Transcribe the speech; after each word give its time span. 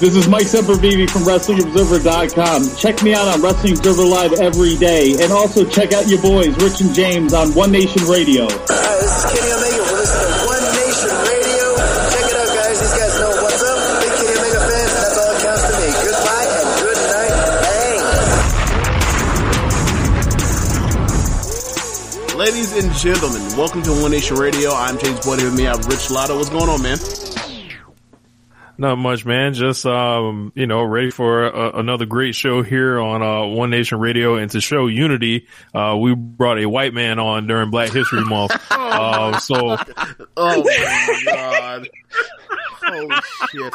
This 0.00 0.16
is 0.16 0.26
Mike 0.28 0.46
Sempervive 0.46 1.08
from 1.08 1.22
WrestlingObserver.com. 1.22 2.76
Check 2.76 3.02
me 3.04 3.14
out 3.14 3.28
on 3.28 3.40
Wrestling 3.40 3.78
Observer 3.78 4.04
Live 4.04 4.32
every 4.34 4.74
day. 4.76 5.14
And 5.22 5.30
also 5.32 5.64
check 5.64 5.92
out 5.92 6.08
your 6.08 6.20
boys, 6.20 6.50
Rich 6.58 6.80
and 6.82 6.92
James, 6.92 7.32
on 7.32 7.54
One 7.54 7.70
Nation 7.70 8.02
Radio. 8.10 8.48
Hi, 8.50 8.94
this 8.98 9.14
is 9.14 9.24
Kenny 9.30 9.54
Omega. 9.54 9.86
We're 9.86 10.02
listening 10.02 10.34
to 10.34 10.50
One 10.50 10.66
Nation 10.74 11.14
Radio. 11.14 11.78
Check 12.10 12.26
it 12.26 12.34
out, 12.34 12.50
guys. 12.58 12.74
These 12.82 12.90
guys 12.90 13.14
know 13.22 13.38
what's 13.38 13.62
up. 13.62 13.78
Big 14.02 14.10
Kenny 14.18 14.34
Omega 14.34 14.66
fans, 14.66 14.90
and 14.90 14.98
that's 14.98 15.14
all 15.14 15.30
that 15.30 15.38
counts 15.46 15.62
to 15.62 15.78
me. 15.78 15.86
Goodbye 16.02 16.50
and 16.58 16.68
good 16.82 16.98
night. 17.14 17.62
Bang. 22.34 22.38
Ladies 22.42 22.70
and 22.74 22.90
gentlemen, 22.98 23.46
welcome 23.56 23.82
to 23.86 23.94
One 24.02 24.10
Nation 24.10 24.36
Radio. 24.42 24.74
I'm 24.74 24.98
James 24.98 25.22
Boyd 25.24 25.38
here 25.38 25.48
with 25.48 25.56
me. 25.56 25.70
I 25.70 25.78
have 25.78 25.86
Rich 25.86 26.10
Latta. 26.10 26.34
What's 26.34 26.50
going 26.50 26.68
on, 26.68 26.82
man? 26.82 26.98
Not 28.76 28.96
much, 28.96 29.24
man. 29.24 29.54
Just 29.54 29.86
um, 29.86 30.52
you 30.56 30.66
know, 30.66 30.82
ready 30.82 31.10
for 31.10 31.44
a, 31.44 31.78
another 31.78 32.06
great 32.06 32.34
show 32.34 32.62
here 32.62 32.98
on 32.98 33.22
uh, 33.22 33.46
One 33.46 33.70
Nation 33.70 33.98
Radio, 34.00 34.34
and 34.34 34.50
to 34.50 34.60
show 34.60 34.86
unity, 34.86 35.46
uh, 35.72 35.96
we 35.98 36.14
brought 36.14 36.58
a 36.58 36.66
white 36.66 36.92
man 36.92 37.18
on 37.18 37.46
during 37.46 37.70
Black 37.70 37.92
History 37.92 38.24
Month. 38.24 38.52
uh, 38.70 39.38
so, 39.38 39.76
Oh 40.36 40.64
my 40.64 41.20
god! 41.24 41.88
Holy 42.82 43.16
shit! 43.50 43.74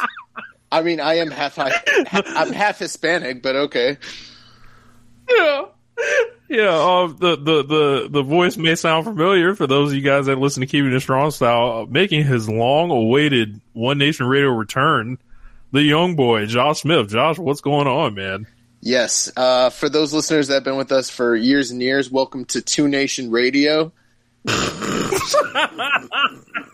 I 0.70 0.82
mean, 0.82 1.00
I 1.00 1.14
am 1.14 1.30
half, 1.30 1.58
I'm 1.58 2.52
half 2.52 2.78
Hispanic, 2.78 3.42
but 3.42 3.56
okay. 3.56 3.96
yeah, 5.30 5.64
yeah. 6.48 6.68
Uh, 6.68 7.06
the 7.08 7.36
the 7.36 7.62
the 7.62 8.08
the 8.10 8.22
voice 8.22 8.56
may 8.56 8.74
sound 8.74 9.04
familiar 9.04 9.54
for 9.54 9.66
those 9.66 9.90
of 9.90 9.96
you 9.96 10.02
guys 10.02 10.26
that 10.26 10.38
listen 10.38 10.60
to 10.60 10.66
Keeping 10.66 10.92
It 10.92 11.00
Strong 11.00 11.32
Style. 11.32 11.86
Making 11.86 12.24
his 12.24 12.48
long-awaited 12.48 13.60
One 13.72 13.98
Nation 13.98 14.26
Radio 14.26 14.50
return, 14.50 15.18
the 15.72 15.82
young 15.82 16.16
boy 16.16 16.46
Josh 16.46 16.82
Smith. 16.82 17.08
Josh, 17.08 17.38
what's 17.38 17.60
going 17.60 17.86
on, 17.86 18.14
man? 18.14 18.46
Yes. 18.80 19.30
Uh, 19.36 19.70
for 19.70 19.88
those 19.88 20.12
listeners 20.12 20.48
that 20.48 20.54
have 20.54 20.64
been 20.64 20.76
with 20.76 20.92
us 20.92 21.10
for 21.10 21.36
years 21.36 21.70
and 21.70 21.82
years, 21.82 22.10
welcome 22.10 22.44
to 22.46 22.62
Two 22.62 22.88
Nation 22.88 23.30
Radio. 23.30 23.92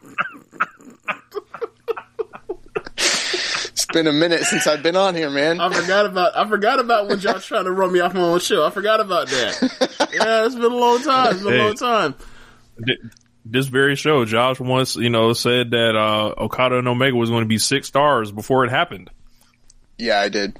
been 3.96 4.06
a 4.06 4.12
minute 4.12 4.42
since 4.44 4.66
I've 4.66 4.82
been 4.82 4.94
on 4.96 5.14
here, 5.14 5.30
man. 5.30 5.58
I 5.60 5.72
forgot 5.72 6.06
about 6.06 6.36
I 6.36 6.46
forgot 6.48 6.78
about 6.78 7.08
when 7.08 7.18
Josh 7.18 7.46
trying 7.46 7.64
to 7.64 7.72
run 7.72 7.92
me 7.92 8.00
off 8.00 8.14
my 8.14 8.20
own 8.20 8.38
show. 8.40 8.64
I 8.64 8.70
forgot 8.70 9.00
about 9.00 9.28
that. 9.28 10.08
yeah, 10.14 10.44
it's 10.46 10.54
been 10.54 10.64
a 10.64 10.68
long 10.68 11.02
time. 11.02 11.34
It's 11.34 11.42
been 11.42 11.54
a 11.60 11.64
long 11.64 11.74
time. 11.74 12.14
Th- 12.84 12.98
This 13.44 13.66
very 13.66 13.96
show, 13.96 14.24
Josh 14.24 14.60
once, 14.60 14.96
you 14.96 15.08
know, 15.08 15.32
said 15.32 15.70
that 15.70 15.96
uh, 15.96 16.34
Okada 16.42 16.78
and 16.78 16.88
Omega 16.88 17.16
was 17.16 17.30
going 17.30 17.42
to 17.42 17.48
be 17.48 17.58
six 17.58 17.86
stars 17.88 18.30
before 18.32 18.64
it 18.64 18.70
happened. 18.70 19.08
Yeah, 19.98 20.20
I 20.20 20.28
did. 20.28 20.58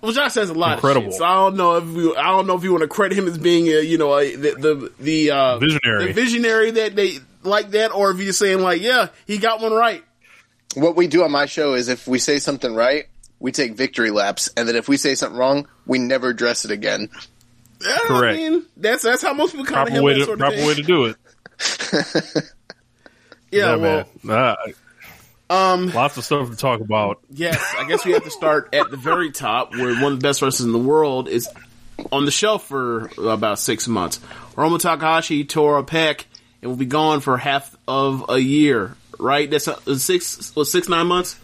Well, 0.00 0.12
Josh 0.12 0.32
says 0.34 0.50
a 0.50 0.54
lot 0.54 0.74
Incredible. 0.74 1.06
of 1.08 1.12
shit, 1.14 1.18
so 1.18 1.24
I 1.24 1.34
don't 1.34 1.56
know 1.56 1.76
if 1.78 1.84
we, 1.86 2.14
I 2.16 2.24
don't 2.32 2.46
know 2.46 2.56
if 2.56 2.62
you 2.62 2.70
want 2.72 2.82
to 2.82 2.88
credit 2.88 3.18
him 3.18 3.26
as 3.26 3.38
being 3.38 3.66
a, 3.68 3.80
you 3.80 3.96
know, 3.98 4.16
a, 4.18 4.36
the 4.36 4.50
the 4.52 4.92
the 5.00 5.30
uh, 5.30 5.58
Visionary. 5.58 6.06
the 6.08 6.12
visionary 6.12 6.70
that 6.72 6.94
they 6.94 7.18
like 7.42 7.70
that, 7.70 7.92
or 7.94 8.10
if 8.10 8.18
you're 8.20 8.34
saying 8.34 8.60
like, 8.60 8.82
yeah, 8.82 9.08
he 9.26 9.38
got 9.38 9.60
one 9.62 9.72
right. 9.72 10.04
What 10.74 10.96
we 10.96 11.06
do 11.06 11.22
on 11.24 11.30
my 11.30 11.46
show 11.46 11.74
is 11.74 11.88
if 11.88 12.06
we 12.08 12.18
say 12.18 12.38
something 12.38 12.74
right, 12.74 13.06
we 13.38 13.52
take 13.52 13.74
victory 13.74 14.10
laps, 14.10 14.48
and 14.56 14.68
then 14.68 14.74
if 14.76 14.88
we 14.88 14.96
say 14.96 15.14
something 15.14 15.38
wrong, 15.38 15.68
we 15.86 15.98
never 15.98 16.28
address 16.30 16.64
it 16.64 16.70
again. 16.70 17.10
Yeah, 17.80 17.98
Correct. 18.02 18.38
I 18.38 18.50
mean, 18.50 18.64
that's 18.76 19.02
that's 19.02 19.22
how 19.22 19.34
most 19.34 19.52
people 19.52 19.66
kind 19.66 19.88
of 19.88 19.88
Proper 19.88 19.90
handle 19.90 20.04
way 20.06 20.14
to 20.14 20.24
sort 20.24 20.34
of 20.34 20.38
proper 20.40 20.56
thing. 20.56 20.66
way 20.66 20.74
to 20.74 20.82
do 20.82 21.04
it. 21.04 21.16
yeah, 23.50 23.76
well, 23.76 24.08
man. 24.22 24.36
Uh, 24.36 24.56
um, 25.50 25.90
lots 25.92 26.16
of 26.16 26.24
stuff 26.24 26.50
to 26.50 26.56
talk 26.56 26.80
about. 26.80 27.20
Yes, 27.30 27.62
I 27.78 27.86
guess 27.86 28.04
we 28.04 28.12
have 28.12 28.24
to 28.24 28.30
start 28.30 28.74
at 28.74 28.90
the 28.90 28.96
very 28.96 29.30
top, 29.30 29.72
where 29.72 29.94
one 29.94 30.12
of 30.12 30.20
the 30.20 30.26
best 30.26 30.40
wrestlers 30.40 30.64
in 30.64 30.72
the 30.72 30.78
world 30.78 31.28
is 31.28 31.48
on 32.10 32.24
the 32.24 32.30
shelf 32.30 32.66
for 32.66 33.10
about 33.18 33.58
six 33.58 33.86
months. 33.86 34.18
Hiromu 34.56 34.80
Takahashi 34.80 35.44
tore 35.44 35.78
a 35.78 35.84
pec 35.84 36.24
and 36.62 36.70
will 36.70 36.78
be 36.78 36.86
gone 36.86 37.20
for 37.20 37.36
half 37.36 37.76
of 37.86 38.24
a 38.30 38.38
year. 38.38 38.96
Right? 39.24 39.50
That's 39.50 39.66
uh, 39.66 39.96
six, 39.96 40.54
what, 40.54 40.66
six 40.66 40.88
nine 40.88 41.06
months. 41.06 41.36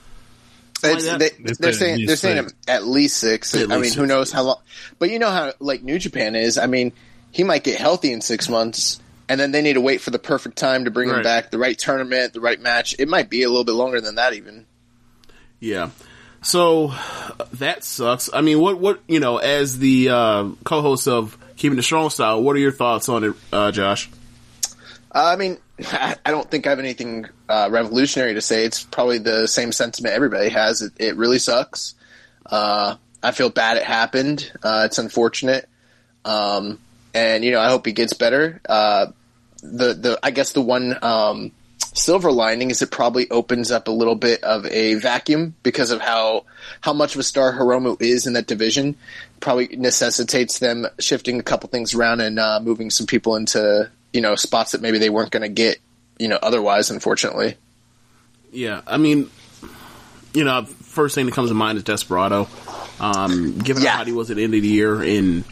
Something 0.78 0.98
It's, 0.98 1.06
like 1.06 1.18
they, 1.18 1.28
that? 1.44 1.58
they're 1.58 1.72
saying 1.72 1.92
at 1.92 1.98
least 1.98 2.08
they're 2.08 2.16
saying 2.16 2.48
six. 2.48 2.54
at 2.68 2.86
least 2.86 3.16
six. 3.18 3.54
At 3.54 3.70
I 3.72 3.76
least 3.76 3.96
mean, 3.96 4.04
who 4.04 4.06
knows 4.06 4.32
how 4.32 4.42
long? 4.42 4.60
But 4.98 5.10
you 5.10 5.18
know 5.18 5.30
how 5.30 5.52
like 5.58 5.82
New 5.82 5.98
Japan 5.98 6.36
is. 6.36 6.58
I 6.58 6.66
mean, 6.66 6.92
he 7.30 7.44
might 7.44 7.64
get 7.64 7.78
healthy 7.78 8.12
in 8.12 8.20
six 8.20 8.48
months, 8.48 9.00
and 9.28 9.38
then 9.38 9.52
they 9.52 9.62
need 9.62 9.74
to 9.74 9.80
wait 9.80 10.00
for 10.00 10.10
the 10.10 10.18
perfect 10.18 10.56
time 10.56 10.84
to 10.86 10.91
bring 10.91 11.10
him 11.10 11.22
back, 11.22 11.50
the 11.50 11.58
right 11.58 11.78
tournament, 11.78 12.32
the 12.32 12.41
right 12.41 12.60
match. 12.60 12.94
It 12.98 13.08
might 13.08 13.28
be 13.28 13.42
a 13.42 13.48
little 13.48 13.64
bit 13.64 13.74
longer 13.74 14.00
than 14.00 14.14
that, 14.16 14.32
even. 14.34 14.66
Yeah. 15.58 15.91
So 16.42 16.94
that 17.54 17.84
sucks. 17.84 18.30
I 18.32 18.41
mean, 18.41 18.60
what 18.60 18.78
what 18.78 19.00
you 19.06 19.20
know, 19.20 19.36
as 19.36 19.78
the 19.78 20.08
uh, 20.08 20.48
co-host 20.64 21.08
of 21.08 21.36
Keeping 21.56 21.76
the 21.76 21.82
Strong 21.82 22.10
Style, 22.10 22.42
what 22.42 22.56
are 22.56 22.60
your 22.60 22.72
thoughts 22.72 23.08
on 23.08 23.24
it, 23.24 23.34
uh, 23.52 23.70
Josh? 23.70 24.08
Uh, 25.12 25.24
I 25.24 25.36
mean, 25.36 25.58
I 25.92 26.16
I 26.24 26.30
don't 26.30 26.50
think 26.50 26.66
I 26.66 26.70
have 26.70 26.78
anything 26.78 27.26
uh, 27.50 27.68
revolutionary 27.70 28.34
to 28.34 28.40
say. 28.40 28.64
It's 28.64 28.84
probably 28.84 29.18
the 29.18 29.48
same 29.48 29.72
sentiment 29.72 30.14
everybody 30.14 30.48
has. 30.50 30.82
It, 30.82 30.92
it 30.98 31.16
really 31.16 31.40
sucks. 31.40 31.94
Uh, 32.46 32.94
I 33.22 33.32
feel 33.32 33.50
bad 33.50 33.76
it 33.76 33.82
happened. 33.82 34.50
Uh, 34.62 34.84
it's 34.86 34.98
unfortunate. 34.98 35.68
Um, 36.24 36.78
and 37.12 37.44
you 37.44 37.50
know, 37.50 37.60
I 37.60 37.68
hope 37.68 37.86
he 37.86 37.92
gets 37.92 38.12
better. 38.12 38.60
Uh, 38.68 39.06
the 39.62 39.94
the 39.94 40.18
I 40.22 40.30
guess 40.30 40.52
the 40.52 40.62
one 40.62 40.96
um, 41.02 41.50
silver 41.92 42.30
lining 42.30 42.70
is 42.70 42.82
it 42.82 42.90
probably 42.90 43.28
opens 43.30 43.70
up 43.70 43.88
a 43.88 43.90
little 43.90 44.14
bit 44.14 44.42
of 44.44 44.64
a 44.66 44.94
vacuum 44.94 45.54
because 45.62 45.90
of 45.90 46.00
how 46.00 46.44
how 46.80 46.92
much 46.92 47.14
of 47.14 47.20
a 47.20 47.24
star 47.24 47.52
Hiromu 47.52 48.00
is 48.00 48.26
in 48.26 48.34
that 48.34 48.46
division. 48.46 48.96
Probably 49.40 49.68
necessitates 49.76 50.60
them 50.60 50.86
shifting 50.98 51.40
a 51.40 51.42
couple 51.42 51.68
things 51.68 51.94
around 51.94 52.20
and 52.20 52.38
uh, 52.38 52.60
moving 52.62 52.90
some 52.90 53.06
people 53.06 53.36
into 53.36 53.90
you 54.12 54.20
know 54.20 54.36
spots 54.36 54.72
that 54.72 54.82
maybe 54.82 54.98
they 54.98 55.10
weren't 55.10 55.30
going 55.30 55.42
to 55.42 55.48
get 55.48 55.78
you 56.20 56.28
know 56.28 56.38
otherwise. 56.41 56.91
Unfortunately, 56.91 57.56
Yeah, 58.53 58.82
I 58.86 58.97
mean, 58.98 59.28
you 60.34 60.44
know, 60.44 60.64
first 60.64 61.14
thing 61.16 61.26
that 61.26 61.34
comes 61.34 61.50
to 61.50 61.54
mind 61.54 61.78
is 61.78 61.84
Desperado. 61.84 62.47
Um, 63.00 63.58
given 63.58 63.83
Yeah. 63.83 63.97
how 63.97 64.04
he 64.04 64.12
was 64.12 64.30
at 64.30 64.36
the 64.36 64.44
end 64.44 64.54
of 64.54 64.62
the 64.62 64.68
year, 64.68 65.00
and 65.03 65.42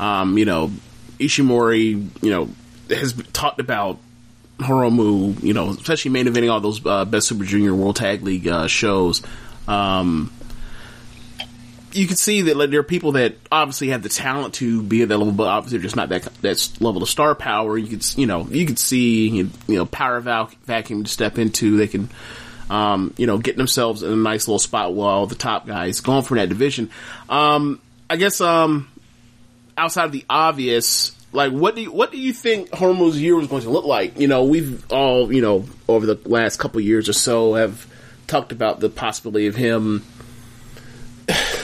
um, 0.00 0.36
you 0.38 0.44
know, 0.46 0.70
Ishimori, 1.18 2.08
you 2.22 2.30
know, 2.30 2.48
has 2.90 3.12
talked 3.32 3.60
about 3.60 3.98
Hiromu, 4.58 5.42
you 5.42 5.52
know, 5.52 5.70
especially 5.70 6.10
main 6.12 6.26
eventing 6.26 6.50
all 6.50 6.60
those 6.60 6.84
uh, 6.86 7.04
Best 7.04 7.28
Super 7.28 7.44
Junior 7.44 7.74
World 7.74 7.96
Tag 7.96 8.22
League 8.22 8.48
uh, 8.48 8.66
shows. 8.66 9.22
Um, 9.68 10.32
you 11.94 12.06
can 12.06 12.16
see 12.16 12.42
that 12.42 12.56
like, 12.56 12.70
there 12.70 12.80
are 12.80 12.84
people 12.84 13.12
that 13.12 13.36
obviously 13.50 13.88
have 13.88 14.02
the 14.02 14.08
talent 14.08 14.54
to 14.54 14.82
be 14.82 15.02
at 15.02 15.08
that 15.08 15.18
level, 15.18 15.32
but 15.32 15.46
obviously 15.46 15.78
just 15.78 15.96
not 15.96 16.08
that 16.10 16.24
that 16.42 16.68
level 16.80 17.02
of 17.02 17.08
star 17.08 17.34
power. 17.34 17.78
You 17.78 17.88
could 17.88 18.18
you 18.18 18.26
know 18.26 18.46
you 18.50 18.66
could 18.66 18.78
see 18.78 19.28
you 19.28 19.50
know 19.68 19.86
power 19.86 20.20
vac- 20.20 20.56
vacuum 20.64 21.04
to 21.04 21.10
step 21.10 21.38
into. 21.38 21.76
They 21.76 21.86
can 21.86 22.10
um, 22.68 23.14
you 23.16 23.26
know 23.26 23.38
get 23.38 23.56
themselves 23.56 24.02
in 24.02 24.12
a 24.12 24.16
nice 24.16 24.48
little 24.48 24.58
spot 24.58 24.94
while 24.94 25.26
the 25.26 25.34
top 25.34 25.66
guys 25.66 26.00
going 26.00 26.24
for 26.24 26.36
that 26.36 26.48
division. 26.48 26.90
Um, 27.28 27.80
I 28.10 28.16
guess 28.16 28.40
um, 28.40 28.88
outside 29.76 30.06
of 30.06 30.12
the 30.12 30.24
obvious. 30.28 31.12
Like 31.32 31.50
what 31.50 31.74
do 31.74 31.82
you, 31.82 31.90
what 31.90 32.12
do 32.12 32.18
you 32.18 32.32
think 32.32 32.70
Hiromu's 32.70 33.20
year 33.20 33.34
was 33.34 33.48
going 33.48 33.62
to 33.62 33.70
look 33.70 33.84
like? 33.84 34.20
You 34.20 34.28
know, 34.28 34.44
we've 34.44 34.88
all 34.92 35.32
you 35.32 35.42
know 35.42 35.64
over 35.88 36.06
the 36.06 36.28
last 36.28 36.58
couple 36.58 36.80
years 36.80 37.08
or 37.08 37.12
so 37.12 37.54
have 37.54 37.88
talked 38.28 38.52
about 38.52 38.78
the 38.78 38.88
possibility 38.88 39.48
of 39.48 39.56
him 39.56 40.04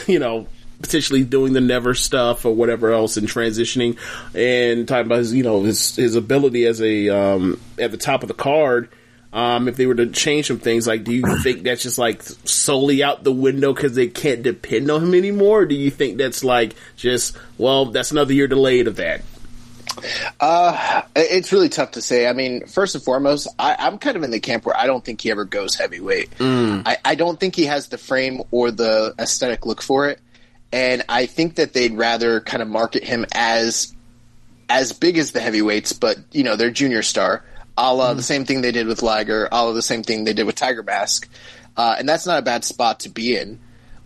you 0.07 0.19
know, 0.19 0.47
potentially 0.81 1.25
doing 1.25 1.53
the 1.53 1.61
never 1.61 1.95
stuff 1.95 2.45
or 2.45 2.55
whatever 2.55 2.93
else 2.93 3.17
and 3.17 3.29
transitioning 3.29 3.99
and 4.35 4.89
talking 4.89 5.07
about 5.07 5.19
his 5.19 5.35
you 5.35 5.43
know 5.43 5.63
his 5.63 5.95
his 5.97 6.17
ability 6.17 6.67
as 6.67 6.81
a 6.81 7.09
um, 7.09 7.61
at 7.79 7.91
the 7.91 7.97
top 7.97 8.23
of 8.23 8.29
the 8.29 8.35
card. 8.35 8.89
Um, 9.33 9.69
if 9.69 9.77
they 9.77 9.87
were 9.87 9.95
to 9.95 10.09
change 10.09 10.49
some 10.49 10.59
things, 10.59 10.89
like, 10.89 11.05
do 11.05 11.13
you 11.13 11.39
think 11.43 11.63
that's 11.63 11.83
just 11.83 11.99
like 11.99 12.23
solely 12.23 13.03
out 13.03 13.23
the 13.23 13.33
window 13.33 13.73
because 13.73 13.95
they 13.95 14.09
can't 14.09 14.43
depend 14.43 14.91
on 14.91 15.05
him 15.05 15.15
anymore? 15.15 15.61
Or 15.61 15.67
do 15.67 15.77
you 15.77 15.91
think 15.91 16.19
that's 16.19 16.43
like 16.43 16.75
just 16.97 17.37
well, 17.59 17.87
that's 17.87 18.11
another 18.11 18.33
year 18.33 18.49
delayed 18.49 18.89
of 18.89 18.97
that? 18.97 19.23
Uh, 20.39 21.03
it's 21.17 21.53
really 21.53 21.69
tough 21.69 21.93
to 21.93 22.03
say. 22.03 22.27
I 22.27 22.33
mean, 22.33 22.67
first 22.67 22.95
and 22.95 23.05
foremost, 23.05 23.49
I, 23.59 23.77
I'm 23.79 23.99
kind 23.99 24.17
of 24.17 24.23
in 24.23 24.31
the 24.31 24.41
camp 24.41 24.65
where 24.65 24.77
I 24.77 24.87
don't 24.87 25.05
think 25.05 25.21
he 25.21 25.31
ever 25.31 25.45
goes 25.45 25.75
heavyweight. 25.75 26.31
I, 26.87 26.97
I 27.05 27.15
don't 27.15 27.39
think 27.39 27.57
he 27.57 27.65
has 27.67 27.89
the 27.89 27.99
frame 27.99 28.43
or 28.51 28.71
the 28.71 29.15
aesthetic 29.19 29.67
look 29.67 29.83
for 29.83 30.09
it, 30.09 30.21
and 30.73 31.03
I 31.09 31.27
think 31.27 31.57
that 31.57 31.73
they'd 31.73 31.95
rather 31.95 32.41
kind 32.41 32.63
of 32.63 32.69
market 32.69 33.05
him 33.05 33.27
as 33.33 33.95
as 34.69 34.93
big 34.93 35.19
as 35.19 35.33
the 35.33 35.41
heavyweights, 35.41 35.93
but 35.93 36.17
you 36.31 36.45
know, 36.45 36.55
their 36.55 36.71
junior 36.71 37.03
star, 37.03 37.45
a 37.77 37.93
la 37.93 38.15
the 38.15 38.23
same 38.23 38.45
thing 38.45 38.61
they 38.61 38.73
did 38.73 38.87
with 38.87 39.03
Liger, 39.03 39.49
a 39.51 39.65
la 39.65 39.73
the 39.73 39.83
same 39.83 40.03
thing 40.03 40.25
they 40.25 40.33
did 40.33 40.47
with 40.47 40.55
Tiger 40.55 40.83
Mask, 40.83 41.29
uh, 41.77 41.97
and 41.99 42.09
that's 42.09 42.27
not 42.27 42.39
a 42.39 42.43
bad 42.43 42.65
spot 42.65 43.01
to 43.01 43.09
be 43.09 43.37
in. 43.37 43.59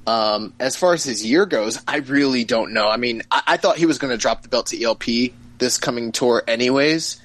Um, 0.06 0.52
as 0.60 0.76
far 0.76 0.92
as 0.92 1.02
his 1.02 1.24
year 1.24 1.46
goes, 1.46 1.80
I 1.88 1.98
really 1.98 2.44
don't 2.44 2.72
know. 2.72 2.88
I 2.88 2.98
mean, 2.98 3.22
I, 3.30 3.42
I 3.46 3.56
thought 3.56 3.78
he 3.78 3.86
was 3.86 3.98
going 3.98 4.10
to 4.10 4.18
drop 4.18 4.42
the 4.42 4.48
belt 4.48 4.66
to 4.66 4.82
ELP 4.82 5.32
this 5.58 5.78
coming 5.78 6.12
tour, 6.12 6.42
anyways, 6.46 7.20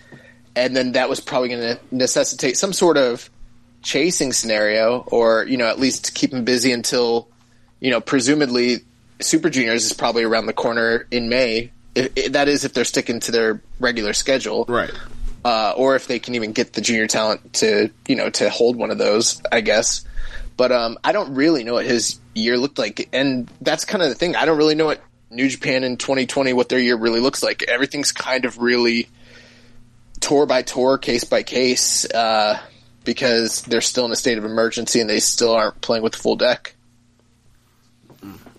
and 0.55 0.75
then 0.75 0.93
that 0.93 1.09
was 1.09 1.19
probably 1.19 1.49
going 1.49 1.61
to 1.61 1.79
necessitate 1.91 2.57
some 2.57 2.73
sort 2.73 2.97
of 2.97 3.29
chasing 3.81 4.33
scenario, 4.33 4.99
or 5.07 5.45
you 5.45 5.57
know, 5.57 5.67
at 5.67 5.79
least 5.79 6.13
keep 6.15 6.33
him 6.33 6.43
busy 6.43 6.71
until 6.71 7.27
you 7.79 7.91
know, 7.91 8.01
presumably 8.01 8.79
Super 9.21 9.49
Juniors 9.49 9.85
is 9.85 9.93
probably 9.93 10.23
around 10.23 10.47
the 10.47 10.53
corner 10.53 11.07
in 11.11 11.29
May. 11.29 11.71
If, 11.95 12.11
if, 12.15 12.31
that 12.33 12.47
is, 12.49 12.65
if 12.65 12.73
they're 12.73 12.83
sticking 12.85 13.19
to 13.21 13.31
their 13.31 13.61
regular 13.79 14.13
schedule, 14.13 14.65
Right. 14.67 14.91
uh, 15.45 15.73
or 15.77 15.95
if 15.95 16.07
they 16.07 16.19
can 16.19 16.35
even 16.35 16.51
get 16.51 16.73
the 16.73 16.81
junior 16.81 17.07
talent 17.07 17.53
to 17.53 17.89
you 18.07 18.15
know 18.15 18.29
to 18.31 18.49
hold 18.49 18.75
one 18.75 18.91
of 18.91 18.97
those, 18.97 19.41
I 19.51 19.61
guess. 19.61 20.03
But 20.57 20.73
um, 20.73 20.97
I 21.05 21.13
don't 21.13 21.35
really 21.35 21.63
know 21.63 21.75
what 21.75 21.85
his 21.85 22.19
year 22.35 22.57
looked 22.57 22.77
like, 22.77 23.07
and 23.13 23.49
that's 23.61 23.85
kind 23.85 24.03
of 24.03 24.09
the 24.09 24.15
thing. 24.15 24.35
I 24.35 24.43
don't 24.45 24.57
really 24.57 24.75
know 24.75 24.85
what 24.85 25.01
New 25.31 25.47
Japan 25.47 25.83
in 25.83 25.97
2020 25.97 26.53
what 26.53 26.69
their 26.69 26.79
year 26.79 26.95
really 26.95 27.19
looks 27.19 27.43
like. 27.43 27.63
Everything's 27.63 28.11
kind 28.11 28.45
of 28.45 28.57
really 28.57 29.09
tour 30.19 30.45
by 30.45 30.61
tour, 30.61 30.97
case 30.97 31.23
by 31.23 31.43
case, 31.43 32.05
uh, 32.11 32.59
because 33.03 33.61
they're 33.63 33.81
still 33.81 34.05
in 34.05 34.11
a 34.11 34.15
state 34.15 34.37
of 34.37 34.45
emergency 34.45 34.99
and 34.99 35.09
they 35.09 35.19
still 35.19 35.53
aren't 35.53 35.79
playing 35.81 36.03
with 36.03 36.13
the 36.13 36.19
full 36.19 36.35
deck. 36.35 36.75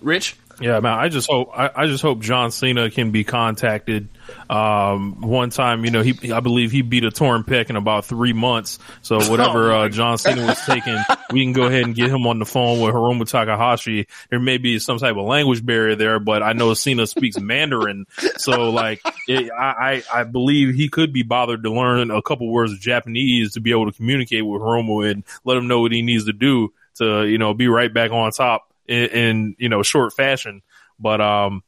Rich? 0.01 0.37
Yeah, 0.61 0.79
man. 0.81 0.99
I 0.99 1.09
just 1.09 1.29
hope 1.29 1.51
I, 1.55 1.71
I 1.75 1.87
just 1.87 2.03
hope 2.03 2.21
John 2.21 2.51
Cena 2.51 2.91
can 2.91 3.13
be 3.13 3.25
contacted. 3.25 4.09
Um, 4.49 5.23
one 5.23 5.49
time, 5.49 5.87
you 5.87 5.91
know, 5.91 6.03
he 6.03 6.33
I 6.33 6.41
believe 6.41 6.71
he 6.71 6.83
beat 6.83 7.05
a 7.05 7.11
torn 7.11 7.45
pec 7.45 7.71
in 7.71 7.77
about 7.77 8.05
three 8.05 8.35
months. 8.35 8.79
So 9.01 9.19
whatever 9.31 9.73
uh, 9.73 9.89
John 9.89 10.19
Cena 10.19 10.45
was 10.45 10.61
taking, 10.67 10.99
we 11.33 11.45
can 11.45 11.55
go 11.55 11.63
ahead 11.63 11.85
and 11.85 11.95
get 11.95 12.11
him 12.11 12.27
on 12.27 12.39
the 12.39 12.45
phone 12.45 12.81
with 12.81 12.95
Hiromu 12.95 13.27
Takahashi. 13.27 14.07
There 14.29 14.39
may 14.39 14.59
be 14.59 14.79
some 14.79 14.99
type 14.99 15.17
of 15.17 15.25
language 15.25 15.65
barrier 15.65 15.97
there, 15.97 16.21
but 16.21 16.43
I 16.43 16.53
know 16.53 16.75
Cena 16.75 17.07
speaks 17.07 17.41
Mandarin, 17.41 18.05
so 18.37 18.71
like 18.71 19.01
it, 19.29 19.51
I 19.51 20.03
I 20.13 20.21
I 20.21 20.25
believe 20.25 20.75
he 20.75 20.91
could 20.91 21.13
be 21.13 21.23
bothered 21.23 21.63
to 21.63 21.73
learn 21.73 22.11
a 22.11 22.21
couple 22.21 22.53
words 22.53 22.73
of 22.73 22.81
Japanese 22.81 23.55
to 23.55 23.61
be 23.61 23.71
able 23.71 23.91
to 23.91 23.97
communicate 23.97 24.45
with 24.45 24.61
Hiromu 24.61 25.11
and 25.11 25.25
let 25.45 25.57
him 25.57 25.69
know 25.69 25.81
what 25.81 25.93
he 25.93 26.03
needs 26.03 26.27
to 26.27 26.35
do 26.35 26.75
to 26.97 27.25
you 27.25 27.39
know 27.39 27.55
be 27.55 27.67
right 27.67 27.93
back 27.93 28.11
on 28.11 28.31
top 28.31 28.70
in, 28.91 29.07
in 29.07 29.57
you 29.59 29.69
know 29.69 29.83
short 29.83 30.13
fashion. 30.13 30.63
But 30.99 31.21
um, 31.21 31.63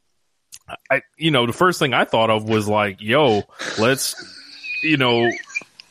I 0.91 1.01
you 1.17 1.31
know 1.31 1.47
the 1.47 1.53
first 1.53 1.79
thing 1.79 1.93
I 1.93 2.05
thought 2.05 2.29
of 2.29 2.47
was 2.47 2.67
like, 2.67 3.01
yo, 3.01 3.43
let's 3.79 4.15
you 4.83 4.97
know 4.97 5.31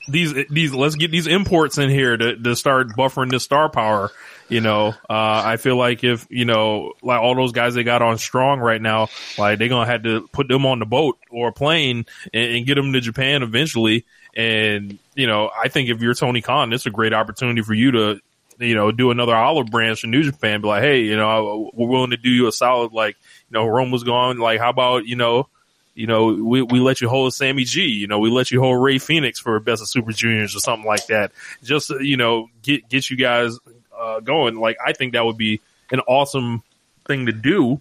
these 0.08 0.34
these 0.50 0.74
let's 0.74 0.94
get 0.94 1.10
these 1.10 1.26
imports 1.26 1.78
in 1.78 1.90
here 1.90 2.16
to 2.16 2.36
to 2.36 2.54
start 2.54 2.88
buffering 2.90 3.30
this 3.30 3.44
star 3.44 3.68
power. 3.68 4.10
You 4.48 4.60
know, 4.60 4.88
uh, 4.88 5.42
I 5.44 5.56
feel 5.56 5.76
like 5.76 6.04
if 6.04 6.26
you 6.28 6.44
know, 6.44 6.92
like 7.02 7.20
all 7.20 7.34
those 7.34 7.52
guys 7.52 7.74
they 7.74 7.84
got 7.84 8.02
on 8.02 8.18
strong 8.18 8.60
right 8.60 8.82
now, 8.82 9.08
like 9.38 9.58
they're 9.58 9.68
gonna 9.68 9.90
have 9.90 10.02
to 10.02 10.28
put 10.32 10.48
them 10.48 10.66
on 10.66 10.78
the 10.78 10.84
boat 10.84 11.18
or 11.30 11.48
a 11.48 11.52
plane 11.52 12.04
and, 12.34 12.56
and 12.56 12.66
get 12.66 12.74
them 12.74 12.92
to 12.92 13.00
Japan 13.00 13.42
eventually. 13.42 14.04
And 14.36 14.98
you 15.14 15.26
know, 15.26 15.50
I 15.56 15.68
think 15.68 15.88
if 15.88 16.02
you're 16.02 16.14
Tony 16.14 16.42
Khan, 16.42 16.72
it's 16.72 16.84
a 16.84 16.90
great 16.90 17.14
opportunity 17.14 17.62
for 17.62 17.72
you 17.72 17.92
to 17.92 18.20
you 18.62 18.74
know, 18.74 18.92
do 18.92 19.10
another 19.10 19.34
olive 19.34 19.66
branch 19.66 20.04
in 20.04 20.10
New 20.10 20.22
Japan. 20.22 20.60
Be 20.60 20.68
like, 20.68 20.82
hey, 20.82 21.00
you 21.00 21.16
know, 21.16 21.70
we're 21.74 21.88
willing 21.88 22.10
to 22.10 22.16
do 22.16 22.30
you 22.30 22.46
a 22.48 22.52
solid. 22.52 22.92
Like, 22.92 23.16
you 23.50 23.54
know, 23.54 23.66
Rome 23.66 23.90
was 23.90 24.04
gone. 24.04 24.38
Like, 24.38 24.60
how 24.60 24.70
about 24.70 25.06
you 25.06 25.16
know, 25.16 25.48
you 25.94 26.06
know, 26.06 26.26
we 26.26 26.62
we 26.62 26.80
let 26.80 27.00
you 27.00 27.08
hold 27.08 27.34
Sammy 27.34 27.64
G. 27.64 27.82
You 27.82 28.06
know, 28.06 28.18
we 28.18 28.30
let 28.30 28.50
you 28.50 28.60
hold 28.60 28.82
Rey 28.82 28.98
Fenix 28.98 29.38
for 29.38 29.58
Best 29.60 29.82
of 29.82 29.88
Super 29.88 30.12
Juniors 30.12 30.56
or 30.56 30.60
something 30.60 30.86
like 30.86 31.06
that. 31.06 31.32
Just 31.62 31.90
uh, 31.90 31.98
you 31.98 32.16
know, 32.16 32.48
get 32.62 32.88
get 32.88 33.10
you 33.10 33.16
guys 33.16 33.58
uh, 33.98 34.20
going. 34.20 34.56
Like, 34.56 34.78
I 34.84 34.92
think 34.92 35.12
that 35.12 35.24
would 35.24 35.38
be 35.38 35.60
an 35.90 36.00
awesome 36.00 36.62
thing 37.06 37.26
to 37.26 37.32
do. 37.32 37.80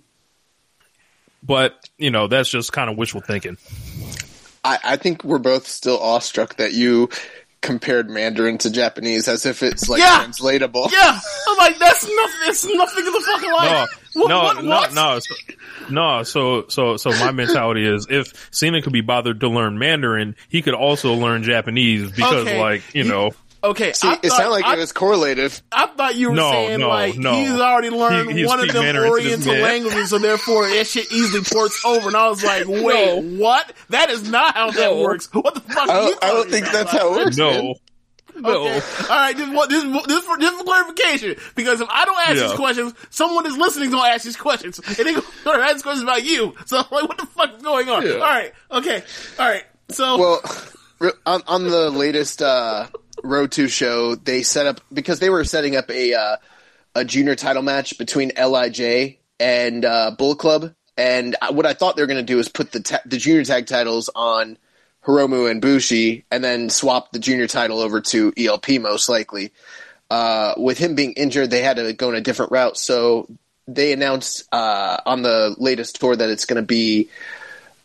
But 1.43 1.89
you 1.97 2.11
know, 2.11 2.27
that's 2.27 2.49
just 2.49 2.71
kind 2.71 2.89
of 2.89 2.97
wishful 2.97 3.21
thinking. 3.21 3.57
I, 4.63 4.77
I 4.83 4.95
think 4.97 5.23
we're 5.23 5.39
both 5.39 5.67
still 5.67 5.99
awestruck 5.99 6.57
that 6.57 6.73
you 6.73 7.09
compared 7.61 8.09
Mandarin 8.09 8.57
to 8.59 8.71
Japanese 8.71 9.27
as 9.27 9.45
if 9.45 9.61
it's 9.63 9.87
like 9.87 9.99
Yeah. 10.01 10.17
translatable. 10.17 10.89
Yeah, 10.91 11.19
I'm 11.49 11.57
like 11.57 11.77
that's 11.77 12.03
nothing. 12.03 12.39
It's 12.45 12.65
nothing 12.65 13.05
in 13.05 13.13
the 13.13 13.23
fucking 13.31 13.51
life. 13.51 13.89
no, 14.15 14.21
what, 14.21 14.27
no, 14.29 14.43
what, 14.43 14.63
no, 14.63 14.69
what? 14.69 14.93
no, 14.93 15.19
so, 15.19 15.35
no. 15.89 16.23
So, 16.23 16.65
so, 16.69 16.97
so 16.97 17.09
my 17.11 17.31
mentality 17.31 17.85
is 17.87 18.07
if 18.09 18.49
Cena 18.51 18.81
could 18.81 18.93
be 18.93 19.01
bothered 19.01 19.39
to 19.41 19.47
learn 19.49 19.77
Mandarin, 19.77 20.35
he 20.49 20.61
could 20.61 20.73
also 20.73 21.13
learn 21.13 21.43
Japanese 21.43 22.11
because, 22.11 22.47
Okay. 22.47 22.59
like, 22.59 22.81
you 22.95 23.03
You- 23.03 23.09
know, 23.09 23.31
Okay, 23.63 23.93
See, 23.93 24.07
I 24.07 24.13
it 24.13 24.21
thought- 24.29 24.31
sounded 24.37 24.49
like 24.51 24.65
I, 24.65 24.73
it 24.75 24.79
was 24.79 24.91
correlative. 24.91 25.61
I 25.71 25.85
thought 25.85 26.15
you 26.15 26.29
were 26.29 26.35
No, 26.35 26.49
saying 26.51 26.79
no, 26.79 26.89
like 26.89 27.15
no. 27.17 27.33
he's 27.33 27.51
already 27.51 27.91
learned 27.91 28.31
He- 28.31 28.39
he 28.39 28.45
one 28.45 28.59
of 28.59 28.67
them 28.73 28.83
Mandarin 28.83 29.09
Oriental 29.11 29.53
languages, 29.55 30.09
so 30.09 30.17
therefore 30.17 30.67
that 30.67 30.87
shit 30.87 31.11
easily 31.11 31.43
ports 31.43 31.83
over. 31.85 32.07
And 32.07 32.17
I 32.17 32.27
was 32.29 32.43
like, 32.43 32.65
wait, 32.67 33.21
what? 33.39 33.71
That 33.89 34.09
is 34.09 34.27
not 34.27 34.55
how 34.55 34.71
that 34.71 34.95
works. 34.97 35.29
What 35.31 35.53
the 35.53 35.59
fuck? 35.61 35.89
I 35.89 35.93
are 35.93 36.03
you 36.03 36.09
don't, 36.11 36.23
I 36.23 36.27
don't 36.27 36.35
talking 36.37 36.51
think 36.51 36.65
about? 36.67 36.73
that's 36.73 36.91
how 36.91 37.13
it 37.13 37.25
works. 37.25 37.37
man. 37.37 37.53
no, 37.53 37.73
no. 38.39 38.49
Okay. 38.65 38.81
All 39.01 39.07
right. 39.09 39.37
This, 39.37 39.49
this, 39.67 40.05
this, 40.07 40.23
for, 40.23 40.37
this 40.39 40.49
for 40.57 40.63
clarification 40.63 41.35
because 41.53 41.81
if 41.81 41.89
I 41.91 42.05
don't 42.05 42.17
ask 42.29 42.37
Yeah. 42.39 42.47
these 42.47 42.55
questions, 42.55 42.93
someone 43.11 43.45
is 43.45 43.57
listening 43.57 43.91
gonna 43.91 44.09
ask 44.09 44.23
these 44.23 44.37
questions, 44.37 44.79
and 44.79 44.95
they 44.95 45.13
gonna 45.43 45.63
ask 45.63 45.83
questions 45.83 46.01
about 46.01 46.23
you. 46.23 46.55
So 46.65 46.77
I'm 46.79 46.85
like, 46.91 47.07
what 47.07 47.17
the 47.19 47.27
fuck 47.27 47.55
is 47.57 47.61
going 47.61 47.89
on? 47.89 48.03
Yeah. 48.07 48.13
All 48.13 48.19
right. 48.21 48.53
Okay. 48.71 49.03
All 49.37 49.47
right. 49.47 49.63
So 49.89 50.17
Well, 50.17 50.41
re- 50.99 51.11
on, 51.27 51.43
on 51.47 51.67
the 51.67 51.91
latest 51.91 52.41
uh, 52.41 52.87
Road 53.23 53.51
to 53.53 53.67
show, 53.67 54.15
they 54.15 54.43
set 54.43 54.65
up 54.65 54.81
because 54.91 55.19
they 55.19 55.29
were 55.29 55.43
setting 55.43 55.75
up 55.75 55.89
a 55.89 56.13
uh, 56.13 56.37
a 56.95 57.05
junior 57.05 57.35
title 57.35 57.61
match 57.61 57.97
between 57.97 58.31
Lij 58.37 59.17
and 59.39 59.85
uh, 59.85 60.11
Bullet 60.17 60.39
Club, 60.39 60.73
and 60.97 61.35
what 61.51 61.65
I 61.65 61.73
thought 61.73 61.95
they 61.95 62.01
were 62.01 62.07
going 62.07 62.25
to 62.25 62.33
do 62.33 62.39
is 62.39 62.49
put 62.49 62.71
the 62.71 62.81
ta- 62.81 63.01
the 63.05 63.17
junior 63.17 63.43
tag 63.43 63.67
titles 63.67 64.09
on 64.15 64.57
Hiromu 65.05 65.49
and 65.49 65.61
Bushi, 65.61 66.25
and 66.31 66.43
then 66.43 66.69
swap 66.69 67.11
the 67.11 67.19
junior 67.19 67.47
title 67.47 67.79
over 67.79 68.01
to 68.01 68.33
ELP 68.37 68.69
most 68.79 69.09
likely. 69.09 69.51
Uh, 70.09 70.53
with 70.57 70.77
him 70.77 70.95
being 70.95 71.13
injured, 71.13 71.49
they 71.49 71.61
had 71.61 71.77
to 71.77 71.93
go 71.93 72.09
in 72.09 72.15
a 72.15 72.21
different 72.21 72.51
route, 72.51 72.77
so 72.77 73.27
they 73.67 73.93
announced 73.93 74.43
uh, 74.51 74.97
on 75.05 75.21
the 75.21 75.55
latest 75.57 75.99
tour 75.99 76.15
that 76.15 76.29
it's 76.29 76.45
going 76.45 76.61
to 76.61 76.65
be 76.67 77.09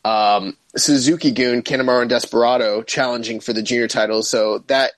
um, 0.04 0.56
Suzuki-gun, 0.76 1.62
Kanemaru, 1.62 2.02
and 2.02 2.10
Desperado 2.10 2.82
challenging 2.82 3.40
for 3.40 3.52
the 3.52 3.62
junior 3.62 3.88
titles. 3.88 4.28
So 4.28 4.58
that 4.66 4.92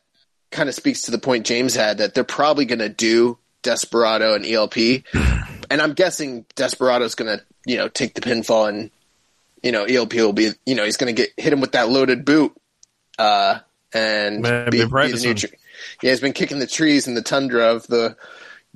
kind 0.50 0.68
of 0.68 0.74
speaks 0.74 1.02
to 1.02 1.10
the 1.10 1.18
point 1.18 1.46
James 1.46 1.74
had 1.74 1.98
that 1.98 2.14
they're 2.14 2.24
probably 2.24 2.64
going 2.64 2.78
to 2.78 2.88
do 2.88 3.38
Desperado 3.62 4.34
and 4.34 4.46
ELP. 4.46 4.76
And 5.70 5.82
I'm 5.82 5.92
guessing 5.92 6.46
Desperado's 6.54 7.14
going 7.14 7.36
to, 7.36 7.44
you 7.66 7.76
know, 7.76 7.88
take 7.88 8.14
the 8.14 8.22
pinfall 8.22 8.70
and, 8.70 8.90
you 9.62 9.70
know, 9.70 9.84
ELP 9.84 10.14
will 10.14 10.32
be, 10.32 10.52
you 10.64 10.74
know, 10.74 10.86
he's 10.86 10.96
going 10.96 11.14
to 11.14 11.22
get 11.22 11.30
hit 11.36 11.52
him 11.52 11.60
with 11.60 11.72
that 11.72 11.90
loaded 11.90 12.24
boot. 12.24 12.56
Uh, 13.18 13.58
and 13.92 14.40
Man, 14.40 14.70
be, 14.70 14.78
be 14.78 14.84
the 14.86 15.20
new, 15.20 15.34
yeah, 16.02 16.10
he's 16.10 16.20
been 16.20 16.32
kicking 16.32 16.58
the 16.58 16.66
trees 16.66 17.06
in 17.06 17.12
the 17.12 17.20
tundra 17.20 17.74
of 17.74 17.86
the 17.86 18.16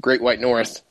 Great 0.03 0.21
White 0.21 0.39
North. 0.39 0.83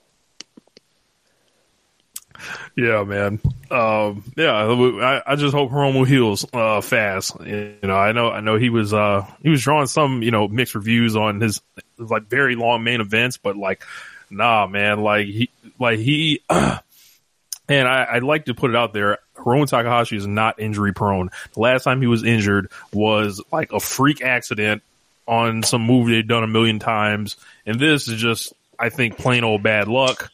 Yeah, 2.76 3.04
man. 3.04 3.40
Um, 3.70 4.24
yeah, 4.36 4.54
I, 4.54 5.22
I 5.34 5.36
just 5.36 5.54
hope 5.54 5.72
Hiromu 5.72 6.08
heals 6.08 6.46
uh, 6.54 6.82
fast. 6.82 7.40
You 7.42 7.76
know, 7.84 7.96
I 7.96 8.12
know, 8.12 8.30
I 8.30 8.42
know 8.42 8.58
he 8.58 8.70
was 8.70 8.94
uh, 8.94 9.26
he 9.42 9.50
was 9.50 9.62
drawing 9.62 9.88
some 9.88 10.22
you 10.24 10.32
know 10.32 10.48
mixed 10.48 10.76
reviews 10.76 11.16
on 11.16 11.42
his 11.42 11.62
like 11.98 12.24
very 12.28 12.56
long 12.56 12.84
main 12.84 13.02
events, 13.02 13.38
but 13.38 13.56
like, 13.58 13.84
nah, 14.30 14.68
man, 14.68 15.02
like 15.02 15.28
he 15.28 15.50
like 15.80 16.00
he. 16.00 16.42
and 16.50 17.88
I, 17.88 18.08
I'd 18.12 18.24
like 18.24 18.46
to 18.46 18.54
put 18.54 18.70
it 18.70 18.76
out 18.76 18.94
there. 18.94 19.20
Hiromu 19.36 19.68
Takahashi 19.68 20.18
is 20.18 20.28
not 20.28 20.60
injury 20.60 20.94
prone. 20.94 21.30
The 21.54 21.60
last 21.62 21.84
time 21.84 22.02
he 22.02 22.08
was 22.08 22.24
injured 22.24 22.72
was 22.94 23.42
like 23.52 23.72
a 23.72 23.80
freak 23.80 24.22
accident 24.22 24.84
on 25.28 25.64
some 25.64 25.82
move 25.82 26.08
they'd 26.08 26.28
done 26.28 26.44
a 26.44 26.48
million 26.48 26.80
times, 26.80 27.38
and 27.66 27.80
this 27.80 28.08
is 28.08 28.20
just, 28.20 28.54
I 28.78 28.90
think, 28.90 29.18
plain 29.18 29.44
old 29.44 29.64
bad 29.64 29.88
luck. 29.88 30.32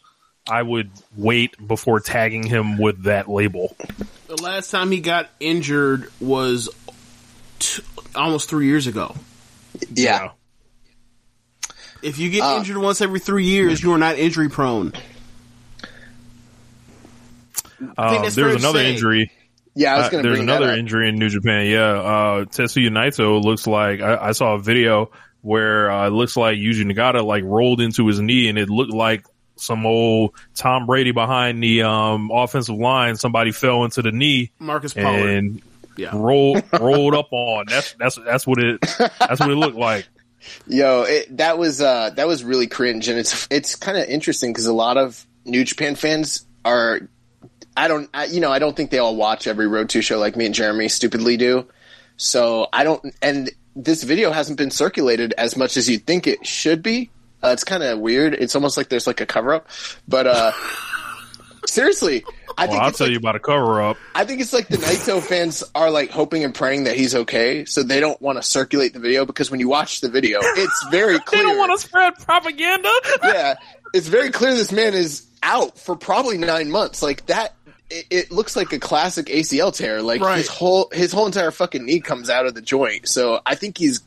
I 0.50 0.62
would 0.62 0.90
wait 1.16 1.56
before 1.66 2.00
tagging 2.00 2.44
him 2.44 2.78
with 2.78 3.04
that 3.04 3.30
label. 3.30 3.76
The 4.28 4.42
last 4.42 4.72
time 4.72 4.92
he 4.92 5.00
got 5.00 5.30
injured 5.40 6.10
was 6.20 6.70
t- 7.60 7.84
almost 8.16 8.50
three 8.50 8.66
years 8.68 8.88
ago. 8.88 9.16
Yeah. 9.94 10.30
If 12.02 12.20
you 12.20 12.30
get 12.30 12.42
Uh, 12.44 12.58
injured 12.60 12.78
once 12.78 13.02
every 13.02 13.20
three 13.20 13.46
years, 13.46 13.82
you 13.82 13.92
are 13.94 13.98
not 13.98 14.18
injury 14.18 14.50
prone. 14.50 14.92
think 17.80 17.96
that's 17.96 18.36
fair 18.36 18.46
there's 18.50 18.64
another 18.64 18.80
say. 18.80 18.94
injury. 18.94 19.32
Yeah, 19.76 19.94
I 19.94 19.98
was 20.00 20.08
Uh, 20.08 20.10
going 20.10 20.24
to 20.24 20.30
there's 20.30 20.40
bring 20.40 20.50
another 20.50 20.68
that 20.68 20.74
up. 20.74 20.80
injury 20.80 21.10
in 21.10 21.16
New 21.16 21.30
Japan. 21.30 21.68
Yeah, 21.68 21.80
uh, 21.92 22.46
Tetsuya 22.46 22.90
Naito 22.90 23.44
looks 23.44 23.68
like 23.68 24.02
I, 24.02 24.18
I 24.30 24.32
saw 24.32 24.56
a 24.56 24.60
video 24.60 25.12
where 25.42 25.92
uh, 25.92 26.08
it 26.08 26.12
looks 26.12 26.36
like 26.36 26.58
Yuji 26.58 26.92
Nagata 26.92 27.24
like 27.24 27.44
rolled 27.44 27.80
into 27.82 28.08
his 28.08 28.20
knee, 28.20 28.50
and 28.50 28.58
it 28.58 28.70
looked 28.70 28.94
like 28.94 29.24
some 29.60 29.86
old 29.86 30.32
Tom 30.56 30.86
Brady 30.86 31.12
behind 31.12 31.62
the 31.62 31.84
um, 31.84 32.30
offensive 32.34 32.76
line. 32.76 33.16
Somebody 33.16 33.52
fell 33.52 33.84
into 33.84 34.02
the 34.02 34.12
knee 34.12 34.52
Marcus 34.60 34.94
Pollard. 34.94 35.30
and 35.30 35.62
Yeah. 35.96 36.12
rolled 36.14 36.64
rolled 36.80 37.16
up 37.16 37.28
on. 37.32 37.66
That's 37.68 37.94
that's 38.00 38.16
that's 38.26 38.46
what 38.48 38.60
it 38.64 38.80
that's 38.82 39.40
what 39.40 39.50
it 39.50 39.56
looked 39.56 39.78
like. 39.78 40.08
Yo, 40.68 41.04
it, 41.04 41.38
that 41.38 41.58
was 41.58 41.82
uh, 41.82 42.12
that 42.12 42.28
was 42.28 42.44
really 42.44 42.68
cringe, 42.68 43.08
and 43.10 43.20
it's 43.20 43.48
it's 43.52 43.76
kind 43.76 43.98
of 43.98 44.08
interesting 44.08 44.52
because 44.54 44.66
a 44.66 44.74
lot 44.74 44.98
of 44.98 45.26
New 45.46 45.64
Japan 45.64 45.96
fans 45.96 46.46
are. 46.64 47.02
I 47.76 47.88
don't, 47.88 48.10
I, 48.12 48.26
you 48.26 48.40
know, 48.40 48.52
I 48.52 48.58
don't 48.58 48.76
think 48.76 48.90
they 48.90 48.98
all 48.98 49.16
watch 49.16 49.46
every 49.46 49.68
Road 49.68 49.90
to 49.90 50.02
show 50.02 50.18
like 50.18 50.36
me 50.36 50.48
and 50.48 50.56
Jeremy 50.56 50.88
stupidly 50.88 51.38
do. 51.38 51.68
So 52.16 52.68
I 52.74 52.84
don't, 52.84 53.14
and 53.22 53.52
this 53.76 54.02
video 54.02 54.32
hasn't 54.32 54.58
been 54.58 54.72
circulated 54.72 55.36
as 55.38 55.56
much 55.56 55.78
as 55.78 55.88
you'd 55.88 56.04
think 56.08 56.26
it 56.26 56.44
should 56.48 56.82
be. 56.82 57.12
Uh, 57.44 57.50
it's 57.50 57.64
kind 57.64 57.84
of 57.84 58.00
weird. 58.00 58.34
It's 58.34 58.56
almost 58.56 58.78
like 58.78 58.90
there's 58.90 59.08
like 59.08 59.22
a 59.22 59.26
cover 59.26 59.54
up, 59.54 59.68
but 60.08 60.26
uh, 60.28 60.52
seriously, 61.66 62.24
I 62.58 62.66
Well, 62.66 62.72
think 62.72 62.84
I'll 62.84 62.92
tell 62.92 63.08
like, 63.08 63.12
you 63.12 63.18
about 63.18 63.36
a 63.36 63.40
cover 63.40 63.82
up. 63.82 63.98
I 64.16 64.26
think 64.26 64.42
it's 64.42 64.54
like 64.54 64.68
the 64.68 64.78
Naito 64.78 65.22
fans 65.22 65.64
are 65.76 65.92
like 65.92 66.10
hoping 66.10 66.44
and 66.44 66.54
praying 66.54 66.86
that 66.86 66.96
he's 66.96 67.14
okay, 67.16 67.66
so 67.66 67.84
they 67.84 68.00
don't 68.00 68.20
want 68.22 68.38
to 68.38 68.44
circulate 68.44 68.94
the 68.94 69.00
video 69.00 69.26
because 69.26 69.52
when 69.52 69.60
you 69.60 69.68
watch 69.70 70.02
the 70.02 70.10
video, 70.10 70.40
it's 70.42 70.86
very 70.90 71.14
They 71.18 71.20
clear. 71.20 71.44
don't 71.44 71.58
want 71.58 71.80
to 71.80 71.88
spread 71.88 72.16
propaganda. 72.16 72.90
yeah, 73.24 73.56
it's 73.94 74.08
very 74.08 74.32
clear 74.32 74.56
this 74.56 74.72
man 74.72 74.94
is 74.94 75.26
out 75.44 75.78
for 75.78 75.96
probably 75.96 76.38
nine 76.38 76.72
months. 76.72 77.04
Like 77.04 77.28
that, 77.28 77.54
it, 77.90 78.06
it 78.10 78.32
looks 78.32 78.56
like 78.56 78.74
a 78.74 78.80
classic 78.80 79.28
ACL 79.28 79.74
tear. 79.76 80.02
Like 80.02 80.22
Right. 80.22 80.38
his 80.38 80.48
whole 80.48 80.90
his 80.92 81.12
whole 81.12 81.26
entire 81.26 81.52
fucking 81.52 81.86
knee 81.86 82.00
comes 82.00 82.30
out 82.30 82.46
of 82.46 82.54
the 82.56 82.62
joint. 82.62 83.08
So 83.08 83.40
I 83.46 83.56
think 83.56 83.78
he's 83.78 84.02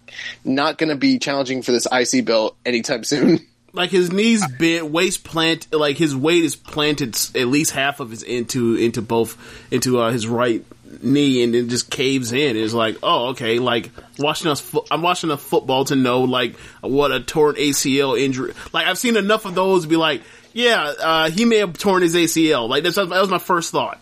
not 0.45 0.79
going 0.79 0.91
to 0.91 0.97
be 0.97 1.19
challenging 1.19 1.63
for 1.63 1.73
this 1.73 1.87
IC 1.91 2.25
belt 2.25 2.57
anytime 2.67 3.05
soon. 3.05 3.47
like 3.73 3.91
his 3.91 4.11
knees 4.13 4.47
bent, 4.59 4.91
waist 4.91 5.25
plant, 5.25 5.73
like 5.73 5.97
his 5.97 6.15
weight 6.15 6.45
is 6.45 6.57
planted 6.57 7.17
at 7.35 7.47
least 7.49 7.71
half 7.71 8.01
of 8.01 8.11
his 8.11 8.23
into 8.23 8.75
into 8.77 9.01
both 9.03 9.37
into 9.71 9.99
uh, 10.01 10.11
his 10.11 10.27
right 10.27 10.65
knee, 11.03 11.45
and 11.45 11.55
then 11.55 11.69
just 11.69 11.89
caves 11.89 12.33
in. 12.33 12.57
It's 12.57 12.75
like, 12.75 12.97
oh, 13.03 13.29
okay, 13.29 13.61
like 13.61 13.91
watching 14.19 14.51
us. 14.51 14.61
Fo- 14.61 14.85
I'm 14.91 15.03
watching 15.03 15.31
enough 15.31 15.41
football 15.43 15.85
to 15.87 15.95
know 15.97 16.23
like 16.23 16.59
what 16.81 17.13
a 17.13 17.21
torn 17.21 17.55
ACL 17.55 18.21
injury. 18.21 18.55
Like 18.73 18.87
I've 18.89 18.99
seen 18.99 19.17
enough 19.17 19.45
of 19.45 19.55
those 19.55 19.83
to 19.83 19.89
be 19.89 19.97
like, 19.97 20.23
yeah, 20.53 20.93
uh, 21.01 21.31
he 21.31 21.45
may 21.45 21.57
have 21.59 21.77
torn 21.79 22.03
his 22.03 22.15
ACL. 22.15 22.69
Like 22.69 22.83
that's, 22.83 22.97
that 22.97 23.09
was 23.09 23.29
my 23.31 23.39
first 23.39 23.73
thought. 23.73 24.01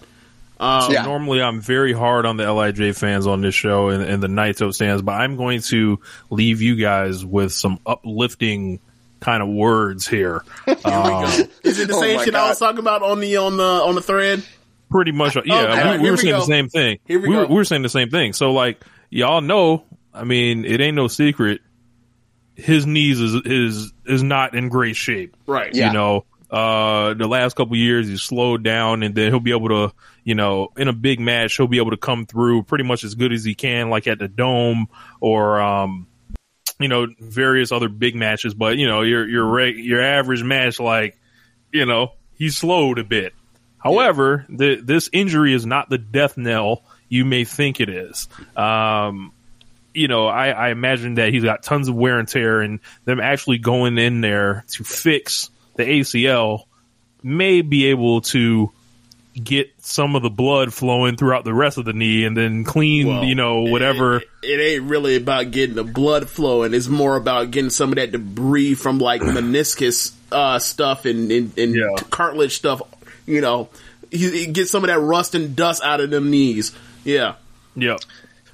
Um, 0.61 0.93
Yeah. 0.93 1.03
Normally, 1.03 1.41
I'm 1.41 1.61
very 1.61 1.93
hard 1.93 2.27
on 2.27 2.37
the 2.37 2.53
Lij 2.53 2.93
fans 2.95 3.27
on 3.27 3.41
this 3.41 3.55
show 3.55 3.89
and, 3.91 4.03
and 4.03 4.23
the 4.23 4.27
Naito 4.29 4.77
fans, 4.77 5.03
but 5.03 5.13
I'm 5.13 5.37
going 5.37 5.61
to 5.63 6.01
leave 6.31 6.61
you 6.63 6.77
guys 6.77 7.25
with 7.25 7.53
some 7.53 7.79
uplifting 7.87 8.81
kind 9.21 9.43
of 9.43 9.49
words 9.49 10.07
here. 10.07 10.45
Um, 10.85 11.25
Is 11.65 11.81
it 11.81 11.89
the 11.89 11.95
Oh 11.95 12.01
same 12.01 12.17
my 12.17 12.25
shit 12.25 12.35
I 12.35 12.49
was 12.49 12.59
talking 12.59 12.79
about 12.79 13.03
on 13.03 13.21
the 13.21 13.37
on 13.37 13.57
the 13.57 13.63
on 13.65 13.95
the 13.95 14.03
thread? 14.03 14.43
pretty 14.91 15.13
much, 15.13 15.37
yeah. 15.37 15.41
Okay, 15.43 15.85
we, 15.85 15.91
here 15.91 16.01
we 16.01 16.05
were 16.07 16.11
we 16.13 16.17
saying 16.17 16.33
go. 16.35 16.41
the 16.41 16.47
same 16.47 16.69
thing. 16.69 16.99
Here 17.07 17.21
we 17.21 17.29
were, 17.29 17.43
go. 17.43 17.49
we 17.49 17.55
were 17.57 17.65
saying 17.65 17.83
the 17.83 17.89
same 17.89 18.11
thing. 18.11 18.33
So, 18.33 18.53
like, 18.53 18.83
y'all 19.11 19.41
know. 19.41 19.85
I 20.15 20.25
mean, 20.25 20.65
it 20.65 20.81
ain't 20.81 20.97
no 20.97 21.09
secret. 21.09 21.61
His 22.55 22.87
knees 22.87 23.21
is 23.21 23.35
is 23.45 23.93
is 24.07 24.23
not 24.23 24.55
in 24.55 24.69
great 24.69 24.97
shape. 24.97 25.37
Right. 25.47 25.73
Yeah. 25.75 25.89
You 25.89 25.93
know, 25.93 26.25
uh, 26.51 27.15
the 27.15 27.27
last 27.27 27.57
couple 27.57 27.77
years 27.77 28.09
he's 28.09 28.23
slowed 28.23 28.63
down, 28.63 29.03
and 29.03 29.15
then 29.15 29.31
he'll 29.31 29.41
be 29.41 29.51
able 29.51 29.69
to, 29.69 29.95
you 30.25 30.35
know, 30.35 30.69
in 30.77 30.89
a 30.89 30.93
big 30.93 31.21
match 31.21 31.57
he'll 31.57 31.67
be 31.67 31.79
able 31.79 31.91
to 31.91 31.97
come 31.97 32.27
through 32.27 32.63
pretty 32.63 32.85
much 32.85 33.05
as 33.05 33.15
good 33.15 33.33
as 33.33 33.45
he 33.45 33.55
can, 33.55 33.91
like 33.91 34.07
at 34.07 34.19
the 34.19 34.29
Dome 34.29 34.89
or, 35.21 35.61
um, 35.61 36.07
you 36.81 36.89
know, 36.89 37.07
various 37.21 37.73
other 37.73 37.89
big 37.89 38.15
matches. 38.15 38.55
But 38.55 38.79
you 38.79 38.87
know, 38.87 39.03
your 39.03 39.29
your 39.29 39.69
your 39.69 40.01
average 40.01 40.43
match, 40.43 40.81
like, 40.81 41.19
you 41.73 41.85
know, 41.85 42.13
he's 42.35 42.57
slowed 42.57 42.99
a 42.99 43.05
bit. 43.05 43.35
However, 43.79 44.45
the, 44.49 44.77
this 44.77 45.09
injury 45.13 45.55
is 45.55 45.65
not 45.65 45.89
the 45.89 45.99
death 45.99 46.37
knell 46.37 46.83
you 47.09 47.25
may 47.25 47.45
think 47.45 47.81
it 47.81 47.89
is. 47.89 48.29
Um, 48.57 49.33
you 49.95 50.09
know, 50.09 50.27
I, 50.27 50.49
I 50.49 50.69
imagine 50.71 51.15
that 51.15 51.33
he's 51.33 51.45
got 51.45 51.63
tons 51.63 51.89
of 51.89 51.95
wear 51.95 52.19
and 52.19 52.29
tear, 52.29 52.61
and 52.61 52.81
them 53.05 53.21
actually 53.21 53.59
going 53.59 53.99
in 53.99 54.21
there 54.21 54.65
to 54.69 54.85
fix 54.85 55.51
the 55.79 55.85
ACL 55.85 56.65
may 57.23 57.63
be 57.63 57.87
able 57.87 58.21
to 58.21 58.71
get 59.43 59.71
some 59.79 60.17
of 60.17 60.23
the 60.23 60.31
blood 60.31 60.75
flowing 60.75 61.17
throughout 61.17 61.45
the 61.45 61.55
rest 61.55 61.79
of 61.79 61.85
the 61.85 61.93
knee, 61.93 62.25
and 62.25 62.37
then 62.37 62.65
clean, 62.65 63.07
Well, 63.07 63.25
you 63.25 63.35
know, 63.37 63.63
whatever. 63.63 64.17
It, 64.17 64.29
it 64.43 64.61
ain't 64.61 64.91
really 64.91 65.15
about 65.17 65.51
getting 65.53 65.77
the 65.77 65.85
blood 65.85 66.29
flowing. 66.29 66.75
It's 66.75 66.89
more 66.89 67.17
about 67.17 67.51
getting 67.53 67.71
some 67.71 67.91
of 67.91 67.97
that 67.97 68.11
debris 68.13 68.75
from 68.75 68.99
like 68.99 69.21
meniscus 69.23 70.13
uh, 70.33 70.59
stuff 70.59 71.05
and, 71.07 71.31
and, 71.31 71.57
and 71.59 71.75
Yeah. 71.75 71.95
cartilage 72.11 72.57
stuff. 72.57 72.83
You 73.27 73.41
know, 73.41 73.69
you, 74.11 74.29
you 74.31 74.47
get 74.49 74.69
some 74.69 74.83
of 74.83 74.89
that 74.89 74.99
rust 74.99 75.35
and 75.37 75.55
dust 75.55 75.83
out 75.85 76.01
of 76.01 76.11
them 76.11 76.31
knees. 76.31 76.73
Yeah. 77.05 77.35
Yep. 77.77 78.01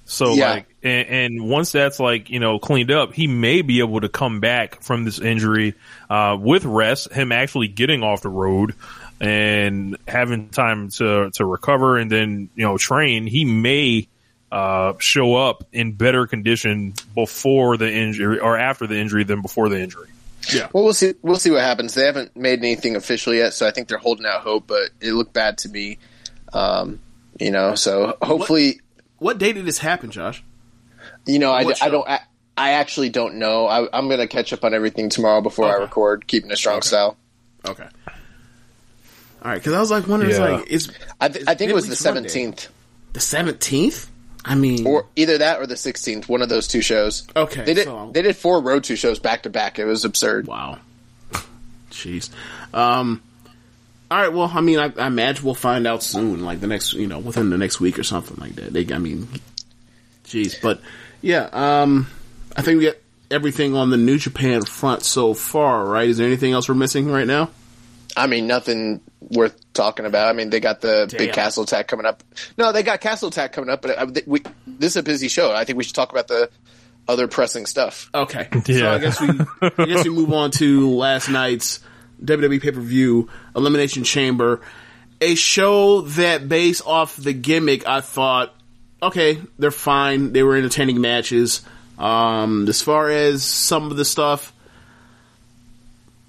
So 0.04 0.34
Yeah. 0.34 0.50
like, 0.50 0.73
and, 0.84 1.08
and 1.08 1.48
once 1.48 1.72
that's 1.72 1.98
like 1.98 2.30
you 2.30 2.38
know 2.38 2.58
cleaned 2.58 2.90
up, 2.90 3.14
he 3.14 3.26
may 3.26 3.62
be 3.62 3.80
able 3.80 4.00
to 4.02 4.08
come 4.08 4.40
back 4.40 4.82
from 4.82 5.04
this 5.04 5.18
injury 5.18 5.74
uh, 6.10 6.36
with 6.38 6.64
rest. 6.64 7.12
Him 7.12 7.32
actually 7.32 7.68
getting 7.68 8.02
off 8.02 8.20
the 8.20 8.28
road 8.28 8.74
and 9.20 9.96
having 10.06 10.50
time 10.50 10.90
to 10.90 11.30
to 11.34 11.44
recover 11.44 11.96
and 11.96 12.10
then 12.10 12.50
you 12.54 12.64
know 12.64 12.76
train. 12.78 13.26
He 13.26 13.44
may 13.44 14.06
uh, 14.52 14.92
show 14.98 15.34
up 15.34 15.64
in 15.72 15.92
better 15.92 16.26
condition 16.26 16.94
before 17.14 17.76
the 17.76 17.90
injury 17.90 18.38
or 18.38 18.56
after 18.56 18.86
the 18.86 18.96
injury 18.98 19.24
than 19.24 19.42
before 19.42 19.68
the 19.68 19.80
injury. 19.80 20.08
Yeah. 20.52 20.68
Well, 20.74 20.84
we'll 20.84 20.92
see. 20.94 21.14
We'll 21.22 21.36
see 21.36 21.50
what 21.50 21.62
happens. 21.62 21.94
They 21.94 22.04
haven't 22.04 22.36
made 22.36 22.58
anything 22.58 22.96
official 22.96 23.32
yet, 23.32 23.54
so 23.54 23.66
I 23.66 23.70
think 23.70 23.88
they're 23.88 23.98
holding 23.98 24.26
out 24.26 24.42
hope. 24.42 24.66
But 24.66 24.90
it 25.00 25.12
looked 25.12 25.32
bad 25.32 25.56
to 25.58 25.70
me, 25.70 25.98
um, 26.52 27.00
you 27.40 27.50
know. 27.50 27.74
So 27.74 28.18
hopefully, 28.20 28.80
What 29.18 29.38
day 29.38 29.54
did 29.54 29.64
this 29.64 29.78
happen, 29.78 30.10
Josh? 30.10 30.44
You 31.26 31.38
know, 31.38 31.52
I, 31.52 31.60
I 31.80 31.88
don't. 31.88 32.08
I, 32.08 32.20
I 32.56 32.70
actually 32.72 33.08
don't 33.08 33.36
know. 33.36 33.66
I, 33.66 33.88
I'm 33.96 34.06
going 34.08 34.20
to 34.20 34.26
catch 34.28 34.52
up 34.52 34.64
on 34.64 34.74
everything 34.74 35.08
tomorrow 35.08 35.40
before 35.40 35.66
I 35.66 35.80
record. 35.80 36.26
Keeping 36.26 36.50
a 36.52 36.56
strong 36.56 36.76
Okay. 36.78 36.86
style. 36.88 37.16
Okay. 37.66 37.88
All 39.42 39.50
right, 39.50 39.58
because 39.58 39.72
I 39.74 39.80
was 39.80 39.90
like 39.90 40.06
wondering, 40.06 40.32
Yeah. 40.32 40.56
like, 40.56 40.68
is 40.68 40.90
I, 41.20 41.28
th- 41.28 41.44
I 41.46 41.54
think 41.54 41.70
it 41.70 41.74
was 41.74 41.86
the 41.88 41.96
seventeenth, 41.96 42.68
the 43.12 43.20
seventeenth? 43.20 44.10
I 44.44 44.54
mean, 44.54 44.86
or 44.86 45.06
either 45.16 45.38
that 45.38 45.60
or 45.60 45.66
the 45.66 45.76
sixteenth. 45.76 46.28
One 46.28 46.40
of 46.42 46.48
those 46.48 46.66
two 46.68 46.80
shows. 46.82 47.26
Okay, 47.34 47.64
they 47.64 47.74
did. 47.74 47.84
so- 47.84 48.10
They 48.12 48.22
did 48.22 48.36
four 48.36 48.60
Road 48.62 48.84
to 48.84 48.96
shows 48.96 49.18
back 49.18 49.42
to 49.42 49.50
back. 49.50 49.78
It 49.78 49.84
was 49.84 50.04
absurd. 50.04 50.46
Wow. 50.46 50.78
Jeez. 51.90 52.30
Um. 52.72 53.22
All 54.10 54.18
right. 54.20 54.32
Well, 54.32 54.50
I 54.54 54.60
mean, 54.60 54.78
I, 54.78 54.92
I 54.98 55.06
imagine 55.06 55.44
we'll 55.44 55.54
find 55.54 55.86
out 55.86 56.02
soon, 56.02 56.44
like 56.44 56.60
the 56.60 56.66
next, 56.66 56.92
you 56.94 57.06
know, 57.06 57.18
within 57.18 57.50
the 57.50 57.58
next 57.58 57.80
week 57.80 57.98
or 57.98 58.02
something 58.02 58.36
like 58.38 58.54
that. 58.56 58.72
They, 58.72 58.86
I 58.94 58.98
mean, 58.98 59.28
jeez, 60.24 60.60
but 60.60 60.80
yeah. 61.24 61.48
Um. 61.52 62.06
I 62.56 62.62
think 62.62 62.78
we 62.78 62.84
got 62.84 62.96
everything 63.30 63.74
on 63.74 63.90
the 63.90 63.96
New 63.96 64.18
Japan 64.18 64.62
front 64.62 65.02
so 65.02 65.34
far, 65.34 65.84
right? 65.84 66.08
Is 66.08 66.18
there 66.18 66.26
anything 66.26 66.52
else 66.52 66.68
we're 66.68 66.74
missing 66.76 67.10
right 67.10 67.26
now? 67.26 67.50
I 68.16 68.28
mean, 68.28 68.46
nothing 68.46 69.00
worth 69.20 69.56
talking 69.72 70.06
about. 70.06 70.28
I 70.28 70.34
mean, 70.34 70.50
they 70.50 70.60
got 70.60 70.80
the 70.80 71.06
Damn. 71.08 71.18
big 71.18 71.32
Castle 71.32 71.64
Attack 71.64 71.88
coming 71.88 72.06
up. 72.06 72.22
No, 72.56 72.70
they 72.70 72.84
got 72.84 73.00
Castle 73.00 73.28
Attack 73.28 73.52
coming 73.52 73.70
up, 73.70 73.82
but 73.82 74.24
we, 74.28 74.40
this 74.68 74.92
is 74.92 74.96
a 74.98 75.02
busy 75.02 75.26
show. 75.26 75.52
I 75.52 75.64
think 75.64 75.78
we 75.78 75.82
should 75.84 75.96
talk 75.96 76.12
about 76.12 76.28
the 76.28 76.48
other 77.08 77.26
pressing 77.26 77.66
stuff. 77.66 78.08
Okay. 78.14 78.48
So 78.66 78.72
Yeah. 78.72 78.92
I 78.92 78.98
guess 78.98 79.20
we 79.20 79.28
I 79.62 79.84
guess 79.86 80.04
we 80.04 80.10
move 80.10 80.32
on 80.32 80.52
to 80.52 80.90
last 80.90 81.28
night's 81.28 81.80
WWE 82.24 82.62
pay 82.62 82.70
per 82.70 82.80
view 82.80 83.28
Elimination 83.56 84.04
Chamber, 84.04 84.60
a 85.20 85.34
show 85.34 86.02
that 86.02 86.48
based 86.48 86.86
off 86.86 87.16
the 87.16 87.32
gimmick, 87.32 87.84
I 87.88 88.00
thought, 88.00 88.53
okay, 89.04 89.38
they're 89.58 89.70
fine. 89.70 90.32
They 90.32 90.42
were 90.42 90.56
entertaining 90.56 91.00
matches. 91.00 91.62
Um, 91.98 92.68
as 92.68 92.82
far 92.82 93.08
as 93.08 93.44
some 93.44 93.90
of 93.90 93.96
the 93.96 94.04
stuff, 94.04 94.52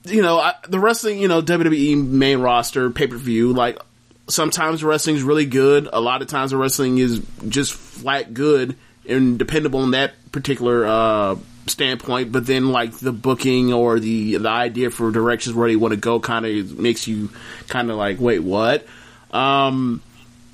you 0.04 0.22
know, 0.22 0.38
I, 0.38 0.54
the 0.68 0.80
wrestling, 0.80 1.20
you 1.20 1.28
know, 1.28 1.42
WWE 1.42 2.06
main 2.06 2.40
roster 2.40 2.90
pay 2.92 3.08
per 3.08 3.18
view, 3.18 3.54
like 3.54 3.80
sometimes 4.28 4.84
wrestling 4.84 5.16
is 5.16 5.24
really 5.24 5.46
good. 5.46 5.90
A 5.92 6.00
lot 6.00 6.22
of 6.22 6.28
times 6.28 6.52
the 6.52 6.58
wrestling 6.58 6.98
is 6.98 7.22
just 7.48 7.74
flat 7.74 8.34
good 8.34 8.76
and 9.08 9.38
dependable 9.40 9.80
on 9.80 9.92
that 9.92 10.14
particular 10.32 10.86
uh, 10.86 11.36
standpoint, 11.68 12.32
but 12.32 12.46
then 12.46 12.70
like 12.70 12.98
the 13.00 13.12
booking 13.12 13.74
or 13.74 14.00
the 14.00 14.38
the 14.38 14.50
idea 14.50 14.92
for 14.92 15.12
directions 15.12 15.56
where 15.56 15.68
they 15.68 15.76
want 15.76 15.94
to 15.94 16.00
go 16.00 16.20
kind 16.20 16.46
of 16.46 16.78
makes 16.78 17.08
you 17.08 17.30
kind 17.68 17.90
of 17.90 17.98
like, 17.98 18.20
wait, 18.20 18.40
what? 18.40 18.86
Um, 19.32 20.02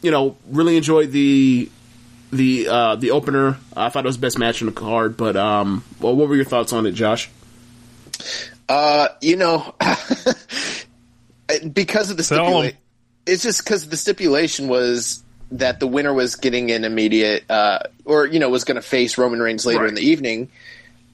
you 0.01 0.11
know, 0.11 0.37
really 0.49 0.77
enjoyed 0.77 1.11
the 1.11 1.69
the 2.31 2.67
uh, 2.67 2.95
the 2.95 3.11
opener. 3.11 3.57
I 3.75 3.89
thought 3.89 4.05
it 4.05 4.07
was 4.07 4.17
the 4.17 4.21
best 4.21 4.37
match 4.37 4.61
in 4.61 4.67
the 4.67 4.73
card, 4.73 5.17
but 5.17 5.35
um, 5.35 5.83
well, 5.99 6.15
what 6.15 6.29
were 6.29 6.35
your 6.35 6.45
thoughts 6.45 6.73
on 6.73 6.85
it, 6.85 6.93
Josh? 6.93 7.29
Uh, 8.69 9.09
you 9.21 9.35
know, 9.35 9.75
because 11.73 12.09
of 12.09 12.17
the 12.17 12.23
stipulation, 12.23 12.77
it's 13.25 13.43
just 13.43 13.63
because 13.63 13.87
the 13.87 13.97
stipulation 13.97 14.67
was 14.67 15.23
that 15.51 15.79
the 15.79 15.87
winner 15.87 16.13
was 16.13 16.37
getting 16.37 16.71
an 16.71 16.85
immediate, 16.85 17.43
uh, 17.49 17.79
or 18.05 18.25
you 18.25 18.39
know, 18.39 18.49
was 18.49 18.63
going 18.63 18.75
to 18.75 18.81
face 18.81 19.17
Roman 19.17 19.41
Reigns 19.41 19.65
later 19.65 19.85
in 19.85 19.95
the 19.95 20.01
evening. 20.01 20.49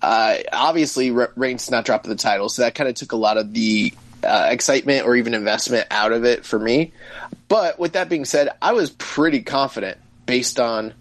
Uh, 0.01 0.37
obviously, 0.53 1.09
Re- 1.09 1.27
Reigns 1.35 1.65
did 1.65 1.71
not 1.71 1.85
drop 1.85 2.03
the 2.03 2.15
title, 2.15 2.49
so 2.49 2.61
that 2.61 2.75
kind 2.75 2.87
of 2.87 2.95
took 2.95 3.13
a 3.13 3.17
lot 3.17 3.37
of 3.37 3.53
the 3.53 3.91
uh, 4.23 4.47
excitement 4.51 5.05
or 5.07 5.15
even 5.15 5.33
investment 5.33 5.87
out 5.89 6.11
of 6.11 6.23
it 6.23 6.45
for 6.45 6.59
me. 6.59 6.91
But 7.47 7.79
with 7.79 7.93
that 7.93 8.09
being 8.09 8.25
said, 8.25 8.49
I 8.61 8.73
was 8.73 8.91
pretty 8.91 9.41
confident 9.41 9.97
based 10.25 10.59
on 10.59 10.93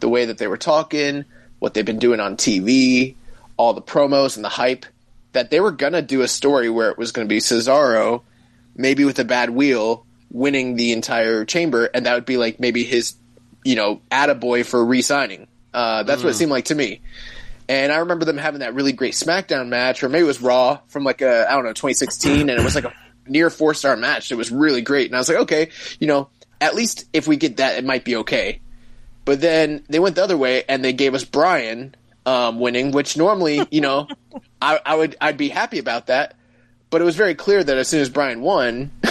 the 0.00 0.08
way 0.08 0.26
that 0.26 0.38
they 0.38 0.46
were 0.46 0.56
talking, 0.56 1.24
what 1.58 1.74
they've 1.74 1.84
been 1.84 1.98
doing 1.98 2.20
on 2.20 2.36
TV, 2.36 3.14
all 3.56 3.74
the 3.74 3.82
promos 3.82 4.36
and 4.36 4.44
the 4.44 4.50
hype, 4.50 4.86
that 5.32 5.50
they 5.50 5.60
were 5.60 5.70
going 5.70 5.92
to 5.92 6.02
do 6.02 6.22
a 6.22 6.28
story 6.28 6.68
where 6.68 6.90
it 6.90 6.98
was 6.98 7.12
going 7.12 7.26
to 7.26 7.32
be 7.32 7.38
Cesaro, 7.38 8.22
maybe 8.74 9.04
with 9.04 9.18
a 9.18 9.24
bad 9.24 9.50
wheel, 9.50 10.06
winning 10.30 10.76
the 10.76 10.92
entire 10.92 11.44
chamber, 11.44 11.84
and 11.86 12.06
that 12.06 12.14
would 12.14 12.24
be 12.24 12.36
like 12.36 12.58
maybe 12.58 12.84
his, 12.84 13.14
you 13.64 13.76
know, 13.76 14.00
attaboy 14.10 14.64
for 14.64 14.84
re-signing. 14.84 15.46
Uh, 15.72 16.02
that's 16.02 16.22
what 16.22 16.30
it 16.30 16.34
seemed 16.34 16.50
like 16.50 16.64
to 16.66 16.74
me. 16.74 17.00
And 17.68 17.92
I 17.92 17.98
remember 17.98 18.24
them 18.24 18.36
having 18.36 18.60
that 18.60 18.74
really 18.74 18.92
great 18.92 19.14
SmackDown 19.14 19.68
match, 19.68 20.02
or 20.02 20.08
maybe 20.08 20.24
it 20.24 20.26
was 20.26 20.42
Raw 20.42 20.80
from 20.88 21.04
like 21.04 21.22
a 21.22 21.48
I 21.48 21.54
don't 21.54 21.64
know 21.64 21.70
2016, 21.70 22.50
and 22.50 22.58
it 22.58 22.64
was 22.64 22.74
like 22.74 22.84
a 22.84 22.92
near 23.28 23.48
four 23.48 23.74
star 23.74 23.96
match. 23.96 24.32
It 24.32 24.34
was 24.34 24.50
really 24.50 24.82
great, 24.82 25.06
and 25.06 25.14
I 25.14 25.18
was 25.20 25.28
like, 25.28 25.38
okay, 25.38 25.70
you 26.00 26.08
know, 26.08 26.30
at 26.60 26.74
least 26.74 27.04
if 27.12 27.28
we 27.28 27.36
get 27.36 27.58
that, 27.58 27.78
it 27.78 27.84
might 27.84 28.04
be 28.04 28.16
okay. 28.16 28.60
But 29.24 29.40
then 29.40 29.84
they 29.88 29.98
went 29.98 30.16
the 30.16 30.24
other 30.24 30.36
way, 30.36 30.64
and 30.68 30.84
they 30.84 30.92
gave 30.92 31.14
us 31.14 31.24
Bryan 31.24 31.94
um, 32.26 32.60
winning, 32.60 32.92
which 32.92 33.16
normally, 33.16 33.66
you 33.70 33.80
know, 33.80 34.08
I, 34.60 34.80
I 34.84 34.94
would 34.94 35.16
I'd 35.20 35.36
be 35.36 35.48
happy 35.48 35.78
about 35.78 36.06
that. 36.06 36.34
But 36.90 37.00
it 37.00 37.04
was 37.04 37.14
very 37.14 37.36
clear 37.36 37.62
that 37.62 37.76
as 37.76 37.86
soon 37.86 38.00
as 38.00 38.08
Bryan 38.08 38.40
won, 38.40 38.90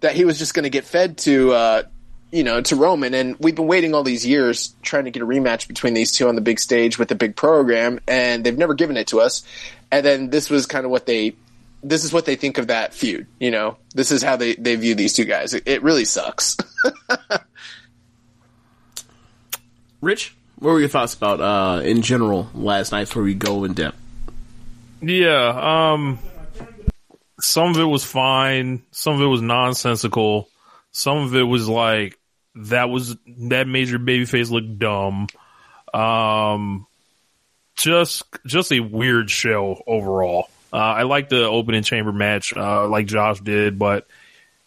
that 0.00 0.12
he 0.12 0.26
was 0.26 0.38
just 0.38 0.52
going 0.52 0.64
to 0.64 0.70
get 0.70 0.84
fed 0.84 1.16
to 1.18 1.52
uh, 1.52 1.82
you 2.30 2.44
know 2.44 2.60
to 2.60 2.76
Roman, 2.76 3.14
and 3.14 3.36
we've 3.38 3.54
been 3.54 3.66
waiting 3.66 3.94
all 3.94 4.02
these 4.02 4.26
years 4.26 4.74
trying 4.82 5.04
to 5.04 5.10
get 5.10 5.22
a 5.22 5.26
rematch 5.26 5.66
between 5.66 5.94
these 5.94 6.12
two 6.12 6.28
on 6.28 6.34
the 6.34 6.42
big 6.42 6.60
stage 6.60 6.98
with 6.98 7.08
the 7.08 7.14
big 7.14 7.36
program, 7.36 8.00
and 8.06 8.44
they've 8.44 8.58
never 8.58 8.74
given 8.74 8.96
it 8.96 9.08
to 9.08 9.20
us. 9.20 9.44
And 9.90 10.04
then 10.04 10.30
this 10.30 10.50
was 10.50 10.66
kind 10.66 10.84
of 10.84 10.90
what 10.90 11.06
they 11.06 11.36
this 11.82 12.04
is 12.04 12.12
what 12.12 12.26
they 12.26 12.36
think 12.36 12.58
of 12.58 12.66
that 12.66 12.92
feud. 12.92 13.26
You 13.38 13.50
know, 13.50 13.78
this 13.94 14.10
is 14.10 14.22
how 14.22 14.36
they 14.36 14.54
they 14.54 14.76
view 14.76 14.94
these 14.94 15.14
two 15.14 15.24
guys. 15.24 15.54
It, 15.54 15.62
it 15.66 15.82
really 15.82 16.04
sucks. 16.04 16.56
Rich, 20.00 20.34
what 20.58 20.72
were 20.72 20.80
your 20.80 20.88
thoughts 20.88 21.14
about 21.14 21.40
uh, 21.40 21.82
in 21.82 22.02
general 22.02 22.48
last 22.54 22.92
night 22.92 23.06
before 23.06 23.22
we 23.22 23.34
go 23.34 23.64
in 23.64 23.74
depth? 23.74 23.96
Yeah, 25.00 25.92
um, 25.92 26.18
some 27.40 27.70
of 27.70 27.78
it 27.78 27.84
was 27.84 28.04
fine. 28.04 28.82
Some 28.90 29.14
of 29.14 29.20
it 29.20 29.26
was 29.26 29.42
nonsensical. 29.42 30.48
Some 30.92 31.18
of 31.18 31.34
it 31.34 31.42
was 31.42 31.68
like 31.68 32.18
that 32.54 32.90
was 32.90 33.16
that 33.26 33.68
major 33.68 33.98
babyface 33.98 34.50
looked 34.50 34.78
dumb. 34.78 35.28
Um, 35.94 36.86
just 37.76 38.24
just 38.46 38.72
a 38.72 38.80
weird 38.80 39.30
show 39.30 39.82
overall. 39.86 40.48
Uh, 40.72 40.76
I 40.76 41.02
like 41.04 41.28
the 41.28 41.44
opening 41.44 41.82
chamber 41.82 42.12
match, 42.12 42.54
uh, 42.54 42.86
like 42.88 43.06
Josh 43.06 43.40
did, 43.40 43.78
but 43.78 44.06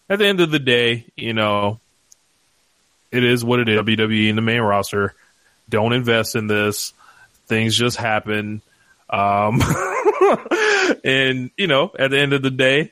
at 0.10 0.20
the 0.20 0.26
end 0.26 0.40
of 0.40 0.50
the 0.50 0.60
day, 0.60 1.06
you 1.16 1.34
know, 1.34 1.80
it 3.12 3.24
is 3.24 3.46
what 3.46 3.60
it 3.60 3.70
is. 3.70 3.80
WWE 3.80 4.30
in 4.30 4.36
the 4.36 4.42
main 4.42 4.62
roster. 4.62 5.14
Don't 5.72 5.94
invest 5.94 6.36
in 6.36 6.48
this. 6.48 6.94
Things 7.48 7.76
just 7.76 7.98
happen. 7.98 8.62
Um, 9.10 9.62
and 11.04 11.50
you 11.58 11.68
know, 11.68 11.92
at 11.98 12.12
the 12.12 12.20
end 12.20 12.34
of 12.34 12.42
the 12.42 12.52
day, 12.52 12.92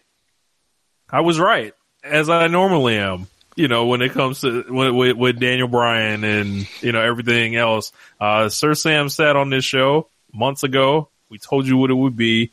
I 1.09 1.21
was 1.21 1.39
right, 1.39 1.73
as 2.03 2.29
I 2.29 2.47
normally 2.47 2.97
am. 2.97 3.27
You 3.55 3.67
know, 3.67 3.87
when 3.87 4.01
it 4.01 4.13
comes 4.13 4.41
to 4.41 4.63
with, 4.69 4.93
with, 4.93 5.17
with 5.17 5.39
Daniel 5.39 5.67
Bryan 5.67 6.23
and 6.23 6.67
you 6.81 6.93
know 6.93 7.01
everything 7.01 7.55
else. 7.55 7.91
Uh, 8.19 8.47
Sir 8.47 8.73
Sam 8.73 9.09
said 9.09 9.35
on 9.35 9.49
this 9.49 9.65
show 9.65 10.07
months 10.33 10.63
ago, 10.63 11.09
we 11.29 11.37
told 11.37 11.67
you 11.67 11.75
what 11.75 11.91
it 11.91 11.95
would 11.95 12.15
be 12.15 12.51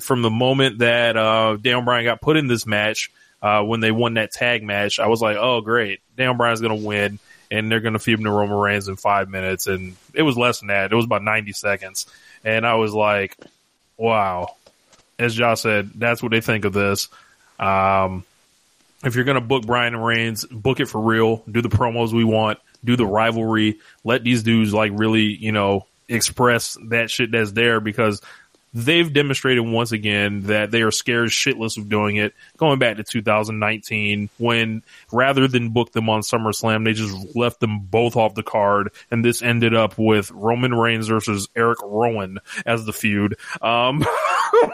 from 0.00 0.22
the 0.22 0.30
moment 0.30 0.78
that 0.78 1.16
uh, 1.16 1.56
Daniel 1.56 1.82
Bryan 1.82 2.04
got 2.04 2.20
put 2.20 2.36
in 2.36 2.48
this 2.48 2.66
match. 2.66 3.10
Uh, 3.42 3.62
when 3.62 3.80
they 3.80 3.90
won 3.90 4.14
that 4.14 4.32
tag 4.32 4.62
match, 4.62 4.98
I 4.98 5.06
was 5.06 5.22
like, 5.22 5.36
"Oh, 5.38 5.60
great! 5.60 6.00
Daniel 6.16 6.34
Bryan's 6.34 6.60
going 6.60 6.78
to 6.78 6.86
win." 6.86 7.18
And 7.50 7.70
they're 7.70 7.80
going 7.80 7.94
to 7.94 7.98
feed 7.98 8.18
him 8.18 8.24
to 8.24 8.30
Roman 8.30 8.56
Reigns 8.56 8.88
in 8.88 8.96
five 8.96 9.28
minutes. 9.28 9.66
And 9.66 9.96
it 10.14 10.22
was 10.22 10.36
less 10.36 10.60
than 10.60 10.68
that. 10.68 10.92
It 10.92 10.94
was 10.94 11.04
about 11.04 11.22
90 11.24 11.52
seconds. 11.52 12.06
And 12.44 12.66
I 12.66 12.74
was 12.74 12.94
like, 12.94 13.36
wow. 13.96 14.54
As 15.18 15.34
Josh 15.34 15.60
said, 15.60 15.90
that's 15.96 16.22
what 16.22 16.30
they 16.32 16.40
think 16.40 16.64
of 16.64 16.72
this. 16.72 17.08
Um, 17.58 18.24
if 19.04 19.14
you're 19.14 19.24
going 19.24 19.36
to 19.36 19.40
book 19.40 19.66
Bryan 19.66 19.94
and 19.94 20.04
Reigns, 20.04 20.44
book 20.44 20.80
it 20.80 20.86
for 20.86 21.00
real. 21.00 21.42
Do 21.50 21.60
the 21.62 21.68
promos 21.68 22.12
we 22.12 22.24
want. 22.24 22.58
Do 22.84 22.96
the 22.96 23.06
rivalry. 23.06 23.78
Let 24.04 24.24
these 24.24 24.42
dudes 24.42 24.72
like 24.72 24.92
really, 24.94 25.24
you 25.24 25.52
know, 25.52 25.86
express 26.08 26.76
that 26.88 27.10
shit 27.10 27.30
that's 27.30 27.52
there 27.52 27.80
because 27.80 28.20
they've 28.72 29.12
demonstrated 29.12 29.66
once 29.66 29.92
again 29.92 30.42
that 30.42 30.70
they 30.70 30.82
are 30.82 30.90
scared 30.90 31.30
shitless 31.30 31.76
of 31.76 31.88
doing 31.88 32.16
it. 32.16 32.34
Going 32.56 32.78
back 32.78 32.96
to 32.96 33.04
2019, 33.04 34.28
when 34.38 34.82
rather 35.12 35.48
than 35.48 35.70
book 35.70 35.92
them 35.92 36.08
on 36.08 36.20
SummerSlam, 36.20 36.84
they 36.84 36.92
just 36.92 37.36
left 37.36 37.60
them 37.60 37.80
both 37.80 38.16
off 38.16 38.34
the 38.34 38.42
card, 38.42 38.90
and 39.10 39.24
this 39.24 39.42
ended 39.42 39.74
up 39.74 39.98
with 39.98 40.30
Roman 40.30 40.74
Reigns 40.74 41.08
versus 41.08 41.48
Eric 41.56 41.78
Rowan 41.82 42.38
as 42.64 42.84
the 42.84 42.92
feud. 42.92 43.36
Um, 43.60 44.04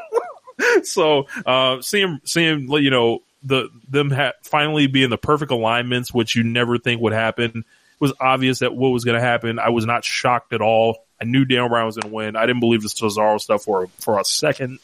so 0.83 1.27
uh, 1.45 1.81
seeing 1.81 2.21
seeing 2.25 2.71
you 2.71 2.91
know 2.91 3.21
the 3.43 3.69
them 3.89 4.11
ha- 4.11 4.33
finally 4.43 4.87
be 4.87 5.05
in 5.05 5.11
the 5.11 5.19
perfect 5.19 5.51
alignments, 5.51 6.13
which 6.13 6.37
you 6.37 6.43
never 6.43 6.79
think 6.79 7.01
would 7.01 7.13
happen. 7.13 7.51
It 7.59 8.01
was 8.01 8.13
obvious 8.21 8.59
that 8.59 8.75
what 8.75 8.91
was 8.91 9.05
going 9.05 9.19
to 9.19 9.27
happen. 9.27 9.59
I 9.59 9.71
was 9.71 9.87
not 9.87 10.05
shocked 10.05 10.53
at 10.53 10.61
all. 10.61 11.06
I 11.21 11.25
knew 11.25 11.45
Daniel 11.45 11.69
Bryan 11.69 11.87
was 11.87 11.97
going 11.97 12.11
to 12.11 12.15
win. 12.15 12.37
I 12.37 12.47
didn't 12.47 12.61
believe 12.61 12.83
the 12.83 12.89
Cesaro 12.89 13.41
stuff 13.41 13.65
for 13.65 13.89
for 13.99 14.19
a 14.19 14.25
second, 14.25 14.79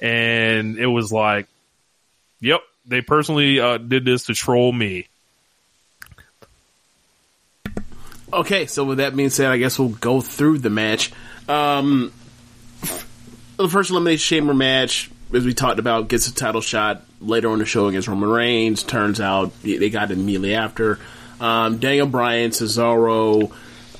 and 0.00 0.78
it 0.78 0.86
was 0.86 1.12
like, 1.12 1.46
yep, 2.40 2.60
they 2.86 3.00
personally 3.00 3.60
uh, 3.60 3.78
did 3.78 4.04
this 4.04 4.26
to 4.26 4.34
troll 4.34 4.72
me. 4.72 5.08
Okay, 8.30 8.66
so 8.66 8.84
with 8.84 8.98
that 8.98 9.16
being 9.16 9.30
said, 9.30 9.48
I 9.48 9.56
guess 9.56 9.78
we'll 9.78 9.88
go 9.88 10.20
through 10.20 10.58
the 10.58 10.68
match. 10.68 11.12
Um, 11.48 12.12
the 13.56 13.68
first 13.68 13.90
elimination 13.90 14.36
chamber 14.36 14.52
match, 14.52 15.10
as 15.32 15.46
we 15.46 15.54
talked 15.54 15.78
about, 15.78 16.08
gets 16.08 16.28
a 16.28 16.34
title 16.34 16.60
shot 16.60 17.02
later 17.22 17.48
on 17.48 17.58
the 17.58 17.64
show 17.64 17.86
against 17.86 18.06
Roman 18.06 18.28
Reigns. 18.28 18.82
Turns 18.82 19.20
out 19.20 19.52
they 19.62 19.88
got 19.88 20.10
it 20.10 20.18
immediately 20.18 20.54
after. 20.54 20.98
Um, 21.40 21.78
Daniel 21.78 22.06
Bryan, 22.06 22.50
Cesaro. 22.50 23.50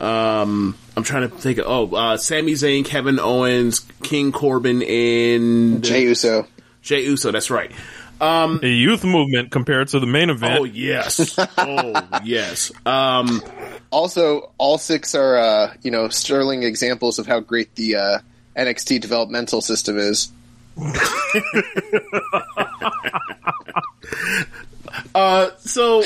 Um, 0.00 0.76
I'm 0.96 1.02
trying 1.02 1.28
to 1.28 1.36
think. 1.36 1.58
Of, 1.58 1.66
oh, 1.66 1.96
uh, 1.96 2.16
Sami 2.16 2.52
Zayn, 2.52 2.84
Kevin 2.84 3.18
Owens, 3.18 3.80
King 4.02 4.32
Corbin, 4.32 4.82
and 4.82 5.82
Jey 5.82 6.02
Uso. 6.02 6.46
Jey 6.82 7.02
Uso. 7.04 7.32
That's 7.32 7.50
right. 7.50 7.72
Um, 8.20 8.60
A 8.62 8.68
youth 8.68 9.04
movement 9.04 9.50
compared 9.52 9.88
to 9.88 10.00
the 10.00 10.06
main 10.06 10.30
event. 10.30 10.58
Oh 10.60 10.64
yes. 10.64 11.38
oh 11.58 12.08
yes. 12.24 12.72
Um, 12.84 13.42
Also, 13.90 14.52
all 14.58 14.76
six 14.78 15.14
are 15.14 15.36
uh, 15.36 15.74
you 15.82 15.90
know 15.90 16.08
sterling 16.08 16.62
examples 16.62 17.18
of 17.18 17.26
how 17.26 17.40
great 17.40 17.74
the 17.76 17.96
uh, 17.96 18.18
NXT 18.56 19.00
developmental 19.00 19.60
system 19.60 19.98
is. 19.98 20.32
Uh, 25.14 25.50
so 25.58 26.02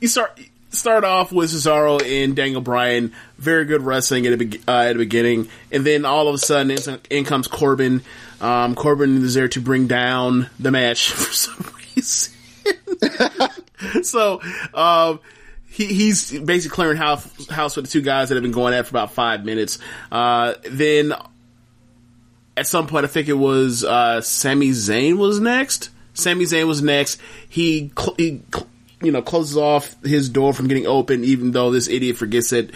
you 0.00 0.08
start 0.08 0.38
start 0.74 1.04
off 1.04 1.32
with 1.32 1.50
Cesaro 1.50 2.02
and 2.02 2.34
Daniel 2.34 2.60
Bryan, 2.60 3.12
very 3.38 3.64
good 3.64 3.82
wrestling 3.82 4.26
at 4.26 4.38
the, 4.38 4.60
uh, 4.68 4.82
at 4.82 4.92
the 4.94 4.98
beginning, 4.98 5.48
and 5.70 5.84
then 5.84 6.04
all 6.04 6.28
of 6.28 6.34
a 6.34 6.38
sudden 6.38 6.70
in, 6.70 7.00
in 7.10 7.24
comes 7.24 7.46
Corbin. 7.46 8.02
Um, 8.40 8.74
Corbin 8.74 9.24
is 9.24 9.34
there 9.34 9.48
to 9.48 9.60
bring 9.60 9.86
down 9.86 10.50
the 10.58 10.70
match 10.70 11.10
for 11.12 11.32
some 11.32 11.72
reason. 11.96 12.34
so 14.02 14.40
um, 14.74 15.20
he, 15.66 15.86
he's 15.86 16.38
basically 16.38 16.74
clearing 16.74 16.96
house, 16.96 17.48
house 17.48 17.76
with 17.76 17.86
the 17.86 17.90
two 17.90 18.02
guys 18.02 18.28
that 18.28 18.36
have 18.36 18.42
been 18.42 18.52
going 18.52 18.74
at 18.74 18.86
for 18.86 18.90
about 18.90 19.12
five 19.12 19.44
minutes. 19.44 19.78
Uh, 20.10 20.54
then 20.70 21.14
at 22.56 22.66
some 22.66 22.86
point, 22.86 23.04
I 23.04 23.08
think 23.08 23.28
it 23.28 23.34
was 23.34 23.84
uh, 23.84 24.20
Sami 24.20 24.70
Zayn 24.70 25.16
was 25.16 25.40
next. 25.40 25.90
Sami 26.14 26.44
Zayn 26.44 26.66
was 26.68 26.82
next. 26.82 27.20
He 27.48 27.90
cl- 27.98 28.14
he 28.16 28.42
cl- 28.52 28.68
you 29.04 29.12
know 29.12 29.22
closes 29.22 29.56
off 29.56 29.94
his 30.02 30.28
door 30.28 30.52
from 30.52 30.68
getting 30.68 30.86
open, 30.86 31.24
even 31.24 31.52
though 31.52 31.70
this 31.70 31.88
idiot 31.88 32.16
forgets 32.16 32.52
it. 32.52 32.70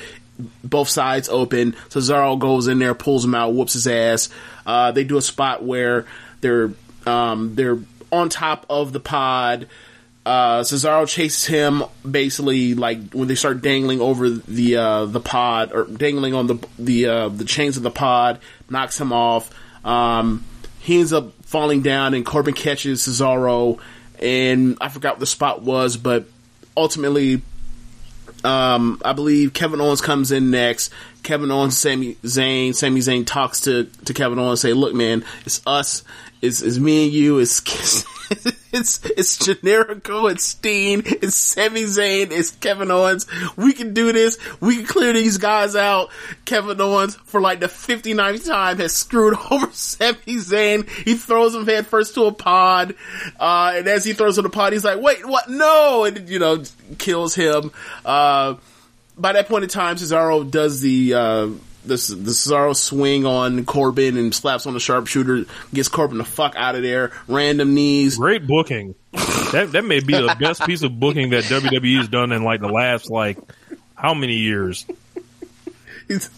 both 0.63 0.89
sides 0.89 1.29
open. 1.29 1.73
Cesaro 1.89 2.39
goes 2.39 2.69
in 2.69 2.79
there, 2.79 2.95
pulls 2.95 3.25
him 3.25 3.35
out, 3.35 3.55
whoops 3.55 3.73
his 3.73 3.87
ass. 3.87 4.29
Uh, 4.67 4.93
they 4.93 5.05
do 5.05 5.17
a 5.17 5.23
spot 5.23 5.63
where 5.65 6.07
they're 6.41 6.71
um, 7.07 7.55
they're 7.55 7.79
on 8.13 8.29
top 8.29 8.67
of 8.71 8.93
the 8.93 9.01
pod. 9.01 9.69
Uh, 10.27 10.61
Cesaro 10.61 11.09
chases 11.09 11.47
him 11.47 11.83
basically 12.09 12.75
like 12.75 13.13
when 13.15 13.29
they 13.29 13.35
start 13.35 13.63
dangling 13.63 14.01
over 14.01 14.29
the 14.29 14.77
uh, 14.77 15.07
the 15.07 15.21
pod 15.21 15.73
or 15.73 15.85
dangling 15.85 16.35
on 16.35 16.47
the 16.47 16.59
the 16.79 17.07
uh, 17.07 17.29
the 17.29 17.45
chains 17.45 17.77
of 17.77 17.83
the 17.83 17.91
pod, 17.91 18.41
knocks 18.69 19.01
him 19.01 19.13
off. 19.13 19.51
Um, 19.85 20.45
he 20.81 20.99
ends 20.99 21.13
up 21.13 21.33
falling 21.45 21.83
down, 21.83 22.15
and 22.15 22.25
Corbin 22.27 22.55
catches 22.55 23.07
Cesaro, 23.07 23.79
and 24.21 24.77
I 24.81 24.89
forgot 24.89 25.15
what 25.15 25.21
the 25.21 25.27
spot 25.27 25.63
was, 25.63 25.97
but 25.97 26.27
ultimately 26.77 27.43
um, 28.45 29.01
I 29.05 29.13
believe 29.13 29.53
Kevin 29.53 29.81
Owens 29.81 30.01
comes 30.01 30.33
in 30.33 30.51
next. 30.51 30.93
Kevin 31.23 31.51
Owens, 31.51 31.77
Sami 31.77 32.15
Zayn, 32.17 32.75
Sami 32.75 33.01
Zayn 33.01 33.27
talks 33.27 33.63
to, 33.63 33.85
to 34.05 34.15
Kevin 34.15 34.39
Owens, 34.39 34.61
say, 34.61 34.73
"Look, 34.73 34.95
man, 34.95 35.25
it's 35.45 35.61
us, 35.67 36.05
it's, 36.41 36.63
it's 36.63 36.79
me 36.79 37.05
and 37.05 37.13
you, 37.13 37.39
it's 37.39 37.61
it's 38.73 39.05
it's 39.05 39.39
Generico, 39.39 40.31
it's 40.31 40.45
Steen, 40.45 41.03
it's 41.05 41.37
Sami 41.37 41.85
Zayn, 41.85 42.31
it's 42.31 42.51
Kevin 42.51 42.91
Owens. 42.91 43.27
We 43.57 43.73
can 43.73 43.95
do 43.95 44.13
this. 44.13 44.39
We 44.61 44.77
can 44.77 44.87
clear 44.87 45.13
these 45.13 45.39
guys 45.39 45.77
out." 45.77 46.11
Kevin 46.45 46.81
Owens, 46.81 47.15
for 47.25 47.41
like 47.41 47.61
the 47.61 47.67
59th 47.67 48.47
time, 48.47 48.79
has 48.79 48.95
screwed 48.95 49.37
over 49.51 49.69
Sami 49.73 50.17
Zayn. 50.37 50.89
He 50.89 51.15
throws 51.15 51.55
him 51.55 51.67
head 51.67 51.87
first 51.87 52.15
to 52.15 52.25
a 52.25 52.33
pod, 52.33 52.95
uh, 53.39 53.73
and 53.77 53.89
as 53.89 54.05
he 54.05 54.13
throws 54.13 54.39
him 54.39 54.45
the 54.45 54.51
pod, 54.51 54.73
he's 54.73 54.85
like, 54.85 55.01
"Wait, 55.01 55.27
what? 55.27 55.49
No!" 55.49 56.05
And 56.05 56.29
you 56.29 56.39
know, 56.39 56.63
kills 56.99 57.35
him. 57.35 57.73
Uh, 58.05 58.55
by 59.17 59.33
that 59.33 59.49
point 59.49 59.65
in 59.65 59.71
time, 59.71 59.97
Cesaro 59.97 60.49
does 60.49 60.81
the 60.81 61.15
uh, 61.15 61.49
the 61.83 61.95
the 61.95 62.31
Cesaro 62.31 62.75
swing 62.75 63.27
on 63.27 63.65
Corbin 63.65 64.17
and 64.17 64.35
slaps 64.35 64.67
on 64.67 64.75
the 64.75 64.81
sharpshooter, 64.81 65.45
gets 65.73 65.89
Corbin 65.89 66.19
the 66.19 66.25
fuck 66.25 66.55
out 66.57 66.75
of 66.75 66.83
there. 66.83 67.13
Random 67.27 67.75
knees. 67.75 68.17
Great 68.17 68.47
booking. 68.47 68.95
that 69.13 69.71
that 69.73 69.85
may 69.85 70.01
be 70.01 70.15
the 70.15 70.37
best 70.39 70.65
piece 70.65 70.83
of 70.83 70.99
booking 70.99 71.31
that 71.31 71.45
WWE's 71.45 72.09
done 72.09 72.33
in 72.33 72.43
like 72.45 72.61
the 72.61 72.69
last 72.69 73.11
like 73.11 73.39
how 73.95 74.15
many 74.15 74.35
years? 74.35 74.87
He's, 76.07 76.31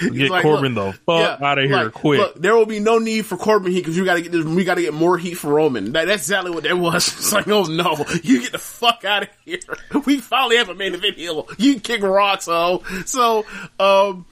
Get 0.00 0.30
like, 0.30 0.42
Corbin 0.42 0.74
the 0.74 0.92
fuck 0.92 1.40
yeah, 1.40 1.46
out 1.46 1.58
of 1.58 1.64
here 1.64 1.84
like, 1.84 1.92
quick. 1.92 2.20
Look, 2.20 2.34
there 2.40 2.56
will 2.56 2.66
be 2.66 2.80
no 2.80 2.98
need 2.98 3.26
for 3.26 3.36
Corbin 3.36 3.72
heat 3.72 3.80
because 3.80 3.98
we 3.98 4.04
got 4.04 4.14
to 4.14 4.22
get 4.22 4.32
this. 4.32 4.44
We 4.44 4.64
got 4.64 4.76
to 4.76 4.82
get 4.82 4.94
more 4.94 5.18
heat 5.18 5.34
for 5.34 5.52
Roman. 5.52 5.92
That, 5.92 6.06
that's 6.06 6.22
exactly 6.22 6.50
what 6.50 6.64
that 6.64 6.78
was. 6.78 7.08
It's 7.20 7.32
like, 7.32 7.48
oh 7.48 7.64
no, 7.64 8.04
you 8.22 8.40
get 8.40 8.52
the 8.52 8.58
fuck 8.58 9.04
out 9.04 9.24
of 9.24 9.28
here. 9.44 9.58
We 10.06 10.18
finally 10.18 10.56
have 10.56 10.70
a 10.70 10.74
main 10.74 10.94
event 10.94 11.16
heel. 11.16 11.48
You 11.58 11.78
kick 11.80 12.02
rocks, 12.02 12.48
oh. 12.48 12.82
So, 13.04 13.44
um, 13.78 14.24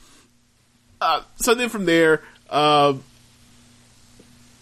uh, 1.01 1.23
so 1.37 1.55
then 1.55 1.69
from 1.69 1.85
there, 1.85 2.23
uh, 2.51 2.95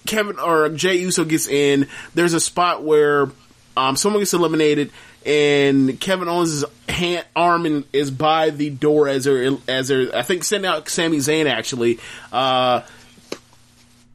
Kevin 0.06 0.38
or 0.38 0.68
Jey 0.70 0.96
Uso 0.96 1.24
gets 1.24 1.48
in. 1.48 1.88
There's 2.14 2.34
a 2.34 2.40
spot 2.40 2.82
where 2.82 3.28
um, 3.76 3.96
someone 3.96 4.20
gets 4.20 4.34
eliminated, 4.34 4.90
and 5.24 6.00
Kevin 6.00 6.28
Owens' 6.28 6.64
hand 6.88 7.26
arm 7.34 7.66
in, 7.66 7.84
is 7.92 8.10
by 8.10 8.50
the 8.50 8.70
door 8.70 9.08
as 9.08 9.24
they're 9.24 9.56
as 9.68 9.88
they're 9.88 10.16
I 10.16 10.22
think 10.22 10.44
sending 10.44 10.70
out 10.70 10.88
Sami 10.88 11.18
Zayn 11.18 11.50
actually. 11.50 11.98
Uh, 12.32 12.82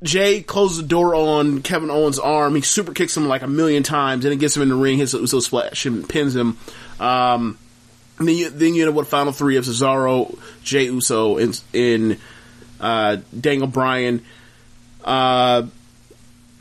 Jey 0.03 0.41
closes 0.41 0.77
the 0.77 0.88
door 0.88 1.13
on 1.13 1.62
Kevin 1.62 1.91
Owens' 1.91 2.17
arm. 2.17 2.55
He 2.55 2.62
super 2.62 2.91
kicks 2.91 3.15
him 3.15 3.27
like 3.27 3.43
a 3.43 3.47
million 3.47 3.84
times, 3.84 4.25
and 4.25 4.34
it 4.34 4.38
gets 4.38 4.57
him 4.57 4.63
in 4.63 4.69
the 4.69 4.75
ring. 4.75 4.97
His 4.97 5.13
Uso 5.13 5.39
splash 5.39 5.86
and 5.86 6.10
pins 6.10 6.36
him. 6.36 6.57
Um, 6.99 7.60
and 8.21 8.29
then 8.29 8.38
you 8.38 8.49
then 8.51 8.75
you 8.75 8.86
know 8.86 8.91
what 8.91 9.07
final 9.07 9.34
three 9.34 9.57
of 9.57 9.65
Cesaro, 9.65 10.38
Jey 10.63 10.86
Uso, 10.86 11.38
and 11.38 11.60
in 11.73 12.17
uh, 12.79 13.17
Daniel 13.38 13.65
Bryan. 13.65 14.23
Uh, 15.03 15.63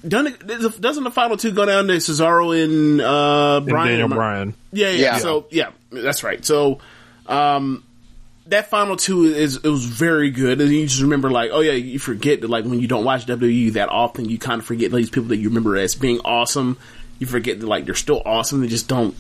doesn't 0.07 0.81
doesn't 0.81 1.05
the 1.05 1.11
final 1.11 1.37
two 1.37 1.53
go 1.53 1.67
down 1.67 1.87
to 1.89 1.93
Cesaro 1.97 2.59
and 2.65 3.01
uh, 3.03 3.59
And 3.59 3.67
Bryan? 3.67 3.89
Daniel 3.89 4.05
Am 4.11 4.17
Bryan. 4.17 4.55
Yeah, 4.73 4.89
yeah, 4.89 4.97
Yeah. 4.97 5.19
So 5.19 5.47
yeah, 5.51 5.71
that's 5.91 6.25
right. 6.25 6.43
So 6.43 6.79
um, 7.27 7.85
that 8.47 8.71
final 8.71 8.97
two 8.97 9.25
is 9.27 9.57
it 9.57 9.69
was 9.69 9.85
very 9.85 10.31
good, 10.31 10.63
and 10.63 10.71
you 10.71 10.87
just 10.87 11.03
remember 11.03 11.31
like, 11.31 11.51
oh 11.53 11.61
yeah, 11.61 11.73
you 11.73 11.99
forget 11.99 12.41
that 12.41 12.49
like 12.49 12.65
when 12.65 12.81
you 12.81 12.89
don't 12.89 13.05
watch 13.05 13.27
WWE 13.27 13.75
that 13.75 13.91
often, 13.91 14.31
you 14.31 14.39
kind 14.39 14.61
of 14.61 14.67
forget 14.67 14.91
these 14.93 15.11
people 15.11 15.29
that 15.29 15.37
you 15.37 15.51
remember 15.51 15.77
as 15.77 15.95
being 15.95 16.21
awesome. 16.25 16.79
You 17.19 17.27
forget 17.27 17.61
that 17.61 17.67
like 17.67 17.85
they're 17.85 17.95
still 17.95 18.23
awesome. 18.25 18.63
They 18.63 18.69
just 18.69 18.89
don't 18.89 19.15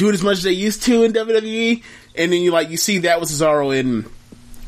do 0.00 0.08
it 0.08 0.14
as 0.14 0.22
much 0.22 0.38
as 0.38 0.42
they 0.42 0.52
used 0.52 0.82
to 0.84 1.04
in 1.04 1.12
WWE. 1.12 1.82
And 2.16 2.32
then 2.32 2.40
you 2.40 2.50
like 2.50 2.70
you 2.70 2.78
see 2.78 2.98
that 3.00 3.20
with 3.20 3.28
Cesaro 3.28 3.78
and 3.78 4.06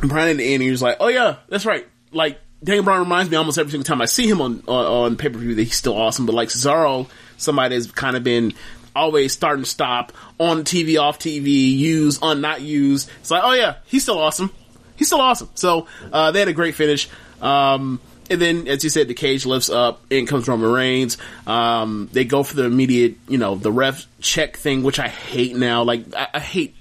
end, 0.03 0.40
and 0.40 0.62
you're 0.62 0.73
just 0.73 0.83
like, 0.83 0.99
oh 1.01 1.09
yeah, 1.09 1.37
that's 1.49 1.64
right. 1.64 1.87
Like 2.12 2.38
Daniel 2.62 2.85
Bryan 2.85 3.01
reminds 3.01 3.31
me 3.31 3.37
almost 3.38 3.59
every 3.59 3.71
single 3.71 3.85
time 3.85 4.03
I 4.03 4.05
see 4.05 4.29
him 4.29 4.40
on 4.42 4.62
on, 4.68 4.87
on 4.87 5.16
pay 5.16 5.31
per 5.31 5.38
view 5.38 5.55
that 5.55 5.64
he's 5.64 5.75
still 5.75 5.97
awesome. 5.97 6.27
But 6.27 6.35
like 6.35 6.51
Cesaro, 6.51 7.09
somebody 7.38 7.77
that's 7.77 7.90
kind 7.90 8.16
of 8.16 8.23
been 8.23 8.53
always 8.95 9.33
start 9.33 9.57
and 9.57 9.66
stop 9.66 10.12
on 10.38 10.64
TV, 10.64 11.01
off 11.01 11.18
TV, 11.18 11.77
use, 11.77 12.21
on 12.21 12.42
not 12.42 12.61
use. 12.61 13.09
It's 13.21 13.31
like, 13.31 13.42
oh 13.42 13.55
yeah, 13.55 13.77
he's 13.87 14.03
still 14.03 14.18
awesome. 14.18 14.51
He's 14.97 15.07
still 15.07 15.23
awesome. 15.23 15.49
So 15.55 15.87
uh, 16.12 16.31
they 16.33 16.40
had 16.40 16.49
a 16.49 16.53
great 16.53 16.75
finish. 16.75 17.09
Um, 17.40 18.01
and 18.33 18.40
then, 18.40 18.68
as 18.68 18.83
you 18.85 18.90
said, 18.90 19.09
the 19.09 19.14
cage 19.14 19.47
lifts 19.47 19.71
up. 19.71 20.03
In 20.11 20.27
comes 20.27 20.49
Roman 20.49 20.71
Reigns. 20.71 21.18
Um, 21.47 22.09
they 22.12 22.25
go 22.25 22.42
for 22.42 22.57
the 22.57 22.64
immediate, 22.64 23.16
you 23.29 23.38
know, 23.38 23.55
the 23.55 23.73
ref 23.73 24.07
check 24.21 24.57
thing, 24.57 24.83
which 24.83 24.99
I 24.99 25.09
hate 25.09 25.55
now. 25.55 25.85
Like, 25.85 26.14
I, 26.14 26.29
I 26.35 26.40
hate 26.40 26.75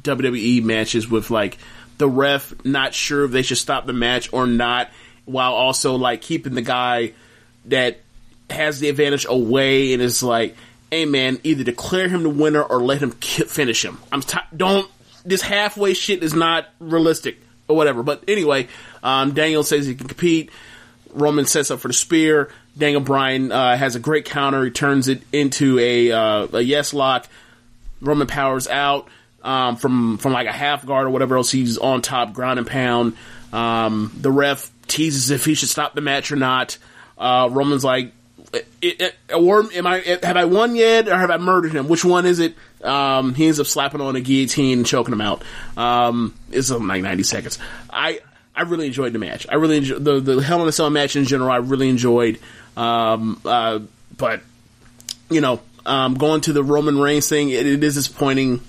WWE 0.00 0.62
matches 0.62 1.08
with 1.08 1.30
like 1.30 1.58
the 1.98 2.08
ref 2.08 2.52
not 2.64 2.94
sure 2.94 3.24
if 3.24 3.30
they 3.30 3.42
should 3.42 3.58
stop 3.58 3.86
the 3.86 3.92
match 3.92 4.32
or 4.32 4.46
not, 4.46 4.90
while 5.24 5.54
also 5.54 5.96
like 5.96 6.20
keeping 6.20 6.54
the 6.54 6.62
guy 6.62 7.12
that 7.66 8.00
has 8.50 8.80
the 8.80 8.88
advantage 8.88 9.26
away 9.28 9.92
and 9.92 10.02
is 10.02 10.22
like, 10.22 10.56
hey 10.90 11.06
man, 11.06 11.38
either 11.44 11.64
declare 11.64 12.08
him 12.08 12.22
the 12.22 12.28
winner 12.28 12.62
or 12.62 12.82
let 12.82 13.02
him 13.02 13.12
ki- 13.12 13.44
finish 13.44 13.84
him. 13.84 13.98
I'm 14.10 14.20
t- 14.20 14.38
don't 14.54 14.90
this 15.24 15.42
halfway 15.42 15.94
shit 15.94 16.22
is 16.22 16.34
not 16.34 16.66
realistic 16.78 17.38
or 17.68 17.76
whatever. 17.76 18.02
But 18.02 18.24
anyway, 18.28 18.68
um, 19.02 19.32
Daniel 19.32 19.62
says 19.62 19.86
he 19.86 19.94
can 19.94 20.08
compete. 20.08 20.50
Roman 21.12 21.46
sets 21.46 21.70
up 21.70 21.80
for 21.80 21.88
the 21.88 21.94
spear. 21.94 22.50
Daniel 22.76 23.00
Bryan 23.00 23.52
uh, 23.52 23.76
has 23.76 23.96
a 23.96 24.00
great 24.00 24.24
counter. 24.24 24.64
He 24.64 24.70
turns 24.70 25.08
it 25.08 25.22
into 25.32 25.78
a 25.78 26.12
uh, 26.12 26.48
a 26.52 26.60
yes 26.60 26.94
lock. 26.94 27.26
Roman 28.00 28.26
powers 28.26 28.66
out 28.66 29.08
um, 29.42 29.76
from 29.76 30.18
from 30.18 30.32
like 30.32 30.46
a 30.46 30.52
half 30.52 30.86
guard 30.86 31.06
or 31.06 31.10
whatever 31.10 31.36
else. 31.36 31.50
He's 31.50 31.78
on 31.78 32.02
top, 32.02 32.32
ground 32.32 32.58
and 32.58 32.66
pound. 32.66 33.16
Um, 33.52 34.12
the 34.18 34.30
ref 34.30 34.70
teases 34.88 35.30
if 35.30 35.44
he 35.44 35.54
should 35.54 35.68
stop 35.68 35.94
the 35.94 36.00
match 36.00 36.32
or 36.32 36.36
not. 36.36 36.78
Uh, 37.18 37.48
Roman's 37.52 37.84
like, 37.84 38.12
or 39.34 39.72
am 39.72 39.86
I 39.86 39.98
have 40.22 40.36
I 40.36 40.46
won 40.46 40.74
yet, 40.74 41.08
or 41.08 41.16
have 41.16 41.30
I 41.30 41.36
murdered 41.36 41.72
him? 41.72 41.88
Which 41.88 42.04
one 42.04 42.26
is 42.26 42.38
it? 42.38 42.54
Um, 42.82 43.34
he 43.34 43.46
ends 43.46 43.60
up 43.60 43.66
slapping 43.66 44.00
on 44.00 44.16
a 44.16 44.20
guillotine 44.20 44.78
and 44.78 44.86
choking 44.86 45.12
him 45.12 45.20
out. 45.20 45.42
Um, 45.76 46.34
it's 46.50 46.70
like 46.70 47.02
ninety 47.02 47.22
seconds. 47.22 47.58
I 47.90 48.20
I 48.54 48.62
really 48.62 48.86
enjoyed 48.86 49.12
the 49.12 49.18
match. 49.18 49.46
I 49.48 49.54
really 49.54 49.78
enjoyed 49.78 50.04
the 50.04 50.20
the 50.20 50.42
Hell 50.42 50.62
in 50.62 50.68
a 50.68 50.72
Cell 50.72 50.90
match 50.90 51.16
in 51.16 51.24
general. 51.24 51.50
I 51.50 51.56
really 51.56 51.88
enjoyed. 51.88 52.38
Um, 52.76 53.40
uh, 53.44 53.80
but 54.16 54.42
you 55.30 55.40
know, 55.40 55.60
um, 55.86 56.14
going 56.14 56.42
to 56.42 56.52
the 56.52 56.62
Roman 56.62 56.98
Reigns 56.98 57.28
thing, 57.28 57.50
it, 57.50 57.66
it 57.66 57.82
is 57.82 57.94
disappointing. 57.94 58.60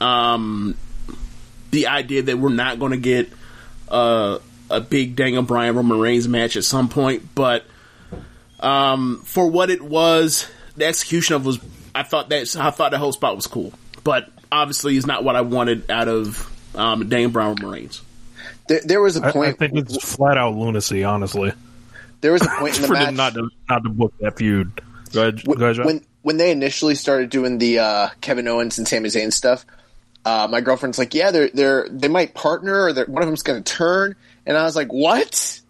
Um, 0.00 0.76
the 1.70 1.88
idea 1.88 2.22
that 2.22 2.38
we're 2.38 2.50
not 2.50 2.78
going 2.78 2.92
to 2.92 2.98
get 2.98 3.30
uh, 3.88 4.38
a 4.70 4.80
big 4.80 5.16
Daniel 5.16 5.42
Bryan 5.42 5.74
Roman 5.76 5.98
Reigns 5.98 6.28
match 6.28 6.56
at 6.56 6.64
some 6.64 6.88
point, 6.88 7.34
but 7.34 7.64
um, 8.60 9.22
for 9.24 9.46
what 9.50 9.70
it 9.70 9.82
was, 9.82 10.48
the 10.76 10.86
execution 10.86 11.36
of 11.36 11.46
was 11.46 11.58
I 11.94 12.02
thought 12.02 12.28
that 12.28 12.56
I 12.56 12.70
thought 12.70 12.90
the 12.90 12.98
whole 12.98 13.12
spot 13.12 13.36
was 13.36 13.46
cool, 13.46 13.72
but 14.04 14.28
obviously 14.52 14.96
it's 14.96 15.06
not 15.06 15.24
what 15.24 15.36
I 15.36 15.40
wanted 15.40 15.90
out 15.90 16.08
of 16.08 16.50
um, 16.74 17.08
Daniel 17.08 17.30
Bryan 17.30 17.56
Roman 17.56 17.72
Reigns. 17.72 18.02
There, 18.70 18.80
there 18.84 19.00
was 19.00 19.16
a 19.16 19.26
I, 19.26 19.32
point. 19.32 19.48
I, 19.48 19.52
think 19.66 19.74
it's 19.74 20.14
flat 20.14 20.38
out 20.38 20.54
lunacy, 20.54 21.02
honestly, 21.02 21.52
there 22.20 22.30
was 22.30 22.42
a 22.42 22.48
point 22.60 22.76
in 22.76 22.82
the 22.82 22.86
for 22.86 22.94
match 22.94 23.06
them 23.06 23.16
not 23.16 23.34
to 23.34 23.50
not 23.68 23.82
to 23.82 23.88
book 23.88 24.14
that 24.20 24.38
feud. 24.38 24.80
Go 25.12 25.22
ahead, 25.22 25.44
go 25.44 25.52
ahead, 25.54 25.84
when 25.84 26.06
when 26.22 26.36
they 26.36 26.52
initially 26.52 26.94
started 26.94 27.30
doing 27.30 27.58
the 27.58 27.80
uh, 27.80 28.08
Kevin 28.20 28.46
Owens 28.46 28.78
and 28.78 28.86
Sami 28.86 29.08
Zayn 29.08 29.32
stuff. 29.32 29.66
Uh, 30.24 30.46
my 30.48 30.60
girlfriend's 30.60 30.98
like, 30.98 31.14
yeah, 31.14 31.32
they're 31.32 31.50
they're 31.52 31.88
they 31.90 32.06
might 32.06 32.32
partner, 32.34 32.84
or 32.84 32.92
one 33.06 33.22
of 33.24 33.28
them's 33.28 33.42
going 33.42 33.60
to 33.60 33.72
turn, 33.72 34.14
and 34.46 34.56
I 34.56 34.62
was 34.62 34.76
like, 34.76 34.92
what? 34.92 35.60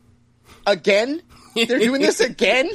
Again? 0.66 1.22
They're 1.54 1.78
doing 1.78 2.02
this 2.02 2.20
again? 2.20 2.68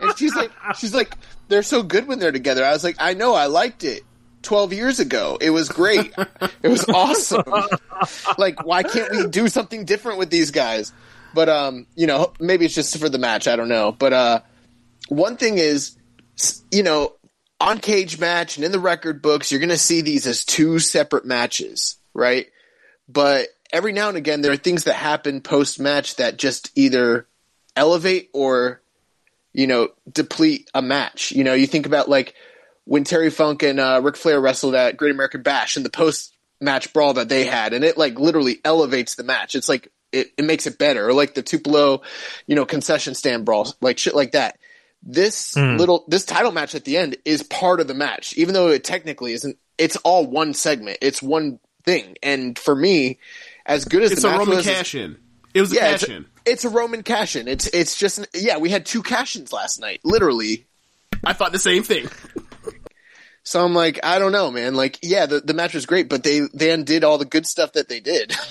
And 0.00 0.18
she's 0.18 0.34
like, 0.34 0.50
she's 0.76 0.92
like, 0.92 1.14
they're 1.46 1.62
so 1.62 1.84
good 1.84 2.08
when 2.08 2.18
they're 2.18 2.32
together. 2.32 2.64
I 2.64 2.72
was 2.72 2.82
like, 2.82 2.96
I 2.98 3.14
know, 3.14 3.34
I 3.34 3.46
liked 3.46 3.84
it. 3.84 4.02
12 4.42 4.72
years 4.72 5.00
ago. 5.00 5.38
It 5.40 5.50
was 5.50 5.68
great. 5.68 6.12
It 6.62 6.68
was 6.68 6.88
awesome. 6.88 7.44
like, 8.38 8.64
why 8.64 8.82
can't 8.82 9.10
we 9.12 9.26
do 9.28 9.48
something 9.48 9.84
different 9.84 10.18
with 10.18 10.30
these 10.30 10.50
guys? 10.50 10.92
But, 11.34 11.48
um, 11.48 11.86
you 11.94 12.06
know, 12.06 12.32
maybe 12.40 12.64
it's 12.64 12.74
just 12.74 12.98
for 12.98 13.08
the 13.08 13.18
match. 13.18 13.46
I 13.46 13.54
don't 13.56 13.68
know. 13.68 13.92
But, 13.92 14.12
uh, 14.12 14.40
one 15.08 15.36
thing 15.36 15.58
is, 15.58 15.96
you 16.70 16.82
know, 16.82 17.14
on 17.60 17.78
cage 17.78 18.18
match 18.18 18.56
and 18.56 18.64
in 18.64 18.72
the 18.72 18.78
record 18.80 19.22
books, 19.22 19.50
you're 19.52 19.60
going 19.60 19.68
to 19.68 19.78
see 19.78 20.00
these 20.00 20.26
as 20.26 20.44
two 20.44 20.78
separate 20.78 21.24
matches, 21.24 21.96
right? 22.12 22.48
but 23.08 23.48
every 23.72 23.92
now 23.92 24.08
and 24.08 24.16
again 24.16 24.42
there 24.42 24.52
are 24.52 24.56
things 24.56 24.84
that 24.84 24.94
happen 24.94 25.40
post 25.40 25.80
match 25.80 26.16
that 26.16 26.36
just 26.36 26.70
either 26.76 27.26
elevate 27.74 28.28
or 28.32 28.80
you 29.52 29.66
know 29.66 29.88
deplete 30.12 30.70
a 30.74 30.82
match. 30.82 31.32
You 31.32 31.44
know, 31.44 31.54
you 31.54 31.66
think 31.66 31.86
about 31.86 32.08
like 32.08 32.34
when 32.88 33.04
Terry 33.04 33.28
Funk 33.28 33.62
and 33.62 33.78
uh, 33.78 34.00
Ric 34.02 34.16
Flair 34.16 34.40
wrestled 34.40 34.74
at 34.74 34.96
Great 34.96 35.12
American 35.12 35.42
Bash 35.42 35.76
and 35.76 35.84
the 35.84 35.90
post 35.90 36.34
match 36.58 36.90
brawl 36.94 37.12
that 37.14 37.28
they 37.28 37.44
had, 37.44 37.74
and 37.74 37.84
it 37.84 37.98
like 37.98 38.18
literally 38.18 38.60
elevates 38.64 39.14
the 39.14 39.24
match. 39.24 39.54
It's 39.54 39.68
like 39.68 39.92
it, 40.10 40.28
it 40.38 40.44
makes 40.46 40.66
it 40.66 40.78
better, 40.78 41.06
or 41.06 41.12
like 41.12 41.34
the 41.34 41.42
Tupelo, 41.42 42.00
you 42.46 42.56
know, 42.56 42.64
concession 42.64 43.14
stand 43.14 43.44
brawl, 43.44 43.74
like 43.82 43.98
shit 43.98 44.14
like 44.14 44.32
that. 44.32 44.58
This 45.02 45.54
little 45.54 46.04
this 46.08 46.24
title 46.24 46.50
match 46.50 46.74
at 46.74 46.86
the 46.86 46.96
end 46.96 47.18
is 47.26 47.42
part 47.42 47.80
of 47.80 47.88
the 47.88 47.94
match, 47.94 48.32
even 48.38 48.54
though 48.54 48.68
it 48.68 48.84
technically 48.84 49.34
isn't. 49.34 49.58
It's 49.76 49.96
all 49.96 50.26
one 50.26 50.54
segment. 50.54 50.98
It's 51.02 51.22
one 51.22 51.60
thing, 51.84 52.16
and 52.22 52.58
for 52.58 52.74
me, 52.74 53.18
as 53.66 53.84
good 53.84 54.02
as 54.02 54.12
It's 54.12 54.22
the 54.22 54.28
a 54.28 54.30
match 54.30 54.38
Roman 54.40 54.56
was, 54.56 54.66
cash 54.66 54.94
in. 54.94 55.18
It 55.52 55.60
was 55.60 55.72
a 55.72 55.74
yeah, 55.74 55.90
cash 55.90 56.02
it's, 56.04 56.10
in. 56.10 56.26
it's 56.46 56.64
a 56.64 56.70
Roman 56.70 57.02
cash 57.02 57.36
in. 57.36 57.48
It's 57.48 57.66
it's 57.66 57.98
just 57.98 58.26
yeah. 58.32 58.56
We 58.56 58.70
had 58.70 58.86
two 58.86 59.02
cash 59.02 59.36
ins 59.36 59.52
last 59.52 59.78
night, 59.78 60.00
literally. 60.04 60.64
I 61.22 61.34
thought 61.34 61.52
the 61.52 61.58
same 61.58 61.82
thing. 61.82 62.08
So 63.48 63.64
I'm 63.64 63.72
like, 63.72 64.00
I 64.02 64.18
don't 64.18 64.32
know, 64.32 64.50
man. 64.50 64.74
Like, 64.74 64.98
yeah, 65.00 65.24
the, 65.24 65.40
the 65.40 65.54
match 65.54 65.72
was 65.72 65.86
great, 65.86 66.10
but 66.10 66.22
they 66.22 66.40
they 66.52 66.70
undid 66.70 67.02
all 67.02 67.16
the 67.16 67.24
good 67.24 67.46
stuff 67.46 67.72
that 67.72 67.88
they 67.88 67.98
did. 67.98 68.36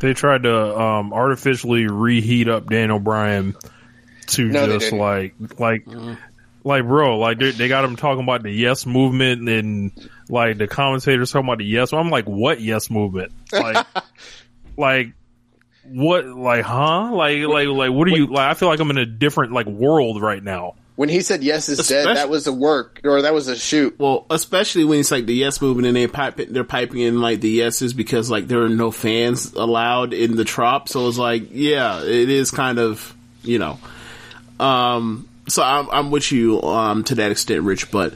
They 0.00 0.14
tried 0.14 0.42
to 0.42 0.78
um, 0.78 1.12
artificially 1.12 1.86
reheat 1.86 2.48
up 2.48 2.68
Daniel 2.68 2.98
Bryan 2.98 3.54
to 4.26 4.44
No, 4.44 4.66
just 4.66 4.92
like 4.92 5.34
like 5.58 5.86
like 6.64 6.84
bro, 6.84 7.18
like 7.18 7.38
they, 7.38 7.52
they 7.52 7.68
got 7.68 7.84
him 7.84 7.96
talking 7.96 8.22
about 8.22 8.42
the 8.42 8.50
yes 8.50 8.84
movement 8.84 9.48
and 9.48 9.92
like 10.28 10.58
the 10.58 10.66
commentators 10.66 11.30
talking 11.30 11.48
about 11.48 11.58
the 11.58 11.64
yes. 11.64 11.92
I'm 11.92 12.10
like, 12.10 12.26
what 12.26 12.60
yes 12.60 12.90
movement? 12.90 13.32
Like, 13.52 13.86
like 14.76 15.12
what? 15.84 16.26
Like, 16.26 16.64
huh? 16.64 17.12
Like, 17.14 17.38
like, 17.44 17.68
like, 17.68 17.90
what 17.90 18.08
are 18.08 18.16
you? 18.16 18.26
Like, 18.26 18.50
I 18.50 18.54
feel 18.54 18.68
like 18.68 18.80
I'm 18.80 18.90
in 18.90 18.98
a 18.98 19.06
different 19.06 19.52
like 19.52 19.66
world 19.66 20.20
right 20.20 20.42
now. 20.42 20.74
When 20.96 21.10
he 21.10 21.20
said 21.20 21.44
yes 21.44 21.68
is 21.68 21.86
dead, 21.86 22.06
that 22.06 22.30
was 22.30 22.46
a 22.46 22.52
work 22.52 23.02
or 23.04 23.22
that 23.22 23.34
was 23.34 23.48
a 23.48 23.56
shoot. 23.56 23.98
Well, 23.98 24.26
especially 24.30 24.84
when 24.84 25.00
it's 25.00 25.10
like 25.10 25.26
the 25.26 25.34
yes 25.34 25.60
movement 25.60 25.86
and 25.86 25.96
they 25.96 26.06
pipe 26.06 26.36
they're 26.36 26.64
piping 26.64 27.00
in 27.00 27.20
like 27.20 27.40
the 27.40 27.50
yeses 27.50 27.92
because 27.92 28.30
like 28.30 28.48
there 28.48 28.62
are 28.62 28.68
no 28.70 28.90
fans 28.90 29.52
allowed 29.52 30.14
in 30.14 30.36
the 30.36 30.44
trop. 30.44 30.88
So 30.88 31.06
it's 31.06 31.18
like, 31.18 31.48
yeah, 31.52 32.02
it 32.02 32.30
is 32.30 32.50
kind 32.50 32.78
of 32.78 33.14
you 33.42 33.58
know. 33.58 33.78
Um, 34.58 35.28
so 35.48 35.62
I'm 35.62 35.88
I'm 35.90 36.10
with 36.10 36.32
you 36.32 36.62
um 36.62 37.04
to 37.04 37.14
that 37.16 37.30
extent, 37.30 37.62
Rich. 37.62 37.90
But 37.90 38.14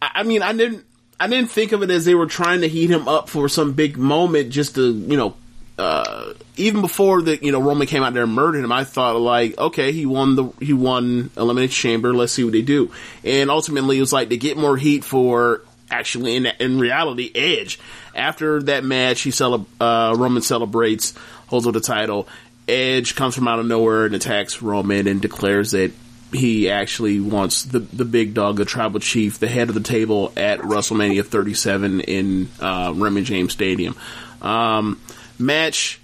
I, 0.00 0.10
I 0.16 0.22
mean, 0.22 0.42
I 0.42 0.52
didn't 0.52 0.84
I 1.18 1.26
didn't 1.26 1.50
think 1.50 1.72
of 1.72 1.82
it 1.82 1.90
as 1.90 2.04
they 2.04 2.14
were 2.14 2.26
trying 2.26 2.60
to 2.60 2.68
heat 2.68 2.90
him 2.90 3.08
up 3.08 3.28
for 3.28 3.48
some 3.48 3.72
big 3.72 3.96
moment 3.96 4.50
just 4.50 4.76
to 4.76 4.92
you 4.92 5.16
know. 5.16 5.34
Uh, 5.80 6.34
even 6.58 6.82
before 6.82 7.22
the 7.22 7.42
you 7.42 7.52
know 7.52 7.60
Roman 7.62 7.86
came 7.86 8.02
out 8.02 8.12
there 8.12 8.24
and 8.24 8.34
murdered 8.34 8.62
him, 8.62 8.70
I 8.70 8.84
thought 8.84 9.18
like, 9.18 9.56
okay, 9.56 9.92
he 9.92 10.04
won 10.04 10.36
the 10.36 10.44
he 10.60 10.74
won 10.74 11.30
Elimination 11.38 11.72
Chamber. 11.72 12.12
Let's 12.12 12.32
see 12.32 12.44
what 12.44 12.52
they 12.52 12.60
do. 12.60 12.92
And 13.24 13.50
ultimately, 13.50 13.96
it 13.96 14.00
was 14.00 14.12
like 14.12 14.28
to 14.28 14.36
get 14.36 14.58
more 14.58 14.76
heat 14.76 15.04
for 15.04 15.62
actually 15.90 16.36
in 16.36 16.46
in 16.46 16.78
reality 16.78 17.30
Edge. 17.34 17.80
After 18.14 18.62
that 18.64 18.84
match, 18.84 19.22
he 19.22 19.30
celeb- 19.30 19.64
uh, 19.80 20.14
Roman 20.18 20.42
celebrates, 20.42 21.14
holds 21.46 21.66
on 21.66 21.72
the 21.72 21.80
title. 21.80 22.28
Edge 22.68 23.14
comes 23.14 23.34
from 23.34 23.48
out 23.48 23.58
of 23.58 23.64
nowhere 23.64 24.04
and 24.04 24.14
attacks 24.14 24.60
Roman 24.60 25.06
and 25.06 25.22
declares 25.22 25.70
that 25.70 25.92
he 26.30 26.70
actually 26.70 27.20
wants 27.20 27.64
the 27.64 27.78
the 27.78 28.04
big 28.04 28.34
dog, 28.34 28.56
the 28.56 28.66
tribal 28.66 29.00
chief, 29.00 29.38
the 29.38 29.48
head 29.48 29.70
of 29.70 29.74
the 29.74 29.80
table 29.80 30.30
at 30.36 30.58
WrestleMania 30.58 31.24
37 31.24 32.00
in 32.00 32.48
uh, 32.60 32.92
Raymond 32.94 33.24
James 33.24 33.52
Stadium. 33.52 33.96
Um, 34.42 35.00
match. 35.40 36.00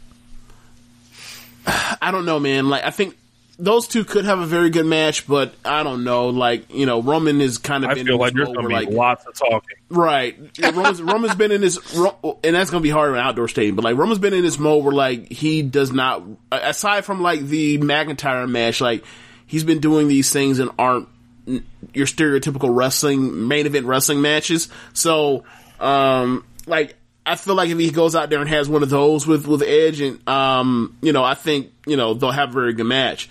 I 1.66 2.11
don't 2.11 2.27
know, 2.27 2.38
man. 2.38 2.68
Like 2.68 2.85
I 2.85 2.90
think 2.90 3.16
those 3.59 3.88
two 3.88 4.05
could 4.05 4.25
have 4.27 4.38
a 4.38 4.46
very 4.46 4.70
good 4.70 4.87
match, 4.87 5.27
but 5.27 5.55
I 5.64 5.83
don't 5.83 6.05
know. 6.05 6.29
Like 6.29 6.72
you 6.72 6.87
know, 6.87 7.01
Roman 7.03 7.40
is 7.40 7.59
kind 7.59 7.85
of 7.85 7.90
I 7.90 7.94
been 7.94 8.07
feel 8.07 8.14
in 8.16 8.20
like 8.20 8.35
there's 8.35 8.49
gonna 8.49 8.68
be 8.68 8.75
like 8.75 8.90
lots 8.90 9.25
of 9.27 9.35
talking. 9.35 9.77
Right. 9.88 10.37
Roman's, 10.62 11.01
Roman's 11.03 11.35
been 11.37 11.53
in 11.53 11.61
this, 11.61 11.79
and 11.96 12.55
that's 12.55 12.70
going 12.70 12.81
to 12.81 12.87
be 12.87 12.90
hard 12.90 13.11
in 13.11 13.16
an 13.16 13.20
outdoor 13.20 13.49
stadium, 13.49 13.77
but 13.77 13.85
like 13.85 13.96
Roman's 13.96 14.18
been 14.18 14.35
in 14.35 14.42
this 14.42 14.59
mode 14.59 14.85
where 14.85 14.92
like 14.92 15.31
he 15.31 15.62
does 15.62 15.92
not, 15.92 16.25
aside 16.51 17.05
from 17.05 17.22
like 17.22 17.40
the 17.40 17.79
McIntyre 17.79 18.49
match, 18.49 18.81
like 18.81 19.05
he's 19.46 19.64
been 19.64 19.79
doing 19.79 20.09
these 20.09 20.33
things 20.33 20.59
and 20.59 20.70
aren't 20.79 21.09
your 21.46 22.07
stereotypical 22.07 22.75
wrestling, 22.75 23.46
main 23.49 23.66
event 23.66 23.87
wrestling 23.87 24.20
matches. 24.20 24.68
So, 24.92 25.44
um, 25.79 26.44
like, 26.66 26.96
I 27.29 27.35
feel 27.35 27.57
like 27.57 27.71
if 27.71 27.79
he 27.79 27.91
goes 27.91 28.15
out 28.15 28.31
there 28.31 28.41
and 28.41 28.49
has 28.49 28.69
one 28.69 28.85
of 28.85 28.89
those 28.89 29.27
with, 29.27 29.49
with 29.49 29.61
Edge 29.61 30.01
and, 30.01 30.27
um, 30.29 30.97
you 31.03 31.12
know, 31.12 31.25
I 31.25 31.35
think, 31.35 31.73
you 31.85 31.97
know, 31.97 32.15
they'll 32.15 32.31
have 32.31 32.51
a 32.51 32.53
very 32.53 32.73
good 32.73 32.87
match. 32.87 33.29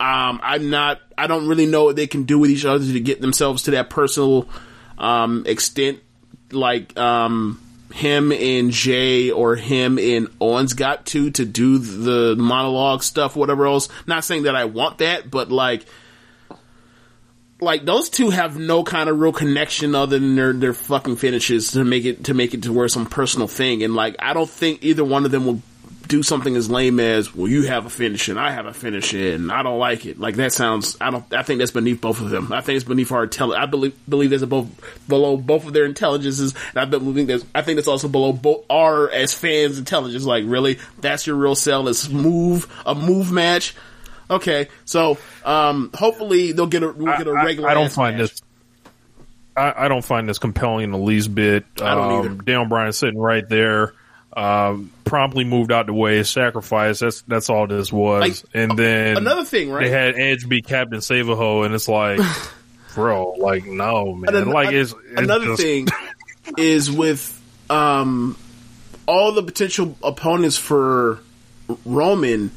Um, 0.00 0.40
I'm 0.42 0.70
not, 0.70 1.00
I 1.16 1.28
don't 1.28 1.46
really 1.46 1.66
know 1.66 1.84
what 1.84 1.94
they 1.94 2.08
can 2.08 2.24
do 2.24 2.38
with 2.40 2.50
each 2.50 2.64
other 2.64 2.84
to 2.84 3.00
get 3.00 3.20
themselves 3.20 3.62
to 3.62 3.70
that 3.70 3.90
personal, 3.90 4.48
um, 4.98 5.44
extent 5.46 6.00
like, 6.50 6.98
um, 6.98 7.62
him 7.92 8.32
and 8.32 8.72
Jey 8.72 9.30
or 9.30 9.54
him 9.54 9.98
and 10.00 10.26
Owens 10.40 10.74
got 10.74 11.06
to, 11.06 11.30
to 11.30 11.44
do 11.44 11.78
the 11.78 12.34
monologue 12.36 13.04
stuff, 13.04 13.36
whatever 13.36 13.66
else. 13.66 13.88
Not 14.06 14.24
saying 14.24 14.42
that 14.42 14.56
I 14.56 14.64
want 14.64 14.98
that, 14.98 15.30
but 15.30 15.52
like, 15.52 15.86
like 17.60 17.84
those 17.84 18.10
two 18.10 18.30
have 18.30 18.58
no 18.58 18.84
kind 18.84 19.08
of 19.08 19.18
real 19.18 19.32
connection 19.32 19.94
other 19.94 20.18
than 20.18 20.36
their 20.36 20.52
their 20.52 20.74
fucking 20.74 21.16
finishes 21.16 21.72
to 21.72 21.84
make 21.84 22.04
it 22.04 22.24
to 22.24 22.34
make 22.34 22.54
it 22.54 22.64
to 22.64 22.72
where 22.72 22.88
some 22.88 23.06
personal 23.06 23.48
thing. 23.48 23.82
And 23.82 23.94
like 23.94 24.16
I 24.18 24.34
don't 24.34 24.50
think 24.50 24.84
either 24.84 25.04
one 25.04 25.24
of 25.24 25.30
them 25.30 25.46
will 25.46 25.62
do 26.06 26.22
something 26.22 26.54
as 26.54 26.70
lame 26.70 27.00
as 27.00 27.34
well 27.34 27.48
you 27.48 27.62
have 27.62 27.84
a 27.84 27.90
finish 27.90 28.28
and 28.28 28.38
I 28.38 28.52
have 28.52 28.66
a 28.66 28.72
finish 28.72 29.12
and 29.12 29.50
I 29.50 29.62
don't 29.62 29.78
like 29.78 30.06
it. 30.06 30.20
Like 30.20 30.36
that 30.36 30.52
sounds 30.52 30.96
I 31.00 31.10
don't 31.10 31.32
I 31.32 31.42
think 31.42 31.58
that's 31.58 31.70
beneath 31.70 32.00
both 32.00 32.20
of 32.20 32.30
them. 32.30 32.52
I 32.52 32.60
think 32.60 32.76
it's 32.76 32.84
beneath 32.84 33.10
our 33.10 33.24
intelligence 33.24 33.62
I 33.62 33.66
believe 33.66 34.08
believe 34.08 34.30
that's 34.30 34.42
above 34.42 34.70
below 35.08 35.36
both 35.36 35.66
of 35.66 35.72
their 35.72 35.86
intelligences. 35.86 36.54
And 36.74 36.78
I 36.78 36.84
believe 36.84 37.26
that's 37.26 37.44
I 37.54 37.62
think 37.62 37.76
that's 37.76 37.88
also 37.88 38.08
below 38.08 38.32
both 38.32 38.66
our 38.68 39.10
as 39.10 39.32
fans 39.32 39.78
intelligence. 39.78 40.24
Like 40.24 40.44
really? 40.46 40.78
That's 41.00 41.26
your 41.26 41.36
real 41.36 41.54
sell 41.54 41.88
is 41.88 42.10
move 42.10 42.70
a 42.84 42.94
move 42.94 43.32
match 43.32 43.74
Okay, 44.28 44.68
so 44.84 45.18
um, 45.44 45.90
hopefully 45.94 46.52
they'll 46.52 46.66
get 46.66 46.82
a 46.82 46.88
we'll 46.90 47.16
get 47.16 47.26
a 47.26 47.30
I- 47.30 47.40
I- 47.40 47.44
regular. 47.44 47.68
I, 47.68 47.74
don't 47.74 47.92
find 47.92 48.18
match. 48.18 48.30
this. 48.30 48.42
I, 49.56 49.84
I 49.84 49.88
don't 49.88 50.04
find 50.04 50.28
this 50.28 50.38
compelling 50.38 50.84
in 50.84 50.90
the 50.90 50.98
least 50.98 51.34
bit. 51.34 51.64
I 51.80 51.94
don't 51.94 52.12
um, 52.12 52.26
either. 52.26 52.42
Daniel 52.42 52.66
Bryan 52.66 52.92
sitting 52.92 53.18
right 53.18 53.48
there, 53.48 53.94
um, 54.36 54.90
promptly 55.04 55.44
moved 55.44 55.72
out 55.72 55.86
the 55.86 55.94
way, 55.94 56.22
sacrifice. 56.24 56.98
That's 56.98 57.22
that's 57.22 57.48
all 57.48 57.66
this 57.66 57.92
was. 57.92 58.20
Like, 58.20 58.36
and 58.52 58.78
then 58.78 59.16
another 59.16 59.44
thing, 59.44 59.70
right? 59.70 59.84
They 59.84 59.90
had 59.90 60.14
Edge 60.18 60.48
be 60.48 60.60
Captain 60.60 61.00
Save-A-Ho, 61.00 61.62
and 61.62 61.72
it's 61.74 61.88
like, 61.88 62.20
bro, 62.94 63.30
like 63.38 63.64
no 63.64 64.12
man, 64.14 64.34
an- 64.34 64.50
like 64.50 64.72
it's, 64.72 64.92
it's 64.92 65.20
another 65.20 65.46
just- 65.46 65.62
thing 65.62 65.86
is 66.58 66.90
with 66.90 67.32
um, 67.70 68.36
all 69.06 69.32
the 69.32 69.42
potential 69.42 69.96
opponents 70.02 70.56
for 70.58 71.20
Roman. 71.86 72.50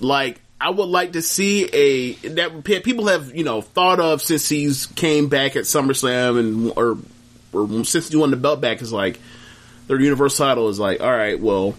Like, 0.00 0.40
I 0.64 0.70
would 0.70 0.88
like 0.88 1.12
to 1.12 1.20
see 1.20 1.64
a 1.66 2.12
that 2.30 2.64
people 2.64 3.08
have 3.08 3.36
you 3.36 3.44
know 3.44 3.60
thought 3.60 4.00
of 4.00 4.22
since 4.22 4.48
he's 4.48 4.86
came 4.86 5.28
back 5.28 5.56
at 5.56 5.64
SummerSlam 5.64 6.38
and 6.38 6.72
or 6.74 6.96
or 7.52 7.84
since 7.84 8.08
he 8.08 8.16
won 8.16 8.30
the 8.30 8.38
belt 8.38 8.62
back 8.62 8.80
is 8.80 8.90
like 8.90 9.20
their 9.88 10.00
Universal 10.00 10.46
title 10.46 10.70
is 10.70 10.80
like 10.80 11.02
all 11.02 11.12
right, 11.12 11.38
well, 11.38 11.74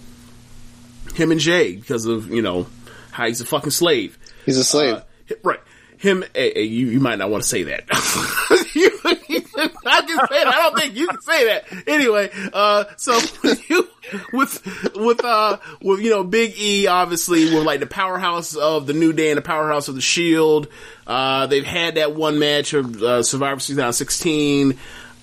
him 1.15 1.31
and 1.31 1.39
Jey 1.39 1.75
because 1.75 2.05
of 2.05 2.29
you 2.29 2.43
know 2.43 2.67
how 3.09 3.25
he's 3.25 3.41
a 3.41 3.45
fucking 3.45 3.71
slave. 3.71 4.19
He's 4.45 4.59
a 4.59 4.63
slave. 4.63 4.97
Uh, 4.97 5.35
right. 5.41 5.59
Him, 5.97 6.23
hey, 6.35 6.53
hey, 6.53 6.63
you, 6.63 6.85
you 6.87 6.99
might 6.99 7.17
not 7.17 7.31
want 7.31 7.41
to 7.41 7.49
say 7.49 7.63
that. 7.63 7.85
I 9.85 10.01
can 10.01 10.27
say 10.27 10.43
that. 10.43 10.47
I 10.47 10.63
don't 10.63 10.77
think 10.77 10.95
you 10.95 11.07
can 11.07 11.21
say 11.21 11.45
that. 11.45 11.87
Anyway, 11.87 12.29
uh, 12.53 12.85
so 12.97 13.13
with 13.43 13.69
you, 13.69 13.87
with, 14.33 14.95
with, 14.95 15.23
uh, 15.23 15.57
with, 15.81 16.01
you 16.01 16.09
know, 16.09 16.23
Big 16.23 16.57
E, 16.57 16.87
obviously, 16.87 17.45
with 17.45 17.63
like 17.63 17.79
the 17.79 17.87
powerhouse 17.87 18.55
of 18.55 18.87
the 18.87 18.93
New 18.93 19.13
Day 19.13 19.29
and 19.31 19.37
the 19.37 19.41
powerhouse 19.41 19.87
of 19.87 19.95
the 19.95 20.01
Shield. 20.01 20.67
Uh, 21.07 21.47
they've 21.47 21.65
had 21.65 21.95
that 21.95 22.13
one 22.13 22.39
match 22.39 22.73
of, 22.73 23.01
uh, 23.01 23.23
Survivor 23.23 23.59
Series 23.59 23.77
2016. 23.77 24.77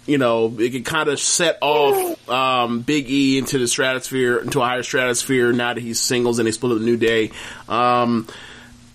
You 0.05 0.19
know, 0.19 0.53
it 0.59 0.73
can 0.73 0.83
kind 0.83 1.09
of 1.09 1.21
set 1.21 1.59
off, 1.61 2.29
um, 2.29 2.81
Big 2.81 3.09
E 3.09 3.39
into 3.39 3.59
the 3.59 3.69
stratosphere, 3.69 4.39
into 4.39 4.61
a 4.61 4.65
higher 4.65 4.83
stratosphere 4.83 5.53
now 5.53 5.75
that 5.75 5.81
he's 5.81 6.01
singles 6.01 6.39
and 6.39 6.49
they 6.49 6.53
split 6.53 6.73
up 6.73 6.79
the 6.79 6.85
New 6.85 6.97
Day. 6.97 7.31
Um, 7.69 8.27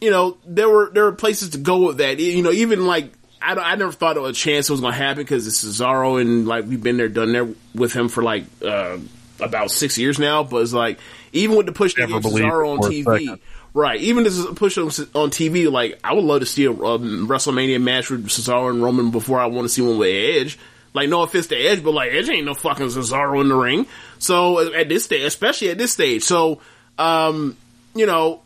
you 0.02 0.12
know, 0.12 0.38
there 0.46 0.70
were 0.70 0.90
there 0.94 1.06
were 1.06 1.12
places 1.14 1.52
to 1.52 1.58
go 1.58 1.88
with 1.88 1.98
that. 1.98 2.20
You 2.20 2.44
know, 2.44 2.52
even 2.52 2.86
like 2.86 3.12
I 3.48 3.72
I 3.72 3.76
never 3.76 3.94
thought 3.94 4.18
of 4.18 4.26
a 4.26 4.34
chance 4.34 4.70
it 4.70 4.74
was 4.74 4.82
going 4.82 4.94
to 4.94 4.98
happen 4.98 5.24
because 5.24 5.48
it's 5.48 5.64
Cesaro 5.64 6.20
and 6.20 6.46
like 6.48 6.66
we've 6.66 6.82
been 6.84 6.98
there, 6.98 7.08
done 7.08 7.32
there 7.32 7.48
with 7.74 7.94
him 7.94 8.10
for 8.10 8.22
like 8.22 8.44
uh, 8.62 8.98
about 9.40 9.72
six 9.72 9.98
years 9.98 10.20
now. 10.20 10.44
But 10.44 10.64
it's 10.64 10.74
like 10.74 11.00
even 11.32 11.56
with 11.56 11.66
the 11.66 11.72
push 11.72 11.94
to 11.94 12.06
get 12.06 12.10
Cesaro 12.10 12.74
on 12.74 12.80
TV, 12.80 13.40
right? 13.74 14.00
Even 14.02 14.26
this 14.26 14.46
push 14.56 14.78
on, 14.78 14.88
on 14.88 15.30
TV, 15.32 15.72
like 15.72 15.98
I 16.04 16.14
would 16.14 16.26
love 16.26 16.42
to 16.42 16.46
see 16.46 16.66
a 16.66 16.72
um, 16.72 17.28
WrestleMania 17.30 17.82
match 17.82 18.10
with 18.10 18.28
Cesaro 18.28 18.70
and 18.70 18.84
Roman 18.84 19.12
before 19.12 19.40
I 19.40 19.46
want 19.46 19.64
to 19.66 19.70
see 19.70 19.82
one 19.82 19.98
with 19.98 20.10
Edge. 20.10 20.60
Like 20.94 21.08
no 21.08 21.22
offense 21.22 21.48
to 21.48 21.56
Edge, 21.56 21.84
but 21.84 21.94
like 21.94 22.12
Edge 22.12 22.28
ain't 22.30 22.46
no 22.46 22.54
fucking 22.54 22.88
Cesaro 22.88 23.40
in 23.40 23.48
the 23.48 23.56
ring. 23.56 23.86
So 24.20 24.74
at 24.74 24.90
this 24.90 25.06
stage, 25.06 25.24
especially 25.24 25.70
at 25.70 25.78
this 25.78 25.94
stage, 25.94 26.24
so 26.24 26.60
um, 26.98 27.56
you 27.96 28.08
know, 28.08 28.42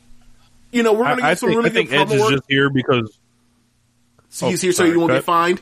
you 0.71 0.83
know, 0.83 0.93
we're 0.93 1.05
gonna 1.05 1.15
get 1.17 1.25
I, 1.25 1.29
I 1.31 1.33
some 1.33 1.49
think, 1.49 1.57
really 1.57 1.69
I 1.69 1.73
think 1.73 1.89
good 1.89 2.01
Edge 2.01 2.11
is 2.11 2.21
work. 2.21 2.31
just 2.31 2.43
here 2.47 2.69
because 2.69 3.17
So 4.31 4.49
he's 4.49 4.61
here 4.61 4.71
so 4.71 4.85
you 4.85 4.97
won't 4.97 5.09
go 5.09 5.15
get 5.17 5.23
fined. 5.23 5.61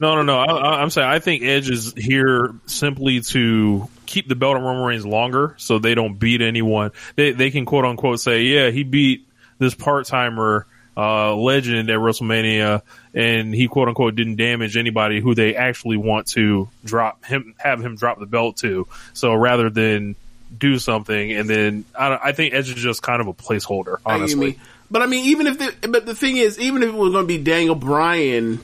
No, 0.00 0.14
no, 0.14 0.22
no. 0.22 0.38
I, 0.38 0.80
I'm 0.80 0.90
saying 0.90 1.08
I 1.08 1.18
think 1.18 1.42
Edge 1.42 1.68
is 1.68 1.92
here 1.92 2.54
simply 2.66 3.20
to 3.20 3.88
keep 4.06 4.28
the 4.28 4.36
belt 4.36 4.56
on 4.56 4.62
Roman 4.62 4.84
Reigns 4.84 5.04
longer, 5.04 5.54
so 5.58 5.80
they 5.80 5.94
don't 5.94 6.14
beat 6.18 6.40
anyone. 6.40 6.92
They 7.16 7.32
they 7.32 7.50
can 7.50 7.64
quote 7.64 7.84
unquote 7.84 8.20
say, 8.20 8.42
yeah, 8.42 8.70
he 8.70 8.84
beat 8.84 9.26
this 9.58 9.74
part 9.74 10.06
timer 10.06 10.66
uh, 10.96 11.34
legend 11.34 11.90
at 11.90 11.98
WrestleMania, 11.98 12.82
and 13.12 13.52
he 13.52 13.66
quote 13.66 13.88
unquote 13.88 14.14
didn't 14.14 14.36
damage 14.36 14.76
anybody 14.76 15.20
who 15.20 15.34
they 15.34 15.56
actually 15.56 15.96
want 15.96 16.28
to 16.28 16.68
drop 16.84 17.24
him, 17.24 17.54
have 17.58 17.80
him 17.84 17.96
drop 17.96 18.20
the 18.20 18.26
belt 18.26 18.58
to. 18.58 18.86
So 19.14 19.34
rather 19.34 19.68
than 19.68 20.14
do 20.56 20.78
something, 20.78 21.32
and 21.32 21.50
then 21.50 21.84
I, 21.98 22.18
I 22.22 22.32
think 22.32 22.54
Edge 22.54 22.68
is 22.70 22.76
just 22.76 23.02
kind 23.02 23.20
of 23.20 23.26
a 23.26 23.34
placeholder, 23.34 23.96
honestly. 24.06 24.58
But 24.90 25.02
I 25.02 25.06
mean, 25.06 25.26
even 25.26 25.46
if 25.46 25.58
the 25.58 25.88
but 25.88 26.06
the 26.06 26.14
thing 26.14 26.36
is, 26.36 26.58
even 26.58 26.82
if 26.82 26.88
it 26.88 26.94
was 26.94 27.12
going 27.12 27.24
to 27.24 27.28
be 27.28 27.38
Daniel 27.38 27.74
Bryan, 27.74 28.60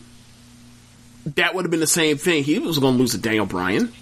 that 1.34 1.54
would 1.54 1.64
have 1.64 1.70
been 1.70 1.80
the 1.80 1.86
same 1.86 2.16
thing. 2.16 2.44
He 2.44 2.58
was 2.58 2.78
going 2.78 2.94
to 2.94 2.98
lose 2.98 3.12
to 3.12 3.18
Daniel 3.18 3.46
Bryan. 3.46 3.92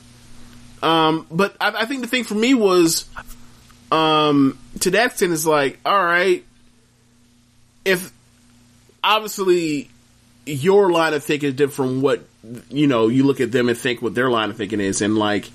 Um, 0.83 1.27
but 1.31 1.57
I, 1.61 1.71
I 1.83 1.85
think 1.85 2.03
the 2.03 2.09
thing 2.09 2.25
for 2.25 2.35
me 2.35 2.55
was, 2.55 3.07
um, 3.91 4.59
to 4.81 4.91
that 4.93 5.07
extent, 5.07 5.33
is 5.33 5.47
like, 5.47 5.79
all 5.85 6.05
right, 6.05 6.45
if 7.85 8.13
obviously 9.03 9.91
your 10.47 10.91
line 10.91 11.15
of 11.15 11.23
thinking 11.25 11.51
is 11.51 11.55
different 11.55 11.75
from 11.75 12.03
what 12.03 12.25
you 12.71 12.87
know, 12.87 13.09
you 13.09 13.25
look 13.25 13.41
at 13.41 13.53
them 13.53 13.69
and 13.69 13.79
think 13.79 14.03
what 14.03 14.15
their 14.15 14.31
line 14.31 14.51
of 14.51 14.57
thinking 14.57 14.81
is, 14.81 15.01
and 15.03 15.17
like 15.17 15.51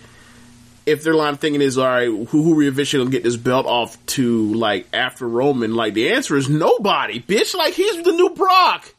if 0.88 1.04
their 1.04 1.13
line 1.13 1.34
of 1.34 1.39
thinking 1.41 1.62
is 1.62 1.78
all 1.78 1.86
right, 1.86 2.06
who 2.06 2.26
who 2.26 2.56
we 2.56 2.67
eventually 2.67 3.04
gonna 3.04 3.12
get 3.12 3.23
this 3.23 3.36
belt 3.36 3.65
off 3.65 4.04
to 4.08 4.54
like 4.54 4.88
after 4.93 5.28
Roman? 5.28 5.76
Like 5.76 5.93
the 5.93 6.13
answer 6.13 6.38
is 6.38 6.50
nobody, 6.50 7.19
bitch. 7.19 7.54
Like 7.54 7.73
he's 7.73 8.04
the 8.04 8.13
new 8.13 8.30
Brock. 8.30 8.93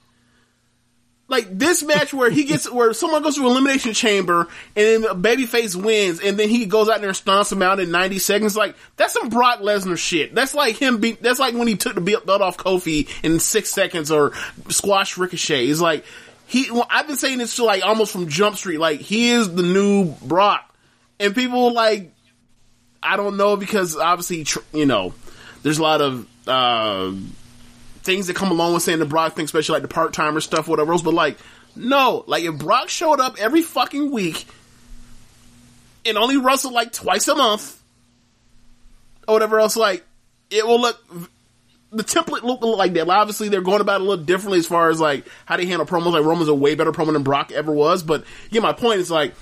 Like 1.29 1.59
this 1.59 1.83
match 1.83 2.13
where 2.13 2.31
he 2.31 2.45
gets 2.45 2.71
where 2.71 2.93
someone 2.93 3.23
goes 3.23 3.37
to 3.37 3.45
elimination 3.45 3.95
chamber 3.95 4.49
and 4.77 5.05
then 5.05 5.23
babyface 5.23 5.77
wins 5.77 6.21
and 6.21 6.39
then 6.39 6.49
he 6.51 6.67
goes 6.67 6.89
out 6.91 7.01
there 7.01 7.09
and 7.09 7.19
stomps 7.19 7.51
him 7.51 7.63
out 7.63 7.81
in 7.81 7.91
ninety 7.91 8.19
seconds. 8.19 8.55
Like 8.55 8.77
that's 8.97 9.15
some 9.15 9.31
Brock 9.31 9.61
Lesnar 9.61 9.97
shit. 9.97 10.35
That's 10.35 10.55
like 10.55 10.77
him. 10.77 11.01
Be, 11.01 11.13
that's 11.13 11.41
like 11.41 11.55
when 11.55 11.69
he 11.69 11.77
took 11.77 11.95
the 11.95 12.03
belt 12.03 12.29
off 12.43 12.59
Kofi 12.59 13.09
in 13.25 13.41
six 13.41 13.71
seconds 13.71 14.11
or 14.11 14.33
squash 14.69 15.17
Ricochet. 15.17 15.67
It's 15.67 15.81
like 15.81 16.05
he. 16.47 16.71
Well, 16.71 16.87
I've 16.91 17.07
been 17.07 17.17
saying 17.17 17.39
this 17.39 17.57
to 17.57 17.65
like 17.65 17.83
almost 17.83 18.13
from 18.13 18.29
Jump 18.29 18.57
Street. 18.57 18.79
Like 18.79 19.01
he 19.01 19.31
is 19.31 19.55
the 19.55 19.63
new 19.63 20.13
Brock 20.23 20.68
and 21.21 21.35
people 21.35 21.73
like 21.73 22.13
I 23.03 23.17
don't 23.17 23.37
know 23.37 23.57
because 23.57 23.97
obviously 23.97 24.47
you 24.73 24.87
know 24.87 25.15
there's 25.63 25.79
a 25.79 25.83
lot 25.83 26.01
of 26.01 26.27
uh, 26.47 27.13
things 28.03 28.27
that 28.29 28.37
come 28.37 28.51
along 28.51 28.75
with 28.75 28.83
saying 28.83 28.99
the 28.99 29.05
Brock 29.05 29.35
thing, 29.35 29.45
especially 29.45 29.75
like 29.75 29.83
the 29.83 29.89
part 29.89 30.13
timer 30.13 30.41
stuff, 30.41 30.69
whatever 30.69 30.93
else. 30.93 31.03
But 31.03 31.15
like, 31.15 31.37
no, 31.77 32.25
like 32.27 32.45
if 32.45 32.59
Brock 32.59 32.89
showed 32.89 33.21
up 33.21 33.37
every 33.39 33.63
fucking 33.63 34.11
week 34.11 34.47
and 36.07 36.17
only 36.17 36.37
wrestled 36.37 36.75
like 36.75 36.93
twice 36.93 37.29
a 37.29 37.35
month 37.35 37.81
or 39.27 39.35
whatever 39.35 39.61
else, 39.61 39.77
like 39.77 40.05
it 40.51 40.67
will 40.67 40.81
look. 40.81 40.99
The 41.91 42.05
template 42.05 42.43
look 42.43 42.61
like 42.61 42.93
that. 42.95 43.09
Obviously, 43.09 43.49
they're 43.49 43.63
going 43.63 43.81
about 43.81 44.03
it 44.03 44.05
a 44.05 44.09
little 44.09 44.23
differently 44.23 44.59
as 44.59 44.67
far 44.67 44.91
as 44.91 45.01
like 45.01 45.27
how 45.47 45.57
they 45.57 45.65
handle 45.65 45.87
promos. 45.87 46.13
Like 46.13 46.25
Roman's 46.25 46.51
a 46.51 46.55
way 46.55 46.75
better 46.75 46.93
promo 46.93 47.15
than 47.15 47.23
Brock 47.23 47.51
ever 47.51 47.73
was. 47.73 48.03
But 48.03 48.25
yeah, 48.51 48.61
my 48.61 48.75
point 48.75 49.01
is 49.01 49.11
like 49.11 49.35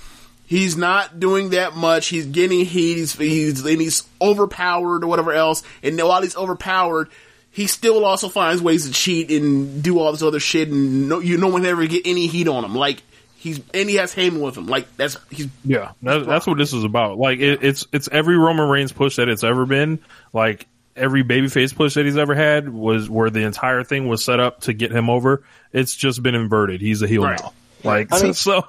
he's 0.47 0.75
not 0.75 1.19
doing 1.19 1.51
that 1.51 1.75
much. 1.75 2.07
He's 2.07 2.25
getting 2.25 2.65
heat. 2.65 2.95
He's, 2.97 3.13
he's 3.13 3.63
and 3.63 3.79
he's 3.79 4.07
overpowered 4.19 5.03
or 5.03 5.07
whatever 5.07 5.31
else. 5.33 5.61
And 5.83 5.97
while 5.99 6.23
he's 6.23 6.35
overpowered, 6.35 7.09
he 7.51 7.67
still 7.67 8.03
also 8.03 8.29
finds 8.29 8.61
ways 8.61 8.87
to 8.87 8.91
cheat 8.91 9.29
and 9.29 9.83
do 9.83 9.99
all 9.99 10.11
this 10.11 10.23
other 10.23 10.39
shit. 10.39 10.69
And 10.69 11.07
no, 11.09 11.19
you 11.19 11.37
no 11.37 11.49
one 11.49 11.65
ever 11.65 11.85
get 11.85 12.01
any 12.05 12.25
heat 12.27 12.47
on 12.47 12.63
him. 12.65 12.73
Like 12.75 13.03
he's 13.35 13.59
and 13.73 13.89
he 13.89 13.95
has 13.97 14.13
Heyman 14.15 14.41
with 14.43 14.57
him. 14.57 14.65
Like 14.67 14.87
that's 14.97 15.17
he's 15.29 15.47
Yeah, 15.63 15.91
that, 16.03 16.25
that's 16.25 16.47
what 16.47 16.57
this 16.57 16.73
is 16.73 16.83
about. 16.83 17.17
Like 17.19 17.39
it, 17.39 17.63
it's 17.63 17.85
it's 17.91 18.07
every 18.11 18.37
Roman 18.37 18.67
Reigns 18.69 18.91
push 18.91 19.17
that 19.17 19.29
it's 19.29 19.43
ever 19.43 19.65
been. 19.65 19.99
Like 20.33 20.67
every 20.95 21.23
babyface 21.23 21.75
push 21.75 21.93
that 21.93 22.05
he's 22.05 22.17
ever 22.17 22.33
had 22.33 22.69
was 22.69 23.07
where 23.09 23.29
the 23.29 23.41
entire 23.43 23.83
thing 23.83 24.07
was 24.07 24.23
set 24.25 24.39
up 24.39 24.61
to 24.61 24.73
get 24.73 24.91
him 24.91 25.09
over. 25.09 25.43
It's 25.71 25.95
just 25.95 26.23
been 26.23 26.33
inverted. 26.35 26.81
He's 26.81 27.01
a 27.03 27.07
heel 27.07 27.23
Right. 27.23 27.39
now. 27.39 27.53
Like 27.83 28.07
I 28.11 28.21
mean- 28.23 28.33
so. 28.33 28.59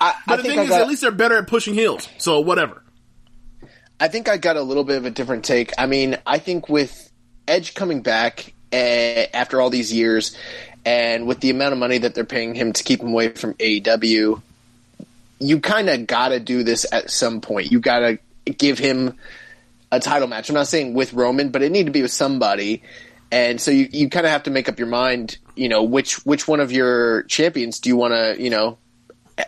I, 0.00 0.14
But 0.26 0.32
I 0.34 0.36
the 0.36 0.42
think 0.42 0.44
thing 0.44 0.58
I 0.58 0.62
is, 0.64 0.68
got, 0.68 0.80
at 0.82 0.88
least 0.88 1.02
they're 1.02 1.10
better 1.10 1.36
at 1.38 1.46
pushing 1.46 1.74
heels. 1.74 2.08
So 2.18 2.40
whatever. 2.40 2.82
I 4.00 4.08
think 4.08 4.28
I 4.28 4.36
got 4.36 4.56
a 4.56 4.62
little 4.62 4.84
bit 4.84 4.96
of 4.96 5.06
a 5.06 5.10
different 5.10 5.44
take. 5.44 5.72
I 5.76 5.86
mean, 5.86 6.18
I 6.24 6.38
think 6.38 6.68
with 6.68 7.10
Edge 7.48 7.74
coming 7.74 8.00
back 8.02 8.52
uh, 8.72 8.76
after 8.76 9.60
all 9.60 9.70
these 9.70 9.92
years, 9.92 10.36
and 10.84 11.26
with 11.26 11.40
the 11.40 11.50
amount 11.50 11.72
of 11.72 11.78
money 11.78 11.98
that 11.98 12.14
they're 12.14 12.24
paying 12.24 12.54
him 12.54 12.72
to 12.72 12.84
keep 12.84 13.00
him 13.00 13.08
away 13.08 13.30
from 13.30 13.54
AEW, 13.54 14.40
you 15.40 15.60
kind 15.60 15.88
of 15.90 16.06
got 16.06 16.28
to 16.28 16.38
do 16.40 16.62
this 16.62 16.86
at 16.92 17.10
some 17.10 17.40
point. 17.40 17.72
You 17.72 17.80
got 17.80 18.00
to 18.00 18.18
give 18.52 18.78
him 18.78 19.14
a 19.90 19.98
title 20.00 20.28
match. 20.28 20.48
I'm 20.48 20.54
not 20.54 20.68
saying 20.68 20.94
with 20.94 21.12
Roman, 21.12 21.50
but 21.50 21.62
it 21.62 21.72
need 21.72 21.86
to 21.86 21.92
be 21.92 22.02
with 22.02 22.12
somebody. 22.12 22.82
And 23.30 23.60
so 23.60 23.70
you, 23.70 23.88
you 23.92 24.08
kind 24.08 24.24
of 24.26 24.32
have 24.32 24.44
to 24.44 24.50
make 24.50 24.68
up 24.68 24.78
your 24.78 24.88
mind, 24.88 25.38
you 25.54 25.68
know, 25.68 25.82
which 25.82 26.24
which 26.24 26.48
one 26.48 26.60
of 26.60 26.72
your 26.72 27.24
champions 27.24 27.80
do 27.80 27.90
you 27.90 27.96
want 27.96 28.14
to, 28.14 28.42
you 28.42 28.50
know, 28.50 28.78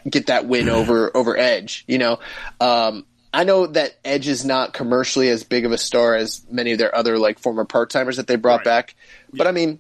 get 0.09 0.27
that 0.27 0.47
win 0.47 0.69
over 0.69 1.17
over 1.17 1.37
Edge. 1.37 1.85
You 1.89 1.99
know, 1.99 2.19
um, 2.61 3.07
I 3.33 3.45
know 3.45 3.67
that 3.67 3.93
Edge 4.05 4.29
is 4.29 4.45
not 4.45 4.75
commercially 4.75 5.29
as 5.29 5.45
big 5.45 5.65
of 5.65 5.73
a 5.73 5.79
star 5.79 6.15
as 6.15 6.45
many 6.51 6.73
of 6.73 6.79
their 6.79 6.95
other 6.95 7.19
like 7.19 7.39
former 7.39 7.65
part 7.65 7.91
timers 7.91 8.17
that 8.17 8.27
they 8.27 8.37
brought 8.37 8.57
Right. 8.57 8.65
back, 8.65 8.95
but 9.33 9.47
I 9.47 9.53
mean, 9.53 9.79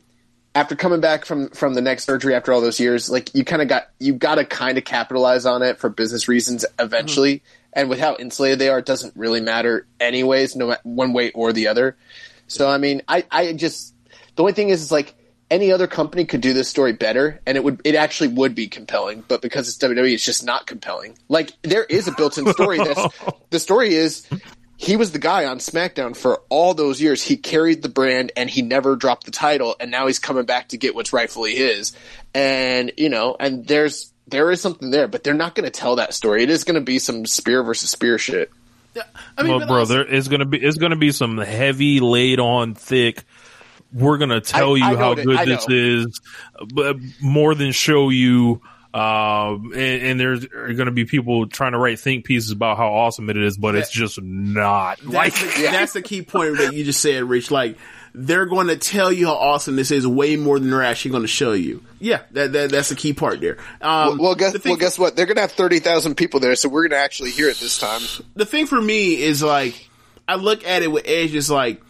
after 0.54 0.74
coming 0.76 1.00
back 1.00 1.24
from 1.24 1.50
from 1.50 1.74
the 1.74 1.80
neck 1.80 2.00
surgery 2.00 2.34
after 2.34 2.52
all 2.52 2.60
those 2.60 2.80
years, 2.80 3.10
like 3.10 3.34
you 3.34 3.44
kind 3.44 3.62
of 3.62 3.68
got 3.68 3.88
you 3.98 4.14
got 4.14 4.36
to 4.36 4.44
kind 4.44 4.78
of 4.78 4.84
capitalize 4.84 5.46
on 5.46 5.62
it 5.62 5.78
for 5.78 5.88
business 5.88 6.26
reasons 6.28 6.64
eventually. 6.78 7.42
And 7.72 7.88
with 7.88 8.00
how 8.00 8.16
insulated 8.16 8.58
they 8.58 8.68
are, 8.68 8.80
it 8.80 8.86
doesn't 8.86 9.14
really 9.14 9.40
matter 9.40 9.86
anyways, 10.00 10.56
no 10.56 10.74
one 10.82 11.12
way 11.12 11.30
or 11.32 11.52
the 11.52 11.68
other. 11.68 11.96
So 12.50 12.68
I 12.68 12.78
mean, 12.78 13.02
I 13.06 13.24
I 13.30 13.52
just 13.52 13.94
the 14.34 14.42
only 14.42 14.52
thing 14.52 14.70
is, 14.70 14.82
is 14.82 14.92
like 14.92 15.14
any 15.50 15.72
other 15.72 15.86
company 15.86 16.24
could 16.24 16.40
do 16.40 16.52
this 16.52 16.68
story 16.68 16.92
better, 16.92 17.40
and 17.46 17.56
it 17.56 17.62
would 17.62 17.80
it 17.84 17.94
actually 17.94 18.28
would 18.28 18.54
be 18.56 18.66
compelling. 18.66 19.24
But 19.26 19.40
because 19.40 19.68
it's 19.68 19.78
WWE, 19.78 20.12
it's 20.12 20.24
just 20.24 20.44
not 20.44 20.66
compelling. 20.66 21.16
Like 21.28 21.52
there 21.62 21.84
is 21.84 22.08
a 22.08 22.12
built-in 22.12 22.52
story. 22.52 22.78
That's 22.78 23.08
the 23.50 23.60
story 23.60 23.94
is 23.94 24.26
he 24.76 24.96
was 24.96 25.12
the 25.12 25.20
guy 25.20 25.44
on 25.44 25.58
SmackDown 25.58 26.16
for 26.16 26.42
all 26.48 26.74
those 26.74 27.00
years. 27.00 27.22
He 27.22 27.36
carried 27.36 27.82
the 27.82 27.88
brand 27.88 28.32
and 28.36 28.50
he 28.50 28.62
never 28.62 28.96
dropped 28.96 29.26
the 29.26 29.30
title, 29.30 29.76
and 29.78 29.92
now 29.92 30.08
he's 30.08 30.18
coming 30.18 30.44
back 30.44 30.68
to 30.68 30.76
get 30.76 30.96
what's 30.96 31.12
rightfully 31.12 31.54
his. 31.54 31.92
And 32.34 32.90
you 32.96 33.10
know, 33.10 33.36
and 33.38 33.64
there's 33.64 34.12
there 34.26 34.50
is 34.50 34.60
something 34.60 34.90
there, 34.90 35.06
but 35.06 35.22
they're 35.22 35.34
not 35.34 35.54
going 35.54 35.64
to 35.64 35.70
tell 35.70 35.96
that 35.96 36.14
story. 36.14 36.42
It 36.42 36.50
is 36.50 36.64
going 36.64 36.74
to 36.74 36.80
be 36.80 36.98
some 36.98 37.26
spear 37.26 37.62
versus 37.62 37.90
spear 37.90 38.18
shit. 38.18 38.50
I 39.36 39.42
mean, 39.42 39.50
well, 39.50 39.58
but 39.60 39.68
bro, 39.68 39.78
also- 39.80 40.04
is 40.04 40.28
gonna 40.28 40.44
be 40.46 40.58
it's 40.58 40.78
gonna 40.78 40.96
be 40.96 41.12
some 41.12 41.38
heavy 41.38 42.00
laid 42.00 42.40
on 42.40 42.74
thick. 42.74 43.24
We're 43.92 44.18
gonna 44.18 44.40
tell 44.40 44.74
I- 44.74 44.76
you 44.76 44.84
I 44.84 44.96
how 44.96 45.14
good 45.14 45.38
this 45.46 45.68
know. 45.68 45.74
is, 45.74 46.20
but 46.72 46.96
more 47.20 47.54
than 47.54 47.72
show 47.72 48.10
you. 48.10 48.60
Um, 48.92 49.70
and, 49.72 50.02
and 50.02 50.20
there's 50.20 50.44
going 50.46 50.86
to 50.86 50.90
be 50.90 51.04
people 51.04 51.46
trying 51.46 51.72
to 51.72 51.78
write 51.78 52.00
think 52.00 52.24
pieces 52.24 52.50
about 52.50 52.76
how 52.76 52.88
awesome 52.92 53.30
it 53.30 53.36
is, 53.36 53.56
but 53.56 53.76
it's 53.76 53.88
just 53.88 54.20
not. 54.20 55.04
Like, 55.04 55.32
the, 55.32 55.68
that's 55.70 55.92
the 55.92 56.02
key 56.02 56.22
point 56.22 56.58
that 56.58 56.74
you 56.74 56.82
just 56.82 57.00
said, 57.00 57.22
Rich. 57.22 57.52
Like 57.52 57.76
they're 58.14 58.46
going 58.46 58.66
to 58.68 58.76
tell 58.76 59.12
you 59.12 59.26
how 59.26 59.34
awesome 59.34 59.76
this 59.76 59.90
is 59.90 60.06
way 60.06 60.36
more 60.36 60.58
than 60.58 60.70
they're 60.70 60.82
actually 60.82 61.12
going 61.12 61.22
to 61.22 61.28
show 61.28 61.52
you. 61.52 61.82
Yeah, 61.98 62.22
that, 62.32 62.52
that 62.52 62.70
that's 62.70 62.88
the 62.88 62.94
key 62.96 63.12
part 63.12 63.40
there. 63.40 63.58
Um, 63.80 64.18
well, 64.18 64.34
guess 64.34 64.52
the 64.52 64.58
thing- 64.58 64.70
well, 64.70 64.78
guess 64.78 64.98
what? 64.98 65.16
They're 65.16 65.26
going 65.26 65.36
to 65.36 65.42
have 65.42 65.52
thirty 65.52 65.78
thousand 65.78 66.16
people 66.16 66.40
there, 66.40 66.54
so 66.56 66.68
we're 66.68 66.82
going 66.82 66.90
to 66.90 67.04
actually 67.04 67.30
hear 67.30 67.48
it 67.48 67.58
this 67.58 67.78
time. 67.78 68.00
the 68.34 68.46
thing 68.46 68.66
for 68.66 68.80
me 68.80 69.20
is 69.22 69.42
like 69.42 69.88
I 70.26 70.36
look 70.36 70.64
at 70.66 70.82
it 70.82 70.88
with 70.90 71.04
Edge 71.06 71.34
is 71.34 71.50
like 71.50 71.82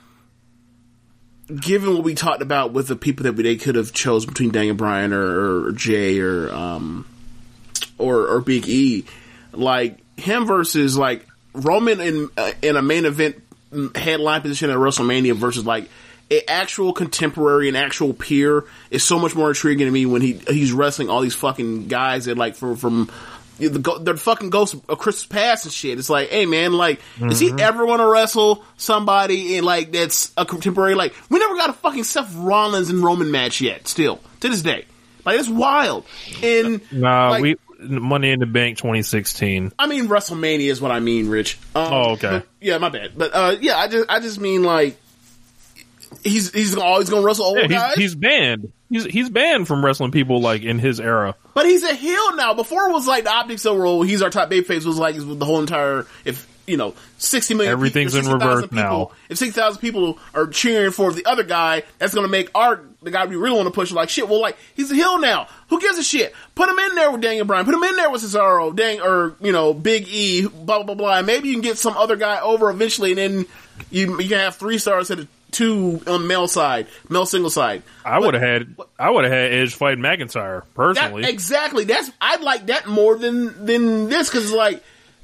given 1.61 1.95
what 1.95 2.05
we 2.05 2.15
talked 2.15 2.43
about 2.43 2.73
with 2.73 2.87
the 2.87 2.97
people 2.97 3.25
that 3.25 3.33
we, 3.33 3.43
they 3.43 3.57
could 3.57 3.75
have 3.75 3.93
chose 3.93 4.25
between 4.25 4.51
Daniel 4.51 4.77
Bryan 4.77 5.13
or, 5.13 5.67
or 5.69 5.73
Jey 5.73 6.21
or 6.21 6.53
um 6.53 7.07
or 7.99 8.29
or 8.29 8.41
Big 8.41 8.69
E, 8.69 9.05
like 9.53 9.99
him 10.19 10.47
versus 10.47 10.97
like 10.97 11.27
Roman 11.53 12.01
in 12.01 12.31
uh, 12.37 12.53
in 12.63 12.77
a 12.77 12.83
main 12.83 13.05
event 13.05 13.43
mm, 13.73 13.95
headline 13.97 14.43
position 14.43 14.71
at 14.71 14.77
WrestleMania 14.77 15.35
versus 15.35 15.67
like 15.67 15.89
an 16.31 16.41
actual 16.49 16.93
contemporary 16.93 17.69
and 17.69 17.77
actual 17.77 18.13
peer 18.13 18.65
is 18.91 19.03
so 19.03 19.19
much 19.19 19.35
more 19.35 19.49
intriguing 19.49 19.87
to 19.87 19.91
me 19.91 20.07
when 20.07 20.23
he 20.23 20.35
he's 20.49 20.73
wrestling 20.73 21.11
all 21.11 21.21
these 21.21 21.35
fucking 21.35 21.89
guys 21.89 22.27
that 22.27 22.39
like 22.39 22.55
from 22.55 22.77
from 22.77 23.11
the, 23.59 23.99
the 24.01 24.17
fucking 24.17 24.49
ghost 24.51 24.75
of 24.89 24.99
Christmas 24.99 25.27
past 25.27 25.65
and 25.67 25.73
shit. 25.75 25.99
It's 25.99 26.09
like, 26.09 26.31
hey 26.31 26.47
man, 26.47 26.73
like, 26.73 27.01
is 27.21 27.39
he 27.39 27.53
ever 27.59 27.85
want 27.85 28.01
to 28.01 28.07
wrestle 28.07 28.65
somebody 28.79 29.57
in 29.57 29.65
like 29.65 29.93
that's 29.93 30.33
a 30.37 30.47
contemporary? 30.47 30.95
Like, 30.95 31.15
we 31.29 31.39
never 31.39 31.57
got 31.57 31.71
a 31.71 31.75
fucking 31.75 32.05
Seth 32.05 32.35
Rollins 32.35 32.89
and 32.89 33.03
Roman 33.03 33.31
match 33.31 33.61
yet. 33.61 33.87
Still 33.87 34.21
to 34.41 34.49
this 34.49 34.63
day, 34.63 34.87
like 35.25 35.39
it's 35.39 35.49
wild. 35.49 36.07
And 36.43 36.81
Nah, 36.93 37.31
like, 37.31 37.43
we 37.43 37.57
Money 37.81 38.31
in 38.31 38.41
the 38.41 38.47
Bank 38.47 38.77
2016. 38.79 39.73
I 39.79 39.87
mean 39.87 40.09
WrestleMania 40.09 40.71
is 40.71 40.81
what 40.81 40.91
I 40.91 41.01
mean, 41.01 41.29
Rich. 41.29 41.59
Um, 41.75 41.93
Oh, 41.93 42.11
okay. 42.13 42.43
yeah, 42.61 42.79
my 42.79 42.89
bad. 42.89 43.13
But 43.17 43.31
uh, 43.35 43.57
yeah, 43.61 43.77
I 43.79 43.89
just 43.89 44.11
I 44.11 44.21
just 44.21 44.41
mean 44.41 44.63
like 44.63 45.00
he's 46.23 46.53
he's 46.53 46.77
always 46.77 47.09
gonna 47.11 47.25
wrestle 47.25 47.47
old 47.47 47.59
Yeah, 47.59 47.67
guys. 47.69 47.95
he's, 47.95 48.13
he's 48.13 48.15
banned. 48.15 48.73
He's 48.89 49.05
he's 49.05 49.31
banned 49.31 49.67
from 49.69 49.85
wrestling 49.85 50.11
people 50.11 50.41
like 50.41 50.63
in 50.63 50.79
his 50.79 51.01
era. 51.01 51.35
But 51.55 51.67
he's 51.67 51.83
a 51.83 51.95
heel 51.95 52.37
now. 52.37 52.55
Before 52.55 52.89
it 52.89 52.93
was 52.93 53.07
like 53.07 53.25
the 53.25 53.31
optics 53.31 53.65
of 53.65 53.77
role. 53.77 54.03
He's 54.03 54.23
our 54.23 54.31
top 54.31 54.51
babyface. 54.51 54.85
Was 54.85 54.99
like 54.99 55.17
the 55.17 55.45
whole 55.45 55.61
entire 55.61 56.07
if 56.25 56.49
you 56.67 56.77
know 56.77 56.95
sixty 57.19 57.55
million. 57.55 57.73
Everything's 57.73 58.15
people, 58.15 58.29
in 58.33 58.39
reverse 58.39 58.63
people, 58.63 58.77
now. 58.77 59.11
If 59.29 59.39
sixty 59.39 59.59
thousand 59.59 59.81
people 59.81 60.19
are 60.35 60.47
cheering 60.49 60.91
for 60.91 61.13
the 61.13 61.25
other 61.27 61.45
guy, 61.45 61.85
that's 61.99 62.15
going 62.15 62.27
to 62.27 62.31
make 62.31 62.51
our 62.55 62.81
the 63.03 63.11
guy 63.11 63.27
we 63.27 63.37
really 63.37 63.57
want 63.57 63.67
to 63.67 63.73
push 63.73 63.93
like 63.93 64.09
shit. 64.09 64.29
Well, 64.29 64.41
like 64.41 64.57
he's 64.75 64.91
a 64.91 64.95
heel 64.95 65.19
now. 65.21 65.47
Who 65.69 65.81
gives 65.81 65.99
a 65.99 66.03
shit? 66.03 66.35
Put 66.55 66.69
him 66.69 66.79
in 66.79 66.95
there 66.97 67.11
with 67.11 67.21
Daniel 67.21 67.47
Bryan. 67.47 67.65
Put 67.65 67.75
him 67.75 67.83
in 67.85 67.97
there 67.97 68.11
with 68.11 68.23
Cesaro. 68.23 68.75
Dang 68.75 69.01
or 69.01 69.37
you 69.41 69.53
know 69.53 69.73
Big 69.73 70.09
E. 70.09 70.47
Blah 70.47 70.83
blah 70.83 70.95
blah. 70.95 71.19
And 71.19 71.27
maybe 71.27 71.49
you 71.49 71.55
can 71.55 71.63
get 71.63 71.79
some 71.79 71.97
other 71.97 72.17
guy 72.17 72.41
over 72.41 72.71
eventually, 72.71 73.13
and 73.13 73.19
then 73.19 73.47
you 73.91 74.21
you 74.21 74.29
can 74.29 74.39
have 74.39 74.57
three 74.57 74.79
stars 74.79 75.11
at 75.11 75.21
a 75.21 75.29
two 75.51 76.01
on 76.07 76.27
male 76.27 76.49
side, 76.49 76.87
male 77.09 77.27
single 77.27 77.51
side. 77.51 77.83
I 78.05 78.19
would 78.19 78.35
have 78.35 78.43
had 78.43 78.77
I 78.99 79.11
would 79.11 79.25
have 79.25 79.33
had 79.33 79.53
Edge 79.53 79.75
fighting 79.75 80.03
McIntyre 80.03 80.61
That, 80.63 80.75
personally. 80.75 81.25
exactly. 81.25 81.85
That's 81.85 82.11
I'd 82.21 82.41
like 82.43 82.67
that 82.67 82.87
more 82.87 83.17
than 83.17 83.67
than 83.67 84.09
this 84.09 84.29
because 84.29 84.45
it's 84.45 84.55
like 84.55 84.83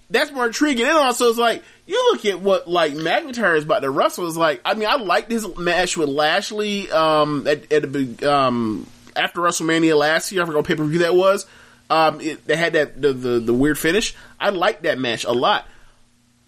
that's 0.08 0.30
more 0.30 0.46
intriguing. 0.46 0.86
And 0.86 0.96
also, 0.96 1.28
it's 1.30 1.38
like 1.38 1.62
you 1.86 1.96
look 2.12 2.24
at 2.24 2.40
what 2.40 2.68
like 2.68 2.92
McIntyre 2.94 3.56
is 3.56 3.64
about 3.64 3.80
to 3.80 3.90
wrestle. 3.90 4.26
Is 4.26 4.36
like 4.36 4.60
I 4.64 4.74
mean, 4.74 4.88
I 4.88 4.96
liked 4.96 5.30
his 5.30 5.46
match 5.56 5.96
with 5.96 6.08
Lashley 6.08 6.90
um, 6.90 7.46
at 7.46 7.72
at 7.72 7.92
the 7.92 8.32
um, 8.32 8.86
after 9.16 9.40
WrestleMania 9.40 9.96
last 9.96 10.30
year. 10.32 10.42
I 10.42 10.46
forgot 10.46 10.58
what 10.58 10.66
pay 10.66 10.76
per 10.76 10.84
view 10.84 11.00
that 11.00 11.14
was. 11.14 11.46
Um, 11.88 12.20
it, 12.20 12.44
they 12.46 12.56
had 12.56 12.72
that 12.72 13.00
the, 13.00 13.12
the 13.12 13.38
the 13.40 13.54
weird 13.54 13.78
finish. 13.78 14.14
I 14.40 14.50
liked 14.50 14.82
that 14.82 14.98
match 14.98 15.24
a 15.24 15.32
lot, 15.32 15.66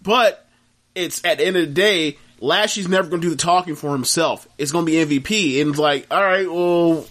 but 0.01 0.45
it's 0.95 1.23
at 1.25 1.37
the 1.37 1.45
end 1.45 1.55
of 1.57 1.67
the 1.67 1.73
day. 1.73 2.17
Lashley's 2.41 2.87
never 2.87 3.09
going 3.09 3.21
to 3.21 3.27
do 3.27 3.31
the 3.31 3.41
talking 3.41 3.75
for 3.75 3.91
himself. 3.91 4.47
It's 4.57 4.71
going 4.71 4.85
to 4.85 4.91
be 5.07 5.19
MVP, 5.19 5.61
and 5.61 5.71
it's 5.71 5.79
like, 5.79 6.07
all 6.09 6.23
right, 6.23 6.49
well, 6.49 7.05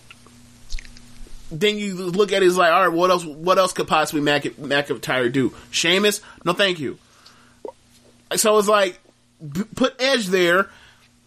then 1.50 1.76
you 1.78 1.94
look 1.94 2.32
at 2.32 2.42
it 2.42 2.46
as 2.46 2.56
like, 2.56 2.72
all 2.72 2.88
right, 2.88 2.92
what 2.92 3.10
else? 3.10 3.24
What 3.24 3.58
else 3.58 3.72
could 3.72 3.88
possibly 3.88 4.20
Mac- 4.22 4.44
McIntyre 4.44 5.32
do? 5.32 5.54
Sheamus? 5.70 6.20
No, 6.44 6.52
thank 6.52 6.78
you. 6.78 6.98
So 8.36 8.58
it's 8.58 8.68
like, 8.68 9.00
put 9.74 9.94
Edge 10.00 10.26
there. 10.26 10.68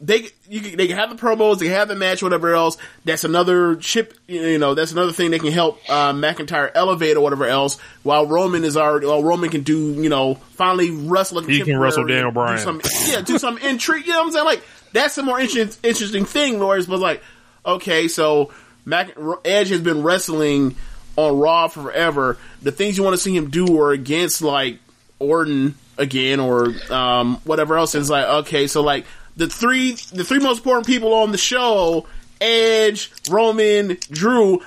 They 0.04 0.30
you 0.49 0.62
can, 0.62 0.78
they 0.78 0.88
can 0.88 0.97
have 0.97 1.12
the 1.12 1.16
promos, 1.16 1.60
they 1.60 1.66
can 1.66 1.76
have 1.76 1.88
the 1.88 1.95
match, 1.95 2.24
whatever 2.24 2.56
else. 2.56 2.76
That's 3.06 3.24
another 3.24 3.76
chip, 3.76 4.16
you 4.28 4.58
know. 4.58 4.74
That's 4.74 4.91
another 4.91 5.12
thing 5.12 5.30
that 5.32 5.41
can 5.41 5.52
help 5.52 5.80
uh, 5.88 6.12
McIntyre 6.12 6.72
elevate 6.74 7.18
or 7.18 7.22
whatever 7.22 7.45
else. 7.45 7.78
While 8.02 8.26
Roman 8.26 8.64
is 8.64 8.76
already, 8.76 9.06
while 9.06 9.24
Roman 9.24 9.52
can 9.52 9.62
do, 9.62 9.93
you 9.93 10.10
know, 10.10 10.36
finally 10.36 10.89
wrestle. 10.89 11.41
He 11.41 11.62
can 11.62 11.78
wrestle 11.78 12.08
Daniel 12.08 12.32
Bryan. 12.32 12.58
Do 12.58 12.64
some, 12.64 12.82
yeah, 13.14 13.22
do 13.22 13.38
some 13.38 13.58
intrigue. 13.62 14.08
You 14.08 14.14
know 14.14 14.20
what 14.20 14.26
I'm 14.28 14.32
saying? 14.32 14.45
Like 14.45 14.64
that's 14.91 15.18
a 15.20 15.24
more 15.24 15.39
interesting 15.39 15.78
interesting 15.88 16.26
thing. 16.26 16.60
Whereas, 16.60 16.88
was 16.88 16.99
like, 16.99 17.22
okay, 17.66 18.08
so 18.08 18.52
Mac, 18.86 19.16
Edge 19.45 19.70
has 19.70 19.82
been 19.82 20.02
wrestling 20.04 20.76
on 21.16 21.38
Raw 21.38 21.68
forever. 21.68 22.38
The 22.62 22.72
things 22.72 22.97
you 22.97 23.04
want 23.04 23.16
to 23.16 23.22
see 23.22 23.36
him 23.36 23.49
do 23.49 23.80
are 23.80 23.91
against 23.91 24.41
like 24.41 24.80
Orton 25.20 25.76
again 25.97 26.39
or 26.39 26.74
um, 26.89 27.36
whatever 27.43 27.78
else. 27.78 27.93
And 27.93 28.02
It's 28.02 28.10
like 28.10 28.26
okay, 28.45 28.68
so 28.68 28.82
like 28.82 29.06
the 29.36 29.47
three 29.47 29.93
the 30.13 30.23
three 30.23 30.39
most 30.39 30.59
important 30.59 30.88
people 30.88 31.13
on 31.13 31.32
the 31.32 31.38
show: 31.38 32.07
Edge, 32.39 33.11
Roman, 33.29 33.97
Drew. 34.09 34.61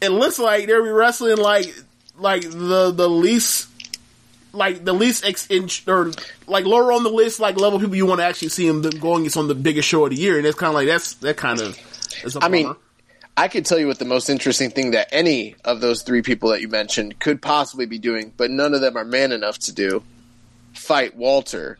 It 0.00 0.10
looks 0.10 0.38
like 0.38 0.66
they're 0.66 0.82
wrestling 0.82 1.36
like 1.38 1.74
like 2.18 2.42
the 2.42 2.92
the 2.94 3.08
least 3.08 3.68
like 4.54 4.84
the 4.84 4.92
least 4.92 5.24
ex- 5.24 5.46
in, 5.48 5.68
or 5.86 6.12
like 6.46 6.64
lower 6.64 6.92
on 6.92 7.02
the 7.02 7.10
list, 7.10 7.40
like 7.40 7.56
level 7.58 7.78
people 7.78 7.96
you 7.96 8.06
want 8.06 8.20
to 8.20 8.24
actually 8.24 8.48
see 8.48 8.66
them 8.68 8.82
going 8.82 9.22
against 9.22 9.36
on 9.36 9.48
the 9.48 9.54
biggest 9.54 9.88
show 9.88 10.04
of 10.04 10.10
the 10.10 10.16
year, 10.16 10.38
and 10.38 10.46
it's 10.46 10.58
kind 10.58 10.68
of 10.68 10.74
like 10.74 10.86
that's 10.86 11.14
that 11.16 11.36
kind 11.36 11.60
of. 11.60 11.78
Is 12.24 12.36
a 12.36 12.44
I 12.44 12.48
mean. 12.48 12.74
I 13.36 13.48
could 13.48 13.66
tell 13.66 13.80
you 13.80 13.88
what 13.88 13.98
the 13.98 14.04
most 14.04 14.30
interesting 14.30 14.70
thing 14.70 14.92
that 14.92 15.08
any 15.10 15.56
of 15.64 15.80
those 15.80 16.02
three 16.02 16.22
people 16.22 16.50
that 16.50 16.60
you 16.60 16.68
mentioned 16.68 17.18
could 17.18 17.42
possibly 17.42 17.84
be 17.84 17.98
doing, 17.98 18.32
but 18.36 18.48
none 18.48 18.74
of 18.74 18.80
them 18.80 18.96
are 18.96 19.04
man 19.04 19.32
enough 19.32 19.58
to 19.60 19.72
do. 19.72 20.04
Fight 20.72 21.16
Walter. 21.16 21.78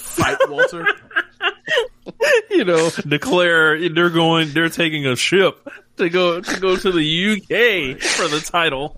Fight 0.00 0.38
Walter. 0.48 0.86
you 2.50 2.64
know, 2.64 2.90
declare 3.06 3.88
they're 3.90 4.10
going, 4.10 4.52
they're 4.52 4.68
taking 4.68 5.06
a 5.06 5.16
ship 5.16 5.68
to 5.96 6.08
go 6.08 6.40
to 6.40 6.60
go 6.60 6.76
to 6.76 6.90
the 6.92 7.32
UK 7.32 8.00
for 8.00 8.28
the 8.28 8.40
title. 8.40 8.96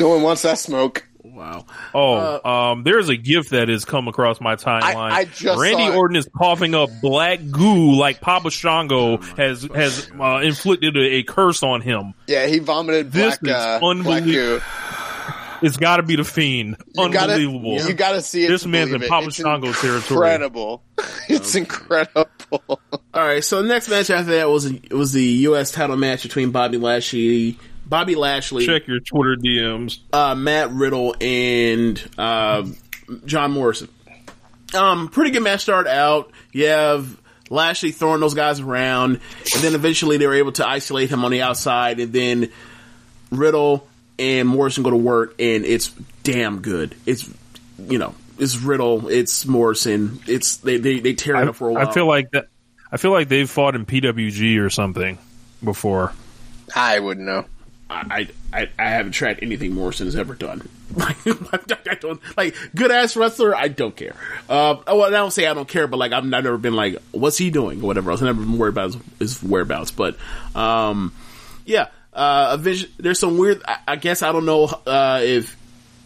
No 0.00 0.08
one 0.08 0.22
wants 0.22 0.42
that 0.42 0.58
smoke. 0.58 1.06
wow. 1.24 1.64
Oh, 1.94 2.48
um, 2.50 2.82
there's 2.82 3.08
a 3.08 3.16
gift 3.16 3.50
that 3.50 3.68
has 3.68 3.84
come 3.84 4.08
across 4.08 4.40
my 4.40 4.56
timeline. 4.56 4.82
I- 4.96 5.18
I 5.20 5.24
just 5.24 5.60
Randy 5.60 5.86
saw. 5.88 5.96
Orton 5.96 6.16
is 6.16 6.28
coughing 6.36 6.74
up 6.74 6.90
black 7.00 7.40
goo 7.50 7.92
like 7.98 8.20
Papa 8.20 8.50
Shango 8.50 9.18
has 9.18 9.62
has 9.74 10.10
uh, 10.18 10.40
inflicted 10.42 10.96
a, 10.96 11.00
a 11.16 11.22
curse 11.22 11.62
on 11.62 11.80
him. 11.80 12.14
Yeah, 12.26 12.46
he 12.46 12.58
vomited 12.58 13.12
This 13.12 13.38
black, 13.38 13.56
is 13.56 13.62
uh, 13.64 13.78
black 13.80 13.96
unbelievable. 13.96 14.60
Goo. 15.62 15.66
It's 15.66 15.76
got 15.78 15.96
to 15.96 16.02
be 16.02 16.16
the 16.16 16.24
fiend. 16.24 16.76
You 16.94 17.08
gotta, 17.10 17.32
Unbelievable. 17.34 17.80
you 17.88 17.94
gotta 17.94 18.20
see 18.20 18.44
it. 18.44 18.48
This 18.48 18.66
man's 18.66 18.92
in 18.92 19.02
it. 19.02 19.08
Papa 19.08 19.28
It's 19.28 19.36
Shango 19.36 19.72
territory. 19.72 20.00
Incredible. 20.34 20.82
It's 21.28 21.54
incredible. 21.54 22.28
All 22.60 22.78
right, 23.14 23.42
so 23.44 23.62
the 23.62 23.68
next 23.68 23.88
match 23.88 24.10
after 24.10 24.32
that 24.36 24.48
was 24.50 24.70
was 24.90 25.12
the 25.12 25.22
U.S. 25.24 25.70
title 25.70 25.96
match 25.96 26.22
between 26.22 26.50
Bobby 26.50 26.76
Lashley, 26.78 27.58
Bobby 27.86 28.14
Lashley, 28.14 28.66
Check 28.66 28.86
your 28.86 29.00
Twitter 29.00 29.36
DMs. 29.36 29.98
uh, 30.12 30.34
Matt 30.34 30.70
Riddle, 30.70 31.14
and 31.20 32.02
uh, 32.18 32.66
John 33.24 33.52
Morrison. 33.52 33.88
Um, 34.74 35.08
pretty 35.08 35.30
good 35.30 35.42
match 35.42 35.62
start 35.62 35.86
out. 35.86 36.30
You 36.52 36.66
have 36.68 37.20
Lashley 37.50 37.92
throwing 37.92 38.20
those 38.20 38.34
guys 38.34 38.60
around, 38.60 39.20
and 39.54 39.62
then 39.62 39.74
eventually 39.74 40.16
they 40.18 40.26
were 40.26 40.34
able 40.34 40.52
to 40.52 40.66
isolate 40.66 41.10
him 41.10 41.24
on 41.24 41.30
the 41.30 41.42
outside, 41.42 42.00
and 42.00 42.12
then 42.12 42.50
Riddle 43.30 43.86
and 44.22 44.48
Morrison 44.48 44.84
go 44.84 44.90
to 44.90 44.96
work, 44.96 45.34
and 45.40 45.64
it's 45.64 45.88
damn 46.22 46.60
good. 46.60 46.94
It's 47.04 47.28
you 47.78 47.98
know, 47.98 48.14
it's 48.38 48.56
Riddle, 48.56 49.08
it's 49.08 49.44
Morrison, 49.44 50.20
it's 50.26 50.58
they 50.58 50.76
they, 50.76 51.00
they 51.00 51.14
tear 51.14 51.34
it 51.34 51.40
I, 51.40 51.48
up 51.48 51.56
for 51.56 51.68
a 51.68 51.72
while. 51.72 51.88
I 51.88 51.92
feel 51.92 52.06
like 52.06 52.30
that. 52.30 52.46
I 52.90 52.98
feel 52.98 53.10
like 53.10 53.28
they've 53.28 53.50
fought 53.50 53.74
in 53.74 53.84
PWG 53.84 54.64
or 54.64 54.70
something 54.70 55.18
before. 55.64 56.12
I 56.74 57.00
wouldn't 57.00 57.26
know. 57.26 57.46
I, 57.90 58.28
I 58.52 58.68
I 58.78 58.88
haven't 58.88 59.12
tracked 59.12 59.42
anything 59.42 59.72
Morrison 59.72 60.06
has 60.06 60.16
ever 60.16 60.34
done. 60.34 60.68
I 60.98 61.96
don't 62.00 62.20
like 62.36 62.54
good 62.74 62.90
ass 62.90 63.16
wrestler. 63.16 63.56
I 63.56 63.68
don't 63.68 63.96
care. 63.96 64.14
Uh, 64.48 64.76
well, 64.86 65.04
I 65.04 65.10
don't 65.10 65.30
say 65.30 65.46
I 65.46 65.54
don't 65.54 65.68
care, 65.68 65.86
but 65.86 65.96
like 65.96 66.12
I've, 66.12 66.24
I've 66.24 66.44
never 66.44 66.58
been 66.58 66.74
like, 66.74 66.96
what's 67.10 67.38
he 67.38 67.50
doing 67.50 67.80
or 67.82 67.86
whatever 67.86 68.10
else. 68.10 68.20
I've 68.20 68.26
never 68.26 68.40
been 68.40 68.58
worried 68.58 68.70
about 68.70 68.92
his, 68.92 69.02
his 69.18 69.42
whereabouts. 69.42 69.90
But 69.90 70.16
um, 70.54 71.12
yeah, 71.64 71.88
uh, 72.12 72.56
vision, 72.58 72.90
there's 72.98 73.18
some 73.18 73.38
weird. 73.38 73.62
I, 73.66 73.78
I 73.88 73.96
guess 73.96 74.22
I 74.22 74.32
don't 74.32 74.46
know 74.46 74.64
uh, 74.64 75.20
if 75.22 75.56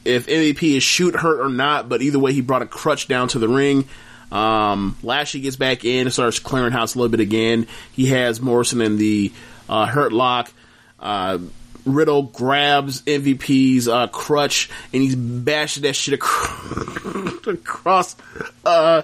if 0.05 0.27
MVP 0.27 0.77
is 0.77 0.83
shoot 0.83 1.15
hurt 1.17 1.41
or 1.41 1.49
not, 1.49 1.89
but 1.89 2.03
either 2.03 2.19
way, 2.19 2.33
he 2.33 2.41
brought 2.41 2.63
a 2.63 2.67
crutch 2.67 3.09
down 3.09 3.29
to 3.29 3.39
the 3.39 3.49
ring. 3.49 3.89
Um, 4.31 4.97
Lashley 5.03 5.41
gets 5.41 5.57
back 5.57 5.85
in 5.85 6.07
and 6.07 6.13
starts 6.13 6.39
clearing 6.39 6.73
house 6.73 6.95
a 6.95 6.99
little 6.99 7.11
bit 7.11 7.21
again. 7.21 7.67
He 7.93 8.07
has 8.07 8.41
Morrison 8.41 8.81
in 8.81 8.97
the 8.99 9.33
uh, 9.69 9.87
hurt 9.87 10.13
lock. 10.13 10.53
Uh, 10.99 11.39
Riddle 11.85 12.25
grabs 12.25 13.03
MVP's 13.03 13.87
uh, 13.87 14.09
crutch 14.09 14.69
and 14.93 15.03
he's 15.03 15.15
bashing 15.15 15.85
that 15.85 15.95
shit 15.95 16.15
ac- 16.15 17.39
across 17.51 18.17
uh, 18.65 19.03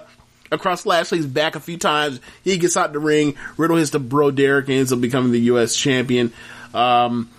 across 0.50 0.84
Lashley's 0.84 1.26
back 1.26 1.54
a 1.54 1.60
few 1.60 1.78
times. 1.78 2.18
He 2.42 2.58
gets 2.58 2.76
out 2.76 2.92
the 2.92 2.98
ring. 2.98 3.36
Riddle 3.56 3.76
hits 3.76 3.90
the 3.90 4.00
bro 4.00 4.32
Derek 4.32 4.66
and 4.66 4.78
ends 4.78 4.92
up 4.92 5.00
becoming 5.00 5.30
the 5.30 5.40
U.S. 5.42 5.76
champion. 5.76 6.32
Um, 6.74 7.30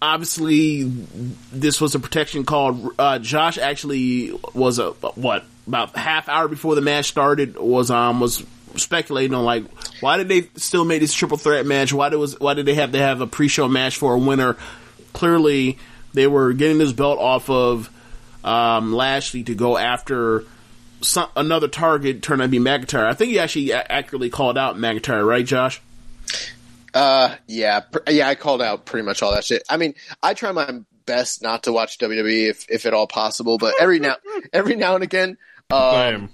obviously, 0.00 0.84
this 1.52 1.80
was 1.80 1.94
a 1.94 2.00
protection 2.00 2.44
call. 2.44 2.92
Uh, 2.98 3.18
Josh 3.18 3.58
actually 3.58 4.32
was 4.54 4.78
a 4.78 4.90
what 4.90 5.44
about 5.66 5.96
half 5.96 6.28
hour 6.28 6.48
before 6.48 6.74
the 6.74 6.80
match 6.80 7.06
started 7.06 7.58
was 7.58 7.90
um 7.90 8.20
was 8.20 8.44
speculating 8.76 9.34
on 9.34 9.44
like 9.44 9.64
why 10.00 10.16
did 10.16 10.28
they 10.28 10.48
still 10.56 10.84
make 10.84 11.00
this 11.00 11.12
triple 11.12 11.36
threat 11.36 11.66
match? 11.66 11.92
Why 11.92 12.08
did 12.08 12.16
was 12.16 12.38
why 12.38 12.54
did 12.54 12.66
they 12.66 12.74
have 12.74 12.92
to 12.92 12.98
have 12.98 13.20
a 13.20 13.26
pre 13.26 13.48
show 13.48 13.68
match 13.68 13.96
for 13.96 14.14
a 14.14 14.18
winner? 14.18 14.56
Clearly, 15.12 15.78
they 16.14 16.26
were 16.26 16.52
getting 16.52 16.78
this 16.78 16.92
belt 16.92 17.18
off 17.18 17.50
of 17.50 17.90
um, 18.44 18.92
Lashley 18.92 19.42
to 19.44 19.54
go 19.54 19.76
after 19.76 20.44
some, 21.00 21.28
another 21.36 21.68
target. 21.68 22.22
Turned 22.22 22.40
out 22.40 22.46
to 22.46 22.50
be 22.50 22.58
McIntyre. 22.58 23.04
I 23.04 23.14
think 23.14 23.30
he 23.30 23.38
actually 23.38 23.72
accurately 23.72 24.30
called 24.30 24.56
out 24.56 24.76
McIntyre, 24.76 25.26
right, 25.26 25.44
Josh? 25.44 25.80
Uh, 26.94 27.34
yeah, 27.46 27.80
pr- 27.80 27.98
yeah. 28.10 28.28
I 28.28 28.34
called 28.34 28.62
out 28.62 28.86
pretty 28.86 29.04
much 29.04 29.22
all 29.22 29.32
that 29.34 29.44
shit. 29.44 29.62
I 29.68 29.76
mean, 29.76 29.94
I 30.22 30.34
try 30.34 30.52
my 30.52 30.80
best 31.06 31.42
not 31.42 31.64
to 31.64 31.72
watch 31.72 31.98
WWE 31.98 32.48
if, 32.50 32.70
if 32.70 32.86
at 32.86 32.94
all 32.94 33.06
possible, 33.06 33.58
but 33.58 33.74
every 33.80 33.98
now 33.98 34.16
every 34.52 34.76
now 34.76 34.94
and 34.94 35.04
again, 35.04 35.36
um, 35.70 36.30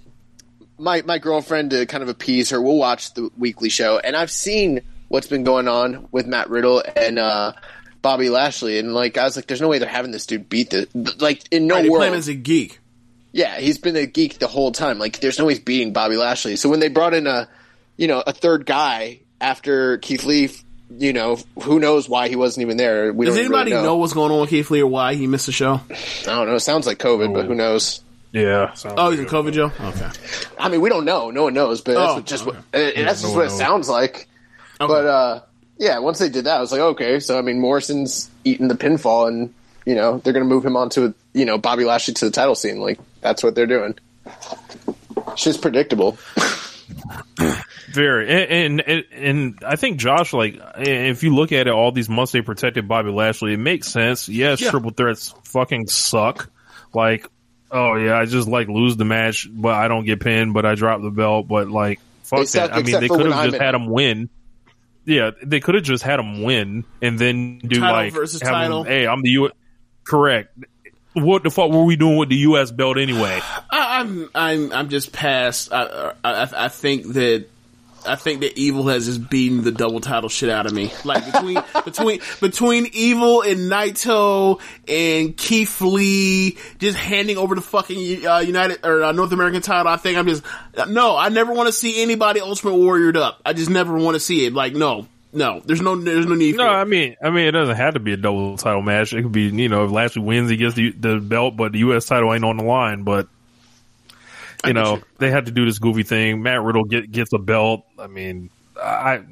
my 0.79 1.03
my 1.03 1.19
girlfriend 1.19 1.71
to 1.71 1.87
kind 1.87 2.03
of 2.03 2.09
appease 2.09 2.51
her, 2.51 2.61
we'll 2.61 2.77
watch 2.77 3.15
the 3.15 3.31
weekly 3.37 3.69
show, 3.69 3.99
and 3.99 4.17
I've 4.17 4.31
seen 4.31 4.81
what's 5.09 5.27
been 5.27 5.45
going 5.45 5.69
on 5.69 6.09
with 6.13 6.27
Matt 6.27 6.51
Riddle 6.51 6.83
and 6.97 7.19
uh, 7.19 7.53
Bobby 8.03 8.31
Lashley, 8.31 8.79
and 8.79 8.95
like 8.95 9.19
I 9.19 9.25
was 9.25 9.37
like, 9.37 9.47
there's 9.47 9.61
no 9.61 9.69
way 9.69 9.79
they're 9.79 9.89
having 9.89 10.13
this 10.13 10.27
dude 10.27 10.49
beat 10.49 10.71
the 10.71 10.89
like 11.19 11.43
in 11.53 11.67
no 11.67 11.77
Right, 11.77 11.83
they 11.83 11.89
him 11.89 11.93
world. 11.93 12.15
as 12.15 12.29
a 12.29 12.35
geek. 12.35 12.79
Yeah, 13.33 13.59
he's 13.59 13.79
been 13.79 13.97
a 13.97 14.07
geek 14.07 14.39
the 14.39 14.47
whole 14.47 14.71
time. 14.71 15.01
Like, 15.01 15.19
there's 15.19 15.41
no 15.41 15.47
way 15.47 15.55
he's 15.55 15.63
beating 15.65 15.93
Bobby 15.93 16.17
Lashley. 16.17 16.55
So 16.55 16.69
when 16.69 16.79
they 16.79 16.87
brought 16.89 17.15
in 17.15 17.27
a, 17.27 17.49
you 17.97 18.07
know, 18.07 18.23
a 18.25 18.33
third 18.33 18.65
guy 18.65 19.23
after 19.41 19.99
Keith 19.99 20.25
Lee, 20.25 20.51
you 20.99 21.13
know, 21.13 21.39
who 21.63 21.81
knows 21.81 22.09
why 22.09 22.29
he 22.29 22.37
wasn't 22.37 22.63
even 22.63 22.77
there? 22.77 23.13
We 23.13 23.27
Does 23.27 23.35
don't 23.37 23.45
anybody 23.47 23.71
really 23.73 23.83
know. 23.83 23.91
know. 23.91 23.97
what's 23.97 24.13
going 24.13 24.31
on 24.33 24.41
with 24.41 24.51
Keith 24.51 24.71
Lee 24.71 24.81
or 24.83 24.87
why 24.87 25.15
he 25.15 25.27
missed 25.27 25.47
the 25.47 25.53
show? 25.53 25.81
I 25.91 26.25
don't 26.27 26.47
know. 26.47 26.55
It 26.55 26.61
sounds 26.61 26.87
like 26.87 26.99
COVID, 26.99 27.33
but 27.35 27.47
who 27.47 27.55
knows? 27.55 28.01
Yeah. 28.33 28.75
Oh, 28.85 29.11
he's 29.11 29.21
in. 29.21 29.27
COVID, 29.27 29.53
Joe. 29.53 29.71
Okay. 29.81 30.09
I 30.59 30.69
mean, 30.69 30.81
we 30.81 30.89
don't 30.89 31.05
know. 31.05 31.31
No 31.31 31.45
one 31.45 31.55
knows, 31.55 31.81
but 31.83 31.95
that's 31.95 32.13
Oh, 32.13 32.15
what, 32.17 32.27
just 32.27 32.47
okay. 32.47 32.57
what 32.57 32.59
uh, 32.75 33.05
that's 33.05 33.23
just 33.23 33.25
no 33.25 33.29
what 33.31 33.37
one 33.37 33.45
it 33.47 33.49
knows. 33.51 33.59
sounds 33.59 33.89
like. 33.89 34.29
Okay. 34.81 34.93
But 34.93 35.07
uh, 35.07 35.41
yeah, 35.79 35.99
once 36.01 36.19
they 36.19 36.29
did 36.29 36.45
that, 36.47 36.57
I 36.59 36.61
was 36.61 36.73
like, 36.73 36.81
okay. 36.81 37.21
So 37.21 37.39
I 37.39 37.43
mean, 37.43 37.61
Morrison's 37.61 38.29
eating 38.45 38.67
the 38.69 38.75
pinfall, 38.75 39.29
and 39.29 39.55
you 39.87 39.95
know 39.95 40.19
they're 40.19 40.33
going 40.33 40.45
to 40.45 40.49
move 40.49 40.65
him 40.67 40.77
onto 40.77 41.15
you 41.33 41.45
know 41.45 41.59
Bobby 41.59 41.85
Lashley 41.85 42.15
to 42.15 42.25
the 42.25 42.31
title 42.33 42.57
scene. 42.57 42.81
Like 42.81 42.99
that's 43.21 43.43
what 43.45 43.55
they're 43.55 43.67
doing. 43.67 43.95
It's 45.29 45.43
just 45.45 45.63
predictable. 45.63 46.19
Very, 47.93 48.29
and, 48.67 48.81
and 48.81 49.05
and 49.13 49.59
I 49.65 49.77
think 49.77 49.99
Josh, 49.99 50.33
like, 50.33 50.59
if 50.79 51.23
you 51.23 51.35
look 51.35 51.53
at 51.53 51.67
it, 51.67 51.73
all 51.73 51.93
these 51.93 52.09
months 52.09 52.33
they 52.33 52.41
protected 52.43 52.89
Bobby 52.89 53.11
Lashley, 53.11 53.55
it 53.55 53.59
makes 53.59 53.89
sense. 53.89 54.29
Yes, 54.29 54.61
Yeah. 54.61 54.71
triple 54.71 54.91
threats 54.91 55.35
fucking 55.45 55.87
suck. 55.89 56.51
Like, 56.93 57.29
oh 57.71 57.97
yeah, 57.97 58.17
I 58.19 58.25
just 58.25 58.49
like 58.49 58.69
lose 58.69 58.97
the 58.97 59.05
match, 59.05 59.49
but 59.51 59.75
I 59.75 59.89
don't 59.89 60.05
get 60.05 60.21
pinned, 60.21 60.55
but 60.55 60.65
I 60.67 60.75
drop 60.75 61.03
the 61.03 61.11
belt. 61.11 61.47
But 61.49 61.69
like, 61.71 62.01
fuck 62.25 62.47
suck 62.47 62.71
that. 62.71 62.77
I 62.79 62.83
mean, 62.83 63.01
they 63.01 63.09
could 63.09 63.27
have 63.27 63.45
just 63.45 63.57
in 63.57 63.61
had 63.61 63.75
him 63.75 63.87
win. 63.89 64.29
Yeah, 65.05 65.33
they 65.43 65.61
could 65.61 65.75
have 65.75 65.85
just 65.85 66.03
had 66.03 66.19
him 66.19 66.43
win 66.43 66.85
and 67.03 67.19
then 67.19 67.59
do 67.59 67.79
Title 67.81 67.95
like 67.97 68.13
versus 68.15 68.41
have 68.41 68.51
him- 68.51 68.55
title. 68.63 68.85
hey, 68.85 69.07
I'm 69.07 69.23
the 69.23 69.31
U. 69.31 69.51
Correct. 70.03 70.57
What 71.15 71.45
the 71.45 71.51
fuck 71.51 71.71
were 71.71 71.85
we 71.85 71.97
doing 71.97 72.17
with 72.17 72.29
the 72.29 72.37
U.S. 72.37 72.71
belt 72.71 72.99
anyway? 72.99 73.41
I, 73.71 74.01
I'm 74.01 74.31
I'm 74.35 74.73
I'm 74.73 74.89
just 74.89 75.13
past. 75.13 75.73
I, 75.73 76.13
I 76.25 76.49
I 76.65 76.69
think 76.69 77.13
that 77.15 77.47
I 78.07 78.17
think 78.17 78.41
that 78.41 78.59
Evil 78.59 78.89
has 78.89 79.07
just 79.07 79.29
beaten 79.31 79.63
the 79.63 79.73
double 79.73 80.01
title 80.01 80.29
shit 80.29 80.51
out 80.51 80.67
of 80.67 80.73
me. 80.73 80.93
Like 81.05 81.25
between 81.25 81.63
between 81.85 82.21
between 82.41 82.89
Evil 82.93 83.43
and 83.43 83.71
Naito 83.71 84.61
and 84.89 85.37
Keith 85.37 85.81
Lee 85.81 86.59
just 86.79 86.99
handing 86.99 87.39
over 87.39 87.55
the 87.55 87.61
fucking 87.61 88.27
uh, 88.27 88.39
United 88.39 88.85
or 88.85 89.05
uh, 89.05 89.13
North 89.13 89.33
American 89.33 89.63
title. 89.63 89.91
I 89.91 89.97
think 89.97 90.19
I'm 90.19 90.27
just 90.27 90.43
no. 90.89 91.17
I 91.17 91.29
never 91.29 91.53
want 91.53 91.69
to 91.69 91.73
see 91.73 92.03
anybody 92.03 92.41
Ultimate 92.41 92.75
Warriored 92.75 93.17
up. 93.17 93.41
I 93.45 93.53
just 93.53 93.71
never 93.71 93.97
want 93.97 94.15
to 94.15 94.21
see 94.21 94.47
it. 94.47 94.53
Like 94.53 94.75
no. 94.75 95.07
No, 95.35 95.61
there's 95.65 95.81
no, 95.81 95.97
there's 95.97 96.27
no 96.27 96.35
need 96.37 96.57
No, 96.57 96.65
for 96.65 96.71
it. 96.71 96.77
I 96.77 96.85
mean, 96.85 97.17
I 97.23 97.31
mean, 97.31 97.47
it 97.47 97.51
doesn't 97.51 97.77
have 97.77 97.95
to 97.95 98.01
be 98.01 98.13
a 98.13 98.17
double 98.17 98.57
title 98.57 98.83
match. 98.83 99.13
It 99.13 99.23
could 99.23 99.33
be, 99.33 99.49
you 99.49 99.69
know, 99.69 99.85
if 99.85 99.91
Lashley 99.91 100.23
wins, 100.23 100.49
he 100.49 100.57
gets 100.57 100.75
the, 100.75 100.91
the 100.93 101.19
belt, 101.19 101.57
but 101.57 101.73
the 101.73 101.81
U.S. 101.81 102.07
title 102.07 102.33
ain't 102.33 102.45
on 102.45 102.57
the 102.57 102.65
line. 102.65 103.03
But 103.03 103.29
you 104.65 104.73
get 104.73 104.75
know, 104.75 104.97
you. 104.97 105.03
they 105.19 105.31
had 105.31 105.47
to 105.47 105.53
do 105.53 105.65
this 105.67 105.79
goofy 105.79 106.05
thing. 106.05 106.43
Matt 106.43 106.63
Riddle 106.63 106.85
get, 106.85 107.11
gets 107.11 107.33
a 107.33 107.39
belt. 107.39 107.85
I 107.99 108.07
mean, 108.07 108.51
I 108.81 109.23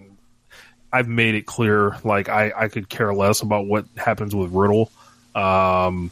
I've 0.92 1.08
made 1.08 1.34
it 1.34 1.46
clear, 1.46 1.96
like 2.04 2.28
I 2.28 2.52
I 2.54 2.68
could 2.68 2.88
care 2.88 3.14
less 3.14 3.40
about 3.42 3.66
what 3.66 3.86
happens 3.96 4.34
with 4.34 4.52
Riddle. 4.52 4.90
Um, 5.34 6.10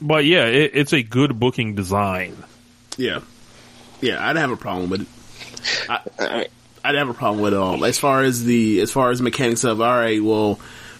but 0.00 0.24
yeah, 0.24 0.44
it, 0.44 0.72
it's 0.74 0.92
a 0.92 1.02
good 1.02 1.40
booking 1.40 1.74
design. 1.74 2.36
Yeah, 2.96 3.20
yeah, 4.00 4.24
I'd 4.26 4.36
have 4.36 4.50
a 4.50 4.56
problem 4.56 4.90
with 4.90 5.02
it. 5.02 5.08
I, 5.88 6.48
I'd 6.82 6.94
have 6.94 7.08
a 7.08 7.14
problem 7.14 7.42
with 7.42 7.52
it 7.52 7.58
all. 7.58 7.84
As 7.84 7.98
far 7.98 8.22
as 8.22 8.44
the 8.44 8.80
as 8.80 8.90
far 8.90 9.10
as 9.10 9.20
mechanics 9.20 9.64
of, 9.64 9.80
all 9.80 9.86
right, 9.86 10.22
well, 10.22 10.58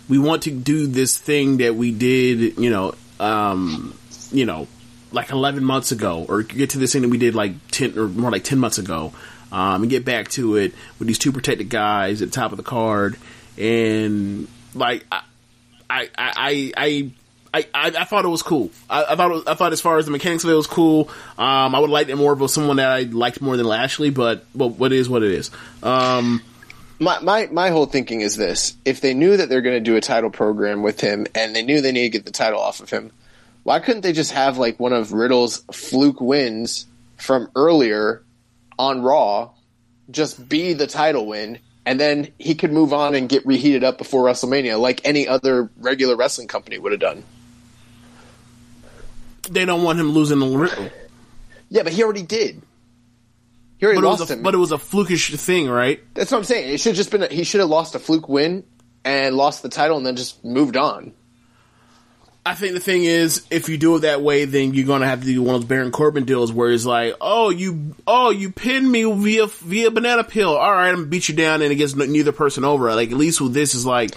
we 0.08 0.18
want 0.18 0.42
to 0.42 0.50
do 0.50 0.86
this 0.86 1.16
thing 1.16 1.58
that 1.58 1.74
we 1.74 1.92
did, 1.92 2.58
you 2.58 2.70
know, 2.70 2.94
um, 3.18 3.96
you 4.30 4.44
know, 4.44 4.66
like 5.12 5.30
eleven 5.30 5.64
months 5.64 5.92
ago, 5.92 6.26
or 6.28 6.42
get 6.42 6.70
to 6.70 6.78
this 6.78 6.92
thing 6.92 7.02
that 7.02 7.08
we 7.08 7.18
did 7.18 7.34
like 7.34 7.52
ten 7.70 7.98
or 7.98 8.08
more 8.08 8.30
like 8.30 8.44
ten 8.44 8.58
months 8.58 8.78
ago, 8.78 9.12
um, 9.52 9.82
and 9.82 9.90
get 9.90 10.04
back 10.04 10.28
to 10.30 10.56
it 10.56 10.74
with 10.98 11.08
these 11.08 11.18
two 11.18 11.32
protected 11.32 11.68
guys 11.68 12.22
at 12.22 12.28
the 12.28 12.34
top 12.34 12.50
of 12.52 12.56
the 12.56 12.62
card, 12.62 13.16
and 13.56 14.48
like 14.74 15.04
I, 15.10 15.22
I, 15.88 16.08
I, 16.16 16.72
I, 16.76 17.10
I, 17.52 17.66
I, 17.74 17.92
I 17.98 18.04
thought 18.04 18.24
it 18.24 18.28
was 18.28 18.42
cool. 18.42 18.70
I, 18.88 19.04
I 19.10 19.16
thought, 19.16 19.30
was, 19.30 19.46
I 19.46 19.54
thought 19.54 19.72
as 19.72 19.80
far 19.80 19.98
as 19.98 20.04
the 20.04 20.12
mechanics 20.12 20.44
of 20.44 20.50
it 20.50 20.54
was 20.54 20.66
cool. 20.66 21.08
Um, 21.38 21.74
I 21.74 21.78
would 21.78 21.90
like 21.90 22.08
it 22.08 22.16
more 22.16 22.32
of 22.32 22.50
someone 22.50 22.76
that 22.76 22.88
I 22.88 23.02
liked 23.02 23.40
more 23.40 23.56
than 23.56 23.66
Lashley, 23.66 24.10
but, 24.10 24.44
but 24.54 24.68
what 24.68 24.92
is 24.92 25.08
what 25.08 25.22
it 25.22 25.32
is. 25.32 25.50
Um, 25.82 26.42
My, 27.00 27.18
my 27.20 27.48
my 27.50 27.70
whole 27.70 27.86
thinking 27.86 28.20
is 28.20 28.36
this: 28.36 28.76
if 28.84 29.00
they 29.00 29.14
knew 29.14 29.34
that 29.38 29.48
they're 29.48 29.62
going 29.62 29.82
to 29.82 29.90
do 29.90 29.96
a 29.96 30.02
title 30.02 30.28
program 30.28 30.82
with 30.82 31.00
him, 31.00 31.26
and 31.34 31.56
they 31.56 31.62
knew 31.62 31.80
they 31.80 31.92
need 31.92 32.02
to 32.02 32.08
get 32.10 32.26
the 32.26 32.30
title 32.30 32.60
off 32.60 32.80
of 32.80 32.90
him, 32.90 33.10
why 33.62 33.80
couldn't 33.80 34.02
they 34.02 34.12
just 34.12 34.32
have 34.32 34.58
like 34.58 34.78
one 34.78 34.92
of 34.92 35.14
Riddle's 35.14 35.64
fluke 35.72 36.20
wins 36.20 36.84
from 37.16 37.50
earlier 37.56 38.22
on 38.78 39.00
Raw, 39.00 39.48
just 40.10 40.46
be 40.46 40.74
the 40.74 40.86
title 40.86 41.24
win, 41.24 41.58
and 41.86 41.98
then 41.98 42.28
he 42.38 42.54
could 42.54 42.70
move 42.70 42.92
on 42.92 43.14
and 43.14 43.30
get 43.30 43.46
reheated 43.46 43.82
up 43.82 43.96
before 43.96 44.24
WrestleMania, 44.24 44.78
like 44.78 45.00
any 45.04 45.26
other 45.26 45.70
regular 45.78 46.16
wrestling 46.16 46.48
company 46.48 46.78
would 46.78 46.92
have 46.92 47.00
done. 47.00 47.24
They 49.50 49.64
don't 49.64 49.82
want 49.82 49.98
him 50.00 50.10
losing 50.10 50.38
the 50.38 50.46
Riddle, 50.46 50.88
Yeah, 51.68 51.82
but 51.82 51.92
he 51.92 52.02
already 52.02 52.22
did. 52.22 52.62
He 53.78 53.86
already 53.86 54.00
but 54.00 54.06
it 54.06 54.08
lost 54.10 54.20
was 54.20 54.30
a, 54.30 54.34
him. 54.34 54.42
but 54.42 54.54
it 54.54 54.58
was 54.58 54.72
a 54.72 54.76
flukish 54.78 55.34
thing, 55.38 55.68
right? 55.68 56.00
That's 56.14 56.30
what 56.30 56.38
I'm 56.38 56.44
saying. 56.44 56.74
It 56.74 56.80
should 56.80 56.94
just 56.94 57.10
been. 57.10 57.22
A, 57.22 57.28
he 57.28 57.44
should 57.44 57.60
have 57.60 57.70
lost 57.70 57.94
a 57.94 57.98
fluke 57.98 58.28
win 58.28 58.64
and 59.04 59.36
lost 59.36 59.62
the 59.62 59.68
title, 59.68 59.96
and 59.96 60.04
then 60.06 60.16
just 60.16 60.44
moved 60.44 60.76
on. 60.76 61.12
I 62.44 62.54
think 62.54 62.72
the 62.72 62.80
thing 62.80 63.04
is, 63.04 63.46
if 63.50 63.68
you 63.68 63.76
do 63.76 63.96
it 63.96 64.00
that 64.00 64.22
way, 64.22 64.46
then 64.46 64.72
you're 64.74 64.86
gonna 64.86 65.06
have 65.06 65.20
to 65.20 65.26
do 65.26 65.42
one 65.42 65.54
of 65.54 65.62
those 65.62 65.68
Baron 65.68 65.92
Corbin 65.92 66.24
deals 66.24 66.52
where 66.52 66.70
it's 66.70 66.86
like, 66.86 67.14
oh, 67.20 67.50
you, 67.50 67.94
oh, 68.06 68.30
you 68.30 68.50
pinned 68.50 68.90
me 68.90 69.04
via 69.04 69.46
via 69.46 69.90
banana 69.90 70.24
peel. 70.24 70.50
All 70.50 70.72
right, 70.72 70.88
I'm 70.88 70.94
gonna 70.96 71.06
beat 71.06 71.28
you 71.28 71.34
down, 71.34 71.60
and 71.62 71.70
it 71.70 71.76
gets 71.76 71.94
neither 71.94 72.32
person 72.32 72.64
over. 72.64 72.94
Like 72.94 73.10
at 73.10 73.16
least 73.16 73.40
with 73.40 73.52
this 73.54 73.74
is 73.74 73.84
like 73.84 74.12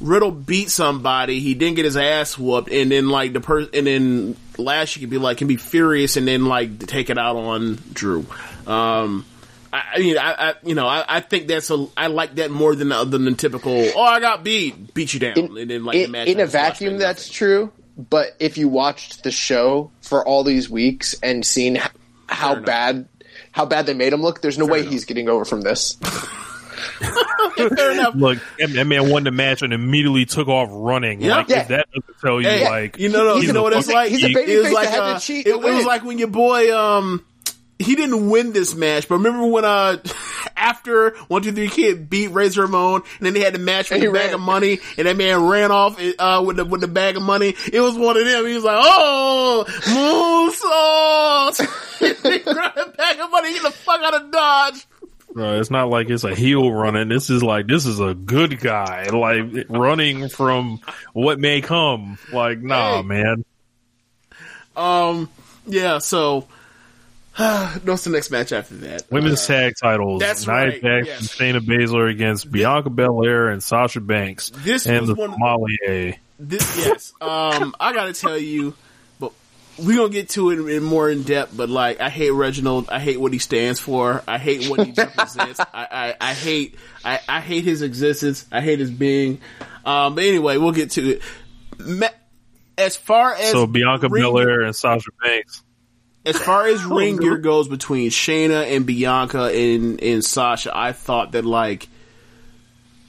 Riddle 0.00 0.30
beat 0.30 0.70
somebody, 0.70 1.40
he 1.40 1.54
didn't 1.54 1.76
get 1.76 1.84
his 1.84 1.96
ass 1.96 2.38
whooped, 2.38 2.70
and 2.70 2.90
then 2.90 3.08
like 3.08 3.32
the 3.32 3.40
person, 3.40 3.70
and 3.74 3.86
then 3.86 4.36
Lashley 4.56 5.00
could 5.00 5.10
be 5.10 5.18
like, 5.18 5.38
can 5.38 5.48
be 5.48 5.56
furious, 5.56 6.16
and 6.16 6.26
then 6.26 6.46
like 6.46 6.86
take 6.86 7.10
it 7.10 7.18
out 7.18 7.36
on 7.36 7.78
Drew. 7.92 8.24
Um, 8.66 9.26
I, 9.72 9.82
I 9.94 9.98
mean, 9.98 10.18
I, 10.18 10.32
I, 10.32 10.54
you 10.64 10.74
know, 10.74 10.86
I, 10.86 11.04
I 11.06 11.20
think 11.20 11.48
that's 11.48 11.70
a, 11.70 11.86
I 11.96 12.06
like 12.06 12.36
that 12.36 12.50
more 12.50 12.74
than 12.74 12.88
the, 12.88 13.04
than 13.04 13.24
the 13.24 13.34
typical. 13.34 13.72
Oh, 13.94 14.02
I 14.02 14.20
got 14.20 14.42
beat, 14.42 14.94
beat 14.94 15.12
you 15.12 15.20
down, 15.20 15.36
in, 15.36 15.58
and 15.58 15.70
then 15.70 15.84
like 15.84 15.96
in, 15.96 16.12
the 16.12 16.30
in 16.30 16.40
a 16.40 16.46
vacuum, 16.46 16.98
that's 16.98 17.28
true. 17.28 17.72
But 17.96 18.34
if 18.38 18.56
you 18.56 18.68
watched 18.68 19.22
the 19.22 19.30
show 19.30 19.90
for 20.00 20.26
all 20.26 20.44
these 20.44 20.70
weeks 20.70 21.14
and 21.22 21.44
seen 21.44 21.76
h- 21.76 21.90
how 22.26 22.54
bad 22.54 23.06
how 23.52 23.66
bad 23.66 23.86
they 23.86 23.94
made 23.94 24.12
him 24.12 24.22
look, 24.22 24.40
there's 24.40 24.58
no 24.58 24.66
way 24.66 24.80
enough. 24.80 24.92
he's 24.92 25.04
getting 25.04 25.28
over 25.28 25.44
from 25.44 25.60
this. 25.60 25.98
Fair 27.56 27.92
enough. 27.92 28.14
Look, 28.14 28.38
that, 28.58 28.70
that 28.74 28.86
man 28.86 29.10
won 29.10 29.24
the 29.24 29.30
match 29.30 29.62
and 29.62 29.72
immediately 29.72 30.24
took 30.26 30.48
off 30.48 30.68
running. 30.72 31.20
Yeah. 31.20 31.36
Like, 31.36 31.48
Yeah. 31.48 31.64
that 31.64 31.86
doesn't 31.92 32.20
tell 32.20 32.40
you, 32.40 32.48
Hey, 32.48 32.68
like, 32.68 32.98
you 32.98 33.08
know, 33.08 33.36
he's 33.36 33.44
you 33.46 33.52
know 33.52 33.62
what 33.62 33.74
he's 33.74 33.86
it's 33.86 33.94
like. 33.94 34.10
he's 34.10 34.24
a 34.24 34.28
It 34.28 34.36
babyface 34.36 34.62
was 34.64 34.72
like 34.72 34.88
that 34.88 34.94
had 34.94 35.00
uh, 35.02 35.18
to 35.18 35.24
cheat 35.26 35.46
it, 35.46 35.52
to 35.52 35.66
it 35.66 35.74
was 35.74 35.84
like 35.84 36.04
when 36.04 36.18
your 36.18 36.28
boy 36.28 36.74
um 36.76 37.24
he 37.78 37.96
didn't 37.96 38.28
win 38.28 38.52
this 38.52 38.74
match, 38.74 39.08
but 39.08 39.16
remember 39.16 39.46
when 39.46 39.64
uh 39.64 39.96
after 40.56 41.16
one 41.28 41.40
two 41.42 41.52
three 41.52 41.68
kid 41.68 42.10
beat 42.10 42.28
Razor 42.28 42.62
Ramon, 42.62 43.02
and 43.18 43.26
then 43.26 43.32
they 43.32 43.40
had 43.40 43.54
the 43.54 43.58
match 43.58 43.88
with 43.90 44.02
And 44.02 44.02
the 44.02 44.06
he 44.08 44.12
bag 44.12 44.26
ran. 44.26 44.34
of 44.34 44.40
money, 44.40 44.78
and 44.98 45.06
that 45.06 45.16
man 45.16 45.46
ran 45.46 45.72
off 45.72 45.98
uh 46.18 46.42
with 46.46 46.56
the 46.56 46.64
with 46.66 46.82
the 46.82 46.88
bag 46.88 47.16
of 47.16 47.22
money. 47.22 47.54
It 47.72 47.80
was 47.80 47.96
one 47.96 48.18
of 48.18 48.24
them. 48.26 48.46
He 48.46 48.54
was 48.54 48.64
like, 48.64 48.78
"Oh, 48.82 49.64
moonsault!" 50.50 51.58
he 51.98 52.38
grabbed 52.40 52.76
the 52.76 52.92
bag 52.96 53.18
of 53.20 53.30
money, 53.30 53.52
get 53.54 53.62
the 53.62 53.70
fuck 53.70 54.00
out 54.02 54.14
of 54.14 54.30
Dodge. 54.30 54.86
Uh, 55.36 55.58
it's 55.60 55.70
not 55.70 55.88
like 55.88 56.10
it's 56.10 56.24
a 56.24 56.34
heel 56.34 56.72
running. 56.72 57.08
This 57.08 57.30
is 57.30 57.42
like, 57.42 57.66
this 57.66 57.86
is 57.86 58.00
a 58.00 58.14
good 58.14 58.58
guy, 58.60 59.08
like 59.10 59.66
running 59.68 60.28
from 60.28 60.80
what 61.12 61.38
may 61.38 61.60
come. 61.60 62.18
Like, 62.32 62.60
nah, 62.60 62.96
Hey. 62.96 63.02
man. 63.02 63.44
Um, 64.76 65.28
yeah. 65.66 65.98
So, 65.98 66.46
what's 67.36 68.04
the 68.04 68.10
next 68.10 68.30
match 68.30 68.52
after 68.52 68.74
that? 68.76 69.02
Women's 69.10 69.42
Uh, 69.44 69.46
tag 69.54 69.74
titles. 69.80 70.20
that's 70.20 70.46
Nia 70.46 70.56
right, 70.56 70.82
Jax 70.82 71.06
yes. 71.06 71.18
and 71.20 71.28
Shayna 71.28 71.60
Baszler 71.60 72.10
against 72.10 72.50
Bianca 72.50 72.90
Belair 72.90 73.48
and 73.48 73.62
Sasha 73.62 74.00
Banks. 74.00 74.50
This 74.50 74.86
and 74.86 75.00
was 75.06 75.08
the 75.08 75.14
one 75.14 75.30
Sommelier. 75.32 76.16
This, 76.38 76.78
yes. 76.78 77.12
Um, 77.20 77.74
I 77.78 77.92
gotta 77.92 78.12
tell 78.14 78.38
you, 78.38 78.74
but 79.76 79.84
we 79.86 79.96
gonna 79.96 80.08
get 80.08 80.28
to 80.30 80.50
it 80.50 80.58
in, 80.58 80.68
in 80.68 80.82
more 80.82 81.08
in 81.10 81.22
depth. 81.22 81.56
But 81.56 81.68
like, 81.68 82.00
I 82.00 82.08
hate 82.10 82.30
Reginald. 82.30 82.88
I 82.90 82.98
hate 83.00 83.20
what 83.20 83.32
he 83.32 83.38
stands 83.38 83.80
for. 83.80 84.22
I 84.28 84.38
hate 84.38 84.68
what 84.68 84.86
he 84.86 84.92
represents. 84.92 85.60
I, 85.60 85.66
I, 85.72 86.14
I 86.20 86.34
hate, 86.34 86.76
I, 87.04 87.20
I 87.28 87.40
hate 87.40 87.64
his 87.64 87.82
existence. 87.82 88.46
I 88.52 88.60
hate 88.60 88.78
his 88.78 88.90
being. 88.90 89.40
Um, 89.84 90.14
but 90.14 90.24
anyway, 90.24 90.56
we'll 90.58 90.72
get 90.72 90.92
to 90.92 91.16
it. 91.16 91.22
Ma- 91.78 92.08
As 92.76 92.96
far 92.96 93.34
as 93.34 93.50
So 93.52 93.66
Bianca 93.66 94.08
ring- 94.08 94.22
Belair 94.22 94.60
and 94.62 94.76
Sasha 94.76 95.10
Banks. 95.22 95.62
as 96.26 96.36
far 96.36 96.66
as 96.66 96.84
ring 96.84 97.16
gear 97.16 97.38
goes 97.38 97.66
between 97.68 98.10
Shayna 98.10 98.76
and 98.76 98.84
Bianca 98.84 99.44
and 99.44 100.02
and 100.02 100.22
Sasha, 100.24 100.70
I 100.76 100.92
thought 100.92 101.32
that 101.32 101.44
like 101.46 101.88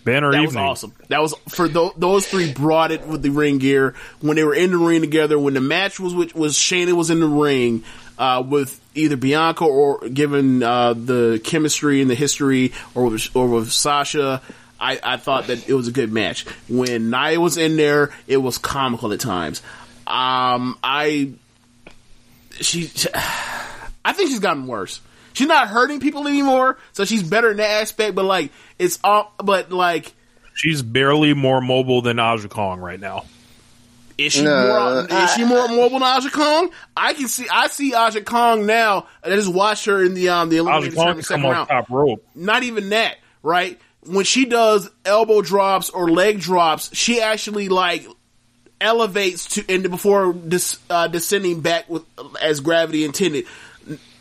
Banner 0.04 0.32
that 0.32 0.41
evening. 0.41 0.47
was 0.47 0.56
awesome. 0.56 0.93
That 1.10 1.22
was 1.22 1.34
for 1.49 1.68
tho- 1.68 1.93
those 1.95 2.28
three 2.28 2.52
brought 2.52 2.91
it 2.91 3.06
with 3.08 3.22
the 3.22 3.30
ring 3.30 3.60
gear 3.60 3.93
when 4.20 4.36
they 4.36 4.43
were 4.43 4.56
in 4.56 4.72
the 4.72 4.78
ring 4.78 5.02
together. 5.02 5.38
When 5.38 5.54
the 5.54 5.62
match 5.62 5.99
was 5.99 6.14
with, 6.14 6.36
was 6.36 6.56
Shayna 6.56 6.93
was 6.93 7.10
in 7.10 7.20
the 7.20 7.28
ring 7.28 7.84
uh, 8.18 8.43
with 8.47 8.80
either 8.95 9.16
Bianca 9.16 9.64
or 9.66 9.99
given 10.10 10.64
uh, 10.64 10.93
the 10.93 11.41
chemistry 11.43 12.02
and 12.02 12.10
the 12.10 12.16
history, 12.16 12.74
or 12.95 13.06
with, 13.06 13.36
or 13.36 13.47
with 13.47 13.72
Sasha. 13.72 14.41
I, 14.80 14.99
I 15.04 15.18
thought 15.18 15.47
that 15.47 15.70
it 15.70 15.74
was 15.76 15.88
a 15.88 15.91
good 15.91 16.12
match. 16.12 16.45
When 16.68 17.12
Nia 17.12 17.39
was 17.39 17.58
in 17.58 17.78
there, 17.78 18.12
it 18.28 18.38
was 18.38 18.58
comical 18.58 19.14
at 19.14 19.20
times. 19.20 19.62
Um, 20.08 20.78
I 20.84 21.34
she, 22.54 22.91
I 24.06 24.14
think 24.14 24.30
she's 24.30 24.39
gotten 24.39 24.68
worse. 24.68 25.02
She's 25.34 25.48
not 25.48 25.68
hurting 25.70 26.00
people 26.00 26.28
anymore, 26.28 26.78
so 26.94 27.06
she's 27.06 27.24
better 27.24 27.52
in 27.52 27.58
that 27.58 27.82
aspect. 27.82 28.16
But 28.16 28.26
like, 28.26 28.52
it's 28.80 29.00
all. 29.04 29.34
But 29.38 29.72
like, 29.72 30.14
She's 30.54 30.82
barely 30.82 31.34
more 31.34 31.62
mobile 31.62 32.02
than 32.02 32.20
Aja 32.20 32.48
Kong 32.50 32.80
right 32.82 33.00
now. 33.00 33.24
is 34.18 34.34
she 34.34 34.44
No, 34.44 34.68
more? 34.68 35.08
I- 35.12 35.24
is 35.24 35.34
she 35.34 35.46
more 35.46 35.68
mobile 35.70 36.00
than 36.00 36.04
Aja 36.04 36.30
Kong? 36.30 36.70
I 36.96 37.14
can 37.14 37.28
see. 37.28 37.48
I 37.50 37.68
see 37.68 37.94
Aja 37.94 38.22
Kong 38.22 38.66
now. 38.66 39.08
I 39.24 39.30
just 39.30 39.52
watched 39.52 39.86
her 39.86 40.04
in 40.04 40.14
the 40.14 40.30
um 40.30 40.50
the 40.50 40.60
Aja 40.60 40.70
Kong 40.70 40.82
tournament 40.92 41.16
come 41.16 41.24
second 41.24 41.46
on 41.46 41.52
round. 41.52 41.70
top 41.70 41.90
rope. 41.90 42.26
Not 42.36 42.64
even 42.64 42.90
that, 42.90 43.18
right? 43.42 43.80
When 44.06 44.26
she 44.26 44.46
does 44.46 44.90
elbow 45.06 45.42
drops 45.42 45.90
or 45.92 46.10
leg 46.10 46.40
drops, 46.40 46.96
she 46.96 47.22
actually 47.22 47.70
like 47.70 48.06
elevates 48.80 49.46
to 49.46 49.64
and 49.74 49.90
before 49.90 50.34
dis, 50.34 50.80
uh, 50.90 51.08
descending 51.08 51.62
back 51.62 51.90
with 51.90 52.04
as 52.42 52.60
gravity 52.60 53.06
intended. 53.06 53.46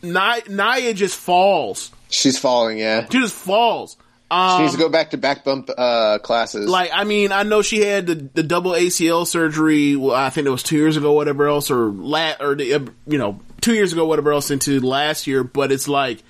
Nia, 0.02 0.42
Nia 0.48 0.94
just 0.94 1.16
falls. 1.18 1.90
She's 2.08 2.38
falling. 2.38 2.78
Yeah, 2.78 3.06
She 3.10 3.18
just 3.20 3.34
falls. 3.34 3.96
she 4.30 4.36
Um, 4.36 4.62
needs 4.62 4.72
to 4.74 4.78
go 4.78 4.88
back 4.88 5.10
to 5.10 5.16
back 5.16 5.44
bump 5.44 5.70
uh, 5.76 6.18
classes. 6.18 6.68
like, 6.68 6.90
I 6.92 7.04
mean, 7.04 7.32
I 7.32 7.42
know 7.44 7.62
she 7.62 7.80
had 7.80 8.06
the, 8.06 8.14
the 8.14 8.42
double 8.42 8.72
ACL 8.72 9.26
surgery. 9.26 9.96
Well, 9.96 10.14
I 10.16 10.30
think 10.30 10.46
it 10.46 10.50
was 10.50 10.62
two 10.62 10.76
years 10.76 10.96
ago, 10.96 11.12
whatever 11.12 11.46
else, 11.48 11.70
or 11.70 11.86
la- 11.90 12.34
or 12.40 12.54
the, 12.56 12.74
uh, 12.74 12.80
you 13.06 13.18
know, 13.18 13.40
two 13.60 13.74
years 13.74 13.92
ago, 13.92 14.06
whatever 14.06 14.32
else, 14.32 14.50
into 14.50 14.80
last 14.80 15.26
year. 15.26 15.44
But 15.44 15.70
it's 15.72 15.86
like 15.88 16.22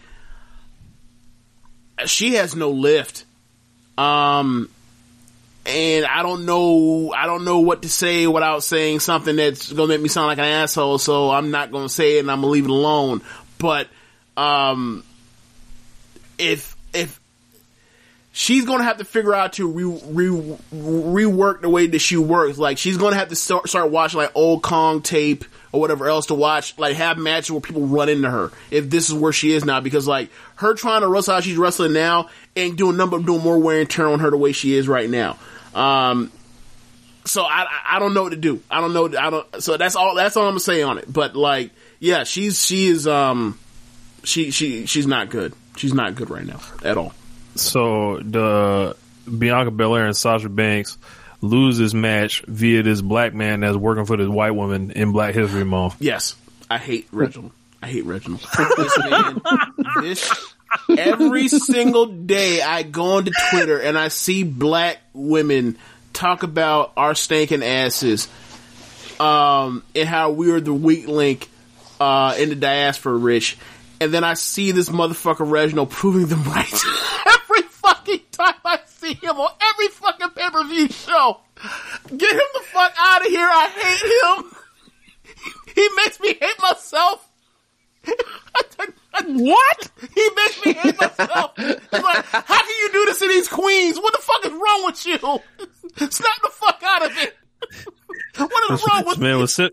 she 2.07 2.35
has 2.35 2.55
no 2.57 2.71
lift. 2.71 3.25
Um, 3.99 4.71
and 5.67 6.07
I 6.07 6.23
don't 6.23 6.47
know, 6.47 7.13
I 7.15 7.27
don't 7.27 7.45
know 7.45 7.61
what 7.61 7.83
to 7.83 7.89
say 7.89 8.27
without 8.27 8.63
saying 8.65 9.01
something 9.01 9.37
that's 9.37 9.71
gonna 9.73 9.89
make 9.89 10.01
me 10.01 10.09
sound 10.09 10.29
like 10.29 10.39
an 10.39 10.45
asshole. 10.45 10.99
So 10.99 11.31
I'm 11.31 11.51
not 11.51 11.71
gonna 11.71 11.89
say 11.91 12.17
it, 12.17 12.21
and 12.21 12.31
I'm 12.31 12.41
gonna 12.41 12.53
leave 12.53 12.65
it 12.65 12.71
alone. 12.71 13.21
But 13.61 13.89
um, 14.37 15.05
if 16.39 16.75
if 16.93 17.21
she's 18.33 18.65
gonna 18.65 18.85
have 18.85 18.99
to 18.99 19.05
figure 19.05 19.35
out 19.35 19.53
to 19.55 19.69
re, 19.71 19.85
re, 19.85 20.57
rework 20.73 21.61
the 21.61 21.69
way 21.69 21.87
that 21.89 21.99
she 22.01 22.17
works. 22.17 22.59
Like 22.59 22.79
she's 22.79 22.97
gonna 22.97 23.17
have 23.17 23.29
to 23.29 23.37
start, 23.37 23.69
start 23.69 23.91
watching 23.91 24.19
like 24.19 24.33
old 24.35 24.63
Kong 24.63 25.03
tape 25.03 25.45
or 25.73 25.81
whatever 25.81 26.09
else 26.09 26.27
to 26.27 26.35
watch. 26.35 26.79
Like 26.79 26.97
have 26.97 27.19
matches 27.19 27.51
where 27.51 27.61
people 27.61 27.83
run 27.87 28.09
into 28.09 28.31
her. 28.31 28.51
If 28.71 28.89
this 28.91 29.09
is 29.09 29.15
where 29.15 29.33
she 29.33 29.53
is 29.53 29.65
now, 29.65 29.81
because 29.81 30.09
like 30.09 30.31
her 30.57 30.75
trying 30.75 31.03
to 31.03 31.09
wrestle 31.09 31.35
how 31.35 31.41
she's 31.41 31.57
wrestling 31.59 31.93
now 31.93 32.29
and 32.57 32.77
doing 32.77 32.97
number 32.97 33.19
doing 33.19 33.43
more 33.43 33.59
wear 33.59 33.81
and 33.81 33.91
tear 33.91 34.09
on 34.09 34.21
her 34.21 34.31
the 34.31 34.37
way 34.37 34.53
she 34.53 34.75
is 34.75 34.89
right 34.89 35.09
now. 35.11 35.37
Um, 35.75 36.33
so 37.27 37.43
I 37.43 37.65
I- 37.65 37.97
I 37.97 37.99
don't 37.99 38.15
know 38.15 38.23
what 38.23 38.31
to 38.31 38.37
do. 38.37 38.63
I 38.71 38.81
don't 38.81 38.93
know. 38.95 39.07
I 39.07 39.31
don't. 39.31 39.63
So 39.63 39.77
that's 39.77 39.97
all. 39.97 40.15
That's 40.15 40.37
all 40.37 40.45
I'm 40.45 40.51
gonna 40.53 40.61
say 40.61 40.83
on 40.83 40.99
it. 40.99 41.13
But 41.13 41.37
like, 41.37 41.71
yeah, 42.01 42.25
she's 42.25 42.65
she 42.65 42.89
is 42.89 43.07
um 43.07 43.59
she 44.25 44.51
she 44.51 44.87
she's 44.87 45.07
not 45.07 45.31
good. 45.31 45.55
She's 45.77 45.95
not 45.95 46.15
good 46.15 46.31
right 46.31 46.45
now 46.45 46.61
at 46.83 46.97
all. 46.97 47.13
So 47.55 48.19
the 48.19 48.97
Bianca 49.27 49.71
Belair 49.71 50.07
and 50.07 50.17
Sasha 50.17 50.49
Banks 50.49 50.99
lose 51.43 51.79
this 51.79 51.95
match 51.95 52.43
via 52.47 52.83
this 52.83 53.01
black 53.01 53.35
man 53.35 53.61
that's 53.61 53.77
working 53.77 54.07
for 54.07 54.17
this 54.17 54.29
white 54.29 54.51
woman 54.53 54.91
in 54.91 55.13
Black 55.13 55.35
History 55.35 55.65
Month. 55.65 55.97
Yes, 56.01 56.37
I 56.71 56.79
hate 56.79 57.07
Reginald. 57.13 57.53
I 57.83 57.89
hate 57.89 58.05
Reginald. 58.05 58.41
this 58.77 58.99
man, 58.99 59.43
this 60.01 60.55
every 60.97 61.49
single 61.49 62.07
day 62.07 62.63
I 62.63 62.83
go 62.83 63.17
onto 63.17 63.33
Twitter 63.51 63.79
and 63.79 63.99
I 63.99 64.09
see 64.09 64.43
black 64.43 64.99
women 65.13 65.77
talk 66.13 66.43
about 66.43 66.93
our 66.97 67.15
stinking 67.15 67.63
asses, 67.63 68.29
um, 69.19 69.83
and 69.95 70.09
how 70.09 70.31
we 70.31 70.51
are 70.51 70.61
the 70.61 70.75
weak 70.75 71.07
link 71.07 71.49
uh, 72.01 72.35
in 72.39 72.49
the 72.49 72.55
diaspora, 72.57 73.15
rich. 73.15 73.57
And 74.01 74.13
then 74.13 74.25
I 74.25 74.35
see 74.35 74.73
this 74.73 74.89
motherfucker 74.89 75.49
Reginald 75.49 75.91
proving 75.91 76.27
them 76.27 76.43
right 76.45 76.67
every 77.27 77.63
fucking 77.63 78.21
time 78.33 78.55
I 78.65 78.79
see 78.87 79.13
him 79.13 79.37
on 79.37 79.53
every 79.73 79.89
fucking 79.89 80.31
pay 80.31 80.51
per 80.51 80.65
view 80.65 80.89
show. 80.89 81.41
Get 82.09 82.33
him 82.33 82.49
the 82.55 82.63
fuck 82.73 82.95
out 82.99 83.21
of 83.21 83.29
here! 83.29 83.49
I 83.49 83.69
hate 83.69 84.45
him. 84.45 84.57
He 85.75 85.89
makes 85.97 86.21
me 86.21 86.35
hate 86.35 86.61
myself. 86.61 87.27
what? 88.05 89.91
He 90.15 90.29
makes 90.37 90.67
me 90.67 90.73
hate 90.73 91.01
myself. 91.01 91.53
Like, 91.57 92.25
how 92.25 92.59
can 92.59 92.81
you 92.83 92.93
do 92.93 93.05
this 93.07 93.21
to 93.21 93.29
these 93.29 93.49
queens? 93.49 93.97
What 93.99 94.13
the 94.13 94.21
fuck 94.21 94.45
is 94.45 94.53
wrong 94.53 94.85
with 94.85 95.07
you? 95.07 95.19
Snap 96.11 96.43
the 96.43 96.51
fuck 96.51 96.83
out 96.85 97.07
of 97.07 97.17
it. 97.19 97.37
What 98.37 98.73
is 98.73 98.87
wrong 98.89 99.03
This 99.05 99.07
with 99.09 99.19
man 99.19 99.39
was 99.39 99.55
sim- 99.55 99.71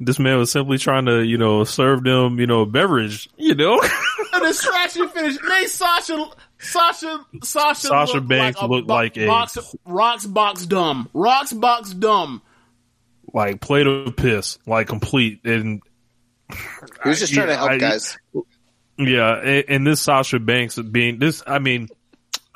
this 0.00 0.18
man 0.18 0.38
was 0.38 0.50
simply 0.50 0.78
trying 0.78 1.06
to, 1.06 1.22
you 1.24 1.38
know, 1.38 1.64
serve 1.64 2.02
them, 2.02 2.38
you 2.40 2.46
know, 2.46 2.62
a 2.62 2.66
beverage, 2.66 3.28
you 3.36 3.54
know. 3.54 3.80
a 4.34 4.40
distraction 4.40 5.08
finish? 5.10 5.36
Made 5.46 5.68
Sasha, 5.68 6.26
Sasha, 6.58 7.24
Sasha, 7.42 7.86
Sasha 7.86 8.14
look 8.14 8.28
Banks 8.28 8.60
like 8.60 8.68
a, 8.68 8.72
looked 8.72 8.88
bo- 8.88 8.94
like 8.94 9.16
a- 9.16 9.26
box, 9.26 9.58
rocks 9.84 10.26
box 10.26 10.66
dumb, 10.66 11.08
rocks 11.14 11.52
box 11.52 11.90
dumb. 11.90 12.42
like 13.32 13.60
plate 13.60 13.86
of 13.86 14.16
piss, 14.16 14.58
like 14.66 14.88
complete. 14.88 15.40
And 15.44 15.80
he 17.02 17.08
was 17.08 17.20
just 17.20 17.32
trying 17.32 17.46
to 17.48 17.56
help 17.56 17.70
I- 17.70 17.78
guys. 17.78 18.16
yeah, 18.98 19.34
and, 19.38 19.64
and 19.68 19.86
this 19.86 20.00
Sasha 20.00 20.40
Banks 20.40 20.76
being 20.78 21.18
this, 21.20 21.42
I 21.46 21.60
mean, 21.60 21.88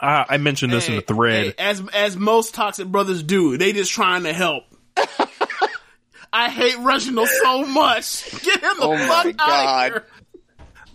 I, 0.01 0.25
I 0.31 0.37
mentioned 0.39 0.73
this 0.73 0.89
in 0.89 0.97
the 0.97 1.03
thread. 1.03 1.45
hey, 1.47 1.55
as 1.59 1.81
as 1.95 2.16
most 2.16 2.55
toxic 2.55 2.89
brothers 2.89 3.23
do, 3.23 3.57
they 3.57 3.73
just 3.73 3.93
trying 3.93 4.25
to 4.25 4.33
help. 4.33 4.64
I 6.32 6.49
hate 6.51 6.78
Reginald 6.78 7.28
so 7.28 7.64
much. 7.64 8.30
Get 8.43 8.62
him 8.62 8.76
the 8.78 8.84
Oh 8.84 8.97
fuck 8.97 9.26
out 9.26 9.36
God. 9.36 9.86
of 9.86 9.93
here. 9.93 10.07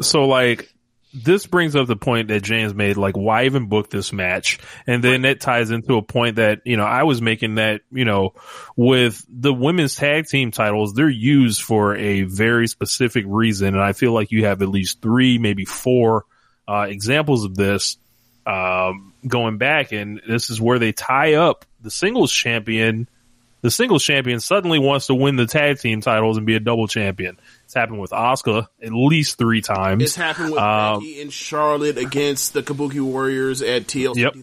So 0.02 0.26
like 0.26 0.74
this 1.14 1.45
brings 1.48 1.76
up 1.76 1.88
the 1.88 1.95
point 1.95 2.28
that 2.28 2.43
James 2.43 2.74
made, 2.74 2.98
like 2.98 3.16
why 3.16 3.45
even 3.45 3.68
book 3.68 3.89
this 3.89 4.14
match? 4.14 4.60
And 4.86 5.04
then 5.04 5.24
that 5.24 5.39
ties 5.39 5.72
into 5.72 5.95
a 5.95 6.02
point 6.02 6.36
that, 6.36 6.62
you 6.66 6.78
know, 6.78 6.84
I 6.84 7.04
was 7.04 7.22
making 7.22 7.56
that, 7.56 7.82
you 7.91 8.06
know, 8.06 8.34
with 8.76 9.26
the 9.30 9.54
women's 9.54 9.95
tag 9.95 10.28
team 10.28 10.52
titles, 10.52 10.93
they're 10.93 11.10
used 11.10 11.62
for 11.62 11.95
a 11.95 12.24
very 12.24 12.68
specific 12.68 13.26
reason. 13.28 13.70
And 13.70 13.82
I 13.82 13.93
feel 13.93 14.12
like 14.12 14.32
you 14.32 14.45
have 14.45 14.62
at 14.62 14.70
least 14.70 15.02
three, 15.02 15.38
maybe 15.38 15.66
four, 15.66 16.26
uh, 16.68 16.86
examples 16.89 17.45
of 17.45 17.56
this, 17.56 17.98
um, 18.45 19.14
going 19.28 19.58
back. 19.58 19.93
And 19.93 20.22
this 20.28 20.50
is 20.50 20.62
where 20.62 20.78
they 20.78 20.91
tie 20.91 21.36
up 21.36 21.66
the 21.82 21.89
singles 21.91 22.32
champion. 22.32 23.10
The 23.62 23.72
singles 23.72 24.03
champion 24.03 24.39
suddenly 24.39 24.78
wants 24.78 25.08
to 25.08 25.16
win 25.16 25.36
the 25.36 25.47
tag 25.47 25.80
team 25.80 25.99
titles 26.01 26.38
and 26.38 26.45
be 26.45 26.55
a 26.55 26.60
double 26.60 26.88
champion. 26.88 27.38
It's 27.66 27.74
happened 27.74 27.99
with 27.99 28.12
Asuka 28.12 28.68
at 28.84 28.93
least 28.93 29.38
three 29.39 29.62
times. 29.62 30.03
It's 30.03 30.16
happened 30.16 30.51
with 30.51 30.60
Um, 30.62 30.99
Becky 30.99 31.22
and 31.22 31.34
Charlotte 31.34 31.97
against 31.97 32.53
the 32.53 32.62
Kabuki 32.62 33.01
Warriors 33.01 33.62
at 33.64 33.88
TLC 33.88 34.18
Yep. 34.18 34.34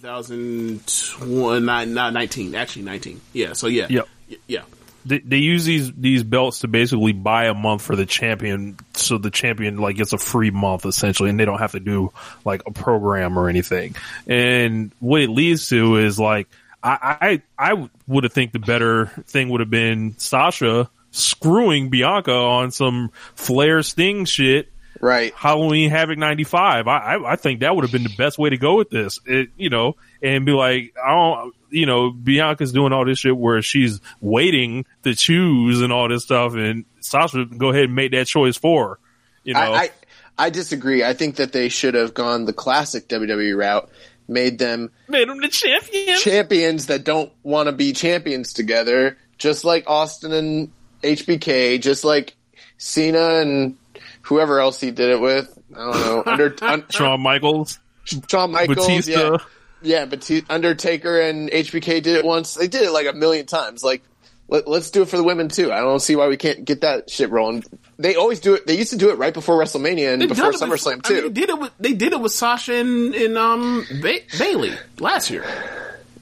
2019. 1.29 2.55
Actually, 2.55 2.83
19. 2.83 3.21
Yeah, 3.33 3.53
so 3.53 3.67
yeah. 3.69 3.87
Yep. 3.89 4.09
Yeah. 4.47 4.63
they, 5.05 5.19
they 5.21 5.37
use 5.37 5.65
these 5.65 5.93
these 5.93 6.23
belts 6.23 6.61
to 6.61 6.69
basically 6.69 7.13
buy 7.13 7.45
a 7.47 7.55
month 7.55 7.83
for 7.83 7.95
the 7.95 8.07
champion, 8.07 8.77
so 8.95 9.19
the 9.19 9.31
champion 9.31 9.77
like 9.77 9.97
gets 9.97 10.13
a 10.13 10.19
free 10.19 10.51
month 10.51 10.87
essentially, 10.87 11.31
and 11.31 11.39
they 11.39 11.45
don't 11.45 11.59
have 11.59 11.73
to 11.73 11.81
do 11.81 12.11
like 12.45 12.63
a 12.67 12.71
program 12.73 13.39
or 13.39 13.49
anything. 13.49 13.95
And 14.27 14.93
what 15.01 15.21
it 15.21 15.31
leads 15.31 15.69
to 15.69 15.97
is 15.97 16.19
like 16.19 16.49
I 16.85 17.43
I, 17.59 17.73
I 17.73 17.89
would 18.07 18.25
have 18.25 18.33
think 18.33 18.53
the 18.53 18.59
better 18.59 19.07
thing 19.27 19.49
would 19.49 19.61
have 19.61 19.71
been 19.71 20.15
Sasha 20.19 20.91
screwing 21.11 21.91
Bianca 21.91 22.33
on 22.33 22.71
some 22.71 23.11
Flair 23.35 23.83
Sting 23.83 24.25
shit. 24.27 24.71
Right. 25.01 25.35
Halloween 25.35 25.91
Havoc 25.91 26.19
95. 26.19 26.87
I, 26.89 26.99
I, 26.99 27.33
I 27.33 27.37
think 27.37 27.61
that 27.61 27.75
would 27.75 27.83
have 27.83 27.93
been 27.93 28.05
the 28.05 28.15
best 28.17 28.39
way 28.39 28.51
to 28.51 28.57
go 28.57 28.77
with 28.77 28.91
this. 28.91 29.21
It, 29.27 29.51
you 29.57 29.71
know, 29.71 29.97
and 30.23 30.47
be 30.47 30.53
like, 30.53 30.95
I 31.03 31.11
don't, 31.11 31.55
you 31.71 31.87
know, 31.87 32.11
Bianca's 32.11 32.73
doing 32.73 32.93
all 32.93 33.05
this 33.05 33.19
shit 33.19 33.37
where 33.37 33.61
she's 33.61 34.01
waiting 34.21 34.87
to 35.03 35.15
choose 35.15 35.83
and 35.83 35.93
all 35.93 36.09
this 36.09 36.23
stuff 36.25 36.55
and 36.55 36.85
Sasha 37.01 37.45
go 37.45 37.71
ahead 37.71 37.85
and 37.85 37.95
make 37.95 38.13
that 38.13 38.27
choice 38.27 38.57
for 38.57 38.89
her. 38.89 38.99
You 39.43 39.55
know, 39.55 39.61
I, 39.61 39.83
I 39.83 39.91
I 40.37 40.51
disagree. 40.51 41.05
I 41.05 41.13
think 41.13 41.37
that 41.37 41.53
they 41.53 41.69
should 41.69 41.95
have 41.95 42.15
gone 42.15 42.45
the 42.45 42.53
classic 42.53 43.09
WWE 43.09 43.57
route, 43.57 43.89
made 44.29 44.59
them 44.59 44.91
made 45.09 45.29
him 45.29 45.41
the 45.41 45.49
champion. 45.49 46.19
champions 46.19 46.87
that 46.87 47.05
don't 47.05 47.33
want 47.43 47.67
to 47.69 47.73
be 47.73 47.93
champions 47.93 48.53
together, 48.53 49.17
just 49.39 49.65
like 49.65 49.85
Austin 49.89 50.33
and 50.33 50.73
HBK, 51.03 51.81
just 51.81 52.05
like 52.05 52.37
Cena 52.79 53.41
and 53.41 53.77
whoever 54.23 54.61
else 54.61 54.81
he 54.81 54.91
did 54.91 55.11
it 55.11 55.21
with. 55.21 55.57
I 55.75 55.79
don't 55.79 56.01
know. 56.01 56.23
Under 56.33 56.57
un, 56.63 56.85
Shawn 56.91 57.21
Michaels, 57.21 57.79
Shawn 58.05 58.53
Michaels, 58.53 58.77
Batista. 58.87 59.11
yeah. 59.33 59.37
Yeah, 59.83 60.07
but 60.07 60.23
T- 60.23 60.43
Undertaker 60.49 61.21
and 61.21 61.51
HBK 61.51 62.03
did 62.03 62.17
it 62.17 62.25
once. 62.25 62.55
They 62.55 62.69
did 62.69 62.85
it 62.85 62.91
like 62.91 63.07
a 63.07 63.13
million 63.13 63.45
times. 63.45 63.85
Like, 63.85 64.03
let, 64.49 64.67
us 64.69 64.91
do 64.91 65.03
it 65.03 65.09
for 65.09 65.17
the 65.17 65.25
women 65.25 65.49
too. 65.49 65.73
I 65.73 65.81
don't 65.81 66.01
see 66.01 66.17
why 66.17 66.29
we 66.29 66.37
can't 66.37 66.65
get 66.65 66.83
that 66.83 67.11
shit 67.11 67.31
rolling. 67.31 67.65
They 67.99 68.15
always 68.17 68.41
do 68.41 68.55
it. 68.55 68.67
They 68.67 68.77
used 68.77 68.91
to 68.91 68.99
do 68.99 69.11
it 69.11 69.19
right 69.19 69.33
before 69.33 69.57
WrestleMania 69.61 70.13
and 70.13 70.23
They 70.23 70.27
before 70.27 70.51
done 70.53 70.55
it 70.55 70.69
with- 70.71 70.81
SummerSlam 70.81 71.01
I 71.05 71.09
too. 71.09 71.15
mean, 71.15 71.23
they 71.25 71.41
did 71.41 71.49
it 71.51 71.59
with 71.59 71.73
they 71.79 71.93
did 71.93 72.13
it 72.13 72.21
with 72.21 72.33
Sasha 72.33 72.75
and, 72.75 73.15
and 73.15 73.39
um 73.39 73.87
ba- 74.03 74.21
Bailey 74.39 74.73
last 74.99 75.31
year. 75.31 75.45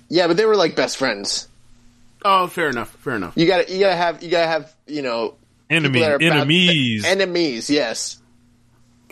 yeah, 0.08 0.26
but 0.26 0.36
they 0.36 0.44
were 0.46 0.56
like 0.56 0.76
best 0.76 0.96
friends. 0.96 1.48
Oh, 2.24 2.46
fair 2.46 2.68
enough. 2.68 2.90
Fair 2.96 3.16
enough. 3.16 3.32
You 3.36 3.46
got 3.46 3.66
to 3.66 3.72
you 3.72 3.80
got 3.80 3.90
to 3.90 3.96
have 3.96 4.22
you 4.22 4.30
got 4.30 4.42
to 4.42 4.46
have 4.48 4.72
you 4.86 5.02
know 5.02 5.34
Enemy, 5.70 6.00
people 6.00 6.18
that 6.18 6.22
enemies, 6.22 7.04
enemies. 7.04 7.70
Yes. 7.70 8.20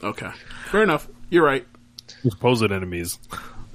Okay, 0.02 0.28
fair 0.70 0.82
enough. 0.82 1.08
You're 1.30 1.44
right. 1.44 1.66
supposed 2.22 2.62
enemies. 2.62 3.18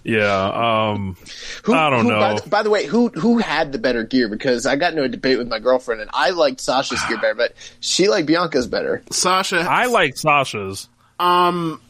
Yeah. 0.05 0.91
Um. 0.91 1.17
Who, 1.63 1.73
I 1.73 1.89
don't 1.89 2.03
who- 2.05 2.11
know. 2.11 2.19
By 2.19 2.33
the, 2.39 2.49
by 2.49 2.63
the 2.63 2.69
way, 2.69 2.85
who 2.85 3.09
who 3.09 3.39
had 3.39 3.71
the 3.71 3.79
better 3.79 4.03
gear? 4.03 4.29
Because 4.29 4.65
I 4.67 4.75
got 4.75 4.91
into 4.91 5.03
a 5.03 5.09
debate 5.09 5.39
with 5.39 5.47
my 5.47 5.59
girlfriend, 5.59 5.99
and 5.99 6.11
I 6.13 6.29
liked 6.29 6.61
Sasha's 6.61 7.03
gear 7.07 7.17
better, 7.17 7.33
but 7.33 7.53
she 7.79 8.07
liked 8.07 8.27
Bianca's 8.27 8.67
better. 8.67 9.01
Sasha. 9.11 9.65
I 9.67 9.87
like 9.87 10.15
Sasha's. 10.15 10.87
Um, 11.19 11.81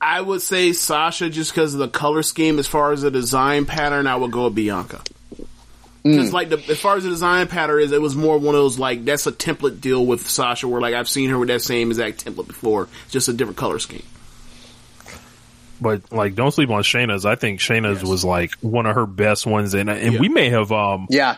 I 0.00 0.20
would 0.20 0.42
say 0.42 0.72
Sasha 0.72 1.28
just 1.28 1.52
because 1.52 1.74
of 1.74 1.80
the 1.80 1.88
color 1.88 2.22
scheme. 2.22 2.58
As 2.60 2.68
far 2.68 2.92
as 2.92 3.02
the 3.02 3.10
design 3.10 3.66
pattern, 3.66 4.06
I 4.06 4.14
would 4.14 4.30
go 4.30 4.44
with 4.44 4.54
Bianca. 4.54 5.02
Because 6.02 6.32
like 6.32 6.48
the, 6.48 6.56
as 6.70 6.80
far 6.80 6.96
as 6.96 7.02
the 7.02 7.10
design 7.10 7.46
pattern 7.48 7.82
is, 7.82 7.92
it 7.92 8.00
was 8.00 8.16
more 8.16 8.38
one 8.38 8.54
of 8.54 8.60
those 8.60 8.78
like 8.78 9.04
that's 9.04 9.26
a 9.26 9.32
template 9.32 9.80
deal 9.82 10.06
with 10.06 10.26
Sasha, 10.30 10.66
where 10.68 10.80
like 10.80 10.94
I've 10.94 11.08
seen 11.08 11.28
her 11.30 11.38
with 11.38 11.48
that 11.48 11.60
same 11.62 11.90
exact 11.90 12.24
template 12.24 12.46
before, 12.46 12.88
just 13.10 13.28
a 13.28 13.32
different 13.34 13.58
color 13.58 13.78
scheme 13.78 14.04
but 15.80 16.12
like 16.12 16.34
don't 16.34 16.52
sleep 16.52 16.70
on 16.70 16.82
Shayna's. 16.82 17.24
I 17.26 17.34
think 17.34 17.60
Shayna's 17.60 18.02
yes. 18.02 18.10
was 18.10 18.24
like 18.24 18.54
one 18.60 18.86
of 18.86 18.94
her 18.94 19.06
best 19.06 19.46
ones, 19.46 19.74
and 19.74 19.88
and 19.90 20.14
yeah. 20.14 20.20
we 20.20 20.28
may 20.28 20.50
have 20.50 20.72
um 20.72 21.06
yeah 21.10 21.36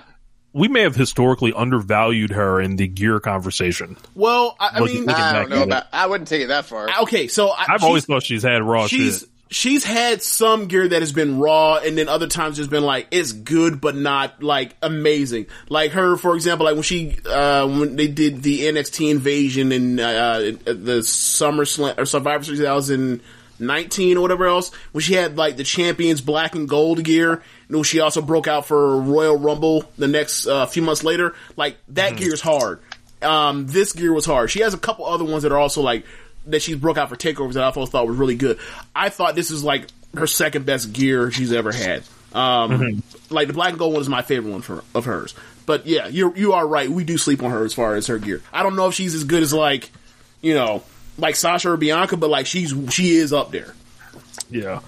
we 0.53 0.69
may 0.69 0.83
have 0.83 0.95
historically 0.95 1.53
undervalued 1.53 2.31
her 2.31 2.61
in 2.61 2.77
the 2.77 2.87
gear 2.87 3.21
conversation. 3.21 3.97
Well, 4.15 4.57
I, 4.61 4.71
I 4.75 4.81
mean, 4.81 5.09
I 5.09 5.33
don't 5.33 5.51
know 5.51 5.63
about, 5.63 5.87
I 5.93 6.07
wouldn't 6.07 6.29
take 6.29 6.43
it 6.43 6.49
that 6.49 6.67
far. 6.67 6.89
Okay, 7.03 7.29
so 7.29 7.51
I, 7.51 7.65
have 7.69 7.83
always 7.83 8.05
thought 8.05 8.23
she's 8.23 8.43
had 8.43 8.63
raw. 8.63 8.87
She's 8.87 9.21
shit. 9.21 9.29
she's 9.49 9.85
had 9.85 10.23
some 10.23 10.67
gear 10.67 10.87
that 10.87 11.01
has 11.01 11.13
been 11.13 11.39
raw, 11.39 11.77
and 11.77 11.97
then 11.97 12.09
other 12.09 12.27
times 12.27 12.59
it's 12.59 12.69
been 12.69 12.85
like 12.85 13.09
it's 13.11 13.33
good 13.33 13.81
but 13.81 13.97
not 13.97 14.43
like 14.43 14.77
amazing. 14.83 15.47
Like 15.71 15.93
her, 15.93 16.17
for 16.17 16.35
example, 16.35 16.67
like 16.67 16.75
when 16.75 16.83
she 16.83 17.17
uh 17.25 17.67
when 17.67 17.97
they 17.97 18.09
did 18.09 18.43
the 18.43 18.63
NXT 18.65 19.11
invasion 19.11 19.73
and 19.73 19.99
in, 19.99 20.05
uh, 20.05 20.53
uh, 20.67 20.73
the 20.75 21.03
Summer 21.03 21.65
Slam 21.65 21.95
or 21.99 22.05
Survivor 22.05 22.45
2000 22.45 23.23
19 23.63 24.17
or 24.17 24.21
whatever 24.21 24.47
else, 24.47 24.73
when 24.93 25.03
she 25.03 25.15
had 25.15 25.37
like 25.37 25.57
the 25.57 25.65
champions 25.65 26.21
black 26.21 26.55
and 26.55 26.69
gold 26.69 27.03
gear, 27.03 27.43
and 27.69 27.87
she 27.87 28.01
also 28.01 28.21
broke 28.21 28.47
out 28.47 28.67
for 28.67 29.01
Royal 29.01 29.39
Rumble 29.39 29.85
the 29.97 30.09
next 30.09 30.47
uh, 30.47 30.67
few 30.67 30.83
months 30.83 31.05
later. 31.05 31.35
Like 31.57 31.79
that 31.89 32.15
mm. 32.15 32.19
gear 32.19 32.35
is 32.35 32.41
hard. 32.41 32.81
Um, 33.23 33.67
this 33.67 33.93
gear 33.93 34.13
was 34.13 34.27
hard. 34.27 34.51
She 34.51 34.61
has 34.61 34.75
a 34.75 34.79
couple 34.79 35.07
other 35.07 35.25
ones 35.25 35.45
that 35.45 35.53
are 35.53 35.59
also 35.59 35.81
like 35.81 36.05
that 36.47 36.61
she 36.61 36.75
broke 36.75 36.99
out 36.99 37.09
for 37.09 37.17
takeovers 37.17 37.55
that 37.55 37.65
I 37.65 37.71
thought 37.71 38.07
was 38.07 38.17
really 38.17 38.35
good. 38.35 38.59
I 38.95 39.09
thought 39.09 39.35
this 39.35 39.51
is 39.51 39.63
like 39.63 39.87
her 40.15 40.27
second 40.27 40.67
best 40.67 40.93
gear 40.93 41.31
she's 41.31 41.53
ever 41.53 41.73
had. 41.73 42.03
Um, 42.35 42.71
mm-hmm. 42.71 43.35
like 43.35 43.49
the 43.49 43.55
black 43.55 43.71
and 43.71 43.79
gold 43.79 43.93
one 43.93 44.03
is 44.03 44.09
my 44.09 44.23
favorite 44.23 44.51
one 44.51 44.63
for, 44.63 44.83
of 44.95 45.05
hers. 45.05 45.35
But 45.67 45.87
yeah, 45.87 46.09
you 46.09 46.35
you 46.35 46.55
are 46.55 46.67
right. 46.67 46.89
We 46.89 47.05
do 47.05 47.19
sleep 47.19 47.43
on 47.43 47.51
her 47.51 47.65
as 47.65 47.75
far 47.75 47.95
as 47.95 48.07
her 48.09 48.19
gear. 48.19 48.43
I 48.53 48.63
don't 48.63 48.75
know 48.75 48.89
if 48.89 48.95
she's 48.95 49.15
as 49.15 49.25
good 49.25 49.43
as 49.43 49.53
like 49.53 49.91
you 50.41 50.55
know 50.55 50.83
like 51.23 51.37
Sasha 51.37 51.71
or 51.71 51.77
Bianca, 51.79 52.17
but 52.19 52.29
like 52.29 52.47
she's 52.47 52.75
she 52.91 53.13
is 53.15 53.33
up 53.33 53.51
there. 53.51 53.75
Yeah. 54.51 54.81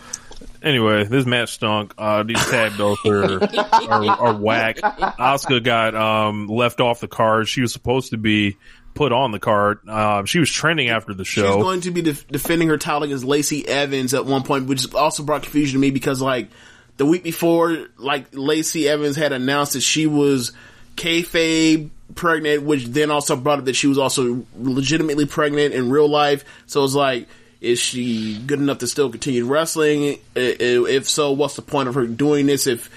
Anyway, 0.62 1.04
this 1.04 1.26
match 1.26 1.52
stunk. 1.52 1.94
Uh, 1.96 2.22
these 2.22 2.42
tag 2.46 2.76
belts 2.78 3.04
are, 3.04 3.44
are, 3.72 4.04
are 4.08 4.34
whack. 4.34 4.76
Asuka 4.78 5.62
got 5.62 5.94
um, 5.94 6.48
left 6.48 6.80
off 6.80 7.00
the 7.00 7.08
card. 7.08 7.48
She 7.48 7.60
was 7.60 7.72
supposed 7.72 8.10
to 8.10 8.16
be 8.16 8.56
put 8.94 9.12
on 9.12 9.30
the 9.30 9.38
card. 9.38 9.86
Um, 9.88 10.24
she 10.24 10.38
was 10.38 10.50
trending 10.50 10.88
after 10.88 11.12
the 11.12 11.24
show. 11.24 11.46
She's 11.46 11.62
going 11.62 11.80
to 11.82 11.90
be 11.90 12.02
def- 12.02 12.26
defending 12.28 12.68
her 12.68 12.78
title 12.78 13.02
against 13.02 13.24
Lacey 13.24 13.68
Evans 13.68 14.14
at 14.14 14.24
one 14.24 14.42
point, 14.42 14.66
which 14.66 14.94
also 14.94 15.22
brought 15.22 15.42
confusion 15.42 15.74
to 15.74 15.80
me 15.80 15.90
because 15.90 16.22
like 16.22 16.48
the 16.96 17.04
week 17.04 17.24
before, 17.24 17.88
like 17.98 18.28
Lacey 18.32 18.88
Evans 18.88 19.16
had 19.16 19.32
announced 19.32 19.74
that 19.74 19.82
she 19.82 20.06
was 20.06 20.52
kayfabe 20.96 21.90
pregnant, 22.14 22.62
which 22.62 22.84
then 22.86 23.10
also 23.10 23.36
brought 23.36 23.60
up 23.60 23.64
that 23.66 23.76
she 23.76 23.86
was 23.86 23.98
also 23.98 24.44
legitimately 24.56 25.26
pregnant 25.26 25.74
in 25.74 25.90
real 25.90 26.08
life. 26.08 26.44
So 26.66 26.84
it's 26.84 26.94
like, 26.94 27.28
is 27.60 27.78
she 27.78 28.38
good 28.46 28.60
enough 28.60 28.78
to 28.78 28.86
still 28.86 29.10
continue 29.10 29.46
wrestling? 29.46 30.18
If 30.34 31.08
so, 31.08 31.32
what's 31.32 31.56
the 31.56 31.62
point 31.62 31.88
of 31.88 31.94
her 31.94 32.06
doing 32.06 32.46
this? 32.46 32.66
If 32.66 32.90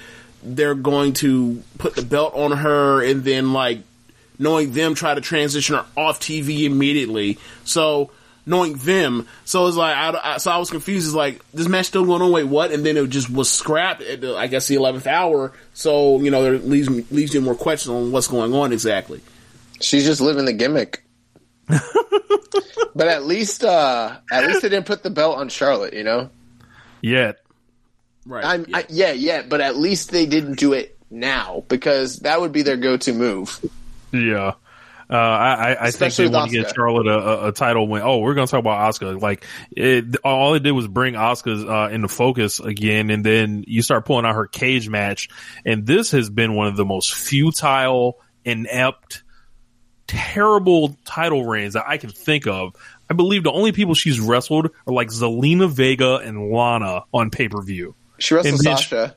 they're 0.43 0.76
going 0.76 1.14
to 1.14 1.64
put 1.78 1.95
the 1.95 2.01
belt 2.01 2.34
on 2.36 2.51
her 2.51 3.01
and 3.03 3.24
then 3.24 3.53
like 3.53 3.80
knowing 4.38 4.72
them 4.74 4.93
try 4.93 5.14
to 5.16 5.22
transition 5.22 5.76
her 5.76 5.86
off 5.95 6.20
TV 6.20 6.64
immediately. 6.64 7.39
So 7.64 8.12
knowing 8.48 8.74
them, 8.78 9.28
so 9.45 9.68
it's 9.68 9.78
like 9.78 9.95
I, 9.95 10.34
I- 10.34 10.38
so 10.38 10.50
I 10.50 10.58
was 10.58 10.72
confused. 10.72 11.06
It's 11.06 11.16
like 11.16 11.41
this 11.54 11.68
match 11.68 11.86
still 11.86 12.06
going 12.06 12.24
on. 12.24 12.32
Wait, 12.32 12.45
what? 12.45 12.72
And 12.72 12.84
then 12.84 12.98
it 12.98 13.08
just 13.12 13.30
was 13.30 13.52
scrapped 13.52 14.02
at 14.02 14.22
the, 14.22 14.36
I 14.36 14.48
guess 14.48 14.68
the 14.68 14.76
eleventh 14.76 15.06
hour. 15.06 15.54
So 15.76 16.20
you 16.22 16.32
know 16.32 16.41
there 16.41 16.58
leaves 16.58 16.89
leaves 17.12 17.34
you 17.36 17.41
more 17.41 17.54
questions 17.54 17.89
on 17.93 18.12
what's 18.12 18.28
going 18.28 18.54
on 18.56 18.74
exactly. 18.74 19.22
She's 19.82 20.06
just 20.06 20.22
living 20.22 20.45
the 20.45 20.54
gimmick. 20.54 21.04
but 21.68 23.08
at 23.08 23.26
least, 23.26 23.64
uh 23.64 24.18
at 24.32 24.48
least 24.48 24.62
they 24.62 24.70
didn't 24.70 24.86
put 24.88 25.04
the 25.04 25.10
belt 25.10 25.38
on 25.38 25.50
Charlotte. 25.50 25.93
You 25.93 26.04
know, 26.04 26.30
Yet. 27.02 27.38
Right? 28.26 28.43
I'm, 28.43 28.66
yeah. 28.68 28.78
I, 28.78 28.86
yeah, 28.89 29.12
yeah. 29.12 29.41
But 29.48 29.62
at 29.62 29.78
least 29.78 30.12
they 30.12 30.26
didn't 30.26 30.56
do 30.60 30.74
it 30.74 30.98
now 31.10 31.64
because 31.70 32.20
that 32.20 32.41
would 32.41 32.52
be 32.52 32.62
their 32.62 32.76
go-to 32.78 33.14
move. 33.14 33.60
Yeah. 34.12 34.54
Uh, 35.10 35.16
I, 35.16 35.53
I- 35.74 35.86
I 35.86 35.91
think 35.91 36.14
they 36.16 36.24
want 36.39 36.51
to 36.51 36.58
get 36.58 36.76
Charlotte 36.76 37.08
a, 37.08 37.18
a, 37.18 37.47
a 37.47 37.51
title 37.53 37.88
win. 37.88 38.01
Oh, 38.03 38.18
we're 38.20 38.34
going 38.34 38.45
to 38.47 38.51
talk 38.51 38.60
about 38.60 38.93
Asuka. 38.93 39.22
Like, 39.22 39.45
it, 39.72 40.18
all 40.24 40.53
it 40.55 40.64
did 40.64 40.72
was 40.72 40.88
bring 40.88 41.14
Asuka's, 41.14 41.64
uh, 41.64 41.89
into 41.93 42.08
focus 42.10 42.60
again. 42.60 43.10
And 43.10 43.26
then 43.26 43.64
you 43.68 43.82
start 43.82 44.05
pulling 44.05 44.26
out 44.26 44.36
her 44.36 44.47
cage 44.47 44.89
match. 44.89 45.30
And 45.66 45.86
this 45.86 46.12
has 46.12 46.30
been 46.30 46.55
one 46.55 46.68
of 46.68 46.76
the 46.76 46.84
most 46.86 47.14
futile, 47.14 48.20
inept, 48.43 49.24
terrible 50.08 50.97
title 51.05 51.45
reigns 51.45 51.74
that 51.74 51.86
I 51.88 51.97
can 51.97 52.10
think 52.10 52.47
of. 52.47 52.74
I 53.10 53.14
believe 53.14 53.43
the 53.43 53.51
only 53.51 53.72
people 53.72 53.93
she's 53.93 54.20
wrestled 54.20 54.68
are 54.86 54.93
like 54.93 55.10
Zelina 55.10 55.70
Vega 55.70 56.16
and 56.18 56.49
Lana 56.51 57.03
on 57.14 57.30
pay 57.30 57.47
per 57.49 57.62
view. 57.62 57.95
She 58.18 58.36
wrestled 58.36 58.55
Sasha. 58.80 59.16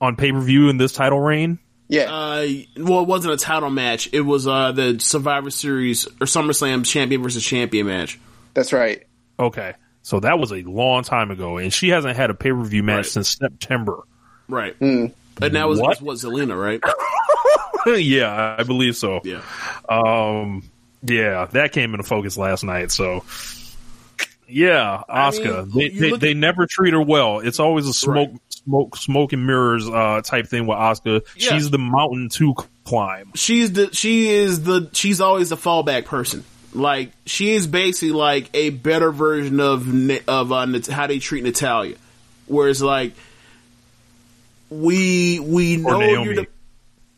On 0.00 0.16
pay 0.16 0.32
per 0.32 0.40
view 0.40 0.68
in 0.68 0.76
this 0.76 0.92
title 0.92 1.18
reign. 1.20 1.58
Yeah, 1.88 2.04
Uh, 2.10 2.46
well, 2.78 3.00
it 3.00 3.08
wasn't 3.08 3.34
a 3.34 3.36
title 3.36 3.68
match. 3.70 4.08
It 4.12 4.22
was 4.22 4.46
uh, 4.46 4.72
the 4.72 4.98
Survivor 5.00 5.50
Series 5.50 6.06
or 6.06 6.26
SummerSlam 6.26 6.84
champion 6.86 7.22
versus 7.22 7.44
champion 7.44 7.86
match. 7.86 8.18
that's 8.54 8.72
right. 8.72 9.02
Okay. 9.38 9.74
So 10.02 10.20
that 10.20 10.38
was 10.38 10.52
a 10.52 10.62
long 10.62 11.02
time 11.02 11.30
ago. 11.30 11.58
And 11.58 11.72
she 11.72 11.88
hasn't 11.90 12.16
had 12.16 12.30
a 12.30 12.34
pay 12.34 12.50
per 12.52 12.62
view 12.62 12.82
match 12.82 12.96
Right. 12.96 13.06
since 13.06 13.36
September. 13.36 13.98
Right. 14.48 14.78
And 14.80 15.12
that 15.40 15.68
was 15.68 15.80
What? 15.80 16.00
what 16.02 16.16
Zelina, 16.18 16.58
right? 16.60 16.80
yeah, 18.00 18.56
I 18.58 18.62
believe 18.62 18.96
so. 18.96 19.20
Yeah. 19.24 19.42
Um, 19.88 20.62
yeah, 21.02 21.46
that 21.52 21.72
came 21.72 21.92
into 21.94 22.04
focus 22.04 22.36
last 22.36 22.64
night. 22.64 22.90
So, 22.90 23.24
yeah, 24.48 25.02
Asuka. 25.08 25.72
mean, 25.74 25.98
they 25.98 26.10
they, 26.10 26.16
they 26.16 26.34
never 26.34 26.66
treat 26.66 26.92
her 26.92 27.00
well. 27.02 27.40
It's 27.40 27.58
always 27.60 27.86
a 27.88 27.92
smoke, 27.92 28.30
Right. 28.30 28.40
smoke, 28.50 28.96
smoke 28.96 29.32
and 29.32 29.46
mirrors 29.46 29.88
uh, 29.88 30.20
type 30.24 30.46
thing 30.46 30.66
with 30.66 30.78
Asuka. 30.78 31.22
Yeah. 31.36 31.54
She's 31.54 31.70
the 31.70 31.78
mountain 31.78 32.28
to 32.30 32.54
climb. 32.84 33.32
she's 33.34 33.72
the 33.72 33.88
she 33.94 34.28
is 34.30 34.62
the 34.64 34.88
she's 34.92 35.20
always 35.20 35.48
the 35.48 35.56
fallback 35.56 36.04
person. 36.04 36.44
Like 36.74 37.12
she 37.24 37.52
is 37.54 37.66
basically 37.66 38.12
like 38.12 38.50
a 38.52 38.70
better 38.70 39.10
version 39.12 39.60
of 39.60 39.86
of 40.28 40.52
uh, 40.52 40.66
how 40.90 41.06
they 41.06 41.18
treat 41.20 41.44
Natalya, 41.44 41.96
whereas 42.46 42.82
like 42.82 43.12
we 44.70 45.38
we 45.40 45.76
know 45.76 46.00
you're 46.00 46.34
the 46.34 46.46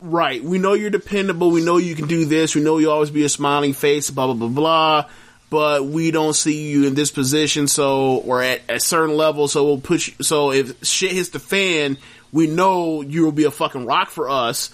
right. 0.01 0.43
We 0.43 0.59
know 0.59 0.73
you're 0.73 0.89
dependable. 0.89 1.51
We 1.51 1.63
know 1.63 1.77
you 1.77 1.95
can 1.95 2.07
do 2.07 2.25
this. 2.25 2.55
We 2.55 2.61
know 2.61 2.77
you 2.77 2.91
always 2.91 3.09
be 3.09 3.23
a 3.23 3.29
smiling 3.29 3.73
face. 3.73 4.09
Blah 4.09 4.27
blah 4.27 4.35
blah 4.35 4.47
blah. 4.47 5.05
But 5.49 5.85
we 5.85 6.11
don't 6.11 6.33
see 6.33 6.69
you 6.69 6.87
in 6.87 6.93
this 6.93 7.09
position, 7.09 7.67
so 7.67 8.17
or 8.17 8.41
at 8.41 8.61
a 8.67 8.79
certain 8.81 9.15
level. 9.15 9.47
So 9.47 9.63
we'll 9.63 9.81
you. 9.89 10.21
So 10.21 10.51
if 10.51 10.83
shit 10.85 11.13
hits 11.13 11.29
the 11.29 11.39
fan, 11.39 11.97
we 12.33 12.47
know 12.47 13.01
you 13.01 13.23
will 13.23 13.31
be 13.31 13.45
a 13.45 13.51
fucking 13.51 13.85
rock 13.85 14.09
for 14.09 14.29
us. 14.29 14.71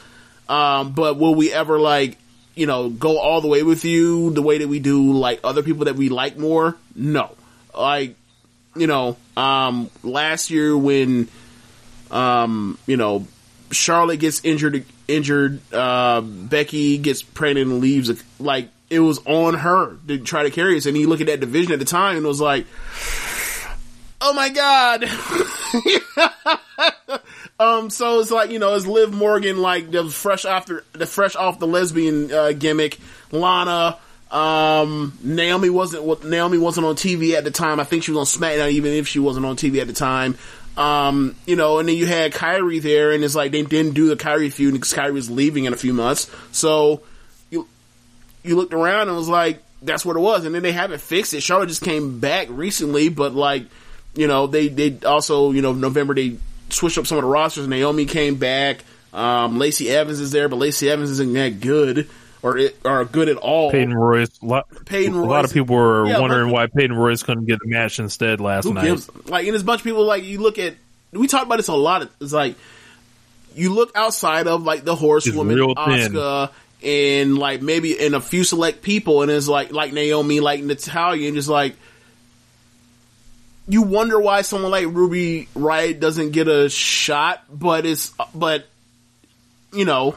Um, 0.50 0.94
but 0.94 1.18
will 1.18 1.36
we 1.36 1.54
ever 1.54 1.80
like, 1.80 2.18
you 2.56 2.66
know, 2.66 2.90
go 2.90 3.20
all 3.20 3.42
the 3.42 3.48
way 3.48 3.64
with 3.64 3.86
you 3.86 4.32
the 4.32 4.42
way 4.42 4.58
that 4.58 4.68
we 4.68 4.80
do 4.80 5.14
like 5.14 5.40
other 5.44 5.64
people 5.64 5.86
that 5.86 5.96
we 5.96 6.10
like 6.10 6.38
more? 6.38 6.76
No. 6.96 7.32
Like, 7.78 8.16
you 8.76 8.88
know, 8.88 9.18
um, 9.38 9.90
last 10.04 10.50
year 10.50 10.76
when, 10.76 11.30
um, 12.12 12.78
you 12.88 12.98
know, 12.98 13.28
Charlotte 13.72 14.18
gets 14.18 14.44
injured, 14.44 14.86
injured, 15.08 15.62
uh, 15.74 16.22
Becky 16.22 16.98
gets 16.98 17.24
pregnant 17.24 17.72
and 17.72 17.80
leaves, 17.80 18.12
like, 18.40 18.70
it 18.94 19.00
was 19.00 19.20
on 19.26 19.56
her 19.56 19.98
to 20.08 20.20
try 20.20 20.44
to 20.44 20.52
carry 20.52 20.78
us. 20.78 20.86
And 20.86 20.98
you 20.98 21.08
look 21.08 21.22
at 21.22 21.28
that 21.28 21.40
division 21.40 21.74
at 21.74 21.80
the 21.80 21.86
time 21.86 22.18
and 22.18 22.26
it 22.26 22.28
was 22.28 22.42
like, 22.42 22.66
oh 24.22 24.34
my 24.34 24.50
god. 24.50 25.06
Um, 27.60 27.90
so 27.90 28.20
it's 28.20 28.32
like 28.32 28.50
you 28.50 28.60
know, 28.60 28.74
it's 28.74 28.86
Liv 28.86 29.14
Morgan 29.14 29.60
like 29.60 29.92
the 29.92 30.10
fresh 30.10 30.44
after 30.44 30.84
the 30.94 31.06
fresh 31.06 31.36
off 31.36 31.60
the 31.60 31.68
lesbian 31.68 32.32
uh, 32.32 32.52
gimmick. 32.52 33.00
Lana, 33.32 33.98
um, 34.32 35.14
Naomi 35.24 35.70
wasn't 35.70 36.26
Naomi 36.26 36.58
wasn't 36.58 36.88
on 36.88 36.96
TV 36.96 37.34
at 37.34 37.44
the 37.44 37.52
time. 37.52 37.80
I 37.80 37.84
think 37.84 38.04
she 38.04 38.12
was 38.12 38.36
on 38.36 38.42
SmackDown, 38.42 38.72
even 38.72 38.92
if 38.92 39.08
she 39.08 39.20
wasn't 39.20 39.46
on 39.46 39.56
TV 39.56 39.80
at 39.80 39.88
the 39.88 39.94
time. 39.94 40.36
Um, 40.76 41.36
you 41.46 41.56
know, 41.56 41.78
and 41.78 41.88
then 41.88 41.96
you 41.96 42.08
had 42.08 42.34
Kairi 42.34 42.82
there, 42.82 43.12
and 43.12 43.24
it's 43.24 43.36
like 43.36 43.52
they 43.52 43.62
didn't 43.62 43.94
do 43.94 44.10
the 44.10 44.16
Kairi 44.16 44.52
feud 44.52 44.74
because 44.74 44.94
Kairi 44.94 45.14
was 45.14 45.30
leaving 45.30 45.66
in 45.66 45.74
a 45.74 45.78
few 45.78 45.94
months. 45.94 46.32
So 46.52 47.04
you 48.44 48.56
looked 48.56 48.74
around 48.74 49.08
and 49.08 49.18
was 49.18 49.30
like, 49.30 49.62
that's 49.82 50.06
what 50.06 50.16
it 50.16 50.20
was. 50.20 50.46
And 50.46 50.54
then 50.56 50.64
they 50.64 50.72
haven't 50.72 51.02
fixed 51.02 51.34
it. 51.34 51.42
Charlotte 51.42 51.68
just 51.68 51.82
came 51.82 52.20
back 52.20 52.48
recently, 52.50 53.10
but 53.10 53.34
like, 53.34 53.66
you 54.16 54.28
know, 54.28 54.48
they 54.48 54.68
they 54.68 54.98
also 55.06 55.52
you 55.52 55.62
know 55.62 55.74
November 55.74 56.14
they 56.14 56.38
switched 56.70 56.98
up 56.98 57.08
some 57.08 57.18
of 57.18 57.24
the 57.24 57.30
rosters. 57.30 57.68
Naomi 57.68 58.06
came 58.06 58.36
back. 58.36 58.84
Um, 59.14 59.60
Lacey 59.60 59.90
Evans 59.90 60.20
is 60.20 60.32
there, 60.32 60.50
but 60.50 60.56
Lacey 60.58 60.90
Evans 60.90 61.10
isn't 61.12 61.34
that 61.34 61.60
good 61.60 62.10
or 62.42 62.58
it, 62.58 62.76
or 62.84 63.06
good 63.06 63.30
at 63.30 63.38
all. 63.38 63.72
Peyton 63.72 63.94
Royce. 63.94 64.30
A 64.42 64.46
lot, 64.46 64.68
Peyton 64.86 65.14
a 65.14 65.24
lot 65.24 65.46
of 65.46 65.54
people 65.54 65.76
were 65.76 66.08
Yeah, 66.08 66.20
wondering 66.20 66.52
why 66.52 66.68
Peyton 66.68 66.96
Royce 66.96 67.24
couldn't 67.24 67.46
get 67.46 67.60
the 67.60 67.68
match 67.68 68.00
instead 68.00 68.42
last 68.42 68.66
night. 68.66 68.86
gives 68.86 69.10
like 69.28 69.46
and 69.46 69.54
there's 69.54 69.62
a 69.62 69.66
bunch 69.66 69.82
of 69.82 69.86
people 69.86 70.04
like 70.06 70.24
you 70.24 70.42
look 70.42 70.58
at 70.60 70.76
we 71.12 71.28
talk 71.28 71.46
about 71.46 71.58
this 71.58 71.68
a 71.68 71.74
lot. 71.76 72.10
It's 72.22 72.34
like 72.34 72.56
you 73.56 73.74
look 73.74 73.92
outside 73.96 74.48
of 74.48 74.64
like 74.64 74.84
the 74.84 74.96
horsewoman. 74.96 75.58
Asuka, 75.58 76.50
and 76.84 77.38
like 77.38 77.62
maybe 77.62 78.00
in 78.00 78.14
a 78.14 78.22
few 78.22 78.44
select 78.44 78.82
people, 78.82 79.22
and 79.22 79.32
it's 79.32 79.48
like 79.48 79.72
like 79.72 79.94
Naomi, 79.94 80.40
like 80.40 80.64
Natalya, 80.64 81.28
and 81.28 81.36
just 81.36 81.50
like 81.50 81.76
you 83.68 83.82
wonder 83.82 84.20
why 84.20 84.42
someone 84.42 84.72
like 84.72 84.86
Ruby 84.88 85.48
Riott 85.56 86.00
doesn't 86.00 86.32
get 86.32 86.48
a 86.48 86.70
shot, 86.70 87.44
but 87.52 87.86
it's 87.86 88.14
but 88.36 88.68
you 89.72 89.86
know 89.86 90.16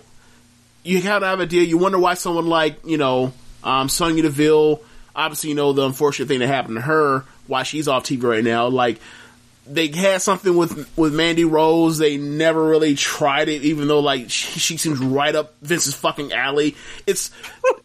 you 0.82 1.02
kind 1.02 1.22
of 1.22 1.22
have 1.24 1.40
a 1.40 1.46
deal. 1.46 1.62
You 1.62 1.78
wonder 1.78 1.98
why 1.98 2.14
someone 2.14 2.46
like 2.46 2.84
you 2.84 2.96
know 2.96 3.32
um, 3.62 3.88
Sonya 3.88 4.22
Deville, 4.22 4.80
obviously 5.14 5.50
you 5.50 5.56
know 5.56 5.72
the 5.72 5.86
unfortunate 5.86 6.28
thing 6.28 6.40
that 6.40 6.48
happened 6.48 6.76
to 6.76 6.82
her, 6.82 7.24
why 7.46 7.62
she's 7.62 7.88
off 7.88 8.04
TV 8.04 8.22
right 8.22 8.44
now. 8.44 8.68
Like 8.68 8.98
they 9.68 9.88
had 9.88 10.22
something 10.22 10.56
with 10.56 10.96
with 10.96 11.14
Mandy 11.14 11.44
Rose. 11.44 11.98
They 11.98 12.16
never 12.16 12.64
really 12.64 12.94
tried 12.94 13.48
it, 13.48 13.62
even 13.62 13.88
though 13.88 14.00
like 14.00 14.30
she, 14.30 14.58
she 14.58 14.76
seems 14.76 14.98
right 14.98 15.34
up 15.34 15.54
Vince's 15.62 15.94
fucking 15.94 16.32
alley. 16.32 16.76
It's 17.06 17.30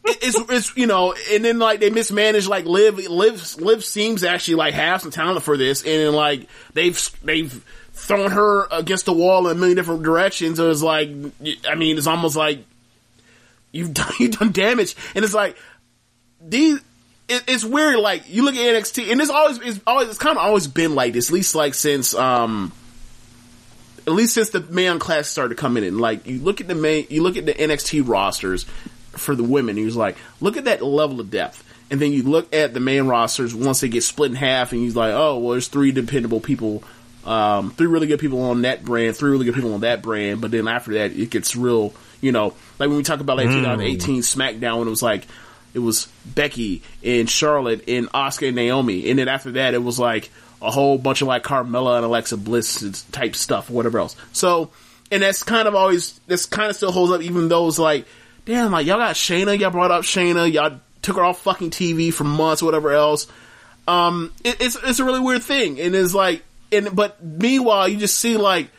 it's 0.05 0.37
it's 0.49 0.77
you 0.77 0.87
know, 0.87 1.15
and 1.31 1.43
then 1.43 1.59
like 1.59 1.79
they 1.79 1.89
mismanaged 1.89 2.47
like 2.47 2.65
Liv. 2.65 2.97
Liv 2.97 3.57
Liv 3.57 3.83
seems 3.83 4.23
actually 4.23 4.55
like 4.55 4.73
have 4.73 5.01
some 5.01 5.11
talent 5.11 5.43
for 5.43 5.57
this, 5.57 5.81
and 5.81 5.91
then 5.91 6.13
like 6.13 6.47
they've 6.73 6.99
they've 7.23 7.65
thrown 7.93 8.31
her 8.31 8.67
against 8.71 9.05
the 9.05 9.13
wall 9.13 9.47
in 9.47 9.57
a 9.57 9.59
million 9.59 9.77
different 9.77 10.03
directions. 10.03 10.59
It 10.59 10.63
was 10.65 10.83
like, 10.83 11.09
I 11.67 11.75
mean, 11.75 11.97
it's 11.97 12.07
almost 12.07 12.35
like 12.35 12.63
you've 13.71 13.93
done 13.93 14.11
you've 14.19 14.37
done 14.37 14.51
damage, 14.51 14.95
and 15.15 15.25
it's 15.25 15.33
like 15.33 15.57
these. 16.39 16.79
It, 17.31 17.43
it's 17.47 17.63
weird. 17.63 17.97
Like 17.97 18.29
you 18.29 18.43
look 18.43 18.55
at 18.55 18.75
NXT, 18.75 19.11
and 19.11 19.21
it's 19.21 19.29
always 19.29 19.59
it's 19.59 19.79
always 19.87 20.09
it's 20.09 20.17
kind 20.17 20.37
of 20.37 20.43
always 20.43 20.67
been 20.67 20.95
like 20.95 21.13
this. 21.13 21.29
At 21.29 21.33
least 21.33 21.55
like 21.55 21.73
since 21.73 22.13
um, 22.13 22.71
at 24.07 24.13
least 24.13 24.33
since 24.33 24.49
the 24.49 24.61
man 24.61 24.99
class 24.99 25.27
started 25.27 25.57
coming 25.57 25.83
in. 25.83 25.99
Like 25.99 26.27
you 26.27 26.39
look 26.39 26.61
at 26.61 26.67
the 26.67 26.75
main, 26.75 27.07
you 27.09 27.23
look 27.23 27.37
at 27.37 27.45
the 27.45 27.53
NXT 27.53 28.07
rosters 28.07 28.65
for 29.11 29.35
the 29.35 29.43
women. 29.43 29.77
And 29.77 29.85
he's 29.85 29.95
like, 29.95 30.17
look 30.39 30.57
at 30.57 30.65
that 30.65 30.81
level 30.81 31.19
of 31.19 31.29
depth. 31.29 31.63
And 31.89 31.99
then 31.99 32.11
you 32.13 32.23
look 32.23 32.53
at 32.55 32.73
the 32.73 32.79
main 32.79 33.07
rosters 33.07 33.53
once 33.53 33.81
they 33.81 33.89
get 33.89 34.03
split 34.03 34.31
in 34.31 34.37
half, 34.37 34.71
and 34.71 34.81
he's 34.81 34.95
like, 34.95 35.13
oh, 35.13 35.39
well, 35.39 35.51
there's 35.51 35.67
three 35.67 35.91
dependable 35.91 36.39
people, 36.39 36.83
um, 37.25 37.71
three 37.71 37.87
really 37.87 38.07
good 38.07 38.19
people 38.19 38.41
on 38.43 38.61
that 38.61 38.85
brand, 38.85 39.17
three 39.17 39.31
really 39.31 39.43
good 39.45 39.55
people 39.55 39.73
on 39.73 39.81
that 39.81 40.01
brand. 40.01 40.39
But 40.39 40.51
then 40.51 40.69
after 40.69 40.93
that, 40.93 41.11
it 41.11 41.29
gets 41.29 41.53
real, 41.53 41.93
you 42.21 42.31
know, 42.31 42.53
like 42.79 42.87
when 42.87 42.95
we 42.95 43.03
talk 43.03 43.19
about 43.19 43.35
like 43.35 43.47
2018 43.47 44.21
SmackDown, 44.21 44.79
when 44.79 44.87
it 44.87 44.91
was 44.91 45.03
like, 45.03 45.27
it 45.73 45.79
was 45.79 46.07
Becky 46.25 46.81
and 47.03 47.29
Charlotte 47.29 47.87
and 47.87 48.07
Asuka 48.11 48.47
and 48.47 48.55
Naomi. 48.55 49.09
And 49.09 49.19
then 49.19 49.27
after 49.27 49.51
that, 49.51 49.73
it 49.73 49.83
was 49.83 49.99
like 49.99 50.29
a 50.61 50.71
whole 50.71 50.97
bunch 50.97 51.21
of 51.21 51.27
like 51.27 51.43
Carmella 51.43 51.97
and 51.97 52.05
Alexa 52.05 52.37
Bliss 52.37 53.03
type 53.11 53.35
stuff, 53.35 53.69
whatever 53.69 53.99
else. 53.99 54.15
So, 54.33 54.71
and 55.11 55.23
that's 55.23 55.43
kind 55.43 55.67
of 55.67 55.75
always, 55.75 56.19
that's 56.27 56.45
kind 56.45 56.69
of 56.69 56.75
still 56.75 56.91
holds 56.91 57.11
up, 57.11 57.21
even 57.21 57.47
though 57.47 57.67
it's 57.67 57.79
like, 57.79 58.05
damn, 58.45 58.71
like 58.71 58.85
y'all 58.85 58.97
got 58.97 59.15
Shayna, 59.15 59.57
y'all 59.59 59.71
brought 59.71 59.91
up 59.91 60.03
Shayna, 60.03 60.51
y'all 60.51 60.79
took 61.01 61.15
her 61.15 61.23
off 61.23 61.41
fucking 61.41 61.71
TV 61.71 62.13
for 62.13 62.23
months, 62.23 62.61
whatever 62.61 62.91
else. 62.91 63.27
Um, 63.87 64.31
it, 64.43 64.57
it's, 64.61 64.77
it's 64.83 64.99
a 64.99 65.05
really 65.05 65.19
weird 65.19 65.43
thing. 65.43 65.79
And 65.79 65.95
it's 65.95 66.13
like, 66.13 66.43
and, 66.71 66.95
but 66.95 67.23
meanwhile, 67.23 67.87
you 67.87 67.97
just 67.97 68.17
see 68.17 68.37
like, 68.37 68.69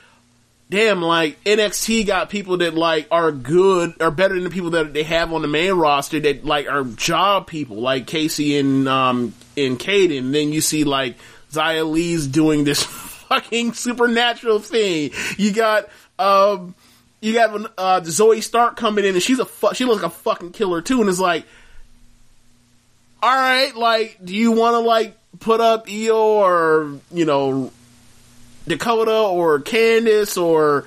damn, 0.73 1.03
like 1.03 1.45
NXT 1.45 2.07
got 2.07 2.31
people 2.31 2.57
that 2.57 2.75
like 2.75 3.07
are 3.11 3.31
good, 3.31 4.01
are 4.01 4.11
better 4.11 4.35
than 4.35 4.45
the 4.45 4.51
people 4.51 4.70
that 4.70 4.95
they 4.95 5.03
have 5.03 5.31
on 5.31 5.43
the 5.43 5.49
main 5.49 5.75
roster 5.75 6.18
that 6.18 6.47
like 6.47 6.66
are 6.66 6.83
job 6.83 7.47
people, 7.47 7.77
like 7.77 8.07
Kacy 8.07 8.59
and 8.59 8.89
um 8.89 9.35
and 9.55 9.79
Kayden. 9.79 10.33
Then 10.33 10.51
you 10.51 10.62
see 10.62 10.85
like 10.85 11.16
Xia 11.53 11.89
Li's 11.89 12.27
doing 12.27 12.64
this 12.64 12.83
fucking 13.29 13.75
supernatural 13.75 14.61
thing. 14.61 15.11
You 15.37 15.53
got 15.53 15.91
um 16.18 16.75
you 17.20 17.35
got 17.35 17.55
uh 17.77 18.01
Zoey 18.01 18.43
Stark 18.43 18.77
coming 18.77 19.05
in 19.05 19.12
and 19.12 19.23
she's 19.23 19.41
a 19.41 19.45
fu- 19.45 19.75
she 19.75 19.85
looks 19.85 20.03
like 20.03 20.11
a 20.11 20.14
fucking 20.14 20.53
killer 20.53 20.81
too, 20.81 21.03
and 21.03 21.11
it's 21.11 21.20
like, 21.20 21.45
all 23.23 23.31
right, 23.31 23.77
like, 23.77 24.18
do 24.25 24.35
you 24.35 24.53
want 24.53 24.73
to 24.73 24.79
like 24.79 25.18
put 25.39 25.61
up 25.61 25.87
Io 25.91 26.16
or 26.16 26.99
you 27.12 27.27
know 27.27 27.70
Dakota 28.67 29.13
or 29.13 29.61
Candice 29.61 30.41
or 30.41 30.87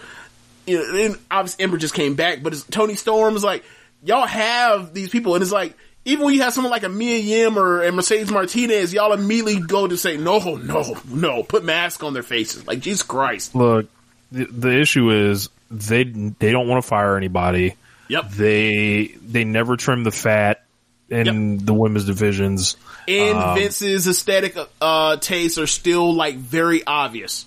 you 0.65 0.77
know, 0.77 1.05
and 1.05 1.17
obviously 1.29 1.63
Ember 1.63 1.77
just 1.77 1.93
came 1.93 2.15
back, 2.15 2.41
but 2.41 2.53
it's 2.53 2.63
Toni 2.63 2.95
Storm's 2.95 3.43
like 3.43 3.63
y'all 4.03 4.25
have 4.27 4.93
these 4.93 5.09
people, 5.09 5.35
and 5.35 5.41
it's 5.41 5.51
like 5.51 5.75
even 6.05 6.25
when 6.25 6.33
you 6.35 6.41
have 6.41 6.53
someone 6.53 6.71
like 6.71 6.83
a 6.83 6.89
Mia 6.89 7.17
Yim 7.17 7.57
or 7.57 7.81
and 7.81 7.95
Mercedes 7.95 8.31
Martinez, 8.31 8.93
y'all 8.93 9.13
immediately 9.13 9.59
go 9.59 9.87
to 9.87 9.97
say 9.97 10.17
no, 10.17 10.39
no, 10.55 10.97
no, 11.07 11.43
put 11.43 11.63
masks 11.63 12.03
on 12.03 12.13
their 12.13 12.23
faces, 12.23 12.65
like 12.67 12.79
Jesus 12.79 13.03
Christ. 13.03 13.55
Look, 13.55 13.87
the, 14.31 14.45
the 14.45 14.79
issue 14.79 15.09
is 15.11 15.49
they 15.71 16.03
they 16.03 16.51
don't 16.51 16.67
want 16.67 16.83
to 16.83 16.87
fire 16.87 17.17
anybody. 17.17 17.75
Yep. 18.07 18.29
They 18.31 19.07
they 19.25 19.43
never 19.43 19.77
trim 19.77 20.03
the 20.03 20.11
fat 20.11 20.63
in 21.09 21.63
the 21.65 21.73
women's 21.73 22.05
divisions. 22.05 22.77
And 23.07 23.37
Um, 23.37 23.57
Vince's 23.57 24.07
aesthetic 24.07 24.57
uh, 24.81 25.17
tastes 25.17 25.57
are 25.57 25.67
still 25.67 26.13
like 26.13 26.35
very 26.35 26.83
obvious. 26.85 27.45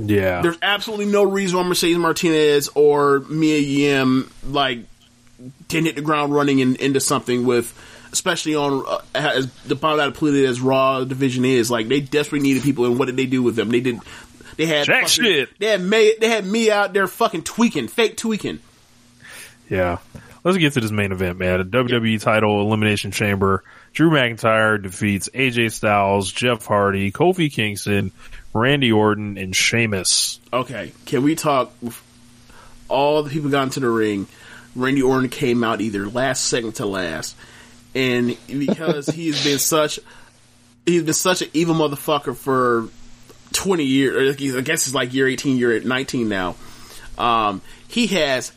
Yeah. 0.00 0.42
There's 0.42 0.58
absolutely 0.62 1.06
no 1.06 1.24
reason 1.24 1.58
why 1.58 1.64
Mercedes 1.66 1.98
Martinez 1.98 2.68
or 2.74 3.18
Mia 3.20 3.58
Yim 3.58 4.30
like 4.46 4.80
didn't 5.66 5.86
hit 5.86 5.96
the 5.96 6.02
ground 6.02 6.32
running 6.32 6.60
and 6.62 6.76
into 6.76 7.00
something 7.00 7.44
with, 7.44 7.76
especially 8.12 8.54
on 8.54 8.84
uh, 8.86 8.98
as 9.14 9.50
the 9.66 9.74
pound 9.76 10.00
out 10.00 10.14
polluted 10.14 10.48
as 10.48 10.60
Raw 10.60 11.02
division 11.04 11.44
is. 11.44 11.70
Like 11.70 11.88
they 11.88 12.00
desperately 12.00 12.48
needed 12.48 12.62
people, 12.62 12.84
and 12.84 12.98
what 12.98 13.06
did 13.06 13.16
they 13.16 13.26
do 13.26 13.42
with 13.42 13.56
them? 13.56 13.70
They 13.70 13.80
did. 13.80 13.98
They 14.56 14.66
had 14.66 14.86
Jack 14.86 15.08
fucking- 15.08 15.24
shit. 15.24 15.58
They 15.58 15.66
had 15.66 15.80
May, 15.80 16.14
They 16.20 16.28
had 16.28 16.46
me 16.46 16.70
out 16.70 16.92
there 16.92 17.06
fucking 17.06 17.42
tweaking, 17.42 17.88
fake 17.88 18.16
tweaking. 18.16 18.60
Yeah. 19.68 19.98
Let's 20.44 20.56
get 20.58 20.72
to 20.74 20.80
this 20.80 20.90
main 20.92 21.12
event, 21.12 21.38
man. 21.38 21.60
A 21.60 21.64
WWE 21.64 22.20
title 22.20 22.60
elimination 22.60 23.10
chamber. 23.10 23.64
Drew 23.92 24.10
McIntyre 24.10 24.80
defeats 24.80 25.28
AJ 25.34 25.72
Styles, 25.72 26.30
Jeff 26.32 26.64
Hardy, 26.64 27.10
Kofi 27.12 27.52
Kingston, 27.52 28.12
Randy 28.58 28.92
Orton, 28.92 29.38
and 29.38 29.54
Sheamus. 29.54 30.40
Okay, 30.52 30.92
can 31.06 31.22
we 31.22 31.34
talk? 31.34 31.72
All 32.88 33.22
the 33.22 33.30
people 33.30 33.50
got 33.50 33.64
into 33.64 33.80
the 33.80 33.88
ring. 33.88 34.26
Randy 34.74 35.02
Orton 35.02 35.28
came 35.28 35.64
out 35.64 35.80
either 35.80 36.06
last 36.06 36.44
second 36.44 36.76
to 36.76 36.86
last, 36.86 37.36
and 37.94 38.36
because 38.46 39.06
he's 39.08 39.42
been 39.44 39.58
such, 39.58 39.98
he's 40.86 41.02
been 41.02 41.14
such 41.14 41.42
an 41.42 41.48
evil 41.52 41.74
motherfucker 41.74 42.36
for 42.36 42.88
twenty 43.52 43.84
years. 43.84 44.36
Or 44.36 44.58
I 44.58 44.60
guess 44.60 44.86
it's 44.86 44.94
like 44.94 45.12
year 45.14 45.28
eighteen, 45.28 45.56
year 45.56 45.80
nineteen 45.80 46.28
now. 46.28 46.56
Um, 47.16 47.62
he 47.88 48.06
has 48.08 48.52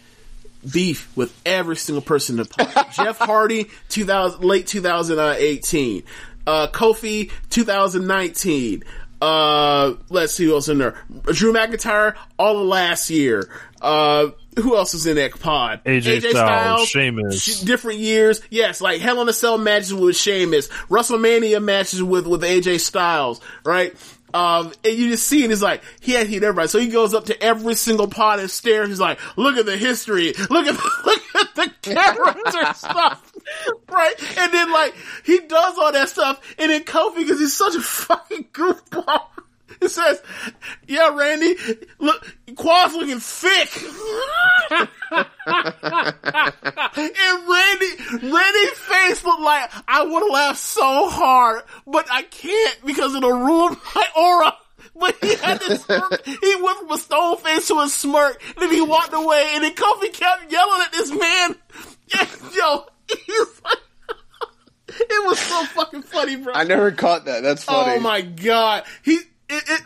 beef 0.69 1.15
with 1.15 1.35
every 1.45 1.75
single 1.75 2.01
person 2.01 2.39
in 2.39 2.45
the 2.45 2.49
party. 2.49 2.89
Jeff 2.93 3.17
Hardy, 3.17 3.69
two 3.89 4.05
thousand 4.05 4.43
late 4.43 4.67
two 4.67 4.81
thousand 4.81 5.19
eighteen. 5.19 6.03
Uh, 6.45 6.67
Kofi, 6.67 7.31
two 7.49 7.63
thousand 7.63 8.07
nineteen. 8.07 8.83
Uh, 9.21 9.93
let's 10.09 10.33
see 10.33 10.45
who 10.45 10.53
else 10.55 10.67
in 10.67 10.79
there. 10.79 10.95
Drew 11.25 11.53
McIntyre, 11.53 12.15
all 12.39 12.59
of 12.59 12.65
last 12.67 13.09
year. 13.11 13.49
Uh, 13.79 14.31
who 14.59 14.75
else 14.75 14.93
is 14.93 15.05
in 15.07 15.15
that 15.15 15.39
pod? 15.39 15.81
AJ 15.85 16.29
Styles, 16.31 16.87
Sheamus. 16.89 17.61
different 17.61 17.99
years. 17.99 18.41
Yes, 18.49 18.81
like 18.81 18.99
Hell 18.99 19.21
in 19.21 19.29
a 19.29 19.33
Cell 19.33 19.57
matches 19.57 19.93
with 19.93 20.15
Sheamus, 20.15 20.67
WrestleMania 20.89 21.63
matches 21.63 22.03
with 22.03 22.27
with 22.27 22.41
AJ 22.41 22.79
Styles, 22.81 23.39
right? 23.63 23.95
Um, 24.33 24.71
and 24.85 24.97
you 24.97 25.09
just 25.09 25.27
see 25.27 25.43
it. 25.43 25.51
It's 25.51 25.61
like 25.61 25.83
he 25.99 26.13
had 26.13 26.27
hit 26.27 26.43
everybody. 26.43 26.67
So 26.67 26.79
he 26.79 26.87
goes 26.87 27.13
up 27.13 27.25
to 27.25 27.43
every 27.43 27.75
single 27.75 28.07
pod 28.07 28.39
and 28.39 28.49
stares. 28.49 28.87
He's 28.87 28.99
like, 28.99 29.19
"Look 29.37 29.57
at 29.57 29.65
the 29.65 29.77
history. 29.77 30.33
Look 30.49 30.67
at 30.67 30.75
the, 31.55 31.71
the 31.81 31.93
character 31.95 32.73
stuff." 32.73 33.33
Right, 33.89 34.37
and 34.37 34.53
then 34.53 34.71
like 34.71 34.93
he 35.25 35.39
does 35.39 35.77
all 35.77 35.91
that 35.91 36.09
stuff, 36.09 36.41
and 36.57 36.71
then 36.71 36.83
Kofi 36.83 37.17
because 37.17 37.39
he's 37.39 37.55
such 37.55 37.75
a 37.75 37.81
fucking 37.81 38.45
goofball. 38.53 39.27
It 39.81 39.89
says, 39.89 40.21
"Yeah, 40.87 41.15
Randy, 41.15 41.55
look, 41.97 42.35
Quad's 42.55 42.93
looking 42.93 43.19
thick." 43.19 43.69
and 44.71 44.89
Randy, 47.49 47.91
Randy's 48.21 48.77
face 48.77 49.23
looked 49.23 49.41
like 49.41 49.71
I 49.87 50.03
would 50.03 50.31
laughed 50.31 50.59
so 50.59 51.09
hard, 51.09 51.63
but 51.87 52.05
I 52.11 52.21
can't 52.23 52.85
because 52.85 53.15
it'll 53.15 53.31
ruin 53.31 53.75
my 53.95 54.07
aura. 54.15 54.55
But 55.01 55.15
he 55.21 55.35
had 55.35 55.59
this 55.59 55.83
smirk. 55.83 56.25
He 56.25 56.55
went 56.61 56.79
from 56.79 56.91
a 56.91 56.97
stone 56.97 57.37
face 57.37 57.67
to 57.69 57.79
a 57.79 57.87
smirk, 57.87 58.41
and 58.45 58.57
then 58.57 58.71
he 58.71 58.81
walked 58.81 59.13
away, 59.13 59.51
and 59.53 59.63
then 59.63 59.73
Kofi 59.73 60.13
kept 60.13 60.51
yelling 60.51 60.81
at 60.81 60.91
this 60.91 61.11
man. 61.11 61.55
Yo, 62.55 62.85
he's 63.07 63.61
like, 63.63 63.77
it 64.87 65.27
was 65.27 65.39
so 65.39 65.63
fucking 65.65 66.03
funny, 66.03 66.35
bro. 66.35 66.53
I 66.53 66.65
never 66.65 66.91
caught 66.91 67.25
that. 67.25 67.41
That's 67.41 67.63
funny. 67.63 67.93
Oh 67.95 67.99
my 67.99 68.21
god, 68.21 68.83
he 69.01 69.13
it. 69.49 69.63
it 69.67 69.81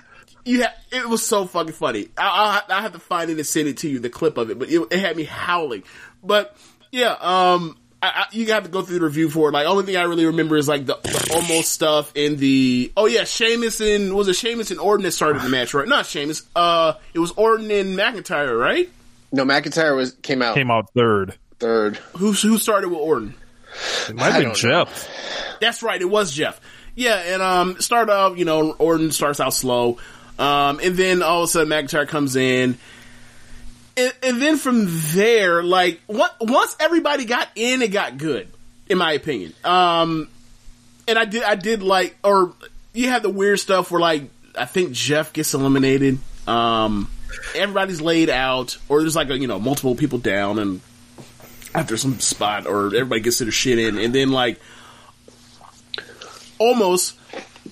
yeah, 0.48 0.72
it 0.92 1.10
was 1.10 1.26
so 1.26 1.46
fucking 1.46 1.74
funny. 1.74 2.10
I, 2.18 2.64
I 2.70 2.78
I 2.78 2.82
have 2.82 2.94
to 2.94 3.00
find 3.00 3.32
it 3.32 3.38
and 3.38 3.48
send 3.48 3.68
it 3.68 3.78
to 3.78 3.90
you, 3.90 4.00
the 4.00 4.10
clip 4.10 4.38
of 4.38 4.52
it, 4.52 4.60
but 4.60 4.70
it, 4.70 4.80
it 4.92 5.00
had 5.00 5.16
me 5.16 5.24
howling. 5.24 5.84
But 6.24 6.56
yeah, 6.92 7.16
um, 7.20 7.78
I, 8.06 8.22
I, 8.22 8.26
you 8.32 8.46
have 8.48 8.64
to 8.64 8.70
go 8.70 8.82
through 8.82 9.00
the 9.00 9.06
review 9.06 9.30
for 9.30 9.50
it. 9.50 9.52
Like, 9.52 9.66
only 9.68 9.84
thing 9.86 9.98
I 9.98 10.04
really 10.04 10.26
remember 10.26 10.58
is 10.58 10.68
like 10.68 10.86
the, 10.86 10.96
the 11.04 11.10
Omos 11.10 11.64
stuff 11.64 12.12
in 12.16 12.38
the. 12.38 12.92
Oh 12.96 13.06
yeah, 13.06 13.24
Sheamus 13.24 13.82
and 13.82 14.14
was 14.14 14.28
it 14.28 14.36
Sheamus 14.36 14.72
and 14.72 14.80
Orton 14.80 15.04
that 15.04 15.12
started 15.12 15.42
the 15.42 15.50
match, 15.50 15.74
right? 15.74 15.88
Not 15.88 16.06
Sheamus. 16.06 16.44
Uh, 16.56 16.94
it 17.14 17.20
was 17.20 17.32
Orton 17.32 17.70
and 17.72 17.98
McIntyre, 17.98 18.60
right? 18.60 18.90
No, 19.32 19.44
McIntyre 19.44 19.96
was 19.96 20.14
came 20.22 20.42
out 20.42 20.56
Came 20.56 20.72
out 20.72 20.92
third. 20.94 21.36
third. 21.60 21.98
Who 22.18 22.32
who 22.32 22.58
started 22.58 22.90
with 22.90 23.00
Orton? 23.00 23.34
It 24.08 24.16
might 24.16 24.24
I 24.24 24.26
have 24.32 24.34
been 24.36 24.44
don't 24.54 24.64
know. 24.64 24.86
Jeff. 24.86 25.10
That's 25.60 25.84
right, 25.84 26.02
it 26.02 26.10
was 26.10 26.32
Jeff. 26.32 26.62
Yeah, 26.96 27.16
and 27.16 27.42
um, 27.42 27.82
start 27.82 28.10
off, 28.10 28.38
you 28.38 28.46
know, 28.46 28.72
Orton 28.72 29.12
starts 29.12 29.42
out 29.42 29.54
slow, 29.54 29.98
um, 30.40 30.80
and 30.82 30.96
then 30.96 31.22
all 31.22 31.44
of 31.44 31.46
a 31.46 31.48
sudden 31.52 31.68
McIntyre 31.70 32.08
comes 32.08 32.38
in, 32.38 32.78
and, 33.98 34.14
and 34.24 34.42
then 34.42 34.58
from 34.58 34.86
there, 35.14 35.64
like 35.64 36.02
once 36.08 36.76
everybody 36.80 37.26
got 37.26 37.48
in, 37.56 37.82
it 37.82 37.92
got 37.92 38.18
good, 38.18 38.48
in 38.90 38.98
my 38.98 39.14
opinion. 39.14 39.54
Um, 39.64 40.30
and 41.08 41.18
I 41.18 41.26
did, 41.26 41.44
I 41.44 41.56
did 41.56 41.84
like, 41.84 42.16
or 42.24 42.54
you 42.94 43.10
have 43.10 43.24
the 43.24 43.30
weird 43.30 43.60
stuff 43.60 43.92
where 43.92 44.02
like 44.02 44.24
I 44.58 44.66
think 44.66 44.92
Jeff 44.92 45.34
gets 45.34 45.54
eliminated. 45.54 46.18
Um, 46.48 47.10
everybody's 47.56 48.02
laid 48.02 48.30
out, 48.30 48.78
or 48.90 49.02
there's 49.02 49.16
like 49.16 49.30
a, 49.30 49.38
you 49.38 49.48
know 49.48 49.60
multiple 49.60 49.96
people 49.96 50.20
down, 50.20 50.60
and 50.60 50.82
after 51.74 51.98
some 51.98 52.20
spot, 52.20 52.68
or 52.68 52.88
everybody 52.88 53.22
gets 53.22 53.40
their 53.40 53.52
shit 53.52 53.80
in, 53.80 53.98
and 53.98 54.14
then 54.14 54.32
like 54.32 54.60
Omos 56.60 57.16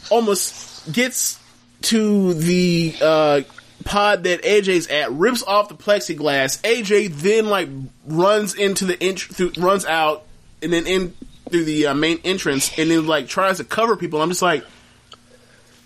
almost 0.10 0.92
gets 0.92 1.40
to 1.84 2.34
the 2.34 2.96
uh, 3.02 3.42
pod 3.84 4.24
that 4.24 4.44
AJ's 4.44 4.88
at, 4.88 5.12
rips 5.12 5.44
off 5.44 5.70
the 5.70 5.76
plexiglass. 5.76 6.62
AJ 6.62 7.14
then 7.16 7.48
like 7.48 7.70
runs 8.06 8.56
into 8.56 8.86
the 8.86 9.04
int- 9.06 9.20
through, 9.20 9.52
runs 9.58 9.86
out 9.86 10.24
and 10.62 10.72
then 10.74 10.88
in 10.88 11.14
through 11.50 11.66
the 11.66 11.88
uh, 11.88 11.94
main 11.94 12.20
entrance 12.24 12.78
and 12.80 12.90
then 12.90 13.06
like 13.06 13.28
tries 13.28 13.58
to 13.58 13.64
cover 13.64 13.96
people. 13.98 14.22
I'm 14.22 14.30
just 14.30 14.42
like, 14.42 14.64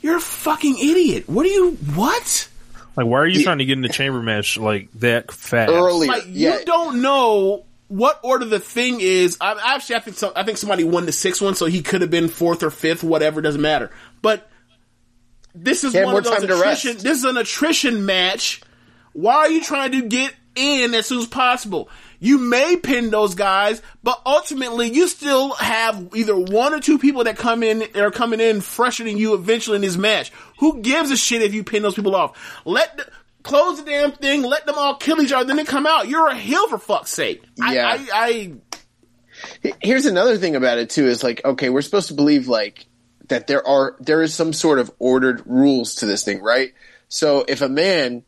you're 0.02 0.18
a 0.18 0.22
fucking 0.22 0.78
idiot. 0.78 1.28
What 1.28 1.45
are 1.45 1.50
you? 1.50 1.72
What? 1.95 2.48
Like, 2.95 3.06
why 3.06 3.20
are 3.20 3.28
you 3.28 3.39
Yeah. 3.39 3.43
trying 3.45 3.58
to 3.60 3.66
get 3.66 3.74
in 3.74 3.82
the 3.82 3.89
chamber 3.89 4.22
match 4.22 4.58
like 4.58 4.89
that 4.95 5.32
fast? 5.32 5.72
Earlier, 5.72 6.12
Like 6.12 6.24
yeah. 6.28 6.60
you 6.60 6.66
don't 6.66 7.02
know 7.02 7.64
what 7.89 8.20
order 8.24 8.45
the 8.45 8.60
thing 8.60 9.00
is. 9.02 9.38
I, 9.41 9.74
actually, 9.76 9.95
I 9.98 10.00
think 10.00 10.18
so, 10.18 10.32
I 10.36 10.43
think 10.43 10.58
somebody 10.58 10.84
won 10.84 11.06
the 11.06 11.12
sixth 11.12 11.41
one, 11.41 11.56
so 11.56 11.66
he 11.66 11.82
could 11.82 12.02
have 12.02 12.12
been 12.12 12.28
fourth 12.28 12.64
or 12.64 12.70
fifth, 12.70 13.04
whatever. 13.04 13.41
Doesn't 13.41 13.62
matter. 13.62 13.91
But 14.22 14.50
this 15.64 15.84
is 15.84 15.93
one 15.93 16.16
of 16.16 16.24
those 16.24 16.43
attrition. 16.43 16.97
This 16.97 17.20
is 17.20 17.24
an 17.24 17.38
attrition 17.38 18.05
match. 18.05 18.62
Why 19.14 19.36
are 19.36 19.49
you 19.49 19.64
trying 19.64 19.91
to 19.93 20.03
get 20.03 20.34
in 20.55 20.93
as 20.93 21.08
soon 21.08 21.20
as 21.20 21.28
possible? 21.28 21.89
You 22.20 22.38
may 22.39 22.78
pin 22.78 23.10
those 23.12 23.36
guys, 23.36 23.82
but 24.03 24.22
ultimately 24.26 24.91
you 24.91 25.08
still 25.08 25.53
have 25.53 26.10
either 26.16 26.36
one 26.36 26.74
or 26.74 26.80
two 26.80 26.97
people 26.97 27.24
that 27.26 27.38
come 27.38 27.62
in 27.64 27.80
that 27.80 27.97
are 27.97 28.12
coming 28.12 28.39
in 28.39 28.62
fresher 28.62 29.03
than 29.03 29.18
you 29.18 29.36
eventually 29.36 29.76
in 29.76 29.82
this 29.82 29.97
match. 29.97 30.32
Who 30.60 30.82
gives 30.82 31.12
a 31.12 31.18
shit 31.18 31.41
if 31.41 31.53
you 31.53 31.64
pin 31.64 31.84
those 31.84 31.95
people 31.95 32.16
off? 32.16 32.62
Let 32.66 32.97
the, 32.97 33.08
close 33.43 33.84
the 33.84 33.89
damn 33.89 34.12
thing, 34.12 34.43
let 34.43 34.66
them 34.66 34.76
all 34.78 34.95
kill 34.95 35.22
each 35.22 35.32
other, 35.32 35.45
then 35.45 35.58
they 35.58 35.64
come 35.64 35.86
out. 35.86 36.08
You're 36.08 36.28
a 36.28 36.36
heel 36.36 36.68
for 36.70 36.80
fuck's 36.80 37.12
sake. 37.12 37.43
I, 37.62 37.76
Yeah. 37.76 37.88
I, 37.88 38.08
I 38.14 38.53
Here's 39.82 40.05
another 40.05 40.38
thing 40.38 40.55
about 40.55 40.80
it 40.80 40.89
too 40.89 41.05
is 41.05 41.24
like 41.24 41.43
okay, 41.45 41.70
we're 41.70 41.82
supposed 41.82 42.08
to 42.08 42.16
believe 42.16 42.47
like 42.47 42.88
that 43.28 43.48
there 43.48 43.66
are 43.68 43.96
there 44.00 44.22
is 44.22 44.34
some 44.34 44.54
sort 44.54 44.80
of 44.80 44.92
ordered 45.00 45.44
rules 45.46 45.96
to 45.96 46.06
this 46.06 46.24
thing, 46.24 46.42
right? 46.42 46.74
So 47.10 47.46
if 47.48 47.62
a 47.62 47.70
man 47.70 48.24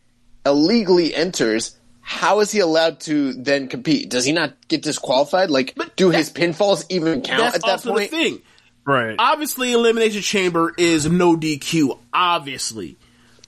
illegally 0.46 1.14
enters, 1.14 1.76
how 2.02 2.40
is 2.40 2.52
he 2.52 2.60
allowed 2.60 3.02
to 3.02 3.34
then 3.34 3.68
compete? 3.68 4.10
Does 4.10 4.26
he 4.26 4.32
not 4.32 4.56
get 4.68 4.82
disqualified? 4.82 5.50
Like, 5.50 5.74
But 5.76 5.96
do 5.96 6.10
his 6.10 6.32
pinfalls 6.32 6.86
even 6.90 7.22
count 7.22 7.42
that's 7.42 7.56
at 7.56 7.62
that 7.62 7.72
also 7.72 7.92
point? 7.92 8.12
the 8.12 8.18
thing. 8.18 8.42
Right. 8.86 9.16
Obviously, 9.20 9.74
Elimination 9.74 10.22
Chamber 10.22 10.74
is 10.78 11.06
no 11.10 11.36
DQ. 11.36 12.00
Obviously. 12.14 12.98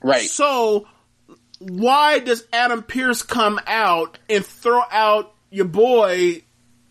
Right. 0.02 0.22
So 0.22 0.86
why 1.58 2.18
does 2.18 2.44
Adam 2.52 2.82
Pearce 2.82 3.22
come 3.22 3.60
out 3.66 4.18
and 4.28 4.44
throw 4.44 4.82
out 4.90 5.34
your 5.50 5.64
boy 5.64 6.42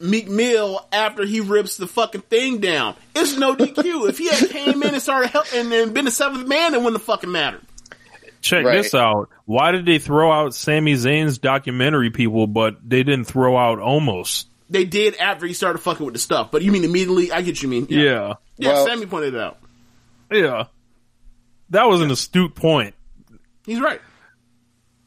Meek 0.02 0.28
Mill 0.30 0.86
after 0.92 1.26
he 1.26 1.40
rips 1.42 1.78
the 1.78 1.88
fucking 1.88 2.22
thing 2.22 2.60
down? 2.60 2.96
It's 3.16 3.38
no 3.38 3.56
DQ. 3.58 4.10
if 4.10 4.18
he 4.18 4.28
had 4.30 4.50
came 4.50 4.82
in 4.84 4.94
and 4.94 5.02
started 5.02 5.30
helping 5.30 5.60
and 5.62 5.72
then 5.72 5.94
been 5.94 6.06
the 6.06 6.12
seventh 6.12 6.48
man, 6.48 6.74
it 6.74 6.78
wouldn't 6.78 6.96
have 6.96 7.04
fucking 7.04 7.32
mattered. 7.32 7.62
Check 8.42 8.66
Right. 8.66 8.82
this 8.82 8.96
out. 8.96 9.30
Why 9.46 9.72
did 9.72 9.86
they 9.86 10.00
throw 10.00 10.32
out 10.32 10.56
Sami 10.56 10.94
Zayn's 10.96 11.38
documentary 11.38 12.10
people, 12.10 12.48
but 12.48 12.78
they 12.88 13.04
didn't 13.04 13.26
throw 13.26 13.56
out 13.56 13.78
Omos? 13.80 14.46
They 14.70 14.86
did 14.86 15.16
after 15.18 15.46
he 15.46 15.54
started 15.54 15.80
fucking 15.80 16.06
with 16.06 16.16
the 16.16 16.20
stuff. 16.20 16.50
But 16.52 16.62
you 16.64 16.72
mean 16.72 16.84
immediately? 16.84 17.32
I 17.32 17.42
get 17.42 17.52
what 17.52 17.62
you 17.64 17.70
mean. 17.70 17.88
Yeah. 17.90 18.34
Yeah, 18.58 18.74
Well- 18.74 18.88
Sami 18.88 19.06
pointed 19.06 19.36
it 19.36 19.40
out. 19.42 19.58
Yeah. 20.32 20.66
That 21.70 21.88
was 21.88 22.02
an 22.02 22.10
astute 22.10 22.56
point. 22.56 22.96
He's 23.66 23.80
right. 23.80 24.02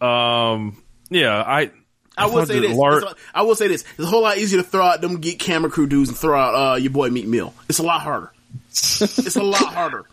Um, 0.01 0.82
yeah, 1.11 1.42
I, 1.42 1.70
I 2.17 2.27
will 2.27 2.47
say 2.47 2.61
this. 2.61 2.77
Lar- 2.77 2.99
It's 2.99 3.12
a- 3.12 3.17
I 3.35 3.43
will 3.43 3.55
say 3.55 3.69
this. 3.69 3.83
It's 3.83 4.01
a 4.01 4.07
whole 4.07 4.23
lot 4.23 4.39
easier 4.39 4.62
to 4.62 4.69
throw 4.69 4.85
out 4.85 5.01
them 5.01 5.21
geek 5.21 5.39
camera 5.39 5.71
crew 5.71 5.87
dudes 5.87 6.09
and 6.11 6.19
throw 6.19 6.39
out 6.39 6.55
uh, 6.55 6.77
your 6.77 6.91
boy 6.93 7.11
Meek 7.11 7.27
Mill. 7.27 7.53
It's 7.69 7.79
a 7.81 7.83
lot 7.83 8.01
harder. 8.03 8.31
it's 8.71 9.37
a 9.37 9.43
lot 9.43 9.75
harder. 9.75 10.05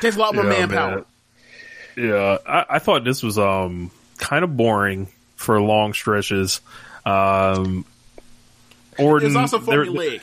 Takes 0.00 0.16
a 0.16 0.18
lot 0.18 0.34
more 0.34 0.44
Yeah, 0.44 0.50
manpower. 0.66 0.90
man. 0.96 1.04
Yeah, 1.96 2.38
I, 2.46 2.66
I 2.70 2.78
thought 2.80 3.04
this 3.04 3.22
was 3.22 3.38
um 3.38 3.90
kind 4.18 4.44
of 4.44 4.56
boring 4.56 5.08
for 5.36 5.60
long 5.60 5.94
stretches. 5.94 6.60
Um, 7.06 7.84
Orton, 8.98 9.28
It's 9.28 9.36
also 9.36 9.58
there- 9.58 9.84
formulaic. 9.86 10.20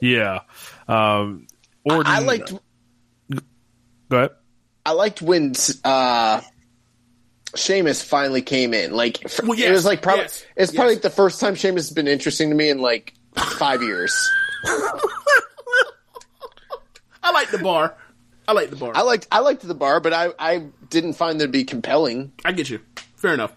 yeah. 0.00 0.40
Um, 0.88 1.46
Orton, 1.84 2.06
I 2.12 2.18
liked 2.20 2.52
Go 4.10 4.16
ahead. 4.16 4.30
I 4.86 4.92
liked 4.92 5.20
when 5.20 5.52
uh 5.84 6.40
Sheamus 7.58 8.02
finally 8.02 8.42
came 8.42 8.72
in. 8.72 8.92
Like 8.92 9.20
Well, 9.42 9.58
it 9.58 9.70
was 9.70 9.84
like 9.84 10.02
probably 10.02 10.24
yes, 10.24 10.44
it's 10.56 10.72
probably 10.72 10.94
yes. 10.94 11.04
like 11.04 11.10
the 11.10 11.16
first 11.16 11.40
time 11.40 11.54
Sheamus 11.54 11.88
has 11.88 11.94
been 11.94 12.08
interesting 12.08 12.48
to 12.50 12.54
me 12.54 12.70
in 12.70 12.78
like 12.78 13.14
five 13.34 13.82
years. 13.82 14.30
I 17.22 17.32
like 17.32 17.50
the 17.50 17.58
bar. 17.58 17.94
I 18.46 18.52
like 18.52 18.70
the 18.70 18.76
bar. 18.76 18.92
I 18.94 19.02
liked 19.02 19.28
I 19.30 19.40
liked 19.40 19.66
the 19.66 19.74
bar, 19.74 20.00
but 20.00 20.12
I 20.12 20.30
I 20.38 20.64
didn't 20.88 21.14
find 21.14 21.40
it 21.40 21.44
to 21.44 21.48
be 21.50 21.64
compelling. 21.64 22.32
I 22.44 22.52
get 22.52 22.70
you. 22.70 22.80
Fair 23.16 23.34
enough. 23.34 23.52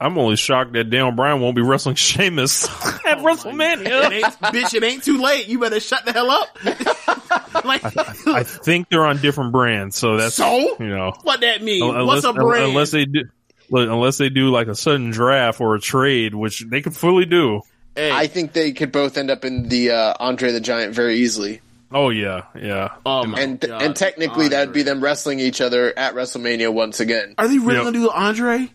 I'm 0.00 0.18
only 0.18 0.36
shocked 0.36 0.72
that 0.74 0.90
Daniel 0.90 1.12
Bryan 1.12 1.40
won't 1.40 1.56
be 1.56 1.62
wrestling 1.62 1.94
Sheamus 1.96 2.64
at 2.64 3.18
WrestleMania. 3.18 4.10
It 4.12 4.24
bitch, 4.24 4.74
it 4.74 4.82
ain't 4.82 5.04
too 5.04 5.18
late. 5.18 5.48
You 5.48 5.58
better 5.60 5.80
shut 5.80 6.04
the 6.04 6.12
hell 6.12 6.30
up. 6.30 6.48
like, 7.64 7.82
I 8.26 8.42
think 8.42 8.88
they're 8.90 9.06
on 9.06 9.18
different 9.18 9.52
brands, 9.52 9.96
so 9.96 10.16
that's 10.16 10.34
So? 10.34 10.76
you 10.78 10.88
know 10.88 11.12
what 11.22 11.40
that 11.40 11.62
means? 11.62 11.82
unless 11.82 12.24
What's 12.24 12.26
a 12.26 12.32
brand? 12.32 12.64
unless 12.64 12.90
they 12.90 13.04
do 13.06 13.22
look, 13.70 13.88
unless 13.88 14.18
they 14.18 14.28
do 14.28 14.50
like 14.50 14.66
a 14.68 14.74
sudden 14.74 15.10
draft 15.10 15.60
or 15.60 15.74
a 15.76 15.80
trade, 15.80 16.34
which 16.34 16.60
they 16.68 16.82
could 16.82 16.94
fully 16.96 17.24
do. 17.24 17.62
Hey, 17.96 18.10
I 18.10 18.26
think 18.26 18.52
they 18.52 18.72
could 18.72 18.90
both 18.90 19.16
end 19.16 19.30
up 19.30 19.44
in 19.44 19.68
the 19.68 19.92
uh, 19.92 20.14
Andre 20.18 20.50
the 20.50 20.60
Giant 20.60 20.94
very 20.94 21.16
easily, 21.18 21.60
Oh 21.92 22.08
yeah, 22.10 22.42
yeah. 22.60 22.96
oh 23.06 23.22
and 23.36 23.60
God. 23.60 23.82
and 23.82 23.94
technically 23.94 24.48
that'd 24.48 24.74
be 24.74 24.82
them 24.82 25.00
wrestling 25.00 25.38
each 25.38 25.60
other 25.60 25.96
at 25.96 26.14
WrestleMania 26.14 26.72
once 26.72 26.98
again. 26.98 27.34
Are 27.38 27.46
they 27.46 27.58
really 27.58 27.74
Yep. 27.76 27.84
gonna 27.84 27.98
do 27.98 28.10
Andre? 28.10 28.68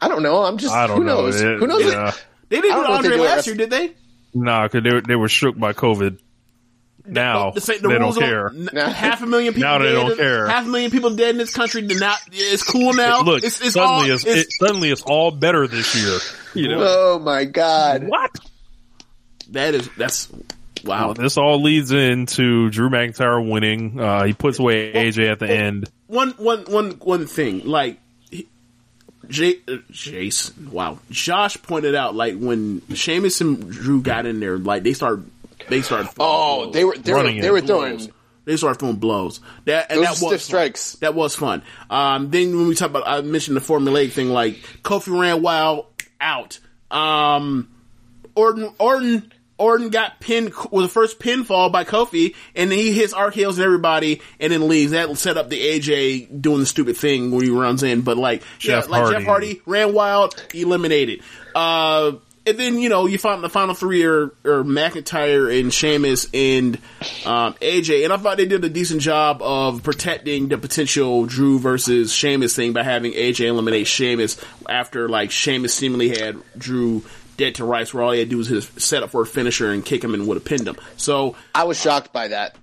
I 0.00 0.08
don't 0.08 0.22
know. 0.22 0.44
I'm 0.44 0.58
just 0.58 0.74
I 0.74 0.86
don't 0.86 0.98
who 0.98 1.04
know. 1.04 1.22
knows? 1.22 1.40
It- 1.40 1.58
who 1.58 1.66
knows? 1.66 1.82
yeah. 1.84 2.12
They 2.48 2.60
didn't 2.60 2.72
I 2.72 2.74
do 2.76 2.82
don't 2.82 2.90
know 2.90 2.96
if 2.96 3.02
they 3.02 3.08
Andre 3.08 3.16
do 3.18 3.24
last 3.24 3.46
year, 3.46 3.56
did 3.56 3.70
they? 3.70 3.92
Nah, 4.34 4.68
because 4.68 4.82
they 4.84 4.90
were, 4.94 5.00
they 5.00 5.16
were 5.16 5.28
shook 5.28 5.58
by 5.58 5.72
COVID. 5.72 6.18
Now 7.08 7.52
The, 7.52 7.60
the, 7.60 7.88
they 7.88 7.98
don't 7.98 8.16
care. 8.18 8.48
n- 8.48 8.68
Nah. 8.72 8.88
half 8.90 9.22
a 9.22 9.26
million 9.26 9.54
people 9.54 9.68
Now 9.70 9.78
they 9.78 9.92
dead. 9.92 9.94
don't 10.08 10.16
care. 10.16 10.46
Half 10.48 10.66
a 10.66 10.68
million 10.68 10.90
people 10.90 11.14
dead 11.14 11.30
in 11.30 11.38
this 11.38 11.54
country. 11.54 11.82
They're 11.82 11.98
not. 12.00 12.18
It's 12.32 12.64
cool 12.64 12.92
now. 12.94 13.22
Look, 13.22 13.44
it's, 13.44 13.60
it's 13.60 13.74
suddenly 13.74 14.10
all, 14.10 14.14
it's, 14.16 14.26
it's- 14.26 14.44
it, 14.46 14.52
suddenly 14.52 14.90
it's 14.90 15.02
all 15.02 15.30
better 15.30 15.66
this 15.68 15.94
year. 15.94 16.18
You 16.54 16.68
know 16.70 16.78
Oh 16.84 17.18
my 17.20 17.44
god! 17.44 18.08
what? 18.08 18.30
that 19.50 19.74
is 19.74 19.88
that's 19.96 20.28
Wow. 20.84 21.06
Well, 21.06 21.14
this 21.14 21.36
all 21.36 21.60
leads 21.62 21.90
into 21.92 22.70
Drew 22.70 22.88
McIntyre 22.90 23.48
winning. 23.48 23.98
Uh, 24.00 24.24
he 24.24 24.32
puts 24.34 24.58
away 24.58 24.92
AJ 24.92 25.30
at 25.32 25.38
the 25.40 25.48
end. 25.50 25.88
One, 26.06 26.30
one, 26.38 26.64
one, 26.66 26.90
one 26.92 27.26
thing. 27.26 27.64
Like, 27.66 27.94
he- 27.94 27.98
J- 29.28 29.60
uh, 29.68 29.76
Jason, 29.90 30.70
wow, 30.70 30.98
Josh 31.10 31.56
pointed 31.62 31.94
out 31.94 32.14
like 32.14 32.38
when 32.38 32.82
Sheamus 32.94 33.40
and 33.40 33.70
Drew 33.70 34.00
got 34.02 34.26
in 34.26 34.40
there, 34.40 34.58
like 34.58 34.82
they 34.82 34.92
start, 34.92 35.20
they 35.68 35.82
started. 35.82 36.10
Oh, 36.18 36.70
they 36.70 36.84
were 36.84 36.96
they 36.96 37.12
were, 37.12 37.30
they 37.32 37.50
were 37.50 37.60
throwing 37.60 38.12
They 38.44 38.56
started 38.56 38.78
throwing 38.78 38.96
blows. 38.96 39.40
That 39.64 39.90
and 39.90 39.98
those 39.98 40.04
that 40.04 40.10
was 40.10 40.18
stiff 40.18 40.30
fun. 40.30 40.38
strikes. 40.40 40.92
That 40.96 41.14
was 41.14 41.34
fun. 41.34 41.62
Um, 41.90 42.30
then 42.30 42.56
when 42.56 42.68
we 42.68 42.74
talk 42.74 42.90
about, 42.90 43.02
I 43.06 43.20
mentioned 43.22 43.56
the 43.56 43.60
formulaic 43.60 44.12
thing, 44.12 44.28
like 44.30 44.56
Kofi 44.82 45.18
ran 45.18 45.42
wild 45.42 45.86
out. 46.20 46.58
Um, 46.90 47.68
Orton, 48.36 48.72
Orton, 48.78 49.32
Orton 49.58 49.88
got 49.88 50.20
pinned 50.20 50.52
was 50.70 50.86
the 50.86 50.92
first 50.92 51.18
pinfall 51.18 51.72
by 51.72 51.84
Kofi, 51.84 52.34
and 52.54 52.70
then 52.70 52.78
he 52.78 52.92
hits 52.92 53.14
RKO's 53.14 53.58
and 53.58 53.64
everybody, 53.64 54.20
and 54.38 54.52
then 54.52 54.68
leaves. 54.68 54.92
That 54.92 55.16
set 55.16 55.36
up 55.36 55.48
the 55.48 55.58
AJ 55.58 56.42
doing 56.42 56.60
the 56.60 56.66
stupid 56.66 56.96
thing 56.96 57.30
when 57.30 57.42
he 57.42 57.50
runs 57.50 57.82
in. 57.82 58.02
But 58.02 58.16
like, 58.18 58.42
Jeff 58.58 58.84
yeah, 58.84 58.90
like 58.90 59.00
Hardy. 59.02 59.16
Jeff 59.16 59.26
Hardy 59.26 59.62
ran 59.64 59.92
wild, 59.94 60.46
eliminated. 60.52 61.22
Uh, 61.54 62.12
and 62.46 62.56
then 62.58 62.78
you 62.78 62.88
know 62.88 63.06
you 63.06 63.18
find 63.18 63.42
the 63.42 63.48
final 63.48 63.74
three 63.74 64.04
are, 64.04 64.26
are 64.44 64.62
McIntyre 64.62 65.58
and 65.58 65.72
Sheamus 65.72 66.28
and 66.32 66.76
um, 67.24 67.54
AJ, 67.54 68.04
and 68.04 68.12
I 68.12 68.16
thought 68.18 68.36
they 68.36 68.46
did 68.46 68.64
a 68.64 68.68
decent 68.68 69.00
job 69.00 69.42
of 69.42 69.82
protecting 69.82 70.48
the 70.48 70.58
potential 70.58 71.26
Drew 71.26 71.58
versus 71.58 72.12
Sheamus 72.12 72.54
thing 72.54 72.72
by 72.72 72.84
having 72.84 73.12
AJ 73.12 73.46
eliminate 73.46 73.86
Sheamus 73.86 74.40
after 74.68 75.08
like 75.08 75.32
Sheamus 75.32 75.74
seemingly 75.74 76.10
had 76.10 76.40
Drew 76.56 77.02
dead 77.36 77.56
to 77.56 77.64
rights, 77.64 77.92
where 77.94 78.02
all 78.02 78.12
he 78.12 78.18
had 78.20 78.26
to 78.28 78.30
do 78.30 78.38
was 78.38 78.48
his 78.48 78.70
set 78.76 79.02
up 79.02 79.10
for 79.10 79.22
a 79.22 79.26
finisher 79.26 79.70
and 79.72 79.84
kick 79.84 80.02
him 80.02 80.14
and 80.14 80.26
would 80.26 80.36
have 80.36 80.44
pinned 80.44 80.66
him. 80.66 80.76
So 80.96 81.36
I 81.54 81.64
was 81.64 81.80
shocked 81.80 82.12
by 82.12 82.28
that. 82.28 82.56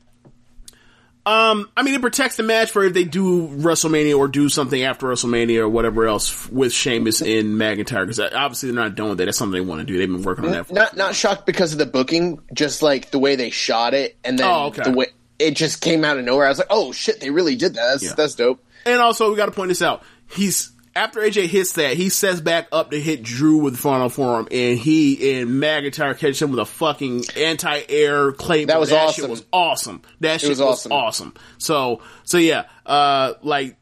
um, 1.26 1.70
I 1.78 1.84
mean, 1.84 1.94
it 1.94 2.02
protects 2.02 2.36
the 2.36 2.44
match 2.44 2.72
for 2.72 2.84
if 2.84 2.94
they 2.94 3.06
do 3.06 3.48
WrestleMania 3.48 4.18
or 4.18 4.28
do 4.28 4.50
something 4.50 4.82
after 4.84 5.08
WrestleMania 5.08 5.60
or 5.60 5.70
whatever 5.70 6.06
else 6.06 6.50
with 6.50 6.74
Sheamus 6.74 7.22
and 7.22 7.56
McIntyre, 7.60 8.06
because 8.06 8.20
obviously 8.20 8.72
they're 8.72 8.84
not 8.84 8.96
done 8.96 9.08
with 9.10 9.20
that. 9.20 9.26
That's 9.26 9.38
something 9.38 9.54
they 9.62 9.66
want 9.66 9.80
to 9.80 9.86
do. 9.86 9.98
They've 9.98 10.08
been 10.12 10.24
working 10.24 10.44
on 10.44 10.52
that. 10.52 10.68
For 10.68 10.74
Not 10.74 10.98
not 10.98 11.16
shocked 11.16 11.46
because 11.46 11.72
of 11.72 11.78
the 11.80 11.86
booking, 11.86 12.42
just 12.54 12.82
like 12.82 13.12
the 13.12 13.20
way 13.20 13.38
they 13.38 13.52
shot 13.52 13.94
it, 13.94 14.18
and 14.26 14.38
then 14.38 14.50
Oh, 14.50 14.66
okay. 14.66 14.84
the 14.84 14.92
way 14.92 15.06
it 15.40 15.56
just 15.56 15.80
came 15.80 16.04
out 16.04 16.18
of 16.18 16.26
nowhere. 16.26 16.46
I 16.46 16.50
was 16.50 16.58
like, 16.58 16.68
oh 16.70 16.92
shit, 16.92 17.22
they 17.22 17.30
really 17.30 17.56
did 17.56 17.76
that. 17.76 17.88
That's 17.92 18.04
Yeah. 18.04 18.14
that's 18.18 18.36
dope. 18.36 18.62
And 18.86 19.00
also, 19.02 19.30
we 19.32 19.38
got 19.38 19.46
to 19.46 19.54
point 19.54 19.70
this 19.70 19.82
out. 19.82 20.04
He's 20.30 20.73
after 20.96 21.20
AJ 21.20 21.48
hits 21.48 21.74
that, 21.74 21.98
he 21.98 22.10
sets 22.10 22.42
back 22.42 22.68
up 22.72 22.92
to 22.92 23.00
hit 23.00 23.24
Drew 23.24 23.58
with 23.58 23.74
the 23.74 23.80
final 23.80 24.10
form, 24.10 24.48
and 24.52 24.78
he 24.78 25.40
and 25.40 25.50
McIntyre 25.50 26.18
catch 26.18 26.42
him 26.42 26.52
with 26.52 26.60
a 26.60 26.66
fucking 26.66 27.24
anti-air 27.36 28.32
claim. 28.34 28.68
That 28.68 28.80
was 28.80 28.90
Shit 28.90 29.00
awesome. 29.00 29.30
was 29.30 29.46
awesome. 29.52 30.02
That 30.20 30.42
shit 30.42 30.50
was 30.50 30.60
was 30.60 30.86
awesome. 30.86 30.92
awesome. 30.92 31.34
So, 31.58 32.02
so 32.24 32.38
yeah, 32.38 32.66
uh, 32.86 33.34
like 33.42 33.76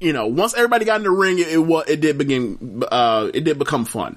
you 0.00 0.12
know, 0.12 0.26
once 0.26 0.54
everybody 0.54 0.84
got 0.84 0.96
in 0.96 1.02
the 1.04 1.10
ring, 1.10 1.38
it, 1.38 1.48
it 1.48 1.58
was 1.58 1.84
it 1.88 2.00
did 2.00 2.18
begin, 2.18 2.82
uh, 2.90 3.30
it 3.32 3.44
did 3.44 3.58
become 3.58 3.84
fun. 3.84 4.16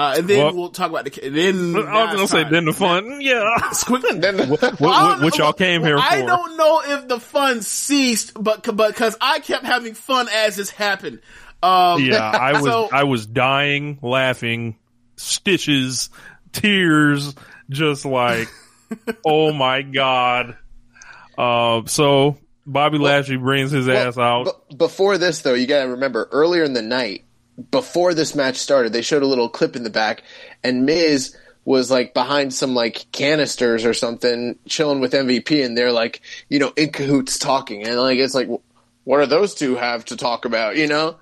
Uh, 0.00 0.14
and 0.16 0.28
then 0.28 0.38
Well- 0.38 0.54
we'll 0.54 0.68
talk 0.70 0.88
about 0.90 1.04
the. 1.04 1.10
Then 1.30 1.76
I 1.76 2.04
was 2.06 2.14
gonna 2.14 2.28
say 2.28 2.44
then 2.48 2.64
the 2.64 2.72
fun, 2.72 3.20
yeah. 3.20 3.56
quickly. 3.84 4.18
Then 4.20 4.48
What, 4.48 4.80
what, 4.80 5.20
what 5.20 5.36
y'all 5.38 5.52
came 5.52 5.82
here 5.82 5.98
I 5.98 6.20
for? 6.20 6.26
don't 6.26 6.56
know 6.56 6.82
if 6.86 7.08
the 7.08 7.20
fun 7.20 7.60
ceased, 7.62 8.32
but 8.34 8.62
but 8.74 8.88
because 8.92 9.16
I 9.20 9.40
kept 9.40 9.64
having 9.64 9.94
fun 9.94 10.28
as 10.32 10.56
this 10.56 10.70
happened. 10.70 11.20
Um, 11.62 12.02
Yeah, 12.02 12.18
I 12.30 12.52
was 12.60 12.64
So- 12.64 12.88
I 12.92 13.04
was 13.04 13.26
dying, 13.26 13.98
laughing, 14.00 14.76
stitches, 15.16 16.08
tears, 16.52 17.34
just 17.68 18.04
like, 18.06 18.48
oh 19.26 19.52
my 19.52 19.82
god. 19.82 20.56
Uh, 21.36 21.82
so 21.86 22.38
Bobby 22.66 22.98
Lashley 22.98 23.36
brings 23.36 23.70
his 23.70 23.88
ass 23.88 24.16
out. 24.18 24.44
But 24.44 24.78
before 24.78 25.18
this, 25.18 25.42
though, 25.42 25.54
you 25.54 25.66
got 25.66 25.82
to 25.84 25.90
remember 25.90 26.28
earlier 26.32 26.64
in 26.64 26.72
the 26.74 26.82
night, 26.82 27.24
before 27.70 28.14
this 28.14 28.34
match 28.34 28.56
started, 28.56 28.92
they 28.92 29.02
showed 29.02 29.22
a 29.22 29.26
little 29.26 29.48
clip 29.48 29.76
in 29.76 29.82
the 29.82 29.90
back, 29.90 30.22
and 30.62 30.86
Miz 30.86 31.36
was 31.64 31.90
like 31.90 32.14
behind 32.14 32.54
some 32.54 32.74
like 32.74 33.06
canisters 33.12 33.84
or 33.84 33.94
something, 33.94 34.58
chilling 34.66 35.00
with 35.00 35.12
MVP, 35.12 35.64
and 35.64 35.76
they're 35.76 35.92
like, 35.92 36.20
you 36.48 36.58
know, 36.58 36.72
in 36.76 36.90
cahoots 36.90 37.38
talking, 37.38 37.84
and 37.86 37.96
like 37.98 38.18
it's 38.18 38.34
like, 38.34 38.48
what 39.04 39.20
do 39.20 39.26
those 39.26 39.54
two 39.54 39.76
have 39.76 40.04
to 40.06 40.16
talk 40.16 40.44
about, 40.44 40.76
you 40.76 40.86
know? 40.86 41.16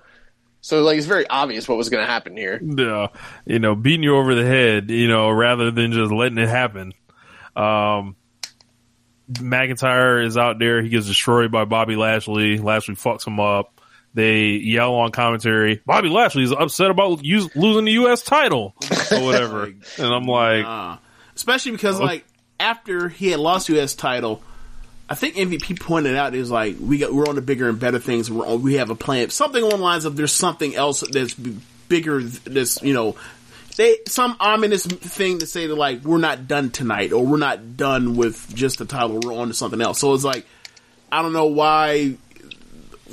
So 0.61 0.81
like 0.83 0.97
it's 0.97 1.07
very 1.07 1.27
obvious 1.27 1.67
what 1.67 1.77
was 1.77 1.89
going 1.89 2.05
to 2.05 2.11
happen 2.11 2.35
here. 2.35 2.61
uh, 2.79 3.07
you 3.45 3.59
know, 3.59 3.75
beating 3.75 4.03
you 4.03 4.17
over 4.17 4.35
the 4.35 4.45
head, 4.45 4.89
you 4.89 5.07
know, 5.07 5.29
rather 5.29 5.71
than 5.71 5.91
just 5.91 6.11
letting 6.11 6.37
it 6.37 6.49
happen. 6.49 6.93
Um, 7.55 8.15
McIntyre 9.31 10.25
is 10.25 10.37
out 10.37 10.59
there. 10.59 10.81
He 10.81 10.89
gets 10.89 11.07
destroyed 11.07 11.51
by 11.51 11.65
Bobby 11.65 11.95
Lashley. 11.95 12.57
Lashley 12.57 12.95
fucks 12.95 13.25
him 13.25 13.39
up. 13.39 13.78
They 14.13 14.47
yell 14.47 14.95
on 14.95 15.11
commentary. 15.11 15.81
Bobby 15.85 16.09
Lashley's 16.09 16.51
upset 16.51 16.89
about 16.89 17.19
us- 17.19 17.55
losing 17.55 17.85
the 17.85 17.91
U.S. 17.93 18.23
title 18.23 18.73
or 19.11 19.23
whatever. 19.23 19.63
and 19.97 20.07
I'm 20.13 20.25
like, 20.25 20.65
uh, 20.65 20.97
especially 21.35 21.73
because 21.73 21.99
like 21.99 22.25
after 22.59 23.07
he 23.07 23.29
had 23.29 23.39
lost 23.39 23.69
U.S. 23.69 23.93
title, 23.93 24.41
I 25.07 25.15
think 25.15 25.35
MVP 25.35 25.79
pointed 25.79 26.15
out 26.15 26.33
is 26.33 26.49
like 26.49 26.77
we 26.79 26.97
got 26.97 27.13
we're 27.13 27.27
on 27.27 27.35
to 27.35 27.41
bigger 27.41 27.69
and 27.69 27.79
better 27.79 27.99
things. 27.99 28.31
We're 28.31 28.45
on, 28.45 28.61
we 28.63 28.75
have 28.75 28.89
a 28.89 28.95
plan, 28.95 29.29
something 29.29 29.61
along 29.61 29.79
the 29.79 29.83
lines 29.85 30.05
of 30.05 30.15
there's 30.15 30.33
something 30.33 30.75
else 30.75 31.01
that's 31.01 31.33
bigger. 31.33 32.21
That's 32.21 32.81
you 32.81 32.93
know. 32.93 33.15
They, 33.77 33.99
some 34.09 34.35
ominous 34.41 34.85
thing 34.85 35.39
to 35.39 35.45
say 35.45 35.67
that 35.67 35.75
like 35.75 36.03
we're 36.03 36.17
not 36.17 36.49
done 36.49 36.69
tonight 36.69 37.13
or 37.13 37.25
we're 37.25 37.37
not 37.37 37.77
done 37.77 38.17
with 38.17 38.53
just 38.53 38.79
the 38.79 38.83
title 38.83 39.21
we're 39.23 39.33
on 39.33 39.47
to 39.47 39.53
something 39.53 39.79
else 39.79 39.99
so 39.99 40.13
it's 40.13 40.25
like 40.25 40.45
I 41.09 41.21
don't 41.21 41.31
know 41.31 41.45
why 41.45 42.17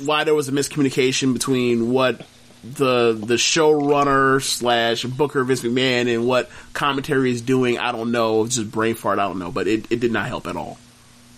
why 0.05 0.23
there 0.23 0.35
was 0.35 0.49
a 0.49 0.51
miscommunication 0.51 1.33
between 1.33 1.91
what 1.91 2.21
the 2.63 3.13
the 3.13 3.35
showrunner 3.35 4.41
slash 4.41 5.03
booker 5.03 5.43
Vince 5.43 5.61
McMahon 5.63 6.13
and 6.13 6.25
what 6.27 6.49
commentary 6.73 7.31
is 7.31 7.41
doing. 7.41 7.77
I 7.77 7.91
don't 7.91 8.11
know. 8.11 8.43
It's 8.45 8.55
just 8.55 8.71
brain 8.71 8.95
fart. 8.95 9.19
I 9.19 9.27
don't 9.27 9.39
know, 9.39 9.51
but 9.51 9.67
it, 9.67 9.91
it 9.91 9.99
did 9.99 10.11
not 10.11 10.27
help 10.27 10.47
at 10.47 10.55
all. 10.55 10.77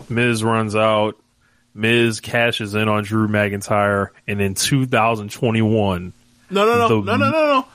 Miz 0.09 0.43
runs 0.43 0.75
out. 0.75 1.17
Miz 1.75 2.19
cashes 2.19 2.73
in 2.73 2.89
on 2.89 3.03
Drew 3.03 3.27
McIntyre, 3.27 4.09
and 4.27 4.41
in 4.41 4.55
2021, 4.55 6.13
No, 6.49 6.65
no, 6.65 6.77
no, 6.77 6.87
The- 7.01 7.11
no, 7.11 7.17
no, 7.17 7.31
no, 7.31 7.45
no. 7.47 7.65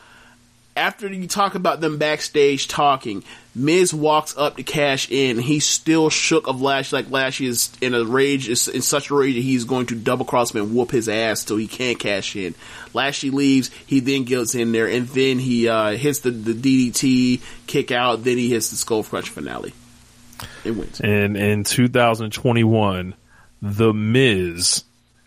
After 0.77 1.07
you 1.13 1.29
talk 1.29 1.55
about 1.55 1.81
them 1.81 1.99
backstage 1.99 2.67
talking, 2.67 3.23
Miz 3.55 3.95
walks 3.95 4.37
up 4.37 4.57
to 4.57 4.65
cash 4.65 5.09
in. 5.09 5.39
He's 5.39 5.65
still 5.65 6.11
shook 6.11 6.49
of 6.49 6.61
Lashley. 6.61 7.03
Like 7.03 7.13
Lashley 7.13 7.47
is 7.47 7.71
in 7.81 7.95
a 7.95 8.03
rage, 8.05 8.49
is 8.49 8.67
in 8.67 8.83
such 8.83 9.09
a 9.11 9.15
rage 9.15 9.37
that 9.37 9.43
he's 9.43 9.65
going 9.65 9.87
to 9.87 9.95
double 9.95 10.25
cross 10.25 10.53
him 10.53 10.63
and 10.63 10.75
whoop 10.75 10.91
his 10.91 11.09
ass 11.09 11.45
till 11.45 11.59
he 11.59 11.69
can't 11.69 12.01
cash 12.01 12.35
in. 12.35 12.57
Lashley 12.93 13.31
leaves. 13.31 13.71
He 13.87 14.01
then 14.01 14.25
gets 14.25 14.57
in 14.57 14.73
there 14.73 14.89
and 14.89 15.07
then 15.09 15.39
he 15.39 15.69
uh, 15.69 15.93
hits 15.93 16.21
the, 16.21 16.31
the 16.33 16.91
DDT 16.91 17.41
kick 17.69 17.93
out. 17.93 18.25
Then 18.25 18.37
he 18.37 18.51
hits 18.51 18.71
the 18.71 18.77
skull 18.77 19.05
crush 19.05 19.29
finale. 19.29 19.73
It 20.65 20.73
wins. 20.73 21.01
and 21.01 21.37
in 21.37 21.63
2021, 21.63 23.15
The 23.63 23.93
Miz 23.93 24.83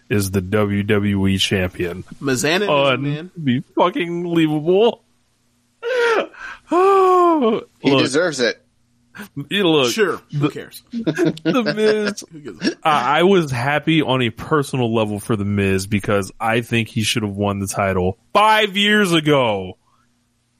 is 0.10 0.32
the 0.32 0.42
WWE 0.42 1.40
champion. 1.40 2.04
Mazana, 2.22 3.00
man. 3.00 3.32
Be 3.42 3.62
fucking 3.62 4.24
believable. 4.24 5.04
Oh, 6.72 7.64
He 7.80 7.92
look, 7.92 8.02
deserves 8.04 8.40
it. 8.40 8.62
you 9.50 9.68
look, 9.68 9.92
Sure. 9.92 10.22
Who 10.38 10.50
cares? 10.50 10.84
the 10.92 11.74
Miz. 11.76 12.24
Who 12.32 12.40
gives 12.40 12.68
a- 12.68 12.78
I, 12.84 13.20
I 13.20 13.24
was 13.24 13.52
happy 13.52 14.02
on 14.02 14.22
a 14.22 14.30
personal 14.30 14.94
level 14.94 15.20
for 15.20 15.36
the 15.36 15.46
Miz 15.46 15.88
because 15.88 16.32
I 16.40 16.62
think 16.62 16.88
he 16.90 17.04
should 17.04 17.24
have 17.24 17.36
won 17.36 17.60
the 17.60 17.68
title 17.68 18.18
five 18.34 18.78
years 18.78 19.14
ago. 19.14 19.78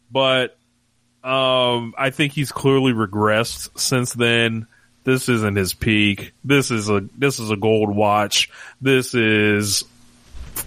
But 0.10 0.58
um, 1.24 1.94
I 1.98 2.10
think 2.12 2.34
he's 2.34 2.52
clearly 2.52 2.94
regressed 2.94 3.78
since 3.80 4.14
then. 4.14 4.68
This 5.04 5.30
isn't 5.30 5.56
his 5.56 5.74
peak. 5.74 6.34
This 6.44 6.72
is 6.72 6.90
a 6.90 7.02
this 7.18 7.40
is 7.40 7.50
a 7.52 7.56
gold 7.58 7.96
watch. 7.96 8.50
This 8.82 9.14
is 9.14 9.84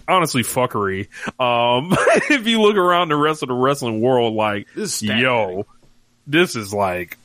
honestly 0.08 0.42
fuckery. 0.42 1.08
Um, 1.40 1.90
if 2.30 2.46
you 2.46 2.60
look 2.60 2.76
around 2.76 3.08
the 3.08 3.16
rest 3.16 3.42
of 3.42 3.48
the 3.48 3.54
wrestling 3.54 4.00
world, 4.00 4.34
like 4.34 4.66
This 4.74 5.02
yo, 5.02 5.66
this 6.26 6.56
is 6.56 6.72
like 6.74 7.18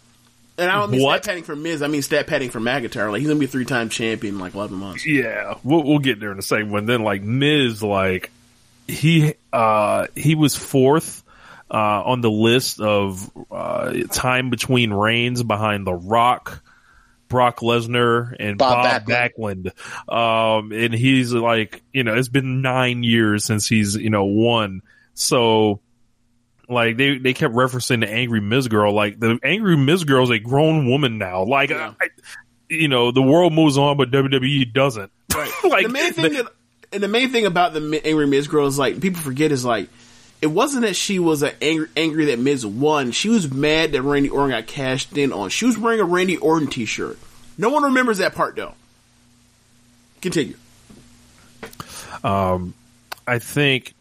And 0.57 0.69
I 0.69 0.75
don't 0.75 0.91
mean 0.91 1.03
What? 1.03 1.23
stat 1.23 1.31
padding 1.31 1.43
for 1.43 1.55
Miz. 1.55 1.81
I 1.81 1.87
mean 1.87 2.01
stat 2.01 2.27
padding 2.27 2.49
for 2.49 2.59
McIntyre. 2.59 3.11
Like 3.11 3.19
he's 3.19 3.27
gonna 3.27 3.39
be 3.39 3.45
a 3.45 3.49
three 3.49 3.65
time 3.65 3.89
champion 3.89 4.35
in 4.35 4.39
like 4.39 4.55
eleven 4.55 4.77
months. 4.77 5.05
Yeah, 5.05 5.55
we'll, 5.63 5.83
we'll 5.83 5.99
get 5.99 6.19
there 6.19 6.31
in 6.31 6.39
a 6.39 6.43
second. 6.43 6.71
But 6.71 6.85
then, 6.85 7.03
like 7.03 7.21
Miz, 7.21 7.81
like 7.83 8.31
he 8.87 9.33
uh 9.51 10.07
he 10.15 10.35
was 10.35 10.55
fourth 10.55 11.23
uh 11.71 12.03
on 12.03 12.21
the 12.21 12.29
list 12.31 12.79
of 12.79 13.29
uh 13.51 13.93
time 14.11 14.49
between 14.49 14.93
reigns 14.93 15.41
behind 15.43 15.85
The 15.87 15.93
Rock, 15.93 16.63
Brock 17.27 17.59
Lesnar, 17.59 18.35
and 18.39 18.57
Bob, 18.57 19.05
Bob 19.05 19.05
Backlund. 19.05 19.71
Um, 20.11 20.71
and 20.71 20.93
he's 20.93 21.33
like, 21.33 21.81
you 21.93 22.03
know, 22.03 22.13
it's 22.15 22.29
been 22.29 22.61
nine 22.61 23.03
years 23.03 23.45
since 23.45 23.67
he's 23.67 23.95
you 23.95 24.09
know 24.09 24.25
won. 24.25 24.81
So 25.13 25.81
Like 26.67 26.97
they 26.97 27.17
they 27.17 27.33
kept 27.33 27.53
referencing 27.53 28.01
the 28.01 28.09
angry 28.09 28.41
Miz 28.41 28.67
girl. 28.67 28.93
Like 28.93 29.19
the 29.19 29.39
angry 29.43 29.77
Miz 29.77 30.03
girl 30.03 30.23
is 30.23 30.29
a 30.29 30.39
grown 30.39 30.89
woman 30.89 31.17
now. 31.17 31.43
Like 31.43 31.69
Yeah. 31.69 31.93
I, 32.01 32.09
you 32.69 32.87
know, 32.87 33.11
the 33.11 33.21
world 33.21 33.53
moves 33.53 33.77
on, 33.77 33.97
but 33.97 34.09
WWE 34.11 34.73
doesn't. 34.73 35.11
Right. 35.35 35.51
like 35.63 35.85
the 35.85 35.91
main 35.91 36.13
thing 36.13 36.33
the- 36.33 36.43
that, 36.43 36.51
and 36.91 37.03
the 37.03 37.07
main 37.07 37.29
thing 37.31 37.45
about 37.45 37.73
the 37.73 38.01
angry 38.05 38.27
Miz 38.27 38.47
girl 38.47 38.67
is 38.67 38.77
like 38.79 38.99
people 39.01 39.21
forget 39.21 39.51
is 39.51 39.65
like 39.65 39.89
it 40.41 40.47
wasn't 40.47 40.83
that 40.83 40.95
she 40.95 41.19
was 41.19 41.43
angry, 41.61 41.87
angry 41.95 42.25
that 42.25 42.39
Miz 42.39 42.65
won. 42.65 43.11
She 43.11 43.29
was 43.29 43.51
mad 43.51 43.93
that 43.93 44.01
Randy 44.01 44.29
Orton 44.29 44.51
got 44.51 44.67
cashed 44.67 45.17
in 45.17 45.31
on. 45.31 45.49
She 45.49 45.65
was 45.65 45.77
wearing 45.77 45.99
a 45.99 46.03
Randy 46.03 46.37
Orton 46.37 46.67
t-shirt. 46.67 47.17
No 47.57 47.69
one 47.69 47.83
remembers 47.83 48.17
that 48.19 48.35
part 48.35 48.55
though. 48.55 48.73
Continue. 50.21 50.55
Um, 52.23 52.73
I 53.27 53.39
think 53.39 53.93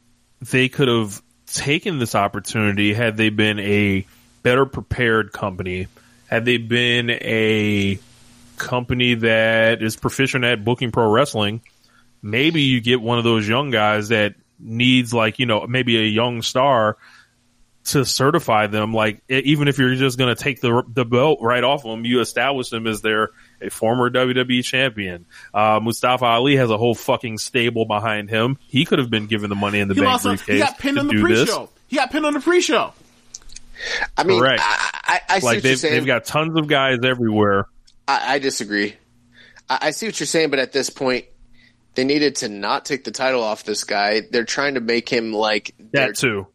they 0.51 0.69
could 0.69 0.89
have 0.89 1.23
taken 1.47 1.99
this 1.99 2.15
opportunity 2.15 2.95
had 2.95 3.17
they 3.17 3.31
been 3.31 3.59
a 3.59 4.07
better 4.43 4.67
prepared 4.67 5.33
company, 5.33 5.89
had 6.27 6.45
they 6.45 6.57
been 6.57 7.11
a 7.11 7.99
company 8.57 9.15
that 9.15 9.83
is 9.83 9.97
proficient 9.97 10.45
at 10.45 10.65
booking 10.65 10.91
pro 10.91 11.11
wrestling. 11.11 11.63
Maybe 12.23 12.63
you 12.63 12.81
get 12.81 13.01
one 13.01 13.19
of 13.19 13.25
those 13.25 13.47
young 13.47 13.71
guys 13.71 14.09
that 14.09 14.35
needs 14.59 15.13
like, 15.15 15.39
you 15.39 15.47
know, 15.47 15.67
maybe 15.67 15.97
a 15.99 16.05
young 16.07 16.43
star 16.43 16.97
to 17.87 18.05
certify 18.05 18.67
them. 18.67 18.95
Like, 18.95 19.23
even 19.29 19.69
if 19.69 19.79
you're 19.79 19.95
just 19.95 20.17
going 20.17 20.35
to 20.35 20.43
take 20.43 20.61
the, 20.61 20.83
the 20.89 21.05
belt 21.05 21.41
right 21.43 21.63
off 21.63 21.83
them, 21.83 22.05
you 22.07 22.21
establish 22.21 22.71
them 22.71 22.87
as 22.87 23.03
their, 23.03 23.31
a 23.61 23.69
former 23.69 24.09
WWE 24.11 24.65
champion. 24.65 25.27
Uh, 25.53 25.81
Mustafa 25.83 26.25
Ali 26.25 26.57
has 26.57 26.71
a 26.71 26.79
whole 26.79 26.95
fucking 26.95 27.37
stable 27.39 27.85
behind 27.85 28.31
him. 28.31 28.57
He 28.69 28.85
could 28.87 28.99
have 29.01 29.11
been 29.11 29.27
given 29.27 29.51
the 29.51 29.57
money 29.57 29.81
in 29.81 29.89
the 29.89 29.95
He 29.95 30.01
bank 30.01 30.13
lost. 30.13 30.27
on- 30.27 30.37
briefcase 30.37 30.55
He 30.55 30.61
got 30.61 30.79
pinned 30.79 30.95
to 30.97 31.01
on 31.01 31.07
the 31.09 31.13
do 31.13 31.29
this. 31.29 31.45
pre-show. 31.45 31.69
He 31.89 31.97
got 31.97 32.11
pinned 32.11 32.25
on 32.25 32.33
the 32.33 32.41
pre-show. 32.41 32.93
I 34.17 34.23
mean, 34.25 34.41
Correct. 34.41 34.63
I, 34.65 34.91
I, 35.05 35.21
I 35.29 35.39
see 35.41 35.45
Like 35.45 35.45
what 35.45 35.53
you're 35.55 35.61
they've, 35.63 35.79
saying. 35.79 35.95
they've 35.95 36.07
got 36.07 36.25
tons 36.25 36.57
of 36.57 36.67
guys 36.69 37.01
everywhere. 37.05 37.67
I, 38.09 38.35
I 38.35 38.39
disagree. 38.39 38.95
I, 39.69 39.79
I 39.83 39.91
see 39.91 40.07
what 40.07 40.19
you're 40.19 40.27
saying, 40.27 40.49
but 40.51 40.59
at 40.59 40.73
this 40.73 40.89
point, 40.91 41.27
they 41.95 42.05
needed 42.05 42.37
to 42.37 42.49
not 42.49 42.85
take 42.85 43.05
the 43.05 43.11
title 43.11 43.43
off 43.43 43.65
this 43.65 43.85
guy. 43.85 44.23
They're 44.31 44.45
trying 44.45 44.75
to 44.75 44.81
make 44.81 45.09
him 45.09 45.33
like 45.33 45.75
their, 45.79 46.09
That 46.09 46.17
too. 46.17 46.47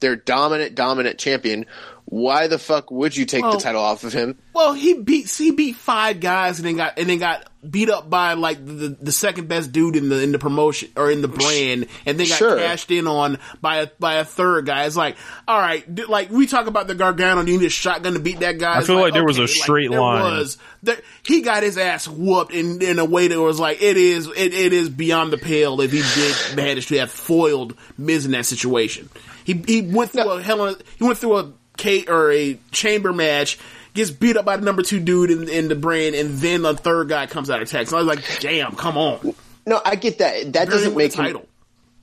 their 0.00 0.16
dominant, 0.16 0.74
dominant 0.74 1.18
champion. 1.18 1.66
Why 2.10 2.46
the 2.46 2.58
fuck 2.58 2.90
would 2.90 3.14
you 3.14 3.26
take 3.26 3.42
Well- 3.42 3.52
the 3.52 3.58
title 3.60 3.82
off 3.82 4.02
of 4.02 4.14
him? 4.14 4.38
Well, 4.54 4.72
he 4.72 4.94
beat 4.94 5.30
he 5.30 5.50
beat 5.50 5.76
five 5.76 6.20
guys 6.20 6.58
and 6.58 6.66
then 6.66 6.76
got 6.76 6.98
and 6.98 7.08
then 7.08 7.18
got 7.18 7.44
beat 7.68 7.90
up 7.90 8.08
by 8.08 8.32
like 8.32 8.64
the 8.64 8.96
the 9.00 9.12
second 9.12 9.46
best 9.46 9.72
dude 9.72 9.94
in 9.94 10.08
the 10.08 10.20
in 10.22 10.32
the 10.32 10.38
promotion 10.38 10.88
or 10.96 11.10
in 11.10 11.20
the 11.20 11.28
brand, 11.28 11.86
and 12.06 12.18
then 12.18 12.26
got 12.26 12.38
Sure. 12.38 12.56
cashed 12.56 12.90
in 12.90 13.06
on 13.06 13.38
by 13.60 13.76
a 13.82 13.88
by 14.00 14.14
a 14.14 14.24
third 14.24 14.64
guy. 14.66 14.86
It's 14.86 14.96
like, 14.96 15.16
all 15.46 15.58
right, 15.58 15.94
d- 15.94 16.06
like 16.06 16.30
we 16.30 16.46
talk 16.46 16.66
about 16.66 16.86
the 16.88 16.94
Gargano, 16.94 17.42
you 17.42 17.58
need 17.58 17.66
a 17.66 17.68
shotgun 17.70 18.14
to 18.14 18.20
beat 18.20 18.40
that 18.40 18.58
guy. 18.58 18.78
I 18.78 18.84
feel 18.84 18.96
like 18.98 19.12
there 19.12 19.24
was 19.24 19.38
a 19.38 19.42
okay, 19.42 19.52
straight 19.52 19.90
there 19.90 20.00
line. 20.00 20.38
Was, 20.38 20.56
there, 20.82 20.96
he 21.24 21.42
got 21.42 21.62
his 21.62 21.76
ass 21.76 22.08
whooped 22.08 22.52
in 22.54 22.80
in 22.82 22.98
a 22.98 23.04
way 23.04 23.28
that 23.28 23.38
was 23.40 23.60
like 23.60 23.82
it 23.82 23.96
is 23.98 24.26
it, 24.28 24.54
it 24.54 24.72
is 24.72 24.88
beyond 24.88 25.30
the 25.32 25.38
pale 25.38 25.80
if 25.82 25.92
he 25.92 26.02
did 26.14 26.56
manage 26.56 26.86
to 26.86 26.98
have 26.98 27.10
foiled 27.10 27.74
Miz 27.98 28.24
in 28.24 28.32
that 28.32 28.46
situation. 28.46 29.08
He 29.44 29.52
he 29.66 29.82
went 29.82 30.10
through 30.12 30.30
a 30.30 30.42
hell 30.42 30.66
of, 30.66 30.82
he 30.98 31.04
went 31.04 31.18
through 31.18 31.36
a 31.36 31.52
K 31.78 32.04
or 32.06 32.30
a 32.30 32.58
chamber 32.70 33.14
match, 33.14 33.58
gets 33.94 34.10
beat 34.10 34.36
up 34.36 34.44
by 34.44 34.56
the 34.58 34.64
number 34.64 34.82
two 34.82 35.00
dude 35.00 35.30
in, 35.30 35.48
in 35.48 35.68
the 35.68 35.74
brand, 35.74 36.14
and 36.14 36.38
then 36.38 36.62
the 36.62 36.74
third 36.74 37.08
guy 37.08 37.26
comes 37.26 37.48
out 37.48 37.62
of 37.62 37.70
text. 37.70 37.94
I 37.94 37.96
was 37.96 38.06
like, 38.06 38.40
damn, 38.40 38.76
come 38.76 38.98
on. 38.98 39.34
No, 39.64 39.80
I 39.84 39.96
get 39.96 40.18
that. 40.18 40.52
That 40.52 40.68
doesn't 40.68 40.96
make 40.96 41.14
him, 41.14 41.24
title. 41.24 41.48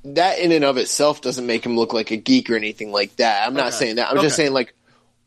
that 0.05 0.39
in 0.39 0.51
and 0.51 0.65
of 0.65 0.77
itself 0.77 1.21
doesn't 1.21 1.45
make 1.45 1.65
him 1.65 1.75
look 1.77 1.93
like 1.93 2.11
a 2.11 2.17
geek 2.17 2.49
or 2.49 2.55
anything 2.55 2.91
like 2.91 3.15
that. 3.17 3.47
I'm 3.47 3.53
not 3.53 3.73
saying 3.73 3.97
that. 3.97 4.09
I'm 4.09 4.21
just 4.21 4.35
saying 4.35 4.53
like, 4.53 4.73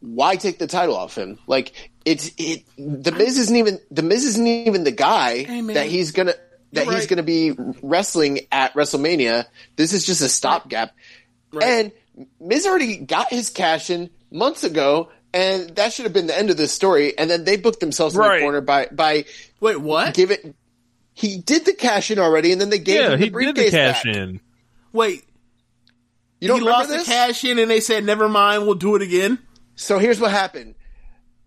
why 0.00 0.36
take 0.36 0.58
the 0.58 0.66
title 0.66 0.96
off 0.96 1.16
him? 1.16 1.38
Like 1.46 1.90
it's 2.04 2.30
it. 2.38 2.64
The 2.76 3.12
Miz 3.12 3.38
isn't 3.38 3.56
even 3.56 3.80
the 3.90 4.02
Miz 4.02 4.24
isn't 4.24 4.46
even 4.46 4.84
the 4.84 4.92
guy 4.92 5.42
Hey, 5.42 5.60
that 5.74 5.86
he's 5.86 6.12
gonna 6.12 6.34
that 6.72 6.86
You're 6.86 6.94
he's 6.94 7.06
gonna 7.06 7.22
be 7.24 7.52
wrestling 7.82 8.40
at 8.52 8.74
WrestleMania. 8.74 9.46
This 9.76 9.92
is 9.92 10.06
just 10.06 10.20
a 10.20 10.28
stopgap. 10.28 10.94
And 11.60 11.92
Miz 12.40 12.66
already 12.66 12.98
got 12.98 13.30
his 13.30 13.50
cash 13.50 13.90
in 13.90 14.10
months 14.30 14.64
ago. 14.64 15.10
And 15.34 15.76
that 15.76 15.92
should 15.92 16.04
have 16.04 16.14
been 16.14 16.26
the 16.26 16.36
end 16.36 16.48
of 16.50 16.56
this 16.56 16.72
story. 16.72 17.16
And 17.18 17.28
then 17.28 17.44
they 17.44 17.56
booked 17.58 17.80
themselves 17.80 18.14
in 18.14 18.22
the 18.22 18.38
corner 18.40 18.60
by 18.62 18.86
by 18.90 19.26
Wait, 19.60 19.78
what? 19.78 20.14
give 20.14 20.30
it. 20.30 20.54
He 21.12 21.36
did 21.38 21.64
the 21.66 21.74
cash 21.74 22.10
in 22.10 22.18
already, 22.18 22.52
and 22.52 22.60
then 22.60 22.70
they 22.70 22.78
gave 22.78 22.96
Yeah, 22.96 23.04
him 23.06 23.10
the 23.12 23.16
he 23.18 23.24
did 23.24 23.32
briefcase 23.32 23.70
the 23.72 23.76
cash 23.76 24.04
back. 24.04 24.16
in. 24.16 24.40
Wait, 24.92 25.24
You 26.40 26.48
don't 26.48 26.60
he 26.60 26.64
lost 26.64 26.88
this? 26.88 27.04
the 27.06 27.12
cash 27.12 27.44
in, 27.44 27.58
and 27.58 27.70
they 27.70 27.80
said, 27.80 28.04
"Never 28.04 28.28
mind, 28.28 28.64
we'll 28.64 28.74
do 28.76 28.94
it 28.94 29.02
again." 29.02 29.38
So 29.76 29.98
here's 29.98 30.18
what 30.20 30.30
happened. 30.30 30.76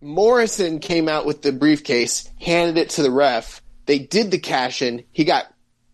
Morrison 0.01 0.79
came 0.79 1.07
out 1.07 1.25
with 1.25 1.41
the 1.41 1.51
briefcase, 1.51 2.29
handed 2.39 2.77
it 2.77 2.89
to 2.91 3.03
the 3.03 3.11
ref. 3.11 3.61
They 3.85 3.99
did 3.99 4.31
the 4.31 4.39
cash 4.39 4.81
in. 4.81 5.03
He 5.11 5.23
got 5.23 5.45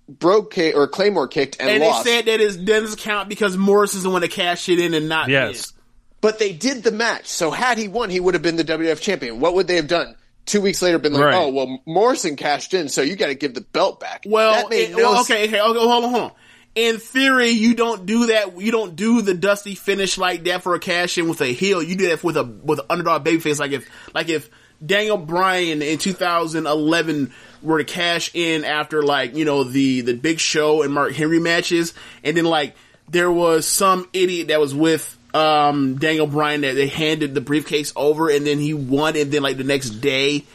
broke 0.10 0.54
ki- 0.54 0.74
or 0.74 0.88
Claymore 0.88 1.28
kicked 1.28 1.58
and, 1.60 1.70
And 1.70 1.84
lost. 1.84 2.06
they 2.06 2.12
said 2.18 2.26
that 2.26 2.40
it 2.40 2.66
doesn't 2.66 3.00
count 3.00 3.28
because 3.30 3.58
Morrison's 3.58 4.04
the 4.04 4.10
one 4.10 4.22
to 4.22 4.28
cash 4.30 4.70
it 4.70 4.80
in 4.80 4.94
and 4.94 5.10
not 5.10 5.28
Yes. 5.30 5.48
Miz. 5.50 5.74
But 6.22 6.40
they 6.40 6.52
did 6.54 6.84
the 6.84 6.92
match. 6.92 7.28
So 7.28 7.52
had 7.52 7.78
he 7.78 7.88
won, 7.88 8.10
he 8.10 8.20
would 8.20 8.34
have 8.34 8.44
been 8.44 8.56
the 8.56 8.64
WF 8.64 9.02
champion. 9.02 9.40
What 9.40 9.54
would 9.56 9.68
they 9.68 9.76
have 9.76 9.88
done? 9.88 10.16
Two 10.46 10.62
weeks 10.62 10.82
later, 10.82 10.98
been 10.98 11.12
like, 11.14 11.26
Right. 11.26 11.36
"Oh, 11.36 11.50
well, 11.50 11.80
Morrison 11.86 12.38
cashed 12.38 12.74
in, 12.74 12.88
so 12.88 13.02
you 13.02 13.18
got 13.18 13.28
to 13.28 13.36
give 13.36 13.54
the 13.54 13.60
belt 13.62 14.00
back." 14.00 14.24
Well, 14.26 14.70
it- 14.72 14.92
no 14.92 14.98
well, 14.98 15.22
okay, 15.22 15.44
okay, 15.48 15.60
okay, 15.60 15.60
hold 15.60 15.78
on, 15.78 16.10
hold 16.12 16.24
on. 16.24 16.32
In 16.74 17.00
theory, 17.00 17.50
you 17.50 17.74
don't 17.74 18.06
do 18.06 18.28
that. 18.28 18.62
You 18.62 18.72
don't 18.72 18.96
do 18.96 19.22
the 19.22 19.34
dusty 19.34 19.76
finish 19.76 20.18
like 20.18 20.44
that 20.46 20.62
for 20.64 20.74
a 20.76 20.80
cash 20.80 21.18
in 21.18 21.28
with 21.28 21.42
a 21.42 21.48
heel. 21.48 21.82
You 21.84 21.96
do 21.96 22.08
that 22.10 22.24
with 22.24 22.38
a 22.38 22.44
with 22.44 22.80
an 22.80 22.86
underdog 22.90 23.26
babyface. 23.26 23.60
Like 23.60 23.72
if 23.72 23.90
like 24.14 24.30
if 24.30 24.50
Daniel 24.86 25.18
Bryan 25.18 25.82
in 25.82 25.98
2011 25.98 27.34
were 27.64 27.80
to 27.80 27.84
cash 27.84 28.30
in 28.34 28.64
after 28.64 29.02
like 29.02 29.36
you 29.36 29.44
know 29.44 29.64
the 29.64 30.02
the 30.02 30.14
Big 30.14 30.40
Show 30.40 30.84
and 30.84 30.94
Mark 30.94 31.14
Henry 31.14 31.40
matches, 31.40 31.94
and 32.24 32.38
then 32.38 32.46
like 32.46 32.76
there 33.10 33.32
was 33.32 33.66
some 33.68 34.08
idiot 34.14 34.50
that 34.50 34.60
was 34.60 34.76
with 34.76 35.17
um 35.34 35.98
Daniel 35.98 36.28
Bryan 36.28 36.62
that 36.62 36.76
they 36.76 36.88
handed 36.88 37.36
the 37.36 37.42
briefcase 37.42 37.94
over, 37.96 38.30
and 38.30 38.46
then 38.46 38.60
he 38.60 38.74
won, 38.74 39.16
and 39.16 39.32
then 39.32 39.42
like 39.42 39.58
the 39.58 39.64
next 39.64 39.90
day 39.90 40.46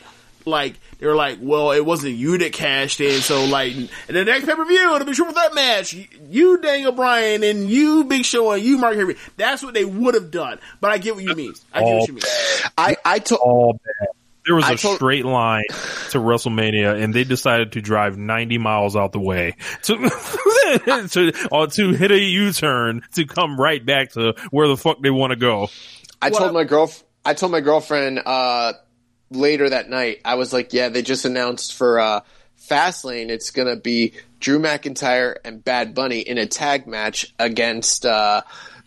like 0.46 0.74
they 0.98 1.06
were 1.06 1.14
like, 1.14 1.38
well, 1.40 1.72
it 1.72 1.84
wasn't 1.84 2.14
you 2.14 2.38
that 2.38 2.52
cashed 2.52 3.00
in, 3.00 3.20
so 3.20 3.44
like 3.44 3.74
in 3.74 3.88
the 4.08 4.24
next 4.24 4.46
pay 4.46 4.54
per 4.54 4.64
view, 4.64 4.94
it'll 4.94 5.06
be 5.06 5.12
triple 5.12 5.34
threat 5.34 5.54
match. 5.54 5.92
You, 5.92 6.06
you 6.28 6.58
Daniel 6.58 6.92
Bryan 6.92 7.42
and 7.42 7.68
you 7.68 8.04
Big 8.04 8.24
Show 8.24 8.52
and 8.52 8.62
you 8.62 8.78
Mark 8.78 8.96
Henry. 8.96 9.16
That's 9.36 9.62
what 9.62 9.74
they 9.74 9.84
would 9.84 10.14
have 10.14 10.30
done. 10.30 10.58
But 10.80 10.92
I 10.92 10.98
get 10.98 11.14
what 11.14 11.24
you 11.24 11.34
mean. 11.34 11.54
I 11.72 11.80
get 11.80 11.94
what 11.94 12.08
you 12.08 12.14
mean. 12.14 12.22
I, 12.78 12.96
I 13.04 13.18
told 13.18 13.40
All 13.40 13.72
bad. 13.72 14.08
There 14.46 14.54
was 14.56 14.64
I 14.64 14.72
a 14.72 14.76
told- 14.76 14.96
straight 14.96 15.24
line 15.24 15.64
to 15.70 16.18
WrestleMania, 16.18 17.00
and 17.02 17.14
they 17.14 17.24
decided 17.24 17.72
to 17.72 17.80
drive 17.80 18.18
90 18.18 18.58
miles 18.58 18.96
out 18.96 19.12
the 19.12 19.20
way 19.20 19.54
to 19.82 19.94
to 21.10 21.48
or 21.50 21.66
to 21.68 21.88
hit 21.92 22.10
a 22.10 22.18
U-turn 22.18 23.02
to 23.14 23.24
come 23.24 23.58
right 23.60 23.84
back 23.84 24.12
to 24.12 24.34
where 24.50 24.68
the 24.68 24.76
fuck 24.76 25.00
they 25.02 25.10
want 25.10 25.30
to 25.32 25.36
go. 25.36 25.68
I 26.20 26.30
Well, 26.30 26.40
told 26.40 26.54
my 26.54 26.64
girl. 26.64 26.90
I 27.24 27.34
told 27.34 27.52
my 27.52 27.60
girlfriend 27.60 28.20
uh, 28.24 28.72
later 29.30 29.68
that 29.70 29.88
night. 29.88 30.20
I 30.24 30.34
was 30.34 30.52
like, 30.52 30.72
"Yeah, 30.72 30.88
they 30.88 31.02
just 31.02 31.24
announced 31.24 31.74
for 31.74 32.00
uh, 32.00 32.20
Fastlane. 32.68 33.28
It's 33.28 33.50
gonna 33.50 33.76
be 33.76 34.14
Drew 34.40 34.58
McIntyre 34.58 35.36
and 35.44 35.62
Bad 35.64 35.94
Bunny 35.94 36.20
in 36.20 36.38
a 36.38 36.46
tag 36.46 36.86
match 36.86 37.32
against 37.38 38.04
uh, 38.06 38.42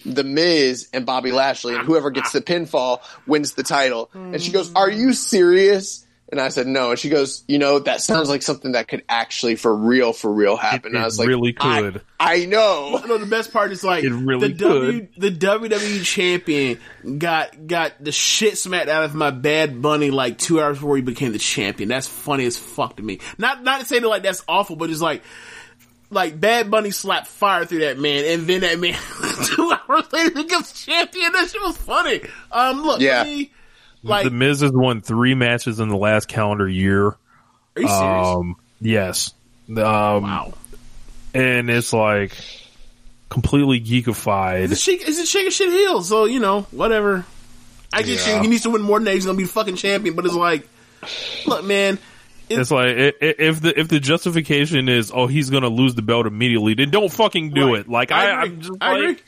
the 0.05 0.23
Miz 0.23 0.89
and 0.93 1.05
Bobby 1.05 1.31
Lashley, 1.31 1.75
and 1.75 1.85
whoever 1.85 2.11
gets 2.11 2.31
the 2.31 2.41
pinfall 2.41 2.99
wins 3.27 3.53
the 3.53 3.63
title." 3.63 4.09
And 4.13 4.41
she 4.41 4.51
goes, 4.51 4.71
"Are 4.75 4.89
you 4.89 5.13
serious?" 5.13 6.01
And 6.31 6.41
I 6.41 6.49
said, 6.49 6.65
"No." 6.65 6.89
And 6.89 6.99
she 6.99 7.09
goes, 7.09 7.43
"You 7.47 7.59
know, 7.59 7.77
that 7.79 8.01
sounds 8.01 8.29
like 8.29 8.41
something 8.41 8.71
that 8.71 8.87
could 8.87 9.03
actually, 9.07 9.55
for 9.55 9.73
real, 9.75 10.11
for 10.11 10.31
real, 10.33 10.57
happen." 10.57 10.93
It 10.93 10.95
and 10.95 10.97
I 10.97 11.05
was 11.05 11.19
like, 11.19 11.27
really 11.27 11.55
"I- 11.59 11.81
could. 11.81 12.01
I, 12.19 12.45
know." 12.45 12.99
No, 13.05 13.17
the 13.19 13.27
best 13.27 13.53
part 13.53 13.71
is 13.71 13.83
like 13.83 14.03
It 14.03 14.11
really 14.11 14.47
the 14.47 14.53
W, 14.55 15.07
the 15.17 15.29
WWE 15.29 16.03
champion 16.03 16.79
got 17.19 17.67
got 17.67 18.03
the 18.03 18.11
shit 18.11 18.57
smacked 18.57 18.89
out 18.89 19.03
of 19.03 19.13
my 19.13 19.29
Bad 19.29 19.81
Bunny 19.83 20.09
like 20.09 20.39
two 20.39 20.59
hours 20.59 20.77
before 20.77 20.95
he 20.95 21.03
became 21.03 21.31
the 21.31 21.37
champion. 21.37 21.89
That's 21.89 22.07
funny 22.07 22.45
as 22.45 22.57
fuck 22.57 22.97
to 22.97 23.03
me. 23.03 23.19
Not 23.37 23.63
not 23.63 23.81
to 23.81 23.85
say 23.85 23.99
that 23.99 24.07
like 24.07 24.23
that's 24.23 24.43
awful, 24.47 24.75
but 24.77 24.89
it's 24.89 25.01
like 25.01 25.21
like 26.15 26.39
Bad 26.39 26.71
Bunny 26.71 26.89
slapped 26.91 27.27
fire 27.27 27.65
through 27.65 27.79
that 27.79 27.99
man, 27.99 28.25
and 28.25 28.47
then 28.47 28.61
that 28.61 28.79
man 28.79 28.93
two 29.45 29.71
hours 29.71 30.11
later 30.11 30.31
becomes 30.31 30.71
champion. 30.83 31.31
That 31.33 31.49
shit 31.49 31.61
was 31.61 31.77
funny. 31.77 32.21
Um, 32.51 32.81
look, 32.83 32.99
Yeah. 33.01 33.23
me, 33.23 33.51
like, 34.01 34.23
the 34.23 34.31
Miz 34.31 34.61
has 34.61 34.71
won 34.71 35.01
three 35.01 35.35
matches 35.35 35.79
in 35.79 35.89
the 35.89 35.97
last 35.97 36.27
calendar 36.27 36.67
year. 36.67 37.07
are 37.07 37.81
you 37.81 37.87
serious? 37.87 38.27
Um, 38.27 38.55
yes. 38.81 39.33
Um, 39.69 39.75
wow. 39.77 40.53
and 41.33 41.69
it's 41.69 41.91
like 41.93 42.31
completely 43.29 43.81
geekified. 43.81 44.61
Is 44.61 44.71
it 44.71 44.77
shake? 44.79 45.07
Is 45.07 45.19
it 45.19 45.27
shake 45.27 45.51
shit 45.51 45.69
heel? 45.69 46.01
So 46.03 46.25
you 46.25 46.39
know, 46.39 46.61
whatever. 46.71 47.25
I 47.93 48.01
get 48.01 48.25
Yeah. 48.27 48.37
you. 48.37 48.41
He 48.43 48.47
needs 48.47 48.63
to 48.63 48.69
win 48.69 48.81
more 48.81 48.97
than 48.99 49.05
that. 49.05 49.13
He's 49.15 49.25
gonna 49.25 49.37
be 49.37 49.43
the 49.43 49.49
fucking 49.49 49.75
champion. 49.77 50.15
But 50.15 50.25
it's 50.25 50.33
like, 50.35 50.67
look, 51.45 51.63
man. 51.63 51.97
It's 52.49 52.71
like 52.71 52.95
if 53.21 53.61
the 53.61 53.79
if 53.79 53.87
the 53.87 53.99
justification 53.99 54.87
is 54.89 55.11
oh 55.13 55.27
he's 55.27 55.49
gonna 55.49 55.69
lose 55.69 55.95
the 55.95 56.01
belt 56.01 56.25
immediately, 56.27 56.73
then 56.75 56.89
don't 56.91 57.11
fucking 57.11 57.51
do 57.51 57.71
Right. 57.73 57.79
it. 57.81 57.89
Like 57.89 58.11
I, 58.11 58.29
I, 58.29 58.41
I'm 58.41 58.61
just 58.61 58.77
I 58.81 58.97
like, 58.97 59.23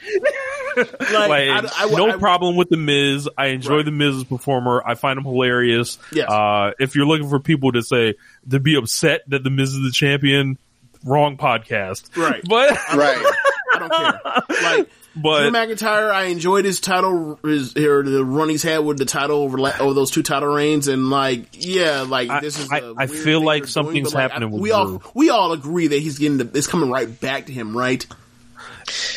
like, 0.78 1.10
like, 1.30 1.72
I, 1.78 1.90
no 1.90 2.18
problem 2.20 2.56
with 2.56 2.70
the 2.70 2.78
Miz. 2.78 3.28
I 3.38 3.48
enjoy 3.48 3.78
Right. 3.78 3.86
the 3.86 3.92
Miz 3.92 4.16
as 4.16 4.22
a 4.22 4.26
performer. 4.26 4.84
I 4.86 4.96
find 4.96 5.18
him 5.18 5.24
hilarious. 5.26 5.98
Yes. 6.12 6.30
Uh, 6.30 6.72
if 6.80 6.96
you're 6.96 7.06
looking 7.08 7.30
for 7.30 7.40
people 7.40 7.72
to 7.72 7.82
say 7.82 8.16
to 8.50 8.60
be 8.60 8.76
upset 8.76 9.22
that 9.28 9.44
the 9.44 9.50
Miz 9.50 9.74
is 9.74 9.82
the 9.84 9.92
champion, 9.92 10.58
wrong 11.04 11.38
podcast. 11.38 12.16
Right. 12.16 12.42
But 12.48 12.72
Right. 12.96 13.34
I 13.74 13.80
don't 13.80 13.92
care. 13.92 14.22
Like, 14.78 14.90
but 15.22 15.42
Drew 15.42 15.52
McIntyre, 15.52 16.12
I 16.12 16.26
enjoyed 16.26 16.66
his 16.66 16.80
title, 16.80 17.40
his, 17.44 17.76
or 17.76 18.04
the 18.04 18.24
run 18.24 18.50
he's 18.50 18.64
had 18.64 18.80
with 18.80 18.98
the 18.98 19.06
title 19.06 19.38
over, 19.38 19.60
over 19.60 19.94
those 19.94 20.12
two 20.12 20.24
title 20.24 20.50
reigns, 20.50 20.88
and 20.88 21.10
like, 21.10 21.48
yeah, 21.54 22.02
like 22.08 22.30
I- 22.30 22.40
this 22.42 22.60
is. 22.60 22.72
I- 22.72 22.94
I 22.98 23.08
feel 23.08 23.42
like 23.44 23.68
something's 23.68 24.14
like, 24.14 24.32
happening 24.32 24.50
I- 24.50 24.52
with 24.54 24.62
we 24.62 24.72
all 24.72 24.86
Drew. 24.86 25.02
we 25.16 25.30
all 25.30 25.52
agree 25.52 25.88
that 25.88 26.00
he's 26.00 26.20
getting 26.20 26.38
the, 26.38 26.50
it's 26.54 26.68
coming 26.68 26.90
right 26.90 27.20
back 27.20 27.48
to 27.48 27.52
him, 27.52 27.76
right? 27.78 28.06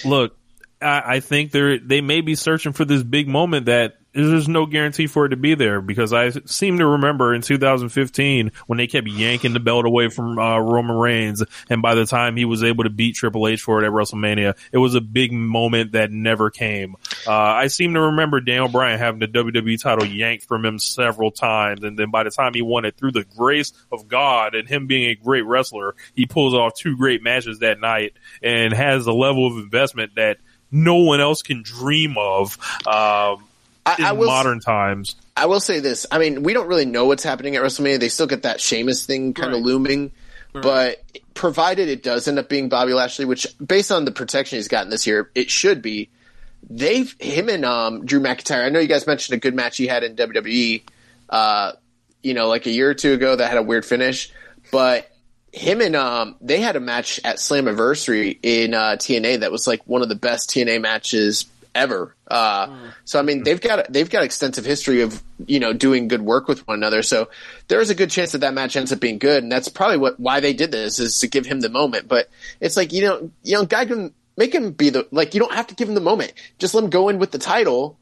look, 0.05 0.37
I, 0.83 1.03
I 1.17 1.21
think 1.21 1.53
they're 1.53 1.79
they 1.79 2.01
may 2.01 2.21
be 2.23 2.35
searching 2.35 2.73
for 2.73 2.85
this 2.85 3.03
big 3.03 3.29
moment 3.29 3.67
that 3.67 3.99
there's 4.13 4.49
no 4.49 4.67
guarantee 4.67 5.07
for 5.07 5.27
it 5.27 5.31
to 5.31 5.37
be 5.37 5.55
there 5.55 5.81
because 5.81 6.13
I 6.13 6.31
seem 6.31 6.79
to 6.79 6.87
remember 6.87 7.33
in 7.35 7.43
2015 7.43 8.53
when 8.67 8.77
they 8.77 8.87
kept 8.87 9.09
yanking 9.09 9.53
the 9.53 9.61
belt 9.61 9.87
away 9.87 10.09
from 10.09 10.39
uh, 10.39 10.59
Roman 10.59 10.97
Reigns, 10.97 11.43
and 11.69 11.81
by 11.81 11.95
the 11.95 12.07
time 12.07 12.37
he 12.37 12.45
was 12.45 12.65
able 12.65 12.85
to 12.85 12.91
beat 12.91 13.15
Triple 13.15 13.47
H 13.47 13.63
for 13.63 13.83
it 13.83 13.87
at 13.87 13.93
WrestleMania, 13.93 14.57
it 14.73 14.79
was 14.79 14.95
a 14.95 15.01
big 15.01 15.33
moment 15.33 15.93
that 15.93 16.11
never 16.11 16.51
came. 16.51 16.97
Uh, 17.27 17.33
I 17.33 17.69
seem 17.69 17.95
to 17.95 18.01
remember 18.01 18.41
Daniel 18.41 18.69
Bryan 18.69 18.99
having 18.99 19.21
the 19.21 19.29
WWE 19.29 19.81
title 19.81 20.07
yanked 20.07 20.45
from 20.45 20.65
him 20.65 20.79
several 20.79 21.31
times, 21.31 21.85
and 21.85 21.99
then 21.99 22.11
by 22.11 22.25
the 22.25 22.31
time 22.31 22.55
he 22.55 22.63
won 22.63 22.85
it 22.85 22.97
through 22.97 23.13
the 23.13 23.25
grace 23.25 23.73
of 23.93 24.09
God 24.09 24.55
and 24.55 24.69
him 24.69 24.87
being 24.87 25.11
a 25.11 25.15
great 25.15 25.45
wrestler, 25.47 25.95
he 26.15 26.27
pulls 26.27 26.55
off 26.55 26.75
two 26.75 26.97
great 26.97 27.23
matches 27.23 27.61
that 27.61 27.81
night 27.81 28.15
and 28.43 28.73
has 28.73 29.07
a 29.07 29.13
level 29.13 29.47
of 29.47 29.63
investment 29.63 30.17
that 30.17 30.39
no 30.71 30.97
one 30.97 31.21
else 31.21 31.43
can 31.43 31.63
dream 31.63 32.17
of 32.17 32.57
um, 32.87 33.45
I, 33.87 33.97
in 33.99 34.05
I 34.05 34.13
will. 34.13 34.27
modern 34.27 34.61
times. 34.61 35.17
I 35.37 35.47
will 35.47 35.61
say 35.61 35.81
this. 35.81 36.07
I 36.11 36.19
mean, 36.19 36.43
we 36.43 36.53
don't 36.53 36.69
really 36.69 36.85
know 36.85 37.07
what's 37.07 37.23
happening 37.25 37.57
at 37.57 37.63
WrestleMania. 37.63 37.99
They 38.01 38.09
still 38.11 38.27
get 38.27 38.43
that 38.43 38.61
Sheamus 38.61 39.07
thing 39.07 39.33
kind 39.35 39.53
Right. 39.53 39.59
of 39.59 39.65
looming. 39.65 40.13
But 40.53 41.03
provided 41.35 41.89
it 41.89 42.03
does 42.03 42.27
end 42.27 42.39
up 42.41 42.49
being 42.49 42.69
Bobby 42.69 42.93
Lashley, 42.93 43.25
which 43.25 43.47
based 43.65 43.93
on 43.93 44.05
the 44.05 44.11
protection 44.11 44.57
he's 44.59 44.67
gotten 44.67 44.91
this 44.91 45.07
year, 45.07 45.31
it 45.35 45.49
should 45.49 45.81
be. 45.81 46.11
They've 46.69 47.15
him 47.21 47.49
and 47.49 47.65
um, 47.65 48.05
Drew 48.05 48.19
McIntyre. 48.21 48.65
I 48.65 48.69
know 48.69 48.81
you 48.81 48.89
guys 48.89 49.07
mentioned 49.07 49.37
a 49.37 49.41
good 49.41 49.55
match 49.55 49.77
he 49.77 49.87
had 49.87 50.03
in 50.03 50.17
WWE, 50.17 50.83
uh, 51.29 51.73
you 52.23 52.35
know, 52.35 52.49
like 52.49 52.67
a 52.67 52.71
year 52.71 52.91
or 52.91 52.95
two 52.95 53.13
ago 53.13 53.37
that 53.37 53.49
had 53.49 53.59
a 53.59 53.63
weird 53.63 53.87
finish. 53.87 54.33
But 54.73 55.09
him 55.53 55.81
and 55.81 55.95
um, 55.97 56.35
they 56.41 56.61
had 56.61 56.75
a 56.77 56.81
match 56.81 57.21
at 57.25 57.37
Slammiversary 57.37 58.39
in 58.43 58.75
uh, 58.75 58.97
TNA 58.99 59.41
that 59.41 59.53
was 59.53 59.67
like 59.69 59.83
one 59.87 60.03
of 60.03 60.09
the 60.09 60.15
best 60.17 60.51
TNA 60.51 60.81
matches 60.83 61.47
ever. 61.81 62.15
Uh, 62.29 62.77
So 63.05 63.19
I 63.19 63.23
mean, 63.23 63.43
they've 63.43 63.61
got 63.61 63.93
they've 63.93 64.09
got 64.09 64.23
extensive 64.23 64.65
history 64.65 65.01
of 65.03 65.23
you 65.47 65.59
know 65.59 65.73
doing 65.73 66.07
good 66.09 66.23
work 66.23 66.47
with 66.49 66.67
one 66.69 66.77
another. 66.77 67.03
So 67.03 67.29
there 67.69 67.81
is 67.81 67.91
a 67.91 67.95
good 67.95 68.11
chance 68.11 68.33
that 68.33 68.39
that 68.43 68.55
match 68.55 68.77
ends 68.77 68.93
up 68.93 69.01
being 69.01 69.19
good, 69.19 69.43
and 69.43 69.51
that's 69.51 69.69
probably 69.69 69.97
what 69.97 70.21
why 70.21 70.41
they 70.41 70.53
did 70.53 70.71
this 70.71 70.99
is 70.99 71.19
to 71.21 71.27
give 71.29 71.47
him 71.47 71.61
the 71.61 71.69
moment. 71.71 72.07
But 72.09 72.29
it's 72.61 72.77
like 72.77 72.93
you 72.93 73.03
know, 73.03 73.31
you 73.43 73.55
know, 73.55 73.65
guy 73.65 73.85
can 73.87 74.15
make 74.37 74.55
him 74.55 74.73
be 74.73 74.91
the 74.91 75.09
like 75.11 75.35
you 75.35 75.41
don't 75.41 75.55
have 75.55 75.67
to 75.69 75.75
give 75.75 75.89
him 75.89 75.95
the 75.95 76.01
moment. 76.01 76.33
Just 76.59 76.75
let 76.75 76.85
him 76.85 76.91
go 76.91 77.09
in 77.09 77.19
with 77.19 77.31
the 77.33 77.39
title 77.39 77.99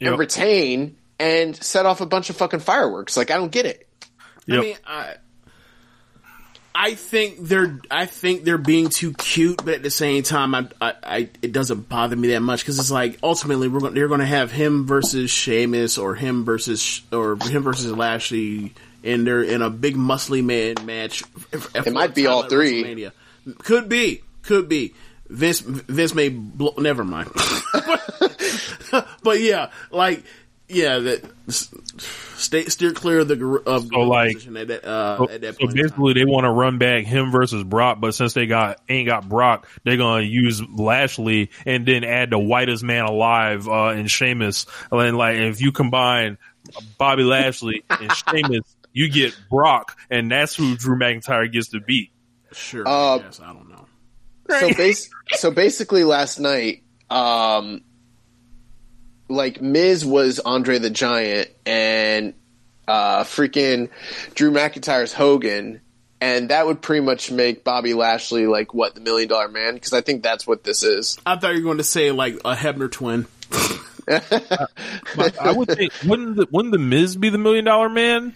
Yep. 0.00 0.10
and 0.10 0.18
retain 0.20 0.96
and 1.18 1.56
set 1.56 1.84
off 1.84 2.00
a 2.00 2.06
bunch 2.06 2.30
of 2.30 2.36
fucking 2.36 2.60
fireworks. 2.60 3.16
Like 3.16 3.32
I 3.32 3.36
don't 3.36 3.50
get 3.50 3.66
it. 3.66 3.88
Yep. 4.46 4.58
I 4.58 4.62
mean, 4.62 4.76
I, 4.86 5.14
I 6.80 6.94
think 6.94 7.38
they're, 7.40 7.80
I 7.90 8.06
think 8.06 8.44
they're 8.44 8.56
being 8.56 8.88
too 8.88 9.12
cute, 9.12 9.64
but 9.64 9.74
at 9.74 9.82
the 9.82 9.90
same 9.90 10.22
time, 10.22 10.54
I, 10.54 10.68
I, 10.80 10.92
I 11.02 11.28
it 11.42 11.52
doesn't 11.52 11.88
bother 11.88 12.14
me 12.14 12.28
that 12.28 12.40
much 12.40 12.60
because 12.60 12.78
it's 12.78 12.92
like 12.92 13.18
ultimately 13.20 13.66
we're 13.66 13.80
going, 13.80 13.94
they're 13.94 14.06
going 14.06 14.20
to 14.20 14.26
have 14.26 14.52
him 14.52 14.86
versus 14.86 15.28
Sheamus 15.28 15.98
or 15.98 16.14
him 16.14 16.44
versus 16.44 17.02
or 17.10 17.36
him 17.36 17.64
versus 17.64 17.90
Lashley, 17.90 18.74
and 19.02 19.26
they're 19.26 19.42
in 19.42 19.60
a 19.60 19.70
big 19.70 19.96
muscly 19.96 20.44
man 20.44 20.76
match. 20.86 21.24
It 21.74 21.92
might 21.92 22.14
be 22.14 22.28
all 22.28 22.44
three. 22.44 23.10
Could 23.58 23.88
be, 23.88 24.22
could 24.42 24.68
be. 24.68 24.94
Vince, 25.28 25.58
Vince 25.58 26.14
may 26.14 26.28
blow. 26.28 26.74
Never 26.78 27.02
mind. 27.02 27.30
but 29.24 29.40
yeah, 29.40 29.70
like 29.90 30.22
yeah, 30.68 31.00
that 31.00 31.24
stay 32.38 32.64
steer 32.66 32.92
clear 32.92 33.20
of 33.20 33.28
the 33.28 33.62
of 33.66 33.88
So, 33.88 34.00
like- 34.00 34.34
position 34.34 34.56
at 34.56 34.68
that 34.68 34.84
uh, 34.84 35.16
So, 35.18 35.28
at 35.30 35.40
that 35.42 35.58
point. 35.58 35.60
in 35.60 35.68
time. 35.68 35.76
basically, 35.76 36.12
they 36.14 36.24
want 36.24 36.44
to 36.44 36.50
run 36.50 36.78
back 36.78 37.04
him 37.04 37.30
versus 37.30 37.62
Brock, 37.64 37.98
but 38.00 38.14
since 38.14 38.32
they 38.32 38.46
got 38.46 38.80
ain't 38.88 39.06
got 39.06 39.28
Brock, 39.28 39.68
they're 39.84 39.96
gonna 39.96 40.22
use 40.22 40.62
Lashley 40.62 41.50
and 41.66 41.84
then 41.86 42.04
add 42.04 42.30
the 42.30 42.38
whitest 42.38 42.82
man 42.82 43.04
alive 43.04 43.68
uh, 43.68 43.94
in 43.96 44.06
Sheamus. 44.06 44.66
And 44.90 45.16
like, 45.18 45.36
if 45.36 45.60
you 45.60 45.72
combine 45.72 46.38
Bobby 46.98 47.22
Lashley 47.24 47.84
and 47.90 48.10
Sheamus, 48.12 48.76
you 48.92 49.10
get 49.10 49.36
Brock, 49.50 49.98
and 50.10 50.30
that's 50.30 50.54
who 50.54 50.76
Drew 50.76 50.96
McIntyre 50.98 51.50
gets 51.52 51.68
to 51.68 51.80
beat. 51.80 52.10
Sure, 52.52 52.86
Uh, 52.88 53.16
I 53.16 53.18
guess 53.18 53.40
I 53.40 53.52
don't 53.52 53.68
know. 53.68 53.86
so 54.48 54.72
base, 54.74 55.10
so 55.32 55.50
basically 55.50 56.04
last 56.04 56.38
night, 56.40 56.82
um, 57.10 57.82
like 59.28 59.60
Miz 59.60 60.04
was 60.04 60.40
Andre 60.40 60.78
the 60.78 60.90
Giant 60.90 61.50
and 61.66 62.34
uh, 62.86 63.24
freaking 63.24 63.90
Drew 64.34 64.50
McIntyre's 64.50 65.12
Hogan, 65.12 65.80
and 66.20 66.48
that 66.48 66.66
would 66.66 66.80
pretty 66.82 67.04
much 67.04 67.30
make 67.30 67.64
Bobby 67.64 67.94
Lashley 67.94 68.46
like 68.46 68.74
what 68.74 68.94
the 68.94 69.00
Million 69.00 69.28
Dollar 69.28 69.48
Man 69.48 69.74
because 69.74 69.92
I 69.92 70.00
think 70.00 70.22
that's 70.22 70.46
what 70.46 70.64
this 70.64 70.82
is. 70.82 71.18
I 71.26 71.36
thought 71.36 71.54
you 71.54 71.60
were 71.60 71.64
going 71.64 71.78
to 71.78 71.84
say 71.84 72.10
like 72.10 72.34
a 72.44 72.54
Hebner 72.54 72.90
twin. 72.90 73.26
But 74.06 75.38
I 75.38 75.52
would 75.52 75.68
think 75.68 75.92
wouldn't 76.06 76.36
the, 76.36 76.48
wouldn't 76.50 76.72
the 76.72 76.78
Miz 76.78 77.16
be 77.16 77.28
the 77.28 77.38
Million 77.38 77.66
Dollar 77.66 77.90
Man? 77.90 78.34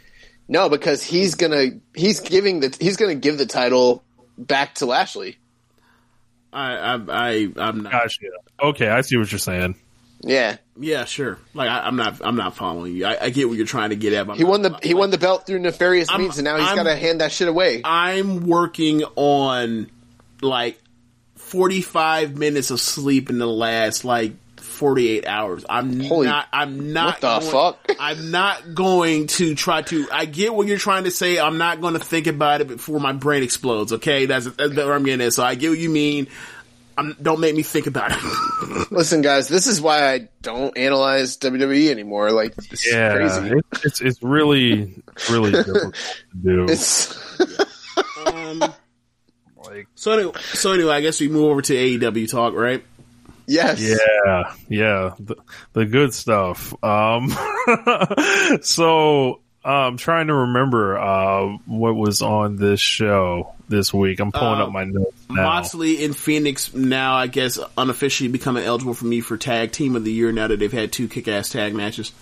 No, 0.48 0.68
because 0.68 1.02
he's 1.02 1.34
gonna 1.34 1.68
he's 1.94 2.20
giving 2.20 2.60
the 2.60 2.76
he's 2.78 2.96
gonna 2.98 3.14
give 3.14 3.38
the 3.38 3.46
title 3.46 4.04
back 4.36 4.74
to 4.76 4.86
Lashley. 4.86 5.38
I 6.52 6.74
I, 6.74 7.00
I 7.08 7.48
I'm 7.56 7.84
not. 7.84 7.92
Gosh, 7.92 8.18
yeah. 8.20 8.68
Okay, 8.68 8.88
I 8.88 9.00
see 9.00 9.16
what 9.16 9.32
you're 9.32 9.38
saying. 9.38 9.76
Yeah, 10.24 10.56
Yeah, 10.78 11.04
sure. 11.04 11.38
Like 11.52 11.68
I, 11.68 11.80
I'm 11.86 11.96
not. 11.96 12.20
I'm 12.24 12.36
not 12.36 12.54
following 12.56 12.94
you. 12.94 13.06
I, 13.06 13.24
I 13.24 13.30
get 13.30 13.48
what 13.48 13.56
you're 13.58 13.66
trying 13.66 13.90
to 13.90 13.96
get 13.96 14.12
at. 14.12 14.26
but 14.26 14.36
he 14.36 14.44
not- 14.44 14.50
won 14.50 14.62
the 14.62 14.78
he 14.82 14.94
won 14.94 15.10
the 15.10 15.18
belt 15.18 15.46
through 15.46 15.58
nefarious 15.58 16.08
I'm- 16.10 16.20
means, 16.22 16.38
and 16.38 16.44
now 16.44 16.56
he's 16.58 16.72
got 16.72 16.84
to 16.84 16.94
hand 16.96 17.20
that 17.20 17.32
shit 17.32 17.48
away. 17.48 17.80
I'm 17.84 18.46
working 18.46 19.02
on 19.16 19.90
like 20.40 20.78
45 21.36 22.36
minutes 22.36 22.70
of 22.70 22.80
sleep 22.80 23.30
in 23.30 23.38
the 23.38 23.46
last 23.46 24.04
like 24.04 24.34
48 24.58 25.26
hours. 25.26 25.64
I'm 25.68 26.00
Holy- 26.00 26.26
not. 26.26 26.46
I'm 26.52 26.92
not. 26.92 27.20
what 27.22 27.42
the 27.42 27.50
going, 27.50 27.74
fuck? 27.74 27.96
I'm 28.00 28.30
not 28.30 28.74
going 28.74 29.26
to 29.28 29.54
try 29.54 29.82
to. 29.82 30.06
I 30.12 30.24
get 30.24 30.54
what 30.54 30.66
you're 30.66 30.78
trying 30.78 31.04
to 31.04 31.10
say. 31.10 31.38
I'm 31.38 31.58
not 31.58 31.80
going 31.80 31.94
to 31.94 32.00
think 32.00 32.26
about 32.26 32.60
it 32.60 32.68
before 32.68 33.00
my 33.00 33.12
brain 33.12 33.42
explodes. 33.42 33.92
Okay, 33.92 34.26
that's, 34.26 34.46
that's 34.46 34.74
where 34.74 34.94
I'm 34.94 35.04
getting 35.04 35.26
at. 35.26 35.32
So 35.32 35.42
I 35.44 35.56
get 35.56 35.70
what 35.70 35.78
you 35.78 35.90
mean. 35.90 36.28
I'm, 36.96 37.16
don't 37.20 37.40
make 37.40 37.54
me 37.54 37.62
think 37.62 37.86
about 37.86 38.12
it. 38.12 38.90
Listen, 38.92 39.22
guys, 39.22 39.48
this 39.48 39.66
is 39.66 39.80
why 39.80 40.12
I 40.12 40.28
don't 40.42 40.76
analyze 40.76 41.36
WWE 41.38 41.90
anymore. 41.90 42.30
Like, 42.32 42.54
it's 42.70 42.90
Yeah, 42.90 43.14
crazy. 43.14 43.48
it, 43.56 43.64
it's 43.84 44.00
it's 44.00 44.22
really 44.22 45.02
really 45.30 45.50
difficult 45.64 45.94
to 45.94 46.36
do. 46.42 46.66
It's 46.68 47.40
um, 48.26 48.58
like, 49.56 49.88
so 49.94 50.12
anyway, 50.12 50.32
so 50.54 50.72
anyway, 50.72 50.92
I 50.94 51.00
guess 51.00 51.20
we 51.20 51.28
move 51.28 51.44
over 51.50 51.62
to 51.62 51.74
AEW 51.74 52.30
talk, 52.30 52.54
right? 52.54 52.84
yes, 53.46 53.80
Yeah, 53.80 54.54
yeah, 54.68 55.10
the, 55.18 55.36
the 55.72 55.84
good 55.84 56.14
stuff. 56.14 56.72
Um, 56.84 57.30
so 58.62 59.40
I'm 59.64 59.96
trying 59.96 60.26
to 60.26 60.34
remember 60.34 60.98
uh, 60.98 61.56
what 61.66 61.94
was 61.94 62.20
on 62.20 62.56
this 62.56 62.80
show 62.80 63.54
this 63.68 63.94
week. 63.94 64.18
I'm 64.20 64.32
pulling 64.32 64.60
Uh, 64.60 64.64
up 64.64 64.72
my 64.72 64.84
notes 64.84 65.16
now. 65.30 65.42
Moxley 65.44 66.04
and 66.04 66.16
Fenix 66.16 66.74
now, 66.74 67.14
I 67.14 67.28
guess, 67.28 67.58
unofficially 67.78 68.28
becoming 68.28 68.64
eligible 68.64 68.94
for 68.94 69.06
me 69.06 69.20
for 69.20 69.36
tag 69.36 69.70
team 69.72 69.94
of 69.94 70.04
the 70.04 70.12
year 70.12 70.32
now 70.32 70.48
that 70.48 70.58
they've 70.58 70.72
had 70.72 70.90
two 70.90 71.06
kick-ass 71.06 71.50
tag 71.50 71.74
matches. 71.74 72.12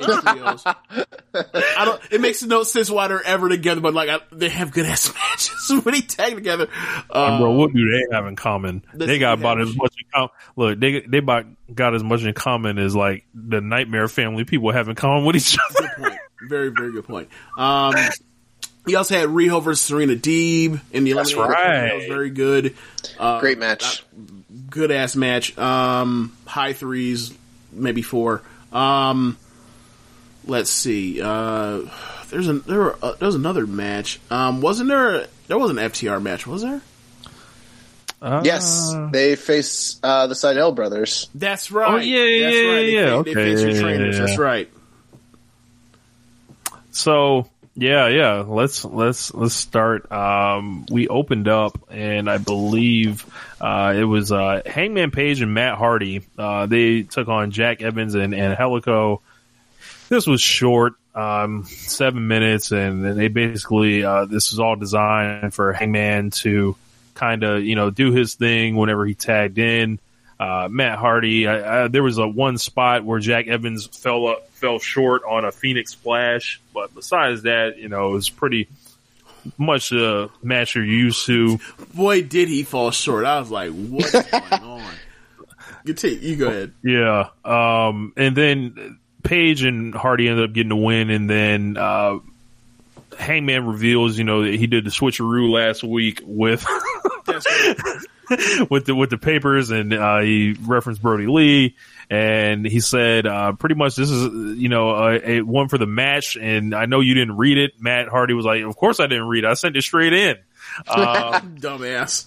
In 0.00 0.06
trios. 0.20 0.62
I 0.64 1.84
don't. 1.84 2.00
It 2.10 2.20
makes 2.20 2.42
no 2.42 2.62
sense 2.62 2.90
why 2.90 3.08
they're 3.08 3.22
ever 3.22 3.48
together, 3.48 3.80
but 3.80 3.94
like 3.94 4.08
I, 4.08 4.18
they 4.32 4.48
have 4.48 4.72
good 4.72 4.86
ass 4.86 5.12
matches 5.14 5.84
when 5.84 5.94
they 5.94 6.00
tag 6.00 6.34
together. 6.34 6.68
Uh, 7.10 7.38
Bro, 7.38 7.52
what 7.52 7.72
do 7.72 7.90
they 7.90 8.14
have 8.14 8.26
in 8.26 8.36
common? 8.36 8.82
They 8.94 9.18
got 9.18 9.38
about 9.38 9.60
as 9.60 9.74
much 9.76 9.94
in 9.98 10.06
common. 10.12 10.30
Look, 10.56 10.80
they 10.80 11.00
they 11.00 11.18
about 11.18 11.46
got 11.74 11.94
as 11.94 12.02
much 12.02 12.22
in 12.22 12.32
common 12.34 12.78
as 12.78 12.94
like 12.94 13.24
the 13.34 13.60
Nightmare 13.60 14.08
Family 14.08 14.44
people 14.44 14.70
have 14.72 14.88
in 14.88 14.94
common 14.94 15.24
with 15.24 15.36
each 15.36 15.56
other. 15.70 15.88
good 15.88 15.96
point. 16.02 16.20
Very, 16.48 16.68
very 16.70 16.92
good 16.92 17.04
point. 17.06 17.28
Um, 17.58 17.94
he 18.86 18.94
also 18.94 19.16
had 19.16 19.28
Riho 19.30 19.62
versus 19.62 19.80
Serena 19.84 20.14
Deeb 20.14 20.80
in 20.92 21.04
the 21.04 21.14
That's 21.14 21.32
eliminator. 21.32 21.48
right. 21.48 21.88
That 21.88 21.96
was 21.96 22.06
very 22.06 22.30
good. 22.30 22.76
Uh, 23.18 23.40
great 23.40 23.58
match. 23.58 24.04
good 24.70 24.90
ass 24.92 25.16
match. 25.16 25.56
Um, 25.58 26.36
high 26.46 26.72
threes, 26.72 27.32
maybe 27.72 28.02
four. 28.02 28.42
Um, 28.76 29.36
let's 30.44 30.70
see. 30.70 31.20
Uh, 31.22 31.82
there's 32.30 32.48
an 32.48 32.62
there 32.66 32.78
were, 32.78 32.98
uh, 33.02 33.12
there 33.14 33.26
was 33.26 33.34
another 33.34 33.66
match. 33.66 34.20
Um, 34.30 34.60
wasn't 34.60 34.88
there? 34.88 35.26
There 35.48 35.58
was 35.58 35.70
an 35.70 35.76
FTR 35.76 36.20
match, 36.22 36.46
was 36.46 36.62
there? 36.62 36.80
Uh, 38.20 38.40
yes, 38.44 38.94
they 39.12 39.36
face 39.36 40.00
uh, 40.02 40.26
the 40.26 40.34
Sydal 40.34 40.74
brothers. 40.74 41.28
That's 41.34 41.70
right. 41.70 41.88
Oh, 41.94 41.96
yeah, 41.98 42.24
yeah, 42.24 42.44
That's 42.44 42.56
yeah, 42.56 42.62
right. 42.70 42.76
They 42.80 42.92
yeah, 42.92 43.04
fa- 43.04 43.12
okay, 43.14 43.34
They 43.34 43.44
face 43.44 43.60
your 43.60 43.70
yeah, 43.70 43.80
trainers. 43.80 44.18
yeah, 44.18 44.24
That's 44.26 44.38
right. 44.38 44.70
So 46.90 47.48
yeah, 47.76 48.08
yeah. 48.08 48.44
Let's 48.46 48.84
let's 48.84 49.34
let's 49.34 49.54
start. 49.54 50.10
Um, 50.10 50.86
we 50.90 51.08
opened 51.08 51.46
up, 51.46 51.78
and 51.90 52.28
I 52.28 52.38
believe 52.38 53.26
uh, 53.60 53.94
it 53.94 54.04
was 54.04 54.32
uh, 54.32 54.62
Hangman 54.64 55.10
Page 55.10 55.42
and 55.42 55.52
Matt 55.52 55.76
Hardy. 55.76 56.22
Uh, 56.38 56.64
they 56.66 57.02
took 57.02 57.28
on 57.28 57.50
Jack 57.50 57.82
Evans 57.82 58.14
and, 58.14 58.34
and 58.34 58.52
Angelico. 58.52 59.20
This 60.08 60.26
was 60.26 60.40
short, 60.40 60.94
um, 61.14 61.64
seven 61.64 62.26
minutes, 62.28 62.72
and 62.72 63.04
they 63.04 63.28
basically 63.28 64.04
uh, 64.04 64.24
this 64.24 64.54
is 64.54 64.58
all 64.58 64.76
designed 64.76 65.52
for 65.52 65.74
Hangman 65.74 66.30
to 66.30 66.76
kind 67.12 67.42
of 67.42 67.62
you 67.62 67.74
know 67.74 67.90
do 67.90 68.10
his 68.10 68.36
thing 68.36 68.76
whenever 68.76 69.04
he 69.04 69.14
tagged 69.14 69.58
in. 69.58 69.98
Uh, 70.38 70.68
Matt 70.70 70.98
Hardy, 70.98 71.46
I, 71.46 71.84
I, 71.84 71.88
there 71.88 72.02
was 72.02 72.18
a 72.18 72.28
one 72.28 72.58
spot 72.58 73.04
where 73.04 73.18
Jack 73.18 73.46
Evans 73.46 73.86
fell 73.86 74.26
up, 74.26 74.50
fell 74.50 74.78
short 74.78 75.22
on 75.24 75.44
a 75.44 75.52
Phoenix 75.52 75.92
splash, 75.92 76.60
but 76.74 76.94
besides 76.94 77.42
that, 77.42 77.78
you 77.78 77.88
know, 77.88 78.10
it 78.10 78.12
was 78.12 78.28
pretty 78.28 78.68
much 79.56 79.92
a 79.92 80.28
match 80.42 80.74
you're 80.74 80.84
used 80.84 81.24
to. 81.26 81.58
Boy, 81.94 82.22
did 82.22 82.48
he 82.48 82.64
fall 82.64 82.90
short. 82.90 83.24
I 83.24 83.38
was 83.40 83.50
like, 83.50 83.72
what 83.72 84.04
is 84.04 84.12
going 84.12 84.52
on? 84.62 84.94
You 85.84 85.94
take, 85.94 86.20
you 86.22 86.36
go 86.36 86.48
ahead. 86.48 86.72
Yeah. 86.82 87.28
Um, 87.44 88.12
and 88.16 88.36
then 88.36 88.98
Page 89.22 89.62
and 89.62 89.94
Hardy 89.94 90.28
ended 90.28 90.50
up 90.50 90.52
getting 90.52 90.68
the 90.68 90.76
win, 90.76 91.10
and 91.10 91.30
then 91.30 91.76
uh, 91.76 92.18
Hangman 93.18 93.66
reveals, 93.66 94.18
you 94.18 94.24
know, 94.24 94.42
that 94.42 94.54
he 94.54 94.66
did 94.66 94.84
the 94.84 94.90
switcheroo 94.90 95.50
last 95.50 95.82
week 95.82 96.20
with. 96.24 96.66
with 98.70 98.86
the 98.86 98.94
with 98.94 99.10
the 99.10 99.18
papers, 99.18 99.70
and 99.70 99.92
uh, 99.92 100.20
he 100.20 100.56
referenced 100.60 101.00
Brodie 101.00 101.26
Lee, 101.26 101.76
and 102.10 102.66
he 102.66 102.80
said 102.80 103.26
uh, 103.26 103.52
pretty 103.52 103.74
much 103.74 103.94
this 103.96 104.10
is 104.10 104.58
you 104.58 104.68
know 104.68 104.90
a, 104.90 105.38
a 105.38 105.40
one 105.42 105.68
for 105.68 105.78
the 105.78 105.86
match, 105.86 106.36
and 106.36 106.74
I 106.74 106.86
know 106.86 107.00
you 107.00 107.14
didn't 107.14 107.36
read 107.36 107.58
it. 107.58 107.72
Matt 107.80 108.08
Hardy 108.08 108.34
was 108.34 108.44
like, 108.44 108.62
"Of 108.62 108.76
course 108.76 109.00
I 109.00 109.06
didn't 109.06 109.28
read 109.28 109.44
it. 109.44 109.48
I 109.48 109.54
sent 109.54 109.76
it 109.76 109.82
straight 109.82 110.12
in." 110.12 110.36
Uh, 110.88 111.40
Dumbass. 111.54 112.26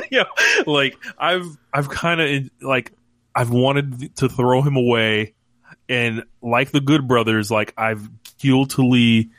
yeah, 0.10 0.24
like 0.66 0.96
I've 1.18 1.46
I've 1.72 1.90
kind 1.90 2.20
of 2.20 2.50
like 2.62 2.92
I've 3.34 3.50
wanted 3.50 4.16
to 4.16 4.28
throw 4.28 4.62
him 4.62 4.76
away, 4.76 5.34
and 5.88 6.24
like 6.40 6.70
the 6.70 6.80
Good 6.80 7.06
Brothers, 7.06 7.50
like 7.50 7.74
I've 7.76 8.08
guiltily 8.38 9.30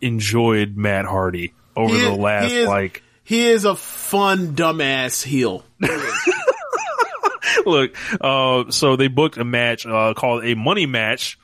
enjoyed 0.00 0.76
Matt 0.76 1.04
Hardy 1.04 1.52
over 1.76 1.94
He 1.94 2.00
the 2.00 2.12
last 2.12 2.52
like 2.52 3.02
He 3.30 3.46
is 3.46 3.64
a 3.64 3.76
fun 3.76 4.56
dumbass 4.56 5.22
heel. 5.22 5.62
look. 7.64 7.94
Uh, 8.20 8.72
so 8.72 8.96
they 8.96 9.06
booked 9.06 9.36
a 9.36 9.44
match 9.44 9.86
uh, 9.86 10.14
called 10.14 10.44
a 10.44 10.54
money 10.54 10.86
match, 10.86 11.38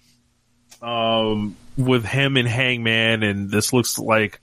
um, 0.83 1.55
with 1.77 2.05
him 2.05 2.37
and 2.37 2.49
Hangman, 2.49 3.23
and 3.23 3.53
this 3.53 3.73
looks 3.73 4.01
like 4.01 4.41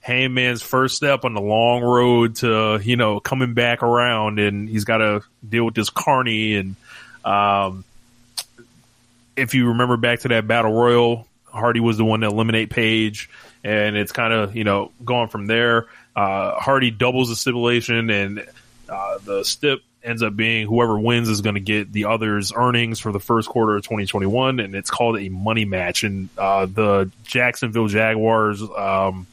Hangman's 0.00 0.62
first 0.62 0.96
step 0.96 1.24
on 1.24 1.32
the 1.32 1.40
long 1.40 1.84
road 1.84 2.34
to 2.38 2.80
you 2.82 2.96
know 2.96 3.20
coming 3.20 3.54
back 3.54 3.84
around, 3.84 4.40
and 4.40 4.68
he's 4.68 4.84
got 4.84 4.98
to 4.98 5.20
deal 5.48 5.66
with 5.66 5.76
this 5.76 5.90
Carney, 5.90 6.56
and 6.56 6.74
um, 7.24 7.84
if 9.36 9.54
you 9.54 9.68
remember 9.68 9.96
back 9.96 10.18
to 10.22 10.28
that 10.30 10.48
battle 10.48 10.72
royal, 10.72 11.28
Hardy 11.44 11.78
was 11.78 11.98
the 11.98 12.04
one 12.04 12.22
to 12.22 12.26
eliminate 12.26 12.68
Page, 12.68 13.30
and 13.62 13.96
it's 13.96 14.10
kind 14.10 14.32
of 14.32 14.56
you 14.56 14.64
know 14.64 14.90
going 15.04 15.28
from 15.28 15.46
there. 15.46 15.86
Uh, 16.14 16.58
Hardy 16.58 16.90
doubles 16.90 17.28
the 17.28 17.36
stipulation, 17.36 18.10
and 18.10 18.46
uh, 18.88 19.18
the 19.24 19.44
stip 19.44 19.82
ends 20.02 20.22
up 20.22 20.34
being 20.34 20.66
whoever 20.66 20.98
wins 20.98 21.28
is 21.28 21.40
going 21.40 21.54
to 21.54 21.60
get 21.60 21.92
the 21.92 22.06
other's 22.06 22.52
earnings 22.54 22.98
for 22.98 23.12
the 23.12 23.20
first 23.20 23.48
quarter 23.48 23.76
of 23.76 23.82
2021, 23.82 24.60
and 24.60 24.74
it's 24.74 24.90
called 24.90 25.18
a 25.18 25.28
money 25.28 25.64
match. 25.64 26.04
And 26.04 26.28
uh, 26.38 26.66
the 26.66 27.10
Jacksonville 27.24 27.88
Jaguars 27.88 28.62
um, 28.62 29.26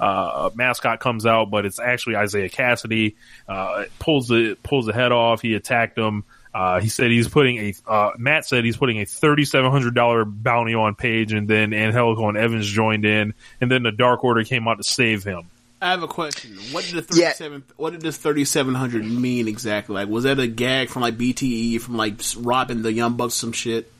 uh, 0.00 0.50
mascot 0.54 1.00
comes 1.00 1.26
out, 1.26 1.50
but 1.50 1.66
it's 1.66 1.78
actually 1.78 2.16
Isiah 2.16 2.48
Kassidy. 2.48 3.14
Uh, 3.48 3.84
pulls 3.98 4.28
the 4.28 4.56
pulls 4.62 4.86
the 4.86 4.92
head 4.92 5.12
off. 5.12 5.42
He 5.42 5.54
attacked 5.54 5.98
him. 5.98 6.24
Uh, 6.52 6.80
he 6.80 6.88
said 6.88 7.10
he's 7.10 7.28
putting 7.28 7.58
a 7.58 7.74
uh, 7.86 8.10
Matt 8.16 8.46
said 8.46 8.64
he's 8.64 8.76
putting 8.76 9.00
a 9.00 9.04
thirty 9.04 9.44
seven 9.44 9.70
hundred 9.70 9.94
dollar 9.94 10.24
bounty 10.24 10.74
on 10.74 10.94
Page, 10.94 11.32
and 11.32 11.48
then 11.48 11.72
Angelico 11.74 12.28
and 12.28 12.38
Evans 12.38 12.66
joined 12.66 13.04
in, 13.04 13.34
and 13.60 13.70
then 13.70 13.82
the 13.82 13.92
Dark 13.92 14.22
Order 14.22 14.44
came 14.44 14.68
out 14.68 14.76
to 14.78 14.84
save 14.84 15.24
him. 15.24 15.48
I 15.84 15.90
have 15.90 16.02
a 16.02 16.08
question. 16.08 16.56
What 16.72 16.84
did 16.84 17.06
the 17.06 17.16
Yeah. 17.20 17.32
37 17.32 17.64
what 17.76 17.90
did 17.92 18.00
this 18.00 18.16
3700 18.16 19.04
mean 19.04 19.48
exactly? 19.48 19.94
Like 19.94 20.08
was 20.08 20.24
that 20.24 20.38
a 20.38 20.46
gag 20.46 20.88
from 20.88 21.02
like 21.02 21.16
BTE 21.18 21.80
from 21.80 21.96
like 21.96 22.14
robbing 22.38 22.82
the 22.82 22.92
Young 22.92 23.14
Bucks 23.16 23.34
some 23.34 23.52
shit? 23.52 23.92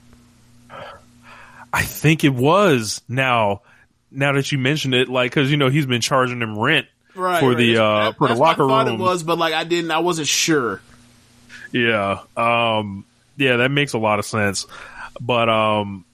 I 1.73 1.83
think 1.83 2.25
it 2.25 2.35
was 2.35 3.03
now. 3.09 3.63
Now 4.11 4.33
that 4.35 4.53
you 4.53 4.59
mentioned 4.59 4.95
it, 4.95 5.09
like 5.09 5.33
because 5.33 5.51
you 5.51 5.57
know 5.57 5.69
he's 5.69 5.87
been 5.87 6.01
charging 6.01 6.39
them 6.39 6.57
rent 6.59 6.87
Right. 7.17 7.41
for 7.41 7.49
right. 7.51 7.57
the 7.57 7.77
uh 7.79 8.05
That- 8.11 8.17
for 8.17 8.25
the 8.25 8.29
that's 8.29 8.41
what 8.41 8.47
locker 8.59 8.65
I 8.65 8.69
thought 8.69 8.87
room. 8.87 9.01
it 9.01 9.03
was, 9.05 9.23
but 9.23 9.39
like 9.39 9.55
I 9.55 9.65
didn't 9.65 9.91
I 9.91 9.99
wasn't 9.99 10.29
sure. 10.29 10.81
Yeah. 11.73 12.21
Um, 12.37 13.05
yeah, 13.37 13.57
that 13.57 13.71
makes 13.73 13.93
a 13.95 13.99
lot 13.99 14.21
of 14.21 14.25
sense. 14.25 14.65
But, 15.21 15.49
um, 15.49 16.05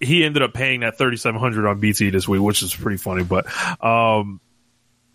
he 0.00 0.24
ended 0.24 0.42
up 0.42 0.54
paying 0.54 0.80
that 0.80 0.96
3700 0.96 1.66
on 1.68 1.80
BT 1.80 2.10
this 2.10 2.28
week, 2.28 2.40
which 2.40 2.62
is 2.62 2.72
pretty 2.72 2.98
funny. 2.98 3.24
But, 3.24 3.46
um, 3.84 4.40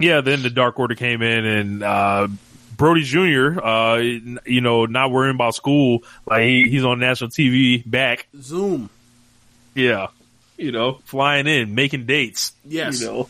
yeah, 0.03 0.21
then 0.21 0.41
the 0.41 0.49
Dark 0.49 0.79
Order 0.79 0.95
came 0.95 1.21
in 1.21 1.45
and, 1.45 1.83
uh, 1.83 2.27
Brodie 2.75 3.03
Jr., 3.03 3.59
uh, 3.63 3.97
you 3.97 4.61
know, 4.61 4.85
not 4.85 5.11
worrying 5.11 5.35
about 5.35 5.55
school. 5.55 6.03
Like 6.25 6.41
he, 6.43 6.69
he's 6.69 6.83
on 6.83 6.99
national 6.99 7.29
TV 7.29 7.83
back. 7.89 8.27
Zoom. 8.41 8.89
Yeah. 9.75 10.07
You 10.57 10.71
know, 10.71 10.99
flying 11.05 11.47
in, 11.47 11.75
making 11.75 12.05
dates. 12.05 12.53
Yes. 12.65 13.01
You 13.01 13.27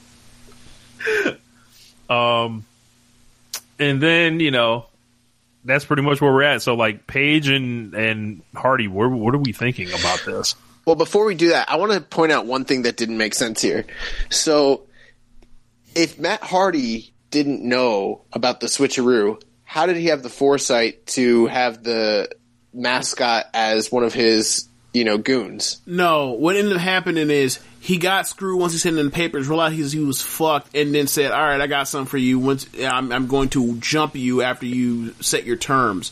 know. 2.09 2.09
um, 2.15 2.65
and 3.79 4.01
then, 4.01 4.39
you 4.39 4.51
know, 4.51 4.85
that's 5.65 5.85
pretty 5.85 6.01
much 6.01 6.21
where 6.21 6.31
we're 6.31 6.43
at. 6.43 6.61
So 6.61 6.75
like 6.75 7.05
Page 7.07 7.49
and, 7.49 7.93
and 7.93 8.41
Hardy, 8.55 8.87
where, 8.87 9.09
what 9.09 9.35
are 9.35 9.39
we 9.39 9.51
thinking 9.51 9.89
about 9.89 10.23
this? 10.25 10.55
Well, 10.85 10.95
before 10.95 11.25
we 11.25 11.35
do 11.35 11.49
that, 11.49 11.69
I 11.69 11.77
want 11.77 11.93
to 11.93 12.01
point 12.01 12.31
out 12.31 12.45
one 12.45 12.65
thing 12.65 12.81
that 12.83 12.97
didn't 12.97 13.17
make 13.17 13.33
sense 13.33 13.61
here. 13.61 13.85
So, 14.29 14.81
if 15.95 16.19
Matt 16.19 16.41
Hardy 16.41 17.13
didn't 17.31 17.67
know 17.67 18.21
about 18.31 18.59
the 18.59 18.67
switcheroo, 18.67 19.41
how 19.63 19.85
did 19.85 19.97
he 19.97 20.07
have 20.07 20.23
the 20.23 20.29
foresight 20.29 21.05
to 21.07 21.47
have 21.47 21.83
the 21.83 22.29
mascot 22.73 23.47
as 23.53 23.91
one 23.91 24.03
of 24.03 24.13
his, 24.13 24.67
you 24.93 25.03
know, 25.03 25.17
goons? 25.17 25.81
No, 25.85 26.31
what 26.31 26.55
ended 26.55 26.73
up 26.73 26.79
happening 26.79 27.29
is 27.29 27.59
he 27.79 27.97
got 27.97 28.27
screwed 28.27 28.59
once 28.59 28.73
he 28.73 28.79
sent 28.79 28.97
in 28.97 29.05
the 29.05 29.11
papers, 29.11 29.47
realized 29.47 29.75
he 29.75 29.81
was, 29.81 29.91
he 29.91 29.99
was 29.99 30.21
fucked, 30.21 30.75
and 30.75 30.93
then 30.93 31.07
said, 31.07 31.31
"All 31.31 31.41
right, 31.41 31.59
I 31.59 31.67
got 31.67 31.87
something 31.87 32.09
for 32.09 32.17
you. 32.17 32.39
Once 32.39 32.67
I'm, 32.79 33.11
I'm 33.11 33.27
going 33.27 33.49
to 33.49 33.77
jump 33.77 34.15
you 34.15 34.41
after 34.41 34.65
you 34.65 35.13
set 35.21 35.45
your 35.45 35.57
terms." 35.57 36.11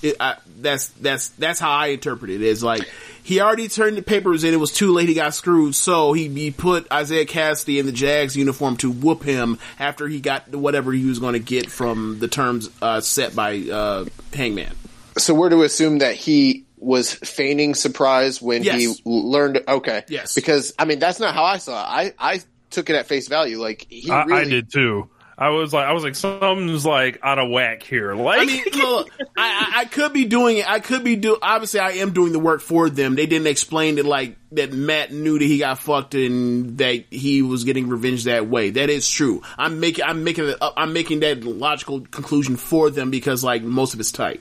It, 0.00 0.16
I, 0.20 0.36
that's 0.60 0.88
that's 0.88 1.28
that's 1.30 1.58
how 1.60 1.70
I 1.72 1.88
interpret 1.88 2.30
it. 2.30 2.40
Is 2.42 2.62
like 2.62 2.88
he 3.22 3.40
already 3.40 3.68
turned 3.68 3.96
the 3.96 4.02
papers 4.02 4.44
in. 4.44 4.54
It 4.54 4.58
was 4.60 4.72
too 4.72 4.92
late. 4.92 5.08
He 5.08 5.14
got 5.14 5.34
screwed, 5.34 5.74
so 5.74 6.12
he, 6.12 6.28
he 6.28 6.50
put 6.50 6.86
Isiah 6.92 7.26
Kassidy 7.26 7.78
in 7.80 7.86
the 7.86 7.92
Jags 7.92 8.36
uniform 8.36 8.76
to 8.78 8.90
whoop 8.90 9.22
him 9.22 9.58
after 9.78 10.06
he 10.08 10.20
got 10.20 10.54
whatever 10.54 10.92
he 10.92 11.04
was 11.04 11.18
going 11.18 11.32
to 11.34 11.38
get 11.40 11.70
from 11.70 12.18
the 12.20 12.28
terms 12.28 12.70
uh, 12.80 13.00
set 13.00 13.34
by 13.34 13.58
uh, 13.58 14.04
Hangman. 14.32 14.74
So 15.16 15.34
we're 15.34 15.50
to 15.50 15.62
assume 15.62 15.98
that 15.98 16.14
he 16.14 16.64
was 16.76 17.12
feigning 17.12 17.74
surprise 17.74 18.40
when 18.40 18.62
he 18.62 18.94
learned. 19.04 19.62
Okay, 19.66 20.04
Yes. 20.08 20.34
because 20.36 20.74
I 20.78 20.84
mean 20.84 21.00
that's 21.00 21.18
not 21.18 21.34
how 21.34 21.42
I 21.44 21.58
saw 21.58 21.72
it. 22.00 22.14
I 22.18 22.34
I 22.36 22.40
took 22.70 22.88
it 22.88 22.94
at 22.94 23.08
face 23.08 23.26
value. 23.26 23.60
Like 23.60 23.86
he 23.90 24.10
I, 24.12 24.24
really 24.24 24.40
I 24.40 24.44
did 24.44 24.72
too. 24.72 25.10
I 25.40 25.50
was 25.50 25.72
like, 25.72 25.86
I 25.86 25.92
was 25.92 26.02
like, 26.02 26.16
something's 26.16 26.84
like 26.84 27.20
out 27.22 27.38
of 27.38 27.48
whack 27.48 27.84
here. 27.84 28.12
Like, 28.12 28.40
I 28.42 28.44
mean, 28.44 28.64
look, 28.74 29.08
I, 29.36 29.72
I, 29.76 29.84
could 29.84 30.12
be 30.12 30.24
doing 30.24 30.56
it. 30.56 30.68
I 30.68 30.80
could 30.80 31.04
be 31.04 31.14
do. 31.14 31.38
Obviously, 31.40 31.78
I 31.78 31.90
am 31.92 32.12
doing 32.12 32.32
the 32.32 32.40
work 32.40 32.60
for 32.60 32.90
them. 32.90 33.14
They 33.14 33.26
didn't 33.26 33.46
explain 33.46 33.98
it 33.98 34.04
like 34.04 34.36
that. 34.52 34.72
Matt 34.72 35.12
knew 35.12 35.38
that 35.38 35.44
he 35.44 35.58
got 35.58 35.78
fucked 35.78 36.16
and 36.16 36.78
that 36.78 37.04
he 37.10 37.42
was 37.42 37.62
getting 37.62 37.88
revenge 37.88 38.24
that 38.24 38.48
way. 38.48 38.70
That 38.70 38.90
is 38.90 39.08
true. 39.08 39.42
I'm 39.56 39.78
making. 39.78 40.04
I'm 40.04 40.24
making. 40.24 40.54
I'm 40.60 40.92
making 40.92 41.20
that 41.20 41.44
logical 41.44 42.00
conclusion 42.00 42.56
for 42.56 42.90
them 42.90 43.12
because 43.12 43.44
like 43.44 43.62
most 43.62 43.94
of 43.94 44.00
it's 44.00 44.10
tight. 44.10 44.40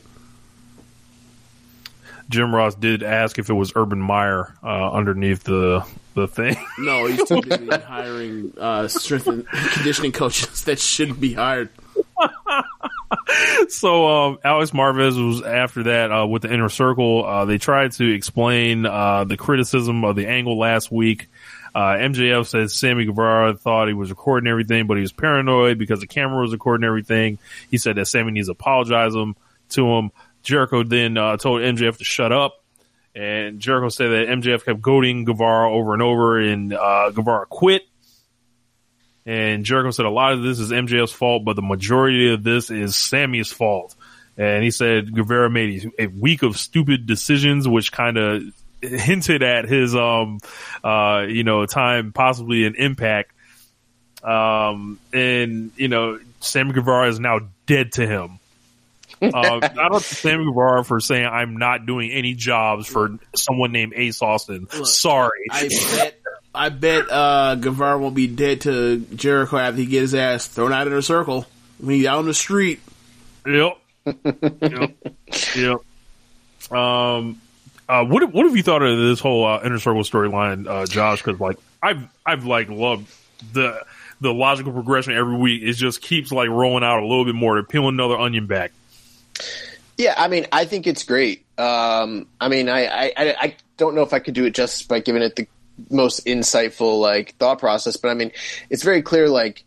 Jim 2.27 2.53
Ross 2.53 2.73
did 2.73 3.03
ask 3.03 3.37
if 3.37 3.51
it 3.51 3.53
was 3.53 3.71
Urban 3.75 4.01
Meyer 4.01 4.53
uh, 4.63 4.91
underneath 4.91 5.43
the 5.43 5.85
the 6.17 6.27
thing. 6.27 6.55
No, 6.79 7.05
he's 7.05 7.23
too 7.23 7.41
busy 7.41 7.67
hiring 7.85 8.53
uh, 8.57 8.87
strength 8.87 9.27
and 9.27 9.47
conditioning 9.47 10.11
coaches 10.11 10.63
that 10.63 10.79
shouldn't 10.79 11.19
be 11.19 11.33
hired. 11.33 11.69
so 13.69 14.07
um, 14.07 14.39
Alex 14.43 14.71
Marvez 14.71 15.23
was 15.23 15.41
after 15.41 15.83
that 15.83 16.11
uh, 16.11 16.27
with 16.27 16.41
the 16.41 16.53
inner 16.53 16.69
circle. 16.69 17.25
Uh, 17.25 17.45
they 17.45 17.57
tried 17.57 17.91
to 17.93 18.13
explain 18.13 18.85
uh, 18.85 19.23
the 19.23 19.37
criticism 19.37 20.03
of 20.03 20.15
the 20.15 20.27
angle 20.27 20.57
last 20.57 20.91
week. 20.91 21.27
Uh, 21.75 21.93
MJF 21.97 22.47
said 22.47 22.71
Sammy 22.71 23.05
Guevara 23.05 23.55
thought 23.55 23.87
he 23.87 23.93
was 23.93 24.09
recording 24.09 24.49
everything, 24.49 24.87
but 24.87 24.97
he 24.97 25.01
was 25.01 25.11
paranoid 25.11 25.77
because 25.77 25.99
the 25.99 26.07
camera 26.07 26.41
was 26.41 26.51
recording 26.51 26.85
everything. 26.85 27.37
He 27.69 27.77
said 27.77 27.97
that 27.97 28.07
Sammy 28.07 28.31
needs 28.31 28.47
to 28.47 28.53
apologize 28.53 29.13
him, 29.13 29.35
to 29.69 29.87
him. 29.87 30.11
Jericho 30.41 30.83
then 30.83 31.17
uh, 31.17 31.37
told 31.37 31.61
MJF 31.61 31.97
to 31.97 32.03
shut 32.03 32.31
up. 32.31 32.63
And 33.17 33.59
Jericho 33.59 33.89
said 33.89 34.09
that 34.09 34.27
MJF 34.27 34.63
kept 34.63 34.79
goading 34.79 35.25
Guevara 35.25 35.73
over 35.73 35.93
and 35.93 36.03
over, 36.03 36.39
and 36.39 36.71
uh, 36.71 37.09
Guevara 37.09 37.47
quit. 37.47 37.81
And 39.25 39.65
Jericho 39.65 39.89
said 39.89 40.05
a 40.05 40.11
lot 40.11 40.33
of 40.33 40.43
this 40.43 40.59
is 40.59 40.69
MJF's 40.69 41.11
fault, 41.11 41.43
but 41.43 41.55
the 41.55 41.63
majority 41.63 42.31
of 42.31 42.43
this 42.43 42.69
is 42.69 42.95
Sammy's 42.95 43.51
fault. 43.51 43.95
And 44.37 44.63
he 44.63 44.69
said 44.69 45.15
Guevara 45.15 45.49
made 45.49 45.89
a 45.97 46.05
week 46.05 46.43
of 46.43 46.57
stupid 46.57 47.07
decisions, 47.07 47.67
which 47.67 47.91
kind 47.91 48.17
of 48.17 48.43
hinted 48.83 49.41
at 49.41 49.65
his, 49.65 49.95
um, 49.95 50.37
uh, 50.83 51.25
you 51.27 51.43
know, 51.43 51.65
time 51.65 52.13
possibly 52.13 52.65
an 52.65 52.75
impact. 52.75 53.31
Um, 54.23 54.99
and, 55.11 55.71
you 55.75 55.87
know, 55.87 56.19
Sammy 56.39 56.73
Guevara 56.73 57.09
is 57.09 57.19
now 57.19 57.39
dead 57.65 57.93
to 57.93 58.05
him. 58.05 58.39
Uh, 59.21 59.59
I 59.61 59.89
don't 59.89 60.01
Sammy 60.01 60.45
Guevara 60.45 60.83
for 60.83 60.99
saying 60.99 61.25
I'm 61.25 61.57
not 61.57 61.85
doing 61.85 62.11
any 62.11 62.33
jobs 62.33 62.87
for 62.87 63.17
someone 63.35 63.71
named 63.71 63.93
Ace 63.95 64.21
Austin. 64.21 64.67
Sorry. 64.85 65.45
I 65.51 65.69
bet 65.69 66.19
I 66.53 66.69
bet 66.69 67.11
uh, 67.11 67.55
Guevara 67.55 67.97
won't 67.99 68.15
be 68.15 68.27
dead 68.27 68.61
to 68.61 68.99
Jericho 68.99 69.57
after 69.57 69.79
he 69.79 69.85
gets 69.85 70.01
his 70.01 70.15
ass 70.15 70.47
thrown 70.47 70.73
out 70.73 70.87
in 70.87 70.93
a 70.93 71.01
circle 71.01 71.45
when 71.79 71.95
he's 71.95 72.05
out 72.05 72.19
on 72.19 72.25
the 72.25 72.33
street. 72.33 72.79
Yep. 73.45 73.77
yep. 74.61 74.95
Yep. 75.55 76.71
Um, 76.71 77.41
uh, 77.87 78.03
what 78.05 78.33
what 78.33 78.45
have 78.45 78.55
you 78.55 78.63
thought 78.63 78.81
of 78.81 78.97
this 78.97 79.19
whole 79.19 79.45
uh, 79.45 79.61
inner 79.63 79.79
circle 79.79 80.01
storyline, 80.01 80.67
uh, 80.67 80.85
Josh? 80.85 81.21
Because 81.21 81.39
like 81.39 81.57
I've 81.81 82.07
I've 82.25 82.45
like 82.45 82.69
loved 82.69 83.07
the 83.53 83.83
the 84.19 84.33
logical 84.33 84.73
progression 84.73 85.13
every 85.13 85.37
week. 85.37 85.61
It 85.63 85.73
just 85.73 86.01
keeps 86.01 86.31
like 86.31 86.49
rolling 86.49 86.83
out 86.83 86.99
a 86.99 87.07
little 87.07 87.25
bit 87.25 87.35
more 87.35 87.55
to 87.55 87.63
peel 87.63 87.87
another 87.87 88.17
onion 88.17 88.47
back. 88.47 88.71
Yeah, 89.97 90.13
I 90.15 90.27
mean, 90.27 90.45
I 90.51 90.65
think 90.65 90.85
it's 90.85 91.03
great. 91.03 91.45
Um, 91.57 92.27
I 92.39 92.49
mean, 92.49 92.69
I, 92.69 92.85
I, 92.85 93.13
I 93.17 93.55
don't 93.77 93.95
know 93.95 94.03
if 94.03 94.13
I 94.13 94.19
could 94.19 94.35
do 94.35 94.45
it 94.45 94.53
just 94.53 94.87
by 94.87 94.99
giving 94.99 95.23
it 95.23 95.35
the 95.35 95.47
most 95.89 96.25
insightful 96.25 96.99
like 96.99 97.35
thought 97.37 97.59
process, 97.59 97.97
but 97.97 98.09
I 98.09 98.13
mean, 98.13 98.31
it's 98.69 98.83
very 98.83 99.01
clear. 99.01 99.27
Like, 99.27 99.63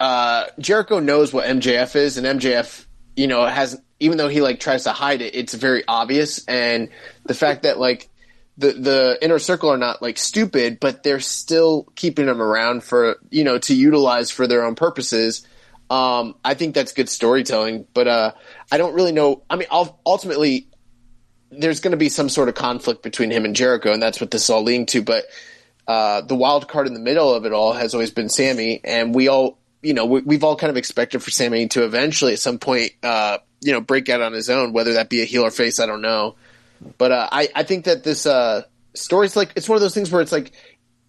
uh, 0.00 0.46
Jericho 0.58 0.98
knows 0.98 1.32
what 1.32 1.46
MJF 1.46 1.94
is, 1.94 2.16
and 2.16 2.40
MJF, 2.40 2.86
you 3.16 3.26
know, 3.26 3.44
has 3.44 3.80
even 4.00 4.18
though 4.18 4.28
he 4.28 4.40
like 4.40 4.60
tries 4.60 4.84
to 4.84 4.92
hide 4.92 5.22
it, 5.22 5.34
it's 5.34 5.54
very 5.54 5.84
obvious. 5.86 6.44
And 6.46 6.88
the 7.24 7.34
fact 7.34 7.62
that 7.62 7.78
like 7.78 8.08
the 8.56 8.72
the 8.72 9.18
inner 9.22 9.38
circle 9.38 9.70
are 9.70 9.78
not 9.78 10.02
like 10.02 10.18
stupid, 10.18 10.78
but 10.80 11.02
they're 11.02 11.20
still 11.20 11.84
keeping 11.94 12.26
them 12.26 12.40
around 12.40 12.84
for 12.84 13.16
you 13.30 13.44
know 13.44 13.58
to 13.58 13.74
utilize 13.74 14.30
for 14.30 14.46
their 14.46 14.64
own 14.64 14.74
purposes. 14.74 15.46
Um, 15.90 16.36
I 16.44 16.54
think 16.54 16.74
that's 16.74 16.92
good 16.92 17.08
storytelling, 17.08 17.86
but 17.92 18.08
uh, 18.08 18.32
I 18.72 18.78
don't 18.78 18.94
really 18.94 19.12
know. 19.12 19.42
I 19.50 19.56
mean, 19.56 19.68
ultimately, 19.70 20.68
there's 21.50 21.80
going 21.80 21.92
to 21.92 21.96
be 21.96 22.08
some 22.08 22.28
sort 22.28 22.48
of 22.48 22.54
conflict 22.54 23.02
between 23.02 23.30
him 23.30 23.44
and 23.44 23.54
Jericho, 23.54 23.92
and 23.92 24.02
that's 24.02 24.20
what 24.20 24.30
this 24.30 24.44
is 24.44 24.50
all 24.50 24.62
leading 24.62 24.86
to. 24.86 25.02
But 25.02 25.24
uh, 25.86 26.22
the 26.22 26.34
wild 26.34 26.68
card 26.68 26.86
in 26.86 26.94
the 26.94 27.00
middle 27.00 27.32
of 27.32 27.44
it 27.44 27.52
all 27.52 27.72
has 27.72 27.94
always 27.94 28.10
been 28.10 28.28
Sammy, 28.28 28.80
and 28.82 29.14
we 29.14 29.28
all, 29.28 29.58
you 29.82 29.94
know, 29.94 30.06
we, 30.06 30.34
have 30.34 30.44
all 30.44 30.56
kind 30.56 30.70
of 30.70 30.76
expected 30.76 31.22
for 31.22 31.30
Sammy 31.30 31.68
to 31.68 31.84
eventually, 31.84 32.32
at 32.32 32.38
some 32.38 32.58
point, 32.58 32.92
uh, 33.02 33.38
you 33.60 33.72
know, 33.72 33.80
break 33.80 34.08
out 34.08 34.22
on 34.22 34.32
his 34.32 34.50
own, 34.50 34.72
whether 34.72 34.94
that 34.94 35.10
be 35.10 35.22
a 35.22 35.26
heel 35.26 35.44
or 35.44 35.50
face, 35.50 35.80
I 35.80 35.86
don't 35.86 36.02
know. 36.02 36.36
But 36.98 37.12
uh, 37.12 37.28
I, 37.30 37.48
I 37.54 37.62
think 37.62 37.84
that 37.84 38.04
this 38.04 38.26
uh, 38.26 38.62
story's 38.94 39.36
like 39.36 39.52
it's 39.56 39.68
one 39.68 39.76
of 39.76 39.82
those 39.82 39.94
things 39.94 40.10
where 40.10 40.22
it's 40.22 40.32
like 40.32 40.52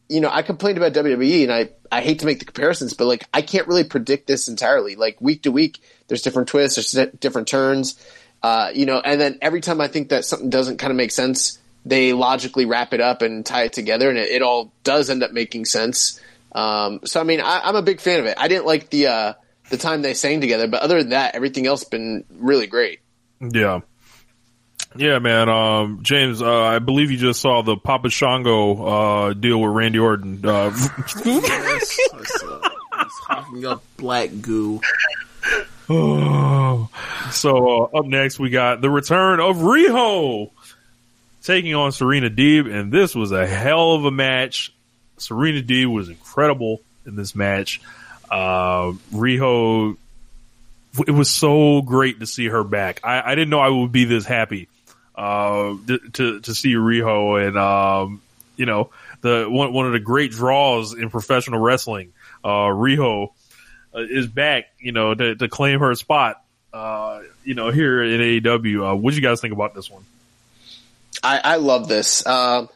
you 0.10 0.22
know, 0.22 0.30
I 0.32 0.42
complained 0.42 0.78
about 0.78 0.94
WWE 0.94 1.44
and 1.44 1.52
I, 1.52 1.70
I 1.92 2.02
hate 2.02 2.20
to 2.20 2.26
make 2.26 2.40
the 2.40 2.46
comparisons, 2.46 2.94
but 2.94 3.06
like 3.06 3.28
I 3.34 3.42
can't 3.42 3.68
really 3.68 3.84
predict 3.84 4.28
this 4.28 4.48
entirely. 4.48 4.96
Like 4.96 5.20
week 5.20 5.44
to 5.44 5.52
week, 5.52 5.80
there's 6.08 6.22
different 6.22 6.48
twists, 6.48 6.94
there's 6.94 7.10
different 7.20 7.48
turns, 7.48 8.00
uh, 8.44 8.72
you 8.74 8.86
know, 8.86 9.00
and 9.00 9.20
then 9.20 9.40
every 9.42 9.62
time 9.62 9.82
I 9.82 9.88
think 9.88 10.10
that 10.10 10.26
something 10.26 10.50
doesn't 10.50 10.78
kind 10.78 10.92
of 10.92 10.98
make 10.98 11.12
sense, 11.12 11.58
they 11.86 12.14
logically 12.14 12.66
wrap 12.66 12.94
it 12.94 13.02
up 13.02 13.22
and 13.22 13.46
tie 13.46 13.64
it 13.64 13.74
together, 13.74 14.10
and 14.10 14.18
it, 14.18 14.30
it 14.30 14.42
all 14.42 14.72
does 14.84 15.10
end 15.10 15.24
up 15.24 15.32
making 15.32 15.66
sense. 15.66 16.20
Um, 16.52 17.02
so 17.06 17.20
I 17.20 17.24
mean, 17.24 17.42
I, 17.42 17.70
am 17.70 17.76
a 17.76 17.82
big 17.82 18.00
fan 18.00 18.20
of 18.20 18.26
it. 18.26 18.36
I 18.40 18.48
didn't 18.48 18.66
like 18.66 18.90
the 18.90 19.08
uh, 19.08 19.34
the 19.70 19.78
time 19.78 20.02
they 20.02 20.14
sang 20.14 20.42
together, 20.42 20.68
but 20.68 20.82
other 20.82 21.00
than 21.00 21.10
that, 21.10 21.36
everything 21.36 21.68
else 21.68 21.84
been 21.84 22.26
really 22.30 22.68
great. 22.68 23.00
Yeah. 23.40 23.82
Yeah, 24.98 25.20
man. 25.20 25.50
Um, 25.50 26.00
James, 26.04 26.42
uh, 26.42 26.64
I 26.64 26.80
believe 26.80 27.12
you 27.12 27.18
just 27.18 27.42
saw 27.42 27.62
the 27.62 27.76
Papa 27.76 28.10
Shango 28.10 28.86
uh, 28.86 29.34
deal 29.34 29.60
with 29.60 29.72
Randy 29.72 30.00
Orton. 30.00 30.46
Uh, 30.46 30.72
yes, 31.26 32.00
up 33.66 33.84
black 33.98 34.30
goo. 34.42 34.80
So 37.32 37.90
uh, 37.94 37.98
up 37.98 38.06
next, 38.06 38.40
we 38.40 38.50
got 38.50 38.82
the 38.82 38.90
return 38.90 39.40
of 39.40 39.58
Riho 39.58 40.50
taking 41.44 41.76
on 41.76 41.92
Serena 41.92 42.30
Deeb, 42.30 42.72
and 42.74 42.92
this 42.92 43.14
was 43.14 43.32
a 43.32 43.46
hell 43.46 43.94
of 43.94 44.06
a 44.06 44.12
match. 44.12 44.74
Serena 45.18 45.62
Deeb 45.62 45.94
was 45.94 46.10
incredible 46.10 46.82
in 47.06 47.16
this 47.16 47.36
match. 47.36 47.82
Uh, 48.32 48.94
Riho, 49.14 49.98
it 51.06 51.12
was 51.12 51.30
so 51.30 51.82
great 51.82 52.22
to 52.22 52.26
see 52.26 52.48
her 52.48 52.64
back. 52.64 53.02
I, 53.04 53.22
I 53.32 53.36
didn't 53.36 53.50
know 53.50 53.60
I 53.60 53.70
would 53.70 53.92
be 53.92 54.06
this 54.06 54.26
happy 54.26 54.70
uh, 55.16 55.76
to 56.14 56.40
to 56.42 56.56
see 56.56 56.74
Riho 56.74 57.48
and 57.48 57.58
um, 57.58 58.22
you 58.56 58.66
know 58.66 58.90
the 59.22 59.48
one 59.50 59.74
one 59.74 59.86
of 59.88 59.94
the 59.94 60.00
great 60.00 60.32
draws 60.32 60.94
in 60.94 61.10
professional 61.10 61.60
wrestling. 61.60 62.14
Uh, 62.44 62.68
Riho 62.68 63.30
uh, 63.94 64.00
is 64.00 64.28
back, 64.28 64.66
you 64.80 64.92
know, 64.92 65.14
to, 65.14 65.36
to 65.36 65.48
claim 65.48 65.80
her 65.80 65.96
spot. 65.96 66.42
Uh, 66.74 67.22
you 67.46 67.54
know, 67.54 67.72
here 67.72 68.04
in 68.04 68.20
AEW. 68.20 68.92
Uh, 68.92 68.96
what 68.96 69.12
do 69.12 69.16
you 69.16 69.22
guys 69.22 69.40
think 69.40 69.54
about 69.54 69.74
this 69.74 69.90
one? 69.90 70.04
I, 71.24 71.40
I 71.42 71.56
love 71.56 71.88
this. 71.88 72.26
Um, 72.28 72.68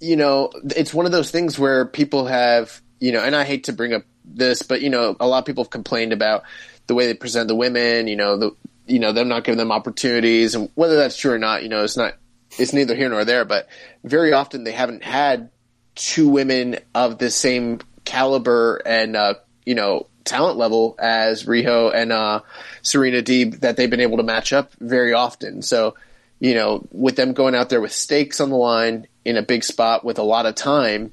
you 0.00 0.16
know, 0.16 0.50
it's 0.76 0.92
one 0.92 1.06
of 1.06 1.12
those 1.12 1.30
things 1.30 1.56
where 1.56 1.86
people 1.86 2.26
have, 2.26 2.82
you 2.98 3.12
know, 3.12 3.22
and 3.22 3.36
I 3.36 3.44
hate 3.44 3.64
to 3.64 3.72
bring 3.72 3.94
up 3.94 4.02
this, 4.24 4.62
but 4.62 4.82
you 4.82 4.90
know, 4.90 5.16
a 5.20 5.26
lot 5.28 5.38
of 5.38 5.44
people 5.44 5.62
have 5.62 5.70
complained 5.70 6.12
about 6.12 6.42
the 6.88 6.94
way 6.94 7.06
they 7.06 7.14
present 7.14 7.46
the 7.46 7.54
women. 7.54 8.08
You 8.08 8.16
know, 8.16 8.36
the 8.36 8.56
you 8.86 8.98
know 8.98 9.12
them 9.12 9.28
not 9.28 9.44
giving 9.44 9.58
them 9.58 9.72
opportunities, 9.72 10.54
and 10.54 10.70
whether 10.74 10.96
that's 10.96 11.16
true 11.16 11.32
or 11.32 11.38
not, 11.38 11.62
you 11.62 11.68
know, 11.68 11.84
it's 11.84 11.96
not 11.96 12.14
it's 12.58 12.72
neither 12.72 12.94
here 12.94 13.08
nor 13.08 13.24
there. 13.24 13.44
But 13.44 13.68
very 14.04 14.32
often 14.32 14.64
they 14.64 14.72
haven't 14.72 15.02
had 15.02 15.50
two 15.94 16.28
women 16.28 16.78
of 16.94 17.18
the 17.18 17.30
same 17.30 17.80
caliber 18.04 18.82
and 18.84 19.16
uh, 19.16 19.34
you 19.64 19.74
know 19.74 20.06
talent 20.24 20.56
level 20.56 20.94
as 20.98 21.44
Riho 21.44 21.92
and 21.94 22.12
uh, 22.12 22.40
Serena 22.82 23.22
Deeb 23.22 23.60
that 23.60 23.76
they've 23.76 23.90
been 23.90 24.00
able 24.00 24.18
to 24.18 24.22
match 24.22 24.52
up 24.52 24.72
very 24.80 25.12
often. 25.12 25.62
So 25.62 25.94
you 26.40 26.54
know, 26.54 26.84
with 26.90 27.14
them 27.14 27.34
going 27.34 27.54
out 27.54 27.68
there 27.68 27.80
with 27.80 27.92
stakes 27.92 28.40
on 28.40 28.50
the 28.50 28.56
line 28.56 29.06
in 29.24 29.36
a 29.36 29.42
big 29.42 29.62
spot 29.62 30.04
with 30.04 30.18
a 30.18 30.24
lot 30.24 30.44
of 30.44 30.56
time, 30.56 31.12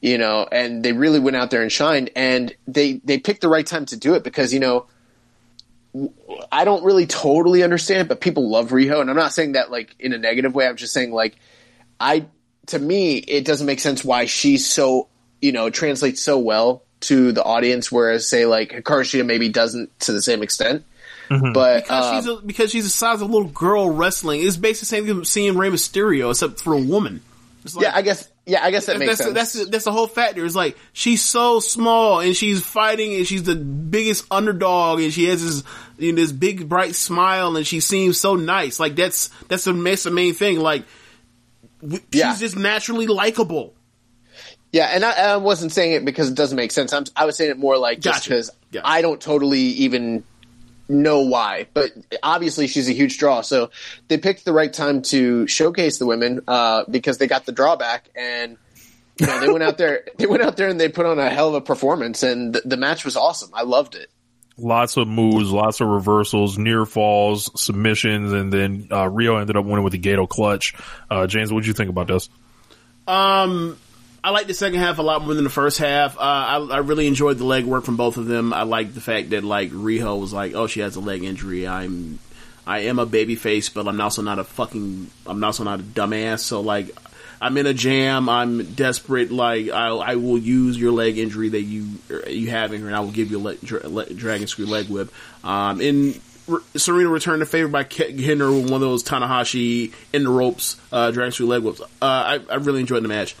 you 0.00 0.16
know, 0.16 0.48
and 0.50 0.82
they 0.82 0.92
really 0.92 1.20
went 1.20 1.36
out 1.36 1.50
there 1.50 1.60
and 1.60 1.70
shined, 1.70 2.10
and 2.16 2.54
they 2.66 2.94
they 3.04 3.18
picked 3.18 3.42
the 3.42 3.48
right 3.48 3.66
time 3.66 3.84
to 3.86 3.96
do 3.98 4.14
it 4.14 4.24
because 4.24 4.54
you 4.54 4.60
know 4.60 4.86
I 6.50 6.64
don't 6.64 6.84
really 6.84 7.06
totally 7.06 7.62
understand, 7.62 8.02
it, 8.02 8.08
but 8.08 8.20
people 8.20 8.50
love 8.50 8.70
Riho, 8.70 9.00
and 9.00 9.10
I'm 9.10 9.16
not 9.16 9.32
saying 9.32 9.52
that 9.52 9.70
like 9.70 9.94
in 9.98 10.12
a 10.12 10.18
negative 10.18 10.54
way. 10.54 10.66
I'm 10.66 10.76
just 10.76 10.92
saying 10.92 11.12
like 11.12 11.36
I 11.98 12.26
to 12.66 12.78
me 12.78 13.16
it 13.16 13.44
doesn't 13.44 13.66
make 13.66 13.80
sense 13.80 14.04
why 14.04 14.26
she's 14.26 14.66
so 14.66 15.08
you 15.40 15.52
know 15.52 15.70
translates 15.70 16.22
so 16.22 16.38
well 16.38 16.82
to 17.00 17.32
the 17.32 17.42
audience, 17.42 17.92
whereas 17.92 18.28
say 18.28 18.46
like 18.46 18.70
Hikaru 18.70 19.02
Shida 19.02 19.24
maybe 19.24 19.48
doesn't 19.48 19.98
to 20.00 20.12
the 20.12 20.22
same 20.22 20.42
extent. 20.42 20.84
Mm-hmm. 21.28 21.52
But 21.52 21.84
because, 21.84 22.04
uh, 22.04 22.16
she's 22.16 22.28
a, 22.28 22.46
because 22.46 22.70
she's 22.70 22.84
the 22.84 22.90
size 22.90 23.20
of 23.20 23.28
a 23.28 23.32
little 23.32 23.48
girl 23.48 23.90
wrestling, 23.90 24.42
it's 24.42 24.56
basically 24.56 25.00
the 25.00 25.06
same 25.06 25.16
thing 25.16 25.24
seeing 25.24 25.58
Rey 25.58 25.68
Mysterio, 25.68 26.30
except 26.30 26.62
for 26.62 26.72
a 26.72 26.80
woman. 26.80 27.20
Like, 27.74 27.82
yeah, 27.82 27.92
I 27.94 28.02
guess 28.02 28.28
yeah, 28.48 28.64
I 28.64 28.70
guess 28.70 28.86
that 28.86 28.98
makes 28.98 29.18
that's, 29.18 29.22
sense. 29.22 29.34
That's 29.34 29.70
that's, 29.70 29.84
the 29.84 29.92
whole 29.92 30.06
factor. 30.06 30.42
It's 30.44 30.54
like 30.54 30.76
she's 30.94 31.22
so 31.22 31.60
small 31.60 32.20
and 32.20 32.34
she's 32.34 32.64
fighting 32.64 33.14
and 33.14 33.26
she's 33.26 33.42
the 33.42 33.54
biggest 33.54 34.24
underdog 34.30 35.00
and 35.00 35.12
she 35.12 35.26
has 35.26 35.44
this 35.44 35.62
you 35.98 36.12
know, 36.12 36.16
this 36.16 36.32
big 36.32 36.66
bright 36.66 36.94
smile 36.94 37.56
and 37.56 37.66
she 37.66 37.80
seems 37.80 38.18
so 38.18 38.36
nice. 38.36 38.80
Like 38.80 38.96
that's 38.96 39.28
that's 39.48 39.64
the, 39.64 39.74
that's 39.74 40.04
the 40.04 40.10
main 40.10 40.32
thing. 40.32 40.60
Like 40.60 40.84
she's 41.82 42.00
yeah. 42.10 42.36
just 42.36 42.56
naturally 42.56 43.06
likable. 43.06 43.74
Yeah, 44.72 44.86
and 44.86 45.04
I, 45.04 45.12
I, 45.12 45.36
wasn't 45.36 45.72
saying 45.72 45.92
it 45.92 46.04
because 46.04 46.30
it 46.30 46.34
doesn't 46.34 46.56
make 46.56 46.72
sense. 46.72 46.92
I'm, 46.92 47.04
i 47.16 47.24
was 47.24 47.36
saying 47.36 47.50
it 47.50 47.58
more 47.58 47.78
like 47.78 48.00
just 48.00 48.24
because 48.24 48.50
gotcha. 48.72 48.86
I 48.86 49.00
don't 49.02 49.20
totally 49.20 49.60
even 49.60 50.24
know 50.88 51.20
why, 51.20 51.66
but 51.74 51.92
obviously 52.22 52.66
she's 52.66 52.88
a 52.88 52.92
huge 52.92 53.18
draw. 53.18 53.42
So 53.42 53.70
they 54.08 54.18
picked 54.18 54.44
the 54.44 54.52
right 54.52 54.72
time 54.72 55.02
to 55.02 55.46
showcase 55.46 55.98
the 55.98 56.06
women 56.06 56.40
uh, 56.48 56.84
because 56.90 57.18
they 57.18 57.26
got 57.26 57.46
the 57.46 57.52
drawback, 57.52 58.08
and 58.14 58.56
you 59.20 59.26
know 59.26 59.40
they 59.40 59.48
went 59.48 59.62
out 59.62 59.78
there. 59.78 60.04
They 60.18 60.26
went 60.26 60.42
out 60.42 60.56
there 60.56 60.68
and 60.68 60.80
they 60.80 60.88
put 60.88 61.06
on 61.06 61.18
a 61.18 61.30
hell 61.30 61.48
of 61.48 61.54
a 61.54 61.60
performance, 61.60 62.22
and 62.22 62.54
the, 62.54 62.62
the 62.64 62.76
match 62.76 63.04
was 63.04 63.16
awesome. 63.16 63.50
I 63.54 63.62
loved 63.62 63.94
it. 63.94 64.10
Lots 64.60 64.96
of 64.96 65.06
moves, 65.06 65.52
lots 65.52 65.80
of 65.80 65.86
reversals, 65.86 66.58
near 66.58 66.84
falls, 66.84 67.48
submissions, 67.60 68.32
and 68.32 68.52
then 68.52 68.88
uh, 68.90 69.04
Riho 69.04 69.40
ended 69.40 69.56
up 69.56 69.64
winning 69.64 69.84
with 69.84 69.92
the 69.92 70.00
Gedo 70.00 70.28
clutch. 70.28 70.74
Uh, 71.08 71.28
James, 71.28 71.52
what 71.52 71.60
did 71.60 71.68
you 71.68 71.74
think 71.74 71.90
about 71.90 72.08
this? 72.08 72.28
Um, 73.06 73.78
I 74.22 74.30
like 74.30 74.46
the 74.46 74.54
second 74.54 74.80
half 74.80 74.98
a 74.98 75.02
lot 75.02 75.22
more 75.24 75.34
than 75.34 75.44
the 75.44 75.50
first 75.50 75.78
half. 75.78 76.16
Uh, 76.16 76.20
I, 76.20 76.56
I 76.56 76.78
really 76.78 77.06
enjoyed 77.06 77.38
the 77.38 77.44
leg 77.44 77.64
work 77.64 77.84
from 77.84 77.96
both 77.96 78.16
of 78.16 78.26
them. 78.26 78.52
I 78.52 78.62
like 78.64 78.92
the 78.92 79.00
fact 79.00 79.30
that 79.30 79.44
like 79.44 79.70
Riho 79.70 80.20
was 80.20 80.32
like, 80.32 80.54
"Oh, 80.54 80.66
she 80.66 80.80
has 80.80 80.96
a 80.96 81.00
leg 81.00 81.22
injury. 81.22 81.68
I'm, 81.68 82.18
I 82.66 82.80
am 82.80 82.98
a 82.98 83.06
baby 83.06 83.36
face, 83.36 83.68
but 83.68 83.86
I'm 83.86 84.00
also 84.00 84.22
not 84.22 84.38
a 84.38 84.44
fucking. 84.44 85.10
I'm 85.26 85.42
also 85.44 85.62
not 85.64 85.80
a 85.80 85.82
dumbass. 85.82 86.40
So 86.40 86.60
like, 86.60 86.90
I'm 87.40 87.56
in 87.56 87.66
a 87.66 87.74
jam. 87.74 88.28
I'm 88.28 88.74
desperate. 88.74 89.30
Like, 89.30 89.70
I, 89.70 89.88
I 89.88 90.14
will 90.16 90.38
use 90.38 90.76
your 90.76 90.90
leg 90.92 91.16
injury 91.16 91.50
that 91.50 91.62
you 91.62 91.86
you 92.26 92.50
have 92.50 92.72
in 92.72 92.80
here, 92.80 92.88
and 92.88 92.96
I 92.96 93.00
will 93.00 93.12
give 93.12 93.30
you 93.30 93.38
a 93.38 93.40
leg, 93.40 93.60
dra- 93.60 93.88
le- 93.88 94.12
dragon 94.12 94.48
screw 94.48 94.66
leg 94.66 94.88
whip. 94.88 95.12
Um, 95.44 95.80
R- 96.50 96.62
Serena 96.76 97.08
returned 97.10 97.42
the 97.42 97.46
favor 97.46 97.68
by 97.68 97.84
hitting 97.84 98.40
her 98.40 98.50
with 98.50 98.70
one 98.70 98.82
of 98.82 98.88
those 98.88 99.04
Tanahashi 99.04 99.92
in 100.12 100.24
the 100.24 100.30
ropes 100.30 100.80
uh, 100.90 101.10
dragon 101.12 101.30
screw 101.30 101.46
leg 101.46 101.62
whips. 101.62 101.80
Uh, 101.80 101.86
I, 102.02 102.40
I 102.50 102.54
really 102.56 102.80
enjoyed 102.80 103.04
the 103.04 103.08
match. 103.08 103.36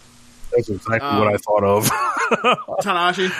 That's 0.54 0.68
exactly 0.68 1.08
Um, 1.08 1.18
what 1.20 1.34
I 1.34 1.36
thought 1.36 1.64
of. 1.64 1.84
Tanahashi. 2.82 3.30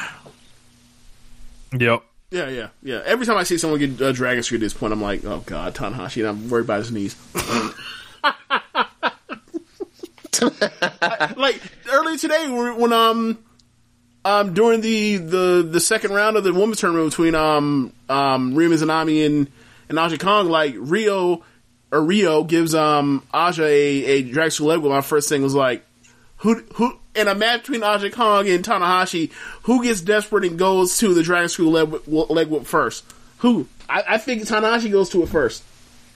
yep. 1.79 2.03
Yeah, 2.31 2.49
yeah, 2.51 2.69
yeah. 2.83 3.03
Every 3.07 3.25
time 3.25 3.39
I 3.39 3.45
see 3.45 3.57
someone 3.57 3.79
get 3.81 4.01
uh, 4.03 4.13
dragon 4.13 4.43
screw 4.43 4.57
at 4.57 4.61
this 4.61 4.75
point, 4.75 4.93
I'm 4.93 5.01
like, 5.01 5.25
oh 5.25 5.43
god, 5.47 5.75
Tanahashi, 5.75 6.19
and 6.19 6.27
I'm 6.29 6.49
worried 6.51 6.65
about 6.65 6.81
his 6.81 6.93
knees. 6.93 7.17
I- 7.35 8.85
like 11.37 11.61
earlier 11.91 12.17
today, 12.17 12.49
when 12.49 12.77
when, 12.79 12.93
um 12.93 13.39
um 14.25 14.55
during 14.55 14.81
the 14.81 15.17
the 15.17 15.69
the 15.71 15.81
second 15.81 16.13
round 16.13 16.37
of 16.37 16.45
the 16.45 16.53
women's 16.53 16.79
tournament 16.81 17.11
between 17.11 17.35
um 17.35 17.93
um 18.09 18.55
Ryo 18.55 18.69
Mizunami 18.71 19.27
and 19.27 19.51
and 19.89 19.99
Aja 19.99 20.19
Kong, 20.19 20.49
like 20.49 20.75
Ryo 20.77 21.43
or 21.91 22.03
Ryo 22.05 22.45
gives 22.45 22.75
um 22.75 23.27
Aja 23.33 23.65
a 23.65 24.05
a 24.05 24.23
dragon 24.23 24.51
screw 24.51 24.67
leg 24.67 24.81
whip. 24.81 24.91
My 24.93 25.01
first 25.01 25.29
thing 25.29 25.43
was 25.43 25.55
like, 25.55 25.85
who 26.39 26.63
who 26.75 26.99
in 27.15 27.29
a 27.29 27.35
match 27.35 27.63
between 27.63 27.83
Aja 27.83 28.11
Kong 28.11 28.49
and 28.49 28.65
Tanahashi, 28.65 29.33
who 29.63 29.83
gets 29.83 30.01
desperate 30.01 30.45
and 30.45 30.59
goes 30.59 30.99
to 30.99 31.15
the 31.15 31.23
Dragon 31.23 31.49
Screw 31.49 31.71
leg, 31.71 32.07
leg 32.07 32.49
whip 32.49 32.65
first? 32.67 33.05
Who? 33.39 33.67
I, 33.89 34.05
I 34.09 34.19
think 34.19 34.43
Tanahashi 34.43 34.91
goes 34.91 35.09
to 35.11 35.23
it 35.23 35.29
first. 35.29 35.63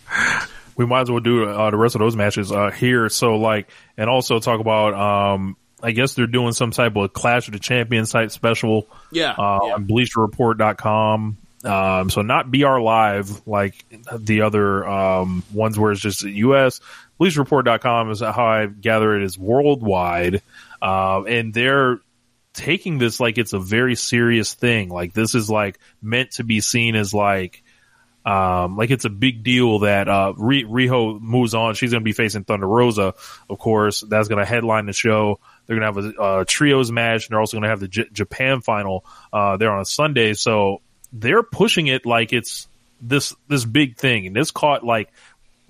we 0.77 0.87
might 0.87 1.03
as 1.03 1.11
well 1.11 1.21
do 1.21 1.49
uh, 1.49 1.71
the 1.71 1.77
rest 1.77 1.95
of 1.95 2.01
those 2.01 2.17
matches 2.17 2.53
uh, 2.53 2.71
here. 2.71 3.09
So 3.09 3.37
like, 3.37 3.69
and 3.97 4.09
also 4.09 4.39
talk 4.39 4.61
about. 4.61 4.95
Um, 4.95 5.57
I 5.85 5.91
guess 5.91 6.15
they're 6.15 6.29
doing 6.29 6.53
some 6.53 6.71
type 6.71 6.95
of 6.95 7.13
Clash 7.13 7.49
of 7.49 7.55
the 7.55 7.59
Champions 7.59 8.13
type 8.13 8.31
special. 8.31 8.87
Yeah, 9.11 9.33
uh, 9.33 9.59
yeah. 9.65 9.75
on 9.75 9.89
BleacherReport.com. 9.89 11.39
Um, 11.65 12.11
so 12.11 12.23
not 12.23 12.51
BR 12.51 12.79
Live 12.79 13.47
like 13.47 13.85
the 14.17 14.43
other 14.43 14.87
um, 14.87 15.43
ones 15.53 15.79
where 15.79 15.93
it's 15.93 16.01
just 16.01 16.23
the 16.23 16.31
U.S. 16.31 16.81
BleacherReport.com 17.23 18.11
is 18.11 18.21
how 18.21 18.47
I 18.47 18.67
gather 18.67 19.17
it 19.17 19.23
is 19.23 19.39
worldwide, 19.39 20.43
um, 20.81 21.27
and 21.27 21.55
they're 21.55 22.01
taking 22.53 22.99
this 22.99 23.21
like 23.21 23.39
it's 23.39 23.53
a 23.53 23.59
very 23.59 23.95
serious 23.95 24.55
thing. 24.55 24.89
Like 24.89 25.13
this 25.13 25.35
is 25.35 25.49
like 25.49 25.79
meant 26.03 26.33
to 26.33 26.45
be 26.45 26.61
seen 26.61 26.97
as 26.97 27.15
like 27.15 27.63
um, 28.25 28.77
like 28.77 28.91
it's 28.91 29.05
a 29.05 29.11
big 29.11 29.43
deal 29.43 29.81
that 29.81 30.09
uh, 30.09 30.33
Ri- 30.37 30.65
Riho 30.65 31.21
moves 31.21 31.55
on. 31.55 31.75
She's 31.75 31.91
going 31.91 32.03
to 32.03 32.05
be 32.05 32.13
facing 32.13 32.45
Thunder 32.45 32.67
Rosa, 32.67 33.15
of 33.49 33.59
course. 33.59 34.01
That's 34.01 34.29
going 34.29 34.39
to 34.39 34.45
headline 34.45 34.87
the 34.87 34.93
show. 34.93 35.39
They're 35.67 35.79
going 35.79 35.95
to 35.95 36.03
have 36.03 36.15
a, 36.17 36.21
uh 36.21 36.45
trios 36.47 36.91
match, 36.91 37.27
and 37.27 37.33
they're 37.33 37.41
also 37.41 37.57
going 37.57 37.65
to 37.65 37.69
have 37.69 37.81
the 37.81 37.89
J- 37.89 38.09
Japan 38.13 38.61
final 38.61 39.05
uh, 39.33 39.57
there 39.57 39.71
on 39.71 39.81
a 39.81 39.85
Sunday. 39.85 40.35
So 40.35 40.83
they're 41.13 41.43
pushing 41.43 41.87
it 41.87 42.05
like 42.05 42.33
it's 42.33 42.69
this 43.01 43.35
this 43.49 43.65
big 43.65 43.97
thing. 43.97 44.27
And 44.27 44.37
this 44.37 44.51
caught 44.51 44.85
like 44.85 45.13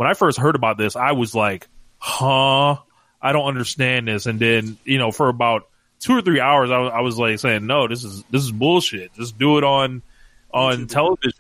when 0.03 0.11
I 0.11 0.15
first 0.15 0.39
heard 0.39 0.55
about 0.57 0.77
this, 0.77 0.97
I 0.97 1.13
was 1.13 1.35
like, 1.35 1.69
"Huh? 1.99 2.77
I 3.21 3.33
don't 3.33 3.47
understand 3.47 4.09
this." 4.09 4.27
And 4.27 4.39
then 4.41 4.77
you 4.85 4.99
know, 4.99 5.13
for 5.13 5.29
about 5.29 5.69
two 6.01 6.13
or 6.17 6.23
three 6.23 6.41
hours, 6.41 6.71
I, 6.71 6.79
was- 6.79 6.93
I 6.95 7.01
was 7.01 7.19
like 7.19 7.39
saying, 7.39 7.67
"No, 7.67 7.87
this 7.89 8.05
is 8.05 8.25
this 8.31 8.43
is 8.43 8.51
bullshit. 8.53 9.15
Just 9.15 9.39
do 9.39 9.59
it 9.59 9.65
on 9.65 10.03
on 10.53 10.87
television." 10.89 11.39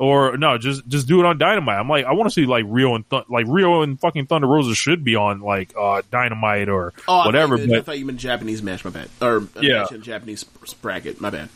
Or 0.00 0.36
no, 0.36 0.58
just 0.58 0.86
just 0.86 1.08
do 1.08 1.18
it 1.18 1.26
on 1.26 1.38
Dynamite. 1.38 1.76
I'm 1.76 1.88
like, 1.88 2.04
I 2.04 2.12
want 2.12 2.28
to 2.28 2.32
see 2.32 2.46
like 2.46 2.64
Riho 2.66 2.94
and 2.94 3.10
Th- 3.10 3.24
like 3.28 3.46
Riho 3.46 3.82
and 3.82 3.98
fucking 3.98 4.26
Thunder 4.26 4.46
Rosa 4.46 4.72
should 4.76 5.02
be 5.02 5.16
on 5.16 5.40
like 5.40 5.74
uh 5.76 6.02
Dynamite 6.12 6.68
or 6.68 6.92
Oh, 7.08 7.26
whatever. 7.26 7.56
I 7.56 7.58
thought, 7.58 7.64
you 7.64 7.70
meant, 7.72 7.80
I 7.80 7.84
thought 7.84 7.98
you 7.98 8.06
meant 8.06 8.20
Japanese 8.20 8.62
match. 8.62 8.84
My 8.84 8.90
bad. 8.92 9.08
Or 9.20 9.48
Yeah. 9.60 9.86
Japanese 10.00 10.44
bracket. 10.80 11.20
My 11.20 11.30
bad. 11.30 11.48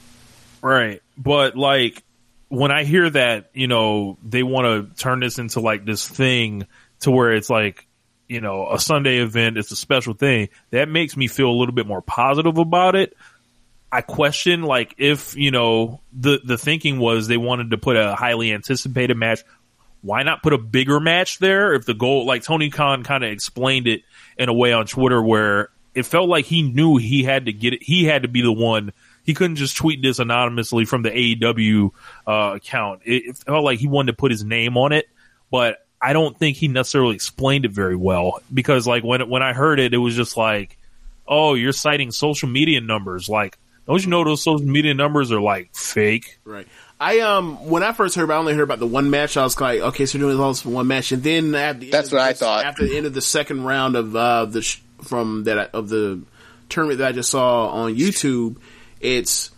Right. 0.60 1.00
But 1.16 1.56
like 1.56 2.02
when 2.52 2.70
I 2.70 2.84
hear 2.84 3.08
that, 3.08 3.48
you 3.54 3.66
know, 3.66 4.18
they 4.22 4.42
want 4.42 4.66
to 4.66 5.02
turn 5.02 5.20
this 5.20 5.38
into 5.38 5.60
like 5.60 5.86
this 5.86 6.06
thing 6.06 6.66
to 7.00 7.10
where 7.10 7.32
it's 7.32 7.48
like, 7.48 7.86
you 8.28 8.42
know, 8.42 8.68
a 8.70 8.78
Sunday 8.78 9.20
event, 9.20 9.56
it's 9.56 9.72
a 9.72 9.76
special 9.76 10.12
thing. 10.12 10.50
That 10.70 10.90
makes 10.90 11.16
me 11.16 11.28
feel 11.28 11.48
a 11.48 11.56
little 11.58 11.74
bit 11.74 11.86
more 11.86 12.02
positive 12.02 12.58
about 12.58 12.94
it. 12.94 13.16
I 13.90 14.02
question 14.02 14.64
like 14.64 14.94
if, 14.98 15.34
you 15.34 15.50
know, 15.50 16.02
the 16.12 16.40
the 16.44 16.58
thinking 16.58 16.98
was 16.98 17.26
they 17.26 17.38
wanted 17.38 17.70
to 17.70 17.78
put 17.78 17.96
a 17.96 18.14
highly 18.14 18.52
anticipated 18.52 19.16
match. 19.16 19.42
Why 20.02 20.22
not 20.22 20.42
put 20.42 20.52
a 20.52 20.58
bigger 20.58 21.00
match 21.00 21.38
there? 21.38 21.72
If 21.72 21.86
the 21.86 21.94
goal, 21.94 22.26
like 22.26 22.42
Tony 22.42 22.68
Khan 22.68 23.02
kind 23.02 23.24
of 23.24 23.30
explained 23.30 23.86
it 23.86 24.02
in 24.36 24.50
a 24.50 24.54
way 24.54 24.74
on 24.74 24.84
Twitter 24.84 25.22
where 25.22 25.70
it 25.94 26.04
felt 26.04 26.28
like 26.28 26.44
he 26.44 26.60
knew 26.60 26.98
he 26.98 27.22
had 27.22 27.46
to 27.46 27.52
get 27.54 27.72
it. 27.72 27.82
He 27.82 28.04
had 28.04 28.24
to 28.24 28.28
be 28.28 28.42
the 28.42 28.52
one. 28.52 28.92
He 29.24 29.34
couldn't 29.34 29.56
just 29.56 29.76
tweet 29.76 30.02
this 30.02 30.18
anonymously 30.18 30.84
from 30.84 31.02
the 31.02 31.10
AEW 31.10 31.90
uh, 32.26 32.52
account. 32.56 33.02
It, 33.04 33.24
it 33.26 33.36
felt 33.38 33.64
like 33.64 33.78
he 33.78 33.86
wanted 33.86 34.12
to 34.12 34.16
put 34.16 34.30
his 34.30 34.44
name 34.44 34.76
on 34.76 34.92
it, 34.92 35.08
but 35.50 35.86
I 36.00 36.12
don't 36.12 36.36
think 36.36 36.56
he 36.56 36.66
necessarily 36.66 37.14
explained 37.14 37.64
it 37.64 37.70
very 37.70 37.94
well 37.94 38.40
because 38.52 38.86
like 38.86 39.04
when 39.04 39.28
when 39.28 39.42
I 39.42 39.52
heard 39.52 39.78
it, 39.78 39.94
it 39.94 39.98
was 39.98 40.16
just 40.16 40.36
like, 40.36 40.76
oh, 41.28 41.54
you're 41.54 41.72
citing 41.72 42.10
social 42.10 42.48
media 42.48 42.80
numbers. 42.80 43.28
Like, 43.28 43.56
don't 43.86 44.02
you 44.02 44.10
know 44.10 44.24
those 44.24 44.42
social 44.42 44.66
media 44.66 44.94
numbers 44.94 45.30
are 45.30 45.40
like 45.40 45.74
fake? 45.74 46.40
Right. 46.44 46.66
I 46.98 47.20
um 47.20 47.68
when 47.68 47.82
I 47.82 47.92
first 47.92 48.16
heard 48.16 48.24
about, 48.24 48.34
I 48.34 48.38
only 48.38 48.54
heard 48.54 48.62
about 48.62 48.80
the 48.80 48.86
one 48.86 49.10
match. 49.10 49.36
I 49.36 49.44
was 49.44 49.60
like, 49.60 49.80
okay, 49.80 50.06
so 50.06 50.18
they're 50.18 50.28
doing 50.28 50.40
all 50.40 50.50
this 50.50 50.62
for 50.62 50.70
one 50.70 50.88
match, 50.88 51.12
and 51.12 51.22
then 51.22 51.54
at 51.54 51.78
the 51.78 51.90
That's 51.90 52.08
end 52.08 52.14
of 52.14 52.18
what 52.18 52.28
I 52.28 52.32
thought. 52.32 52.64
After 52.64 52.84
the 52.86 52.96
end 52.96 53.06
of 53.06 53.14
the 53.14 53.20
second 53.20 53.64
round 53.64 53.94
of 53.96 54.16
uh 54.16 54.44
the 54.46 54.62
sh- 54.62 54.80
from 55.02 55.44
that 55.44 55.74
of 55.74 55.88
the 55.88 56.22
tournament 56.68 56.98
that 56.98 57.08
I 57.08 57.12
just 57.12 57.30
saw 57.30 57.68
on 57.68 57.94
YouTube, 57.94 58.56
it's 59.02 59.50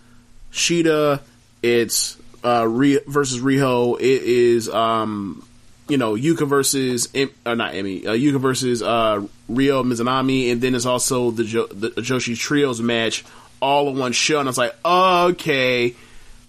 Shida, 0.53 1.21
it's 1.63 2.17
uh 2.43 2.67
Ri- 2.69 3.01
versus 3.07 3.41
Riho. 3.41 3.97
It 4.01 4.23
is 4.23 4.69
um 4.69 5.47
you 5.89 5.97
know 5.99 6.15
Yuka 6.15 6.47
versus 6.49 7.09
Em- 7.15 7.31
uh, 7.45 7.55
not 7.55 7.75
Emmy, 7.75 8.07
uh, 8.07 8.13
Yuka 8.13 8.41
versus 8.41 8.83
uh 8.83 9.27
Ryo 9.49 9.83
Mizunami, 9.83 10.51
and 10.51 10.61
then 10.61 10.75
it's 10.75 10.87
also 10.87 11.31
the 11.31 11.45
jo- 11.45 11.67
the 11.67 11.91
Joshi 11.91 12.37
Trios 12.39 12.81
match 12.81 13.25
all 13.61 13.89
in 13.89 13.97
one 13.97 14.13
show, 14.13 14.41
and 14.41 14.49
I 14.49 14.51
was 14.51 14.59
like, 14.59 14.75
okay. 14.85 15.95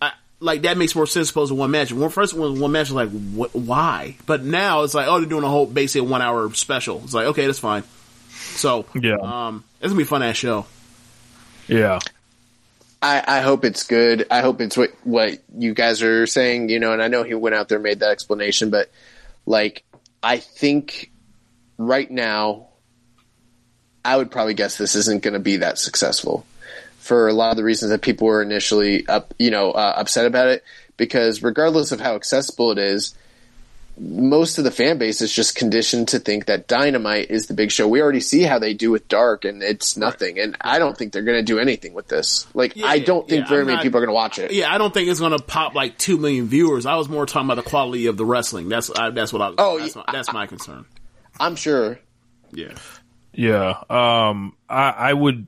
I, 0.02 0.12
like 0.42 0.64
that 0.64 0.78
makes 0.78 0.94
more 0.96 1.08
sense 1.08 1.30
opposed 1.30 1.50
to 1.52 1.56
one 1.56 1.72
match. 1.72 1.92
When 1.94 2.10
first 2.10 2.34
when 2.34 2.60
one 2.60 2.72
match 2.74 2.90
was 2.92 3.10
like, 3.10 3.50
why? 3.54 4.18
But 4.26 4.44
now 4.44 4.84
it's 4.84 4.94
like, 4.94 5.08
oh, 5.08 5.20
they're 5.20 5.30
doing 5.30 5.44
a 5.46 5.50
whole 5.50 5.66
basically 5.66 6.10
one 6.10 6.22
hour 6.22 6.54
special. 6.54 7.02
It's 7.04 7.14
like, 7.14 7.28
okay, 7.28 7.46
that's 7.46 7.60
fine. 7.60 7.84
So 8.30 8.86
Yeah. 8.94 9.16
um, 9.22 9.64
it's 9.80 9.88
gonna 9.88 9.96
be 9.98 10.04
a 10.04 10.06
fun 10.08 10.24
ass 10.24 10.36
show. 10.36 10.66
Yeah. 11.68 12.00
I, 13.06 13.24
I 13.38 13.42
hope 13.42 13.64
it's 13.66 13.84
good. 13.84 14.26
I 14.32 14.42
hope 14.42 14.62
it's 14.62 14.76
what 14.76 14.90
what 15.04 15.38
you 15.56 15.76
guys 15.76 16.02
are 16.02 16.26
saying, 16.26 16.70
you 16.70 16.80
know. 16.80 16.92
And 16.92 17.04
I 17.04 17.08
know 17.08 17.22
he 17.22 17.36
went 17.36 17.54
out 17.54 17.70
there 17.70 17.78
and 17.78 17.84
made 17.84 18.00
that 18.00 18.10
explanation, 18.10 18.72
but 18.72 18.90
like 19.46 19.84
I 20.24 20.38
think 20.38 21.12
right 21.78 22.10
now, 22.10 22.70
I 24.04 24.18
would 24.18 24.32
probably 24.32 24.56
guess 24.56 24.80
this 24.80 24.96
isn't 24.96 25.22
going 25.22 25.36
to 25.36 25.40
be 25.40 25.58
that 25.58 25.78
successful 25.78 26.48
for 26.98 27.28
a 27.28 27.34
lot 27.34 27.52
of 27.52 27.58
the 27.58 27.64
reasons 27.64 27.92
that 27.92 28.02
people 28.02 28.26
were 28.26 28.42
initially 28.42 29.06
up, 29.06 29.36
you 29.38 29.52
know, 29.52 29.72
uh, 29.72 29.94
upset 29.98 30.26
about 30.26 30.48
it. 30.48 30.64
Because 30.98 31.44
regardless 31.44 31.92
of 31.92 32.00
how 32.00 32.16
accessible 32.16 32.72
it 32.72 32.80
is, 32.80 33.14
most 33.98 34.58
of 34.58 34.64
the 34.64 34.72
fan 34.72 34.98
base 34.98 35.22
is 35.22 35.32
just 35.34 35.56
conditioned 35.56 36.10
to 36.10 36.20
think 36.20 36.46
that 36.48 36.68
Dynamite 36.68 37.30
is 37.32 37.48
the 37.48 37.54
big 37.54 37.72
show. 37.72 37.88
We 37.88 38.02
already 38.02 38.20
see 38.20 38.42
how 38.44 38.60
they 38.60 38.74
do 38.74 38.92
with 38.92 39.08
Dark, 39.08 39.46
and 39.46 39.64
it's 39.64 39.96
nothing. 39.96 40.38
And 40.40 40.58
I 40.60 40.80
don't 40.80 40.98
think 40.98 41.14
they're 41.14 41.22
going 41.24 41.38
to 41.38 41.44
do 41.44 41.60
anything 41.60 41.94
with 41.94 42.08
this. 42.08 42.46
Like, 42.54 42.76
Yeah, 42.76 42.88
I 42.88 43.00
don't 43.00 43.28
think 43.28 43.44
yeah, 43.46 43.50
very 43.50 43.62
I'm 43.62 43.68
many 43.68 43.76
not- 43.78 43.84
people 43.84 43.98
are 44.00 44.06
going 44.06 44.10
to 44.10 44.14
watch 44.16 44.40
it. 44.40 44.52
Yeah, 44.52 44.74
I 44.74 44.78
don't 44.78 44.94
think 44.94 45.08
it's 45.10 45.20
gonna 45.20 45.40
pop 45.40 45.76
like 45.76 45.98
two 45.98 46.18
million 46.18 46.48
viewers. 46.48 46.86
I 46.86 46.96
was 46.96 47.08
more 47.08 47.26
talking 47.26 47.48
about 47.50 47.64
the 47.64 47.70
quality 47.70 48.08
of 48.08 48.18
the 48.18 48.26
wrestling. 48.26 48.68
That's 48.70 48.90
I, 48.92 49.12
that's 49.12 49.32
what 49.32 49.42
I. 49.42 49.54
Oh, 49.58 49.80
that's, 49.80 49.96
yeah, 49.96 50.04
my, 50.08 50.14
that's 50.14 50.34
my 50.34 50.46
concern. 50.48 50.86
I'm 51.40 51.56
sure. 51.56 52.00
Yeah, 52.52 52.74
Yeah. 53.34 53.76
Um, 53.90 54.56
I, 54.70 54.90
I 54.92 55.14
would, 55.14 55.48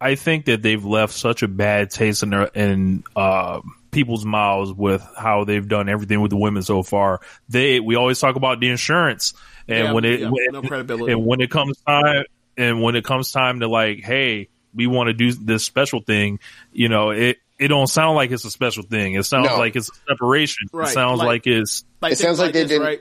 I 0.00 0.14
think 0.14 0.44
that 0.46 0.62
they've 0.62 0.84
left 0.84 1.12
such 1.14 1.42
a 1.42 1.48
bad 1.48 1.90
taste 1.90 2.22
in 2.22 2.30
their, 2.30 2.44
in, 2.54 3.04
uh, 3.16 3.60
people's 3.98 4.24
mouths 4.24 4.72
with 4.72 5.02
how 5.16 5.44
they've 5.44 5.66
done 5.66 5.88
everything 5.88 6.20
with 6.20 6.30
the 6.30 6.36
women 6.36 6.62
so 6.62 6.82
far. 6.82 7.20
They, 7.48 7.80
we 7.80 7.96
always 7.96 8.20
talk 8.20 8.36
about 8.36 8.60
the 8.60 8.68
insurance 8.70 9.34
and 9.66 9.86
Yeah, 9.86 9.92
when 9.92 10.04
it, 10.04 10.20
yeah, 10.20 10.28
when, 10.30 10.44
no 10.52 10.62
credibility. 10.62 11.12
and 11.12 11.26
when 11.26 11.40
it 11.40 11.50
comes 11.50 11.76
time, 11.86 12.24
and 12.56 12.80
when 12.82 12.94
it 12.96 13.04
comes 13.04 13.32
time 13.32 13.60
to 13.60 13.68
like, 13.68 13.98
hey, 14.04 14.48
we 14.74 14.86
want 14.86 15.08
to 15.08 15.12
do 15.14 15.32
this 15.32 15.64
special 15.64 16.00
thing, 16.00 16.38
you 16.72 16.88
know, 16.88 17.10
it, 17.10 17.38
it 17.58 17.68
don't 17.68 17.88
sound 17.88 18.14
like 18.14 18.30
it's 18.30 18.44
a 18.44 18.50
special 18.50 18.84
thing. 18.84 19.14
It 19.14 19.24
sounds 19.24 19.48
No. 19.48 19.58
like 19.58 19.74
it's 19.74 19.90
a 19.90 19.94
separation. 20.08 20.68
Right, 20.72 20.88
It 20.88 20.92
sounds 20.92 21.18
like- 21.18 21.26
like, 21.26 21.46
it's, 21.48 21.84
like, 22.00 22.12
It 22.12 22.18
sounds 22.18 22.38
about 22.38 22.46
like 22.46 22.52
they 22.54 22.62
this, 22.62 22.68
didn't- 22.70 22.86
right. 22.86 23.00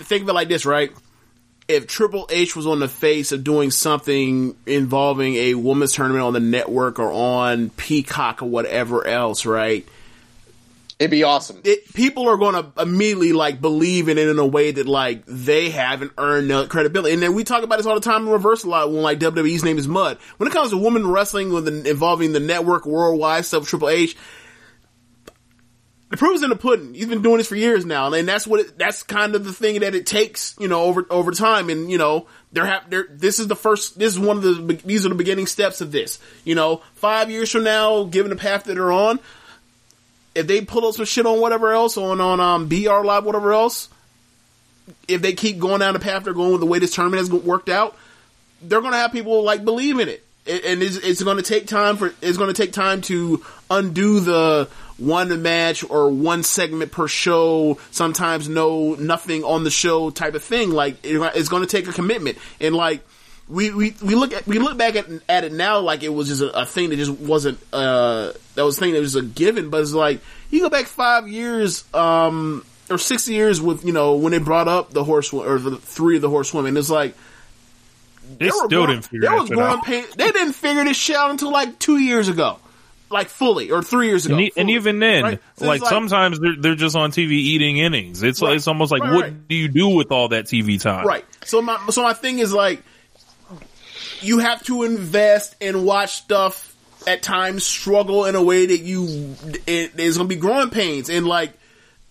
Think 0.00 0.22
of 0.22 0.28
it 0.30 0.32
like 0.32 0.48
this, 0.48 0.64
right? 0.64 0.90
if 1.68 1.86
Triple 1.86 2.26
H 2.30 2.56
was 2.56 2.66
on 2.66 2.80
the 2.80 2.88
face 2.88 3.30
of 3.30 3.44
doing 3.44 3.70
something 3.70 4.56
involving 4.64 5.34
a 5.34 5.52
women's 5.54 5.92
tournament 5.92 6.24
on 6.24 6.32
the 6.32 6.40
network 6.40 6.98
or 6.98 7.12
on 7.12 7.68
Peacock 7.68 8.40
or 8.42 8.46
whatever 8.48 9.06
else, 9.06 9.44
right? 9.44 9.86
It'd 10.98 11.12
be 11.12 11.22
awesome. 11.22 11.60
It, 11.62 11.92
people 11.94 12.28
are 12.28 12.36
going 12.36 12.54
to 12.54 12.82
immediately 12.82 13.32
like 13.32 13.60
believe 13.60 14.08
in 14.08 14.18
it 14.18 14.26
in 14.28 14.38
a 14.40 14.46
way 14.46 14.72
that 14.72 14.88
like 14.88 15.22
they 15.26 15.70
haven't 15.70 16.12
earned 16.18 16.50
the 16.50 16.66
credibility. 16.66 17.14
And 17.14 17.22
then 17.22 17.34
we 17.34 17.44
talk 17.44 17.62
about 17.62 17.76
this 17.76 17.86
all 17.86 17.94
the 17.94 18.00
time 18.00 18.26
in 18.26 18.32
reverse 18.32 18.64
a 18.64 18.68
lot 18.68 18.90
when 18.90 19.02
like 19.02 19.20
WWE's 19.20 19.62
name 19.62 19.78
is 19.78 19.86
Mud. 19.86 20.18
When 20.38 20.48
it 20.48 20.52
comes 20.52 20.70
to 20.70 20.76
women 20.76 21.06
wrestling 21.06 21.52
with 21.52 21.66
the, 21.66 21.88
involving 21.88 22.32
the 22.32 22.40
network 22.40 22.84
worldwide 22.84 23.44
stuff, 23.44 23.68
Triple 23.68 23.90
H, 23.90 24.16
the 26.10 26.16
proof 26.16 26.36
is 26.36 26.42
in 26.42 26.50
the 26.50 26.56
pudding. 26.56 26.94
He's 26.94 27.06
been 27.06 27.22
doing 27.22 27.36
this 27.36 27.48
for 27.48 27.54
years 27.54 27.84
now, 27.84 28.12
and 28.12 28.26
that's 28.26 28.46
what 28.46 28.60
it, 28.60 28.78
that's 28.78 29.02
kind 29.02 29.34
of 29.34 29.44
the 29.44 29.52
thing 29.52 29.80
that 29.80 29.94
it 29.94 30.06
takes, 30.06 30.56
you 30.58 30.66
know, 30.66 30.82
over 30.82 31.06
over 31.10 31.32
time. 31.32 31.68
And 31.68 31.90
you 31.90 31.98
know, 31.98 32.26
they're 32.50 32.64
have 32.64 32.88
they're, 32.88 33.06
this 33.10 33.38
is 33.38 33.46
the 33.46 33.54
first. 33.54 33.98
This 33.98 34.14
is 34.14 34.18
one 34.18 34.38
of 34.38 34.42
the 34.42 34.80
these 34.84 35.04
are 35.04 35.10
the 35.10 35.14
beginning 35.14 35.46
steps 35.46 35.82
of 35.82 35.92
this. 35.92 36.18
You 36.44 36.54
know, 36.54 36.82
five 36.94 37.30
years 37.30 37.50
from 37.50 37.64
now, 37.64 38.04
given 38.04 38.30
the 38.30 38.36
path 38.36 38.64
that 38.64 38.74
they're 38.74 38.90
on, 38.90 39.20
if 40.38 40.46
they 40.46 40.60
pull 40.60 40.86
up 40.86 40.94
some 40.94 41.04
shit 41.04 41.26
on 41.26 41.40
whatever 41.40 41.72
else 41.72 41.96
on 41.96 42.20
on 42.20 42.38
um 42.38 42.68
BR 42.68 43.04
Live, 43.04 43.24
whatever 43.24 43.52
else, 43.52 43.88
if 45.08 45.20
they 45.20 45.32
keep 45.32 45.58
going 45.58 45.80
down 45.80 45.94
the 45.94 46.00
path 46.00 46.24
they're 46.24 46.32
going 46.32 46.52
with 46.52 46.60
the 46.60 46.66
way 46.66 46.78
this 46.78 46.94
tournament 46.94 47.20
has 47.20 47.30
worked 47.30 47.68
out, 47.68 47.96
they're 48.62 48.80
going 48.80 48.92
to 48.92 48.98
have 48.98 49.10
people 49.10 49.42
like 49.42 49.64
believe 49.64 49.98
in 49.98 50.08
it, 50.08 50.24
and 50.46 50.80
it's, 50.82 50.96
it's 50.96 51.22
going 51.22 51.38
to 51.38 51.42
take 51.42 51.66
time 51.66 51.96
for 51.96 52.14
it's 52.22 52.38
going 52.38 52.54
to 52.54 52.62
take 52.62 52.72
time 52.72 53.00
to 53.02 53.44
undo 53.68 54.20
the 54.20 54.68
one 54.96 55.42
match 55.42 55.88
or 55.88 56.08
one 56.08 56.44
segment 56.44 56.92
per 56.92 57.08
show, 57.08 57.78
sometimes 57.90 58.48
no 58.48 58.94
nothing 58.94 59.42
on 59.42 59.64
the 59.64 59.70
show 59.70 60.10
type 60.10 60.34
of 60.34 60.42
thing. 60.44 60.70
Like 60.70 60.98
it's 61.02 61.48
going 61.48 61.62
to 61.62 61.68
take 61.68 61.88
a 61.88 61.92
commitment, 61.92 62.38
and 62.60 62.76
like 62.76 63.04
we, 63.48 63.70
we, 63.70 63.94
we 64.02 64.14
look 64.14 64.32
at 64.34 64.46
we 64.46 64.58
look 64.58 64.76
back 64.76 64.94
at, 64.96 65.06
at 65.28 65.44
it 65.44 65.52
now 65.52 65.78
like 65.80 66.02
it 66.02 66.10
was 66.10 66.28
just 66.28 66.42
a, 66.42 66.60
a 66.62 66.66
thing 66.66 66.90
that 66.90 66.96
just 66.96 67.10
wasn't 67.10 67.58
uh 67.72 68.32
that 68.54 68.64
was 68.64 68.76
a 68.76 68.80
thing 68.80 68.92
that 68.92 69.00
was 69.00 69.16
a 69.16 69.22
given, 69.22 69.70
but 69.70 69.80
it's 69.80 69.92
like 69.92 70.20
you 70.50 70.60
go 70.60 70.68
back 70.68 70.86
five 70.86 71.28
years 71.28 71.84
um 71.94 72.64
or 72.90 72.98
six 72.98 73.28
years 73.28 73.60
with 73.60 73.84
you 73.84 73.92
know 73.92 74.16
when 74.16 74.32
they 74.32 74.38
brought 74.38 74.68
up 74.68 74.90
the 74.90 75.04
horse 75.04 75.32
or 75.32 75.58
the 75.58 75.76
three 75.78 76.16
of 76.16 76.22
the 76.22 76.28
horsewomen, 76.30 76.76
it's 76.76 76.90
like. 76.90 77.14
They 78.38 78.50
still 78.50 78.68
didn't 78.86 79.02
figure 79.02 79.30
was 79.34 79.48
growing 79.48 79.80
pain. 79.80 80.04
They 80.16 80.30
didn't 80.30 80.52
figure 80.52 80.84
this 80.84 80.96
shit 80.98 81.16
out 81.16 81.30
until 81.30 81.50
like 81.50 81.78
two 81.78 81.96
years 81.96 82.28
ago, 82.28 82.58
like 83.10 83.28
fully, 83.28 83.70
or 83.70 83.82
three 83.82 84.08
years 84.08 84.26
ago. 84.26 84.34
And, 84.34 84.44
e- 84.44 84.52
and 84.54 84.68
even 84.68 84.98
then, 84.98 85.22
right? 85.22 85.40
So 85.56 85.64
like, 85.66 85.80
it's 85.80 85.88
sometimes 85.88 86.38
they're 86.38 86.54
they're 86.58 86.74
just 86.74 86.94
on 86.94 87.10
TV 87.10 87.30
eating 87.32 87.78
innings. 87.78 88.22
It's 88.22 88.42
Right. 88.42 88.54
it's 88.56 88.68
almost 88.68 88.92
like 88.92 89.02
Right, 89.02 89.12
what 89.14 89.48
do 89.48 89.54
you 89.54 89.68
do 89.68 89.88
with 89.88 90.12
all 90.12 90.28
that 90.28 90.44
TV 90.44 90.78
time? 90.78 91.06
Right. 91.06 91.24
So 91.46 91.62
my 91.62 91.78
so 91.88 92.02
my 92.02 92.12
thing 92.12 92.38
is 92.38 92.52
like 92.52 92.82
you 94.22 94.38
have 94.38 94.62
to 94.64 94.84
invest 94.84 95.56
and 95.60 95.84
watch 95.84 96.16
stuff 96.16 96.76
at 97.06 97.22
times 97.22 97.64
struggle 97.64 98.24
in 98.26 98.34
a 98.34 98.42
way 98.42 98.66
that 98.66 98.80
you 98.80 99.34
it, 99.66 99.96
there's 99.96 100.16
gonna 100.16 100.28
be 100.28 100.36
growing 100.36 100.70
pains 100.70 101.08
and 101.08 101.26
like 101.26 101.52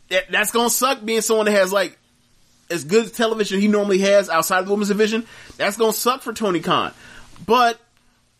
that, 0.09 0.31
that's 0.31 0.51
gonna 0.51 0.69
suck 0.69 1.03
being 1.03 1.21
someone 1.21 1.45
that 1.45 1.51
has 1.51 1.71
like 1.73 1.97
as 2.69 2.83
good 2.83 3.13
television 3.13 3.59
he 3.59 3.67
normally 3.67 3.99
has 3.99 4.29
outside 4.29 4.59
of 4.59 4.65
the 4.65 4.71
women's 4.71 4.89
division. 4.89 5.25
That's 5.57 5.77
gonna 5.77 5.93
suck 5.93 6.21
for 6.21 6.33
Tony 6.33 6.59
Khan, 6.59 6.93
but 7.45 7.79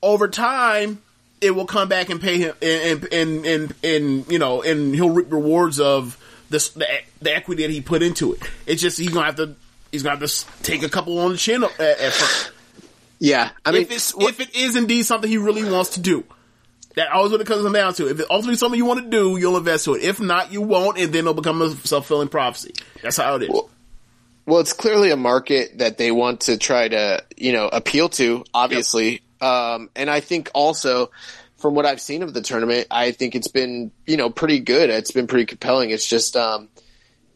over 0.01 0.27
time 0.27 1.01
it 1.41 1.51
will 1.51 1.65
come 1.65 1.89
back 1.89 2.09
and 2.09 2.19
pay 2.19 2.39
him 2.39 2.55
and 2.61 3.03
and 3.03 3.13
and, 3.13 3.45
and, 3.45 3.73
and 3.83 4.31
you 4.31 4.39
know 4.39 4.61
and 4.61 4.95
he'll 4.95 5.09
reap 5.09 5.31
rewards 5.31 5.79
of 5.79 6.17
this 6.49 6.69
the, 6.69 6.87
the 7.21 7.35
equity 7.35 7.63
that 7.63 7.71
he 7.71 7.81
put 7.81 8.01
into 8.01 8.33
it. 8.33 8.41
It's 8.65 8.81
just 8.81 8.97
he's 8.97 9.09
gonna 9.09 9.25
have 9.25 9.35
to 9.35 9.55
he's 9.91 10.03
gonna 10.03 10.17
have 10.17 10.29
to 10.29 10.63
take 10.63 10.83
a 10.83 10.89
couple 10.89 11.19
on 11.19 11.31
the 11.31 11.37
chin 11.37 11.63
at, 11.63 11.79
at 11.79 12.13
first. 12.13 12.51
Yeah, 13.19 13.49
I 13.65 13.71
mean, 13.71 13.81
if 13.83 13.91
it's 13.91 14.13
if 14.17 14.39
it 14.39 14.55
is 14.55 14.75
indeed 14.75 15.03
something 15.03 15.29
he 15.29 15.37
really 15.37 15.69
wants 15.69 15.91
to 15.91 15.99
do. 15.99 16.23
That 16.95 17.11
always 17.11 17.31
what 17.31 17.41
it 17.41 17.45
comes 17.45 17.71
down 17.71 17.93
to. 17.95 18.09
If 18.09 18.19
it's 18.19 18.29
ultimately 18.29 18.55
something 18.55 18.77
you 18.77 18.85
want 18.85 19.03
to 19.03 19.09
do, 19.09 19.37
you'll 19.37 19.55
invest 19.55 19.85
to 19.85 19.93
it. 19.93 20.01
If 20.01 20.19
not, 20.19 20.51
you 20.51 20.63
won't, 20.63 20.97
and 20.97 21.13
then 21.13 21.19
it'll 21.19 21.35
become 21.35 21.61
a 21.61 21.69
self 21.69 22.07
fulfilling 22.07 22.27
prophecy. 22.29 22.73
That's 23.03 23.17
how 23.17 23.35
it 23.35 23.43
is. 23.43 23.49
Well, 24.47 24.61
it's 24.61 24.73
clearly 24.73 25.11
a 25.11 25.17
market 25.17 25.77
that 25.77 25.97
they 25.97 26.09
want 26.09 26.41
to 26.41 26.57
try 26.57 26.87
to, 26.87 27.23
you 27.35 27.51
know, 27.51 27.67
appeal 27.67 28.09
to, 28.09 28.45
obviously. 28.53 29.21
Um, 29.41 29.89
and 29.95 30.09
I 30.09 30.21
think 30.21 30.49
also 30.53 31.11
from 31.57 31.75
what 31.75 31.85
I've 31.85 32.01
seen 32.01 32.23
of 32.23 32.33
the 32.33 32.41
tournament, 32.41 32.87
I 32.89 33.11
think 33.11 33.35
it's 33.35 33.49
been, 33.49 33.91
you 34.05 34.17
know, 34.17 34.29
pretty 34.29 34.59
good. 34.59 34.89
It's 34.89 35.11
been 35.11 35.27
pretty 35.27 35.45
compelling. 35.45 35.89
It's 35.89 36.07
just, 36.07 36.35
um, 36.37 36.69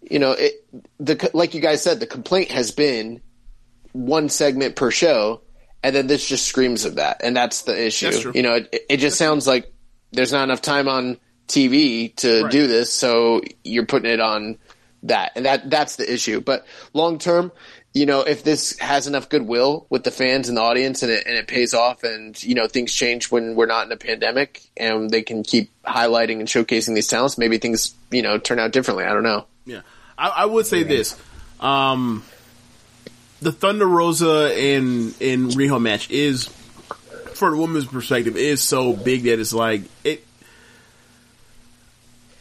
you 0.09 0.19
know, 0.19 0.31
it, 0.31 0.65
the, 0.99 1.29
like 1.33 1.53
you 1.53 1.61
guys 1.61 1.83
said, 1.83 1.99
the 1.99 2.07
complaint 2.07 2.49
has 2.51 2.71
been 2.71 3.21
one 3.91 4.29
segment 4.29 4.75
per 4.75 4.89
show. 4.89 5.41
And 5.83 5.95
then 5.95 6.07
this 6.07 6.27
just 6.27 6.45
screams 6.45 6.85
of 6.85 6.95
that. 6.95 7.21
And 7.23 7.35
that's 7.35 7.63
the 7.63 7.85
issue. 7.87 8.05
That's 8.11 8.21
true. 8.21 8.31
You 8.35 8.43
know, 8.43 8.53
it, 8.55 8.85
it 8.89 8.97
just 8.97 9.17
sounds 9.17 9.47
like 9.47 9.71
there's 10.11 10.31
not 10.31 10.43
enough 10.43 10.61
time 10.61 10.87
on 10.87 11.17
TV 11.47 12.15
to 12.17 12.43
Right. 12.43 12.51
do 12.51 12.67
this. 12.67 12.93
So 12.93 13.41
you're 13.63 13.85
putting 13.85 14.09
it 14.11 14.19
on 14.19 14.57
that, 15.03 15.31
and 15.35 15.45
that 15.45 15.69
that's 15.69 15.95
the 15.95 16.11
issue. 16.11 16.39
But 16.41 16.65
long 16.93 17.17
term, 17.17 17.51
you 17.93 18.05
know, 18.05 18.21
if 18.21 18.43
this 18.43 18.77
has 18.79 19.07
enough 19.07 19.27
goodwill 19.29 19.87
with 19.89 20.03
the 20.03 20.11
fans 20.11 20.47
and 20.47 20.57
the 20.57 20.61
audience, 20.61 21.01
and 21.01 21.11
it 21.11 21.25
and 21.25 21.35
it 21.35 21.47
pays 21.47 21.73
off, 21.73 22.03
and 22.03 22.41
you 22.43 22.53
know 22.53 22.67
things 22.67 22.93
change 22.93 23.31
when 23.31 23.55
we're 23.55 23.65
not 23.65 23.87
in 23.87 23.91
a 23.91 23.97
pandemic, 23.97 24.61
and 24.77 25.09
they 25.09 25.23
can 25.23 25.41
keep 25.43 25.71
highlighting 25.83 26.39
and 26.39 26.47
showcasing 26.47 26.93
these 26.93 27.07
talents, 27.07 27.37
maybe 27.39 27.57
things 27.57 27.95
you 28.11 28.21
know 28.21 28.37
turn 28.37 28.59
out 28.59 28.71
differently. 28.71 29.03
I 29.05 29.13
don't 29.13 29.23
know. 29.23 29.47
Yeah, 29.65 29.81
I, 30.17 30.27
I 30.29 30.45
would 30.45 30.67
say 30.67 30.83
this: 30.83 31.19
um, 31.59 32.23
the 33.41 33.51
Thunder 33.51 33.87
Rosa 33.87 34.53
and 34.55 35.13
and 35.19 35.51
Riho 35.51 35.81
match 35.81 36.09
is, 36.09 36.47
for 37.33 37.51
the 37.51 37.57
woman's 37.57 37.85
perspective, 37.85 38.37
is 38.37 38.61
so 38.61 38.93
big 38.95 39.23
that 39.23 39.39
it's 39.39 39.53
like 39.53 39.81
it. 40.03 40.25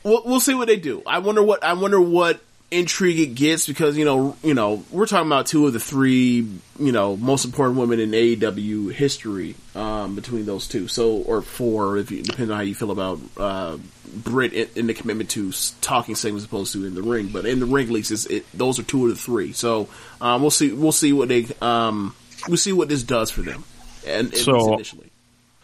We'll, 0.04 0.22
we'll 0.24 0.40
see 0.40 0.54
what 0.54 0.68
they 0.68 0.76
do. 0.76 1.02
I 1.06 1.18
wonder 1.18 1.42
what 1.42 1.64
I 1.64 1.72
wonder 1.72 2.00
what 2.00 2.40
intrigue 2.70 3.18
it 3.18 3.34
gets 3.34 3.66
because 3.66 3.96
you 3.98 4.04
know 4.04 4.36
you 4.42 4.54
know 4.54 4.84
we're 4.90 5.06
talking 5.06 5.26
about 5.26 5.46
two 5.46 5.66
of 5.66 5.72
the 5.72 5.80
three 5.80 6.46
you 6.78 6.92
know 6.92 7.16
most 7.16 7.44
important 7.44 7.78
women 7.78 7.98
in 7.98 8.10
AEW 8.12 8.92
history 8.92 9.56
um, 9.74 10.14
between 10.14 10.46
those 10.46 10.68
two. 10.68 10.86
So 10.88 11.16
or 11.16 11.42
four 11.42 11.98
if 11.98 12.10
you 12.10 12.22
depends 12.22 12.50
on 12.50 12.56
how 12.56 12.62
you 12.62 12.74
feel 12.74 12.90
about 12.92 13.18
uh, 13.36 13.76
Britt 14.14 14.52
in, 14.52 14.68
in 14.76 14.86
the 14.86 14.94
commitment 14.94 15.30
to 15.30 15.52
talking 15.80 16.14
segments 16.14 16.44
as 16.44 16.48
opposed 16.48 16.72
to 16.74 16.84
in 16.86 16.94
the 16.94 17.02
ring. 17.02 17.28
But 17.28 17.46
in 17.46 17.60
the 17.60 17.66
ring, 17.66 17.86
at 17.86 17.92
least, 17.92 18.30
it, 18.30 18.44
those 18.52 18.78
are 18.78 18.82
two 18.82 19.04
of 19.06 19.10
the 19.10 19.16
three. 19.20 19.52
So 19.52 19.88
um, 20.20 20.40
we'll 20.40 20.50
see. 20.50 20.72
We'll 20.72 20.92
see 20.92 21.12
what 21.12 21.28
they. 21.28 21.46
Um, 21.60 22.14
we'll 22.48 22.56
see 22.56 22.72
what 22.72 22.88
this 22.88 23.02
does 23.02 23.30
for 23.30 23.42
them. 23.42 23.64
And 24.06 24.34
So- 24.34 24.74
initially, 24.74 25.10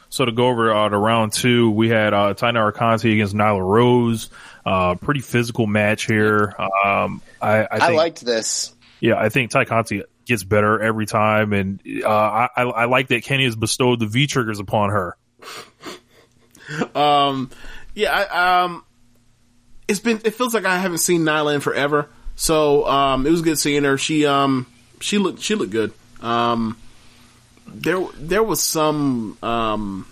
So 0.09 0.25
to 0.25 0.33
go 0.33 0.49
over 0.49 0.73
uh, 0.75 0.89
to 0.89 0.97
round 0.99 1.33
two, 1.33 1.71
we 1.71 1.89
had 1.89 2.15
uh, 2.15 2.35
Taynara 2.35 2.73
Conti 2.75 3.13
against 3.15 3.35
Nyla 3.35 3.61
Rose. 3.61 4.31
Uh, 4.67 4.97
pretty 4.97 5.21
physical 5.21 5.69
match 5.69 6.07
here. 6.07 6.53
Um, 6.59 7.23
I, 7.41 7.59
I, 7.61 7.69
I, 7.71 7.89
liked 7.91 8.25
this. 8.25 8.75
yeah, 8.99 9.15
I 9.17 9.29
think 9.29 9.53
Tay 9.53 9.65
Conti 9.65 10.03
gets 10.25 10.43
better 10.43 10.83
every 10.83 11.07
time, 11.07 11.53
and 11.53 11.81
uh, 12.05 12.09
I, 12.09 12.49
I 12.57 12.63
I 12.63 12.85
like 12.87 13.07
that 13.09 13.23
Kenny 13.23 13.45
has 13.45 13.55
bestowed 13.55 14.01
the 14.01 14.07
V 14.07 14.27
triggers 14.27 14.59
upon 14.59 14.91
her. 14.91 15.17
um, 16.97 17.51
yeah, 17.95 18.13
I, 18.13 18.63
um, 18.65 18.85
it's 19.87 20.01
been. 20.01 20.21
It 20.25 20.35
feels 20.35 20.53
like 20.53 20.65
I 20.65 20.79
haven't 20.79 20.99
seen 20.99 21.21
Nyla 21.21 21.55
in 21.55 21.61
forever. 21.61 22.09
So 22.35 22.87
um, 22.89 23.25
it 23.25 23.31
was 23.31 23.43
good 23.43 23.61
seeing 23.61 23.85
her. 23.85 23.97
She 23.97 24.27
um, 24.27 24.67
she 25.01 25.19
looked 25.19 25.43
she 25.43 25.55
looked 25.55 25.71
good. 25.71 25.93
Um, 26.21 26.77
there 27.69 28.05
there 28.17 28.43
was 28.43 28.61
some 28.61 29.39
um, 29.45 30.07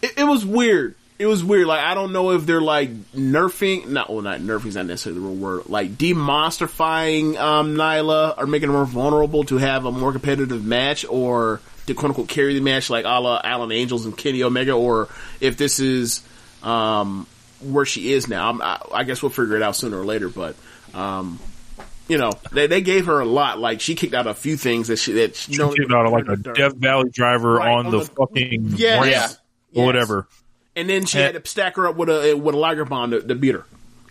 it, 0.00 0.18
it 0.18 0.24
was 0.24 0.46
weird. 0.46 0.94
It 1.18 1.26
was 1.26 1.42
weird. 1.42 1.66
Like 1.66 1.82
I 1.82 1.94
don't 1.94 2.12
know 2.12 2.32
if 2.32 2.44
they're 2.44 2.60
like 2.60 2.90
nerfing, 3.12 3.88
not 3.88 4.10
well, 4.10 4.20
not 4.22 4.40
nerfing's 4.40 4.76
not 4.76 4.84
necessarily 4.86 5.20
the 5.20 5.26
real 5.26 5.36
word. 5.36 5.62
Like 5.68 5.92
demonstrifying 5.92 7.36
um, 7.38 7.74
Nyla 7.74 8.36
or 8.38 8.46
making 8.46 8.68
her 8.68 8.74
more 8.74 8.84
vulnerable 8.84 9.44
to 9.44 9.56
have 9.56 9.84
a 9.86 9.92
more 9.92 10.12
competitive 10.12 10.64
match, 10.64 11.04
or 11.08 11.60
to 11.86 11.94
quote 11.94 12.10
unquote 12.10 12.28
carry 12.28 12.54
the 12.54 12.60
match 12.60 12.90
like 12.90 13.04
a 13.04 13.08
la 13.20 13.40
Alan 13.42 13.72
Angels 13.72 14.04
and 14.04 14.16
Kenny 14.16 14.42
Omega, 14.42 14.72
or 14.72 15.08
if 15.40 15.56
this 15.56 15.80
is 15.80 16.22
um, 16.62 17.26
where 17.60 17.86
she 17.86 18.12
is 18.12 18.28
now. 18.28 18.50
I'm, 18.50 18.60
I, 18.60 18.80
I 18.92 19.04
guess 19.04 19.22
we'll 19.22 19.30
figure 19.30 19.56
it 19.56 19.62
out 19.62 19.74
sooner 19.76 19.98
or 20.00 20.04
later. 20.04 20.28
But 20.28 20.54
um, 20.92 21.38
you 22.08 22.18
know, 22.18 22.32
they 22.52 22.66
they 22.66 22.82
gave 22.82 23.06
her 23.06 23.20
a 23.20 23.24
lot. 23.24 23.58
Like 23.58 23.80
she 23.80 23.94
kicked 23.94 24.12
out 24.14 24.26
a 24.26 24.34
few 24.34 24.58
things 24.58 24.88
that 24.88 24.98
she 24.98 25.12
that 25.14 25.34
she, 25.34 25.54
She 25.54 25.58
kicked 25.62 25.92
out 25.92 26.10
like 26.12 26.28
a 26.28 26.36
Death 26.36 26.74
Valley 26.76 27.08
driver 27.10 27.54
Right, 27.54 27.72
on, 27.72 27.86
on 27.86 27.92
the, 27.92 27.98
the- 28.00 28.04
fucking 28.04 28.74
Yes. 28.76 29.00
ramp 29.00 29.06
Yes. 29.10 29.38
or 29.74 29.86
whatever. 29.86 30.28
And 30.76 30.88
then 30.88 31.06
she 31.06 31.18
Eh. 31.18 31.22
had 31.32 31.42
to 31.42 31.48
stack 31.50 31.76
her 31.76 31.88
up 31.88 31.96
with 31.96 32.08
a 32.10 32.34
with 32.34 32.54
a 32.54 32.58
Liger 32.58 32.84
Bomb 32.84 33.10
to, 33.12 33.22
to 33.22 33.34
beat 33.34 33.54
her 33.54 33.64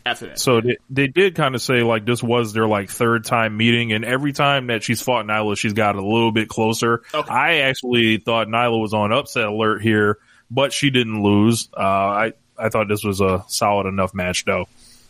after 0.06 0.28
that. 0.28 0.40
So 0.40 0.62
they, 0.62 0.78
they 0.90 1.08
did 1.08 1.36
kind 1.36 1.54
of 1.56 1.62
say 1.62 1.84
like 1.84 2.06
this 2.06 2.22
was 2.24 2.54
their 2.54 2.68
like 2.68 2.90
third 2.90 3.24
time 3.24 3.56
meeting, 3.56 3.92
and 3.94 4.04
every 4.04 4.34
time 4.34 4.68
that 4.68 4.84
she's 4.84 5.02
fought 5.02 5.26
Nyla, 5.26 5.58
she's 5.58 5.74
got 5.74 5.96
a 5.96 6.02
little 6.02 6.32
bit 6.32 6.50
closer. 6.50 7.04
Okay. 7.14 7.30
I 7.32 7.58
actually 7.60 8.18
thought 8.18 8.48
Nyla 8.48 8.82
was 8.82 8.94
on 8.94 9.14
upset 9.14 9.46
alert 9.46 9.82
here, 9.84 10.18
but 10.50 10.74
she 10.74 10.90
didn't 10.90 11.22
lose. 11.24 11.70
Uh, 11.78 11.80
I 11.82 12.34
I 12.58 12.70
thought 12.70 12.88
this 12.88 13.04
was 13.04 13.22
a 13.22 13.46
solid 13.48 13.86
enough 13.88 14.14
match 14.16 14.44
though. 14.46 14.68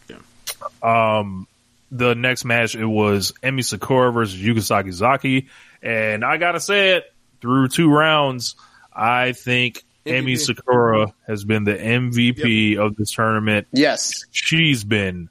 Yeah. 0.10 0.18
Um, 0.84 1.48
the 1.92 2.16
next 2.16 2.44
match 2.44 2.76
it 2.76 2.86
was 2.86 3.32
Emi 3.44 3.64
Sakura 3.64 4.12
versus 4.12 4.38
Yuka 4.38 4.58
Sakazaki, 4.58 5.48
and 5.82 6.26
I 6.26 6.36
gotta 6.36 6.60
say 6.60 6.98
it 6.98 7.06
through 7.40 7.70
two 7.70 7.90
rounds, 7.90 8.56
I 8.94 9.32
think 9.32 9.84
Emi 10.06 10.34
MVP. 10.34 10.40
Sakura 10.40 11.14
has 11.28 11.44
been 11.44 11.64
the 11.64 11.76
MVP 11.76 12.78
of 12.78 12.96
this 12.96 13.12
tournament. 13.12 13.68
Yes. 13.72 14.26
She's 14.32 14.84
been 14.84 15.30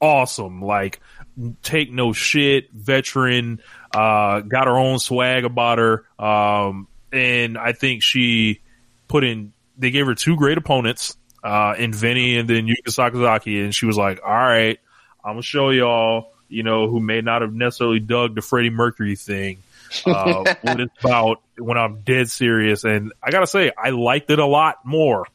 awesome. 0.00 0.62
Like 0.62 1.00
take 1.62 1.90
no 1.92 2.12
shit, 2.12 2.70
veteran, 2.72 3.60
uh, 3.94 4.40
got 4.40 4.66
her 4.66 4.76
own 4.76 4.98
swag 4.98 5.44
about 5.44 5.78
her. 5.78 6.04
Um, 6.18 6.88
and 7.12 7.58
I 7.58 7.72
think 7.72 8.02
she 8.02 8.60
put 9.08 9.24
in, 9.24 9.52
they 9.76 9.90
gave 9.90 10.06
her 10.06 10.14
two 10.14 10.36
great 10.36 10.58
opponents, 10.58 11.16
uh, 11.42 11.74
in 11.76 11.90
Veny 11.92 12.38
and 12.38 12.48
then 12.48 12.66
Yuka 12.66 12.88
Sakazaki. 12.88 13.64
And 13.64 13.74
she 13.74 13.86
was 13.86 13.96
like, 13.96 14.20
all 14.24 14.32
right, 14.32 14.78
I'm 15.24 15.32
gonna 15.32 15.42
show 15.42 15.70
y'all, 15.70 16.32
you 16.48 16.62
know, 16.62 16.88
who 16.88 17.00
may 17.00 17.20
not 17.20 17.42
have 17.42 17.52
necessarily 17.52 18.00
dug 18.00 18.34
the 18.34 18.42
Freddie 18.42 18.70
Mercury 18.70 19.16
thing. 19.16 19.58
Uh, 20.06 20.54
what 20.62 20.80
it's 20.80 21.04
about 21.04 21.42
when 21.58 21.78
I'm 21.78 22.00
dead 22.00 22.28
serious. 22.30 22.84
And 22.84 23.12
I 23.22 23.30
gotta 23.30 23.46
say, 23.46 23.72
I 23.76 23.90
liked 23.90 24.30
it 24.30 24.38
a 24.38 24.46
lot 24.46 24.84
more. 24.84 25.26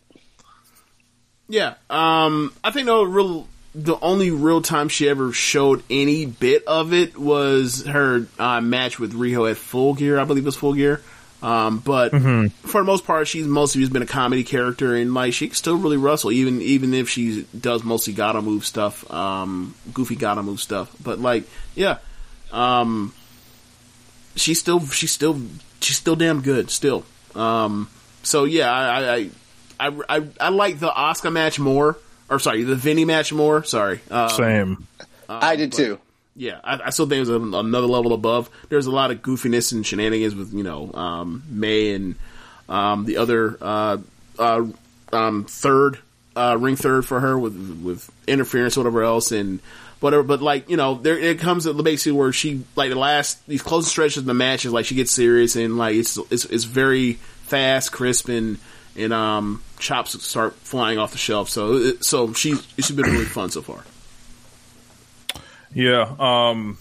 Yeah, 1.48 1.76
um, 1.90 2.54
I 2.64 2.72
think 2.72 2.86
the 2.86 3.04
real, 3.04 3.48
the 3.74 3.98
only 4.02 4.30
real 4.30 4.62
time 4.62 4.88
she 4.88 5.10
ever 5.10 5.34
showed 5.34 5.84
any 5.90 6.26
bit 6.26 6.64
of 6.66 6.94
it 6.94 7.18
was 7.18 7.86
her 7.86 8.28
uh, 8.38 8.62
match 8.62 9.00
with 9.00 9.14
Riho 9.14 9.50
at 9.50 9.58
Full 9.58 9.96
Gear. 9.96 10.20
I 10.20 10.26
believe 10.26 10.44
it 10.44 10.46
was 10.46 10.56
Full 10.56 10.74
Gear. 10.76 11.02
Um, 11.42 11.80
but 11.80 12.12
for 12.12 12.82
the 12.82 12.84
most 12.84 13.06
part, 13.06 13.28
she's 13.28 13.48
mostly 13.48 13.82
just 13.82 13.94
been 13.94 14.02
a 14.02 14.08
comedy 14.08 14.44
character, 14.44 14.94
and 14.96 15.14
like 15.14 15.34
she 15.34 15.48
can 15.48 15.56
still 15.56 15.78
really 15.78 15.98
wrestle, 15.98 16.32
even 16.32 16.62
even 16.62 16.94
if 16.94 17.10
she 17.10 17.48
does 17.58 17.84
mostly 17.84 18.14
gotta 18.14 18.42
move 18.42 18.66
stuff, 18.66 19.10
um, 19.12 19.74
goofy 19.94 20.18
gotta 20.18 20.44
move 20.44 20.60
stuff. 20.60 20.94
But 21.02 21.20
like, 21.20 21.46
yeah, 21.76 22.00
um, 22.52 23.14
she's 24.40 24.60
still 24.60 24.86
she's 24.88 25.12
still 25.12 25.40
she's 25.82 25.98
still 25.98 26.16
damn 26.16 26.42
good 26.42 26.70
still. 26.70 27.06
Um, 27.36 27.90
so 28.24 28.46
yeah, 28.46 28.72
I 28.72 29.16
I, 29.16 29.30
I 29.80 30.02
I 30.10 30.28
I 30.40 30.50
like 30.50 30.80
the 30.80 30.92
Oscar 30.92 31.32
match 31.32 31.60
more, 31.60 31.98
or 32.30 32.40
sorry, 32.40 32.64
the 32.64 32.76
Veny 32.76 33.06
match 33.06 33.32
more. 33.34 33.64
Sorry, 33.64 34.02
um, 34.10 34.30
Same. 34.30 34.88
I 35.28 35.56
did 35.56 35.74
too. 35.74 36.00
yeah, 36.36 36.60
I, 36.64 36.80
I 36.86 36.90
still 36.90 37.08
think 37.08 37.18
it 37.18 37.20
was 37.20 37.30
a, 37.30 37.58
another 37.60 37.88
level 37.88 38.14
above. 38.14 38.50
There's 38.70 38.88
a 38.88 38.92
lot 38.92 39.12
of 39.12 39.22
goofiness 39.22 39.72
and 39.72 39.86
shenanigans 39.86 40.36
with 40.36 40.54
you 40.54 40.64
know 40.64 40.92
um, 40.94 41.44
May 41.50 41.94
and 41.94 42.16
um, 42.68 43.06
the 43.06 43.18
other 43.18 43.58
uh, 43.62 43.98
uh, 44.38 44.66
um, 45.14 45.46
third 45.46 46.00
uh, 46.36 46.58
ring 46.60 46.76
third 46.76 47.06
for 47.06 47.20
her 47.20 47.38
with 47.38 47.82
with 47.84 48.10
interference 48.28 48.78
or 48.78 48.82
whatever 48.82 49.04
else 49.04 49.32
and 49.32 49.60
whatever. 50.00 50.24
But 50.24 50.42
like 50.42 50.70
you 50.70 50.78
know, 50.78 50.96
there 50.96 51.18
it 51.18 51.40
comes 51.40 51.68
at 51.68 51.78
basically 51.78 52.14
where 52.14 52.32
she 52.32 52.64
like 52.76 52.90
the 52.90 52.98
last 52.98 53.46
these 53.48 53.62
closing 53.62 53.90
stretches 53.90 54.18
of 54.18 54.26
the 54.26 54.34
matches 54.34 54.72
like 54.72 54.86
she 54.86 54.96
gets 54.96 55.12
serious 55.12 55.56
and 55.56 55.78
like 55.78 55.96
it's 55.96 56.18
it's 56.30 56.46
it's 56.46 56.64
very 56.64 57.14
fast, 57.14 57.92
crisp 57.92 58.30
and 58.30 58.58
and 58.96 59.14
um 59.14 59.64
chops 59.80 60.22
start 60.24 60.54
flying 60.56 60.98
off 60.98 61.12
the 61.12 61.18
shelf. 61.18 61.50
So 61.50 61.94
so 62.02 62.34
she 62.34 62.56
she's 62.76 62.92
been 62.92 63.06
really 63.06 63.26
fun 63.26 63.50
so 63.50 63.62
far. 63.62 63.84
Yeah. 65.74 66.16
Um, 66.20 66.78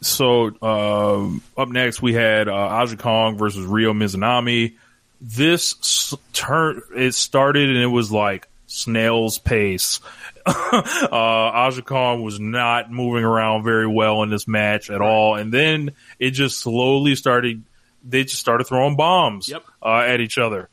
so 0.00 0.50
um 0.62 1.42
up 1.56 1.68
next 1.68 2.00
we 2.02 2.14
had 2.14 2.48
uh, 2.48 2.54
Aja 2.54 2.96
Kong 2.96 3.36
versus 3.36 3.64
Ryo 3.64 3.92
Mizunami. 3.92 4.74
This 5.20 6.14
turn 6.32 6.82
it 6.96 7.14
started 7.14 7.68
and 7.68 7.78
it 7.78 7.86
was 7.86 8.12
like 8.12 8.48
snail's 8.68 9.38
pace. 9.38 10.00
uh, 10.72 11.08
Aja 11.12 11.82
Kong 11.82 12.22
was 12.22 12.40
not 12.40 12.90
moving 12.90 13.24
around 13.24 13.64
very 13.64 13.86
well 13.86 14.22
in 14.22 14.30
this 14.30 14.48
match 14.48 14.90
at 14.90 15.00
all, 15.00 15.34
and 15.36 15.52
then 15.52 15.92
it 16.18 16.30
just 16.30 16.58
slowly 16.58 17.14
started. 17.14 17.62
They 18.04 18.24
just 18.24 18.40
started 18.40 18.64
throwing 18.64 18.96
bombs 18.96 19.48
Yep. 19.48 19.64
uh, 19.82 19.98
at 20.06 20.20
each 20.20 20.38
other, 20.38 20.68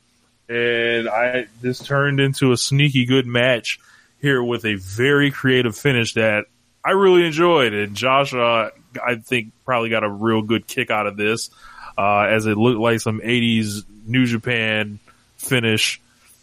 and 0.48 1.08
I 1.08 1.46
this 1.60 1.78
turned 1.78 2.20
into 2.20 2.52
a 2.52 2.56
sneaky 2.56 3.04
good 3.04 3.26
match 3.26 3.78
here 4.20 4.42
with 4.42 4.64
a 4.64 4.74
very 4.76 5.30
creative 5.30 5.76
finish 5.76 6.14
that 6.14 6.46
I 6.84 6.92
really 6.92 7.26
enjoyed. 7.26 7.74
And 7.74 7.94
Josh, 7.96 8.32
uh, 8.32 8.70
I 9.04 9.16
think 9.16 9.52
probably 9.64 9.90
got 9.90 10.04
a 10.04 10.08
real 10.08 10.42
good 10.42 10.66
kick 10.66 10.90
out 10.90 11.06
of 11.06 11.16
this, 11.16 11.50
uh, 11.98 12.20
as 12.30 12.46
it 12.46 12.56
looked 12.56 12.80
like 12.80 13.00
some 13.00 13.20
80s 13.20 13.84
New 14.06 14.24
Japan 14.24 15.00
finish 15.36 16.00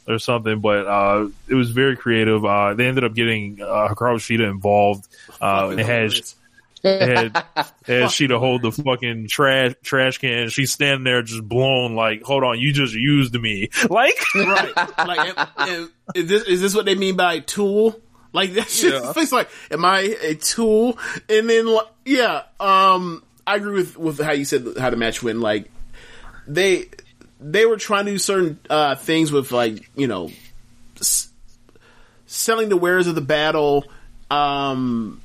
or 0.08 0.20
something, 0.20 0.60
but, 0.60 0.86
uh, 0.88 1.28
it 1.48 1.56
was 1.56 1.72
very 1.72 1.96
creative. 1.96 2.44
Uh, 2.46 2.74
they 2.74 2.88
ended 2.88 3.04
up 3.04 3.14
getting, 3.14 3.62
uh, 3.62 3.88
Hikaru 3.90 4.16
Shida 4.18 4.50
involved. 4.50 5.08
Uh, 5.42 5.70
Fucking 5.70 5.80
it 5.80 5.86
had, 5.86 6.12
hilarious. 6.12 6.36
had, 6.84 7.36
had 7.56 7.74
Shida 8.10 8.38
hold 8.38 8.62
the 8.62 8.72
fucking 8.72 9.28
trash, 9.30 9.74
trash 9.84 10.18
can. 10.18 10.50
She's 10.50 10.72
standing 10.74 11.04
there 11.06 11.22
just 11.22 11.48
blown 11.48 11.96
like, 11.96 12.24
hold 12.24 12.44
on, 12.44 12.60
you 12.60 12.74
just 12.74 12.94
used 12.94 13.34
me. 13.36 13.70
Like, 13.90 14.16
right. 14.36 14.76
Like, 14.76 15.38
am- 15.38 15.48
am- 15.58 15.92
is 16.16 16.28
this 16.28 16.44
is 16.44 16.62
this 16.62 16.76
what 16.76 16.86
they 16.86 16.96
mean 16.96 17.16
by 17.16 17.40
tool? 17.40 18.00
Like 18.34 18.54
that's 18.54 18.82
just 18.82 19.04
Yeah. 19.06 19.14
it's 19.22 19.32
like, 19.32 19.48
am 19.72 19.86
I 19.86 20.18
a 20.22 20.36
tool? 20.36 20.98
And 21.30 21.50
then, 21.50 21.68
like, 21.68 21.88
yeah, 22.06 22.42
um, 22.60 23.24
I 23.48 23.56
agree 23.58 23.76
with 23.76 23.98
with 23.98 24.20
how 24.20 24.32
you 24.32 24.44
said 24.46 24.66
how 24.78 24.90
the 24.90 24.98
match 24.98 25.22
went. 25.24 25.40
Like 25.40 25.70
they 26.48 26.88
they 27.44 27.66
were 27.66 27.78
trying 27.78 28.06
to 28.06 28.12
do 28.12 28.18
certain 28.18 28.60
uh, 28.70 28.96
things 28.96 29.32
with 29.32 29.52
like 29.52 29.90
you 29.96 30.08
know 30.08 30.32
s- 31.00 31.30
selling 32.26 32.70
the 32.70 32.78
wares 32.78 33.08
of 33.08 33.16
the 33.16 33.22
battle. 33.22 33.86
Um, 34.32 35.22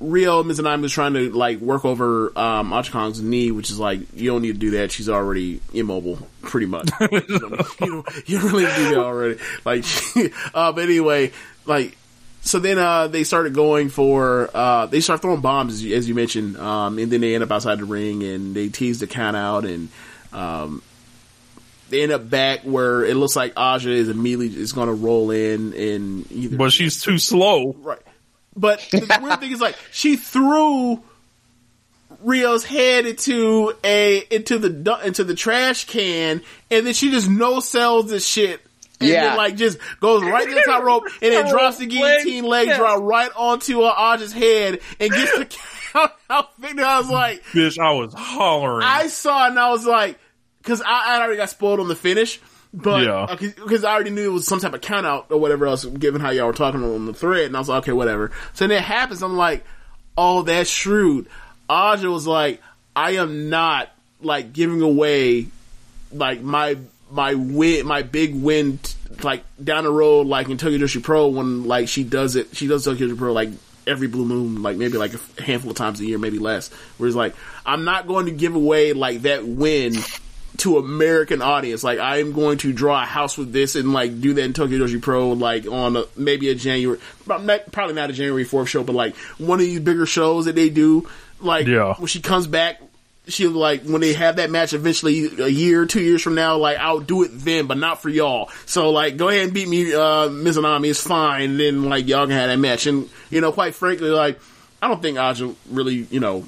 Ryo 0.00 0.42
Mizunami 0.42 0.82
was 0.82 0.92
trying 0.92 1.14
to 1.14 1.30
like 1.30 1.58
work 1.58 1.84
over 1.84 2.36
um 2.38 2.72
Aja 2.72 2.90
Kong's 2.90 3.20
knee, 3.20 3.50
which 3.50 3.70
is 3.70 3.78
like 3.78 4.00
you 4.14 4.30
don't 4.30 4.42
need 4.42 4.52
to 4.52 4.58
do 4.58 4.70
that. 4.72 4.92
She's 4.92 5.08
already 5.08 5.60
immobile, 5.72 6.18
pretty 6.42 6.66
much. 6.66 6.88
you, 7.00 7.08
don't, 7.08 7.80
you, 7.80 7.86
don't, 7.86 8.28
you 8.28 8.38
really 8.40 8.64
need 8.64 8.70
to 8.70 8.76
do 8.76 8.88
that 8.90 8.98
already. 8.98 9.40
Like, 9.64 9.84
uh, 10.54 10.72
but 10.72 10.84
anyway, 10.84 11.32
like 11.66 11.96
so 12.42 12.58
then 12.58 12.78
uh 12.78 13.08
they 13.08 13.24
started 13.24 13.54
going 13.54 13.88
for 13.88 14.50
uh 14.52 14.86
they 14.86 15.00
start 15.00 15.22
throwing 15.22 15.40
bombs 15.40 15.74
as 15.74 15.84
you, 15.84 15.96
as 15.96 16.08
you 16.08 16.14
mentioned, 16.14 16.56
um 16.58 16.98
and 16.98 17.10
then 17.10 17.20
they 17.20 17.34
end 17.34 17.42
up 17.42 17.50
outside 17.50 17.78
the 17.78 17.84
ring 17.84 18.22
and 18.22 18.54
they 18.54 18.68
tease 18.68 19.00
the 19.00 19.06
count 19.06 19.36
out 19.36 19.64
and 19.64 19.88
um 20.34 20.82
they 21.90 22.02
end 22.02 22.12
up 22.12 22.28
back 22.28 22.60
where 22.62 23.04
it 23.04 23.14
looks 23.16 23.36
like 23.36 23.52
Aja 23.56 23.90
is 23.90 24.08
immediately 24.08 24.60
is 24.60 24.72
going 24.72 24.88
to 24.88 24.94
roll 24.94 25.30
in 25.30 25.74
and 25.74 26.32
either 26.32 26.56
but 26.56 26.72
she's 26.72 27.02
too 27.02 27.18
slow. 27.18 27.74
Right. 27.78 27.98
But 28.56 28.80
the 28.90 29.18
weird 29.22 29.40
thing 29.40 29.52
is 29.52 29.60
like 29.60 29.76
she 29.92 30.16
threw 30.16 31.02
Ryo's 32.22 32.64
head 32.64 33.06
into 33.06 33.74
a 33.84 34.18
into 34.30 34.58
the 34.58 35.00
into 35.04 35.24
the 35.24 35.34
trash 35.34 35.86
can, 35.86 36.40
and 36.70 36.86
then 36.86 36.94
she 36.94 37.10
just 37.10 37.28
no 37.28 37.60
sells 37.60 38.08
the 38.10 38.20
shit. 38.20 38.60
And 39.00 39.08
Yeah. 39.10 39.24
then 39.28 39.36
like 39.36 39.56
just 39.56 39.78
goes 40.00 40.22
right 40.22 40.48
to 40.48 40.54
the 40.54 40.62
top 40.62 40.84
rope 40.84 41.04
and 41.20 41.32
then 41.32 41.48
drops 41.50 41.78
the 41.78 41.86
guillotine 41.86 42.44
leg 42.44 42.74
drop 42.76 43.02
right 43.02 43.30
onto 43.36 43.82
uh, 43.82 44.14
Aja's 44.14 44.32
head 44.32 44.78
and 45.00 45.10
gets 45.10 45.36
the 45.36 45.44
count 45.92 46.12
out. 46.30 46.50
I 46.62 46.98
was 46.98 47.10
like, 47.10 47.42
Bitch, 47.52 47.78
I 47.78 47.92
was 47.92 48.14
hollering. 48.14 48.86
I 48.86 49.08
saw 49.08 49.46
it 49.46 49.50
and 49.50 49.58
I 49.58 49.70
was 49.70 49.84
like, 49.84 50.18
because 50.64 50.80
I, 50.80 51.16
I 51.16 51.20
already 51.20 51.36
got 51.36 51.50
spoiled 51.50 51.78
on 51.78 51.88
the 51.88 51.94
finish, 51.94 52.40
but 52.72 53.04
Yeah. 53.04 53.24
Uh, 53.24 53.36
because 53.36 53.84
I 53.84 53.92
already 53.92 54.10
knew 54.10 54.30
it 54.30 54.32
was 54.32 54.46
some 54.46 54.60
type 54.60 54.72
of 54.72 54.80
count 54.80 55.06
out 55.06 55.26
or 55.30 55.38
whatever 55.38 55.66
else, 55.66 55.84
given 55.84 56.20
how 56.20 56.30
y'all 56.30 56.46
were 56.46 56.52
talking 56.54 56.82
on 56.82 57.06
the 57.06 57.14
thread, 57.14 57.46
and 57.46 57.56
I 57.56 57.60
was 57.60 57.68
like, 57.68 57.82
okay, 57.84 57.92
whatever. 57.92 58.32
So 58.54 58.66
then 58.66 58.78
it 58.78 58.82
happens. 58.82 59.22
I'm 59.22 59.36
like, 59.36 59.64
oh, 60.16 60.42
that's 60.42 60.70
shrewd. 60.70 61.26
Aja 61.68 62.10
was 62.10 62.26
like, 62.26 62.62
I 62.96 63.12
am 63.12 63.50
not 63.50 63.90
like 64.22 64.52
giving 64.52 64.80
away 64.80 65.48
like 66.12 66.40
my 66.40 66.78
my 67.10 67.34
win, 67.34 67.86
my 67.86 68.02
big 68.02 68.34
win, 68.34 68.78
t- 68.78 68.94
like 69.22 69.44
down 69.62 69.84
the 69.84 69.90
road, 69.90 70.26
like 70.26 70.48
in 70.48 70.56
Tokyo 70.56 70.78
Joshi 70.78 71.02
Pro 71.02 71.28
when 71.28 71.64
like 71.64 71.88
she 71.88 72.04
does 72.04 72.36
it, 72.36 72.56
she 72.56 72.66
does 72.66 72.84
Tokyo 72.84 73.08
Joshi 73.08 73.18
Pro 73.18 73.32
like 73.32 73.50
every 73.86 74.08
blue 74.08 74.24
moon, 74.24 74.62
like 74.62 74.76
maybe 74.76 74.96
like 74.96 75.12
a 75.14 75.42
handful 75.42 75.70
of 75.70 75.76
times 75.76 76.00
a 76.00 76.06
year, 76.06 76.18
maybe 76.18 76.38
less. 76.38 76.70
Whereas 76.96 77.14
like 77.14 77.34
I'm 77.66 77.84
not 77.84 78.06
going 78.06 78.26
to 78.26 78.32
give 78.32 78.54
away 78.54 78.94
like 78.94 79.22
that 79.22 79.46
win 79.46 79.94
to 80.58 80.78
American 80.78 81.42
audience. 81.42 81.82
Like 81.82 81.98
I 81.98 82.18
am 82.18 82.32
going 82.32 82.58
to 82.58 82.72
draw 82.72 83.02
a 83.02 83.06
house 83.06 83.36
with 83.36 83.52
this 83.52 83.74
and 83.74 83.92
like 83.92 84.20
do 84.20 84.34
that 84.34 84.42
in 84.44 84.52
Tokyo 84.52 84.78
Joshi 84.78 85.00
Pro, 85.02 85.30
like 85.32 85.66
on 85.66 85.96
a, 85.96 86.04
maybe 86.16 86.48
a 86.50 86.54
January, 86.54 86.98
probably 87.26 87.94
not 87.94 88.10
a 88.10 88.12
January 88.12 88.44
fourth 88.44 88.68
show, 88.68 88.84
but 88.84 88.94
like 88.94 89.16
one 89.38 89.58
of 89.60 89.66
these 89.66 89.80
bigger 89.80 90.06
shows 90.06 90.44
that 90.44 90.54
they 90.54 90.70
do. 90.70 91.08
Like 91.40 91.66
Yeah. 91.66 91.94
when 91.94 92.06
she 92.06 92.20
comes 92.20 92.46
back 92.46 92.80
she'll 93.26 93.52
like 93.52 93.82
when 93.84 94.02
they 94.02 94.12
have 94.12 94.36
that 94.36 94.50
match 94.50 94.74
eventually 94.74 95.30
a 95.42 95.48
year, 95.48 95.86
two 95.86 96.00
years 96.02 96.20
from 96.20 96.34
now, 96.34 96.58
like 96.58 96.76
I'll 96.78 97.00
do 97.00 97.22
it 97.22 97.30
then, 97.32 97.66
but 97.66 97.78
not 97.78 98.02
for 98.02 98.10
y'all. 98.10 98.50
So 98.66 98.90
like 98.90 99.16
go 99.16 99.28
ahead 99.30 99.44
and 99.44 99.54
beat 99.54 99.66
me, 99.66 99.94
uh 99.94 100.28
Mizunami, 100.28 100.90
it's 100.90 101.00
fine, 101.00 101.50
and 101.50 101.60
then 101.60 101.84
like 101.88 102.06
y'all 102.06 102.26
can 102.26 102.36
have 102.36 102.50
that 102.50 102.58
match. 102.58 102.86
And 102.86 103.08
you 103.30 103.40
know, 103.40 103.50
quite 103.50 103.74
frankly, 103.74 104.10
like 104.10 104.38
I 104.82 104.88
don't 104.88 105.00
think 105.00 105.18
Aja 105.18 105.54
really, 105.70 106.06
you 106.10 106.20
know 106.20 106.46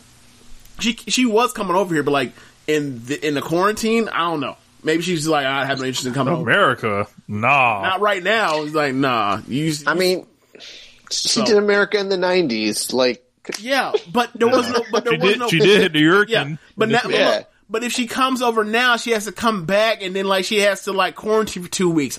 she 0.79 0.93
she 1.09 1.25
was 1.25 1.53
coming 1.53 1.75
over 1.77 1.95
here, 1.95 2.03
but 2.03 2.11
like 2.13 2.33
in 2.67 3.05
the 3.05 3.27
in 3.27 3.35
the 3.35 3.43
quarantine, 3.43 4.09
I 4.09 4.31
don't 4.31 4.41
know. 4.41 4.57
Maybe 4.83 5.03
she's 5.03 5.27
like 5.27 5.47
I 5.47 5.65
have 5.65 5.79
no 5.79 5.85
interest 5.85 6.07
in 6.07 6.15
coming 6.15 6.35
over. 6.35 6.43
America, 6.51 7.07
nah. 7.27 7.83
Not 7.83 8.01
right 8.01 8.23
now. 8.23 8.63
It's 8.63 8.75
like 8.75 8.95
nah. 8.95 9.41
You, 9.49 9.73
I 9.87 9.95
mean, 9.95 10.27
She 11.11 11.29
So- 11.29 11.45
did 11.45 11.57
America 11.57 11.99
in 11.99 12.09
the 12.09 12.17
'90s. 12.17 12.93
Like, 12.93 13.23
Yeah, 13.59 13.93
but 14.13 14.31
there 14.35 14.49
was 14.49 14.69
no. 14.71 14.83
But 14.91 15.05
there 15.05 15.15
She 15.15 15.19
was 15.21 15.31
did. 15.33 15.39
no. 15.39 15.49
She 15.49 15.59
did 15.59 15.81
hit 15.81 15.93
New 15.93 16.01
York. 16.01 16.29
Yeah, 16.29 16.57
but 16.77 16.89
now, 16.89 17.01
Yeah. 17.09 17.39
but, 17.39 17.53
but 17.71 17.85
if 17.85 17.93
she 17.93 18.07
comes 18.07 18.43
over 18.43 18.65
now, 18.65 18.97
she 18.97 19.11
has 19.13 19.25
to 19.27 19.33
come 19.33 19.65
back, 19.67 20.03
and 20.03 20.15
then 20.15 20.27
like 20.27 20.45
she 20.45 20.61
has 20.61 20.85
to 20.85 20.93
like 20.93 21.15
quarantine 21.15 21.63
for 21.63 21.71
two 21.71 21.91
weeks. 21.91 22.19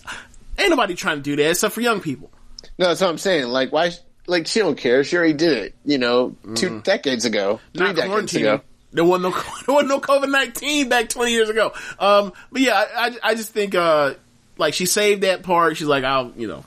Ain't 0.58 0.70
nobody 0.70 0.96
trying 0.96 1.18
to 1.18 1.24
do 1.24 1.36
that 1.36 1.52
except 1.52 1.74
for 1.76 1.82
young 1.82 2.00
people. 2.02 2.32
no, 2.80 2.88
that's 2.88 3.02
what 3.02 3.10
I'm 3.10 3.18
saying. 3.18 3.48
Like, 3.50 3.72
why? 3.72 3.92
Like, 4.26 4.48
she 4.48 4.60
don't 4.60 4.76
care. 4.78 5.04
She 5.06 5.16
already 5.16 5.34
did 5.34 5.58
it. 5.58 5.76
You 5.86 5.98
know, 6.00 6.36
two 6.56 6.68
mm-hmm. 6.70 6.80
decades 6.80 7.24
ago, 7.26 7.62
three 7.74 7.88
Not 7.88 7.96
decades 7.96 8.10
quarantine. 8.10 8.42
ago. 8.42 8.62
There 8.94 9.04
wasn't 9.04 9.34
no 9.34 9.42
there 9.66 9.76
wasn't 9.76 9.90
no 9.90 10.00
COVID 10.00 10.30
nineteen 10.30 10.90
back 10.90 11.10
twenty 11.10 11.32
years 11.32 11.50
ago. 11.50 11.74
Um, 12.00 12.34
but 12.52 12.62
yeah, 12.62 12.74
I, 12.74 13.08
I 13.08 13.16
I 13.32 13.36
just 13.36 13.52
think 13.52 13.76
uh 13.76 14.14
like 14.58 14.74
she 14.74 14.86
saved 14.86 15.24
that 15.24 15.44
part. 15.44 15.78
She's 15.78 15.88
like 15.88 16.04
I'll 16.04 16.32
you 16.36 16.48
know 16.48 16.64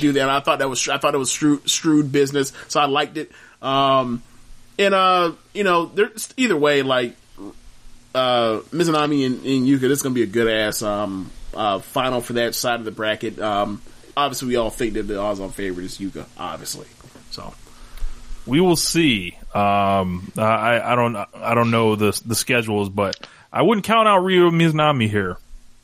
do 0.00 0.12
that. 0.12 0.28
I 0.28 0.40
thought 0.40 0.60
that 0.60 0.68
was 0.68 0.88
I 0.88 0.98
thought 0.98 1.14
it 1.14 1.18
was 1.18 1.30
shrewd, 1.30 1.68
shrewd 1.68 2.12
business, 2.12 2.52
so 2.68 2.80
I 2.80 2.86
liked 2.86 3.16
it. 3.16 3.30
Um, 3.60 4.22
and 4.78 4.94
uh 4.94 5.32
you 5.52 5.64
know 5.64 5.86
there's 5.86 6.32
either 6.36 6.56
way 6.56 6.82
like 6.82 7.16
uh 8.14 8.60
Mizunami 8.70 9.26
and, 9.26 9.44
and 9.44 9.66
Yuka, 9.66 9.80
this 9.80 9.98
is 9.98 10.02
gonna 10.02 10.14
be 10.14 10.22
a 10.22 10.26
good 10.26 10.48
ass 10.48 10.82
um 10.82 11.30
uh 11.54 11.80
final 11.80 12.20
for 12.20 12.34
that 12.34 12.54
side 12.54 12.78
of 12.78 12.84
the 12.84 12.92
bracket. 12.92 13.38
Um, 13.40 13.82
obviously 14.16 14.48
we 14.48 14.56
all 14.56 14.70
think 14.70 14.94
that 14.94 15.04
the 15.04 15.18
odds 15.18 15.40
on 15.40 15.50
favorite 15.50 15.84
is 15.84 15.98
Yuka, 15.98 16.26
obviously. 16.38 16.86
So 18.44 18.50
we 18.50 18.60
will 18.60 18.76
see. 18.76 19.36
Um, 19.54 20.32
I, 20.36 20.80
I 20.82 20.94
don't, 20.94 21.16
I 21.16 21.54
don't 21.54 21.70
know 21.70 21.96
the 21.96 22.20
the 22.26 22.34
schedules, 22.34 22.88
but 22.88 23.26
I 23.52 23.62
wouldn't 23.62 23.86
count 23.86 24.08
out 24.08 24.18
Ryo 24.20 24.50
Mizunami 24.50 25.08
here. 25.08 25.36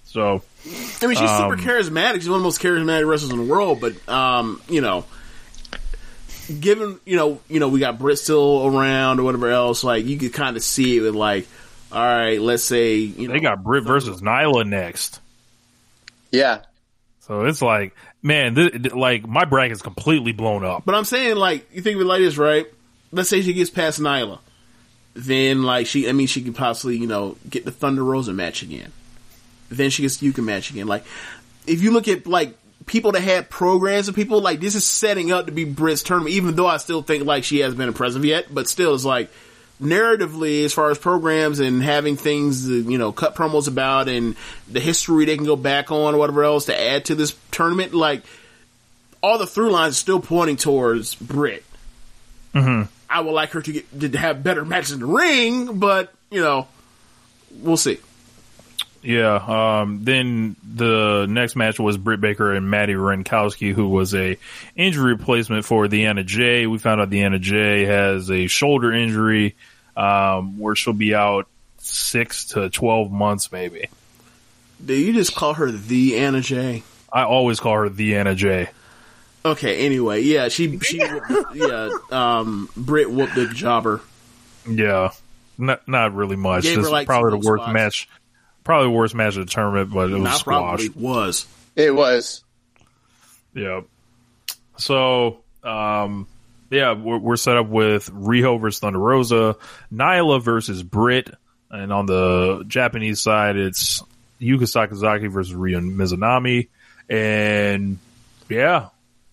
So 0.05 0.43
I 1.03 1.07
mean, 1.07 1.17
she's 1.17 1.31
super 1.31 1.55
Um, 1.55 1.61
charismatic. 1.61 2.15
She's 2.17 2.29
one 2.29 2.37
of 2.37 2.43
the 2.43 2.47
most 2.47 2.61
charismatic 2.61 3.09
wrestlers 3.09 3.33
in 3.33 3.39
the 3.39 3.53
world. 3.53 3.81
But 3.81 4.09
um, 4.09 4.61
you 4.69 4.81
know, 4.81 5.05
given 6.61 6.99
you 7.05 7.17
know, 7.17 7.41
you 7.49 7.61
know, 7.61 7.69
we 7.69 7.81
got 7.81 7.99
Britt 7.99 8.19
still 8.19 8.67
around 8.67 9.21
or 9.21 9.23
whatever 9.25 9.49
else. 9.51 9.85
Like 9.85 10.05
you 10.07 10.19
could 10.19 10.33
kind 10.33 10.57
of 10.57 10.63
see 10.63 10.97
it 10.97 11.01
with 11.01 11.15
like, 11.15 11.47
all 11.93 12.03
right, 12.03 12.41
let's 12.41 12.65
say 12.65 12.97
you 12.97 13.29
know, 13.29 13.35
they 13.35 13.41
got 13.41 13.63
Britt 13.63 13.85
versus 13.85 14.21
Nyla 14.21 14.67
next. 14.67 15.21
Yeah, 16.33 16.63
So 17.21 17.47
it's 17.47 17.61
like, 17.61 17.93
man, 18.23 18.55
th- 18.55 18.93
like 18.93 19.27
my 19.27 19.45
bracket's 19.45 19.83
completely 19.83 20.33
blown 20.33 20.65
up. 20.65 20.85
But 20.85 20.95
I'm 20.95 21.05
saying 21.05 21.37
like 21.37 21.73
you 21.75 21.83
think 21.83 21.97
of 21.97 22.03
it 22.03 22.07
like 22.07 22.21
this, 22.21 22.37
right? 22.37 22.67
Let's 23.13 23.29
say 23.29 23.43
she 23.43 23.53
gets 23.53 23.71
past 23.71 24.01
Nyla, 24.01 24.39
then 25.15 25.63
like 25.63 25.87
she, 25.87 26.09
I 26.09 26.13
mean, 26.13 26.27
she 26.27 26.43
could 26.43 26.55
possibly 26.55 26.97
you 26.97 27.07
know 27.07 27.37
get 27.49 27.65
the 27.65 27.73
Thunder 27.73 28.05
Rosa 28.05 28.33
match 28.33 28.63
again. 28.63 28.93
Then 29.69 29.91
she 29.91 30.03
gets 30.03 30.23
you 30.23 30.33
can 30.33 30.45
match 30.45 30.71
again. 30.71 30.87
Like 30.87 31.05
if 31.67 31.83
you 31.83 31.93
look 31.93 32.09
at 32.09 32.27
like 32.27 32.57
people 32.87 33.13
that 33.13 33.21
had 33.21 33.49
programs 33.51 34.09
and 34.09 34.17
people 34.17 34.41
like 34.41 34.59
this 34.61 34.75
is 34.75 34.85
setting 34.85 35.31
up 35.31 35.47
to 35.47 35.53
be 35.53 35.65
Brit's 35.65 36.03
tournament. 36.03 36.35
Even 36.35 36.57
though 36.57 36.67
I 36.67 36.79
still 36.79 37.03
think 37.03 37.25
like 37.25 37.45
she 37.45 37.61
hasn't 37.61 37.79
been 37.79 37.89
impressive 37.89 38.25
yet, 38.25 38.53
but 38.53 38.69
still 38.69 38.95
it's 38.95 39.05
like 39.05 39.31
narratively 39.81 40.65
as 40.65 40.73
far 40.73 40.91
as 40.91 40.99
programs 40.99 41.59
and 41.59 41.83
having 41.83 42.17
things 42.17 42.69
you 42.69 42.99
know 42.99 43.13
cut 43.13 43.35
promos 43.35 43.67
about 43.67 44.09
and 44.09 44.37
the 44.69 44.81
history 44.81 45.25
they 45.25 45.37
can 45.37 45.47
go 45.47 45.57
back 45.57 45.91
on 45.91 46.15
or 46.15 46.19
whatever 46.19 46.45
else 46.45 46.67
to 46.67 46.79
add 46.79 47.05
to 47.07 47.15
this 47.15 47.35
tournament 47.51 47.95
like 47.95 48.23
all 49.23 49.39
the 49.39 49.47
through 49.47 49.71
lines 49.71 49.95
are 49.95 49.97
still 49.97 50.21
pointing 50.21 50.57
towards 50.57 51.15
Britt. 51.15 51.65
I 53.09 53.21
would 53.21 53.33
like 53.33 53.51
her 53.51 53.63
to 53.63 53.73
get 53.73 54.13
to 54.13 54.19
have 54.19 54.43
better 54.43 54.65
matches 54.65 54.93
in 54.93 55.01
the 55.01 55.07
ring, 55.07 55.79
but 55.79 56.13
you 56.31 56.41
know, 56.41 56.69
we'll 57.51 57.77
see. 57.77 57.99
Yeah. 59.03 59.35
Um, 59.81 60.05
then 60.05 60.57
the 60.63 61.27
next 61.29 61.57
match 61.57 61.81
was 61.81 61.97
Britt 61.97 62.21
Baker 62.21 62.53
and 62.53 62.71
Madi 62.71 62.95
Wrenkowski, 62.95 63.73
who 63.73 63.89
was 63.89 64.15
a 64.15 64.37
injury 64.77 65.15
replacement 65.15 65.65
for 65.65 65.87
Deanna 65.87 66.25
J. 66.25 66.67
We 66.67 66.79
found 66.79 67.01
out 67.01 67.11
Deanna 67.11 67.41
J 67.41 67.87
has 67.87 68.31
a 68.31 68.47
shoulder 68.47 68.93
injury, 68.93 69.57
um, 69.97 70.59
where 70.59 70.75
she'll 70.75 70.93
be 70.93 71.15
out 71.15 71.47
six 71.79 72.47
to 72.47 72.71
twelve 72.71 73.11
months, 73.11 73.51
maybe. 73.53 73.89
Do 74.85 74.95
you 74.95 75.13
just 75.13 75.35
call 75.35 75.55
her 75.55 75.71
the 75.71 76.17
Anna 76.19 76.41
J? 76.41 76.83
I 77.13 77.25
always 77.25 77.61
call 77.61 77.75
her 77.75 77.89
the 77.89 78.17
Anna 78.17 78.35
J. 78.35 78.69
Okay. 79.45 79.85
Anyway, 79.87 80.23
yeah, 80.23 80.49
she 80.49 80.79
she 80.81 80.99
yeah. 81.55 81.91
Um, 82.11 82.69
Britt 82.77 83.11
whooped 83.11 83.35
the 83.35 83.47
jobber. 83.49 84.01
Yeah, 84.69 85.11
not 85.59 85.87
not 85.89 86.15
really 86.15 86.37
much. 86.37 86.65
Gave 86.65 86.77
her, 86.77 86.91
like, 86.91 87.07
probably 87.07 87.31
the 87.41 87.49
worst 87.49 87.63
spots. 87.63 87.73
match, 87.75 88.09
probably 88.65 88.89
the 88.89 88.97
worst 88.97 89.15
match 89.15 89.37
of 89.37 89.47
the 89.47 89.51
tournament, 89.53 89.91
but 89.93 90.11
it 90.11 90.15
was 90.15 90.23
Not 90.23 90.39
squash. 90.39 90.81
probably 90.87 90.89
was. 90.91 91.47
it 91.77 91.95
was. 91.95 92.45
Yeah. 93.55 93.81
So, 94.77 95.41
um, 95.65 96.27
yeah, 96.71 96.93
we're, 96.93 97.19
we're 97.19 97.37
set 97.37 97.57
up 97.57 97.69
with 97.69 98.11
Riho 98.11 98.61
versus 98.61 98.81
Thunder 98.81 98.99
Rosa, 98.99 99.57
Nyla 99.93 100.43
versus 100.43 100.83
Britt, 100.83 101.31
and 101.71 101.93
on 101.93 102.07
the 102.07 102.65
Japanese 102.67 103.21
side, 103.21 103.57
it's 103.57 104.03
Yuka 104.41 104.63
Sakazaki 104.63 105.31
versus 105.31 105.55
Ryo 105.55 105.81
Mizunami, 105.81 106.69
and 107.09 107.99
yeah, 108.49 108.89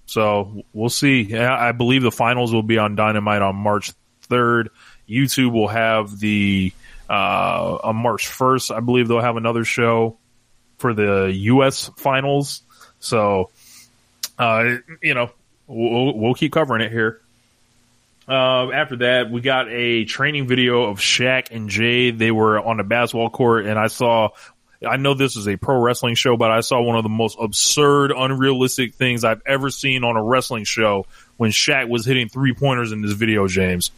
so 0.06 0.64
we'll 0.74 0.90
see. 0.90 1.22
Yeah, 1.22 1.56
I 1.56 1.72
believe 1.72 2.04
the 2.04 2.12
finals 2.12 2.54
will 2.54 2.64
be 2.64 2.78
on 2.78 2.96
Dynamite 2.96 3.42
on 3.42 3.56
March 3.56 3.92
third. 4.24 4.70
YouTube 5.08 5.54
will 5.54 5.68
have 5.68 6.20
the 6.20 6.74
uh, 7.10 7.78
on 7.84 7.96
March 7.96 8.28
first. 8.28 8.72
I 8.72 8.80
believe 8.80 9.08
they'll 9.08 9.22
have 9.22 9.38
another 9.38 9.64
show 9.64 10.18
for 10.78 10.94
the 10.94 11.32
U.S. 11.34 11.90
finals. 11.98 12.62
So 13.00 13.52
uh, 14.38 14.78
you 15.02 15.14
know, 15.14 15.32
we'll, 15.68 16.18
we'll 16.18 16.34
keep 16.34 16.52
covering 16.52 16.82
it 16.82 16.92
here. 16.92 17.22
Uh, 18.28 18.72
after 18.72 18.98
that, 18.98 19.32
we 19.32 19.40
got 19.42 19.70
a 19.70 20.04
training 20.04 20.48
video 20.48 20.84
of 20.84 21.00
Shaq 21.00 21.52
and 21.52 21.70
Jay. 21.70 22.12
They 22.12 22.32
were 22.32 22.60
on 22.60 22.80
a 22.80 22.84
basketball 22.84 23.30
court, 23.30 23.66
and 23.66 23.80
I 23.80 23.88
saw. 23.88 24.30
I 24.88 24.98
know 24.98 25.16
this 25.16 25.38
is 25.38 25.48
a 25.48 25.56
pro 25.56 25.82
wrestling 25.82 26.14
show, 26.14 26.38
but 26.38 26.52
I 26.52 26.60
saw 26.60 26.80
one 26.82 26.98
of 26.98 27.04
the 27.04 27.10
most 27.10 27.38
absurd, 27.42 28.12
unrealistic 28.16 28.94
things 28.94 29.24
I've 29.24 29.42
ever 29.46 29.72
seen 29.72 30.04
on 30.04 30.18
a 30.18 30.24
wrestling 30.24 30.66
show 30.66 31.08
when 31.38 31.50
Shaq 31.50 31.90
was 31.90 32.06
hitting 32.06 32.30
three 32.30 32.54
pointers 32.54 32.92
in 32.92 33.02
this 33.02 33.14
video. 33.14 33.48
James, 33.48 33.92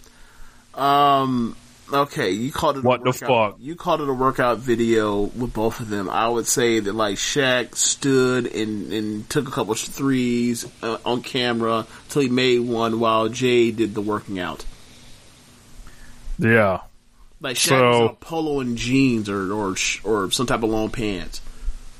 Um. 0.73 1.55
Okay, 1.91 2.31
you 2.31 2.51
called 2.51 2.77
it. 2.77 2.83
What 2.83 3.01
a 3.01 3.03
the 3.05 3.13
fuck? 3.13 3.55
You 3.59 3.75
called 3.75 4.01
it 4.01 4.09
a 4.09 4.13
workout 4.13 4.59
video 4.59 5.21
with 5.21 5.53
both 5.53 5.79
of 5.79 5.89
them. 5.89 6.09
I 6.09 6.27
would 6.27 6.45
say 6.45 6.79
that 6.79 6.93
like 6.93 7.15
Shaq 7.15 7.75
stood 7.75 8.45
and 8.47 8.93
and 8.93 9.29
took 9.29 9.47
a 9.47 9.51
couple 9.51 9.73
threes 9.73 10.65
uh, 10.83 10.97
on 11.05 11.23
camera 11.23 11.87
till 12.09 12.21
he 12.21 12.29
made 12.29 12.59
one, 12.59 12.99
while 12.99 13.27
Jay 13.29 13.71
did 13.71 13.95
the 13.95 14.01
working 14.01 14.39
out. 14.39 14.65
yeah, 16.37 16.81
Like 17.41 17.55
Shaq 17.57 17.67
So- 17.69 18.01
was 18.01 18.15
polo 18.19 18.59
and 18.59 18.77
jeans 18.77 19.29
or 19.29 19.51
or 19.51 19.75
or 20.03 20.31
some 20.31 20.45
type 20.45 20.63
of 20.63 20.69
long 20.69 20.89
pants. 20.89 21.41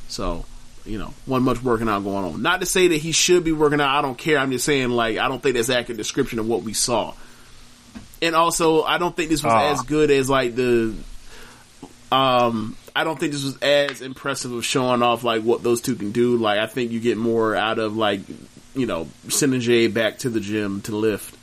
So 0.08 0.46
you 0.86 0.98
know, 0.98 1.14
wasn't 1.28 1.46
much 1.46 1.62
working 1.64 1.90
out 1.90 2.04
going 2.04 2.26
on. 2.26 2.42
Not 2.42 2.62
to 2.62 2.66
say 2.66 2.88
that 2.90 2.98
he 2.98 3.12
should 3.12 3.44
be 3.44 3.52
working 3.52 3.82
out. 3.82 3.98
I 3.98 4.02
don't 4.02 4.18
care. 4.18 4.38
I'm 4.40 4.52
just 4.52 4.66
saying 4.66 4.90
like 4.90 5.18
I 5.18 5.28
don't 5.28 5.42
think 5.42 5.56
that's 5.56 5.70
accurate 5.70 5.98
description 5.98 6.40
of 6.40 6.48
what 6.48 6.64
we 6.64 6.74
saw. 6.74 7.14
And 8.22 8.36
also, 8.36 8.84
I 8.84 8.98
don't 8.98 9.16
think 9.16 9.30
this 9.30 9.44
was 9.44 9.54
Ah. 9.54 9.72
as 9.74 9.82
good 9.84 10.12
as 10.12 10.30
like 10.30 10.56
the. 10.56 10.94
Um, 12.12 12.76
I 12.96 13.04
don't 13.04 13.20
think 13.20 13.32
this 13.34 13.44
was 13.44 13.58
as 13.60 14.02
impressive 14.02 14.52
of 14.52 14.66
showing 14.66 15.04
off 15.04 15.24
like 15.24 15.44
what 15.44 15.64
those 15.64 15.80
two 15.82 15.96
can 15.96 16.12
do. 16.12 16.38
Like 16.38 16.60
I 16.60 16.68
think 16.68 16.92
you 16.92 17.00
get 17.00 17.18
more 17.18 17.56
out 17.56 17.80
of 17.80 17.96
like 17.96 18.22
you 18.76 18.86
know 18.88 19.08
sending 19.30 19.62
Jay 19.62 19.88
back 19.88 20.20
to 20.20 20.30
the 20.30 20.40
gym 20.40 20.82
to 20.82 20.96
lift 20.96 21.36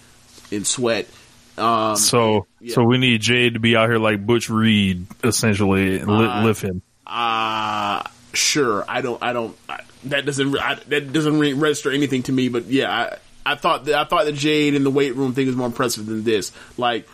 and 0.52 0.66
sweat. 0.66 1.06
Um, 1.56 1.96
so 1.96 2.46
yeah. 2.60 2.74
so 2.74 2.82
we 2.84 2.98
need 2.98 3.20
Jade 3.22 3.54
to 3.54 3.60
be 3.60 3.76
out 3.76 3.88
here 3.88 3.98
like 3.98 4.26
Butch 4.26 4.50
Reed, 4.50 5.06
essentially, 5.24 5.98
and 6.00 6.08
li- 6.08 6.26
Uh, 6.26 6.44
lift 6.44 6.62
him. 6.62 6.82
Uh 7.06 8.02
sure. 8.34 8.84
I 8.88 9.00
don't. 9.00 9.22
I 9.22 9.32
don't. 9.32 9.56
I, 9.68 9.80
that 10.04 10.26
doesn't. 10.26 10.58
I, 10.58 10.74
that 10.88 11.12
doesn't 11.12 11.38
re- 11.38 11.52
register 11.54 11.90
anything 11.92 12.24
to 12.24 12.32
me. 12.32 12.48
But 12.48 12.66
yeah, 12.66 13.16
I, 13.52 13.55
thought 13.55 13.85
that 13.86 13.94
I 13.94 14.05
thought 14.05 14.24
the 14.27 14.32
Jade 14.32 14.74
in 14.74 14.85
the 14.85 14.90
weight 14.90 15.14
room 15.16 15.32
thing 15.35 15.47
was 15.47 15.56
more 15.56 15.66
impressive 15.66 16.06
than 16.06 16.24
this. 16.24 16.52
Like, 16.77 17.09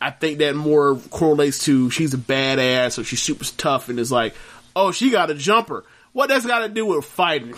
I 0.00 0.10
think 0.10 0.38
that 0.38 0.54
more 0.54 0.96
correlates 1.10 1.64
to 1.64 1.90
she's 1.90 2.14
a 2.14 2.18
badass 2.18 2.98
or 2.98 3.04
she's 3.04 3.22
super 3.22 3.44
tough 3.56 3.88
and 3.88 3.98
is 3.98 4.12
like, 4.12 4.34
oh, 4.74 4.92
she 4.92 5.10
got 5.10 5.30
a 5.30 5.34
jumper. 5.34 5.84
What 6.12 6.28
that's 6.28 6.46
got 6.46 6.60
to 6.60 6.68
do 6.68 6.86
with 6.86 7.04
fighting? 7.04 7.50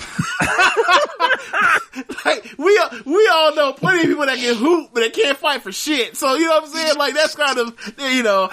like 2.25 2.55
we 2.59 2.79
all, 2.79 2.91
we 3.07 3.29
all 3.33 3.55
know 3.55 3.73
plenty 3.73 4.01
of 4.01 4.07
people 4.07 4.27
that 4.27 4.39
can 4.39 4.55
hoop 4.57 4.91
but 4.93 5.01
they 5.01 5.11
can't 5.11 5.37
fight 5.39 5.63
for 5.63 5.73
shit. 5.73 6.17
So 6.17 6.35
you 6.35 6.47
know 6.47 6.57
what 6.57 6.65
I'm 6.65 6.71
saying? 6.71 6.97
Like 6.97 7.15
that's 7.15 7.35
kind 7.35 7.59
of 7.59 7.95
you 7.99 8.23
know 8.23 8.51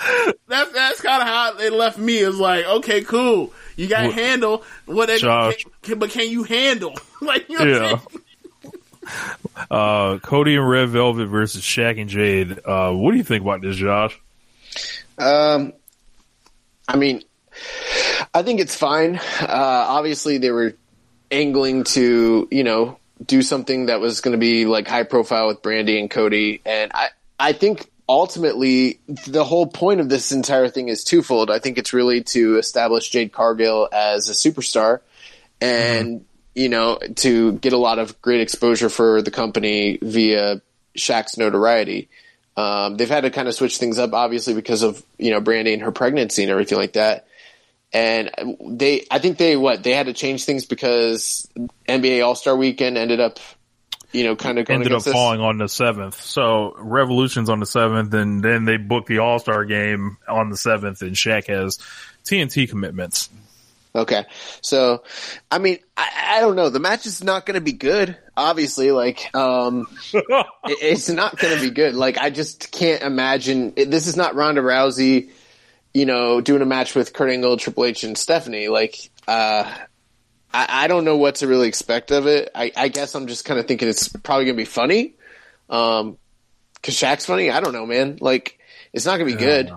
that's 0.47 0.71
that's 0.73 1.01
kind 1.01 1.21
of 1.21 1.27
how 1.27 1.57
it 1.57 1.73
left 1.73 1.97
me. 1.97 2.17
Is 2.17 2.39
like 2.39 2.65
okay, 2.65 3.01
cool. 3.01 3.51
You 3.75 3.87
got 3.87 4.03
to 4.03 4.11
handle 4.11 4.63
what, 4.85 5.09
can, 5.09 5.19
can- 5.81 5.99
but 5.99 6.11
can 6.11 6.29
you 6.29 6.43
handle? 6.43 6.93
like 7.21 7.49
you 7.49 7.57
know 7.57 7.65
Yeah. 7.65 7.99
What 9.05 9.51
I'm 9.55 9.67
saying? 9.67 9.67
Uh, 9.71 10.19
Cody 10.19 10.55
and 10.55 10.69
Red 10.69 10.89
Velvet 10.89 11.27
versus 11.27 11.61
Shaq 11.61 11.99
and 11.99 12.09
Jade. 12.09 12.59
Uh, 12.65 12.91
what 12.91 13.11
do 13.11 13.17
you 13.17 13.23
think 13.23 13.43
about 13.43 13.61
this, 13.61 13.75
Josh? 13.75 14.19
Um, 15.17 15.73
I 16.87 16.97
mean, 16.97 17.23
I 18.33 18.43
think 18.43 18.59
it's 18.59 18.75
fine. 18.75 19.15
Uh, 19.15 19.85
obviously, 19.87 20.37
they 20.37 20.51
were 20.51 20.75
angling 21.31 21.83
to, 21.85 22.47
you 22.51 22.63
know, 22.63 22.99
do 23.23 23.41
something 23.41 23.87
that 23.87 23.99
was 23.99 24.21
going 24.21 24.33
to 24.33 24.37
be 24.37 24.65
like 24.65 24.87
high 24.87 25.03
profile 25.03 25.47
with 25.47 25.61
Brandi 25.61 25.99
and 25.99 26.11
Cody, 26.11 26.61
and 26.65 26.91
I 26.93 27.09
I 27.39 27.53
think 27.53 27.89
ultimately 28.07 28.99
the 29.07 29.43
whole 29.43 29.67
point 29.67 29.99
of 29.99 30.09
this 30.09 30.31
entire 30.31 30.69
thing 30.69 30.89
is 30.89 31.03
twofold. 31.03 31.49
I 31.49 31.59
think 31.59 31.77
it's 31.77 31.93
really 31.93 32.23
to 32.23 32.57
establish 32.57 33.09
Jade 33.09 33.31
Cargill 33.31 33.87
as 33.91 34.29
a 34.29 34.33
superstar, 34.33 34.99
and 35.61 36.25
you 36.55 36.69
know 36.69 36.97
to 37.17 37.53
get 37.53 37.73
a 37.73 37.77
lot 37.77 37.99
of 37.99 38.19
great 38.21 38.41
exposure 38.41 38.89
for 38.89 39.21
the 39.21 39.31
company 39.31 39.99
via 40.01 40.61
Shaq's 40.97 41.37
notoriety. 41.37 42.09
Um, 42.57 42.95
they've 42.95 43.09
had 43.09 43.21
to 43.21 43.31
kind 43.31 43.49
of 43.49 43.53
switch 43.53 43.77
things 43.77 43.99
up, 43.99 44.13
obviously, 44.13 44.53
because 44.53 44.81
of 44.81 45.03
you 45.17 45.31
know 45.31 45.41
Brandi 45.41 45.73
and 45.73 45.81
her 45.81 45.91
pregnancy 45.91 46.43
and 46.43 46.51
everything 46.51 46.77
like 46.77 46.93
that. 46.93 47.27
And 47.93 48.31
they, 48.61 49.05
I 49.11 49.19
think 49.19 49.37
they 49.37 49.55
what 49.55 49.83
they 49.83 49.91
had 49.91 50.07
to 50.07 50.13
change 50.13 50.45
things 50.45 50.65
because 50.65 51.47
NBA 51.87 52.25
All 52.25 52.35
Star 52.35 52.55
Weekend 52.55 52.97
ended 52.97 53.19
up, 53.19 53.39
you 54.11 54.23
know, 54.23 54.35
kind 54.35 54.57
of 54.57 54.65
going 54.65 54.79
ended 54.79 54.93
up 54.93 55.03
this. 55.03 55.13
falling 55.13 55.41
on 55.41 55.57
the 55.57 55.67
seventh. 55.67 56.19
So 56.21 56.73
Revolution's 56.77 57.49
on 57.49 57.59
the 57.59 57.65
seventh, 57.65 58.13
and 58.13 58.41
then 58.41 58.63
they 58.63 58.77
booked 58.77 59.07
the 59.07 59.19
All 59.19 59.39
Star 59.39 59.65
game 59.65 60.17
on 60.27 60.49
the 60.49 60.57
seventh, 60.57 61.01
and 61.01 61.15
Shaq 61.15 61.47
has 61.47 61.79
TNT 62.23 62.69
commitments. 62.69 63.29
Okay, 63.95 64.25
so 64.61 65.03
I 65.49 65.57
mean, 65.59 65.77
I, 65.95 66.35
I 66.35 66.39
don't 66.41 66.57
know. 66.57 66.69
The 66.69 66.81
match 66.81 67.05
is 67.05 67.23
not 67.23 67.45
going 67.45 67.55
to 67.55 67.61
be 67.61 67.71
good. 67.71 68.17
Obviously, 68.35 68.91
like 68.91 69.33
um, 69.33 69.87
it- 70.13 70.45
it's 70.65 71.07
not 71.09 71.37
going 71.37 71.55
to 71.55 71.61
be 71.61 71.69
good. 71.71 71.95
Like 71.95 72.17
I 72.17 72.29
just 72.29 72.71
can't 72.73 73.01
imagine. 73.03 73.71
It, 73.77 73.89
this 73.89 74.07
is 74.07 74.17
not 74.17 74.35
Ronda 74.35 74.61
Rousey, 74.61 75.29
you 75.93 76.05
know, 76.05 76.41
doing 76.41 76.61
a 76.61 76.65
match 76.65 76.93
with 76.93 77.13
Kurt 77.13 77.29
Angle, 77.29 77.55
Triple 77.55 77.85
H, 77.85 78.03
and 78.03 78.17
Stephanie. 78.17 78.67
Like 78.67 79.09
uh, 79.29 79.63
I, 80.53 80.67
I 80.69 80.87
don't 80.87 81.05
know 81.05 81.15
what 81.15 81.35
to 81.35 81.47
really 81.47 81.69
expect 81.69 82.11
of 82.11 82.27
it. 82.27 82.49
I, 82.53 82.73
I 82.75 82.87
guess 82.89 83.15
I'm 83.15 83.27
just 83.27 83.45
kind 83.45 83.59
of 83.61 83.65
thinking 83.67 83.87
it's 83.87 84.09
probably 84.09 84.43
going 84.45 84.57
to 84.57 84.61
be 84.61 84.65
funny. 84.65 85.13
Um, 85.69 86.17
cause 86.83 86.95
Shaq's 86.95 87.25
funny. 87.25 87.49
I 87.49 87.61
don't 87.61 87.73
know, 87.73 87.85
man. 87.85 88.17
Like 88.19 88.59
it's 88.91 89.05
not 89.05 89.17
going 89.19 89.29
to 89.31 89.37
be 89.37 89.39
good. 89.39 89.71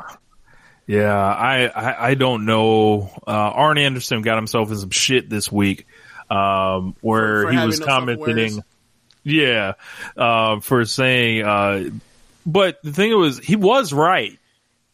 Yeah, 0.89 1.15
I, 1.15 1.67
I, 1.67 2.09
I 2.09 2.15
don't 2.15 2.47
know. 2.47 3.11
Uh, 3.27 3.31
Arn 3.31 3.77
Anderson 3.79 4.23
got 4.23 4.37
himself 4.37 4.71
in 4.71 4.79
some 4.79 4.91
shit 4.91 5.29
this 5.29 5.53
week, 5.53 5.87
um, 6.31 6.97
where 7.03 7.43
For- 7.43 7.47
for 7.49 7.53
he 7.53 7.67
was 7.67 7.79
commenting, 7.79 8.65
yeah, 9.23 9.75
uh, 10.17 10.61
for 10.61 10.85
saying, 10.87 11.45
uh, 11.45 11.91
but 12.47 12.79
the 12.83 12.93
thing 12.93 13.15
was, 13.19 13.39
he 13.39 13.55
was 13.57 13.93
right, 13.93 14.39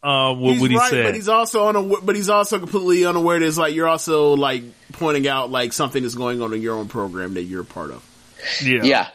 uh, 0.02 0.34
with 0.36 0.54
he's 0.54 0.60
what 0.60 0.70
he 0.72 0.76
right, 0.76 0.90
said. 0.90 1.04
but 1.04 1.14
he's 1.14 1.28
also 1.28 1.68
unaware, 1.68 2.00
but 2.02 2.16
he's 2.16 2.28
also 2.28 2.58
completely 2.58 3.06
unaware 3.06 3.38
that 3.38 3.46
it's 3.46 3.56
like 3.56 3.74
you're 3.74 3.86
also 3.88 4.34
like 4.34 4.64
pointing 4.94 5.28
out 5.28 5.50
like 5.52 5.72
something 5.72 6.02
that's 6.02 6.16
going 6.16 6.42
on 6.42 6.52
in 6.52 6.60
your 6.60 6.74
own 6.74 6.88
program 6.88 7.34
that 7.34 7.44
you're 7.44 7.62
a 7.62 7.64
part 7.64 7.92
of. 7.92 8.02
yeah. 8.62 8.82
Yeah. 8.82 9.08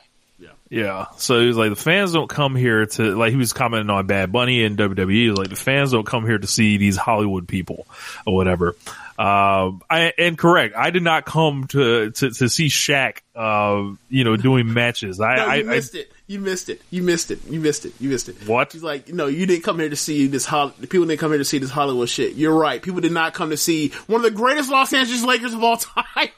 Yeah. 0.70 1.08
So 1.18 1.40
he 1.40 1.48
was 1.48 1.58
like, 1.58 1.72
the 1.72 1.76
fans 1.76 2.14
don't 2.14 2.30
come 2.30 2.56
here 2.56 2.86
to, 2.86 3.16
like, 3.16 3.32
he 3.32 3.38
was 3.38 3.54
commenting 3.54 3.90
on 3.90 4.06
Bad 4.06 4.32
Bunny 4.32 4.64
and 4.64 4.78
WWE. 4.78 5.36
Like, 5.36 5.50
the 5.50 5.56
fans 5.56 5.91
don't 5.91 6.06
come 6.06 6.26
here 6.26 6.38
to 6.38 6.46
see 6.48 6.78
these 6.78 6.96
Hollywood 6.96 7.48
people 7.48 7.88
or 8.28 8.36
whatever. 8.36 8.76
Um, 9.18 9.82
I, 9.90 10.14
and 10.18 10.38
correct. 10.38 10.76
I 10.78 10.91
did 10.91 11.02
not 11.04 11.26
come 11.26 11.66
to, 11.70 12.12
to, 12.12 12.30
to 12.30 12.50
see 12.50 12.68
Shaq, 12.68 13.18
uh, 13.36 13.96
you 14.10 14.24
know, 14.24 14.38
doing 14.38 14.72
matches. 14.74 15.20
I, 15.20 15.36
No, 15.38 15.46
I, 15.46 15.56
you 15.56 15.72
I, 15.72 15.76
missed 15.76 15.96
it. 15.96 16.12
You 16.28 16.40
missed 16.40 16.70
it. 16.70 16.82
You 16.91 17.02
missed 17.02 17.32
it. 17.32 17.40
You 17.50 17.60
missed 17.60 17.86
it. 17.86 17.94
You 18.00 18.10
missed 18.10 18.30
it. 18.30 18.36
What? 18.48 18.72
He's 18.72 18.84
like, 18.84 19.10
no, 19.10 19.26
you 19.26 19.48
didn't 19.48 19.64
come 19.64 19.80
here 19.80 19.90
to 19.90 19.96
see 19.96 20.28
this. 20.28 20.46
Hol- 20.46 20.70
people 20.70 21.08
didn't 21.08 21.20
come 21.20 21.32
here 21.32 21.40
to 21.40 21.46
see 21.46 21.58
this 21.58 21.72
Hollywood 21.72 22.08
shit. 22.10 22.36
You're 22.36 22.54
right. 22.56 22.80
People 22.80 23.02
did 23.02 23.12
not 23.12 23.34
come 23.34 23.50
to 23.50 23.58
see 23.58 23.90
one 24.06 24.20
of 24.20 24.24
the 24.24 24.32
greatest 24.38 24.70
Los 24.70 24.94
Angeles 24.94 25.24
Lakers 25.24 25.56
of 25.56 25.64
all 25.64 25.78
time. 25.78 26.30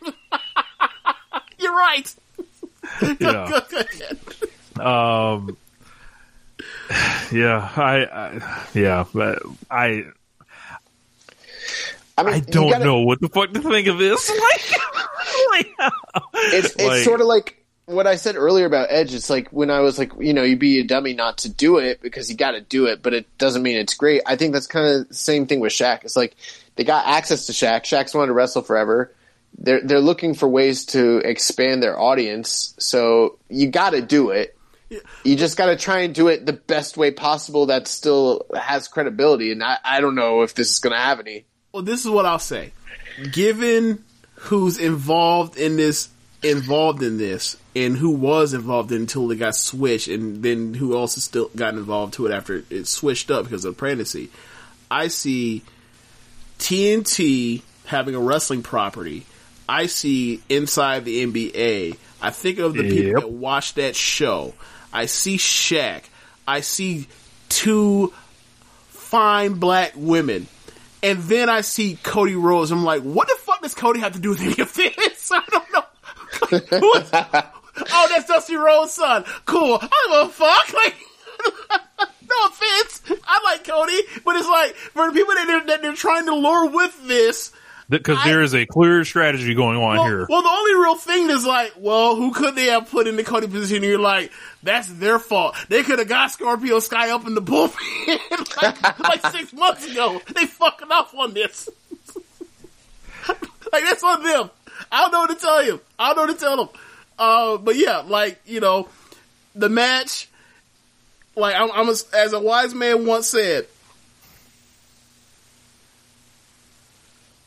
You're 1.60 1.76
right. 1.76 2.16
yeah. 3.20 3.60
Um, 4.80 5.58
yeah, 7.32 7.72
I, 7.76 8.06
I, 8.06 8.66
yeah, 8.74 9.06
but 9.14 9.42
I, 9.70 10.06
I 12.18 12.24
mean, 12.24 12.34
I 12.34 12.40
don't 12.40 12.72
gotta- 12.72 12.84
know 12.86 13.00
what 13.02 13.20
the 13.22 13.30
fuck 13.30 13.54
to 13.54 13.62
think 13.62 13.88
of 13.88 13.98
this. 13.98 14.32
Like, 15.52 15.68
like 15.78 15.92
it's 16.54 16.74
it's 16.76 16.84
Like- 16.84 17.04
sort 17.04 17.22
of 17.22 17.28
like 17.28 17.64
what 17.86 18.06
I 18.08 18.16
said 18.16 18.36
earlier 18.36 18.66
about 18.66 18.88
Edge. 18.90 19.14
It's 19.14 19.30
like 19.30 19.50
when 19.50 19.70
I 19.70 19.80
was 19.80 19.98
like, 19.98 20.12
you 20.20 20.34
know, 20.34 20.44
you'd 20.44 20.60
be 20.60 20.80
a 20.80 20.84
dummy 20.84 21.14
not 21.14 21.40
to 21.40 21.50
do 21.50 21.78
it 21.78 22.02
because 22.02 22.30
you 22.30 22.36
got 22.38 22.52
to 22.52 22.62
do 22.62 22.86
it, 22.88 23.02
but 23.02 23.14
it 23.14 23.38
doesn't 23.38 23.62
mean 23.64 23.78
it's 23.78 23.94
great. 23.96 24.22
I 24.26 24.36
think 24.36 24.54
that's 24.54 24.68
kind 24.68 24.88
of 24.88 25.08
the 25.10 25.14
same 25.14 25.48
thing 25.48 25.60
with 25.60 25.72
Shaq. 25.74 26.04
It's 26.04 26.16
like 26.16 26.36
they 26.76 26.84
got 26.84 27.06
access 27.08 27.46
to 27.48 27.54
Shaq. 27.54 27.82
Shaq's 27.84 28.14
wanted 28.14 28.28
to 28.28 28.34
wrestle 28.34 28.62
forever. 28.62 29.14
They're 29.58 29.82
they're 29.82 30.00
looking 30.00 30.34
for 30.34 30.48
ways 30.48 30.86
to 30.88 31.18
expand 31.18 31.84
their 31.84 32.00
audience, 32.00 32.74
so 32.80 33.38
you 33.50 33.68
got 33.68 33.92
to 33.92 34.02
do 34.02 34.32
it. 34.32 34.58
You 35.24 35.36
just 35.36 35.58
got 35.58 35.68
to 35.68 35.78
try 35.78 36.00
and 36.00 36.14
do 36.14 36.28
it 36.28 36.46
the 36.46 36.54
best 36.54 36.98
way 36.98 37.12
possible 37.12 37.68
that 37.68 37.88
still 37.88 38.46
has 38.54 38.90
credibility. 38.90 39.52
And 39.54 39.64
I, 39.64 39.78
I 39.86 40.02
don't 40.02 40.16
know 40.16 40.42
if 40.42 40.54
this 40.54 40.70
is 40.70 40.80
going 40.80 40.92
to 40.92 41.00
have 41.00 41.20
any. 41.20 41.46
Well, 41.72 41.84
this 41.84 42.04
is 42.04 42.12
what 42.12 42.26
I'll 42.26 42.40
say. 42.40 42.74
Given 43.32 44.04
who's 44.36 44.78
involved 44.80 45.58
in 45.58 45.78
this, 45.78 46.10
involved 46.44 47.04
in 47.04 47.18
this, 47.18 47.56
and 47.76 47.96
who 47.96 48.10
was 48.10 48.54
involved 48.54 48.92
in 48.92 49.02
until 49.02 49.32
it 49.32 49.38
got 49.38 49.56
switched, 49.56 50.08
and 50.08 50.44
then 50.44 50.74
who 50.74 50.96
also 50.96 51.22
still 51.22 51.50
got 51.56 51.74
involved 51.74 52.16
to 52.16 52.26
it 52.26 52.34
after 52.34 52.64
it 52.70 52.88
switched 52.88 53.32
up 53.32 53.46
because 53.46 53.64
of 53.64 53.78
pregnancy, 53.78 54.30
I 54.90 55.08
see 55.08 55.64
TNT 56.60 57.62
having 57.86 58.16
a 58.16 58.20
wrestling 58.20 58.64
property. 58.64 59.26
I 59.68 59.86
see 59.86 60.42
inside 60.50 61.06
the 61.06 61.26
NBA. 61.26 61.98
I 62.22 62.30
think 62.30 62.60
of 62.60 62.74
the 62.74 62.84
people 62.90 63.22
that 63.22 63.30
watch 63.30 63.76
that 63.76 63.96
show. 63.96 64.54
I 64.94 65.06
see 65.06 65.38
Shaq. 65.38 66.04
I 66.48 66.62
see 66.62 67.08
two 67.50 68.14
fine 68.90 69.54
black 69.56 69.94
women. 69.96 70.48
And 71.04 71.20
then 71.20 71.50
I 71.50 71.62
see 71.62 71.98
Cody 72.04 72.36
Rhodes. 72.36 72.72
I'm 72.72 72.84
like, 72.84 73.02
what 73.02 73.28
the 73.28 73.36
fuck 73.40 73.62
does 73.62 73.74
Cody 73.74 74.00
have 74.02 74.14
to 74.14 74.20
do 74.20 74.30
with 74.30 74.42
any 74.42 74.62
of 74.62 74.74
this? 74.74 75.32
I 75.34 75.42
don't 75.50 75.74
know. 75.74 77.44
Oh, 77.94 78.08
that's 78.10 78.28
Dusty 78.28 78.56
Rhodes' 78.56 78.94
son. 78.94 79.24
Cool. 79.46 79.80
I 79.82 79.88
don't 79.88 80.12
give 80.12 80.30
a 80.30 80.34
fuck. 80.34 80.74
Like, 80.84 80.96
no 82.30 82.36
offense. 82.46 83.02
I 83.26 83.42
like 83.44 83.68
Cody, 83.68 84.00
but 84.24 84.36
it's 84.36 84.48
like 84.48 84.76
for 84.76 85.08
the 85.08 85.14
people 85.14 85.34
that 85.34 85.46
they're, 85.48 85.66
that 85.66 85.82
they're 85.82 85.94
trying 85.94 86.26
to 86.26 86.36
lure 86.36 86.70
with 86.70 87.08
this. 87.08 87.52
Because 87.92 88.24
there 88.24 88.42
is 88.42 88.56
a 88.56 88.66
clear 88.66 89.06
strategy 89.06 89.54
going 89.54 89.78
on 89.78 89.98
Well, 89.98 90.06
here. 90.06 90.26
well, 90.28 90.42
the 90.42 90.50
only 90.50 90.74
real 90.76 90.96
thing 90.96 91.30
is 91.30 91.46
like, 91.46 91.74
well, 91.78 92.16
who 92.16 92.32
could 92.34 92.56
they 92.56 92.66
have 92.68 92.90
put 92.90 93.06
in 93.08 93.16
the 93.18 93.24
Cody 93.24 93.48
position? 93.48 93.78
And 93.78 93.86
you're 93.86 94.00
like, 94.00 94.32
that's 94.64 94.88
their 94.88 95.20
fault. 95.20 95.56
They 95.70 95.84
could 95.84 96.00
have 96.00 96.08
got 96.08 96.32
Scorpio 96.32 96.80
Sky 96.80 97.12
up 97.12 97.28
in 97.28 97.36
the 97.36 97.42
bullpen 97.42 98.58
like, 98.62 99.00
like 99.00 99.26
six 99.28 99.54
months 99.54 99.92
ago. 99.92 100.22
They 100.34 100.46
fucking 100.46 100.90
off 100.92 101.14
on 101.14 101.34
this. 101.34 101.70
like 103.28 103.84
that's 103.84 104.04
on 104.04 104.24
them. 104.24 104.50
I 104.92 105.02
don't 105.02 105.12
know 105.12 105.20
what 105.20 105.30
to 105.30 105.36
tell 105.36 105.64
you. 105.66 105.82
I 106.00 106.08
don't 106.08 106.16
know 106.16 106.22
what 106.34 106.40
to 106.40 106.46
tell 106.46 106.58
them. 106.58 106.70
Uh, 107.20 107.58
but 107.58 107.76
yeah, 107.76 107.98
like 108.00 108.40
you 108.46 108.60
know, 108.60 108.90
the 109.54 109.70
match. 109.70 110.28
Like 111.36 111.56
I'm, 111.56 111.72
I'm 111.72 111.88
a, 111.88 111.96
as 112.16 112.34
a 112.34 112.40
wise 112.40 112.74
man 112.74 113.06
once 113.06 113.28
said, 113.30 113.68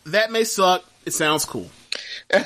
that 0.06 0.30
may 0.32 0.44
suck. 0.44 0.84
It 1.06 1.12
sounds 1.12 1.44
cool. 1.44 1.68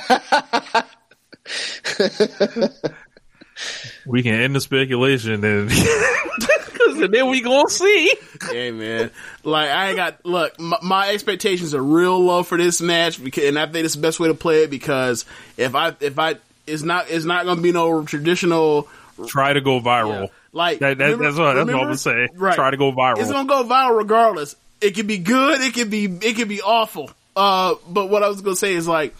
we 4.05 4.23
can 4.23 4.33
end 4.35 4.55
the 4.55 4.61
speculation 4.61 5.43
and 5.45 5.69
because 5.69 7.09
then 7.09 7.29
we 7.29 7.41
gonna 7.41 7.69
see. 7.69 8.13
Hey 8.49 8.71
man, 8.71 9.11
like 9.43 9.69
I 9.69 9.87
ain't 9.89 9.95
got 9.97 10.25
look. 10.25 10.59
My, 10.59 10.77
my 10.81 11.09
expectations 11.09 11.73
are 11.73 11.81
real 11.83 12.19
low 12.19 12.43
for 12.43 12.57
this 12.57 12.81
match, 12.81 13.23
because, 13.23 13.45
and 13.45 13.57
I 13.59 13.65
think 13.67 13.85
it's 13.85 13.95
the 13.95 14.01
best 14.01 14.19
way 14.19 14.27
to 14.27 14.33
play 14.33 14.63
it 14.63 14.69
because 14.69 15.25
if 15.57 15.75
I 15.75 15.95
if 15.99 16.17
I 16.19 16.35
it's 16.67 16.83
not 16.83 17.09
it's 17.09 17.25
not 17.25 17.45
going 17.45 17.57
to 17.57 17.63
be 17.63 17.71
no 17.71 18.03
traditional 18.03 18.87
Try 19.27 19.51
to 19.53 19.59
go 19.61 19.81
viral. 19.81 20.29
like 20.53 20.79
That- 20.79 20.97
that- 20.97 21.03
remember- 21.03 21.25
that's 21.25 21.37
what- 21.37 21.53
that's 21.53 21.55
what 21.55 21.61
I'm 21.61 21.67
remember? 21.67 21.83
gonna 21.85 21.97
say. 21.97 22.27
Right. 22.35 22.55
Try 22.55 22.71
to 22.71 22.77
go 22.77 22.91
viral. 22.93 23.19
It's 23.19 23.31
gonna 23.31 23.47
go 23.49 23.63
viral 23.65 23.97
regardless. 23.97 24.55
It 24.81 24.91
could 24.95 25.07
be 25.07 25.17
good. 25.17 25.59
It 25.61 25.73
could 25.73 25.89
be 25.89 26.05
it 26.05 26.35
could 26.37 26.47
be 26.47 26.61
awful. 26.61 27.11
Uh, 27.39 27.75
but 27.87 28.09
what 28.09 28.21
I 28.21 28.27
was 28.27 28.41
gonna 28.41 28.57
say 28.57 28.73
is 28.73 28.85
like, 28.85 29.15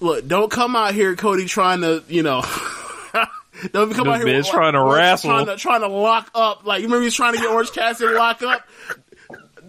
look, 0.00 0.26
don't 0.26 0.50
come 0.50 0.74
out 0.74 0.94
here, 0.94 1.14
Cody, 1.14 1.46
trying 1.46 1.82
to 1.82 2.02
you 2.08 2.22
know. 2.22 2.42
Don't 3.70 3.94
come 3.94 4.08
out 4.08 4.26
here 4.26 4.42
trying 4.42 4.72
to 4.72 4.82
wrestle. 4.82 5.30
trying 5.30 5.46
to, 5.46 5.56
trying 5.56 5.80
to 5.82 5.88
lock 5.88 6.30
up. 6.34 6.66
Like 6.66 6.80
you 6.80 6.86
remember 6.86 7.04
he's 7.04 7.14
trying 7.14 7.34
to 7.34 7.38
get 7.38 7.48
Orange 7.48 7.70
Cassidy 7.70 8.12
locked 8.12 8.42
up. 8.42 8.66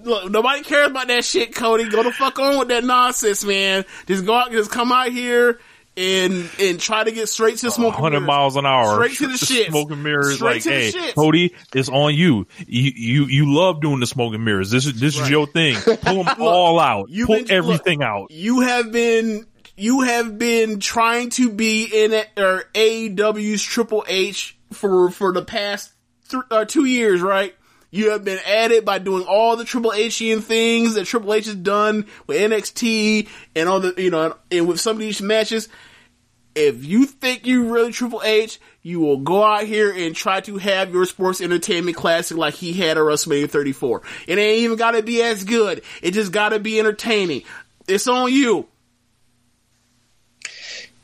Look, 0.03 0.31
nobody 0.31 0.63
cares 0.63 0.87
about 0.87 1.07
that 1.09 1.23
shit, 1.23 1.53
Cody. 1.53 1.89
Go 1.89 2.01
the 2.01 2.11
fuck 2.11 2.39
on 2.39 2.57
with 2.57 2.69
that 2.69 2.83
nonsense, 2.83 3.45
man. 3.45 3.85
Just 4.07 4.25
go 4.25 4.33
out, 4.33 4.51
just 4.51 4.71
come 4.71 4.91
out 4.91 5.11
here 5.11 5.59
and 5.95 6.49
and 6.59 6.79
try 6.79 7.03
to 7.03 7.11
get 7.11 7.29
straight 7.29 7.57
to 7.57 7.67
the 7.67 7.71
smoking 7.71 8.01
100 8.01 8.21
miles 8.21 8.55
an 8.55 8.65
hour. 8.65 8.95
Straight 8.95 9.17
to 9.17 9.27
the 9.27 9.37
shit. 9.45 9.67
Smoking 9.69 10.01
mirrors. 10.03 10.35
Straight 10.35 10.55
like, 10.55 10.63
hey, 10.63 10.91
shits. 10.91 11.13
Cody, 11.15 11.53
it's 11.73 11.89
on 11.89 12.15
you. 12.15 12.47
You, 12.65 12.91
you, 12.95 13.25
you 13.25 13.53
love 13.55 13.81
doing 13.81 13.99
the 13.99 14.07
smoking 14.07 14.43
mirrors. 14.43 14.71
This 14.71 14.85
is, 14.85 14.99
this 14.99 15.19
is 15.19 15.29
your 15.29 15.47
thing. 15.47 15.75
Pull 16.01 16.23
them 16.23 16.35
all 16.41 16.79
out. 16.79 17.09
Pull 17.09 17.35
been- 17.37 17.51
everything 17.51 18.01
out. 18.03 18.31
You 18.31 18.61
have 18.61 18.91
been 18.91 19.45
you 19.75 20.01
have 20.01 20.37
been 20.37 20.79
trying 20.79 21.29
to 21.31 21.49
be 21.51 21.85
in 21.85 22.13
it, 22.13 22.29
or 22.37 22.63
AEW's 22.73 23.63
Triple 23.63 24.05
H 24.07 24.57
for 24.71 25.09
for 25.09 25.31
the 25.31 25.43
past 25.43 25.91
th- 26.29 26.43
uh, 26.51 26.65
two 26.65 26.85
years, 26.85 27.21
right? 27.21 27.55
You 27.93 28.09
have 28.09 28.25
been 28.25 28.39
at 28.47 28.71
it 28.71 28.85
by 28.85 28.97
doing 28.97 29.23
all 29.27 29.55
the 29.55 29.63
Triple 29.63 29.91
Hian 29.91 30.41
things 30.41 30.95
that 30.95 31.05
Triple 31.05 31.31
H 31.31 31.45
has 31.45 31.53
done 31.53 32.07
with 32.25 32.37
NXT 32.37 33.27
and 33.55 33.69
all 33.69 33.79
the 33.81 33.93
you 34.01 34.09
know 34.09 34.35
and 34.49 34.67
with 34.67 34.79
some 34.79 34.95
of 34.95 34.99
these 34.99 35.21
matches. 35.21 35.69
If 36.55 36.83
you 36.83 37.05
think 37.05 37.45
you 37.45 37.71
really 37.71 37.91
Triple 37.91 38.23
H, 38.23 38.59
you 38.81 38.99
will 38.99 39.17
go 39.17 39.43
out 39.43 39.65
here 39.65 39.93
and 39.95 40.15
try 40.15 40.41
to 40.41 40.57
have 40.57 40.91
your 40.91 41.05
sports 41.05 41.39
entertainment 41.39 41.95
classic 41.95 42.35
like 42.35 42.55
he 42.55 42.73
had 42.73 42.97
at 42.97 43.03
WrestleMania 43.03 43.47
34. 43.47 44.01
It 44.25 44.39
ain't 44.39 44.63
even 44.63 44.77
gotta 44.77 45.03
be 45.03 45.21
as 45.21 45.43
good. 45.43 45.83
It 46.01 46.15
just 46.15 46.31
gotta 46.31 46.57
be 46.57 46.79
entertaining. 46.79 47.43
It's 47.87 48.07
on 48.07 48.33
you. 48.33 48.67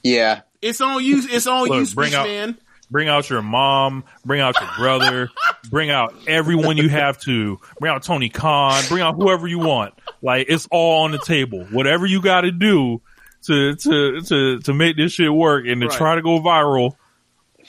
Yeah. 0.01 0.41
It's 0.59 0.81
on 0.81 1.03
you. 1.03 1.21
It's 1.29 1.45
on 1.45 1.67
Look, 1.67 1.87
you, 1.87 1.95
bring 1.95 2.09
Speech 2.09 2.17
out- 2.19 2.25
Man. 2.25 2.57
Bring 2.91 3.07
out 3.07 3.29
your 3.29 3.41
mom. 3.41 4.03
Bring 4.25 4.41
out 4.41 4.59
your 4.59 4.69
brother. 4.77 5.29
bring 5.69 5.89
out 5.91 6.13
everyone 6.27 6.77
you 6.77 6.89
have 6.89 7.19
to. 7.21 7.59
Bring 7.79 7.93
out 7.93 8.03
Tony 8.03 8.29
Khan. 8.29 8.83
Bring 8.89 9.01
out 9.03 9.15
whoever 9.15 9.47
you 9.47 9.59
want. 9.59 9.93
Like 10.21 10.47
it's 10.49 10.67
all 10.71 11.03
on 11.03 11.11
the 11.11 11.19
table. 11.19 11.65
Whatever 11.71 12.05
you 12.05 12.21
got 12.21 12.41
to 12.41 12.51
do 12.51 13.01
to 13.43 13.75
to 13.75 14.21
to 14.21 14.59
to 14.59 14.73
make 14.73 14.97
this 14.97 15.13
shit 15.13 15.31
work 15.31 15.65
and 15.67 15.81
to 15.81 15.87
Right. 15.87 15.97
try 15.97 16.15
to 16.15 16.21
go 16.21 16.39
viral. 16.39 16.93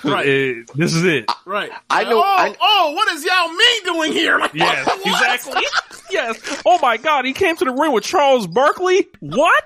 Right. 0.02 0.26
it- 0.26 0.70
this 0.74 0.94
is 0.94 1.04
it. 1.04 1.30
Right. 1.44 1.70
I 1.90 2.04
know- 2.04 2.20
Oh, 2.20 2.22
I- 2.24 2.56
oh, 2.58 2.92
what 2.94 3.12
is 3.12 3.22
Yao 3.22 3.46
Ming 3.48 3.94
doing 3.94 4.12
here? 4.12 4.38
Like, 4.38 4.54
Yes, 4.54 4.86
what? 4.86 5.06
exactly. 5.06 5.62
yes. 6.10 6.62
Oh 6.64 6.78
my 6.80 6.96
God, 6.96 7.26
he 7.26 7.34
came 7.34 7.54
to 7.56 7.64
the 7.66 7.72
ring 7.72 7.92
with 7.92 8.04
Charles 8.04 8.46
Barkley. 8.46 9.06
What? 9.20 9.62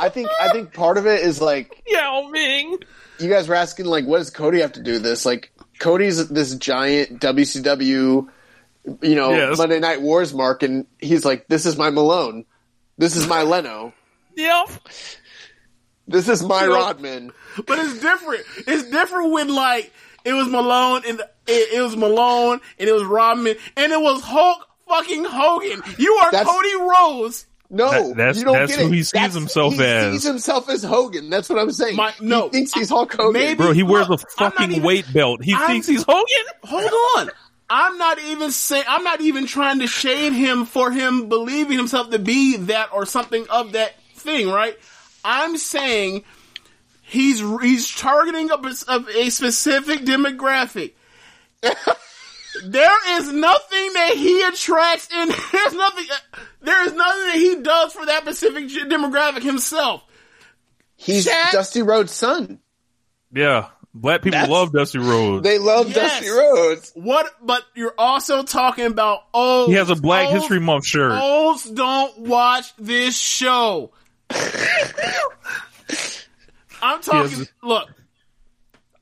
I 0.00 0.08
think 0.08 0.28
I 0.40 0.50
think 0.50 0.72
part 0.74 0.98
of 0.98 1.06
it 1.06 1.20
is 1.20 1.40
like 1.40 1.80
Yao 1.86 2.28
Ming. 2.30 2.78
You 3.20 3.28
guys 3.28 3.48
were 3.48 3.54
asking 3.54 3.86
like 3.86 4.04
what 4.06 4.18
does 4.18 4.30
Cody 4.30 4.60
have 4.60 4.72
to 4.72 4.82
do 4.82 4.92
with 4.94 5.02
this? 5.02 5.26
Like 5.26 5.52
Cody's 5.78 6.28
this 6.28 6.54
giant 6.54 7.20
WCW 7.20 8.28
you 9.02 9.14
know, 9.14 9.30
Yes. 9.32 9.58
Monday 9.58 9.80
Night 9.80 10.00
Wars 10.00 10.32
mark 10.32 10.62
and 10.62 10.86
he's 10.98 11.24
like, 11.24 11.46
This 11.48 11.66
is 11.66 11.76
my 11.76 11.90
Malone. 11.90 12.44
This 12.96 13.16
is 13.16 13.26
my 13.26 13.42
Leno. 13.42 13.92
Yep. 14.34 14.70
This 16.06 16.28
is 16.28 16.42
my 16.42 16.62
know- 16.62 16.74
Rodman. 16.74 17.32
But 17.66 17.78
it's 17.80 18.00
different. 18.00 18.44
It's 18.66 18.88
different 18.90 19.32
when 19.32 19.54
like 19.54 19.92
it 20.24 20.32
was 20.32 20.48
Malone 20.48 21.02
and 21.06 21.20
it, 21.46 21.74
it 21.74 21.82
was 21.82 21.96
Malone 21.96 22.60
and 22.78 22.88
it 22.88 22.92
was 22.92 23.04
Rodman 23.04 23.56
and 23.76 23.92
it 23.92 24.00
was 24.00 24.22
Hulk 24.22 24.66
fucking 24.88 25.24
Hogan. 25.24 25.82
You 25.98 26.12
are 26.22 26.30
That's- 26.30 26.46
Cody 26.48 26.76
Rhodes. 26.80 27.46
No, 27.70 27.90
That- 27.90 28.16
that's- 28.16 28.38
you 28.38 28.44
don't 28.44 28.54
that's 28.54 28.72
get 28.76 28.80
who 28.80 28.86
it. 28.88 28.94
he 28.94 29.02
sees 29.02 29.10
That's- 29.12 29.34
himself 29.34 29.74
he 29.74 29.84
as. 29.84 30.12
He 30.12 30.18
sees 30.20 30.26
himself 30.28 30.70
as 30.70 30.82
Hogan. 30.82 31.28
That's 31.28 31.48
what 31.50 31.58
I'm 31.58 31.70
saying. 31.70 31.96
My- 31.96 32.14
no. 32.20 32.44
he 32.44 32.50
thinks 32.50 32.72
he's 32.72 32.88
Hulk 32.88 33.12
Hogan. 33.12 33.32
Maybe- 33.34 33.56
Bro, 33.56 33.72
he 33.72 33.82
wears 33.82 34.06
a 34.06 34.12
Look, 34.12 34.20
I'm 34.38 34.52
fucking 34.52 34.70
even- 34.70 34.82
weight 34.82 35.12
belt. 35.12 35.42
He 35.44 35.52
I'm- 35.52 35.66
thinks 35.66 35.86
he's 35.86 36.02
Hogan. 36.02 36.24
Hold 36.64 36.90
on. 37.18 37.30
I'm 37.70 37.98
not 37.98 38.18
even 38.20 38.50
saying 38.50 38.84
I'm 38.88 39.04
not 39.04 39.20
even 39.20 39.46
trying 39.46 39.80
to 39.80 39.86
shade 39.86 40.32
him 40.32 40.64
for 40.64 40.90
him 40.90 41.28
believing 41.28 41.76
himself 41.76 42.08
to 42.10 42.18
be 42.18 42.56
that 42.56 42.88
or 42.94 43.04
something 43.04 43.46
of 43.50 43.72
that 43.72 43.92
thing, 44.14 44.48
right? 44.48 44.74
I'm 45.22 45.58
saying 45.58 46.24
he's 47.02 47.42
he's 47.60 47.94
targeting 47.94 48.48
a, 48.50 48.56
a 49.18 49.28
specific 49.28 50.00
demographic. 50.06 50.92
there 52.64 53.18
is 53.20 53.32
nothing 53.32 53.92
that 53.92 54.12
he 54.14 54.42
attracts 54.44 55.08
and 55.12 55.30
there's 55.52 55.74
nothing 55.74 56.06
there 56.60 56.84
is 56.86 56.92
nothing 56.92 57.26
that 57.26 57.34
he 57.36 57.56
does 57.62 57.92
for 57.92 58.06
that 58.06 58.22
specific 58.22 58.68
demographic 58.68 59.42
himself. 59.42 60.02
he's 60.96 61.26
Shaq- 61.26 61.52
Dusty 61.52 61.82
Rhodes' 61.82 62.12
son. 62.12 62.58
Yeah. 63.32 63.68
Black 63.94 64.22
people 64.22 64.32
That's- 64.38 64.50
love 64.50 64.72
Dusty 64.72 64.98
Rhodes. 64.98 65.42
They 65.42 65.58
love 65.58 65.88
Yes. 65.88 65.96
Dusty 66.20 66.28
Rhodes. 66.28 66.92
What 66.94 67.26
but 67.42 67.62
you're 67.74 67.94
also 67.98 68.42
talking 68.42 68.86
about 68.86 69.20
oh 69.34 69.66
he 69.66 69.72
has 69.74 69.90
a 69.90 69.96
Black 69.96 70.28
History 70.28 70.60
Month 70.60 70.86
shirt. 70.86 71.12
Olds 71.12 71.64
don't 71.70 72.18
watch 72.20 72.74
this 72.76 73.18
show. 73.18 73.92
I'm 76.80 77.00
talking. 77.02 77.38
Yes. 77.38 77.48
Look, 77.62 77.88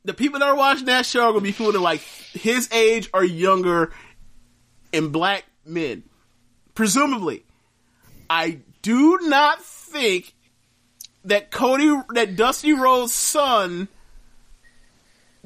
the 0.04 0.14
people 0.14 0.38
that 0.40 0.48
are 0.48 0.56
watching 0.56 0.86
that 0.86 1.04
show 1.04 1.24
are 1.24 1.32
gonna 1.32 1.40
be 1.42 1.52
people 1.52 1.72
that 1.72 1.78
are 1.78 1.82
like 1.82 2.00
his 2.00 2.70
age 2.72 3.10
or 3.12 3.22
younger, 3.24 3.92
and 4.92 5.12
black 5.12 5.44
men, 5.64 6.04
presumably. 6.74 7.44
I 8.28 8.58
do 8.82 9.18
not 9.22 9.62
think 9.62 10.32
that 11.24 11.50
Cody, 11.50 11.92
that 12.14 12.36
Dusty 12.36 12.72
Rhodes' 12.72 13.14
son, 13.14 13.88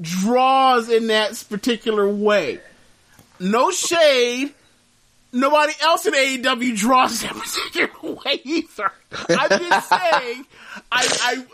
draws 0.00 0.88
in 0.88 1.08
that 1.08 1.44
particular 1.48 2.08
way. 2.08 2.60
No 3.38 3.70
shade 3.70 4.54
nobody 5.32 5.72
else 5.82 6.06
in 6.06 6.14
AEW 6.14 6.76
draws 6.76 7.20
that 7.22 7.34
particular 7.34 8.14
way 8.14 8.40
either. 8.44 8.92
I'm 9.28 9.48
just 9.48 9.88
saying, 9.88 10.46
I, 10.90 11.18
I, 11.22 11.44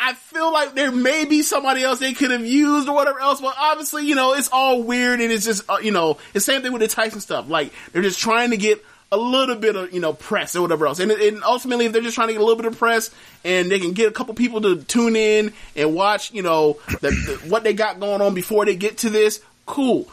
I 0.00 0.14
feel 0.14 0.52
like 0.52 0.74
there 0.74 0.92
may 0.92 1.24
be 1.24 1.42
somebody 1.42 1.82
else 1.82 1.98
they 1.98 2.12
could 2.12 2.30
have 2.30 2.44
used 2.44 2.88
or 2.88 2.94
whatever 2.94 3.20
else, 3.20 3.40
but 3.40 3.54
obviously, 3.58 4.06
you 4.06 4.14
know, 4.14 4.34
it's 4.34 4.48
all 4.52 4.82
weird 4.82 5.20
and 5.20 5.32
it's 5.32 5.44
just, 5.44 5.68
uh, 5.68 5.78
you 5.82 5.92
know, 5.92 6.18
the 6.32 6.40
same 6.40 6.62
thing 6.62 6.72
with 6.72 6.82
the 6.82 6.88
Tyson 6.88 7.20
stuff. 7.20 7.48
Like, 7.48 7.72
they're 7.92 8.02
just 8.02 8.20
trying 8.20 8.50
to 8.50 8.56
get 8.56 8.84
a 9.14 9.16
little 9.16 9.56
bit 9.56 9.76
of, 9.76 9.92
you 9.92 10.00
know, 10.00 10.12
press 10.12 10.56
or 10.56 10.62
whatever 10.62 10.86
else. 10.86 10.98
And, 10.98 11.10
and 11.12 11.42
ultimately, 11.44 11.86
if 11.86 11.92
they're 11.92 12.02
just 12.02 12.14
trying 12.16 12.28
to 12.28 12.34
get 12.34 12.42
a 12.42 12.44
little 12.44 12.60
bit 12.60 12.66
of 12.66 12.78
press 12.78 13.10
and 13.44 13.70
they 13.70 13.78
can 13.78 13.92
get 13.92 14.08
a 14.08 14.10
couple 14.10 14.34
people 14.34 14.60
to 14.62 14.82
tune 14.82 15.16
in 15.16 15.52
and 15.76 15.94
watch, 15.94 16.32
you 16.32 16.42
know, 16.42 16.78
the, 17.00 17.10
the, 17.10 17.48
what 17.48 17.62
they 17.62 17.72
got 17.72 18.00
going 18.00 18.20
on 18.20 18.34
before 18.34 18.64
they 18.64 18.76
get 18.76 18.98
to 18.98 19.10
this, 19.10 19.40
cool. 19.66 20.08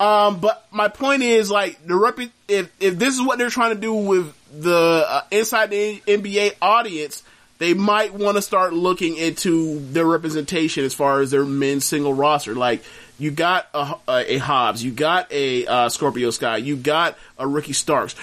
Um, 0.00 0.40
but 0.40 0.66
my 0.70 0.88
point 0.88 1.22
is 1.22 1.50
like 1.50 1.84
the 1.84 1.96
rep- 1.96 2.30
if 2.46 2.70
if 2.78 2.98
this 2.98 3.14
is 3.14 3.22
what 3.22 3.38
they're 3.38 3.50
trying 3.50 3.74
to 3.74 3.80
do 3.80 3.92
with 3.92 4.32
the 4.60 5.04
uh, 5.06 5.22
inside 5.30 5.70
the 5.70 6.00
NBA 6.06 6.54
audience, 6.62 7.24
they 7.58 7.74
might 7.74 8.14
want 8.14 8.36
to 8.36 8.42
start 8.42 8.72
looking 8.72 9.16
into 9.16 9.80
their 9.90 10.06
representation 10.06 10.84
as 10.84 10.94
far 10.94 11.20
as 11.20 11.32
their 11.32 11.44
men's 11.44 11.84
single 11.84 12.14
roster. 12.14 12.54
Like 12.54 12.84
you 13.18 13.30
got 13.30 13.68
a, 13.74 13.96
a, 14.08 14.38
Hobbs, 14.38 14.82
you 14.82 14.92
got 14.92 15.30
a 15.32 15.66
uh, 15.66 15.88
Scorpio 15.88 16.30
Sky, 16.30 16.58
you 16.58 16.76
got 16.76 17.18
a 17.36 17.46
Ricky 17.46 17.72
Starks. 17.72 18.14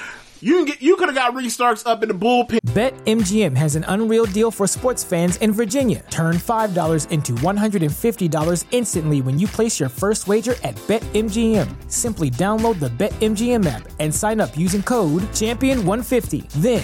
You 0.41 0.57
can 0.57 0.65
get 0.65 0.81
you 0.81 0.95
could 0.97 1.07
have 1.07 1.15
got 1.15 1.33
Ricky 1.33 1.49
Starks 1.49 1.85
up 1.85 2.03
in 2.03 2.09
the 2.09 2.13
bullpen. 2.13 2.59
BetMGM 2.67 3.55
has 3.55 3.75
an 3.75 3.85
unreal 3.87 4.25
deal 4.25 4.51
for 4.51 4.67
sports 4.67 5.03
fans 5.03 5.37
in 5.37 5.53
Virginia. 5.53 6.03
Turn 6.09 6.35
$5 6.35 7.09
into 7.09 7.33
$150 7.33 8.65
instantly 8.71 9.21
when 9.21 9.39
you 9.39 9.47
place 9.47 9.79
your 9.79 9.89
first 9.89 10.27
wager 10.27 10.55
at 10.63 10.75
BetMGM. 10.87 11.91
Simply 11.91 12.29
download 12.29 12.79
the 12.79 12.89
BetMGM 12.89 13.65
app 13.65 13.87
and 13.99 14.13
sign 14.13 14.39
up 14.41 14.57
using 14.57 14.83
code 14.83 15.23
Champion150. 15.31 16.49
Then, 16.61 16.83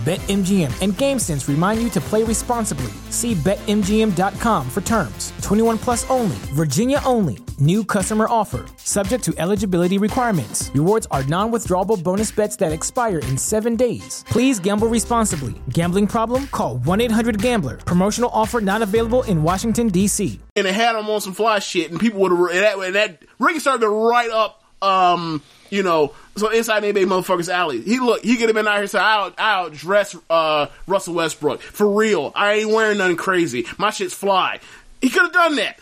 BetMGM 0.00 0.72
and 0.80 0.94
GameSense 0.94 1.46
remind 1.46 1.82
you 1.82 1.90
to 1.90 2.00
play 2.00 2.22
responsibly. 2.22 2.90
See 3.10 3.34
BetMGM.com 3.34 4.70
for 4.70 4.80
terms. 4.80 5.34
21 5.42 5.76
plus 5.76 6.08
only. 6.08 6.36
Virginia 6.54 7.02
only. 7.04 7.38
New 7.58 7.84
customer 7.84 8.26
offer. 8.26 8.64
Subject 8.78 9.22
to 9.24 9.34
eligibility 9.36 9.98
requirements. 9.98 10.70
Rewards 10.72 11.06
are 11.10 11.22
non 11.24 11.52
withdrawable 11.52 12.02
bonus 12.02 12.32
bets 12.32 12.56
that 12.56 12.72
expire 12.72 13.18
in 13.18 13.36
seven 13.36 13.76
days. 13.76 14.24
Please 14.28 14.58
gamble 14.58 14.88
responsibly. 14.88 15.60
Gambling 15.68 16.06
problem? 16.06 16.46
Call 16.46 16.78
1 16.78 17.00
800 17.02 17.42
Gambler. 17.42 17.76
Promotional 17.76 18.30
offer 18.32 18.62
not 18.62 18.80
available 18.80 19.22
in 19.24 19.42
Washington, 19.42 19.88
D.C. 19.88 20.40
and 20.56 20.66
it 20.66 20.74
had 20.74 20.94
them 20.94 21.10
on 21.10 21.20
some 21.20 21.34
fly 21.34 21.58
shit, 21.58 21.90
and 21.90 22.00
people 22.00 22.20
would 22.20 22.32
have 22.32 22.40
and 22.40 22.64
that, 22.64 22.78
and 22.78 22.94
that 22.94 23.22
Ricky 23.38 23.58
started 23.58 23.80
to 23.82 23.90
right 23.90 24.30
up, 24.30 24.64
um, 24.80 25.42
you 25.70 25.82
know, 25.82 26.14
so 26.36 26.50
inside 26.50 26.82
NBA 26.82 27.06
motherfuckers 27.06 27.48
alley. 27.48 27.80
He 27.80 27.98
look, 27.98 28.22
he 28.22 28.36
could 28.36 28.48
have 28.48 28.54
been 28.54 28.68
out 28.68 28.78
here 28.78 28.86
saying, 28.86 29.04
"I'll, 29.04 29.32
I'll 29.38 29.70
dress 29.70 30.16
uh, 30.28 30.66
Russell 30.86 31.14
Westbrook 31.14 31.60
for 31.62 31.90
real. 31.90 32.32
I 32.34 32.54
ain't 32.54 32.70
wearing 32.70 32.98
nothing 32.98 33.16
crazy. 33.16 33.66
My 33.78 33.90
shit's 33.90 34.14
fly." 34.14 34.60
He 35.00 35.08
could 35.08 35.22
have 35.22 35.32
done 35.32 35.56
that. 35.56 35.78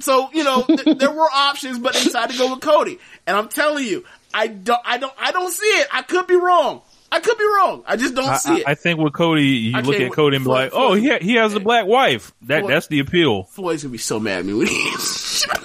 So 0.00 0.30
you 0.32 0.44
know, 0.44 0.62
th- 0.62 0.98
there 0.98 1.12
were 1.12 1.28
options, 1.32 1.78
but 1.78 1.94
they 1.94 2.04
decided 2.04 2.32
to 2.32 2.38
go 2.38 2.52
with 2.52 2.60
Cody. 2.60 2.98
And 3.26 3.36
I'm 3.36 3.48
telling 3.48 3.86
you, 3.86 4.04
I 4.34 4.48
don't, 4.48 4.80
I 4.84 4.98
don't, 4.98 5.14
I 5.18 5.32
don't 5.32 5.52
see 5.52 5.64
it. 5.64 5.88
I 5.92 6.02
could 6.02 6.26
be 6.26 6.36
wrong. 6.36 6.82
I 7.12 7.20
could 7.20 7.36
be 7.36 7.44
wrong. 7.44 7.84
I 7.86 7.96
just 7.96 8.14
don't 8.14 8.26
I, 8.26 8.36
see 8.38 8.60
it. 8.60 8.66
I, 8.66 8.70
I 8.70 8.74
think 8.74 8.98
with 8.98 9.12
Cody, 9.12 9.44
you 9.44 9.76
I 9.76 9.82
look 9.82 10.00
at 10.00 10.12
Cody 10.12 10.36
and 10.36 10.46
be 10.46 10.50
like, 10.50 10.70
"Oh, 10.72 10.94
he 10.94 11.14
he 11.18 11.34
has 11.34 11.52
a 11.52 11.60
black 11.60 11.86
wife." 11.86 12.32
That 12.42 12.60
Floyd- 12.60 12.72
that's 12.72 12.86
the 12.86 13.00
appeal. 13.00 13.42
Floyd's 13.44 13.82
gonna 13.82 13.92
be 13.92 13.98
so 13.98 14.18
mad 14.18 14.38
at 14.38 14.46
me. 14.46 14.66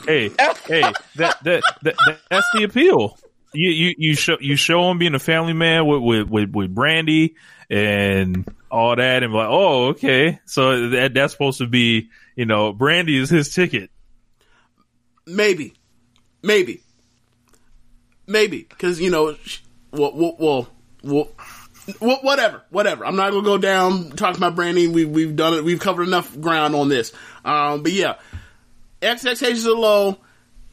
Hey, 0.06 0.30
hey, 0.68 0.82
that, 0.82 1.04
that 1.16 1.44
that 1.44 1.64
that 1.84 1.96
that's 2.30 2.48
the 2.54 2.64
appeal. 2.64 3.18
You 3.54 3.72
you 3.72 3.96
you 3.98 4.16
show 4.16 4.36
you 4.42 4.58
show 4.58 4.92
him 4.92 4.98
being 4.98 5.16
a 5.16 5.20
family 5.20 5.54
man 5.54 5.86
with 5.86 6.02
with 6.02 6.30
with, 6.30 6.52
with 6.54 6.76
Brandi 6.76 7.36
and 7.70 8.46
all 8.70 8.96
that, 8.98 9.24
and 9.24 9.32
be 9.32 9.38
like, 9.38 9.48
"Oh, 9.50 9.88
okay." 9.90 10.40
So 10.46 10.90
that 10.90 11.14
that's 11.14 11.32
supposed 11.32 11.60
to 11.60 11.68
be, 11.68 12.10
you 12.36 12.46
know, 12.46 12.74
Brandi 12.74 13.18
is 13.18 13.30
his 13.30 13.54
ticket. 13.54 13.90
Maybe, 15.26 15.76
maybe, 16.42 16.82
maybe, 18.26 18.64
because 18.64 19.00
you 19.00 19.12
know, 19.12 19.36
well, 19.92 20.14
well, 20.14 20.36
well, 20.40 20.68
well, 21.04 21.30
whatever, 22.00 22.62
whatever. 22.70 23.06
I'm 23.06 23.16
not 23.16 23.32
gonna 23.32 23.44
go 23.44 23.58
down 23.58 24.12
talking 24.12 24.38
about 24.38 24.56
Brandi. 24.56 24.92
We 24.92 25.06
we've 25.06 25.36
done 25.36 25.54
it. 25.54 25.64
We've 25.64 25.80
covered 25.80 26.08
enough 26.08 26.40
ground 26.40 26.76
on 26.76 26.90
this. 26.90 27.12
Um, 27.46 27.84
but 27.84 27.92
yeah, 27.92 28.16
expectations 29.02 29.66
are 29.66 29.76
low. 29.76 30.18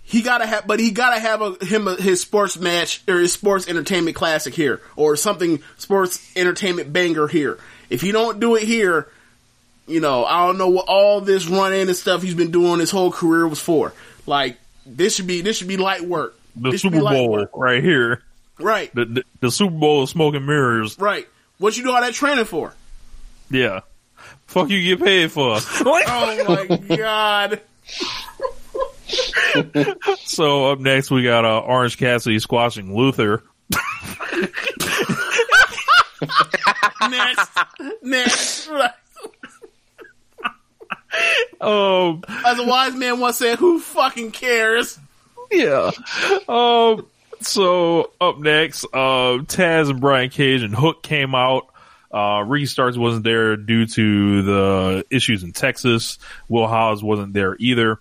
He 0.03 0.21
gotta 0.23 0.45
have, 0.45 0.67
but 0.67 0.81
he 0.81 0.91
gotta 0.91 1.19
have 1.19 1.41
a, 1.41 1.65
him 1.65 1.89
a, 1.89 1.97
his 1.97 2.21
sports 2.21 2.59
match 2.59 3.03
or 3.09 3.19
his 3.19 3.33
sports 3.33 3.69
entertainment 3.69 4.17
classic 4.17 4.55
here, 4.55 4.83
or 4.97 5.17
something 5.17 5.63
sports 5.79 6.21
entertainment 6.37 6.93
banger 6.93 7.27
here. 7.27 7.59
If 7.89 8.03
you 8.03 8.13
don't 8.13 8.39
do 8.39 8.57
it 8.57 8.65
here, 8.65 9.09
you 9.87 10.01
know, 10.01 10.25
I 10.25 10.47
don't 10.47 10.59
know 10.59 10.69
what 10.69 10.87
all 10.89 11.21
this 11.21 11.47
running 11.47 11.89
and 11.89 11.97
stuff 11.97 12.23
he's 12.23 12.35
been 12.35 12.51
doing 12.51 12.81
his 12.81 12.91
whole 12.91 13.13
career 13.13 13.47
was 13.49 13.61
for. 13.61 13.95
Like 14.27 14.59
this 14.85 15.17
should 15.17 15.27
be 15.27 15.41
this 15.41 15.57
should 15.57 15.69
be 15.69 15.77
light 15.79 16.03
work. 16.03 16.35
The 16.57 16.73
This 16.73 16.83
Super 16.83 17.01
Bowl 17.01 17.31
work. 17.31 17.51
right 17.55 17.83
here. 17.83 18.23
Right, 18.59 18.95
The, 18.95 19.05
the 19.05 19.25
the 19.41 19.51
Super 19.51 19.75
Bowl 19.77 20.03
of 20.05 20.09
smoke 20.09 20.35
and 20.35 20.47
mirrors. 20.47 20.99
right. 20.99 21.27
What 21.59 21.77
you 21.77 21.83
do 21.85 21.93
all 21.93 22.01
that 22.01 22.15
training 22.15 22.45
for? 22.47 22.75
Yeah. 23.51 23.81
Fuck 24.47 24.71
you 24.71 24.97
get 24.97 25.05
paid 25.05 25.31
for. 25.33 25.57
Oh 25.81 26.67
my 26.69 26.97
god. 26.97 27.61
So 30.25 30.73
up 30.73 30.81
next 30.81 31.11
we 31.11 31.23
got 31.23 31.45
uh, 31.45 31.61
Orange 31.61 31.97
Cassidy 31.99 32.39
squashing 32.41 32.97
Luther. 32.97 33.43
Next, 37.11 37.51
next. 38.03 38.69
Um, 41.61 42.23
As 42.29 42.59
a 42.59 42.67
wise 42.67 42.95
man 42.95 43.21
once 43.21 43.37
said, 43.39 43.59
"Who 43.59 43.79
fucking 43.81 44.33
cares?" 44.33 44.99
yeah. 45.51 45.91
Um, 46.49 47.07
so 47.47 48.13
up 48.21 48.39
next, 48.39 48.85
uh, 48.85 49.39
Taz 49.45 49.91
and 49.91 50.01
Brian 50.01 50.31
Cage 50.31 50.63
and 50.63 50.75
Hook 50.75 51.03
came 51.03 51.35
out. 51.35 51.69
Uh, 52.13 52.45
Ricky 52.47 52.67
Starks 52.67 52.97
wasn't 52.97 53.25
there 53.25 53.57
due 53.57 53.87
to 53.87 54.43
the 54.43 55.05
issues 55.11 55.43
in 55.43 55.53
Texas. 55.53 56.19
Will 56.49 56.67
Hobbs 56.67 57.03
wasn't 57.03 57.33
there 57.35 57.57
either. 57.59 58.01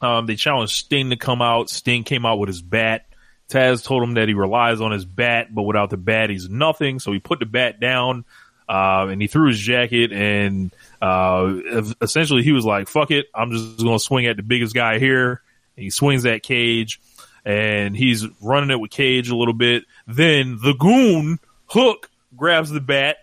Um, 0.00 0.26
they 0.26 0.36
challenged 0.36 0.74
Sting 0.74 1.10
to 1.10 1.16
come 1.16 1.42
out. 1.42 1.68
Sting 1.68 2.04
came 2.04 2.24
out 2.24 2.38
with 2.38 2.48
his 2.48 2.62
bat. 2.62 3.06
Taz 3.48 3.84
told 3.84 4.02
him 4.02 4.14
that 4.14 4.28
he 4.28 4.34
relies 4.34 4.80
on 4.80 4.92
his 4.92 5.04
bat, 5.04 5.52
but 5.52 5.62
without 5.62 5.90
the 5.90 5.96
bat, 5.96 6.30
he's 6.30 6.48
nothing. 6.48 6.98
So 6.98 7.12
he 7.12 7.18
put 7.18 7.38
the 7.38 7.46
bat 7.46 7.80
down, 7.80 8.24
uh, 8.68 9.06
and 9.10 9.20
he 9.20 9.28
threw 9.28 9.48
his 9.48 9.58
jacket 9.58 10.12
and, 10.12 10.74
uh, 11.00 11.54
essentially 12.00 12.42
he 12.42 12.52
was 12.52 12.64
like, 12.64 12.88
fuck 12.88 13.10
it. 13.10 13.26
I'm 13.34 13.52
just 13.52 13.78
going 13.78 13.96
to 13.96 14.02
swing 14.02 14.26
at 14.26 14.36
the 14.36 14.42
biggest 14.42 14.74
guy 14.74 14.98
here. 14.98 15.42
And 15.76 15.84
he 15.84 15.90
swings 15.90 16.24
at 16.26 16.42
Cage 16.42 17.00
and 17.46 17.96
he's 17.96 18.26
running 18.42 18.70
it 18.70 18.78
with 18.80 18.90
Cage 18.90 19.30
a 19.30 19.36
little 19.36 19.54
bit. 19.54 19.84
Then 20.06 20.58
the 20.62 20.74
goon, 20.74 21.38
Hook, 21.68 22.10
grabs 22.36 22.68
the 22.70 22.80
bat 22.80 23.18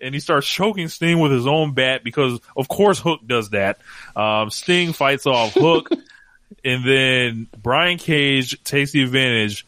and 0.00 0.12
he 0.14 0.20
starts 0.20 0.46
choking 0.48 0.88
Sting 0.88 1.18
with 1.20 1.30
his 1.32 1.46
own 1.46 1.72
bat 1.72 2.02
because 2.04 2.40
of 2.56 2.68
course 2.68 2.98
Hook 2.98 3.20
does 3.26 3.50
that. 3.50 3.78
Um, 4.16 4.50
Sting 4.50 4.92
fights 4.92 5.26
off 5.26 5.54
Hook 5.54 5.88
and 6.64 6.84
then 6.84 7.46
Brian 7.62 7.96
Cage 7.98 8.62
takes 8.64 8.90
the 8.92 9.02
advantage 9.02 9.64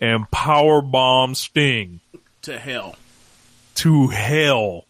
and 0.00 0.30
power 0.30 0.82
bombs 0.82 1.38
Sting 1.38 2.00
To 2.42 2.58
hell. 2.58 2.94
to 3.76 4.08
hell. 4.08 4.84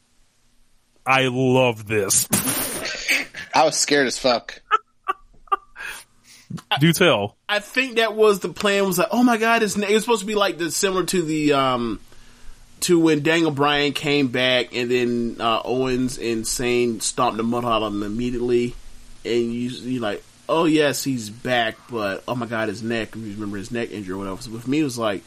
I 1.06 1.28
love 1.30 1.86
this. 1.86 2.26
I 3.54 3.64
was 3.64 3.76
scared 3.76 4.08
as 4.08 4.18
fuck. 4.18 4.60
Do 6.80 6.92
tell. 6.92 7.36
I 7.48 7.58
think 7.58 7.96
that 7.96 8.14
was 8.14 8.40
the 8.40 8.48
plan. 8.48 8.84
Was 8.84 8.98
like, 8.98 9.08
oh 9.10 9.22
my 9.22 9.36
god, 9.36 9.62
it's, 9.62 9.76
it 9.76 9.92
was 9.92 10.02
supposed 10.02 10.20
to 10.20 10.26
be 10.26 10.34
like 10.34 10.58
the 10.58 10.70
similar 10.70 11.04
to 11.04 11.22
the 11.22 11.52
um 11.54 12.00
to 12.80 12.98
when 12.98 13.22
Daniel 13.22 13.50
Bryan 13.50 13.92
came 13.92 14.28
back 14.28 14.74
and 14.74 14.90
then 14.90 15.36
uh, 15.40 15.60
Owens 15.64 16.18
and 16.18 16.44
Zayn 16.44 17.02
stomped 17.02 17.36
the 17.36 17.42
mud 17.42 17.64
out 17.64 17.82
of 17.82 17.92
him 17.92 18.02
immediately, 18.02 18.74
and 19.24 19.52
you 19.52 19.70
you 19.70 20.00
like, 20.00 20.22
oh 20.48 20.66
yes, 20.66 21.02
he's 21.02 21.30
back, 21.30 21.76
but 21.90 22.22
oh 22.28 22.34
my 22.34 22.46
god, 22.46 22.68
his 22.68 22.82
neck. 22.82 23.14
You 23.16 23.32
remember 23.32 23.56
his 23.56 23.70
neck 23.70 23.90
injury 23.90 24.14
or 24.14 24.18
whatever. 24.18 24.42
So 24.42 24.50
with 24.50 24.68
me, 24.68 24.80
it 24.80 24.84
was 24.84 24.98
like. 24.98 25.22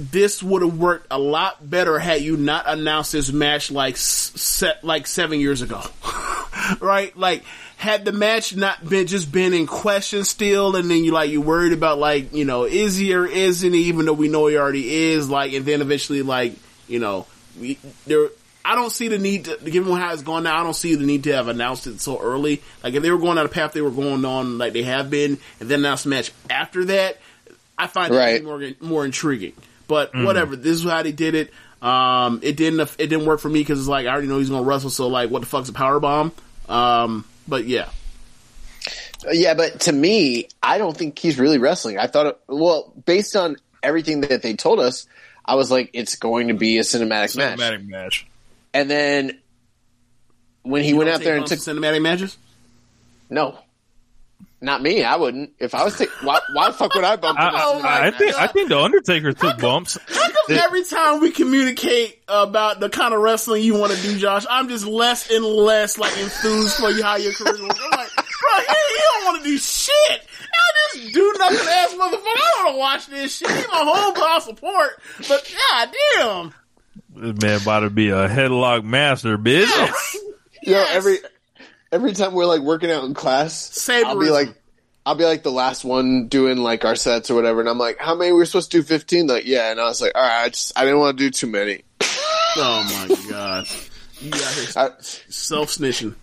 This 0.00 0.44
would 0.44 0.62
have 0.62 0.78
worked 0.78 1.08
a 1.10 1.18
lot 1.18 1.68
better 1.68 1.98
had 1.98 2.22
you 2.22 2.36
not 2.36 2.68
announced 2.68 3.10
this 3.10 3.32
match 3.32 3.72
like 3.72 3.96
set 3.96 4.84
like 4.84 5.08
seven 5.08 5.40
years 5.40 5.60
ago, 5.60 5.82
right? 6.80 7.16
Like 7.18 7.42
had 7.78 8.04
the 8.04 8.10
match 8.12 8.56
not 8.56 8.86
been 8.86 9.06
just 9.06 9.30
been 9.30 9.54
in 9.54 9.66
question 9.66 10.24
still, 10.24 10.74
and 10.74 10.90
then 10.90 11.04
you 11.04 11.12
like 11.12 11.30
you 11.30 11.40
worried 11.40 11.72
about 11.72 11.98
like 11.98 12.34
you 12.34 12.44
know 12.44 12.64
is 12.64 12.96
he 12.96 13.14
or 13.14 13.24
isn't 13.24 13.72
he, 13.72 13.84
even 13.84 14.04
though 14.04 14.12
we 14.12 14.28
know 14.28 14.48
he 14.48 14.56
already 14.56 14.92
is, 15.12 15.30
like, 15.30 15.52
and 15.52 15.64
then 15.64 15.80
eventually 15.80 16.22
like 16.22 16.54
you 16.88 16.98
know 16.98 17.26
we 17.58 17.78
there. 18.06 18.28
I 18.64 18.74
don't 18.74 18.90
see 18.90 19.08
the 19.08 19.18
need 19.18 19.46
to, 19.46 19.56
given 19.64 19.90
how 19.96 20.12
it's 20.12 20.20
gone 20.22 20.42
now. 20.42 20.60
I 20.60 20.62
don't 20.64 20.74
see 20.74 20.94
the 20.96 21.06
need 21.06 21.24
to 21.24 21.32
have 21.34 21.48
announced 21.48 21.86
it 21.86 22.00
so 22.02 22.20
early. 22.20 22.60
Like 22.84 22.92
if 22.94 23.02
they 23.02 23.10
were 23.10 23.16
going 23.16 23.36
down 23.36 23.46
a 23.46 23.48
path 23.48 23.72
they 23.72 23.80
were 23.80 23.90
going 23.90 24.24
on, 24.26 24.58
like 24.58 24.74
they 24.74 24.82
have 24.82 25.08
been, 25.08 25.38
and 25.60 25.68
then 25.70 25.78
announce 25.78 26.02
the 26.02 26.10
match 26.10 26.32
after 26.50 26.84
that, 26.86 27.16
I 27.78 27.86
find 27.86 28.12
Right. 28.12 28.34
it 28.34 28.44
more 28.44 28.60
more 28.80 29.04
intriguing. 29.06 29.54
But 29.86 30.14
whatever, 30.14 30.54
this 30.56 30.76
is 30.76 30.82
how 30.84 31.02
they 31.02 31.12
did 31.12 31.34
it. 31.34 31.50
Um, 31.80 32.40
it 32.42 32.56
didn't 32.58 32.80
it 32.80 33.06
didn't 33.06 33.24
work 33.24 33.40
for 33.40 33.48
me 33.48 33.60
because 33.60 33.78
it's 33.78 33.88
like 33.88 34.06
I 34.06 34.10
already 34.10 34.26
know 34.26 34.38
he's 34.38 34.50
gonna 34.50 34.64
wrestle. 34.64 34.90
So 34.90 35.06
like, 35.06 35.30
what 35.30 35.40
the 35.40 35.46
fuck's 35.46 35.68
a 35.70 35.72
power 35.72 35.98
bomb? 36.00 36.32
Um, 36.68 37.24
but 37.48 37.64
yeah, 37.64 37.88
uh, 39.26 39.30
Yeah, 39.32 39.54
but 39.54 39.80
to 39.80 39.92
me, 39.92 40.48
I 40.62 40.78
don't 40.78 40.96
think 40.96 41.18
he's 41.18 41.38
really 41.38 41.58
wrestling. 41.58 41.98
I 41.98 42.06
thought, 42.06 42.26
it, 42.26 42.40
well, 42.46 42.92
based 43.04 43.34
on 43.34 43.56
everything 43.82 44.20
that 44.22 44.42
they 44.42 44.54
told 44.54 44.78
us, 44.80 45.06
I 45.44 45.54
was 45.54 45.70
like, 45.70 45.90
it's 45.94 46.16
going 46.16 46.48
to 46.48 46.54
be 46.54 46.78
a 46.78 46.82
cinematic, 46.82 47.36
match. 47.36 47.58
Cinematic 47.58 47.88
match. 47.88 48.26
And 48.74 48.90
then 48.90 49.38
when 50.62 50.82
he 50.82 50.90
You 50.90 50.96
went 50.96 51.10
out 51.10 51.20
there 51.20 51.36
and 51.36 51.46
took 51.46 51.58
cinematic 51.58 52.02
matches. 52.02 52.36
no, 53.30 53.58
not 54.60 54.82
me. 54.82 55.04
I 55.04 55.16
wouldn't. 55.16 55.52
If 55.58 55.74
I 55.74 55.84
was 55.84 55.96
taking, 55.96 56.14
why, 56.22 56.40
why 56.52 56.68
the 56.68 56.72
fuck 56.74 56.94
would 56.94 57.04
I 57.04 57.16
bump? 57.16 57.38
I, 57.38 57.46
into 57.46 57.58
I, 57.58 57.62
cinematic 57.62 57.84
I, 57.84 58.06
I 58.06 58.10
think 58.10 58.34
I 58.34 58.46
think 58.48 58.68
the 58.68 58.78
Undertaker 58.80 59.32
took 59.32 59.58
bumps. 59.58 59.98
How 60.08 60.28
come 60.30 60.56
every 60.56 60.84
time 60.84 61.20
we 61.20 61.30
communicate 61.30 62.20
about 62.28 62.80
the 62.80 62.88
kind 62.88 63.14
of 63.14 63.20
wrestling 63.20 63.62
you 63.62 63.74
want 63.78 63.92
to 63.92 64.02
do, 64.02 64.18
Josh, 64.18 64.44
I'm 64.50 64.68
just 64.68 64.84
less 64.86 65.30
and 65.30 65.44
less 65.44 65.98
like 65.98 66.16
enthused 66.18 66.76
for 66.76 66.90
you 66.90 67.02
how 67.02 67.16
your 67.16 67.32
career 67.32 67.52
goes. 67.52 67.62
I'm 67.62 67.90
like, 67.90 68.10
bro, 68.16 68.58
you, 68.58 68.74
you 68.90 69.00
don't 69.14 69.24
want 69.26 69.38
to 69.44 69.48
do 69.48 69.58
shit. 69.58 69.94
I 70.10 70.96
just 70.98 71.14
do 71.14 71.34
nothing 71.38 71.58
ass 71.68 71.94
motherfucker. 71.94 72.22
I 72.26 72.52
don't 72.56 72.64
want 72.64 72.74
to 72.74 72.78
watch 72.78 73.06
this 73.06 73.36
shit. 73.36 73.48
Give 73.48 73.68
my 73.68 73.84
whole 73.84 74.12
pile 74.12 74.40
support, 74.40 74.90
but 75.28 75.54
god 75.68 75.88
damn. 76.16 76.54
This 77.14 77.42
man 77.42 77.60
about 77.62 77.80
to 77.80 77.90
be 77.90 78.10
a 78.10 78.28
headlock 78.28 78.84
master, 78.84 79.38
bitch. 79.38 79.66
You 80.62 80.72
know, 80.72 80.80
Yes. 80.80 80.96
every 80.96 81.18
every 81.92 82.12
time 82.12 82.34
we're 82.34 82.46
like 82.46 82.60
working 82.60 82.90
out 82.90 83.04
in 83.04 83.14
class, 83.14 83.88
I'll 83.88 84.18
be 84.18 84.30
like, 84.30 84.54
I'll 85.06 85.14
be 85.14 85.24
like 85.24 85.42
the 85.42 85.52
last 85.52 85.84
one 85.84 86.28
doing 86.28 86.58
like 86.58 86.84
our 86.84 86.96
sets 86.96 87.30
or 87.30 87.34
whatever, 87.34 87.60
and 87.60 87.68
I'm 87.68 87.78
like, 87.78 87.98
how 87.98 88.14
many? 88.14 88.32
We're 88.32 88.44
supposed 88.44 88.70
to 88.72 88.78
do 88.78 88.82
fifteen. 88.82 89.26
Like, 89.26 89.46
yeah, 89.46 89.70
and 89.70 89.80
I 89.80 89.84
was 89.84 90.00
like, 90.00 90.12
all 90.14 90.22
right, 90.22 90.44
I 90.44 90.48
just 90.50 90.78
I 90.78 90.84
didn't 90.84 90.98
want 91.00 91.16
to 91.18 91.24
do 91.24 91.30
too 91.30 91.46
many. 91.46 91.82
Oh 92.60 93.06
my 93.08 93.30
god. 93.30 93.66
You 94.20 94.30
got 94.30 95.04
self 95.28 95.68
snitching. 95.70 96.14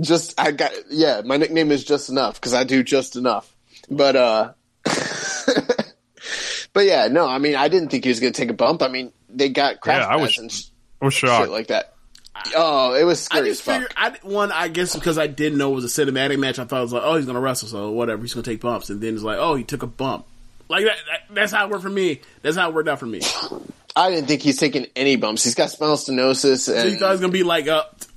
just 0.00 0.40
I 0.40 0.50
got 0.52 0.70
yeah. 0.88 1.20
My 1.24 1.36
nickname 1.36 1.72
is 1.72 1.84
just 1.84 2.08
enough 2.08 2.36
because 2.40 2.54
I 2.54 2.64
do 2.64 2.82
just 2.82 3.16
enough. 3.16 3.54
But 3.90 4.16
uh, 4.16 4.52
but 6.72 6.86
yeah, 6.86 7.08
no, 7.08 7.26
I 7.26 7.38
mean, 7.38 7.54
I 7.56 7.68
didn't 7.68 7.88
think 7.90 8.04
he 8.04 8.08
was 8.10 8.20
gonna 8.20 8.32
take 8.32 8.50
a 8.50 8.54
bump. 8.54 8.82
I 8.82 8.88
mean, 8.88 9.12
they 9.28 9.48
got 9.50 9.80
crash 9.80 10.00
Yeah, 10.02 10.06
I 10.08 10.16
was- 10.16 10.38
and 10.38 10.50
sh- 10.50 10.64
I'm 11.02 11.10
shit 11.10 11.28
shocked. 11.28 11.50
like 11.50 11.66
that. 11.66 11.93
Oh, 12.56 12.94
it 12.94 13.04
was 13.04 13.26
I 13.30 13.36
scary 13.36 13.50
as 13.50 13.56
just 13.58 13.62
fuck. 13.64 13.74
figured, 13.74 13.92
I, 13.96 14.16
one, 14.22 14.52
I 14.52 14.68
guess 14.68 14.94
because 14.94 15.18
I 15.18 15.26
didn't 15.28 15.58
know 15.58 15.72
it 15.72 15.76
was 15.76 15.98
a 15.98 16.04
cinematic 16.04 16.38
match, 16.38 16.58
I 16.58 16.64
thought 16.64 16.78
it 16.78 16.82
was 16.82 16.92
like, 16.92 17.02
oh, 17.04 17.16
he's 17.16 17.26
gonna 17.26 17.40
wrestle, 17.40 17.68
so 17.68 17.90
whatever, 17.92 18.22
he's 18.22 18.34
gonna 18.34 18.42
take 18.44 18.60
bumps, 18.60 18.90
and 18.90 19.00
then 19.00 19.14
it's 19.14 19.22
like, 19.22 19.38
oh, 19.38 19.54
he 19.54 19.64
took 19.64 19.82
a 19.82 19.86
bump. 19.86 20.26
Like 20.68 20.84
that, 20.84 20.96
that 21.06 21.34
that's 21.34 21.52
how 21.52 21.66
it 21.66 21.70
worked 21.70 21.82
for 21.84 21.90
me. 21.90 22.20
That's 22.42 22.56
how 22.56 22.68
it 22.68 22.74
worked 22.74 22.88
out 22.88 22.98
for 22.98 23.06
me. 23.06 23.20
I 23.96 24.10
didn't 24.10 24.26
think 24.26 24.42
he's 24.42 24.58
taking 24.58 24.86
any 24.96 25.14
bumps. 25.16 25.44
He's 25.44 25.54
got 25.54 25.70
spinal 25.70 25.96
stenosis, 25.96 26.74
and 26.74 26.90
you 26.90 26.98
thought 26.98 27.08
it 27.08 27.12
was 27.12 27.20
gonna 27.20 27.32
be 27.32 27.44
like, 27.44 27.68
uh, 27.68 27.84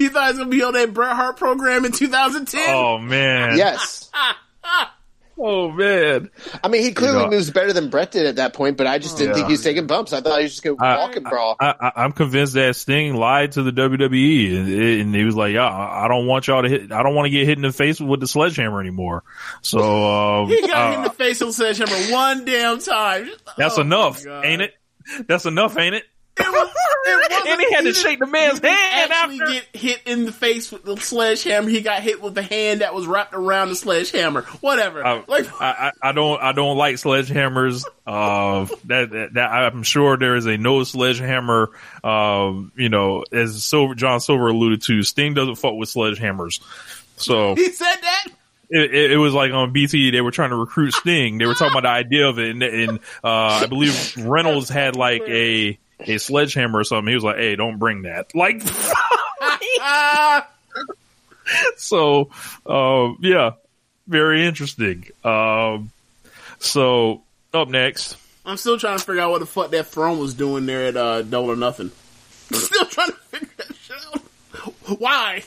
you 0.00 0.08
thought 0.10 0.24
it 0.30 0.32
was 0.32 0.38
gonna 0.38 0.50
be 0.50 0.62
on 0.64 0.72
that 0.72 0.92
Bret 0.92 1.14
Hart 1.14 1.36
program 1.36 1.84
in 1.84 1.92
2010? 1.92 2.60
Oh 2.74 2.98
man. 2.98 3.56
yes, 3.56 4.10
Oh 5.36 5.70
man, 5.72 6.30
I 6.62 6.68
mean, 6.68 6.82
he 6.82 6.92
clearly 6.92 7.18
You 7.18 7.24
know- 7.24 7.30
moves 7.32 7.50
better 7.50 7.72
than 7.72 7.90
Bret 7.90 8.12
did 8.12 8.24
at 8.26 8.36
that 8.36 8.54
point, 8.54 8.76
but 8.76 8.86
I 8.86 8.98
just 8.98 9.16
didn't 9.18 9.30
Yeah. 9.30 9.34
think 9.34 9.46
he 9.48 9.52
was 9.54 9.62
taking 9.64 9.86
bumps. 9.88 10.12
I 10.12 10.20
thought 10.20 10.38
he 10.38 10.44
was 10.44 10.52
just 10.52 10.62
going 10.62 10.76
to 10.78 10.84
I- 10.84 10.96
walk 10.98 11.16
and 11.16 11.24
brawl. 11.26 11.56
I, 11.58 11.74
I, 11.80 11.92
I'm 12.04 12.12
convinced 12.12 12.54
that 12.54 12.76
Sting 12.76 13.14
lied 13.16 13.52
to 13.52 13.62
the 13.64 13.72
WWE, 13.72 14.56
and, 14.56 14.68
and 15.00 15.14
he 15.14 15.24
was 15.24 15.34
like, 15.34 15.52
"Yeah, 15.54 15.66
I 15.68 16.04
I 16.04 16.08
don't 16.08 16.26
want 16.26 16.46
y'all 16.46 16.62
to 16.62 16.68
hit. 16.68 16.92
I 16.92 17.02
don't 17.02 17.14
want 17.16 17.26
to 17.26 17.30
get 17.30 17.46
hit 17.46 17.58
in 17.58 17.62
the 17.62 17.72
face 17.72 18.00
with 18.00 18.20
the 18.20 18.28
sledgehammer 18.28 18.80
anymore." 18.80 19.24
So 19.62 19.80
um, 19.80 20.48
He 20.48 20.60
got 20.60 20.70
uh, 20.70 20.88
hit 20.90 20.96
in 20.98 21.02
the 21.04 21.10
face 21.10 21.40
with 21.40 21.48
a 21.50 21.52
sledgehammer 21.52 22.12
one 22.12 22.44
damn 22.44 22.78
time. 22.78 23.28
that's 23.56 23.76
Oh, 23.78 23.80
enough, 23.82 24.24
ain't 24.26 24.62
it? 24.62 24.74
That's 25.26 25.46
enough, 25.46 25.76
ain't 25.76 25.96
it? 25.96 26.04
It 26.36 26.46
was, 26.48 26.68
it 27.06 27.30
wasn't- 27.30 27.48
And 27.48 27.60
he 27.60 27.72
had 27.74 27.84
to 27.84 27.94
shake 27.94 28.18
the 28.18 28.26
man's 28.26 28.58
he 28.58 28.66
hand 28.66 29.12
actually 29.12 29.40
after. 29.40 29.52
get 29.52 29.80
hit 29.80 30.02
in 30.06 30.24
the 30.24 30.32
face 30.32 30.72
with 30.72 30.82
the 30.84 30.96
sledgehammer. 30.96 31.68
He 31.68 31.80
got 31.80 32.02
hit 32.02 32.20
with 32.20 32.34
the 32.34 32.42
hand 32.42 32.80
that 32.80 32.92
was 32.94 33.06
wrapped 33.06 33.34
around 33.34 33.68
the 33.68 33.76
sledgehammer. 33.76 34.42
Whatever. 34.60 35.06
I, 35.06 35.22
like, 35.28 35.46
I, 35.60 35.92
I 36.02 36.08
I 36.08 36.12
don't 36.12 36.42
I 36.42 36.52
don't 36.52 36.76
like 36.76 36.96
sledgehammers. 36.96 37.84
Uh, 38.06 38.66
that, 38.86 39.10
that 39.10 39.34
that 39.34 39.50
I'm 39.50 39.82
sure 39.84 40.16
there 40.16 40.34
is 40.34 40.46
a 40.46 40.56
no 40.56 40.82
sledgehammer. 40.82 41.70
Um, 42.02 42.72
you 42.76 42.88
know, 42.88 43.24
as 43.30 43.62
Silver 43.64 43.94
John 43.94 44.18
Silver 44.20 44.48
alluded 44.48 44.82
to, 44.82 45.02
Sting 45.04 45.34
doesn't 45.34 45.54
fuck 45.56 45.74
with 45.74 45.88
sledgehammers. 45.88 46.60
So 47.16 47.54
he 47.54 47.70
said 47.70 47.94
that. 48.02 48.24
it, 48.70 48.92
it, 48.94 49.10
it 49.12 49.16
was 49.18 49.32
like 49.34 49.52
on 49.52 49.72
BT, 49.72 50.10
they 50.10 50.20
were 50.20 50.32
trying 50.32 50.50
to 50.50 50.56
recruit 50.56 50.92
Sting. 50.94 51.38
They 51.38 51.46
were 51.46 51.54
talking 51.54 51.78
about 51.78 51.84
the 51.84 51.90
idea 51.90 52.28
of 52.28 52.38
it, 52.40 52.50
and, 52.50 52.62
and 52.62 52.98
uh, 53.22 53.60
I 53.62 53.66
believe 53.66 54.16
Reynolds 54.26 54.68
had 54.68 54.96
like 54.96 55.22
a 55.28 55.78
a 56.00 56.18
sledgehammer 56.18 56.80
or 56.80 56.84
something. 56.84 57.08
He 57.08 57.14
was 57.14 57.24
like, 57.24 57.36
"Hey, 57.36 57.56
don't 57.56 57.78
bring 57.78 58.02
that." 58.02 58.32
Like, 58.44 58.62
so 61.76 62.30
uh, 62.66 63.12
yeah, 63.20 63.52
very 64.06 64.46
interesting. 64.46 65.06
Um, 65.22 65.90
so 66.58 67.22
up 67.52 67.68
next, 67.68 68.16
I'm 68.44 68.56
still 68.56 68.78
trying 68.78 68.98
to 68.98 69.04
figure 69.04 69.22
out 69.22 69.30
what 69.30 69.40
the 69.40 69.46
fuck 69.46 69.70
that 69.70 69.86
throne 69.86 70.18
was 70.18 70.34
doing 70.34 70.66
there 70.66 70.86
at 70.86 70.96
uh, 70.96 71.22
Double 71.22 71.50
or 71.50 71.56
Nothing. 71.56 71.90
still 72.52 72.86
trying 72.86 73.10
to 73.10 73.16
figure 73.16 73.48
that 73.56 73.74
shit 73.76 73.96
out. 74.14 74.22
Why? 74.98 75.42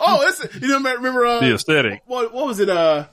oh, 0.00 0.26
it's 0.26 0.44
you 0.60 0.68
know 0.68 0.78
remember 0.78 1.26
uh, 1.26 1.40
the 1.40 1.54
aesthetic. 1.54 2.02
what 2.06 2.32
what 2.34 2.46
was 2.46 2.60
it? 2.60 2.68
Uh, 2.68 3.06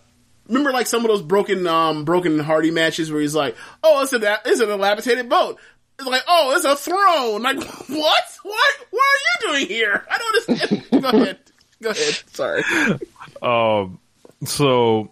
remember 0.47 0.71
like 0.71 0.87
some 0.87 1.03
of 1.03 1.09
those 1.09 1.21
broken 1.21 1.67
um 1.67 2.05
broken 2.05 2.39
Hardy 2.39 2.71
matches 2.71 3.11
where 3.11 3.21
he's 3.21 3.35
like, 3.35 3.55
oh, 3.83 4.01
it's 4.03 4.13
a 4.13 4.39
it's 4.45 4.59
an 4.59 4.69
elaborated 4.69 5.29
boat. 5.29 5.59
It's 5.99 6.07
like, 6.07 6.23
oh, 6.27 6.53
it's 6.55 6.65
a 6.65 6.75
throne. 6.75 7.41
Like, 7.41 7.57
what? 7.87 8.23
What? 8.43 8.73
What 8.91 9.05
are 9.05 9.19
you 9.23 9.51
doing 9.51 9.67
here? 9.67 10.05
I 10.09 10.17
don't 10.17 10.49
understand. 10.49 10.91
Go 11.01 11.09
ahead. 11.09 11.39
Go 11.81 11.89
ahead. 11.89 12.23
Sorry. 12.31 12.63
Um, 13.41 13.99
so 14.45 15.11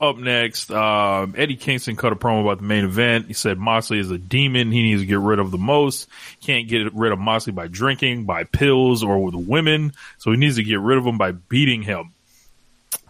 up 0.00 0.16
next, 0.16 0.70
um, 0.70 1.34
Eddie 1.36 1.56
Kingston 1.56 1.96
cut 1.96 2.12
a 2.12 2.16
promo 2.16 2.42
about 2.42 2.58
the 2.58 2.64
main 2.64 2.84
event. 2.84 3.26
He 3.26 3.32
said 3.32 3.58
Moxley 3.58 3.98
is 3.98 4.10
a 4.10 4.18
demon. 4.18 4.70
He 4.70 4.82
needs 4.82 5.02
to 5.02 5.06
get 5.06 5.18
rid 5.18 5.38
of 5.38 5.50
the 5.50 5.58
most. 5.58 6.08
Can't 6.40 6.68
get 6.68 6.94
rid 6.94 7.12
of 7.12 7.18
Moxley 7.18 7.52
by 7.52 7.66
drinking, 7.66 8.24
by 8.24 8.44
pills, 8.44 9.02
or 9.02 9.18
with 9.18 9.34
women. 9.34 9.92
So 10.18 10.30
he 10.30 10.36
needs 10.36 10.56
to 10.56 10.62
get 10.62 10.80
rid 10.80 10.98
of 10.98 11.06
him 11.06 11.18
by 11.18 11.32
beating 11.32 11.82
him. 11.82 12.12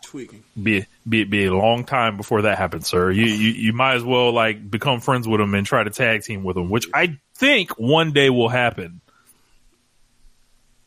Tweaking. 0.08 0.42
Be 0.60 0.86
be 1.06 1.24
be 1.24 1.44
a 1.44 1.52
long 1.52 1.84
time 1.84 2.16
before 2.16 2.42
that 2.42 2.56
happens, 2.56 2.88
sir. 2.88 3.10
You, 3.10 3.26
you 3.26 3.50
you 3.50 3.72
might 3.74 3.96
as 3.96 4.02
well 4.02 4.32
like 4.32 4.70
become 4.70 5.00
friends 5.00 5.28
with 5.28 5.38
him 5.38 5.54
and 5.54 5.66
try 5.66 5.84
to 5.84 5.90
tag 5.90 6.22
team 6.22 6.44
with 6.44 6.56
him, 6.56 6.70
which 6.70 6.88
I 6.94 7.18
think 7.34 7.72
one 7.78 8.12
day 8.12 8.30
will 8.30 8.48
happen. 8.48 9.02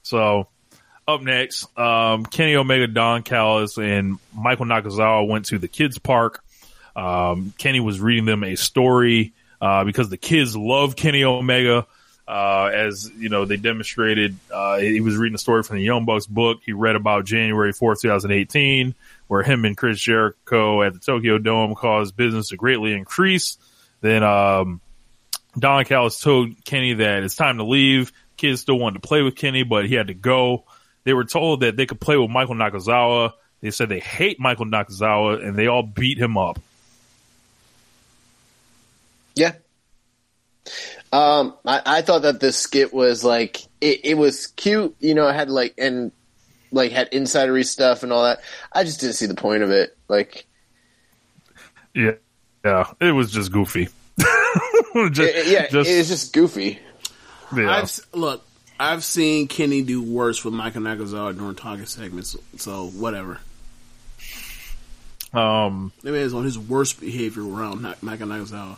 So 0.02 0.48
up 1.08 1.22
next, 1.22 1.68
um, 1.78 2.26
Kenny 2.26 2.56
Omega, 2.56 2.88
Don 2.88 3.22
Callis, 3.22 3.78
and 3.78 4.18
Michael 4.36 4.66
Nakazawa 4.66 5.28
went 5.28 5.46
to 5.46 5.60
the 5.60 5.68
kids' 5.68 6.00
park. 6.00 6.44
Um, 6.96 7.54
Kenny 7.60 7.80
was 7.80 8.02
reading 8.02 8.26
them 8.26 8.44
a 8.44 8.56
story 8.56 9.34
uh, 9.62 9.84
because 9.84 10.10
the 10.10 10.18
kids 10.18 10.58
love 10.58 10.96
Kenny 10.96 11.24
Omega. 11.24 11.86
Uh, 12.28 12.72
as 12.74 13.12
you 13.18 13.28
know, 13.28 13.44
they 13.44 13.58
demonstrated. 13.58 14.38
Uh, 14.54 14.78
he 14.78 15.02
was 15.02 15.18
reading 15.18 15.36
a 15.36 15.40
story 15.40 15.64
from 15.64 15.78
the 15.78 15.84
Young 15.84 16.06
Bucks 16.06 16.28
book. 16.28 16.60
He 16.66 16.72
read 16.72 16.96
about 16.96 17.26
January 17.26 17.74
fourth, 17.74 18.02
two 18.02 18.08
thousand 18.08 18.32
eighteen, 18.32 18.96
where 19.32 19.44
him 19.44 19.64
and 19.64 19.78
Chris 19.78 19.98
Jericho 19.98 20.84
at 20.84 20.92
the 20.92 21.00
Tokyo 21.00 21.38
Dome 21.38 21.74
caused 21.74 22.18
business 22.18 22.50
to 22.50 22.58
greatly 22.58 22.92
increase. 22.92 23.58
Then 24.02 24.24
um, 24.24 24.82
Don 25.58 25.86
Callis 25.86 26.20
told 26.20 26.66
Kenny 26.66 26.96
that 26.96 27.24
it's 27.24 27.38
time 27.38 27.56
to 27.56 27.64
leave. 27.64 28.12
Kids 28.36 28.60
still 28.60 28.78
wanted 28.78 29.02
to 29.02 29.08
play 29.08 29.22
with 29.22 29.38
Kenny, 29.38 29.64
but 29.64 29.86
he 29.86 29.96
had 29.96 30.08
to 30.08 30.14
go. 30.14 30.66
They 31.06 31.14
were 31.14 31.24
told 31.24 31.62
that 31.62 31.78
they 31.78 31.86
could 31.86 32.02
play 32.02 32.18
with 32.18 32.30
Michael 32.30 32.56
Nakazawa. 32.56 33.32
They 33.62 33.72
said 33.72 33.88
they 33.88 34.02
hate 34.02 34.38
Michael 34.38 34.66
Nakazawa, 34.66 35.48
and 35.48 35.56
they 35.56 35.68
all 35.68 35.84
beat 35.84 36.18
him 36.18 36.38
up. 36.38 36.60
Yeah. 39.34 39.54
Um, 41.14 41.56
I, 41.66 41.82
I 41.86 42.02
thought 42.02 42.24
that 42.24 42.42
this 42.42 42.58
skit 42.58 42.94
was 42.94 43.24
like 43.24 43.62
it, 43.80 44.02
it 44.04 44.16
was 44.16 44.48
cute, 44.48 44.94
you 45.00 45.16
know, 45.16 45.30
it 45.30 45.36
had 45.36 45.50
like 45.50 45.76
and 45.78 46.12
like 46.72 46.92
had 46.92 47.12
insidery 47.12 47.66
stuff 47.66 48.04
and 48.04 48.12
all 48.14 48.24
that. 48.24 48.40
I 48.72 48.84
just 48.84 49.00
didn't 49.02 49.16
see 49.16 49.26
the 49.26 49.36
point 49.36 49.64
of 49.64 49.72
it. 49.72 49.98
Like 50.08 50.46
Yeah, 51.94 52.12
yeah, 52.66 52.92
it 53.00 53.12
was 53.12 53.32
just 53.32 53.52
goofy. 53.52 53.90
just, 54.18 55.20
it- 55.20 55.48
yeah, 55.48 55.68
just- 55.68 55.90
it 55.90 55.98
was 55.98 56.08
just 56.08 56.34
goofy. 56.34 56.80
yeah. 57.56 57.70
I've 57.78 58.00
look. 58.14 58.46
I've 58.80 59.04
seen 59.04 59.48
Kenny 59.48 59.84
do 59.84 60.02
worse 60.02 60.44
with 60.44 60.56
Michael 60.56 60.82
Nakazawa 60.82 61.38
during 61.38 61.54
talking 61.54 61.86
segments. 61.86 62.36
So 62.58 62.88
whatever. 62.88 63.38
um, 65.34 65.92
Maybe 66.04 66.18
it's 66.18 66.34
on 66.34 66.44
his 66.44 66.58
worst 66.58 67.00
behavior 67.00 67.44
around 67.48 67.84
Na- 67.84 67.94
Michael 68.02 68.28
Nakazawa. 68.28 68.78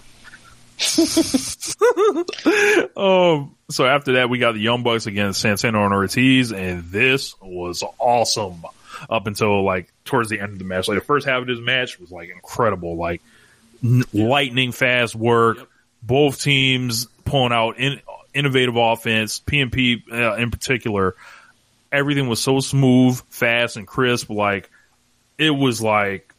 um, 2.97 3.55
so 3.69 3.85
after 3.85 4.13
that, 4.13 4.29
we 4.29 4.39
got 4.39 4.53
the 4.53 4.59
Young 4.59 4.83
Bucks 4.83 5.05
against 5.05 5.41
Santana 5.41 5.83
and 5.83 5.93
Ortiz, 5.93 6.51
and 6.51 6.83
this 6.85 7.35
was 7.41 7.83
awesome. 7.99 8.63
Up 9.09 9.27
until 9.27 9.63
like 9.63 9.91
towards 10.05 10.29
the 10.29 10.39
end 10.39 10.53
of 10.53 10.59
the 10.59 10.65
match, 10.65 10.87
like 10.87 10.99
the 10.99 11.03
first 11.03 11.27
half 11.27 11.41
of 11.41 11.47
this 11.47 11.59
match 11.59 11.99
was 11.99 12.11
like 12.11 12.29
incredible, 12.29 12.95
like 12.95 13.21
n- 13.83 14.03
lightning 14.13 14.71
fast 14.71 15.15
work. 15.15 15.57
Yep. 15.57 15.67
Both 16.03 16.41
teams 16.41 17.07
pulling 17.25 17.51
out 17.51 17.79
in, 17.79 17.99
innovative 18.33 18.77
offense. 18.77 19.39
PMP 19.39 20.03
uh, 20.11 20.35
in 20.35 20.51
particular, 20.51 21.15
everything 21.91 22.27
was 22.27 22.41
so 22.41 22.59
smooth, 22.59 23.21
fast, 23.29 23.77
and 23.77 23.87
crisp. 23.87 24.29
Like 24.29 24.69
it 25.37 25.51
was 25.51 25.81
like 25.81 26.32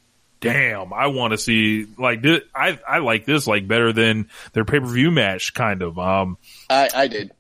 damn, 0.45 0.93
I 0.93 1.09
want 1.09 1.33
to 1.33 1.39
see 1.39 1.87
like 1.99 2.23
this. 2.23 2.43
I 2.55 2.79
I 2.89 2.99
like 2.99 3.25
this 3.25 3.47
like 3.47 3.67
better 3.67 3.93
than 3.93 4.29
their 4.53 4.65
pay 4.65 4.81
per 4.81 4.87
view 4.87 5.11
match, 5.11 5.55
kind 5.55 5.83
of. 5.83 5.99
Um, 5.99 6.39
I, 6.71 6.89
I 6.95 7.07
did. 7.09 7.33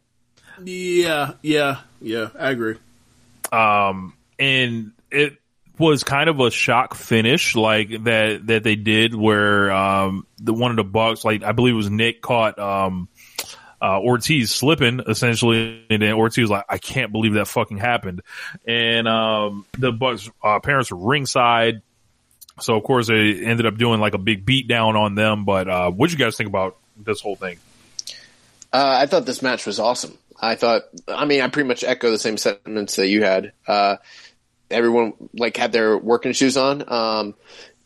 Yeah, 0.64 1.35
yeah, 1.43 1.81
yeah. 2.01 2.28
I 2.39 2.51
agree. 2.51 2.76
um, 3.52 4.14
and 4.39 4.93
it 5.10 5.36
was 5.78 6.05
kind 6.05 6.28
of 6.31 6.39
a 6.40 6.51
shock 6.51 6.94
finish, 6.94 7.55
like 7.56 7.90
that 8.05 8.47
that 8.47 8.62
they 8.62 8.76
did, 8.76 9.14
where 9.14 9.70
um 9.72 10.26
the 10.39 10.55
one 10.55 10.70
of 10.70 10.76
the 10.76 10.85
Bucks, 10.85 11.24
like 11.24 11.43
I 11.43 11.52
believe 11.52 11.74
it 11.74 11.76
was 11.76 11.90
Nick, 11.90 12.20
caught 12.22 12.59
um. 12.59 13.09
Uh, 13.82 14.01
Ortiz 14.01 14.51
slipping 14.51 15.01
essentially, 15.06 15.85
and 15.90 16.01
then 16.01 16.14
Ortiz 16.14 16.44
was 16.44 16.51
like, 16.51 16.64
"I 16.70 16.78
can't 16.78 17.12
believe 17.12 17.35
that 17.35 17.47
fucking 17.47 17.76
happened." 17.76 18.22
And 18.66 19.06
um, 19.06 19.66
the 19.76 19.93
Bucks 19.93 20.31
uh, 20.43 20.59
parents 20.60 20.90
were 20.90 20.97
ringside, 20.97 21.82
so 22.60 22.76
of 22.76 22.85
course 22.85 23.09
they 23.09 23.44
ended 23.44 23.66
up 23.66 23.76
doing 23.76 24.01
like 24.01 24.14
a 24.14 24.18
big 24.18 24.47
beat 24.47 24.68
down 24.68 24.97
on 24.97 25.14
them. 25.14 25.44
But 25.44 25.68
uh, 25.68 25.90
what 25.90 26.12
you 26.12 26.18
guys 26.18 26.36
think 26.36 26.48
about 26.48 26.76
this 26.97 27.20
whole 27.20 27.36
thing? 27.36 27.59
Uh, 28.72 28.98
I 29.02 29.06
thought 29.06 29.26
this 29.26 29.43
match 29.43 29.66
was 29.66 29.78
awesome. 29.78 30.18
I 30.40 30.56
thought, 30.56 30.82
I 31.09 31.24
mean, 31.24 31.40
I 31.40 31.48
pretty 31.48 31.68
much 31.68 31.85
echo 31.85 32.10
the 32.10 32.18
same 32.18 32.36
sentiments 32.36 32.97
that 32.97 33.06
you 33.06 33.22
had. 33.22 33.52
Uh, 33.66 33.97
everyone 34.70 35.14
like 35.32 35.56
had 35.56 35.72
their 35.72 35.97
working 35.97 36.32
shoes 36.32 36.56
on. 36.56 36.85
Um, 36.86 37.35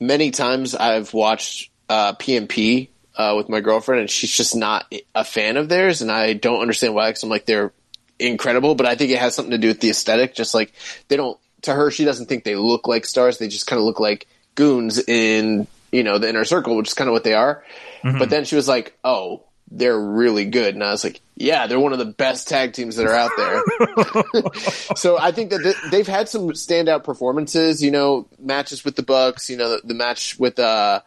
many 0.00 0.30
times 0.30 0.74
I've 0.74 1.12
watched 1.12 1.70
uh, 1.88 2.14
PMP 2.14 2.88
uh, 3.16 3.34
with 3.36 3.48
my 3.48 3.60
girlfriend, 3.60 4.00
and 4.00 4.10
she's 4.10 4.34
just 4.34 4.56
not 4.56 4.92
a 5.14 5.24
fan 5.24 5.56
of 5.56 5.68
theirs, 5.68 6.02
and 6.02 6.10
I 6.10 6.32
don't 6.32 6.60
understand 6.60 6.94
why. 6.94 7.10
Because 7.10 7.22
I'm 7.22 7.28
like 7.28 7.46
they're 7.46 7.72
incredible, 8.18 8.74
but 8.74 8.86
I 8.86 8.96
think 8.96 9.10
it 9.10 9.18
has 9.18 9.34
something 9.34 9.52
to 9.52 9.58
do 9.58 9.68
with 9.68 9.80
the 9.80 9.90
aesthetic. 9.90 10.34
Just 10.34 10.54
like 10.54 10.72
they 11.08 11.16
don't 11.16 11.38
to 11.62 11.74
her, 11.74 11.90
she 11.90 12.04
doesn't 12.04 12.26
think 12.26 12.44
they 12.44 12.56
look 12.56 12.88
like 12.88 13.04
stars. 13.04 13.38
They 13.38 13.48
just 13.48 13.66
kind 13.66 13.78
of 13.78 13.84
look 13.84 14.00
like 14.00 14.26
goons 14.58 14.98
in 14.98 15.68
you 15.92 16.02
know 16.02 16.18
the 16.18 16.28
inner 16.28 16.44
circle, 16.44 16.76
which 16.76 16.88
is 16.88 16.94
kind 16.94 17.08
of 17.08 17.12
what 17.12 17.22
they 17.22 17.34
are. 17.34 17.62
But 18.02 18.28
then 18.28 18.44
she 18.44 18.56
was 18.56 18.66
like, 18.68 18.96
"Oh, 19.04 19.44
they're 19.70 19.98
really 19.98 20.44
good," 20.46 20.74
and 20.74 20.82
I 20.82 20.90
was 20.90 21.04
like, 21.04 21.20
"Yeah, 21.36 21.66
they're 21.66 21.78
one 21.80 21.92
of 21.92 21.98
the 21.98 22.04
best 22.04 22.48
tag 22.48 22.72
teams 22.72 22.96
that 22.96 23.06
are 23.06 23.14
out 23.14 23.30
there." 23.36 24.52
so 24.96 25.18
I 25.18 25.30
think 25.30 25.50
that 25.50 25.62
th- 25.62 25.90
they've 25.90 26.06
had 26.06 26.28
some 26.28 26.48
standout 26.50 27.04
performances. 27.04 27.82
You 27.82 27.90
know, 27.90 28.26
matches 28.38 28.84
with 28.84 28.96
the 28.96 29.02
Bucks. 29.02 29.48
You 29.48 29.56
know, 29.58 29.76
the, 29.76 29.86
the 29.86 29.94
match 29.94 30.38
with 30.38 30.58
uh, 30.58 31.00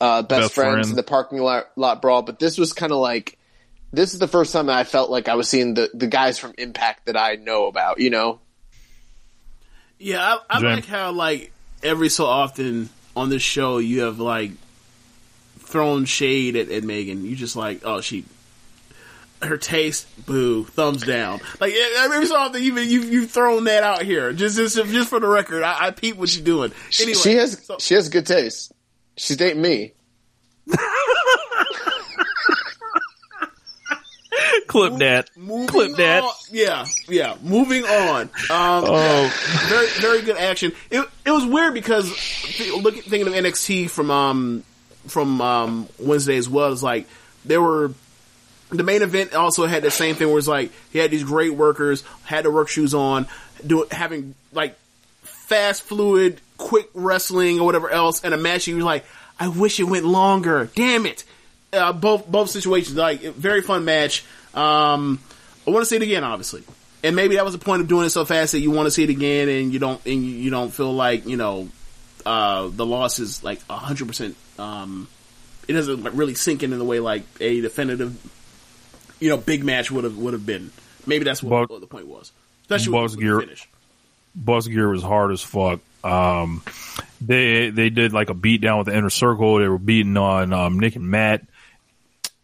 uh, 0.00 0.22
best, 0.22 0.28
Best 0.28 0.54
friends 0.54 0.74
Friend. 0.74 0.90
in 0.90 0.96
the 0.96 1.02
parking 1.02 1.38
lot, 1.38 1.66
lot 1.76 2.02
brawl. 2.02 2.22
But 2.22 2.38
this 2.38 2.58
was 2.58 2.72
kind 2.72 2.92
of 2.92 2.98
like 2.98 3.38
this 3.92 4.12
is 4.12 4.18
the 4.18 4.28
first 4.28 4.52
time 4.52 4.68
I 4.68 4.84
felt 4.84 5.10
like 5.10 5.28
I 5.28 5.34
was 5.34 5.48
seeing 5.48 5.74
the 5.74 5.90
the 5.94 6.06
guys 6.06 6.38
from 6.38 6.54
Impact 6.58 7.06
that 7.06 7.16
I 7.16 7.34
know 7.36 7.66
about. 7.66 8.00
You 8.00 8.10
know, 8.10 8.40
Yeah, 9.98 10.20
I, 10.50 10.56
I 10.56 10.58
like 10.60 10.86
how 10.86 11.12
like 11.12 11.52
every 11.86 12.08
so 12.08 12.26
often 12.26 12.88
on 13.16 13.30
this 13.30 13.42
show 13.42 13.78
you 13.78 14.02
have 14.02 14.18
like 14.18 14.52
thrown 15.60 16.04
shade 16.04 16.56
at, 16.56 16.70
at 16.70 16.84
Megan. 16.84 17.24
You 17.24 17.34
just 17.36 17.56
like, 17.56 17.80
oh, 17.84 18.00
she, 18.00 18.24
her 19.42 19.56
taste, 19.56 20.06
boo, 20.26 20.64
thumbs 20.64 21.02
down. 21.02 21.40
Like 21.60 21.74
every 21.98 22.26
so 22.26 22.36
often 22.36 22.62
you've 22.62 22.78
you 22.78 23.00
you've 23.02 23.30
thrown 23.30 23.64
that 23.64 23.82
out 23.82 24.02
here. 24.02 24.32
Just 24.32 24.56
just 24.56 24.76
just 24.76 25.08
for 25.10 25.20
the 25.20 25.28
record, 25.28 25.62
I, 25.62 25.86
I 25.86 25.90
peep 25.90 26.16
what 26.16 26.34
you're 26.34 26.44
doing. 26.44 26.72
Anyway, 27.00 27.14
she 27.14 27.34
has 27.34 27.64
so- 27.64 27.78
she 27.78 27.94
has 27.94 28.08
good 28.08 28.26
taste. 28.26 28.72
She's 29.16 29.36
dating 29.36 29.62
me. 29.62 29.92
Clip 34.66 34.94
that. 34.98 35.30
Moving 35.36 35.66
Clip 35.66 35.96
that. 35.96 36.24
yeah, 36.50 36.86
yeah. 37.08 37.36
Moving 37.42 37.84
on. 37.84 38.22
Um, 38.22 38.30
Oh. 38.50 39.32
very, 39.68 39.86
very 40.00 40.22
good 40.22 40.36
action. 40.36 40.72
It, 40.90 41.08
it 41.24 41.30
was 41.30 41.44
weird 41.46 41.74
because 41.74 42.12
th- 42.42 42.72
look, 42.82 42.94
thinking 42.96 43.26
of 43.28 43.32
NXT 43.34 43.90
from 43.90 44.10
um 44.10 44.64
from 45.08 45.40
um 45.40 45.88
Wednesday 45.98 46.36
as 46.36 46.48
well. 46.48 46.72
It's 46.72 46.82
like 46.82 47.06
there 47.44 47.62
were 47.62 47.92
the 48.70 48.82
main 48.82 49.02
event 49.02 49.32
also 49.34 49.66
had 49.66 49.82
the 49.82 49.90
same 49.90 50.16
thing 50.16 50.28
where 50.28 50.38
it's 50.38 50.48
like 50.48 50.72
he 50.92 50.98
had 50.98 51.10
these 51.10 51.24
great 51.24 51.54
workers, 51.54 52.02
had 52.24 52.44
the 52.44 52.50
work 52.50 52.68
shoes 52.68 52.94
on, 52.94 53.26
do 53.64 53.86
having 53.90 54.34
like 54.52 54.76
fast, 55.22 55.82
fluid, 55.82 56.40
quick 56.58 56.88
wrestling 56.94 57.60
or 57.60 57.66
whatever 57.66 57.88
else, 57.90 58.24
and 58.24 58.34
a 58.34 58.36
match. 58.36 58.66
You 58.66 58.76
were 58.76 58.82
like, 58.82 59.04
I 59.38 59.48
wish 59.48 59.78
it 59.78 59.84
went 59.84 60.04
longer. 60.04 60.68
Damn 60.74 61.06
it. 61.06 61.24
Uh, 61.72 61.92
both 61.92 62.26
both 62.26 62.48
situations, 62.50 62.96
like 62.96 63.20
very 63.20 63.60
fun 63.60 63.84
match. 63.84 64.24
Um, 64.56 65.20
I 65.66 65.70
want 65.70 65.82
to 65.82 65.86
see 65.86 65.96
it 65.96 66.02
again, 66.02 66.24
obviously, 66.24 66.62
and 67.04 67.14
maybe 67.14 67.36
that 67.36 67.44
was 67.44 67.52
the 67.52 67.64
point 67.64 67.82
of 67.82 67.88
doing 67.88 68.06
it 68.06 68.10
so 68.10 68.24
fast 68.24 68.52
that 68.52 68.60
you 68.60 68.70
want 68.70 68.86
to 68.86 68.90
see 68.90 69.04
it 69.04 69.10
again, 69.10 69.48
and 69.48 69.72
you 69.72 69.78
don't, 69.78 70.04
and 70.06 70.24
you, 70.24 70.50
don't 70.50 70.72
feel 70.72 70.92
like 70.92 71.26
you 71.26 71.36
know 71.36 71.68
uh, 72.24 72.68
the 72.68 72.86
loss 72.86 73.18
is 73.18 73.44
like 73.44 73.60
hundred 73.68 74.08
percent. 74.08 74.36
Um, 74.58 75.08
it 75.68 75.74
doesn't 75.74 76.02
like, 76.02 76.14
really 76.16 76.34
sink 76.34 76.62
in 76.62 76.72
in 76.72 76.78
the 76.78 76.84
way 76.84 77.00
like 77.00 77.24
a 77.40 77.60
definitive, 77.60 78.16
you 79.20 79.28
know, 79.28 79.36
big 79.36 79.62
match 79.62 79.90
would 79.90 80.04
have 80.04 80.16
would 80.16 80.32
have 80.32 80.46
been. 80.46 80.70
Maybe 81.06 81.24
that's 81.24 81.42
what, 81.42 81.68
Buck- 81.68 81.80
the 81.80 81.86
point 81.86 82.06
was, 82.06 82.32
especially 82.62 82.92
Buck's 82.92 83.12
with 83.12 83.20
gear- 83.20 83.40
finish. 83.40 83.68
Bus 84.36 84.66
Gear 84.66 84.90
was 84.90 85.02
hard 85.02 85.32
as 85.32 85.42
fuck. 85.42 85.80
Um, 86.04 86.62
they 87.20 87.70
they 87.70 87.88
did 87.90 88.12
like 88.12 88.28
a 88.28 88.34
beat 88.34 88.60
down 88.60 88.78
with 88.78 88.88
the 88.88 88.96
inner 88.96 89.10
circle. 89.10 89.58
They 89.58 89.68
were 89.68 89.78
beating 89.78 90.16
on 90.16 90.52
um, 90.52 90.78
Nick 90.78 90.94
and 90.94 91.08
Matt. 91.08 91.42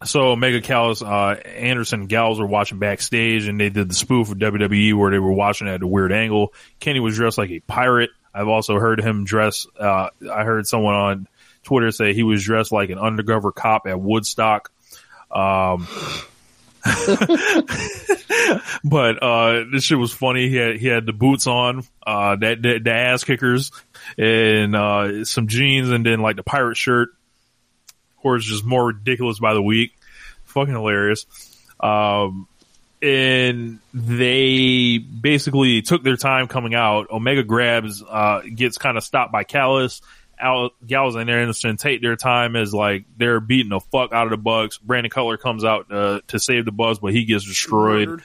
So 0.05 0.35
Mega 0.35 0.61
Callis, 0.61 1.01
uh, 1.01 1.39
Anderson 1.45 2.01
and 2.01 2.09
Gallows 2.09 2.39
were 2.39 2.47
watching 2.47 2.79
backstage 2.79 3.47
and 3.47 3.59
they 3.59 3.69
did 3.69 3.89
the 3.89 3.95
spoof 3.95 4.31
of 4.31 4.37
WWE 4.37 4.93
where 4.95 5.11
they 5.11 5.19
were 5.19 5.31
watching 5.31 5.67
at 5.67 5.81
a 5.81 5.87
weird 5.87 6.11
angle. 6.11 6.53
Kenny 6.79 6.99
was 6.99 7.15
dressed 7.15 7.37
like 7.37 7.51
a 7.51 7.59
pirate. 7.61 8.09
I've 8.33 8.47
also 8.47 8.79
heard 8.79 8.99
him 8.99 9.25
dress, 9.25 9.67
uh, 9.79 10.09
I 10.31 10.43
heard 10.43 10.65
someone 10.67 10.95
on 10.95 11.27
Twitter 11.63 11.91
say 11.91 12.13
he 12.13 12.23
was 12.23 12.43
dressed 12.43 12.71
like 12.71 12.89
an 12.89 12.97
undercover 12.97 13.51
cop 13.51 13.87
at 13.87 13.99
Woodstock. 13.99 14.71
Um, 15.31 15.87
but 18.83 19.23
uh 19.23 19.63
this 19.71 19.85
shit 19.85 19.97
was 19.97 20.11
funny. 20.11 20.49
He 20.49 20.57
had 20.57 20.75
he 20.75 20.87
had 20.87 21.05
the 21.05 21.13
boots 21.13 21.47
on, 21.47 21.85
uh 22.05 22.35
that 22.35 22.61
the, 22.61 22.79
the 22.79 22.91
ass 22.91 23.23
kickers 23.23 23.71
and 24.17 24.75
uh 24.75 25.23
some 25.23 25.47
jeans 25.47 25.89
and 25.89 26.05
then 26.05 26.19
like 26.19 26.35
the 26.35 26.43
pirate 26.43 26.75
shirt. 26.75 27.11
Course 28.23 28.45
just 28.45 28.65
more 28.65 28.87
ridiculous 28.87 29.39
by 29.39 29.53
the 29.53 29.61
week. 29.61 29.93
Fucking 30.45 30.73
hilarious. 30.73 31.25
Um 31.79 32.47
and 33.01 33.79
they 33.93 34.97
basically 34.97 35.81
took 35.81 36.03
their 36.03 36.15
time 36.15 36.47
coming 36.47 36.73
out. 36.73 37.11
Omega 37.11 37.43
grabs, 37.43 38.01
uh, 38.01 38.41
gets 38.55 38.77
kind 38.77 38.97
of 38.97 39.03
stopped 39.03 39.33
by 39.33 39.43
Callis. 39.43 40.01
Al, 40.39 40.71
Gallows 40.87 41.15
and 41.15 41.29
Anderson 41.29 41.75
take 41.75 42.01
their 42.01 42.15
time 42.15 42.55
as 42.55 42.73
like 42.73 43.03
they're 43.17 43.41
beating 43.41 43.69
the 43.69 43.81
fuck 43.81 44.13
out 44.13 44.27
of 44.27 44.31
the 44.31 44.37
Bucks. 44.37 44.77
Brandon 44.77 45.09
Cutler 45.09 45.37
comes 45.37 45.65
out 45.65 45.91
uh, 45.91 46.21
to 46.27 46.39
save 46.39 46.63
the 46.63 46.71
Bucks, 46.71 46.99
but 46.99 47.11
he 47.13 47.25
gets 47.25 47.45
destroyed 47.45 48.21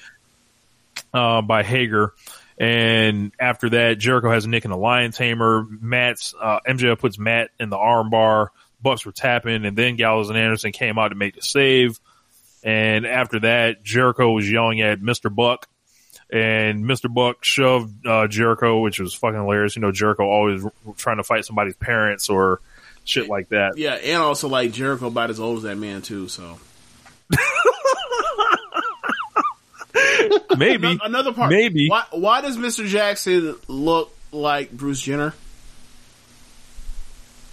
uh, 1.12 1.42
by 1.42 1.64
Hager. 1.64 2.14
And 2.56 3.32
after 3.38 3.70
that, 3.70 3.98
Jericho 3.98 4.30
has 4.30 4.46
Nick 4.46 4.64
in 4.64 4.70
the 4.70 4.76
Lion 4.76 5.12
Tamer. 5.12 5.66
Matt's 5.68 6.34
uh, 6.40 6.60
MJF 6.66 6.98
puts 6.98 7.18
Matt 7.18 7.50
in 7.60 7.68
the 7.68 7.76
armbar. 7.76 8.48
Bucks 8.82 9.04
were 9.06 9.12
tapping, 9.12 9.64
and 9.64 9.76
then 9.76 9.96
Gallows 9.96 10.28
and 10.30 10.38
Anderson 10.38 10.72
came 10.72 10.98
out 10.98 11.08
to 11.08 11.14
make 11.14 11.34
the 11.34 11.42
save. 11.42 11.98
And 12.62 13.06
after 13.06 13.40
that, 13.40 13.82
Jericho 13.82 14.30
was 14.32 14.50
yelling 14.50 14.80
at 14.80 15.00
Mr. 15.00 15.34
Buck, 15.34 15.66
and 16.30 16.84
Mr. 16.84 17.12
Buck 17.12 17.44
shoved 17.44 18.06
uh, 18.06 18.26
Jericho, 18.28 18.80
which 18.80 18.98
was 19.00 19.14
fucking 19.14 19.38
hilarious. 19.40 19.76
You 19.76 19.82
know, 19.82 19.92
Jericho 19.92 20.24
always 20.28 20.64
r- 20.64 20.72
trying 20.96 21.16
to 21.18 21.24
fight 21.24 21.44
somebody's 21.44 21.76
parents 21.76 22.28
or 22.28 22.60
shit 23.04 23.28
like 23.28 23.48
that. 23.50 23.78
Yeah, 23.78 23.94
and 23.94 24.22
also 24.22 24.48
like 24.48 24.72
Jericho 24.72 25.06
about 25.06 25.30
as 25.30 25.40
old 25.40 25.58
as 25.58 25.62
that 25.64 25.76
man 25.78 26.02
too. 26.02 26.28
So 26.28 26.58
Maybe 30.56 30.86
Ano- 30.88 31.00
another 31.04 31.32
part. 31.32 31.50
Maybe. 31.50 31.88
Why, 31.88 32.04
why 32.10 32.40
does 32.40 32.56
Mr. 32.56 32.86
Jackson 32.86 33.54
look 33.68 34.14
like 34.32 34.70
Bruce 34.72 35.00
Jenner? 35.00 35.34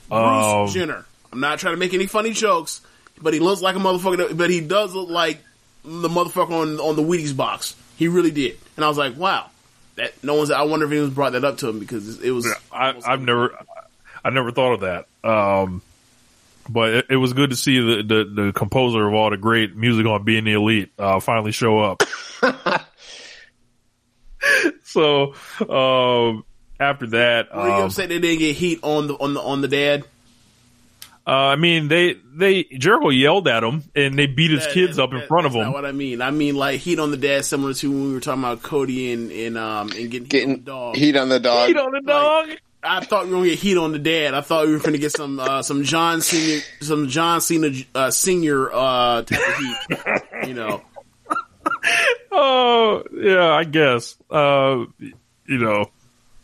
Bruce 0.09 0.19
Um, 0.53 0.67
Jenner. 0.67 1.05
I'm 1.35 1.41
not 1.41 1.59
trying 1.59 1.73
to 1.73 1.77
make 1.77 1.93
any 1.93 2.07
funny 2.07 2.31
jokes, 2.31 2.79
but 3.21 3.33
he 3.33 3.41
looks 3.41 3.61
like 3.61 3.75
a 3.75 3.79
motherfucker. 3.79 4.35
But 4.35 4.49
he 4.49 4.61
does 4.61 4.93
look 4.93 5.09
like 5.09 5.39
the 5.83 6.07
motherfucker 6.07 6.61
on 6.61 6.79
on 6.79 6.95
the 6.95 7.03
Wheaties 7.03 7.35
box. 7.35 7.75
He 7.97 8.07
really 8.07 8.31
did, 8.31 8.57
and 8.77 8.85
I 8.85 8.87
was 8.87 8.97
like, 8.97 9.17
wow. 9.17 9.49
That 9.95 10.13
no 10.23 10.35
one's. 10.35 10.51
I 10.51 10.63
wonder 10.63 10.85
if 10.85 10.91
anyone's 10.91 11.13
brought 11.13 11.33
that 11.33 11.45
up 11.45 11.57
to 11.59 11.69
him 11.69 11.79
because 11.79 12.21
it 12.21 12.31
was. 12.31 12.53
I, 12.71 12.93
I've 13.05 13.21
never, 13.21 13.57
I 14.23 14.29
never 14.29 14.51
thought 14.51 14.73
of 14.73 14.79
that. 14.81 15.07
Um, 15.29 15.81
but 16.67 16.93
it, 16.93 17.05
it 17.11 17.15
was 17.15 17.33
good 17.33 17.51
to 17.51 17.55
see 17.55 17.79
the, 17.79 18.03
the, 18.03 18.43
the 18.43 18.51
composer 18.53 19.07
of 19.07 19.13
all 19.13 19.29
the 19.29 19.37
great 19.37 19.75
music 19.75 20.05
on 20.05 20.23
Being 20.23 20.43
the 20.43 20.53
Elite 20.53 20.91
uh, 20.99 21.19
finally 21.21 21.53
show 21.53 21.79
up. 21.79 22.03
so 24.83 25.33
um, 25.69 26.43
after 26.79 27.07
that, 27.07 27.55
Were 27.55 27.67
you 27.67 27.73
um, 27.73 27.83
upset 27.83 28.09
they 28.09 28.19
didn't 28.19 28.39
get 28.39 28.55
heat 28.55 28.79
on 28.83 29.07
the 29.07 29.13
on 29.15 29.33
the 29.33 29.41
on 29.41 29.61
the 29.61 29.67
dad? 29.69 30.03
Uh, 31.27 31.31
I 31.31 31.55
mean, 31.55 31.87
they 31.87 32.15
they 32.35 32.63
Jericho 32.65 33.09
yelled 33.09 33.47
at 33.47 33.63
him 33.63 33.83
and 33.95 34.17
they 34.17 34.27
beat 34.27 34.51
his 34.51 34.63
That- 34.65 34.73
kids 34.73 34.97
that- 34.97 35.03
up 35.03 35.11
in 35.13 35.19
that- 35.19 35.27
front 35.27 35.47
of 35.47 35.53
him. 35.53 35.71
what 35.73 35.85
I 35.85 35.91
mean. 35.91 36.21
I 36.21 36.31
mean 36.31 36.55
like 36.55 36.79
heat 36.79 36.99
on 36.99 37.11
the 37.11 37.17
dad, 37.17 37.45
similar 37.45 37.73
to 37.73 37.89
when 37.91 38.07
we 38.07 38.13
were 38.13 38.19
talking 38.19 38.43
about 38.43 38.61
Cody 38.63 39.11
and 39.11 39.31
and 39.31 39.57
um 39.57 39.89
and 39.91 40.09
getting, 40.11 40.25
heat 40.29 40.35
on 40.37 40.53
the 40.53 40.59
Getting 40.59 40.63
dog. 40.63 40.95
heat 40.95 41.17
on 41.17 41.29
the 41.29 41.39
dog. 41.39 41.67
Beat 41.67 41.77
on 41.77 41.91
the 41.91 42.01
dog. 42.01 42.49
I 42.87 42.99
thought 43.03 43.25
we 43.25 43.31
were 43.31 43.37
gonna 43.37 43.49
get 43.49 43.57
heat 43.59 43.77
on 43.77 43.91
the 43.93 43.97
dad. 43.99 44.35
I 44.35 44.41
thought 44.41 44.67
we 44.67 44.73
were 44.73 44.79
gonna 44.79 44.99
get 44.99 45.11
some 45.11 45.39
uh, 45.39 45.63
some 45.63 45.83
John 45.83 46.21
Senior 46.21 46.59
some 46.81 47.07
John 47.07 47.41
Cena 47.41 47.71
uh, 47.95 48.11
senior 48.11 48.69
uh, 48.71 49.23
type 49.23 49.39
of 49.39 49.55
heat. 49.57 50.47
You 50.49 50.53
know, 50.53 50.83
Oh 52.31 53.03
yeah, 53.13 53.49
I 53.51 53.63
guess. 53.63 54.15
Uh, 54.29 54.85
you 55.47 55.57
know, 55.57 55.85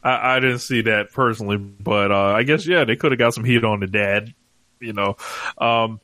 I, 0.04 0.38
I 0.38 0.40
didn't 0.40 0.60
see 0.60 0.82
that 0.84 1.12
personally, 1.12 1.58
but 1.58 2.12
uh, 2.12 2.34
I 2.34 2.44
guess 2.44 2.66
yeah, 2.66 2.86
they 2.86 2.96
could 2.96 3.12
have 3.12 3.20
got 3.20 3.34
some 3.34 3.44
heat 3.44 3.64
on 3.64 3.80
the 3.80 3.88
dad. 3.88 4.34
You 4.82 4.94
know, 4.94 5.16
um, 5.58 6.00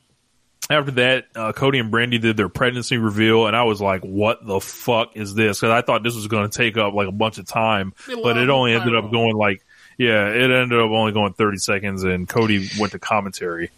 after 0.70 0.92
that, 0.92 1.26
uh, 1.36 1.52
Cody 1.54 1.80
and 1.80 1.92
Brandi 1.92 2.20
did 2.22 2.38
their 2.38 2.50
pregnancy 2.50 2.98
reveal, 2.98 3.48
and 3.48 3.56
I 3.56 3.64
was 3.64 3.82
like, 3.82 4.02
"What 4.04 4.46
the 4.46 4.60
fuck 4.60 5.16
is 5.18 5.34
this?" 5.34 5.60
Because 5.60 5.72
I 5.72 5.82
thought 5.82 6.04
this 6.04 6.16
was 6.16 6.28
going 6.28 6.50
to 6.50 6.58
take 6.58 6.78
up 6.78 6.94
like 6.94 7.08
a 7.08 7.12
bunch 7.12 7.38
of 7.38 7.48
time, 7.48 7.94
They 8.08 8.16
but 8.22 8.38
it 8.38 8.50
only 8.50 8.74
ended 8.74 8.96
up 8.96 9.12
going 9.12 9.36
like, 9.36 9.66
yeah, 9.98 10.30
it 10.30 10.42
ended 10.52 10.74
up 10.80 10.92
only 10.92 11.12
going 11.12 11.34
thirty 11.34 11.58
seconds, 11.58 12.04
and 12.04 12.28
Cody 12.30 12.68
went 12.80 12.92
to 12.92 13.00
commentary. 13.00 13.72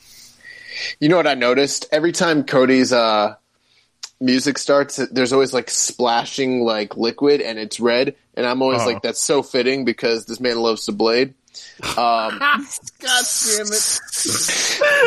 You 0.99 1.09
know 1.09 1.17
what 1.17 1.27
I 1.27 1.33
noticed? 1.33 1.87
Every 1.91 2.11
time 2.11 2.43
Cody's 2.43 2.93
uh, 2.93 3.35
music 4.19 4.57
starts, 4.57 4.97
there's 5.11 5.33
always 5.33 5.53
like 5.53 5.69
splashing 5.69 6.61
like 6.63 6.95
liquid 6.97 7.41
and 7.41 7.59
it's 7.59 7.79
red. 7.79 8.15
And 8.35 8.45
I'm 8.45 8.61
always 8.61 8.79
Uh-huh. 8.79 8.91
like, 8.91 9.01
that's 9.01 9.21
so 9.21 9.43
fitting 9.43 9.83
because 9.83 10.25
this 10.25 10.39
man 10.39 10.57
loves 10.59 10.85
to 10.85 10.93
blade. 10.93 11.33
Um, 11.81 12.39
God 12.39 13.25
damn 13.45 13.67
it! 13.67 13.99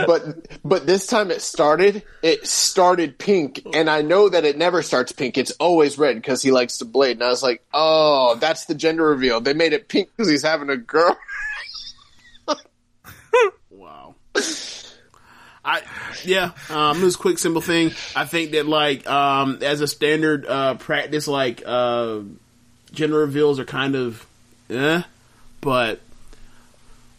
but 0.06 0.58
but 0.64 0.86
this 0.86 1.06
time 1.06 1.30
it 1.30 1.42
started, 1.42 2.02
it 2.22 2.46
started 2.46 3.18
pink, 3.18 3.62
and 3.74 3.90
I 3.90 4.02
know 4.02 4.28
that 4.28 4.44
it 4.44 4.56
never 4.56 4.82
starts 4.82 5.12
pink. 5.12 5.36
It's 5.36 5.52
always 5.52 5.98
red 5.98 6.16
because 6.16 6.42
he 6.42 6.50
likes 6.50 6.78
to 6.78 6.84
blade. 6.84 7.18
And 7.18 7.24
I 7.24 7.28
was 7.28 7.42
like, 7.42 7.62
oh, 7.74 8.36
that's 8.36 8.64
the 8.66 8.74
gender 8.74 9.04
reveal. 9.04 9.40
They 9.40 9.54
made 9.54 9.72
it 9.72 9.88
pink 9.88 10.10
because 10.16 10.30
he's 10.30 10.42
having 10.42 10.70
a 10.70 10.76
girl. 10.76 11.16
Wow. 13.70 14.14
I 15.64 15.82
yeah, 16.24 16.52
um, 16.70 17.00
it 17.00 17.04
was 17.04 17.14
a 17.14 17.18
quick 17.18 17.38
simple 17.38 17.62
thing. 17.62 17.92
I 18.14 18.24
think 18.26 18.52
that 18.52 18.66
like 18.66 19.08
um, 19.08 19.58
as 19.62 19.80
a 19.80 19.88
standard 19.88 20.46
uh, 20.46 20.74
practice, 20.74 21.26
like 21.26 21.62
uh, 21.64 22.20
gender 22.92 23.18
reveals 23.18 23.58
are 23.58 23.64
kind 23.64 23.94
of 23.94 24.26
eh, 24.70 25.02
but 25.60 26.00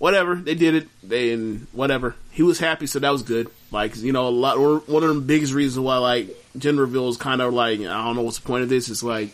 whatever 0.03 0.35
they 0.35 0.53
did 0.53 0.75
it. 0.75 0.89
They 1.01 1.31
and 1.31 1.65
whatever 1.71 2.13
he 2.31 2.43
was 2.43 2.59
happy, 2.59 2.87
so 2.87 2.99
that 2.99 3.09
was 3.09 3.23
good. 3.23 3.49
Like 3.71 3.95
you 3.95 4.11
know, 4.11 4.27
a 4.27 4.29
lot 4.29 4.57
or 4.57 4.79
one 4.79 5.01
of 5.01 5.15
the 5.15 5.21
biggest 5.21 5.53
reasons 5.53 5.79
why 5.79 5.97
like 5.97 6.27
gender 6.57 6.81
reveal 6.81 7.07
is 7.07 7.15
kind 7.15 7.41
of 7.41 7.53
like 7.53 7.79
I 7.79 8.03
don't 8.03 8.17
know 8.17 8.23
what's 8.23 8.39
the 8.39 8.45
point 8.45 8.63
of 8.63 8.69
this. 8.69 8.89
It's 8.89 9.01
like 9.01 9.29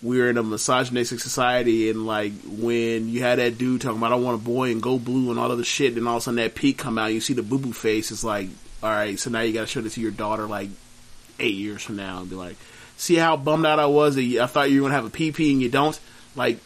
we're 0.00 0.30
in 0.30 0.38
a 0.38 0.44
misogynistic 0.44 1.18
society, 1.18 1.90
and 1.90 2.06
like 2.06 2.32
when 2.46 3.08
you 3.08 3.22
had 3.22 3.40
that 3.40 3.58
dude 3.58 3.80
talking 3.80 3.98
about 3.98 4.12
I 4.12 4.14
want 4.14 4.40
a 4.40 4.44
boy 4.44 4.70
and 4.70 4.80
go 4.80 5.00
blue 5.00 5.30
and 5.30 5.38
all 5.40 5.50
other 5.50 5.64
shit, 5.64 5.96
and 5.96 6.06
all 6.06 6.18
of 6.18 6.22
a 6.22 6.22
sudden 6.22 6.36
that 6.36 6.54
peak 6.54 6.78
come 6.78 6.96
out, 6.96 7.12
you 7.12 7.20
see 7.20 7.34
the 7.34 7.42
boo 7.42 7.58
boo 7.58 7.72
face. 7.72 8.12
It's 8.12 8.22
like, 8.22 8.50
all 8.84 8.90
right, 8.90 9.18
so 9.18 9.30
now 9.30 9.40
you 9.40 9.52
got 9.52 9.62
to 9.62 9.66
show 9.66 9.80
this 9.80 9.94
to 9.94 10.00
your 10.00 10.12
daughter 10.12 10.46
like 10.46 10.68
eight 11.40 11.56
years 11.56 11.82
from 11.82 11.96
now 11.96 12.20
and 12.20 12.30
be 12.30 12.36
like, 12.36 12.56
see 12.96 13.16
how 13.16 13.36
bummed 13.36 13.66
out 13.66 13.80
I 13.80 13.86
was 13.86 14.14
that 14.14 14.38
I 14.40 14.46
thought 14.46 14.70
you 14.70 14.80
were 14.80 14.90
gonna 14.90 15.02
have 15.02 15.06
a 15.06 15.16
PP 15.16 15.50
and 15.50 15.60
you 15.60 15.70
don't. 15.70 15.98
Like, 16.36 16.58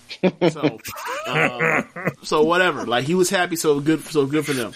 so, 0.51 0.79
uh, 1.27 1.83
so 2.23 2.43
whatever. 2.43 2.87
Like 2.87 3.05
he 3.05 3.15
was 3.15 3.31
happy, 3.31 3.57
so 3.57 3.81
good, 3.81 4.01
so 4.05 4.27
good 4.27 4.47
for 4.47 4.55
them. 4.55 4.73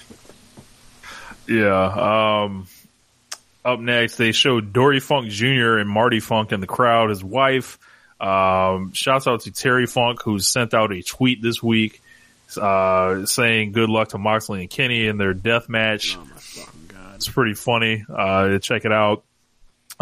Yeah. 1.48 2.44
Um, 2.44 2.66
up 3.64 3.80
next, 3.80 4.16
they 4.16 4.32
showed 4.32 4.72
Dory 4.72 5.00
Funk 5.00 5.28
Jr. 5.28 5.78
and 5.78 5.88
Marti 5.88 6.20
Funk 6.20 6.52
in 6.52 6.60
the 6.60 6.66
crowd, 6.66 7.10
his 7.10 7.22
wife. 7.22 7.78
Um, 8.20 8.92
shouts 8.92 9.26
out 9.26 9.42
to 9.42 9.50
Terry 9.50 9.86
Funk, 9.86 10.22
who 10.22 10.38
sent 10.38 10.74
out 10.74 10.92
a 10.92 11.02
tweet 11.02 11.42
this 11.42 11.62
week, 11.62 12.00
uh, 12.60 13.26
saying 13.26 13.72
good 13.72 13.88
luck 13.88 14.10
to 14.10 14.18
Moxley 14.18 14.60
and 14.60 14.70
Kenny 14.70 15.08
in 15.08 15.16
their 15.16 15.34
death 15.34 15.68
match. 15.68 16.16
Oh 16.16 16.24
my 16.24 16.36
fucking 16.36 16.86
god! 16.88 17.14
It's 17.16 17.28
pretty 17.28 17.54
funny. 17.54 18.04
Uh, 18.08 18.58
check 18.58 18.84
it 18.84 18.92
out. 18.92 19.24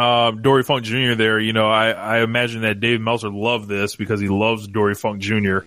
Um, 0.01 0.41
Dory 0.41 0.63
Funk 0.63 0.83
Jr. 0.85 1.15
there, 1.15 1.39
you 1.39 1.53
know, 1.53 1.69
I, 1.69 1.91
I 1.91 2.23
imagine 2.23 2.63
that 2.63 2.81
Dave 2.81 3.03
Meltzer 3.03 3.29
loved 3.29 3.69
this 3.69 3.97
because 3.97 4.19
he 4.19 4.29
loves 4.29 4.67
Dory 4.67 4.95
Funk 4.95 5.21
Jr. 5.21 5.59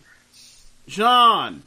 John, 0.87 1.61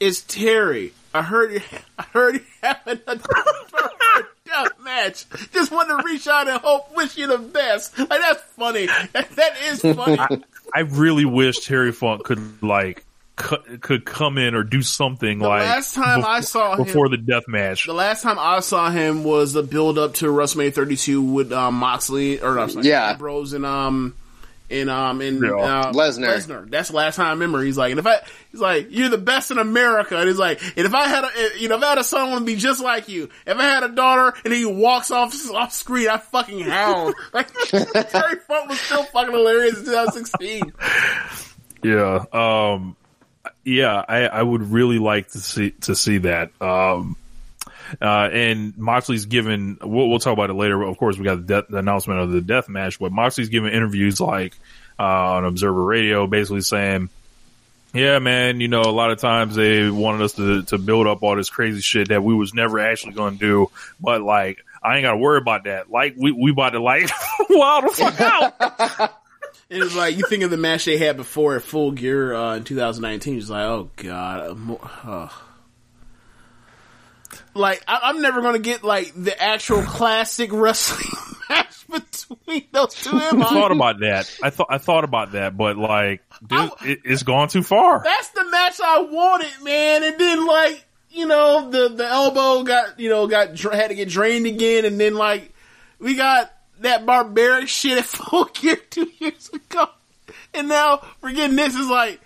it's 0.00 0.22
Terry. 0.22 0.94
I 1.12 1.20
heard 1.20 1.52
you. 1.52 1.60
I 1.98 2.02
heard 2.04 2.34
you 2.36 2.44
having 2.62 3.00
a 3.06 3.16
death 4.46 4.72
match. 4.82 5.26
Just 5.52 5.70
wanted 5.70 6.00
to 6.00 6.06
reach 6.06 6.26
out 6.26 6.48
and 6.48 6.58
hope, 6.58 6.96
wish 6.96 7.18
you 7.18 7.26
the 7.26 7.36
best. 7.36 7.98
Like 7.98 8.08
that's 8.08 8.42
funny. 8.56 8.86
That, 8.86 9.30
that 9.36 9.52
is 9.64 9.80
funny. 9.82 10.42
I 10.74 10.80
really 10.80 11.26
wish 11.26 11.66
Terry 11.66 11.92
Funk 11.92 12.24
could 12.24 12.62
like 12.62 13.04
cu- 13.36 13.78
could 13.78 14.04
come 14.04 14.38
in 14.38 14.54
or 14.54 14.62
do 14.64 14.82
something 14.82 15.38
The 15.40 15.48
like 15.48 15.62
last 15.62 15.94
time 15.94 16.24
I 16.24 16.40
saw 16.40 16.76
him- 16.76 16.84
before 16.84 17.08
the 17.08 17.16
death 17.16 17.44
match. 17.48 17.86
The 17.86 17.92
last 17.94 18.22
time 18.22 18.38
I 18.38 18.60
saw 18.60 18.90
him 18.90 19.24
was 19.24 19.52
the 19.52 19.62
build 19.62 19.98
up 19.98 20.14
to 20.14 20.26
WrestleMania 20.26 20.74
32 20.74 21.22
with 21.22 21.52
um, 21.52 21.74
Moxley 21.74 22.40
or 22.40 22.54
no, 22.54 22.66
sorry, 22.68 22.86
Yeah. 22.86 23.10
Ambrose 23.10 23.52
and 23.52 23.64
um 23.66 24.14
and 24.70 24.88
um 24.88 25.20
and 25.20 25.42
Yeah. 25.42 25.50
uh, 25.50 25.92
Lesnar. 25.92 26.34
Lesnar. 26.34 26.70
That's 26.70 26.88
the 26.88 26.96
last 26.96 27.16
time 27.16 27.26
I 27.26 27.30
remember. 27.32 27.62
He's 27.62 27.76
like, 27.76 27.90
and 27.90 27.98
if 28.00 28.06
I, 28.06 28.20
he's 28.50 28.60
like, 28.60 28.86
you're 28.90 29.10
the 29.10 29.18
best 29.18 29.50
in 29.50 29.58
America. 29.58 30.16
And 30.16 30.26
he's 30.28 30.38
like, 30.38 30.62
and 30.78 30.86
if 30.86 30.94
I 30.94 31.08
had 31.08 31.24
a, 31.24 31.30
you 31.58 31.68
know, 31.68 31.76
if 31.76 31.82
I 31.82 31.88
had 31.90 31.98
a 31.98 32.04
son, 32.04 32.22
I 32.22 32.30
want 32.30 32.40
to 32.40 32.46
be 32.46 32.56
just 32.56 32.82
like 32.82 33.08
you. 33.08 33.28
If 33.46 33.58
I 33.58 33.62
had 33.64 33.82
a 33.82 33.88
daughter, 33.88 34.32
and 34.46 34.52
he 34.54 34.64
walks 34.64 35.10
off 35.10 35.34
off 35.54 35.72
screen, 35.74 36.08
I 36.08 36.16
fucking 36.18 36.60
hound. 36.60 37.14
Like 37.34 37.52
Terry 37.68 38.36
Funk 38.48 38.68
was 38.70 38.80
still 38.80 39.04
fucking 39.04 39.32
hilarious 39.32 39.78
in 39.78 39.84
2016. 39.84 40.72
Yeah. 41.84 42.24
Um, 42.32 42.96
yeah, 43.64 44.04
I, 44.06 44.26
I 44.26 44.42
would 44.42 44.62
really 44.70 44.98
like 44.98 45.30
to 45.32 45.38
see, 45.38 45.70
to 45.82 45.94
see 45.94 46.18
that. 46.18 46.50
Um, 46.60 47.16
uh, 48.00 48.28
and 48.32 48.76
Moxley's 48.78 49.26
given, 49.26 49.78
we'll, 49.80 50.08
we'll 50.08 50.18
talk 50.18 50.32
about 50.32 50.50
it 50.50 50.54
later. 50.54 50.78
But 50.78 50.88
Of 50.88 50.98
course, 50.98 51.18
we 51.18 51.24
got 51.24 51.36
the, 51.36 51.42
death, 51.42 51.64
the 51.68 51.78
announcement 51.78 52.20
of 52.20 52.30
the 52.30 52.40
death 52.40 52.68
match, 52.68 52.98
but 52.98 53.12
Moxley's 53.12 53.48
given 53.48 53.72
interviews 53.72 54.20
like, 54.20 54.56
uh, 54.98 55.02
on 55.34 55.44
Observer 55.44 55.82
Radio, 55.82 56.26
basically 56.26 56.60
saying, 56.60 57.08
yeah, 57.94 58.18
man, 58.18 58.60
you 58.60 58.68
know, 58.68 58.80
a 58.80 58.90
lot 58.90 59.10
of 59.10 59.18
times 59.18 59.54
they 59.54 59.90
wanted 59.90 60.22
us 60.22 60.32
to, 60.34 60.62
to 60.64 60.78
build 60.78 61.06
up 61.06 61.22
all 61.22 61.36
this 61.36 61.50
crazy 61.50 61.80
shit 61.80 62.08
that 62.08 62.22
we 62.22 62.34
was 62.34 62.54
never 62.54 62.78
actually 62.78 63.12
going 63.12 63.34
to 63.34 63.38
do. 63.38 63.70
But 64.00 64.22
like, 64.22 64.64
I 64.82 64.96
ain't 64.96 65.04
got 65.04 65.12
to 65.12 65.18
worry 65.18 65.38
about 65.38 65.64
that. 65.64 65.90
Like, 65.90 66.14
we, 66.16 66.32
we 66.32 66.50
about 66.52 66.70
to 66.70 66.80
like, 66.80 67.10
wild 67.50 67.84
the 67.84 67.90
fuck 67.90 68.20
out. 68.20 69.14
It 69.72 69.82
was 69.82 69.96
like 69.96 70.18
you 70.18 70.24
think 70.28 70.42
of 70.42 70.50
the 70.50 70.58
match 70.58 70.84
they 70.84 70.98
had 70.98 71.16
before 71.16 71.56
at 71.56 71.62
Full 71.62 71.92
Gear 71.92 72.34
uh, 72.34 72.56
in 72.56 72.64
2019. 72.64 73.38
It's 73.38 73.48
like, 73.48 73.64
oh 73.64 73.90
god, 73.96 74.78
uh, 75.04 75.28
like 77.54 77.82
I, 77.88 78.00
I'm 78.04 78.20
never 78.20 78.42
gonna 78.42 78.58
get 78.58 78.84
like 78.84 79.12
the 79.16 79.40
actual 79.40 79.82
classic 79.82 80.50
wrestling 80.52 81.08
match 81.48 81.86
between 81.88 82.66
those 82.72 82.94
two. 82.94 83.16
I 83.16 83.30
thought 83.30 83.72
about 83.72 84.00
that. 84.00 84.30
I 84.42 84.50
thought 84.50 84.66
I 84.68 84.76
thought 84.76 85.04
about 85.04 85.32
that, 85.32 85.56
but 85.56 85.78
like, 85.78 86.22
dude, 86.46 86.70
it, 86.82 87.00
it's 87.04 87.22
gone 87.22 87.48
too 87.48 87.62
far. 87.62 88.02
That's 88.04 88.28
the 88.28 88.44
match 88.50 88.78
I 88.78 89.00
wanted, 89.00 89.62
man. 89.62 90.04
And 90.04 90.18
then 90.18 90.46
like 90.46 90.84
you 91.10 91.26
know 91.26 91.70
the 91.70 91.88
the 91.88 92.06
elbow 92.06 92.62
got 92.62 93.00
you 93.00 93.08
know 93.08 93.26
got 93.26 93.58
had 93.58 93.88
to 93.88 93.94
get 93.94 94.10
drained 94.10 94.44
again, 94.44 94.84
and 94.84 95.00
then 95.00 95.14
like 95.14 95.54
we 95.98 96.14
got 96.14 96.52
that 96.82 97.04
barbaric 97.06 97.68
shit 97.68 97.98
at 97.98 98.04
Full 98.06 98.44
Gear 98.46 98.76
two 98.90 99.10
years 99.18 99.50
ago, 99.52 99.88
and 100.54 100.68
now 100.68 101.02
we're 101.20 101.32
getting 101.32 101.56
this 101.56 101.74
is 101.74 101.88
like, 101.88 102.20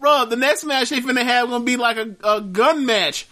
bro, 0.00 0.24
the 0.26 0.36
next 0.36 0.64
match 0.64 0.90
they 0.90 1.00
finna 1.00 1.22
have 1.22 1.48
gonna 1.48 1.64
be 1.64 1.76
like 1.76 1.96
a, 1.96 2.14
a 2.24 2.40
gun 2.40 2.86
match. 2.86 3.26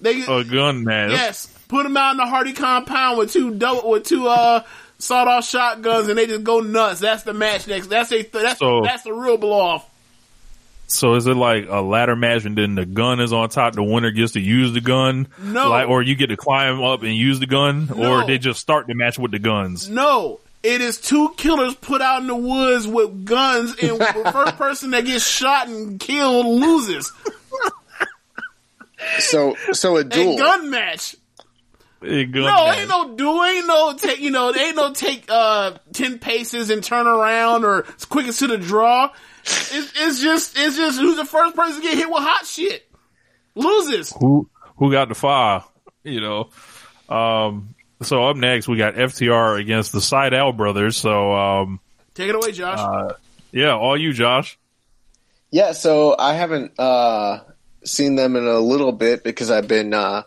They 0.00 0.22
A 0.24 0.44
gun 0.44 0.84
match. 0.84 1.10
yes, 1.10 1.46
put 1.68 1.82
them 1.82 1.96
out 1.96 2.12
in 2.12 2.16
the 2.16 2.26
Hardy 2.26 2.52
compound 2.54 3.18
with 3.18 3.32
two 3.32 3.50
double 3.54 3.90
with 3.90 4.04
two 4.04 4.26
uh 4.28 4.62
sawed 4.98 5.28
off 5.28 5.44
shotguns, 5.46 6.08
and 6.08 6.16
they 6.18 6.26
just 6.26 6.44
go 6.44 6.60
nuts. 6.60 7.00
That's 7.00 7.22
the 7.24 7.34
match 7.34 7.66
next. 7.66 7.88
That's 7.88 8.10
a 8.12 8.22
that's 8.22 8.58
So- 8.60 8.82
that's 8.82 9.02
the 9.02 9.12
real 9.12 9.36
blow 9.36 9.60
off. 9.60 9.89
So 10.92 11.14
is 11.14 11.26
it 11.26 11.34
like 11.36 11.66
a 11.68 11.80
ladder 11.80 12.16
match 12.16 12.44
and 12.44 12.58
then 12.58 12.74
the 12.74 12.84
gun 12.84 13.20
is 13.20 13.32
on 13.32 13.48
top? 13.48 13.74
The 13.74 13.82
winner 13.82 14.10
gets 14.10 14.32
to 14.32 14.40
use 14.40 14.72
the 14.72 14.80
gun, 14.80 15.28
No. 15.38 15.70
like, 15.70 15.88
or 15.88 16.02
you 16.02 16.14
get 16.16 16.26
to 16.28 16.36
climb 16.36 16.82
up 16.82 17.02
and 17.02 17.14
use 17.14 17.38
the 17.38 17.46
gun, 17.46 17.88
No. 17.94 18.22
or 18.22 18.26
they 18.26 18.38
just 18.38 18.58
start 18.60 18.86
the 18.88 18.94
match 18.94 19.18
with 19.18 19.30
the 19.30 19.38
guns. 19.38 19.88
No, 19.88 20.40
it 20.64 20.80
is 20.80 20.98
two 20.98 21.32
killers 21.36 21.74
put 21.76 22.02
out 22.02 22.20
in 22.22 22.26
the 22.26 22.34
woods 22.34 22.88
with 22.88 23.24
guns, 23.24 23.74
and 23.80 23.98
the 24.00 24.30
first 24.32 24.56
person 24.56 24.90
that 24.90 25.04
gets 25.04 25.24
shot 25.26 25.68
and 25.68 25.98
killed 26.00 26.44
loses. 26.46 27.12
So, 29.18 29.56
so 29.72 29.96
a 29.96 30.04
duel. 30.04 30.34
A 30.34 30.38
gun 30.38 30.70
match. 30.70 31.16
A 32.02 32.24
gun 32.24 32.42
No, 32.42 32.66
match. 32.66 32.78
ain't 32.78 32.88
no 32.88 33.14
do, 33.14 33.42
ain't 33.44 33.66
no 33.66 33.94
take, 33.96 34.20
you 34.20 34.30
know, 34.30 34.54
ain't 34.54 34.76
no 34.76 34.92
take 34.92 35.24
uh 35.28 35.72
ten 35.92 36.18
paces 36.18 36.70
and 36.70 36.82
turn 36.82 37.06
around 37.06 37.64
or 37.64 37.84
as 37.96 38.04
quick 38.06 38.26
as 38.26 38.38
to 38.38 38.46
the 38.46 38.56
draw. 38.58 39.10
It's, 39.42 39.92
it's 39.96 40.20
just, 40.22 40.56
it's 40.58 40.76
just 40.76 40.98
who's 41.00 41.16
the 41.16 41.24
first 41.24 41.54
person 41.56 41.76
to 41.76 41.82
get 41.82 41.96
hit 41.98 42.08
with 42.08 42.22
hot 42.22 42.46
shit 42.46 42.88
loses. 43.54 44.12
who 44.12 44.48
who 44.76 44.90
got 44.90 45.08
the 45.08 45.14
fire? 45.14 45.62
You 46.04 46.20
know. 46.20 46.50
Um. 47.14 47.74
So 48.02 48.24
up 48.26 48.36
next 48.36 48.66
we 48.66 48.78
got 48.78 48.94
FTR 48.94 49.60
against 49.60 49.92
the 49.92 50.00
Side 50.00 50.32
Sydal 50.32 50.56
brothers. 50.56 50.96
So 50.96 51.32
um. 51.32 51.80
Take 52.14 52.28
it 52.30 52.34
away, 52.34 52.52
Josh. 52.52 53.14
Yeah, 53.52 53.74
all 53.76 53.96
you, 53.98 54.12
Josh. 54.12 54.58
Yeah, 55.50 55.72
so 55.72 56.14
I 56.18 56.34
haven't 56.34 56.78
uh, 56.78 57.40
seen 57.84 58.14
them 58.14 58.36
in 58.36 58.46
a 58.46 58.58
little 58.60 58.92
bit 58.92 59.24
because 59.24 59.50
I've 59.50 59.66
been 59.66 59.92
uh, 59.92 60.22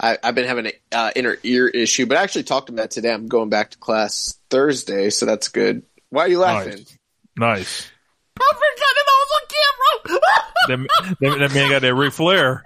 I, 0.00 0.16
I've 0.22 0.34
been 0.34 0.46
having 0.46 0.66
an 0.66 0.72
uh, 0.92 1.10
inner 1.14 1.36
ear 1.42 1.68
issue. 1.68 2.06
But 2.06 2.16
I 2.16 2.22
actually 2.22 2.44
talked 2.44 2.68
to 2.68 2.72
Matt 2.72 2.90
today. 2.90 3.12
I'm 3.12 3.28
going 3.28 3.50
back 3.50 3.72
to 3.72 3.78
class 3.78 4.38
Thursday, 4.48 5.10
so 5.10 5.26
that's 5.26 5.48
good. 5.48 5.82
Why 6.08 6.22
are 6.22 6.28
you 6.28 6.38
laughing? 6.38 6.72
Nice. 6.72 6.96
Nice. 7.36 7.90
I 8.40 8.52
forgot 8.54 8.94
that 8.96 9.04
I 9.06 9.24
was 9.24 9.30
on 9.36 9.42
camera. 9.48 10.20
That, 10.68 10.78
that, 11.20 11.38
that 11.38 11.54
man 11.54 11.70
got 11.70 11.80
that 11.82 11.94
Ric 11.94 12.12
Flair. 12.12 12.62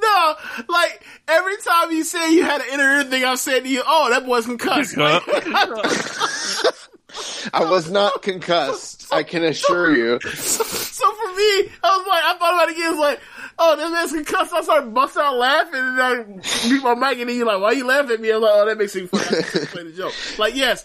No, 0.00 0.34
like 0.68 1.04
every 1.28 1.56
time 1.58 1.90
you 1.90 2.04
say 2.04 2.32
you 2.32 2.44
had 2.44 2.60
an 2.60 2.68
inner 2.72 2.98
ear 2.98 3.04
thing, 3.04 3.24
I'm 3.24 3.36
saying 3.36 3.64
to 3.64 3.68
you, 3.68 3.82
"Oh, 3.84 4.08
that 4.10 4.24
boy's 4.24 4.46
concussed." 4.46 4.96
Like, 4.96 5.22
I 7.52 7.64
was 7.70 7.90
not 7.90 8.22
concussed. 8.22 9.12
I 9.12 9.24
can 9.24 9.42
assure 9.44 9.94
you. 9.94 10.20
so 10.20 10.64
for 10.64 11.34
me, 11.34 11.68
I 11.82 11.96
was 11.96 12.06
like, 12.06 12.22
I 12.24 12.36
thought 12.38 12.54
about 12.54 12.68
it 12.68 12.76
again. 12.76 12.86
It 12.86 12.90
was 12.90 12.98
like, 13.00 13.20
"Oh, 13.60 13.76
this 13.76 13.90
man's 13.92 14.12
concussed." 14.12 14.52
I 14.52 14.62
started 14.62 14.92
busting 14.94 15.22
out 15.22 15.36
laughing, 15.36 15.74
and 15.74 16.00
I 16.00 16.22
beat 16.68 16.82
my 16.82 16.94
mic, 16.94 17.18
and 17.20 17.28
then 17.30 17.36
you're 17.36 17.46
like, 17.46 17.60
"Why 17.60 17.72
you 17.72 17.86
laughing 17.86 18.12
at 18.12 18.20
me?" 18.20 18.32
I 18.32 18.36
was 18.36 18.42
like, 18.42 18.52
"Oh, 18.54 18.66
that 18.66 18.78
makes 18.78 18.94
me 18.96 19.06
funny." 19.06 19.42
Play 19.66 19.82
the 19.84 19.92
joke. 19.92 20.12
Like, 20.38 20.56
yes, 20.56 20.84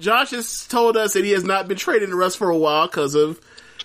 Josh 0.00 0.30
has 0.30 0.66
told 0.66 0.96
us 0.96 1.12
that 1.12 1.24
he 1.24 1.30
has 1.32 1.44
not 1.44 1.68
been 1.68 1.76
trading 1.76 2.10
the 2.10 2.16
rest 2.16 2.38
for 2.38 2.50
a 2.50 2.56
while 2.56 2.86
because 2.88 3.14
of 3.14 3.40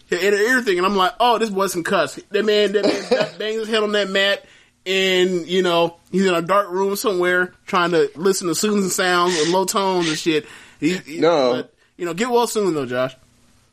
his 0.08 0.24
inner 0.24 0.38
ear 0.38 0.62
thing, 0.62 0.78
and 0.78 0.88
I'm 0.88 0.96
like, 0.96 1.14
"Oh, 1.20 1.38
this 1.38 1.50
boy's 1.52 1.74
concussed." 1.74 2.20
That 2.32 2.46
man, 2.46 2.72
that 2.72 2.86
man 2.86 3.30
bangs 3.40 3.58
his 3.60 3.68
head 3.68 3.84
on 3.84 3.92
that 3.92 4.10
mat. 4.10 4.46
And 4.86 5.46
you 5.46 5.62
know 5.62 5.98
he's 6.10 6.26
in 6.26 6.34
a 6.34 6.42
dark 6.42 6.70
room 6.72 6.96
somewhere 6.96 7.54
trying 7.68 7.92
to 7.92 8.10
listen 8.16 8.48
to 8.48 8.56
soothing 8.56 8.90
sounds 8.90 9.38
and 9.40 9.52
low 9.52 9.66
tones 9.66 10.08
and 10.08 10.18
shit. 10.18 10.48
He, 10.80 10.96
he- 10.98 11.20
No. 11.20 11.52
but, 11.54 11.74
you 11.98 12.06
know, 12.06 12.14
get 12.14 12.30
well 12.30 12.48
soon 12.48 12.74
though, 12.74 12.86
Josh. 12.86 13.14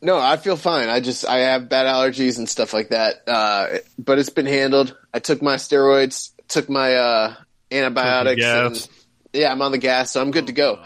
No, 0.01 0.17
I 0.17 0.37
feel 0.37 0.57
fine. 0.57 0.89
I 0.89 0.99
just 0.99 1.25
I 1.25 1.39
have 1.39 1.69
bad 1.69 1.85
allergies 1.87 2.37
and 2.37 2.47
stuff 2.47 2.73
like 2.73 2.89
that. 2.89 3.27
Uh, 3.27 3.77
but 3.97 4.19
it's 4.19 4.29
been 4.29 4.45
handled. 4.45 4.95
I 5.13 5.19
took 5.19 5.41
my 5.41 5.55
steroids, 5.55 6.31
took 6.47 6.69
my 6.69 6.95
uh, 6.95 7.35
antibiotics, 7.71 8.43
and 8.43 8.89
yeah, 9.33 9.51
I'm 9.51 9.61
on 9.61 9.71
the 9.71 9.77
gas, 9.77 10.11
so 10.11 10.21
I'm 10.21 10.31
good 10.31 10.47
to 10.47 10.53
go. 10.53 10.83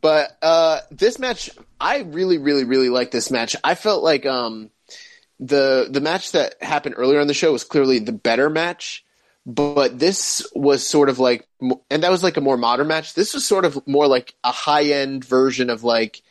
But 0.00 0.36
uh, 0.42 0.80
this 0.90 1.18
match, 1.18 1.50
I 1.80 2.00
really, 2.00 2.38
really, 2.38 2.64
really 2.64 2.88
like 2.88 3.10
this 3.10 3.30
match. 3.30 3.56
I 3.62 3.74
felt 3.74 4.02
like 4.02 4.26
um, 4.26 4.70
the 5.40 5.88
the 5.90 6.00
match 6.00 6.32
that 6.32 6.62
happened 6.62 6.94
earlier 6.98 7.20
on 7.20 7.26
the 7.26 7.34
show 7.34 7.52
was 7.52 7.64
clearly 7.64 7.98
the 7.98 8.12
better 8.12 8.48
match. 8.50 9.04
But 9.44 9.98
this 9.98 10.46
was 10.54 10.86
sort 10.86 11.08
of 11.08 11.18
like, 11.18 11.48
and 11.90 12.04
that 12.04 12.12
was 12.12 12.22
like 12.22 12.36
a 12.36 12.40
more 12.40 12.56
modern 12.56 12.86
match. 12.86 13.14
This 13.14 13.34
was 13.34 13.44
sort 13.44 13.64
of 13.64 13.84
more 13.88 14.06
like 14.06 14.34
a 14.44 14.52
high 14.52 14.84
end 14.84 15.24
version 15.24 15.68
of 15.68 15.82
like 15.82 16.22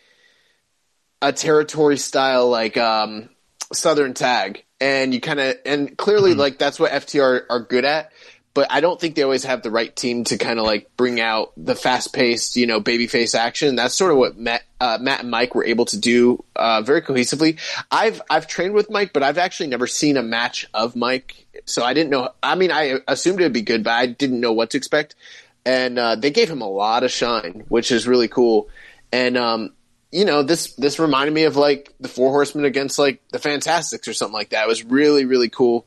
a 1.22 1.32
territory 1.32 1.98
style 1.98 2.50
like 2.50 2.78
um, 2.78 3.30
Southern 3.74 4.14
tag, 4.14 4.66
and 4.80 5.14
you 5.14 5.22
kind 5.22 5.40
of 5.40 5.56
and 5.66 5.98
clearly 5.98 6.34
like 6.34 6.58
that's 6.58 6.80
what 6.80 6.92
FTR 6.92 7.44
are 7.50 7.60
good 7.60 7.86
at. 7.86 8.12
But 8.54 8.68
I 8.70 8.82
don't 8.82 9.00
think 9.00 9.16
they 9.16 9.24
always 9.24 9.46
have 9.46 9.62
the 9.62 9.72
right 9.72 9.96
team 9.96 10.26
to 10.26 10.38
kind 10.38 10.60
of 10.60 10.66
like 10.66 10.92
bring 10.98 11.22
out 11.22 11.54
the 11.56 11.74
fast 11.74 12.12
paced, 12.12 12.58
you 12.58 12.68
know, 12.68 12.82
babyface 12.82 13.34
action. 13.34 13.78
That's 13.78 13.96
sort 13.96 14.12
of 14.12 14.18
what 14.18 14.38
Matt, 14.38 14.64
uh, 14.82 14.98
Matt 15.00 15.22
and 15.22 15.32
Mike 15.32 15.56
were 15.56 15.64
able 15.64 15.86
to 15.86 15.98
do 15.98 16.44
uh, 16.58 16.82
very 16.82 17.02
cohesively. 17.02 17.60
I've 17.90 18.22
I've 18.30 18.48
trained 18.48 18.74
with 18.74 18.90
Mike, 18.90 19.14
but 19.14 19.24
I've 19.24 19.38
actually 19.38 19.70
never 19.70 19.88
seen 19.88 20.18
a 20.18 20.22
match 20.22 20.68
of 20.74 20.98
Mike, 20.98 21.46
so 21.64 21.84
I 21.84 21.94
didn't 21.94 22.10
know. 22.10 22.30
I 22.44 22.56
mean, 22.56 22.72
I 22.72 23.00
assumed 23.08 23.40
it'd 23.40 23.54
be 23.54 23.62
good, 23.62 23.86
but 23.86 23.92
I 23.92 24.06
didn't 24.08 24.42
know 24.42 24.52
what 24.52 24.72
to 24.72 24.78
expect. 24.78 25.16
And 25.64 25.98
uh, 25.98 26.16
they 26.16 26.32
gave 26.32 26.50
him 26.50 26.62
a 26.62 26.70
lot 26.70 27.04
of 27.04 27.12
shine, 27.12 27.66
which 27.70 27.92
is 27.92 28.08
really 28.08 28.28
cool. 28.28 28.68
And 29.14 29.38
um, 29.38 29.74
you 30.12 30.26
know, 30.26 30.44
this 30.44 30.74
this 30.76 31.00
reminded 31.00 31.34
me 31.34 31.44
of 31.44 31.56
like 31.56 31.94
the 32.00 32.10
Four 32.10 32.32
Horsemen 32.32 32.66
against 32.66 33.00
like 33.00 33.22
the 33.30 33.40
Fantastics 33.40 34.08
or 34.08 34.14
something 34.14 34.34
like 34.34 34.50
that. 34.50 34.64
It 34.64 34.68
was 34.68 34.84
really 34.84 35.26
really 35.26 35.50
cool. 35.50 35.86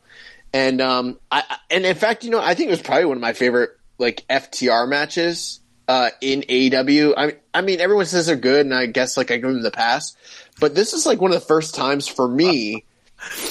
And 0.53 0.81
um, 0.81 1.19
I 1.31 1.43
and 1.71 1.85
in 1.85 1.97
fact, 1.97 2.25
you 2.25 2.31
know, 2.31 2.41
I 2.41 2.55
think 2.55 2.69
it 2.69 2.73
was 2.73 2.83
probably 2.83 3.07
one 3.07 3.17
of 3.17 3.21
my 3.21 3.33
favorite 3.33 3.71
like 3.99 4.25
FTR 4.29 4.89
matches 4.89 5.61
uh, 5.89 6.11
in 6.21 6.43
AEW. 6.43 7.15
I 7.17 7.37
I 7.53 7.61
mean, 7.61 7.81
everyone 7.81 8.07
says 8.07 8.27
they're 8.27 8.37
good, 8.37 8.65
and 8.65 8.75
I 8.75 8.87
guess 8.87 9.17
like 9.17 9.31
I 9.31 9.37
give 9.37 9.51
them 9.51 9.63
the 9.63 9.71
pass, 9.71 10.17
but 10.61 10.75
this 10.75 10.95
is 10.95 11.07
like 11.07 11.21
one 11.21 11.33
of 11.33 11.41
the 11.41 11.47
first 11.47 11.75
times 11.75 12.09
for 12.09 12.27
me 12.27 12.85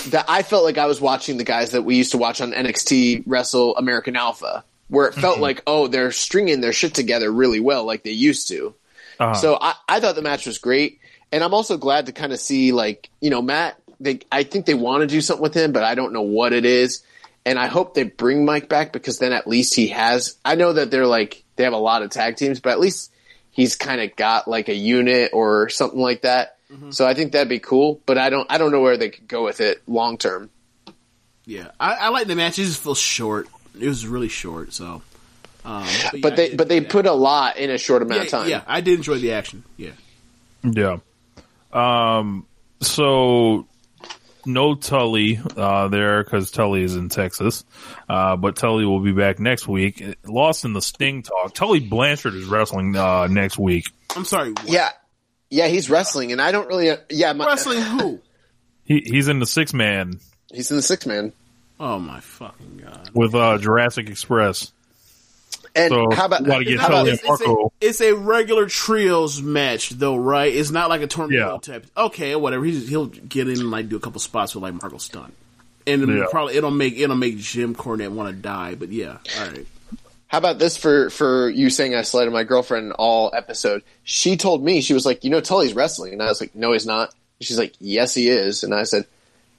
that 0.09 0.25
I 0.27 0.43
felt 0.43 0.63
like 0.63 0.77
I 0.77 0.85
was 0.85 1.01
watching 1.01 1.37
the 1.37 1.43
guys 1.43 1.71
that 1.71 1.83
we 1.83 1.95
used 1.95 2.11
to 2.11 2.17
watch 2.17 2.41
on 2.41 2.51
NXT 2.51 3.23
wrestle 3.25 3.75
American 3.75 4.15
Alpha, 4.15 4.63
where 4.87 5.07
it 5.07 5.13
felt 5.13 5.39
like 5.39 5.61
oh 5.67 5.87
they're 5.87 6.11
stringing 6.11 6.61
their 6.61 6.73
shit 6.73 6.95
together 6.95 7.31
really 7.31 7.59
well, 7.59 7.85
like 7.85 8.03
they 8.03 8.11
used 8.11 8.47
to. 8.47 8.73
Uh-huh. 9.23 9.33
So 9.35 9.57
I, 9.59 9.73
I 9.87 9.99
thought 9.99 10.15
the 10.15 10.21
match 10.21 10.45
was 10.45 10.57
great, 10.57 10.99
and 11.31 11.43
I'm 11.43 11.53
also 11.53 11.77
glad 11.77 12.07
to 12.07 12.11
kind 12.11 12.33
of 12.33 12.39
see 12.39 12.71
like 12.71 13.09
you 13.21 13.29
know 13.29 13.41
Matt. 13.41 13.79
They 13.99 14.19
I 14.31 14.43
think 14.43 14.65
they 14.65 14.73
want 14.73 15.01
to 15.01 15.07
do 15.07 15.21
something 15.21 15.41
with 15.43 15.53
him, 15.53 15.71
but 15.71 15.83
I 15.83 15.95
don't 15.95 16.13
know 16.13 16.21
what 16.21 16.53
it 16.53 16.65
is. 16.65 17.03
And 17.45 17.59
I 17.59 17.67
hope 17.67 17.93
they 17.93 18.03
bring 18.03 18.45
Mike 18.45 18.69
back 18.69 18.93
because 18.93 19.19
then 19.19 19.33
at 19.33 19.47
least 19.47 19.75
he 19.75 19.89
has. 19.89 20.37
I 20.45 20.55
know 20.55 20.73
that 20.73 20.91
they're 20.91 21.05
like 21.05 21.43
they 21.55 21.65
have 21.65 21.73
a 21.73 21.77
lot 21.77 22.01
of 22.01 22.09
tag 22.09 22.37
teams, 22.37 22.59
but 22.59 22.71
at 22.71 22.79
least 22.79 23.11
he's 23.51 23.75
kind 23.75 23.99
of 24.01 24.15
got 24.15 24.47
like 24.47 24.69
a 24.69 24.73
unit 24.75 25.31
or 25.33 25.69
something 25.69 25.99
like 25.99 26.21
that. 26.21 26.57
So 26.89 27.05
I 27.05 27.13
think 27.13 27.33
that'd 27.33 27.49
be 27.49 27.59
cool. 27.59 28.01
But 28.05 28.17
I 28.17 28.29
don't 28.29 28.51
I 28.51 28.57
don't 28.57 28.71
know 28.71 28.81
where 28.81 28.97
they 28.97 29.09
could 29.09 29.27
go 29.27 29.43
with 29.43 29.61
it 29.61 29.81
long 29.87 30.17
term. 30.17 30.49
Yeah, 31.45 31.71
I, 31.79 31.93
I 31.93 32.09
like 32.09 32.27
the 32.27 32.35
match. 32.35 32.57
It 32.57 32.65
just 32.65 32.81
feels 32.81 32.97
short. 32.99 33.47
It 33.79 33.87
was 33.87 34.07
really 34.07 34.29
short, 34.29 34.73
so. 34.73 35.01
Um, 35.65 35.85
But 36.21 36.31
yeah, 36.31 36.35
they 36.35 36.55
but 36.55 36.67
they 36.69 36.77
enjoy 36.77 36.89
put 36.89 37.05
a 37.05 37.13
lot 37.13 37.57
in 37.57 37.69
a 37.69 37.77
short 37.77 38.01
amount 38.01 38.19
yeah, 38.19 38.23
of 38.25 38.29
time. 38.29 38.49
yeah, 38.49 38.61
I 38.67 38.81
did 38.81 38.97
enjoy 38.97 39.19
the 39.19 39.33
action. 39.33 39.63
Yeah, 39.77 39.91
Yeah. 40.63 40.97
Um. 41.71 42.45
So 42.81 43.65
no 44.45 44.75
Tully 44.75 45.39
uh, 45.55 45.87
there 45.87 46.23
because 46.23 46.51
Tully 46.51 46.83
is 46.83 46.95
in 46.95 47.09
Texas, 47.09 47.63
uh, 48.09 48.35
but 48.35 48.57
Tully 48.57 48.85
will 48.85 48.99
be 48.99 49.13
back 49.13 49.39
next 49.39 49.67
week. 49.67 50.03
Lost 50.25 50.65
in 50.65 50.73
the 50.73 50.81
Sting 50.81 51.23
talk. 51.23 51.53
Tully 51.53 51.79
Blanchard 51.79 52.35
is 52.35 52.45
wrestling 52.45 52.95
uh, 52.95 53.27
next 53.27 53.57
week. 53.57 53.85
I'm 54.15 54.25
sorry. 54.25 54.51
what? 54.51 54.67
Yeah, 54.67 54.89
yeah, 55.49 55.67
he's 55.67 55.89
wrestling, 55.89 56.31
and 56.33 56.41
I 56.41 56.51
don't 56.51 56.67
really. 56.67 56.91
Yeah, 57.09 57.33
my, 57.33 57.45
wrestling 57.45 57.81
who? 57.81 58.19
He 58.85 59.01
he's 59.05 59.29
in 59.29 59.39
the 59.39 59.45
six 59.45 59.73
man 59.73 60.19
He's 60.53 60.69
in 60.69 60.77
the 60.77 60.83
six 60.83 61.05
man. 61.05 61.33
Oh 61.79 61.99
my 61.99 62.19
fucking 62.19 62.77
god! 62.77 63.09
with 63.13 63.33
uh, 63.33 63.57
Jurassic 63.57 64.07
Express. 64.07 64.71
And 65.75 65.89
So 65.91 66.11
how 66.11 66.25
about 66.25 66.43
gotta 66.43 66.65
get 66.65 66.79
how 66.79 66.87
about 66.87 66.97
Tully 66.99 67.11
this? 67.11 67.23
and 67.23 67.31
It's 67.33 67.41
a, 67.41 67.55
it's 67.81 68.01
a 68.01 68.13
regular 68.15 68.67
trios 68.67 69.41
match, 69.41 69.89
though, 69.89 70.15
right? 70.15 70.53
It's 70.53 70.69
not 70.69 70.89
like 70.89 71.01
a 71.01 71.07
tornado 71.07 71.53
Yeah. 71.53 71.57
type. 71.59 71.87
Okay, 71.97 72.35
whatever. 72.35 72.63
He's, 72.63 72.87
he'll 72.87 73.07
get 73.07 73.47
in 73.47 73.59
and 73.59 73.71
like 73.71 73.89
do 73.89 73.95
a 73.95 73.99
couple 73.99 74.19
spots 74.19 74.53
with 74.53 74.61
like 74.63 74.73
Marko 74.79 74.97
Stunt, 74.99 75.33
and 75.87 76.03
it'll 76.03 76.15
Yeah. 76.15 76.25
probably 76.29 76.55
it'll 76.57 76.69
make 76.71 76.97
it'll 76.99 77.15
make 77.15 77.37
Jim 77.39 77.73
Cornette 77.73 78.11
want 78.11 78.35
to 78.35 78.39
die. 78.39 78.75
But 78.75 78.89
yeah, 78.91 79.17
all 79.39 79.47
right. 79.47 79.65
How 80.27 80.37
about 80.39 80.59
this 80.59 80.77
for 80.77 81.09
for 81.09 81.49
you 81.49 81.69
saying 81.71 81.95
I 81.95 82.01
slighted 82.03 82.33
my 82.33 82.43
girlfriend 82.43 82.93
all 82.93 83.31
episode? 83.35 83.81
She 84.03 84.37
told 84.37 84.63
me 84.63 84.81
she 84.81 84.93
was 84.93 85.05
like, 85.07 85.23
you 85.23 85.29
know, 85.31 85.41
Tully's 85.41 85.73
wrestling, 85.73 86.13
and 86.13 86.21
I 86.21 86.27
was 86.27 86.39
like, 86.41 86.53
no, 86.55 86.71
he's 86.73 86.85
not. 86.85 87.13
She's 87.41 87.57
like, 87.57 87.73
yes, 87.79 88.13
he 88.13 88.29
is, 88.29 88.63
and 88.63 88.73
I 88.75 88.83
said, 88.83 89.05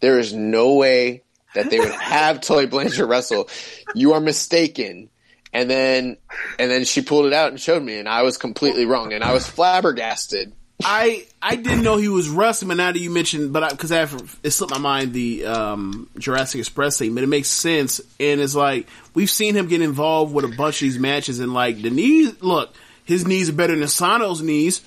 there 0.01 0.19
is 0.21 0.33
no 0.33 0.75
way 0.75 1.23
that 1.55 1.71
they 1.71 1.79
would 1.81 1.91
have 1.93 2.41
Tully 2.41 2.67
Blanchard 2.67 3.09
wrestle. 3.09 3.49
You 3.95 4.13
are 4.15 4.21
mistaken. 4.21 5.11
And 5.55 5.71
then 5.71 6.17
and 6.59 6.71
then 6.71 6.85
she 6.85 7.01
pulled 7.01 7.27
it 7.27 7.33
out 7.33 7.51
and 7.51 7.61
showed 7.61 7.83
me, 7.83 7.99
and 7.99 8.09
I 8.09 8.23
was 8.23 8.37
completely 8.37 8.87
wrong, 8.87 9.13
and 9.13 9.23
I 9.23 9.33
was 9.33 9.47
flabbergasted. 9.47 10.53
I 10.83 11.27
I 11.41 11.55
didn't 11.55 11.85
know 11.85 11.97
he 11.97 12.09
was 12.09 12.29
wrestling, 12.29 12.69
but 12.69 12.77
now 12.77 12.91
that 12.91 12.99
you 12.99 13.11
mentioned, 13.11 13.53
but 13.53 13.71
because 13.71 13.93
I, 13.93 13.99
have 13.99 14.39
it 14.43 14.51
slipped 14.51 14.73
my 14.73 14.79
mind 14.79 15.13
the 15.13 15.47
um, 15.47 16.11
Jurassic 16.19 16.59
Express 16.59 16.99
thing, 16.99 17.15
but 17.15 17.23
it 17.23 17.29
makes 17.29 17.49
sense, 17.49 18.01
and 18.19 18.41
it's 18.41 18.57
like 18.57 18.89
we've 19.15 19.31
seen 19.31 19.55
him 19.55 19.69
get 19.69 19.81
involved 19.81 20.35
with 20.35 20.45
a 20.45 20.49
bunch 20.49 20.77
of 20.77 20.81
these 20.81 20.99
matches, 20.99 21.39
and 21.39 21.55
like 21.55 21.81
the 21.81 21.91
knees, 21.91 22.43
look, 22.43 22.75
his 23.05 23.25
knees 23.25 23.49
are 23.49 23.53
better 23.53 23.77
than 23.77 23.87
Sano's 23.87 24.43
knees. 24.43 24.81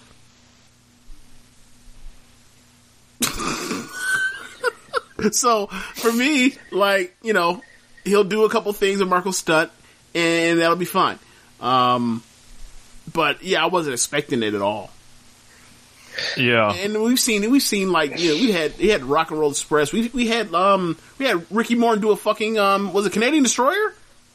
so 5.31 5.67
for 5.67 6.11
me, 6.11 6.55
like 6.71 7.15
you 7.23 7.31
know, 7.31 7.61
he'll 8.03 8.25
do 8.25 8.43
a 8.43 8.49
couple 8.49 8.73
things 8.73 8.99
with 8.99 9.07
Marko 9.07 9.31
Stunt, 9.31 9.71
and 10.17 10.59
that'll 10.59 10.75
be 10.75 10.85
fine. 10.85 11.19
Um, 11.59 12.23
but 13.11 13.43
yeah, 13.43 13.63
I 13.63 13.67
wasn't 13.67 13.93
expecting 13.93 14.43
it 14.43 14.53
at 14.53 14.61
all 14.61 14.91
Yeah, 16.35 16.73
and 16.73 17.01
we've 17.01 17.19
seen 17.19 17.49
we've 17.49 17.61
seen 17.63 17.91
like 17.91 18.19
you 18.19 18.33
know 18.33 18.41
we 18.41 18.51
had 18.51 18.77
we 18.77 18.89
had 18.89 19.03
Rock 19.03 19.31
and 19.31 19.39
Roll 19.39 19.51
Express 19.51 19.91
we 19.93 20.09
we 20.09 20.27
had 20.27 20.53
um 20.53 20.97
we 21.17 21.25
had 21.25 21.45
Ricky 21.51 21.75
Morton 21.75 22.01
do 22.01 22.11
a 22.11 22.15
fucking 22.15 22.59
um 22.59 22.93
was 22.93 23.05
it 23.05 23.13
Canadian 23.13 23.43
Destroyer 23.43 23.93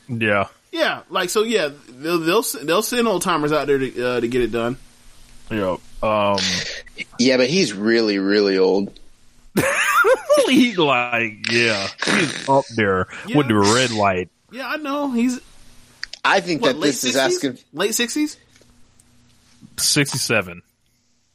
yeah, 0.08 0.48
yeah 0.72 1.02
like 1.10 1.30
so 1.30 1.42
yeah 1.42 1.70
they'll 1.88 2.18
they'll, 2.18 2.42
they'll 2.42 2.82
send 2.82 3.06
old 3.06 3.22
timers 3.22 3.52
out 3.52 3.66
there 3.66 3.78
to 3.78 4.04
uh, 4.04 4.20
to 4.20 4.28
get 4.28 4.42
it 4.42 4.52
done 4.52 4.76
yeah. 5.52 5.76
Um, 6.02 6.38
Yeah, 7.18 7.36
but 7.36 7.48
he's 7.48 7.72
really, 7.72 8.18
really 8.18 8.58
old. 8.58 8.98
he 10.46 10.74
like 10.76 11.50
yeah, 11.50 11.86
he's 12.06 12.48
up 12.48 12.64
there 12.74 13.06
with 13.34 13.48
the 13.48 13.54
red 13.54 13.90
light. 13.90 14.30
yeah 14.50 14.66
I 14.66 14.76
know 14.78 15.10
he's 15.10 15.40
I 16.24 16.40
think 16.40 16.62
what 16.62 16.74
that 16.74 16.78
late 16.78 16.88
this 16.88 17.04
is 17.04 17.16
asking. 17.16 17.58
late 17.72 17.94
sixties 17.94 18.36
Sixty 19.78 20.18
seven. 20.18 20.62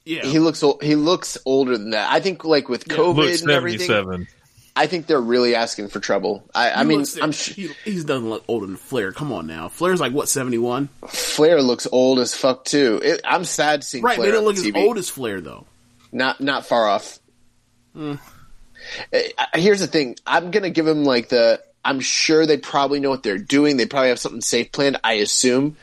yeah 0.05 0.23
He 0.23 0.39
looks 0.39 0.63
he 0.81 0.95
looks 0.95 1.37
older 1.45 1.77
than 1.77 1.91
that. 1.91 2.11
I 2.11 2.19
think 2.19 2.45
like 2.45 2.69
with 2.69 2.85
COVID 2.87 3.15
Look, 3.15 3.41
and 3.41 3.51
everything, 3.51 3.87
seven. 3.87 4.27
I 4.75 4.85
think 4.85 5.07
they're 5.07 5.19
really 5.19 5.55
asking 5.55 5.87
for 5.87 5.99
trouble. 5.99 6.43
I, 6.53 6.69
I 6.71 6.83
mean, 6.83 6.99
looks- 6.99 7.17
I'm 7.19 7.31
sh- 7.31 7.53
he, 7.55 7.69
he's 7.83 8.05
doesn't 8.05 8.29
look 8.29 8.43
older 8.47 8.67
than 8.67 8.75
Flair 8.77 9.11
come 9.11 9.31
on 9.33 9.47
now 9.47 9.69
Flair's 9.69 9.99
like 9.99 10.13
what 10.13 10.29
seventy 10.29 10.59
one 10.59 10.89
Flair 11.07 11.61
looks 11.63 11.87
old 11.91 12.19
as 12.19 12.35
fuck 12.35 12.63
too. 12.63 13.01
It, 13.03 13.21
I'm 13.25 13.43
sad 13.43 13.83
seeing 13.83 14.03
right 14.03 14.15
Flair 14.15 14.27
they 14.27 14.31
don't 14.33 14.43
on 14.43 14.45
look 14.45 14.57
as 14.57 14.63
TV. 14.63 14.77
old 14.85 14.97
as 14.99 15.09
Flair 15.09 15.41
though 15.41 15.65
Not 16.11 16.39
not 16.41 16.65
far 16.65 16.87
off. 16.87 17.19
Uh, 17.97 18.17
Here's 19.55 19.79
the 19.79 19.87
thing. 19.87 20.15
I'm 20.25 20.51
gonna 20.51 20.69
give 20.69 20.87
him 20.87 21.03
like 21.03 21.29
the. 21.29 21.61
I'm 21.85 21.99
sure 21.99 22.45
they 22.45 22.57
probably 22.57 22.99
know 22.99 23.09
what 23.09 23.23
they're 23.23 23.37
doing. 23.37 23.77
They 23.77 23.85
probably 23.85 24.09
have 24.09 24.19
something 24.19 24.41
safe 24.41 24.71
planned. 24.71 24.99
I 25.03 25.13
assume, 25.13 25.77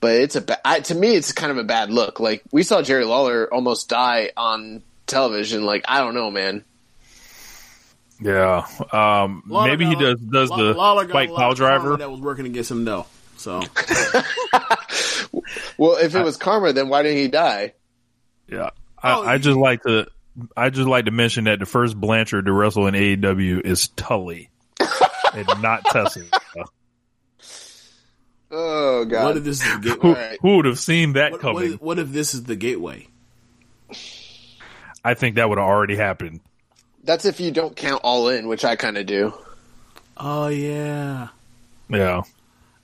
but 0.00 0.14
it's 0.14 0.36
a 0.36 0.40
ba- 0.40 0.60
I, 0.66 0.80
to 0.80 0.94
me 0.94 1.14
it's 1.14 1.32
kind 1.32 1.50
of 1.50 1.58
a 1.58 1.64
bad 1.64 1.90
look. 1.90 2.20
Like 2.20 2.42
we 2.52 2.62
saw 2.62 2.82
Jerry 2.82 3.04
Lawler 3.04 3.52
almost 3.52 3.88
die 3.88 4.30
on 4.36 4.82
television. 5.06 5.64
Like 5.64 5.84
I 5.88 5.98
don't 5.98 6.14
know, 6.14 6.30
man. 6.30 6.64
Yeah. 8.20 8.66
Um, 8.92 9.42
Lawler 9.46 9.68
maybe 9.68 9.86
he 9.86 9.94
got 9.94 10.02
a- 10.02 10.14
does 10.16 10.20
does 10.20 10.50
Law- 10.50 10.56
the 10.56 10.74
Lawler 10.74 11.04
got 11.06 11.12
fight 11.12 11.28
a 11.28 11.32
lot 11.32 11.38
pile 11.38 11.54
driver. 11.54 11.96
that 11.96 12.10
was 12.10 12.20
working 12.20 12.46
against 12.46 12.70
him 12.70 12.84
though 12.84 13.06
so 13.36 13.60
Well, 15.78 15.96
if 15.96 16.14
it 16.16 16.24
was 16.24 16.36
karma, 16.36 16.72
then 16.72 16.88
why 16.88 17.02
didn't 17.02 17.18
he 17.18 17.28
die? 17.28 17.74
Yeah. 18.48 18.70
Oh, 19.04 19.22
I, 19.22 19.32
I 19.32 19.34
you- 19.34 19.38
just 19.40 19.56
like 19.58 19.82
to 19.84 20.08
I 20.56 20.70
just 20.70 20.88
like 20.88 21.04
to 21.06 21.10
mention 21.10 21.44
that 21.44 21.58
the 21.60 21.66
first 21.66 21.96
Blanchard 22.00 22.46
to 22.46 22.52
wrestle 22.52 22.86
in 22.86 22.94
AEW 22.94 23.60
is 23.64 23.88
Tully. 23.88 24.50
And 25.34 25.46
not 25.62 25.84
Tessa. 25.86 26.24
Oh 28.50 29.04
god. 29.04 29.24
what 29.24 29.36
if 29.36 29.44
this 29.44 29.62
is 29.62 29.72
the 29.74 29.78
gateway 29.80 30.00
Who, 30.00 30.14
right. 30.14 30.38
who 30.40 30.56
would 30.56 30.64
have 30.64 30.78
seen 30.78 31.12
that 31.14 31.32
what, 31.32 31.40
coming? 31.42 31.54
what 31.54 31.64
if, 31.64 31.80
what 31.82 31.98
if 31.98 32.08
this 32.12 32.32
is 32.34 32.44
the 32.44 32.56
gateway 32.56 33.06
I 35.04 35.14
think 35.14 35.36
that 35.36 35.48
would 35.48 35.58
have 35.58 35.66
already 35.66 35.96
happened. 35.96 36.40
That's 37.04 37.24
if 37.24 37.40
you 37.40 37.50
don't 37.50 37.74
count 37.76 38.00
all 38.04 38.28
in, 38.28 38.48
which 38.48 38.64
I 38.64 38.74
kind 38.76 38.98
of 38.98 39.06
do. 39.06 39.32
Oh 40.16 40.48
yeah, 40.48 41.28
Yeah. 41.88 42.22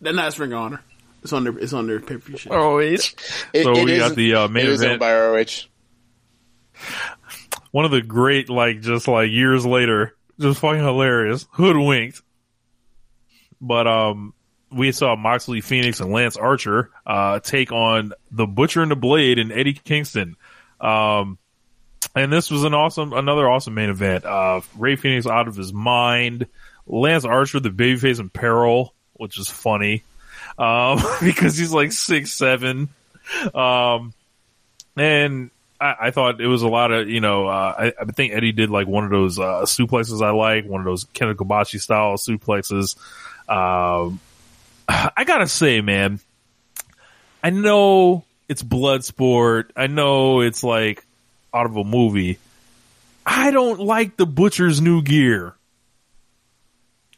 then 0.00 0.16
that's 0.16 0.38
Ring 0.38 0.52
of 0.52 0.58
Honor. 0.60 0.80
It's 1.22 1.32
on 1.32 1.44
their 1.44 1.58
it's 1.58 1.72
on 1.72 1.86
their 1.86 2.00
pay 2.00 2.16
per 2.18 2.36
view. 2.36 2.50
Oh, 2.50 2.78
it's 2.78 3.14
It- 3.52 3.64
So 3.64 3.72
it 3.72 3.84
we 3.84 3.92
is- 3.92 3.98
got 3.98 4.14
the, 4.16 4.34
uh, 4.34 4.48
main 4.48 4.64
it 4.66 4.68
is 4.70 4.80
event. 4.82 4.92
owned 4.92 5.00
by 5.00 5.12
ROH. 5.14 5.66
one 7.72 7.84
of 7.86 7.90
the 7.90 8.02
great, 8.02 8.48
like, 8.50 8.80
just 8.80 9.08
like 9.08 9.30
years 9.30 9.64
later, 9.66 10.14
just 10.38 10.60
fucking 10.60 10.80
hilarious, 10.82 11.46
hoodwinked. 11.52 12.22
But, 13.60 13.86
um, 13.86 14.34
we 14.70 14.90
saw 14.92 15.14
Moxley 15.14 15.60
Fenix 15.60 16.00
and 16.00 16.10
Lance 16.10 16.36
Archer, 16.36 16.90
uh, 17.06 17.38
take 17.38 17.70
on 17.70 18.12
the 18.32 18.46
Butcher 18.46 18.82
and 18.82 18.90
the 18.90 18.96
Blade 18.96 19.38
and 19.38 19.52
Eddie 19.52 19.74
Kingston. 19.74 20.36
Um, 20.80 21.38
And 22.16 22.32
this 22.32 22.50
was 22.50 22.64
an 22.64 22.74
awesome, 22.74 23.12
another 23.12 23.48
awesome 23.48 23.74
main 23.74 23.90
event. 23.90 24.24
Uh, 24.24 24.60
Rey 24.76 24.96
Fenix 24.96 25.26
out 25.26 25.48
of 25.48 25.56
his 25.56 25.72
mind. 25.72 26.46
Lance 26.86 27.24
Archer, 27.24 27.60
the 27.60 27.70
babyface 27.70 28.20
in 28.20 28.28
peril, 28.30 28.94
which 29.14 29.38
is 29.38 29.48
funny. 29.48 30.02
Um, 30.58 31.00
because 31.22 31.56
he's 31.56 31.72
like 31.72 31.92
six, 31.92 32.32
seven. 32.32 32.88
Um, 33.54 34.12
and 34.96 35.50
I, 35.80 35.94
I 36.02 36.10
thought 36.10 36.40
it 36.40 36.46
was 36.46 36.62
a 36.62 36.68
lot 36.68 36.92
of, 36.92 37.08
you 37.08 37.20
know, 37.20 37.46
uh, 37.46 37.74
I, 37.78 37.92
I 38.00 38.04
think 38.04 38.32
Eddie 38.32 38.52
did 38.52 38.70
like 38.70 38.86
one 38.86 39.04
of 39.04 39.10
those, 39.10 39.38
uh, 39.38 39.62
suplexes 39.62 40.24
I 40.24 40.30
like, 40.30 40.66
one 40.66 40.80
of 40.80 40.84
those 40.84 41.04
Kenta 41.06 41.34
Kobashi 41.34 41.80
style 41.80 42.14
suplexes. 42.16 42.96
Um, 43.48 44.20
I 44.88 45.24
gotta 45.24 45.48
say, 45.48 45.80
man, 45.80 46.20
I 47.42 47.50
know 47.50 48.24
it's 48.48 48.62
blood 48.62 49.04
sport. 49.04 49.72
I 49.76 49.86
know 49.86 50.40
it's 50.40 50.62
like 50.62 51.04
out 51.52 51.66
of 51.66 51.76
a 51.76 51.84
movie. 51.84 52.38
I 53.26 53.50
don't 53.50 53.80
like 53.80 54.16
the 54.16 54.26
butcher's 54.26 54.80
new 54.80 55.02
gear. 55.02 55.54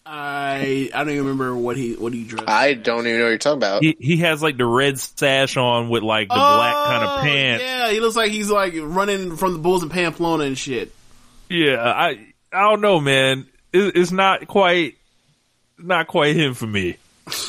I 0.08 0.88
I 0.94 0.98
don't 0.98 1.10
even 1.10 1.24
remember 1.24 1.56
what 1.56 1.76
he 1.76 1.94
what 1.94 2.12
he 2.12 2.22
dressed. 2.22 2.48
I 2.48 2.74
don't 2.74 3.06
even 3.06 3.18
know 3.18 3.24
what 3.24 3.30
you're 3.30 3.38
talking 3.38 3.58
about. 3.58 3.82
He 3.82 3.96
he 3.98 4.16
has 4.18 4.40
like 4.40 4.56
the 4.56 4.64
red 4.64 5.00
sash 5.00 5.56
on 5.56 5.88
with 5.88 6.04
like 6.04 6.28
the 6.28 6.34
black 6.34 6.74
kind 6.86 7.04
of 7.04 7.20
pants. 7.22 7.64
Oh, 7.64 7.66
Yeah, 7.66 7.90
he 7.90 7.98
looks 7.98 8.14
like 8.14 8.30
he's 8.30 8.48
like 8.48 8.74
running 8.76 9.36
from 9.36 9.54
the 9.54 9.58
bulls 9.58 9.82
in 9.82 9.88
Pamplona 9.88 10.44
and 10.44 10.56
shit. 10.56 10.92
Yeah, 11.50 11.82
I 11.82 12.32
I 12.52 12.62
don't 12.62 12.80
know, 12.80 13.00
man. 13.00 13.46
It, 13.72 13.96
it's 13.96 14.12
not 14.12 14.46
quite 14.46 14.96
not 15.78 16.06
quite 16.08 16.36
him 16.36 16.54
for 16.54 16.66
me. 16.66 16.96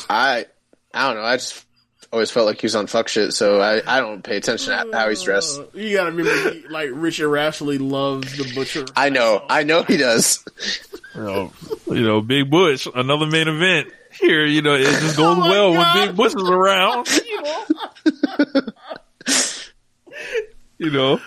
I 0.08 0.46
I 0.92 1.08
don't 1.08 1.16
know. 1.16 1.24
I 1.26 1.36
just 1.36 1.64
always 2.12 2.30
felt 2.30 2.46
like 2.46 2.60
he 2.60 2.66
was 2.66 2.74
on 2.74 2.86
fuck 2.86 3.08
shit, 3.08 3.32
so 3.34 3.60
I, 3.60 3.82
I 3.86 4.00
don't 4.00 4.22
pay 4.22 4.36
attention 4.38 4.70
to 4.72 4.96
how 4.96 5.08
he's 5.10 5.22
dressed. 5.22 5.60
You 5.74 5.94
gotta 5.96 6.10
remember, 6.10 6.52
he, 6.52 6.66
like 6.68 6.88
Richard 6.92 7.28
Rashley 7.28 7.78
loves 7.78 8.34
the 8.36 8.50
butcher. 8.54 8.86
I 8.96 9.10
know, 9.10 9.44
I 9.48 9.64
know 9.64 9.82
he 9.82 9.96
does. 9.98 10.44
You 11.14 11.22
know, 11.22 11.52
you 11.88 12.02
know, 12.02 12.20
Big 12.22 12.50
Bush, 12.50 12.86
another 12.94 13.26
main 13.26 13.48
event 13.48 13.92
here. 14.18 14.44
You 14.46 14.62
know, 14.62 14.74
it 14.74 14.84
just 14.84 15.16
goes 15.16 15.36
Oh 15.38 15.40
well 15.40 15.72
God. 15.74 15.96
when 15.96 16.06
Big 16.08 16.16
Bush 16.16 16.34
is 16.34 16.48
around. 16.48 17.08
you 20.78 20.90
know, 20.90 21.20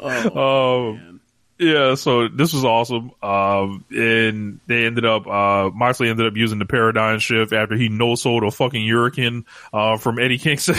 Oh, 0.00 0.90
um, 0.90 1.11
yeah. 1.62 1.94
So 1.94 2.28
this 2.28 2.52
was 2.52 2.64
awesome. 2.64 3.12
Um, 3.22 3.84
and 3.90 4.60
they 4.66 4.84
ended 4.84 5.04
up, 5.04 5.26
uh, 5.26 5.70
Moxley 5.70 6.08
ended 6.08 6.26
up 6.26 6.36
using 6.36 6.58
the 6.58 6.66
paradigm 6.66 7.18
shift 7.18 7.52
after 7.52 7.76
he 7.76 7.88
no 7.88 8.14
sold 8.14 8.44
a 8.44 8.50
fucking 8.50 8.86
Hurricane, 8.86 9.44
uh, 9.72 9.96
from 9.96 10.18
Eddie 10.18 10.38
Kingston. 10.38 10.76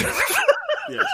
yes. 0.90 1.06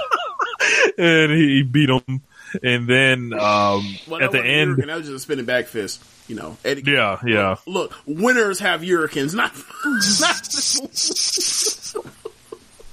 and 0.98 1.32
he 1.32 1.64
beat 1.64 1.90
him. 1.90 2.22
And 2.64 2.88
then, 2.88 3.32
um, 3.34 3.96
Well, 4.08 4.22
at 4.24 4.32
the 4.32 4.44
end, 4.44 4.72
Hurricane, 4.72 4.88
that 4.88 4.98
was 4.98 5.06
just 5.06 5.16
a 5.16 5.20
spinning 5.20 5.46
back 5.46 5.68
fist. 5.68 6.04
You 6.28 6.36
know, 6.36 6.58
Eddie. 6.64 6.84
yeah, 6.92 7.20
yeah. 7.26 7.56
Look, 7.66 7.96
winners 8.06 8.60
have 8.60 8.84
hurricanes, 8.86 9.34
not. 9.34 9.52
not 9.54 10.50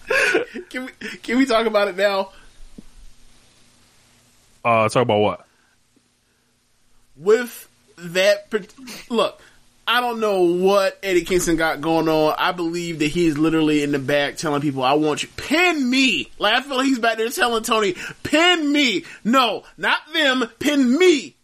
can 0.71 0.87
we 0.87 0.93
can 1.23 1.37
we 1.37 1.45
talk 1.45 1.67
about 1.67 1.89
it 1.89 1.97
now? 1.97 2.31
Uh, 4.65 4.89
talk 4.89 5.03
about 5.03 5.19
what? 5.19 5.46
With 7.19 7.69
that 7.99 8.53
look 9.09 9.41
i 9.87 10.01
don't 10.01 10.21
know 10.21 10.43
what 10.43 10.99
eddie 11.03 11.25
kingston 11.25 11.57
got 11.57 11.81
going 11.81 12.09
on. 12.09 12.35
I 12.39 12.53
believe 12.53 12.99
that 12.99 13.07
he's 13.07 13.39
literally 13.39 13.83
in 13.83 13.93
the 13.93 13.99
back 13.99 14.37
telling 14.37 14.61
people 14.61 14.83
i 14.83 14.95
want 14.95 15.23
you. 15.23 15.29
Pin 15.37 15.89
me. 15.89 16.31
Like 16.39 16.55
i 16.55 16.61
feel 16.61 16.77
like 16.77 16.87
he's 16.87 16.99
back 16.99 17.17
there 17.17 17.29
telling 17.31 17.63
tony 17.63 17.95
pin 18.23 18.71
me. 18.71 19.05
No 19.25 19.65
not 19.79 19.99
them. 20.13 20.47
Pin 20.59 20.99
me. 20.99 21.35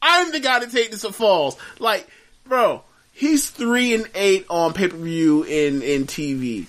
I'm 0.00 0.32
the 0.32 0.40
guy 0.40 0.60
to 0.60 0.70
take 0.70 0.90
this 0.90 1.02
to 1.02 1.12
falls. 1.12 1.56
Like 1.78 2.08
bro 2.44 2.82
he's 3.12 3.50
three 3.50 3.94
and 3.94 4.08
eight 4.14 4.46
on 4.48 4.72
pay-per-view 4.72 5.42
in 5.42 5.82
in 5.82 6.06
tv 6.06 6.66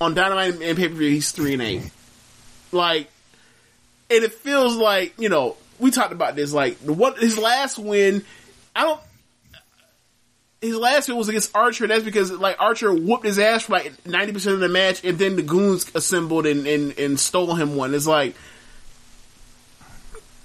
on 0.00 0.14
dynamite 0.14 0.60
and 0.60 0.76
pay-per-view 0.76 1.10
he's 1.10 1.32
three 1.32 1.54
and 1.54 1.62
eight. 1.62 1.90
Like 2.70 3.10
and 4.10 4.22
it 4.22 4.32
feels 4.32 4.76
like 4.76 5.14
you 5.18 5.28
know 5.28 5.56
we 5.84 5.90
talked 5.90 6.12
about 6.12 6.34
this 6.34 6.52
like 6.52 6.78
the 6.80 6.92
what 6.92 7.18
his 7.18 7.36
last 7.38 7.78
win 7.78 8.24
i 8.74 8.82
don't 8.82 9.00
his 10.60 10.76
last 10.76 11.08
win 11.08 11.18
was 11.18 11.28
against 11.28 11.54
archer. 11.54 11.86
That's 11.86 12.04
because 12.04 12.30
like 12.32 12.56
archer 12.58 12.90
whooped 12.90 13.26
his 13.26 13.38
ass 13.38 13.64
for 13.64 13.72
like 13.74 13.92
90% 14.04 14.46
of 14.54 14.60
the 14.60 14.68
match 14.70 15.04
and 15.04 15.18
then 15.18 15.36
the 15.36 15.42
goons 15.42 15.90
assembled 15.94 16.46
and 16.46 16.66
and, 16.66 16.98
and 16.98 17.20
stole 17.20 17.54
him 17.54 17.76
one. 17.76 17.92
It's 17.94 18.06
like 18.06 18.34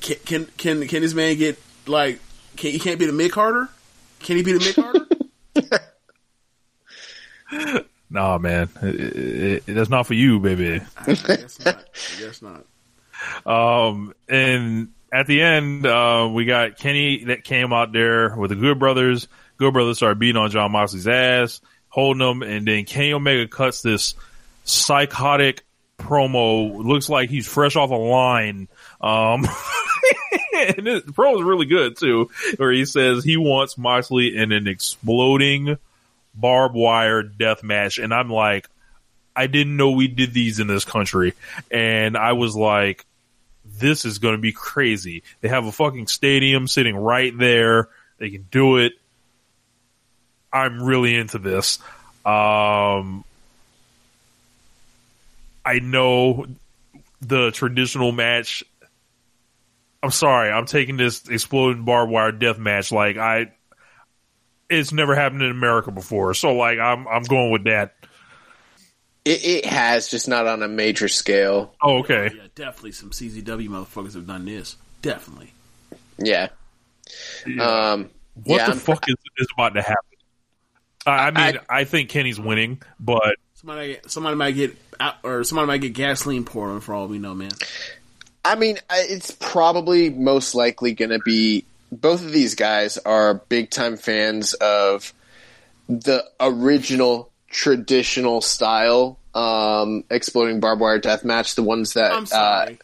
can 0.02 0.18
can 0.26 0.46
can, 0.58 0.88
can 0.90 1.02
this 1.04 1.14
man 1.14 1.38
get 1.38 1.58
like 1.88 2.20
can 2.58 2.72
he 2.72 2.80
can't 2.80 3.00
be 3.00 3.06
the 3.06 3.14
mid 3.14 3.32
carter 3.32 3.70
can 4.20 4.36
he 4.36 4.44
be 4.44 4.52
the 4.52 4.60
mid 4.60 4.76
carter 4.76 5.80
Nah, 8.10 8.38
man, 8.40 8.70
it, 8.82 8.96
it, 8.96 9.64
it- 9.68 9.74
that's 9.74 9.90
not 9.90 10.06
for 10.08 10.16
you, 10.16 10.40
baby. 10.40 10.82
I 10.98 11.14
guess 11.14 11.60
not. 11.64 11.76
I 11.78 12.20
guess 12.20 12.42
not. 12.42 12.66
Um, 13.46 14.14
and 14.28 14.90
at 15.12 15.28
the 15.28 15.42
end, 15.42 15.86
uh, 15.86 16.30
we 16.32 16.46
got 16.46 16.78
Kenny 16.78 17.26
that 17.26 17.44
came 17.44 17.74
out 17.74 17.92
there 17.92 18.36
with 18.36 18.50
the 18.50 18.56
Good 18.56 18.80
Brothers. 18.80 19.28
Good 19.58 19.74
Brothers 19.74 19.98
started 19.98 20.20
beating 20.20 20.38
on 20.38 20.50
Jon 20.52 20.72
Moxley's 20.72 21.08
ass, 21.08 21.62
holding 21.90 22.28
him, 22.28 22.44
and 22.44 22.68
then 22.68 22.86
Kenny 22.86 23.14
Omega 23.14 23.48
cuts 23.48 23.82
this 23.82 24.16
psychotic 24.64 25.64
promo. 25.98 26.84
Looks 26.84 27.10
like 27.10 27.30
he's 27.30 27.48
fresh 27.48 27.76
off 27.76 27.92
a 27.92 27.96
line. 27.96 28.68
Um, 29.02 29.44
and 30.54 30.86
the 30.86 31.04
promo 31.08 31.38
is 31.38 31.44
really 31.44 31.66
good 31.66 31.98
too, 31.98 32.30
where 32.58 32.72
he 32.72 32.86
says 32.86 33.24
he 33.24 33.38
wants 33.38 33.78
Moxley 33.78 34.36
in 34.36 34.52
an 34.52 34.68
exploding 34.68 35.78
barbed 36.34 36.76
wire 36.76 37.24
death 37.24 37.64
match. 37.64 37.98
And 37.98 38.14
I'm 38.14 38.30
like, 38.30 38.70
I 39.36 39.48
didn't 39.48 39.78
know 39.78 39.92
we 39.92 40.08
did 40.08 40.34
these 40.34 40.60
in 40.60 40.68
this 40.68 40.86
country. 40.86 41.34
And 41.72 42.18
I 42.18 42.34
was 42.34 42.56
like, 42.56 43.06
this 43.80 44.06
is 44.06 44.20
going 44.20 44.36
to 44.36 44.42
be 44.42 44.52
crazy. 44.52 45.24
They 45.42 45.48
have 45.50 45.66
a 45.66 45.72
fucking 45.72 46.08
stadium 46.08 46.68
sitting 46.68 46.96
right 46.96 47.36
there. 47.38 47.90
They 48.18 48.30
can 48.30 48.48
do 48.52 48.78
it. 48.78 48.94
I'm 50.52 50.82
really 50.82 51.16
into 51.16 51.38
this. 51.38 51.80
Um, 52.26 53.24
I 55.66 55.80
know 55.82 56.48
the 57.22 57.52
traditional 57.52 58.12
match. 58.12 58.64
I'm 60.02 60.12
sorry. 60.12 60.50
I'm 60.50 60.66
taking 60.66 60.98
this 60.98 61.28
exploding 61.28 61.84
barbed 61.84 62.12
wire 62.12 62.32
death 62.32 62.58
match. 62.58 62.92
Like 62.92 63.18
I, 63.18 63.52
it's 64.70 64.92
never 64.92 65.16
happened 65.16 65.44
in 65.44 65.52
America 65.52 65.92
before. 65.92 66.34
So 66.34 66.56
like 66.56 66.80
I'm, 66.80 67.08
I'm 67.08 67.24
going 67.24 67.52
with 67.52 67.66
that. 67.66 67.96
It, 69.30 69.46
it 69.46 69.66
has, 69.66 70.10
just 70.10 70.28
not 70.28 70.48
on 70.48 70.64
a 70.64 70.68
major 70.68 71.08
scale. 71.08 71.74
Oh, 71.82 72.00
okay. 72.00 72.32
yeah 72.36 72.44
definitely 72.56 72.92
some 72.94 73.12
czw 73.12 73.68
motherfuckers 73.70 74.16
have 74.16 74.26
done 74.28 74.46
this 74.46 74.76
definitely 75.02 75.54
Yeah. 76.18 76.50
Um, 77.60 78.10
What 78.44 78.58
yeah, 78.58 78.66
the 78.66 78.72
I'm- 78.72 78.78
fuck 78.80 79.08
is, 79.08 79.16
is 79.38 79.48
about 79.54 79.76
to 79.76 79.82
happen? 79.82 80.04
I, 81.06 81.12
I 81.12 81.32
mean, 81.32 81.60
I, 81.70 81.84
think 81.86 82.10
Kenny's 82.10 82.40
winning, 82.40 82.82
but 83.00 83.36
somebody 83.54 83.98
somebody 84.08 84.36
might 84.36 84.52
get 84.56 84.76
out 85.00 85.16
or 85.24 85.44
somebody 85.44 85.68
might 85.68 85.82
get 85.82 85.94
gasoline 85.94 86.44
poured 86.44 86.72
on 86.72 86.82
for 86.82 86.94
all 86.94 87.08
we 87.08 87.20
know 87.20 87.34
man 87.34 87.52
I 88.44 88.56
mean, 88.56 88.80
it's 88.90 89.32
probably 89.32 90.10
most 90.10 90.56
likely 90.56 90.94
going 90.94 91.12
to 91.12 91.20
be 91.20 91.66
both 91.92 92.24
of 92.26 92.32
these 92.32 92.56
guys 92.56 92.98
are 92.98 93.36
big 93.36 93.70
time 93.70 93.96
fans 93.98 94.54
of 94.56 95.14
the 95.88 96.24
original 96.40 97.32
traditional 97.50 98.42
style 98.42 99.19
um, 99.34 100.04
exploding 100.10 100.60
barbed 100.60 100.82
wire 100.82 101.00
death 101.00 101.24
match. 101.24 101.56
The 101.56 101.64
ones 101.64 101.94
that 101.94 102.12
I'm 102.12 102.26
sorry. 102.26 102.80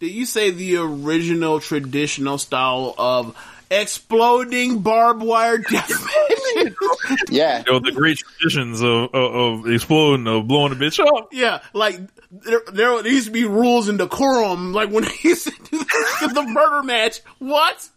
Did 0.00 0.12
you 0.12 0.26
say 0.26 0.50
the 0.50 0.76
original 0.76 1.58
traditional 1.60 2.38
style 2.38 2.94
of 2.98 3.36
exploding 3.70 4.78
barbed 4.80 5.22
wire 5.22 5.58
death 5.58 5.90
match? 5.90 6.72
uh, 7.10 7.16
yeah, 7.30 7.62
you 7.66 7.72
know 7.72 7.78
the 7.80 7.92
great 7.92 8.18
traditions 8.18 8.80
of, 8.80 9.12
of, 9.14 9.64
of 9.64 9.66
exploding, 9.72 10.26
of 10.26 10.46
blowing 10.46 10.72
a 10.72 10.76
bitch 10.76 11.00
up. 11.04 11.28
yeah, 11.32 11.60
like 11.72 11.98
there, 12.30 12.60
there 12.72 13.06
used 13.08 13.26
to 13.26 13.32
be 13.32 13.44
rules 13.44 13.88
and 13.88 13.98
decorum, 13.98 14.72
like 14.72 14.90
when 14.90 15.04
he 15.20 15.34
said 15.34 15.52
the, 15.70 16.30
the 16.34 16.42
murder 16.42 16.82
match. 16.84 17.20
What? 17.38 17.88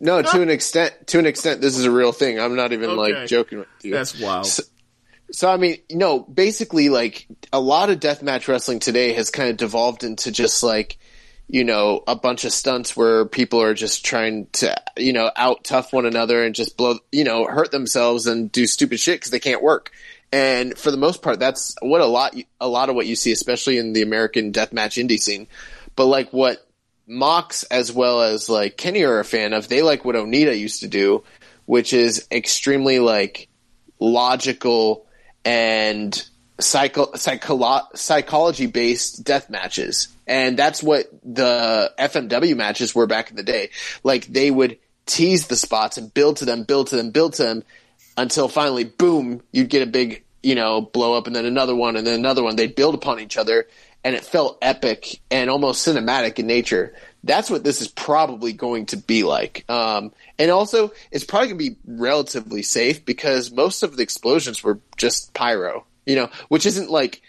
no, 0.00 0.22
to 0.22 0.42
an 0.42 0.50
extent, 0.50 0.94
to 1.08 1.18
an 1.18 1.26
extent, 1.26 1.60
this 1.60 1.76
is 1.76 1.84
a 1.84 1.90
real 1.90 2.12
thing. 2.12 2.40
I'm 2.40 2.56
not 2.56 2.72
even 2.72 2.90
Okay. 2.90 3.14
like 3.20 3.28
joking 3.28 3.58
with 3.58 3.68
you. 3.82 3.92
That's 3.92 4.18
wild. 4.20 4.46
So, 4.46 4.62
so 5.32 5.50
I 5.50 5.56
mean, 5.56 5.78
you 5.88 5.96
know, 5.96 6.20
basically, 6.20 6.88
like 6.88 7.26
a 7.52 7.60
lot 7.60 7.90
of 7.90 8.00
deathmatch 8.00 8.48
wrestling 8.48 8.80
today 8.80 9.12
has 9.14 9.30
kind 9.30 9.50
of 9.50 9.56
devolved 9.56 10.04
into 10.04 10.32
just 10.32 10.62
like, 10.62 10.98
you 11.48 11.64
know, 11.64 12.02
a 12.06 12.16
bunch 12.16 12.44
of 12.44 12.52
stunts 12.52 12.96
where 12.96 13.24
people 13.26 13.60
are 13.60 13.74
just 13.74 14.04
trying 14.04 14.46
to, 14.52 14.74
you 14.96 15.12
know, 15.12 15.30
out 15.36 15.64
tough 15.64 15.92
one 15.92 16.06
another 16.06 16.44
and 16.44 16.54
just 16.54 16.76
blow, 16.76 16.98
you 17.12 17.24
know, 17.24 17.44
hurt 17.46 17.70
themselves 17.70 18.26
and 18.26 18.52
do 18.52 18.66
stupid 18.66 19.00
shit 19.00 19.16
because 19.16 19.30
they 19.30 19.40
can't 19.40 19.62
work. 19.62 19.90
And 20.32 20.78
for 20.78 20.90
the 20.90 20.96
most 20.96 21.22
part, 21.22 21.40
that's 21.40 21.74
what 21.82 22.00
a 22.00 22.06
lot, 22.06 22.36
a 22.60 22.68
lot 22.68 22.88
of 22.88 22.94
what 22.94 23.06
you 23.06 23.16
see, 23.16 23.32
especially 23.32 23.78
in 23.78 23.92
the 23.92 24.02
American 24.02 24.52
deathmatch 24.52 25.02
indie 25.02 25.18
scene. 25.18 25.48
But 25.96 26.06
like 26.06 26.32
what 26.32 26.64
Mox 27.08 27.64
as 27.64 27.92
well 27.92 28.22
as 28.22 28.48
like 28.48 28.76
Kenny 28.76 29.02
are 29.02 29.18
a 29.18 29.24
fan 29.24 29.52
of, 29.52 29.66
they 29.66 29.82
like 29.82 30.04
what 30.04 30.14
Onita 30.14 30.56
used 30.56 30.80
to 30.80 30.88
do, 30.88 31.24
which 31.66 31.92
is 31.92 32.28
extremely 32.30 33.00
like 33.00 33.48
logical 33.98 35.06
and 35.44 36.28
psycho, 36.58 37.06
psycholo- 37.12 37.96
psychology 37.96 38.66
based 38.66 39.24
death 39.24 39.50
matches. 39.50 40.08
And 40.26 40.58
that's 40.58 40.82
what 40.82 41.10
the 41.24 41.92
FMW 41.98 42.56
matches 42.56 42.94
were 42.94 43.06
back 43.06 43.30
in 43.30 43.36
the 43.36 43.42
day. 43.42 43.70
Like 44.02 44.26
they 44.26 44.50
would 44.50 44.78
tease 45.06 45.48
the 45.48 45.56
spots 45.56 45.98
and 45.98 46.12
build 46.12 46.38
to 46.38 46.44
them, 46.44 46.64
build 46.64 46.88
to 46.88 46.96
them, 46.96 47.10
build 47.10 47.34
to 47.34 47.42
them 47.42 47.64
until 48.16 48.48
finally, 48.48 48.84
boom, 48.84 49.42
you'd 49.52 49.70
get 49.70 49.86
a 49.86 49.90
big, 49.90 50.24
you 50.42 50.54
know, 50.54 50.80
blow 50.80 51.14
up 51.14 51.26
and 51.26 51.34
then 51.34 51.46
another 51.46 51.74
one 51.74 51.96
and 51.96 52.06
then 52.06 52.18
another 52.18 52.42
one. 52.42 52.56
They'd 52.56 52.76
build 52.76 52.94
upon 52.94 53.20
each 53.20 53.36
other 53.36 53.66
and 54.04 54.14
it 54.14 54.24
felt 54.24 54.58
epic 54.62 55.20
and 55.30 55.50
almost 55.50 55.86
cinematic 55.86 56.38
in 56.38 56.46
nature. 56.46 56.94
That's 57.22 57.50
what 57.50 57.64
this 57.64 57.80
is 57.82 57.88
probably 57.88 58.52
going 58.54 58.86
to 58.86 58.96
be 58.96 59.24
like. 59.24 59.64
Um, 59.68 60.12
and 60.38 60.50
also, 60.50 60.92
it's 61.10 61.24
probably 61.24 61.48
going 61.48 61.58
to 61.58 61.70
be 61.70 61.76
relatively 61.86 62.62
safe 62.62 63.04
because 63.04 63.50
most 63.52 63.82
of 63.82 63.96
the 63.96 64.02
explosions 64.02 64.62
were 64.64 64.80
just 64.96 65.34
pyro, 65.34 65.84
you 66.06 66.16
know, 66.16 66.30
which 66.48 66.64
isn't 66.64 66.90
like, 66.90 67.20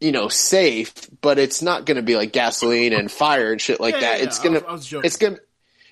you 0.00 0.12
know, 0.12 0.28
safe, 0.28 0.92
but 1.20 1.38
it's 1.38 1.62
not 1.62 1.86
going 1.86 1.96
to 1.96 2.02
be 2.02 2.16
like 2.16 2.32
gasoline 2.32 2.92
and 2.92 3.10
fire 3.10 3.52
and 3.52 3.60
shit 3.60 3.80
like 3.80 3.94
Yeah, 3.94 4.00
that. 4.00 4.18
yeah, 4.20 4.24
it's 4.26 4.38
yeah. 4.38 4.44
gonna, 4.44 4.58
I 4.66 4.72
was- 4.72 4.92
I 4.92 4.96
was 4.98 5.06
it's 5.06 5.16
gonna, 5.16 5.38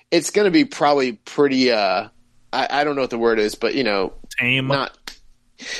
it's 0.09 0.29
gonna 0.31 0.51
be 0.51 0.65
probably 0.65 1.13
pretty. 1.13 1.71
uh 1.71 2.07
I, 2.53 2.67
I 2.69 2.83
don't 2.83 2.95
know 2.95 3.01
what 3.01 3.09
the 3.11 3.17
word 3.17 3.39
is, 3.39 3.55
but 3.55 3.75
you 3.75 3.85
know, 3.85 4.11
Tame. 4.37 4.67
not 4.67 4.97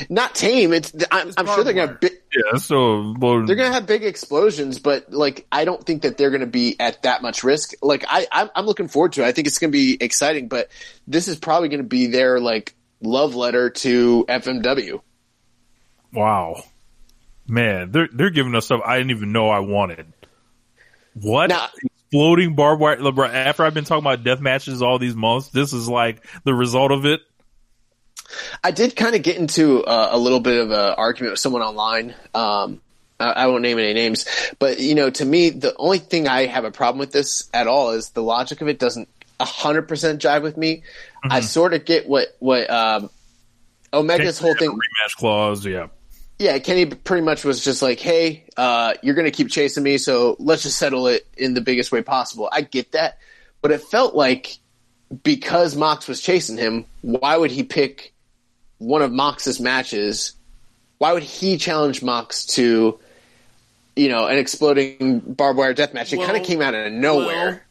not 0.09 0.35
tame. 0.35 0.73
It's 0.73 0.93
I'm, 1.11 1.31
I'm 1.37 1.45
sure 1.45 1.63
they're 1.63 1.73
gonna. 1.73 1.97
Bi- 2.01 2.09
yeah, 2.33 2.57
so 2.57 3.15
well, 3.19 3.45
they're 3.45 3.55
gonna 3.55 3.73
have 3.73 3.85
big 3.85 4.03
explosions, 4.03 4.79
but 4.79 5.11
like 5.11 5.45
I 5.51 5.65
don't 5.65 5.85
think 5.85 6.03
that 6.03 6.17
they're 6.17 6.31
gonna 6.31 6.45
be 6.45 6.75
at 6.79 7.03
that 7.03 7.21
much 7.21 7.43
risk. 7.43 7.73
Like 7.81 8.05
I, 8.07 8.27
I'm, 8.31 8.49
I'm 8.55 8.65
looking 8.65 8.87
forward 8.87 9.13
to 9.13 9.23
it. 9.23 9.25
I 9.25 9.31
think 9.31 9.47
it's 9.47 9.59
gonna 9.59 9.71
be 9.71 9.97
exciting, 9.99 10.47
but 10.47 10.69
this 11.07 11.27
is 11.27 11.37
probably 11.37 11.69
gonna 11.69 11.83
be 11.83 12.07
their 12.07 12.39
like 12.39 12.75
love 13.01 13.35
letter 13.35 13.69
to 13.69 14.25
FMW. 14.27 15.01
wow, 16.13 16.63
man, 17.47 17.91
they're 17.91 18.09
they're 18.11 18.29
giving 18.29 18.55
us 18.55 18.65
stuff 18.65 18.81
I 18.85 18.97
didn't 18.97 19.11
even 19.11 19.31
know 19.31 19.49
I 19.49 19.59
wanted. 19.59 20.11
What 21.13 21.51
exploding 22.11 22.55
barbed 22.55 22.81
wire? 22.81 22.97
LeBron, 22.97 23.33
After 23.33 23.65
I've 23.65 23.73
been 23.73 23.85
talking 23.85 24.03
about 24.03 24.23
death 24.23 24.39
matches 24.39 24.81
all 24.81 24.99
these 24.99 25.15
months, 25.15 25.49
this 25.49 25.73
is 25.73 25.87
like 25.87 26.25
the 26.43 26.53
result 26.53 26.91
of 26.91 27.05
it. 27.05 27.21
I 28.63 28.71
did 28.71 28.95
kind 28.95 29.15
of 29.15 29.23
get 29.23 29.37
into 29.37 29.83
uh, 29.83 30.09
a 30.11 30.17
little 30.17 30.39
bit 30.39 30.59
of 30.59 30.71
an 30.71 30.95
argument 30.97 31.33
with 31.33 31.39
someone 31.39 31.61
online. 31.61 32.15
Um, 32.33 32.81
I, 33.19 33.31
I 33.31 33.47
won't 33.47 33.61
name 33.61 33.79
any 33.79 33.93
names, 33.93 34.25
but 34.59 34.79
you 34.79 34.95
know, 34.95 35.09
to 35.09 35.25
me, 35.25 35.49
the 35.49 35.75
only 35.77 35.99
thing 35.99 36.27
I 36.27 36.45
have 36.45 36.65
a 36.65 36.71
problem 36.71 36.99
with 36.99 37.11
this 37.11 37.49
at 37.53 37.67
all 37.67 37.91
is 37.91 38.09
the 38.09 38.23
logic 38.23 38.61
of 38.61 38.67
it 38.67 38.79
doesn't 38.79 39.07
hundred 39.45 39.83
percent 39.83 40.21
jive 40.21 40.43
with 40.43 40.57
me. 40.57 40.83
I 41.23 41.41
sort 41.41 41.73
of 41.73 41.85
get 41.85 42.07
what 42.07 42.35
what 42.39 42.69
um, 42.69 43.09
Omega's 43.93 44.39
whole 44.39 44.55
thing. 44.55 44.71
rematch 44.71 45.15
clause, 45.17 45.65
yeah. 45.65 45.87
Yeah, 46.39 46.57
Kenny 46.57 46.85
pretty 46.85 47.23
much 47.23 47.45
was 47.45 47.63
just 47.63 47.81
like, 47.81 47.99
"Hey, 47.99 48.45
uh, 48.57 48.93
you're 49.03 49.13
going 49.13 49.25
to 49.25 49.31
keep 49.31 49.49
chasing 49.49 49.83
me, 49.83 49.97
so 49.99 50.35
let's 50.39 50.63
just 50.63 50.77
settle 50.77 51.07
it 51.07 51.27
in 51.37 51.53
the 51.53 51.61
biggest 51.61 51.91
way 51.91 52.01
possible." 52.01 52.49
I 52.51 52.61
get 52.61 52.93
that, 52.93 53.19
but 53.61 53.71
it 53.71 53.81
felt 53.81 54.15
like 54.15 54.57
because 55.23 55.75
Mox 55.75 56.07
was 56.07 56.21
chasing 56.21 56.57
him, 56.57 56.85
why 57.01 57.37
would 57.37 57.51
he 57.51 57.63
pick 57.63 58.13
one 58.81 59.03
of 59.03 59.11
Mox's 59.11 59.59
matches? 59.59 60.33
Why 60.97 61.13
would 61.13 61.23
he 61.23 61.57
challenge 61.57 62.01
Mox 62.01 62.45
to, 62.57 62.99
you 63.95 64.09
know, 64.09 64.27
an 64.27 64.37
exploding 64.37 65.19
barbed 65.19 65.57
wire 65.57 65.73
death 65.73 65.93
match? 65.93 66.11
It 66.13 66.17
kind 66.17 66.37
of 66.37 66.43
came 66.43 66.61
out 66.61 66.73
of 66.73 66.91
nowhere. 66.91 67.63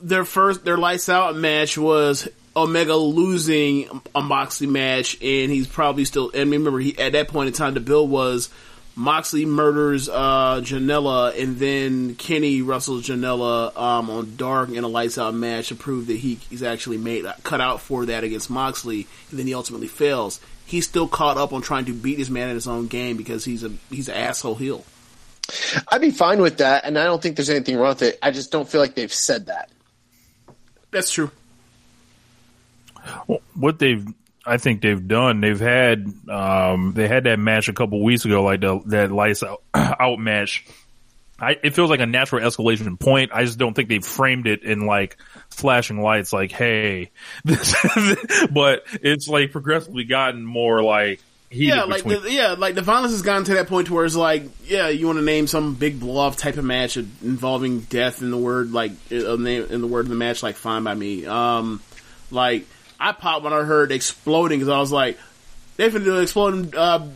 their 0.00 0.24
first 0.24 0.64
their 0.64 0.76
lights 0.76 1.08
out 1.08 1.34
match 1.36 1.76
was 1.76 2.28
Omega 2.54 2.96
losing 2.96 3.88
a 4.14 4.20
Moxley 4.20 4.66
match, 4.66 5.14
and 5.22 5.50
he's 5.50 5.66
probably 5.66 6.04
still. 6.04 6.30
And 6.34 6.50
remember, 6.50 6.78
he 6.78 6.98
at 6.98 7.12
that 7.12 7.28
point 7.28 7.48
in 7.48 7.54
time, 7.54 7.74
the 7.74 7.80
bill 7.80 8.06
was 8.06 8.50
Moxley 8.94 9.46
murders 9.46 10.08
uh, 10.08 10.60
Janela, 10.62 11.40
and 11.40 11.58
then 11.58 12.14
Kenny 12.16 12.62
wrestles 12.62 13.06
Janela 13.06 13.76
um, 13.76 14.10
on 14.10 14.36
Dark 14.36 14.70
in 14.70 14.82
a 14.82 14.88
lights 14.88 15.18
out 15.18 15.34
match 15.34 15.68
to 15.68 15.76
prove 15.76 16.08
that 16.08 16.16
he, 16.16 16.34
he's 16.50 16.62
actually 16.62 16.98
made 16.98 17.24
cut 17.42 17.60
out 17.60 17.80
for 17.80 18.06
that 18.06 18.24
against 18.24 18.50
Moxley, 18.50 19.06
and 19.30 19.38
then 19.38 19.46
he 19.46 19.54
ultimately 19.54 19.88
fails. 19.88 20.40
He's 20.68 20.86
still 20.86 21.08
caught 21.08 21.38
up 21.38 21.54
on 21.54 21.62
trying 21.62 21.86
to 21.86 21.94
beat 21.94 22.16
this 22.16 22.28
man 22.28 22.50
in 22.50 22.54
his 22.54 22.68
own 22.68 22.88
game 22.88 23.16
because 23.16 23.42
he's 23.42 23.64
a 23.64 23.72
he's 23.90 24.08
an 24.08 24.16
asshole 24.16 24.54
heel. 24.54 24.84
I'd 25.88 26.02
be 26.02 26.10
fine 26.10 26.42
with 26.42 26.58
that, 26.58 26.84
and 26.84 26.98
I 26.98 27.04
don't 27.04 27.22
think 27.22 27.36
there's 27.36 27.48
anything 27.48 27.78
wrong 27.78 27.88
with 27.88 28.02
it. 28.02 28.18
I 28.22 28.30
just 28.32 28.52
don't 28.52 28.68
feel 28.68 28.82
like 28.82 28.94
they've 28.94 29.12
said 29.12 29.46
that. 29.46 29.70
That's 30.90 31.10
true. 31.10 31.30
Well, 33.26 33.40
what 33.54 33.78
they've 33.78 34.06
I 34.44 34.58
think 34.58 34.82
they've 34.82 35.08
done 35.08 35.40
they've 35.40 35.58
had 35.58 36.06
um 36.28 36.92
they 36.94 37.08
had 37.08 37.24
that 37.24 37.38
match 37.38 37.68
a 37.68 37.72
couple 37.72 38.04
weeks 38.04 38.26
ago 38.26 38.42
like 38.42 38.60
the 38.60 38.80
that 38.86 39.10
lights 39.10 39.42
out, 39.42 39.62
out 39.74 40.18
match 40.18 40.66
I, 41.40 41.56
it 41.62 41.74
feels 41.74 41.88
like 41.88 42.00
a 42.00 42.06
natural 42.06 42.42
escalation 42.42 42.98
point. 42.98 43.30
I 43.32 43.44
just 43.44 43.58
don't 43.58 43.74
think 43.74 43.88
they've 43.88 44.04
framed 44.04 44.46
it 44.46 44.64
in 44.64 44.86
like 44.86 45.16
flashing 45.50 46.02
lights, 46.02 46.32
like, 46.32 46.50
"Hey," 46.50 47.10
this, 47.44 47.76
but 48.50 48.82
it's 49.02 49.28
like 49.28 49.52
progressively 49.52 50.04
gotten 50.04 50.44
more 50.44 50.82
like 50.82 51.20
heated 51.50 51.76
yeah, 51.76 51.84
like 51.84 52.04
between. 52.04 52.22
the, 52.22 52.32
yeah, 52.32 52.54
like 52.58 52.74
the 52.74 52.82
violence 52.82 53.12
has 53.12 53.22
gotten 53.22 53.44
to 53.44 53.54
that 53.54 53.68
point 53.68 53.88
where 53.88 54.04
it's 54.04 54.16
like, 54.16 54.44
yeah, 54.64 54.88
you 54.88 55.06
want 55.06 55.18
to 55.18 55.24
name 55.24 55.46
some 55.46 55.74
big 55.74 56.00
blow 56.00 56.30
type 56.32 56.56
of 56.56 56.64
match 56.64 56.96
involving 56.96 57.80
death 57.80 58.20
in 58.20 58.30
the 58.30 58.36
word 58.36 58.72
like 58.72 58.92
name 59.10 59.66
in 59.70 59.80
the 59.80 59.86
word 59.86 60.06
of 60.06 60.08
the 60.08 60.14
match, 60.14 60.42
like 60.42 60.56
fine 60.56 60.82
by 60.82 60.94
me. 60.94 61.24
Um, 61.26 61.80
like 62.30 62.66
I 62.98 63.12
popped 63.12 63.44
when 63.44 63.52
I 63.52 63.62
heard 63.62 63.92
exploding 63.92 64.58
because 64.58 64.72
I 64.72 64.78
was 64.78 64.92
like, 64.92 65.18
they 65.76 65.88
finna 65.88 66.04
do 66.04 66.18
exploding 66.18 66.74
uh, 66.76 67.08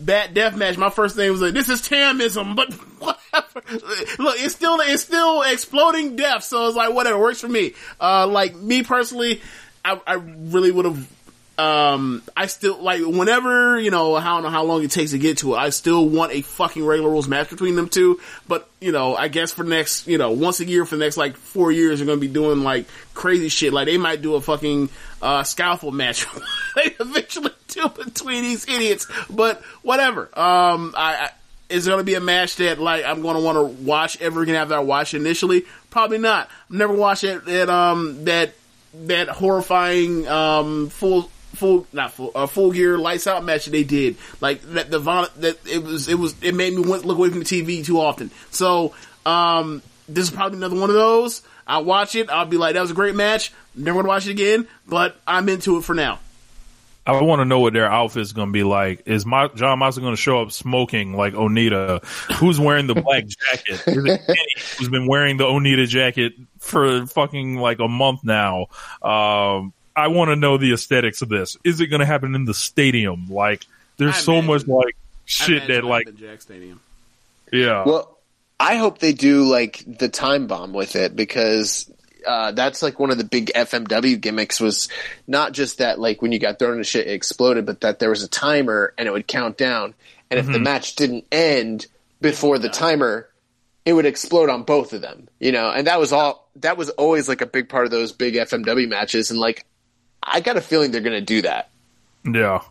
bat 0.00 0.34
death 0.34 0.56
match. 0.56 0.76
My 0.76 0.90
first 0.90 1.16
thing 1.16 1.30
was 1.30 1.40
like, 1.40 1.54
this 1.54 1.68
is 1.68 1.82
Tamism, 1.82 2.56
but 2.56 2.72
whatever. 2.98 4.22
Look, 4.22 4.36
it's 4.40 4.54
still 4.54 4.78
it's 4.80 5.02
still 5.02 5.42
exploding 5.42 6.16
death, 6.16 6.44
so 6.44 6.66
it's 6.66 6.76
like 6.76 6.92
whatever 6.92 7.18
works 7.18 7.40
for 7.40 7.48
me. 7.48 7.74
Uh, 8.00 8.26
like 8.26 8.54
me 8.54 8.82
personally, 8.82 9.40
I, 9.84 10.00
I 10.06 10.14
really 10.14 10.70
would 10.70 10.84
have 10.84 11.17
um, 11.58 12.22
I 12.36 12.46
still 12.46 12.80
like 12.80 13.00
whenever 13.04 13.80
you 13.80 13.90
know 13.90 14.14
I 14.14 14.22
don't 14.22 14.44
know 14.44 14.48
how 14.48 14.62
long 14.62 14.84
it 14.84 14.92
takes 14.92 15.10
to 15.10 15.18
get 15.18 15.38
to 15.38 15.54
it. 15.54 15.58
I 15.58 15.70
still 15.70 16.08
want 16.08 16.32
a 16.32 16.42
fucking 16.42 16.84
regular 16.84 17.10
rules 17.10 17.26
match 17.26 17.50
between 17.50 17.74
them 17.74 17.88
two. 17.88 18.20
But 18.46 18.68
you 18.80 18.92
know, 18.92 19.16
I 19.16 19.26
guess 19.26 19.50
for 19.50 19.64
next 19.64 20.06
you 20.06 20.18
know 20.18 20.30
once 20.30 20.60
a 20.60 20.64
year 20.64 20.84
for 20.84 20.96
the 20.96 21.04
next 21.04 21.16
like 21.16 21.36
four 21.36 21.72
years, 21.72 21.98
they're 21.98 22.06
gonna 22.06 22.20
be 22.20 22.28
doing 22.28 22.62
like 22.62 22.86
crazy 23.12 23.48
shit. 23.48 23.72
Like 23.72 23.86
they 23.86 23.98
might 23.98 24.22
do 24.22 24.36
a 24.36 24.40
fucking 24.40 24.88
uh, 25.20 25.42
scalpel 25.42 25.90
match. 25.90 26.26
they 26.76 26.94
eventually 27.00 27.50
do 27.66 27.88
between 27.88 28.44
these 28.44 28.68
idiots. 28.68 29.08
But 29.28 29.62
whatever. 29.82 30.30
Um, 30.38 30.94
I. 30.96 31.14
I 31.16 31.30
is 31.68 31.86
going 31.86 31.98
to 31.98 32.04
be 32.04 32.14
a 32.14 32.20
match 32.20 32.56
that 32.56 32.78
like 32.78 33.04
I'm 33.04 33.20
to 33.20 33.40
want 33.40 33.58
to 33.58 33.84
watch 33.84 34.18
ever 34.22 34.40
again 34.40 34.54
after 34.54 34.74
I 34.74 34.78
watched 34.78 35.12
it 35.12 35.18
initially? 35.18 35.66
Probably 35.90 36.16
not. 36.16 36.48
Never 36.70 36.94
watched 36.94 37.24
it 37.24 37.44
that 37.44 37.68
um 37.68 38.24
that 38.24 38.54
that 39.04 39.28
horrifying 39.28 40.26
um 40.26 40.88
full 40.88 41.30
full 41.54 41.86
not 41.92 42.12
full 42.12 42.30
uh, 42.34 42.46
full 42.46 42.72
gear 42.72 42.98
lights 42.98 43.26
out 43.26 43.44
match 43.44 43.64
that 43.64 43.70
they 43.70 43.84
did 43.84 44.16
like 44.40 44.60
that 44.62 44.90
the 44.90 44.98
that 44.98 45.58
it 45.66 45.82
was 45.82 46.08
it 46.08 46.18
was 46.18 46.34
it 46.42 46.54
made 46.54 46.72
me 46.72 46.82
look 46.82 47.04
away 47.04 47.30
from 47.30 47.40
the 47.40 47.44
TV 47.44 47.84
too 47.84 48.00
often. 48.00 48.30
So 48.50 48.94
um 49.26 49.82
this 50.08 50.24
is 50.24 50.30
probably 50.30 50.58
another 50.58 50.78
one 50.78 50.90
of 50.90 50.96
those. 50.96 51.42
I'll 51.66 51.84
watch 51.84 52.14
it. 52.14 52.30
I'll 52.30 52.46
be 52.46 52.56
like 52.56 52.74
that 52.74 52.80
was 52.80 52.90
a 52.90 52.94
great 52.94 53.14
match. 53.14 53.52
Never 53.74 54.02
to 54.02 54.08
watch 54.08 54.26
it 54.26 54.30
again, 54.30 54.66
but 54.86 55.16
I'm 55.26 55.48
into 55.48 55.76
it 55.78 55.84
for 55.84 55.94
now. 55.94 56.18
I 57.08 57.22
want 57.22 57.40
to 57.40 57.46
know 57.46 57.60
what 57.60 57.72
their 57.72 57.90
outfit's 57.90 58.32
going 58.32 58.48
to 58.48 58.52
be 58.52 58.64
like. 58.64 59.04
Is 59.06 59.24
my, 59.24 59.48
Jon 59.48 59.78
Moxley 59.78 60.02
going 60.02 60.14
to 60.14 60.20
show 60.20 60.42
up 60.42 60.52
smoking 60.52 61.14
like 61.14 61.32
Onita? 61.32 62.04
Who's 62.36 62.60
wearing 62.60 62.86
the 62.86 62.96
black 62.96 63.24
jacket? 63.26 63.80
Who's 64.76 64.90
been 64.90 65.06
wearing 65.06 65.38
the 65.38 65.44
Onita 65.44 65.88
jacket 65.88 66.34
for 66.58 67.06
fucking 67.06 67.56
like 67.56 67.78
a 67.78 67.88
month 67.88 68.24
now? 68.24 68.66
Um, 69.00 69.72
I 69.98 70.08
want 70.08 70.30
to 70.30 70.36
know 70.36 70.56
the 70.58 70.72
aesthetics 70.72 71.22
of 71.22 71.28
this. 71.28 71.56
Is 71.64 71.80
it 71.80 71.88
going 71.88 72.00
to 72.00 72.06
happen 72.06 72.34
in 72.34 72.44
the 72.44 72.54
stadium? 72.54 73.26
Like, 73.28 73.66
there's 73.96 74.14
I 74.14 74.18
so 74.18 74.32
imagine- 74.34 74.46
much 74.48 74.66
like 74.86 74.96
shit 75.24 75.68
that 75.68 75.84
like, 75.84 76.14
Jack 76.16 76.40
Stadium. 76.40 76.80
yeah. 77.52 77.84
Well, 77.84 78.16
I 78.60 78.76
hope 78.76 78.98
they 78.98 79.12
do 79.12 79.44
like 79.44 79.84
the 79.86 80.08
time 80.08 80.46
bomb 80.46 80.72
with 80.72 80.96
it 80.96 81.14
because 81.14 81.90
uh, 82.26 82.50
that's 82.52 82.82
like 82.82 82.98
one 82.98 83.10
of 83.10 83.18
the 83.18 83.24
big 83.24 83.52
FMW 83.54 84.20
gimmicks 84.20 84.58
was 84.60 84.88
not 85.26 85.52
just 85.52 85.78
that 85.78 85.98
like 86.00 86.20
when 86.22 86.32
you 86.32 86.38
got 86.38 86.58
thrown 86.58 86.72
into 86.72 86.84
shit 86.84 87.06
it 87.06 87.12
exploded, 87.12 87.66
but 87.66 87.82
that 87.82 87.98
there 88.00 88.10
was 88.10 88.22
a 88.22 88.28
timer 88.28 88.92
and 88.98 89.06
it 89.06 89.12
would 89.12 89.26
count 89.28 89.56
down, 89.56 89.94
and 90.30 90.40
if 90.40 90.46
the 90.46 90.58
match 90.58 90.96
didn't 90.96 91.24
end 91.30 91.86
before 92.20 92.58
the 92.58 92.68
timer, 92.68 93.28
it 93.84 93.92
would 93.92 94.06
explode 94.06 94.50
on 94.50 94.64
both 94.64 94.92
of 94.92 95.00
them. 95.02 95.28
You 95.38 95.52
know, 95.52 95.70
and 95.70 95.86
that 95.86 96.00
was 96.00 96.12
all. 96.12 96.48
That 96.56 96.76
was 96.76 96.90
always 96.90 97.28
like 97.28 97.40
a 97.40 97.46
big 97.46 97.68
part 97.68 97.84
of 97.84 97.92
those 97.92 98.10
big 98.12 98.34
FMW 98.34 98.88
matches, 98.88 99.30
and 99.30 99.38
like 99.38 99.64
I 100.30 100.40
got 100.40 100.56
a 100.56 100.60
feeling 100.60 100.90
they're 100.90 101.00
gonna 101.00 101.20
do 101.20 101.42
that. 101.42 101.70
Yeah, 102.24 102.62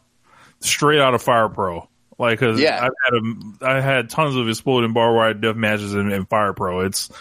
straight 0.60 1.00
out 1.00 1.14
of 1.14 1.22
Fire 1.22 1.50
Pro. 1.50 1.88
Like, 2.20 2.40
cause 2.40 2.60
Yeah. 2.60 2.78
I've 2.84 2.92
had 3.06 3.14
a, 3.14 3.66
I 3.78 3.82
had 3.82 4.10
tons 4.10 4.36
of 4.36 4.50
exploding 4.50 4.92
barbed 4.94 5.16
wire 5.16 5.34
death 5.36 5.56
matches 5.56 5.94
in, 5.94 6.12
in 6.12 6.26
Fire 6.26 6.54
Pro. 6.54 6.82
It's 6.82 7.12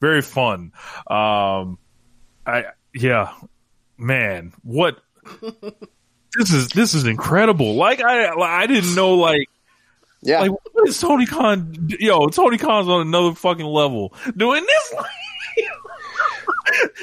very 0.00 0.22
fun. 0.22 0.72
Um, 1.06 1.78
I 2.46 2.64
yeah, 2.94 3.32
man, 3.98 4.52
what 4.62 4.98
this 6.38 6.52
is 6.52 6.68
this 6.68 6.94
is 6.94 7.04
incredible. 7.06 7.74
Like 7.74 8.02
I 8.02 8.28
I 8.30 8.66
didn't 8.66 8.94
know 8.94 9.14
like 9.16 9.48
Yeah. 10.22 10.40
like 10.40 10.50
what 10.50 10.88
is 10.88 10.98
Tony 11.00 11.26
Khan? 11.26 11.88
Yo, 12.00 12.28
Tony 12.28 12.56
Khan's 12.58 12.88
on 12.88 13.02
another 13.06 13.34
fucking 13.34 13.66
level 13.66 14.14
doing 14.36 14.64
this. 14.66 14.94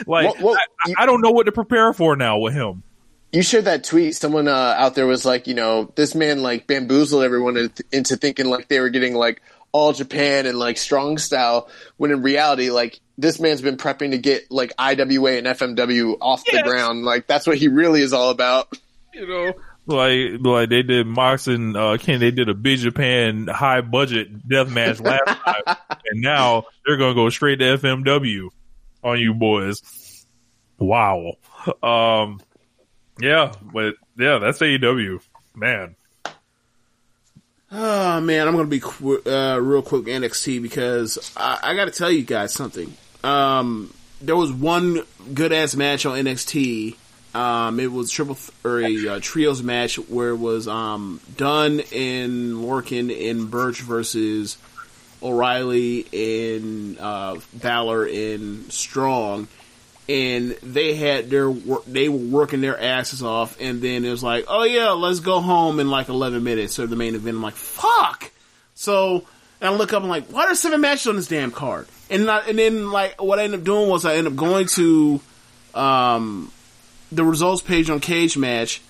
like 0.08 0.26
Well- 0.26 0.36
well, 0.54 0.58
I, 0.86 1.04
I 1.04 1.06
don't 1.06 1.22
know 1.22 1.32
what 1.32 1.46
to 1.46 1.52
prepare 1.52 1.94
for 1.94 2.16
now 2.16 2.40
with 2.40 2.54
him. 2.54 2.84
you 3.32 3.42
shared 3.42 3.66
that 3.66 3.84
tweet. 3.84 4.16
Someone 4.16 4.48
uh, 4.48 4.52
out 4.78 4.96
there 4.96 5.08
was 5.08 5.26
like, 5.26 5.48
you 5.48 5.54
know, 5.56 5.92
this 5.96 6.16
man 6.16 6.42
like 6.42 6.68
bamboozled 6.68 7.24
everyone 7.24 7.58
into- 7.92 8.16
thinking 8.18 8.48
like 8.48 8.68
they 8.68 8.80
were 8.80 8.90
getting 8.90 9.16
like 9.16 9.42
all 9.72 9.92
Japan 9.92 10.46
and 10.46 10.58
like 10.60 10.78
strong 10.78 11.18
style, 11.18 11.68
when 11.98 12.12
in 12.12 12.22
reality, 12.22 12.70
like 12.70 13.00
this 13.18 13.40
man's 13.40 13.62
been 13.62 13.78
prepping 13.78 14.12
to 14.12 14.18
get 14.20 14.52
like 14.52 14.72
IWA 14.78 15.32
and 15.38 15.48
FMW 15.48 16.18
off 16.22 16.44
the 16.46 16.62
ground. 16.64 17.04
Like 17.04 17.26
that's 17.26 17.48
what 17.48 17.58
he 17.58 17.68
really 17.70 18.02
is 18.02 18.14
all 18.14 18.30
about. 18.30 18.68
You 19.16 19.28
know, 19.28 19.54
like 19.88 20.40
like 20.46 20.70
they 20.70 20.84
did 20.84 21.08
Mox 21.08 21.48
and 21.48 21.76
uh, 21.76 21.98
Ken. 21.98 22.20
They 22.20 22.30
did 22.32 22.50
a 22.50 22.54
big 22.54 22.80
Japan 22.80 23.48
high 23.48 23.82
budget 23.82 24.48
death 24.48 24.70
match 24.70 25.00
last 25.00 25.26
time, 25.26 25.76
and 26.06 26.22
now 26.22 26.66
they're 26.86 26.98
gonna 26.98 27.16
go 27.16 27.30
straight 27.30 27.58
to 27.58 27.78
FMW 27.78 28.50
on 29.04 29.20
you 29.20 29.34
boys. 29.34 30.26
Wow. 30.78 31.34
Um. 31.82 32.42
Yeah, 33.20 33.54
but 33.62 33.96
yeah, 34.18 34.40
that's 34.40 34.60
AEW, 34.60 35.22
man. 35.56 35.96
Oh 37.72 38.22
man, 38.22 38.48
I'm 38.48 38.56
gonna 38.56 38.68
be 38.68 38.80
qu- 38.80 39.24
uh, 39.26 39.58
real 39.58 39.82
quick 39.82 40.06
NXT 40.06 40.62
because 40.62 41.34
I, 41.36 41.60
I 41.64 41.76
got 41.76 41.86
to 41.86 41.92
tell 41.92 42.12
you 42.12 42.24
guys 42.24 42.54
something. 42.54 42.94
Um, 43.24 43.94
there 44.22 44.36
was 44.36 44.52
one 44.52 45.02
good 45.34 45.52
ass 45.52 45.76
match 45.76 46.06
on 46.06 46.18
NXT. 46.18 46.96
Um, 47.34 47.80
it 47.80 47.92
was 47.92 48.12
triple 48.12 48.36
th- 48.36 48.52
or 48.64 48.80
a 48.80 49.16
uh, 49.16 49.20
trios 49.22 49.64
match 49.64 49.98
where 49.98 50.30
it 50.30 50.38
was 50.38 50.68
um 50.68 51.20
Dunn 51.36 51.82
and 51.92 52.54
Lorcan 52.58 53.30
and 53.30 53.50
Birch 53.50 53.82
versus 53.82 54.58
O'Reilly 55.24 56.06
and 56.12 57.00
uh, 57.00 57.38
Balor 57.54 58.06
and 58.06 58.72
Strong, 58.72 59.48
and 60.10 60.52
they 60.62 60.96
had 60.96 61.30
their 61.30 61.50
wor- 61.50 61.84
they 61.88 62.10
were 62.10 62.18
working 62.18 62.62
their 62.62 62.80
asses 62.80 63.24
off, 63.24 63.58
and 63.60 63.82
then 63.82 64.04
it 64.04 64.12
was 64.12 64.24
like, 64.24 64.46
oh 64.48 64.64
yeah, 64.64 64.90
let's 64.92 65.22
go 65.22 65.40
home 65.40 65.80
in 65.80 65.90
like 65.90 66.10
11 66.10 66.44
minutes 66.44 66.74
So 66.74 66.86
the 66.86 66.96
main 66.96 67.16
event. 67.16 67.38
I'm 67.38 67.44
like, 67.44 67.56
fuck. 67.56 68.32
So 68.76 69.26
and 69.64 69.74
I 69.74 69.78
look 69.78 69.94
up, 69.94 70.04
I'm 70.04 70.10
like, 70.10 70.28
why 70.28 70.44
are 70.44 70.48
there 70.48 70.56
seven 70.56 70.82
matches 70.82 71.08
on 71.08 71.16
this 71.16 71.28
damn 71.28 71.52
card? 71.52 71.88
And 72.10 72.30
and 72.30 72.60
then 72.60 72.92
like 72.92 73.22
what 73.22 73.40
I 73.40 73.44
ended 73.44 73.62
up 73.62 73.66
doing 73.66 73.90
was 73.90 74.04
I 74.04 74.16
ended 74.16 74.34
up 74.34 74.38
going 74.38 74.68
to 74.68 75.22
um 75.74 76.52
the 77.12 77.24
results 77.24 77.62
page 77.62 77.90
on 77.90 78.00
Cage 78.02 78.38
Match 78.38 78.82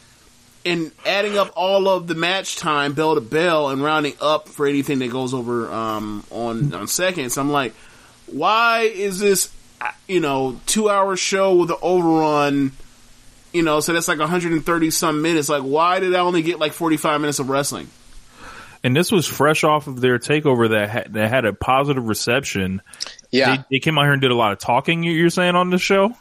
and 0.66 0.92
adding 1.06 1.38
up 1.38 1.52
all 1.56 1.88
of 1.90 2.08
the 2.08 2.16
match 2.16 2.56
time 2.56 2.94
bell 2.94 3.16
to 3.16 3.22
bell 3.22 3.70
and 3.70 3.84
rounding 3.84 4.14
up 4.22 4.48
for 4.48 4.66
anything 4.68 5.00
that 5.00 5.12
goes 5.12 5.34
over 5.34 5.72
um, 5.72 6.24
on 6.32 6.74
on 6.74 6.88
seconds. 6.88 7.38
I'm 7.38 7.52
like, 7.52 7.74
why 8.28 8.82
is 8.82 9.20
this 9.20 9.52
uh, 9.82 9.92
you 10.08 10.20
know 10.20 10.60
two 10.66 10.90
hour 10.90 11.16
show 11.16 11.56
with 11.56 11.70
an 11.72 11.78
overrun? 11.82 12.72
You 13.52 13.62
know, 13.62 13.82
so 13.82 13.94
that's 13.94 14.08
like 14.08 14.18
130 14.18 14.90
some 14.92 15.22
minutes. 15.22 15.48
Like, 15.48 15.62
why 15.62 16.00
did 16.00 16.16
I 16.16 16.20
only 16.22 16.42
get 16.42 16.58
like 16.60 16.74
45 16.74 17.22
minutes 17.22 17.38
of 17.38 17.50
wrestling? 17.50 17.88
And 18.84 18.96
this 18.96 19.12
was 19.12 19.28
fresh 19.28 19.64
off 19.64 19.86
of 19.88 20.02
their 20.02 20.18
takeover 20.20 20.72
that 20.72 20.90
had, 20.90 21.14
that 21.14 21.30
had 21.30 21.46
a 21.46 21.54
positive 21.54 22.06
reception. 22.08 22.82
Yeah. 23.32 23.58
They, 23.58 23.64
they 23.72 23.80
came 23.80 23.98
out 23.98 24.04
here 24.04 24.12
and 24.14 24.22
did 24.22 24.32
a 24.32 24.36
lot 24.36 24.54
of 24.54 24.58
talking. 24.60 25.04
you- 25.04 25.12
You're 25.14 25.30
saying 25.30 25.56
on 25.56 25.70
the 25.70 25.78
show? 25.78 26.16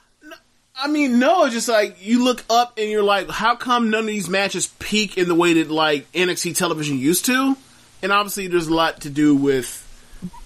I 0.74 0.88
mean, 0.88 1.18
no, 1.18 1.44
it's 1.44 1.54
just 1.54 1.68
like 1.68 2.04
you 2.04 2.24
look 2.24 2.44
up 2.48 2.78
and 2.78 2.88
you're 2.88 3.02
like, 3.02 3.28
how 3.28 3.56
come 3.56 3.90
none 3.90 4.00
of 4.00 4.06
these 4.06 4.28
matches 4.28 4.68
peak 4.78 5.18
in 5.18 5.28
the 5.28 5.34
way 5.34 5.54
that 5.54 5.70
like 5.70 6.10
NXT 6.12 6.56
television 6.56 6.98
used 6.98 7.26
to? 7.26 7.56
And 8.02 8.10
obviously, 8.10 8.48
there's 8.48 8.68
a 8.68 8.74
lot 8.74 9.02
to 9.02 9.10
do 9.10 9.36
with 9.36 9.78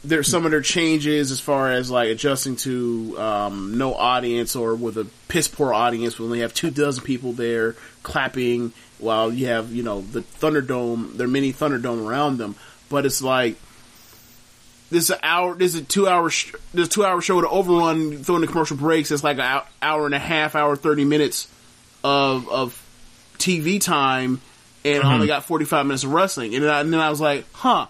there's 0.04 0.28
some 0.28 0.44
of 0.44 0.50
their 0.50 0.62
changes 0.62 1.30
as 1.30 1.40
far 1.40 1.70
as 1.70 1.90
like 1.90 2.08
adjusting 2.08 2.56
to 2.56 3.14
um, 3.18 3.78
no 3.78 3.94
audience 3.94 4.56
or 4.56 4.74
with 4.74 4.96
a 4.96 5.06
piss 5.28 5.48
poor 5.48 5.72
audience 5.72 6.18
when 6.18 6.30
they 6.30 6.40
have 6.40 6.54
two 6.54 6.70
dozen 6.70 7.04
people 7.04 7.32
there 7.32 7.74
clapping 8.02 8.72
while 8.98 9.32
you 9.32 9.46
have 9.46 9.72
you 9.72 9.82
know 9.82 10.00
the 10.00 10.20
Thunderdome, 10.20 11.16
their 11.16 11.28
mini 11.28 11.52
Thunderdome 11.52 12.06
around 12.06 12.38
them. 12.38 12.56
But 12.88 13.06
it's 13.06 13.22
like 13.22 13.56
this 14.90 15.10
an 15.10 15.18
hour. 15.22 15.54
This 15.54 15.74
is 15.74 15.80
a 15.80 15.84
two 15.84 16.08
hour. 16.08 16.30
Sh- 16.30 16.52
this 16.72 16.88
two 16.88 17.04
hour 17.04 17.20
show 17.20 17.40
to 17.40 17.46
an 17.46 17.52
overrun 17.52 18.22
throwing 18.22 18.42
the 18.42 18.46
commercial 18.46 18.76
breaks. 18.76 19.10
It's 19.10 19.24
like 19.24 19.38
an 19.38 19.42
hour, 19.42 19.64
hour 19.82 20.06
and 20.06 20.14
a 20.14 20.18
half, 20.18 20.54
hour 20.54 20.76
thirty 20.76 21.04
minutes 21.04 21.48
of 22.04 22.48
of 22.48 22.82
TV 23.38 23.80
time, 23.80 24.40
and 24.84 25.02
I 25.02 25.06
only 25.06 25.26
mm-hmm. 25.26 25.34
got 25.34 25.44
forty 25.44 25.64
five 25.64 25.86
minutes 25.86 26.04
of 26.04 26.12
wrestling. 26.12 26.54
And 26.54 26.64
then, 26.64 26.70
I, 26.70 26.80
and 26.80 26.92
then 26.92 27.00
I 27.00 27.10
was 27.10 27.20
like, 27.20 27.46
huh. 27.52 27.86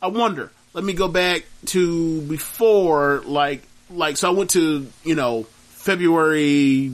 I 0.00 0.08
wonder. 0.08 0.52
Let 0.74 0.84
me 0.84 0.92
go 0.92 1.08
back 1.08 1.44
to 1.66 2.20
before, 2.22 3.22
like, 3.24 3.62
like 3.90 4.16
so. 4.16 4.28
I 4.28 4.34
went 4.34 4.50
to 4.50 4.86
you 5.02 5.14
know 5.14 5.44
February 5.70 6.92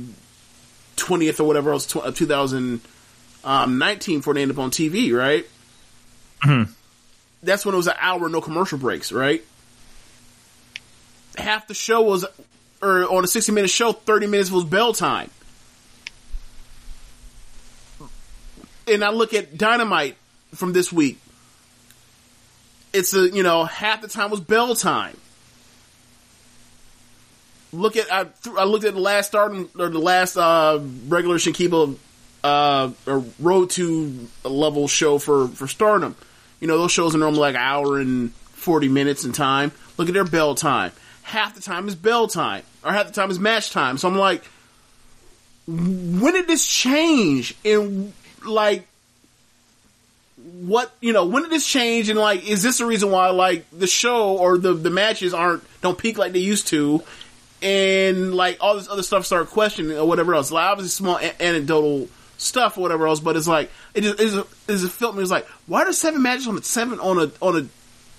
twentieth 0.97 1.41
or 1.41 1.45
whatever 1.45 1.73
else, 1.73 1.87
tw- 1.87 1.97
uh, 1.97 2.13
two 2.13 2.27
thousand 2.27 2.81
um, 3.43 3.79
nineteen, 3.79 4.21
before 4.21 4.33
they 4.33 4.43
ended 4.43 4.57
up 4.57 4.63
on 4.63 4.71
TV, 4.71 5.15
right? 5.15 5.47
Mm-hmm. 6.45 6.73
That's 7.45 7.65
when 7.65 7.75
it 7.75 7.79
was 7.79 7.87
an 7.87 7.95
hour, 7.99 8.29
no 8.29 8.41
commercial 8.41 8.79
breaks, 8.79 9.13
right? 9.13 9.45
Half 11.37 11.69
the 11.69 11.75
show 11.75 12.03
was, 12.03 12.25
or 12.81 13.11
on 13.13 13.25
a 13.25 13.27
60 13.27 13.53
minute 13.53 13.71
show, 13.71 13.93
30 13.93 14.27
minutes 14.27 14.51
was 14.51 14.65
bell 14.65 14.93
time. 14.93 15.31
And 18.87 19.03
I 19.03 19.11
look 19.11 19.35
at 19.35 19.57
Dynamite 19.57 20.17
from 20.55 20.73
this 20.73 20.93
week. 20.93 21.19
It's 22.93 23.15
a, 23.15 23.29
you 23.29 23.43
know, 23.43 23.65
half 23.65 24.03
the 24.03 24.09
time 24.09 24.31
was 24.31 24.41
bell 24.41 24.75
time. 24.75 25.17
Look 27.73 27.97
at, 27.97 28.13
I, 28.13 28.25
th- 28.25 28.57
I 28.57 28.65
looked 28.65 28.85
at 28.85 28.95
the 28.95 29.01
last 29.01 29.27
start, 29.29 29.53
or 29.53 29.89
the 29.89 29.99
last, 29.99 30.37
uh, 30.37 30.79
regular 31.09 31.39
Shinkiba, 31.39 31.97
uh, 32.45 32.91
or 33.07 33.25
road 33.41 33.71
to 33.71 34.29
level 34.45 34.87
show 34.87 35.19
for, 35.19 35.49
for 35.49 35.67
stardom. 35.67 36.15
You 36.65 36.69
know, 36.69 36.79
those 36.79 36.93
shows 36.93 37.15
are 37.15 37.19
normally 37.19 37.41
like 37.41 37.57
an 37.57 37.61
hour 37.61 37.99
and 37.99 38.33
40 38.33 38.89
minutes 38.89 39.27
in 39.27 39.33
time. 39.33 39.71
Look 39.99 40.09
at 40.09 40.15
their 40.15 40.25
bell 40.25 40.55
time. 40.55 40.93
Half 41.23 41.57
the 41.57 41.61
time 41.61 41.89
is 41.89 41.95
bell 41.95 42.27
time, 42.27 42.63
or 42.83 42.91
half 42.91 43.07
the 43.07 43.13
time 43.13 43.31
is 43.31 43.39
match 43.39 43.71
time. 43.71 43.99
So 43.99 44.09
I'm 44.09 44.17
like, 44.17 44.43
when 45.67 46.33
did 46.33 46.47
this 46.47 46.67
change? 46.67 47.55
And 47.67 48.15
like, 48.47 48.87
what, 50.63 50.91
you 51.03 51.13
know, 51.13 51.27
when 51.27 51.43
did 51.43 51.53
this 51.53 51.67
change? 51.67 52.09
And 52.09 52.19
like, 52.19 52.49
is 52.49 52.63
this 52.63 52.79
the 52.79 52.87
reason 52.87 53.11
why 53.11 53.29
like 53.29 53.67
the 53.71 53.87
show 53.87 54.35
or 54.39 54.57
the, 54.57 54.73
the 54.73 54.89
matches 54.89 55.35
aren't, 55.35 55.65
don't 55.83 55.99
peak 55.99 56.17
like 56.17 56.33
they 56.33 56.39
used 56.39 56.69
to? 56.69 57.03
And 57.61 58.35
like 58.35 58.57
all 58.63 58.77
this 58.77 58.89
other 58.89 59.03
stuff 59.03 59.27
start 59.27 59.51
questioning 59.51 59.99
or 59.99 60.09
whatever 60.09 60.35
else. 60.35 60.51
Like 60.51 60.65
obviously 60.65 60.89
small 60.89 61.19
a- 61.19 61.43
anecdotal 61.43 62.09
stuff 62.37 62.79
or 62.79 62.81
whatever 62.83 63.07
else, 63.07 63.21
but 63.21 63.37
it's 63.37 63.49
like 63.49 63.71
it 63.95 64.03
just 64.03 64.21
it 64.69 64.89
felt 64.91 65.15
me. 65.17 65.23
It's 65.23 65.31
like 65.31 65.47
why 65.67 65.85
there 65.85 65.93
seven 65.93 66.23
matches 66.23 66.47
on 66.49 66.59
a 66.59 66.63
seven 66.63 67.01
on 67.01 67.19
a 67.19 67.31
on 67.41 67.63
a 67.63 67.67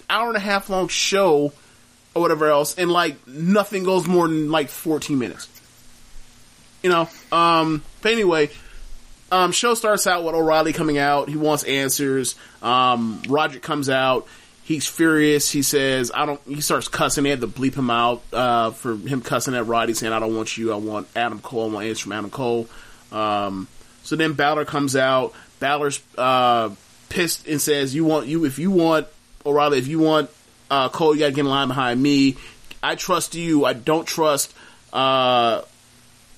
hour 0.09 0.27
and 0.27 0.37
a 0.37 0.41
half 0.41 0.69
long 0.69 0.87
show 0.87 1.53
or 2.13 2.21
whatever 2.21 2.49
else, 2.49 2.75
and 2.77 2.91
like 2.91 3.27
nothing 3.27 3.83
goes 3.83 4.07
more 4.07 4.27
than 4.27 4.49
like 4.49 4.69
fourteen 4.69 5.19
minutes. 5.19 5.49
You 6.81 6.89
know. 6.89 7.09
Um. 7.31 7.83
But 8.01 8.13
anyway, 8.13 8.49
um. 9.31 9.51
Show 9.51 9.73
starts 9.73 10.07
out 10.07 10.23
with 10.23 10.35
O'Reilly 10.35 10.73
coming 10.73 10.97
out. 10.97 11.29
He 11.29 11.37
wants 11.37 11.63
answers. 11.63 12.35
Um. 12.61 13.21
Roger 13.27 13.59
comes 13.59 13.89
out. 13.89 14.27
He's 14.63 14.87
furious. 14.87 15.51
He 15.51 15.61
says, 15.61 16.11
"I 16.13 16.25
don't." 16.25 16.41
He 16.47 16.61
starts 16.61 16.87
cussing. 16.87 17.23
They 17.23 17.29
had 17.29 17.41
to 17.41 17.47
bleep 17.47 17.75
him 17.75 17.89
out 17.89 18.23
uh, 18.33 18.71
for 18.71 18.95
him 18.95 19.21
cussing 19.21 19.53
at 19.53 19.67
Roddy, 19.67 19.93
saying, 19.93 20.13
"I 20.13 20.19
don't 20.19 20.35
want 20.35 20.57
you. 20.57 20.73
I 20.73 20.77
want 20.77 21.07
Adam 21.15 21.39
Cole. 21.39 21.69
I 21.69 21.73
want 21.73 21.85
answers 21.85 21.99
from 21.99 22.13
Adam 22.13 22.31
Cole." 22.31 22.67
Um, 23.11 23.67
so 24.05 24.15
then 24.15 24.33
Balor 24.33 24.65
comes 24.65 24.95
out. 24.95 25.33
Balor's 25.59 26.01
uh, 26.17 26.69
pissed 27.09 27.47
and 27.47 27.59
says, 27.59 27.93
"You 27.93 28.05
want 28.05 28.27
you 28.27 28.45
if 28.45 28.59
you 28.59 28.71
want 28.71 29.07
O'Reilly 29.45 29.79
if 29.79 29.87
you 29.87 29.99
want 29.99 30.29
uh, 30.69 30.89
Cole, 30.89 31.13
you 31.13 31.19
got 31.21 31.27
to 31.27 31.31
get 31.33 31.41
in 31.41 31.47
line 31.47 31.67
behind 31.67 32.01
me. 32.01 32.37
I 32.81 32.95
trust 32.95 33.35
you. 33.35 33.65
I 33.65 33.73
don't 33.73 34.07
trust." 34.07 34.53
Uh, 34.93 35.63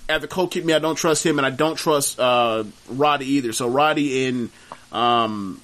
after 0.10 0.28
Cole 0.28 0.48
kicked 0.48 0.66
me, 0.66 0.74
I 0.74 0.80
don't 0.80 0.96
trust 0.96 1.26
him, 1.26 1.38
and 1.38 1.46
I 1.46 1.50
don't 1.50 1.76
trust 1.76 2.20
uh, 2.20 2.64
Roddy 2.90 3.26
either. 3.26 3.52
So 3.52 3.68
Roddy 3.68 4.26
and 4.26 4.50
um, 4.92 5.62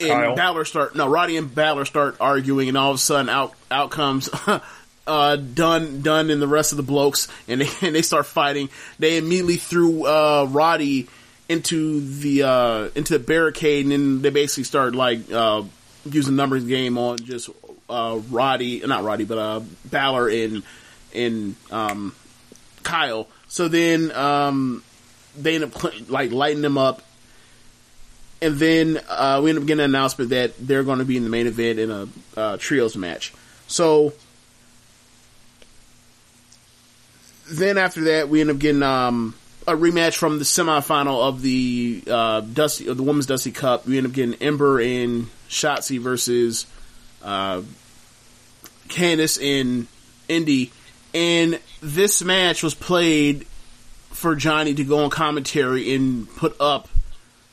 and 0.00 0.10
Kyle. 0.10 0.34
Balor 0.34 0.64
start 0.64 0.96
no 0.96 1.08
Roddy 1.08 1.36
and 1.36 1.54
Balor 1.54 1.84
start 1.84 2.16
arguing, 2.20 2.68
and 2.68 2.76
all 2.76 2.90
of 2.90 2.96
a 2.96 2.98
sudden 2.98 3.28
out 3.28 3.54
out 3.70 3.90
comes 3.90 4.28
uh, 5.06 5.36
Dunn 5.36 6.02
Dunn 6.02 6.30
and 6.30 6.40
the 6.40 6.48
rest 6.48 6.72
of 6.72 6.76
the 6.76 6.82
blokes, 6.82 7.28
and 7.48 7.60
they, 7.60 7.68
and 7.86 7.94
they 7.94 8.02
start 8.02 8.26
fighting. 8.26 8.68
They 8.98 9.18
immediately 9.18 9.56
threw 9.56 10.06
uh, 10.06 10.46
Roddy 10.50 11.08
into 11.48 12.00
the 12.00 12.42
uh, 12.44 12.88
into 12.94 13.18
the 13.18 13.24
barricade, 13.24 13.84
and 13.84 13.92
then 13.92 14.22
they 14.22 14.30
basically 14.30 14.64
start 14.64 14.94
like 14.94 15.30
uh, 15.30 15.62
using 16.04 16.36
numbers 16.36 16.64
game 16.64 16.98
on 16.98 17.18
just 17.18 17.50
uh, 17.88 18.20
Roddy, 18.30 18.80
not 18.80 19.04
Roddy, 19.04 19.24
but 19.24 19.38
uh, 19.38 19.60
Balor 19.84 20.28
and 20.28 20.62
and 21.14 21.56
um, 21.70 22.14
Kyle. 22.82 23.28
So 23.48 23.68
then 23.68 24.10
um, 24.12 24.82
they 25.36 25.56
end 25.56 25.64
up 25.64 26.08
like 26.08 26.32
lighting 26.32 26.62
them 26.62 26.78
up, 26.78 27.02
and 28.40 28.56
then 28.56 29.00
uh, 29.08 29.40
we 29.42 29.50
end 29.50 29.58
up 29.58 29.66
getting 29.66 29.84
an 29.84 29.90
announcement 29.90 30.30
that 30.30 30.54
they're 30.58 30.84
going 30.84 31.00
to 31.00 31.04
be 31.04 31.16
in 31.16 31.24
the 31.24 31.30
main 31.30 31.46
event 31.46 31.78
in 31.78 31.90
a 31.90 32.08
uh, 32.36 32.56
trios 32.58 32.96
match. 32.96 33.34
So 33.66 34.14
then 37.52 37.78
after 37.78 38.04
that, 38.04 38.28
we 38.28 38.40
end 38.40 38.50
up 38.50 38.58
getting 38.58 38.82
um, 38.82 39.34
a 39.66 39.72
rematch 39.72 40.16
from 40.16 40.38
the 40.38 40.44
semifinal 40.44 41.28
of 41.28 41.42
the 41.42 42.02
uh, 42.08 42.40
Dusty 42.40 42.88
of 42.88 42.96
the 42.96 43.02
Women's 43.02 43.26
Dusty 43.26 43.52
Cup. 43.52 43.86
We 43.86 43.98
end 43.98 44.06
up 44.06 44.12
getting 44.12 44.34
Ember 44.36 44.80
and 44.80 45.28
Shotzi 45.48 46.00
versus 46.00 46.66
uh, 47.22 47.62
Candice 48.88 49.38
and 49.40 49.86
Indi, 50.28 50.72
and 51.14 51.60
this 51.80 52.22
match 52.22 52.62
was 52.62 52.74
played 52.74 53.46
for 54.10 54.34
Johnny 54.34 54.74
to 54.74 54.84
go 54.84 55.04
on 55.04 55.10
commentary 55.10 55.94
and 55.94 56.28
put 56.36 56.60
up 56.60 56.88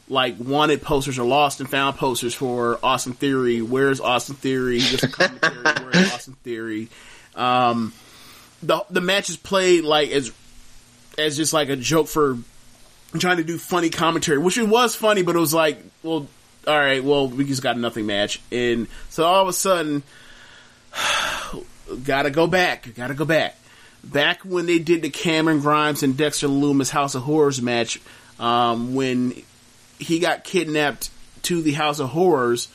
like 0.08 0.36
wanted 0.40 0.82
posters 0.82 1.20
or 1.20 1.26
lost 1.26 1.60
and 1.60 1.70
found 1.70 1.98
posters 1.98 2.34
for 2.34 2.80
Austin 2.82 3.14
Theory. 3.14 3.62
Where's 3.62 4.00
Austin 4.00 4.36
Theory? 4.36 4.80
Just 4.80 5.04
a 5.04 5.08
commentary. 5.08 5.64
Where's 5.84 6.14
Austin 6.14 6.36
Theory? 6.44 6.90
Um, 7.36 7.94
the 8.62 8.84
the 8.90 9.02
match 9.02 9.30
is 9.30 9.38
played 9.38 9.84
like 9.84 10.12
as 10.12 10.32
as 11.18 11.38
just 11.38 11.54
like 11.54 11.70
a 11.70 11.76
joke 11.76 12.08
for 12.08 12.38
trying 13.18 13.38
to 13.38 13.44
do 13.44 13.58
funny 13.58 13.90
commentary, 13.90 14.38
which 14.38 14.58
it 14.58 14.68
was 14.68 14.96
funny, 14.96 15.24
but 15.24 15.36
it 15.36 15.40
was 15.40 15.54
like, 15.54 15.82
well, 16.04 16.28
all 16.68 16.78
right, 16.78 17.04
well, 17.04 17.28
we 17.28 17.46
just 17.46 17.64
got 17.64 17.78
nothing 17.78 18.06
match, 18.06 18.42
and 18.52 18.88
so 19.10 19.26
all 19.26 19.42
of 19.42 19.48
a 19.48 19.54
sudden, 19.54 20.04
gotta 22.04 22.30
go 22.30 22.48
back, 22.48 22.94
gotta 22.96 23.14
go 23.14 23.26
back. 23.26 23.56
Back 24.04 24.44
when 24.44 24.66
they 24.66 24.80
did 24.80 25.02
the 25.02 25.10
Cameron 25.10 25.60
Grimes 25.60 26.04
and 26.04 26.16
Dexter 26.16 26.48
Lumis 26.48 26.90
House 26.90 27.16
of 27.16 27.24
Horrors 27.24 27.62
match, 27.62 28.00
um, 28.40 28.96
when 28.96 29.34
he 29.98 30.20
got 30.20 30.46
kidnapped 30.46 31.10
to 31.44 31.62
the 31.62 31.74
House 31.74 32.00
of 32.00 32.10
Horrors, 32.10 32.70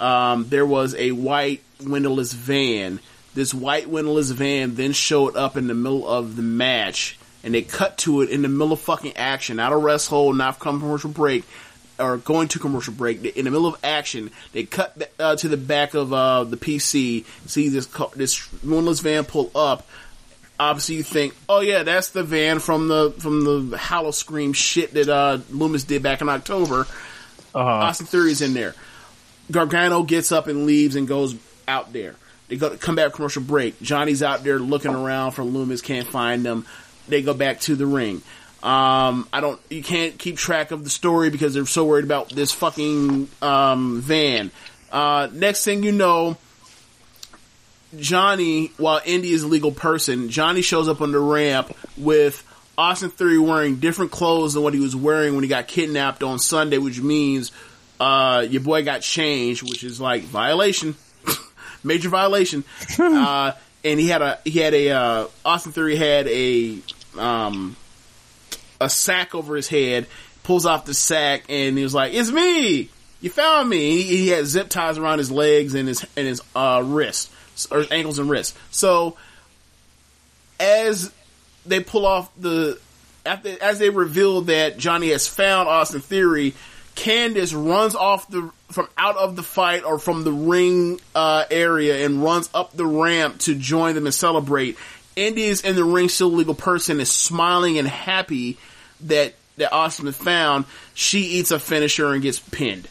um, 0.00 0.48
there 0.48 0.64
was 0.64 0.94
a 0.94 1.12
white 1.12 1.62
windowless 1.84 2.32
van. 2.32 3.00
This 3.36 3.52
white 3.52 3.86
windowless 3.86 4.30
van 4.30 4.76
then 4.76 4.92
showed 4.92 5.36
up 5.36 5.58
in 5.58 5.66
the 5.66 5.74
middle 5.74 6.08
of 6.08 6.36
the 6.36 6.42
match, 6.42 7.18
and 7.44 7.52
they 7.52 7.60
cut 7.60 7.98
to 7.98 8.22
it 8.22 8.30
in 8.30 8.40
the 8.40 8.48
middle 8.48 8.72
of 8.72 8.80
fucking 8.80 9.14
action, 9.14 9.58
not 9.58 9.74
a 9.74 9.76
rest 9.76 10.08
hold, 10.08 10.38
not 10.38 10.58
coming 10.58 10.80
from 10.80 10.88
commercial 10.88 11.10
break, 11.10 11.44
or 11.98 12.16
going 12.16 12.48
to 12.48 12.58
commercial 12.58 12.94
break. 12.94 13.22
In 13.36 13.44
the 13.44 13.50
middle 13.50 13.66
of 13.66 13.78
action, 13.84 14.30
they 14.54 14.64
cut 14.64 15.10
uh, 15.18 15.36
to 15.36 15.48
the 15.48 15.58
back 15.58 15.92
of 15.92 16.14
uh, 16.14 16.44
the 16.44 16.56
PC, 16.56 17.26
see 17.46 17.68
this 17.68 17.84
car, 17.84 18.08
this 18.16 18.50
windowless 18.62 19.00
van 19.00 19.26
pull 19.26 19.50
up. 19.54 19.86
Obviously, 20.58 20.94
you 20.94 21.02
think, 21.02 21.34
oh 21.46 21.60
yeah, 21.60 21.82
that's 21.82 22.08
the 22.08 22.22
van 22.22 22.58
from 22.58 22.88
the 22.88 23.14
from 23.18 23.68
the 23.68 23.76
Hollow 23.76 24.12
Scream 24.12 24.54
shit 24.54 24.94
that 24.94 25.10
uh, 25.10 25.38
Lumis 25.50 25.86
did 25.86 26.02
back 26.02 26.22
in 26.22 26.30
October. 26.30 26.86
Austin 27.54 28.06
Theory's 28.06 28.40
in 28.40 28.54
there. 28.54 28.74
Gargano 29.50 30.04
gets 30.04 30.32
up 30.32 30.46
and 30.46 30.64
leaves 30.64 30.96
and 30.96 31.06
goes 31.06 31.36
out 31.68 31.92
there. 31.92 32.16
They 32.48 32.56
go 32.56 32.68
to 32.68 32.76
come 32.76 32.94
back 32.94 33.12
commercial 33.12 33.42
break. 33.42 33.80
Johnny's 33.80 34.22
out 34.22 34.44
there 34.44 34.58
looking 34.58 34.94
around 34.94 35.32
for 35.32 35.42
Lumis, 35.42 35.82
can't 35.82 36.06
find 36.06 36.44
them. 36.44 36.66
They 37.08 37.22
go 37.22 37.34
back 37.34 37.60
to 37.60 37.76
the 37.76 37.86
ring. 37.86 38.22
Um, 38.62 39.28
I 39.32 39.40
don't. 39.40 39.60
You 39.70 39.82
can't 39.82 40.18
keep 40.18 40.36
track 40.36 40.70
of 40.70 40.82
the 40.82 40.90
story 40.90 41.30
because 41.30 41.54
they're 41.54 41.66
so 41.66 41.84
worried 41.84 42.04
about 42.04 42.30
this 42.30 42.52
fucking 42.52 43.28
um, 43.42 44.00
van. 44.00 44.50
Uh, 44.90 45.28
next 45.32 45.64
thing 45.64 45.82
you 45.82 45.92
know, 45.92 46.36
Johnny, 47.98 48.72
while 48.76 49.00
Indi 49.04 49.30
is 49.30 49.42
a 49.42 49.46
legal 49.46 49.72
person, 49.72 50.30
Johnny 50.30 50.62
shows 50.62 50.88
up 50.88 51.00
on 51.00 51.12
the 51.12 51.20
ramp 51.20 51.76
with 51.96 52.42
Austin 52.78 53.10
Theory 53.10 53.38
wearing 53.38 53.76
different 53.76 54.10
clothes 54.10 54.54
than 54.54 54.62
what 54.62 54.74
he 54.74 54.80
was 54.80 54.96
wearing 54.96 55.34
when 55.34 55.44
he 55.44 55.48
got 55.48 55.68
kidnapped 55.68 56.22
on 56.22 56.38
Sunday, 56.38 56.78
which 56.78 57.00
means 57.00 57.52
uh, 58.00 58.44
your 58.48 58.62
boy 58.62 58.84
got 58.84 59.02
changed, 59.02 59.62
which 59.62 59.84
is 59.84 60.00
like 60.00 60.22
violation, 60.22 60.94
major 61.86 62.08
violation. 62.08 62.64
uh, 62.98 63.52
and 63.84 64.00
he 64.00 64.08
had 64.08 64.22
a 64.22 64.38
he 64.44 64.58
had 64.58 64.74
a 64.74 64.90
uh, 64.90 65.26
Austin 65.44 65.72
Theory 65.72 65.96
had 65.96 66.26
a 66.28 66.78
um, 67.18 67.76
a 68.80 68.90
sack 68.90 69.34
over 69.34 69.56
his 69.56 69.68
head. 69.68 70.06
Pulls 70.42 70.66
off 70.66 70.84
the 70.84 70.94
sack 70.94 71.44
and 71.48 71.76
he 71.76 71.82
was 71.82 71.94
like, 71.94 72.12
"It's 72.14 72.30
me! 72.30 72.88
You 73.20 73.30
found 73.30 73.68
me!" 73.68 74.02
He, 74.02 74.16
he 74.18 74.28
had 74.28 74.46
zip 74.46 74.68
ties 74.68 74.98
around 74.98 75.18
his 75.18 75.30
legs 75.30 75.74
and 75.74 75.88
his 75.88 76.04
and 76.16 76.26
his 76.26 76.42
uh, 76.54 76.82
wrist 76.84 77.32
or 77.70 77.84
ankles 77.90 78.18
and 78.18 78.28
wrists. 78.28 78.56
So 78.70 79.16
as 80.60 81.12
they 81.64 81.80
pull 81.80 82.06
off 82.06 82.30
the 82.38 82.78
after 83.24 83.60
as 83.62 83.78
they 83.78 83.90
reveal 83.90 84.42
that 84.42 84.78
Johnny 84.78 85.10
has 85.10 85.26
found 85.26 85.68
Austin 85.68 86.00
Theory, 86.00 86.54
Candice 86.96 87.54
runs 87.54 87.94
off 87.94 88.28
the 88.28 88.50
from 88.68 88.88
out 88.98 89.16
of 89.16 89.36
the 89.36 89.42
fight 89.42 89.84
or 89.84 89.98
from 89.98 90.24
the 90.24 90.32
ring 90.32 90.98
uh, 91.14 91.44
area 91.50 92.04
and 92.04 92.22
runs 92.22 92.50
up 92.52 92.72
the 92.72 92.86
ramp 92.86 93.38
to 93.40 93.54
join 93.54 93.94
them 93.94 94.06
and 94.06 94.14
celebrate. 94.14 94.76
Indi 95.14 95.44
is 95.44 95.60
in 95.60 95.76
the 95.76 95.84
ring, 95.84 96.08
still 96.08 96.28
a 96.28 96.34
legal 96.34 96.54
person, 96.54 96.98
is 96.98 97.10
smiling 97.10 97.78
and 97.78 97.86
happy 97.86 98.58
that 99.02 99.34
that 99.58 99.72
Austin 99.72 100.10
found. 100.12 100.64
She 100.94 101.20
eats 101.20 101.50
a 101.50 101.60
finisher 101.60 102.12
and 102.12 102.22
gets 102.22 102.38
pinned. 102.38 102.88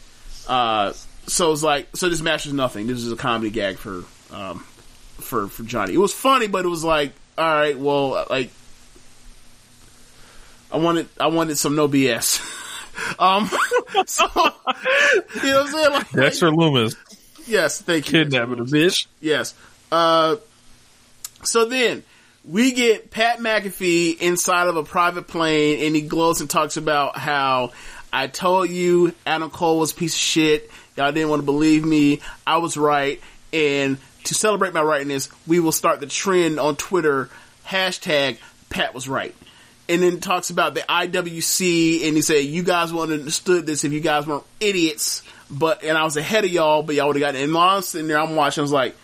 Uh, 0.48 0.92
so 1.26 1.52
it's 1.52 1.62
like 1.62 1.94
so 1.96 2.08
this 2.08 2.22
match 2.22 2.46
is 2.46 2.52
nothing. 2.52 2.86
This 2.86 2.98
is 2.98 3.12
a 3.12 3.16
comedy 3.16 3.50
gag 3.50 3.76
for 3.76 4.04
um, 4.32 4.60
for 5.18 5.48
for 5.48 5.62
Johnny. 5.64 5.94
It 5.94 5.98
was 5.98 6.14
funny, 6.14 6.46
but 6.46 6.64
it 6.64 6.68
was 6.68 6.84
like 6.84 7.12
all 7.36 7.44
right, 7.44 7.78
well, 7.78 8.24
like 8.30 8.50
I 10.72 10.78
wanted 10.78 11.08
I 11.20 11.26
wanted 11.26 11.58
some 11.58 11.74
no 11.74 11.88
BS. 11.88 12.40
um, 13.18 13.50
so 14.06 14.26
you 14.34 14.34
know 14.34 14.44
what 14.44 15.44
I'm 15.44 15.66
saying? 15.68 15.92
Like, 15.92 16.10
Dexter 16.10 16.50
Lumis 16.50 16.96
yes, 17.46 17.80
thank 17.80 18.06
you. 18.06 18.24
kidnapping 18.24 18.58
a 18.58 18.64
bitch. 18.64 19.06
Yes. 19.20 19.54
Uh, 19.90 20.36
so 21.42 21.64
then 21.66 22.02
we 22.44 22.72
get 22.72 23.10
Pat 23.10 23.38
McAfee 23.38 24.20
inside 24.20 24.68
of 24.68 24.76
a 24.76 24.82
private 24.82 25.26
plane, 25.26 25.84
and 25.84 25.94
he 25.94 26.02
glows 26.02 26.40
and 26.40 26.50
talks 26.50 26.76
about 26.76 27.16
how 27.16 27.72
I 28.12 28.26
told 28.26 28.70
you 28.70 29.14
Adam 29.24 29.50
Cole 29.50 29.78
was 29.78 29.92
a 29.92 29.94
piece 29.94 30.14
of 30.14 30.20
shit. 30.20 30.70
Y'all 30.96 31.12
didn't 31.12 31.28
want 31.28 31.40
to 31.40 31.46
believe 31.46 31.84
me. 31.84 32.20
I 32.46 32.58
was 32.58 32.76
right, 32.76 33.20
and 33.52 33.98
to 34.24 34.34
celebrate 34.34 34.74
my 34.74 34.82
rightness, 34.82 35.28
we 35.46 35.60
will 35.60 35.72
start 35.72 36.00
the 36.00 36.06
trend 36.06 36.58
on 36.58 36.76
Twitter 36.76 37.28
hashtag 37.66 38.38
Pat 38.70 38.94
was 38.94 39.08
right. 39.08 39.34
And 39.88 40.02
then 40.02 40.18
talks 40.18 40.50
about 40.50 40.74
the 40.74 40.80
IWC, 40.80 42.08
and 42.08 42.16
he 42.16 42.22
said, 42.22 42.44
"You 42.44 42.64
guys 42.64 42.92
would 42.92 43.10
have 43.10 43.20
understood 43.20 43.66
this 43.66 43.84
if 43.84 43.92
you 43.92 44.00
guys 44.00 44.26
weren't 44.26 44.44
idiots." 44.58 45.22
But 45.48 45.84
and 45.84 45.96
I 45.96 46.02
was 46.02 46.16
ahead 46.16 46.44
of 46.44 46.50
y'all, 46.50 46.82
but 46.82 46.96
y'all 46.96 47.06
would 47.06 47.16
have 47.16 47.20
gotten. 47.20 47.40
And 47.40 47.54
while 47.54 47.76
I'm 47.76 47.82
sitting 47.82 48.08
there, 48.08 48.18
I'm 48.18 48.34
watching. 48.34 48.62
I 48.62 48.62
was 48.62 48.72
like, 48.72 48.96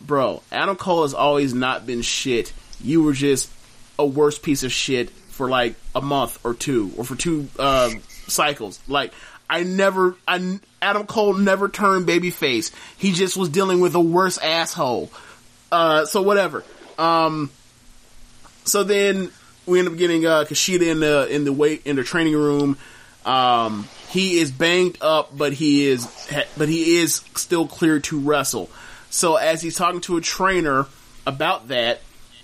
"Bro, 0.00 0.42
Adam 0.50 0.76
Cole 0.76 1.02
has 1.02 1.12
always 1.12 1.52
not 1.52 1.86
been 1.86 2.00
shit. 2.00 2.52
You 2.82 3.02
were 3.02 3.12
just 3.12 3.50
a 3.98 4.06
worse 4.06 4.38
piece 4.38 4.62
of 4.62 4.72
shit 4.72 5.10
for 5.10 5.50
like 5.50 5.74
a 5.94 6.00
month 6.00 6.38
or 6.44 6.54
two, 6.54 6.92
or 6.96 7.04
for 7.04 7.14
two 7.14 7.48
uh, 7.58 7.90
cycles. 8.26 8.80
Like 8.88 9.12
I 9.48 9.64
never, 9.64 10.16
I 10.26 10.58
Adam 10.80 11.06
Cole 11.06 11.34
never 11.34 11.68
turned 11.68 12.08
babyface. 12.08 12.72
He 12.96 13.12
just 13.12 13.36
was 13.36 13.48
dealing 13.50 13.80
with 13.80 13.94
a 13.94 14.00
worse 14.00 14.38
asshole. 14.38 15.10
Uh, 15.70 16.06
so 16.06 16.22
whatever. 16.22 16.64
Um, 16.98 17.50
so 18.64 18.84
then 18.84 19.30
we 19.66 19.78
end 19.78 19.88
up 19.88 19.96
getting 19.96 20.26
uh, 20.26 20.44
Kushida 20.44 20.90
in 20.90 21.00
the 21.00 21.26
in 21.28 21.44
the 21.44 21.52
weight 21.52 21.82
in 21.86 21.96
the 21.96 22.04
training 22.04 22.34
room. 22.34 22.76
Um, 23.24 23.88
he 24.08 24.38
is 24.40 24.50
banged 24.50 24.98
up, 25.00 25.36
but 25.36 25.52
he 25.52 25.86
is 25.86 26.06
but 26.56 26.68
he 26.68 26.98
is 26.98 27.22
still 27.36 27.66
clear 27.66 28.00
to 28.00 28.20
wrestle. 28.20 28.70
So 29.10 29.36
as 29.36 29.62
he's 29.62 29.76
talking 29.76 30.00
to 30.02 30.16
a 30.16 30.20
trainer 30.20 30.86
about 31.26 31.68
that, 31.68 32.00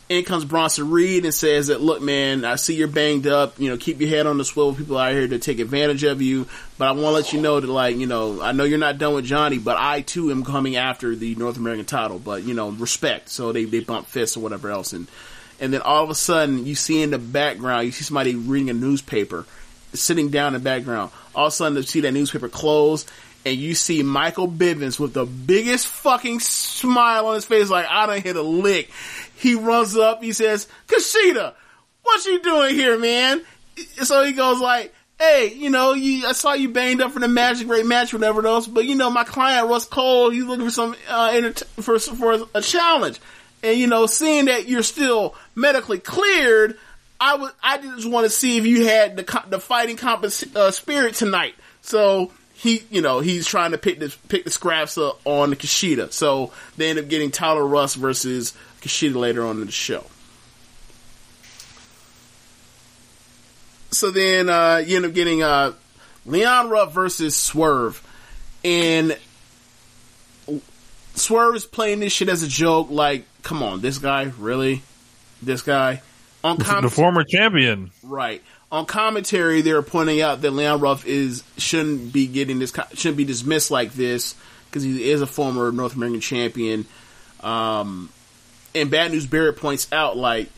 in 0.08 0.24
comes 0.24 0.44
Bronson 0.44 0.90
Reed 0.90 1.24
and 1.24 1.34
says 1.34 1.66
that, 1.66 1.80
look, 1.80 2.00
man, 2.00 2.44
I 2.44 2.56
see 2.56 2.74
you're 2.74 2.88
banged 2.88 3.26
up. 3.26 3.58
You 3.58 3.70
know, 3.70 3.76
keep 3.76 4.00
your 4.00 4.08
head 4.08 4.26
on 4.26 4.38
the 4.38 4.44
swivel. 4.44 4.74
People 4.74 4.97
out 4.97 5.12
here 5.12 5.28
to 5.28 5.38
take 5.38 5.58
advantage 5.58 6.02
of 6.05 6.22
you. 6.22 6.47
But 6.78 6.88
I 6.88 6.92
want 6.92 7.05
to 7.05 7.10
let 7.10 7.32
you 7.32 7.40
know 7.40 7.60
that, 7.60 7.66
like, 7.66 7.97
you 7.97 8.06
know, 8.06 8.40
I 8.40 8.52
know 8.52 8.64
you're 8.64 8.78
not 8.78 8.98
done 8.98 9.14
with 9.14 9.26
Johnny, 9.26 9.58
but 9.58 9.76
I 9.76 10.00
too 10.00 10.30
am 10.30 10.44
coming 10.44 10.76
after 10.76 11.14
the 11.14 11.34
North 11.34 11.58
American 11.58 11.84
title. 11.84 12.18
But 12.18 12.44
you 12.44 12.55
know, 12.55 12.70
respect. 12.70 13.28
So 13.28 13.52
they 13.52 13.64
they 13.64 13.80
bump 13.80 14.06
fists 14.06 14.36
or 14.36 14.40
whatever 14.40 14.70
else, 14.70 14.94
and 14.94 15.08
and 15.61 15.73
then 15.73 15.81
all 15.83 16.05
of 16.05 16.11
a 16.11 16.15
sudden 16.15 16.67
you 16.67 16.75
see 16.75 17.03
in 17.03 17.11
the 17.11 17.19
background 17.19 17.87
you 17.87 17.93
see 17.93 18.05
somebody 18.05 18.35
reading 18.35 18.70
a 18.70 18.75
newspaper, 18.75 19.47
sitting 19.93 20.31
down 20.31 20.55
in 20.55 20.61
the 20.61 20.65
background. 20.65 21.11
All 21.35 21.47
of 21.47 21.53
a 21.53 21.57
sudden 21.57 21.77
you 21.77 21.83
see 21.83 22.01
that 22.01 22.12
newspaper 22.12 22.49
close. 22.49 23.07
And 23.47 23.57
you 23.57 23.75
see 23.75 24.03
Michael 24.03 24.49
Bivens 24.49 24.99
with 24.99 25.15
the 25.15 25.25
biggest 25.25 25.87
fucking 25.87 26.41
smile 26.41 27.27
on 27.27 27.37
his 27.37 27.45
face, 27.45 27.70
like 27.70 27.87
I 27.89 28.05
don't 28.05 28.23
hit 28.23 28.37
a 28.37 28.43
lick. 28.43 28.91
He 29.37 29.55
runs 29.55 29.97
up, 29.97 30.23
he 30.23 30.33
says, 30.33 30.67
Kushida, 30.89 31.55
what 32.03 32.25
you 32.27 32.43
doing 32.43 32.75
here, 32.75 32.99
man? 32.99 33.43
So 34.03 34.25
he 34.25 34.33
goes 34.33 34.61
like, 34.61 34.93
hey, 35.19 35.53
you 35.55 35.70
know, 35.70 35.95
you, 35.95 36.27
I 36.27 36.33
saw 36.33 36.55
you 36.55 36.69
banged 36.69 37.01
up 37.01 37.12
for 37.12 37.20
the 37.20 37.28
Magic 37.28 37.69
Great 37.69 37.87
match, 37.87 38.12
whatever 38.12 38.47
else, 38.47 38.67
but 38.67 38.85
you 38.85 38.95
know, 38.95 39.11
my 39.11 39.25
client 39.25 39.69
Russ 39.69 39.87
Cole, 39.87 40.31
he's 40.31 40.45
looking 40.45 40.67
for 40.67 40.70
some 40.70 40.97
uh, 41.09 41.51
for 41.81 41.99
for 41.99 42.47
a 42.55 42.61
challenge, 42.61 43.20
and 43.62 43.78
you 43.78 43.87
know, 43.87 44.07
seeing 44.07 44.47
that 44.47 44.69
you're 44.69 44.83
still 44.83 45.35
medically 45.55 45.99
cleared, 45.99 46.78
I 47.20 47.37
would 47.37 47.53
I 47.62 47.78
just 47.78 48.09
want 48.09 48.25
to 48.25 48.31
see 48.31 48.59
if 48.59 48.67
you 48.67 48.87
had 48.87 49.17
the 49.17 49.43
the 49.49 49.59
fighting 49.59 49.99
uh, 50.03 50.70
spirit 50.70 51.15
tonight. 51.15 51.55
So 51.83 52.33
he, 52.55 52.83
you 52.91 53.03
know, 53.03 53.20
he's 53.20 53.47
trying 53.47 53.70
to 53.70 53.78
pick 53.78 54.01
the 54.01 54.15
pick 54.28 54.45
the 54.45 54.51
scraps 54.51 54.99
up 54.99 55.20
on 55.25 55.51
the 55.51 55.57
Kushida. 55.57 56.12
So 56.12 56.53
they 56.77 56.91
end 56.91 56.99
up 56.99 57.09
getting 57.09 57.31
Tyler 57.31 57.65
Rust 57.65 57.97
versus 57.97 58.53
Kushida 58.81 59.15
later 59.15 59.47
on 59.47 59.61
in 59.61 59.67
the 59.67 59.73
show. 59.73 60.05
So 63.91 64.11
then 64.11 64.49
uh, 64.49 64.83
you 64.85 64.97
end 64.97 65.07
up 65.07 65.15
getting 65.15 65.43
uh, 65.43 65.73
Leon 66.27 66.69
Ruff 66.69 66.93
versus 66.93 67.37
Swerve, 67.37 68.03
and 68.65 69.17
Swerve 71.15 71.55
is 71.55 71.65
playing 71.65 72.01
this 72.01 72.12
shit 72.12 72.28
as 72.28 72.43
a 72.43 72.49
joke. 72.49 72.91
Like, 72.91 73.25
come 73.42 73.62
on, 73.62 73.81
this 73.81 73.99
guy 73.99 74.33
really, 74.39 74.83
this 75.42 75.62
guy 75.62 76.02
on 76.44 76.57
The 76.57 76.91
former 76.91 77.25
champion. 77.25 77.91
right? 78.02 78.42
On 78.70 78.84
commentary, 78.84 79.62
they're 79.62 79.83
pointing 79.83 80.20
out 80.20 80.42
that 80.42 80.50
Leon 80.50 80.81
Ruff 80.81 81.07
is 81.07 81.42
shouldn't 81.57 82.12
be 82.12 82.26
getting 82.26 82.58
this, 82.58 82.73
shouldn't 82.94 83.17
be 83.17 83.25
dismissed 83.25 83.70
like 83.70 83.92
this 83.92 84.34
because 84.67 84.83
he 84.83 85.10
is 85.10 85.23
a 85.23 85.26
former 85.26 85.73
North 85.73 85.97
American 85.97 86.20
champion. 86.20 86.86
Um, 87.42 88.10
and 88.75 88.91
Bad 88.91 89.12
News 89.12 89.26
Barrett 89.26 89.57
points 89.57 89.91
out 89.92 90.17
like 90.17 90.49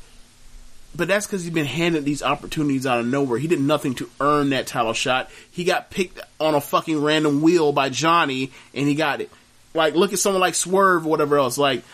but 0.95 1.09
that's 1.09 1.27
because 1.27 1.45
he's 1.45 1.53
been 1.53 1.67
handed 1.67 2.05
these 2.05 2.23
opportunities 2.23 2.87
out 2.87 3.01
of 3.01 3.07
nowhere. 3.07 3.39
He 3.39 3.47
did 3.47 3.61
nothing 3.61 3.95
to 3.97 4.11
earn 4.21 4.51
that 4.51 4.67
title 4.67 4.93
shot. 4.93 5.31
He 5.51 5.65
got 5.65 5.91
picked 5.91 6.21
on 6.41 6.55
a 6.55 6.61
fucking 6.61 7.01
random 7.01 7.43
wheel 7.43 7.73
by 7.73 7.91
Johnny, 7.91 8.51
and 8.75 8.89
he 8.89 8.95
got 8.95 9.21
it. 9.21 9.31
Like, 9.73 9.95
look 9.95 10.13
at 10.13 10.19
someone 10.19 10.41
like 10.41 10.57
Swerve 10.57 11.07
or 11.07 11.09
whatever 11.09 11.39
else. 11.39 11.59
Like, 11.59 11.85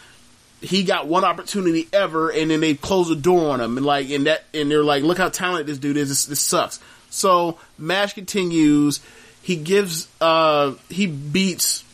he 0.60 0.84
got 0.84 1.06
one 1.06 1.24
opportunity 1.24 1.86
ever, 1.92 2.30
and 2.30 2.50
then 2.50 2.60
they 2.60 2.74
close 2.74 3.08
the 3.08 3.16
door 3.16 3.50
on 3.50 3.60
him, 3.60 3.76
and 3.76 3.86
like, 3.86 4.10
and 4.10 4.26
that, 4.26 4.44
and 4.54 4.70
they're 4.70 4.84
like, 4.84 5.02
look 5.02 5.18
how 5.18 5.28
talented 5.28 5.66
this 5.66 5.78
dude 5.78 5.96
is. 5.96 6.08
This, 6.08 6.24
this 6.26 6.40
sucks. 6.40 6.80
So 7.10 7.58
match 7.78 8.14
continues. 8.14 9.00
He 9.42 9.56
gives, 9.56 10.08
uh, 10.20 10.74
he 10.88 11.06
beats 11.06 11.84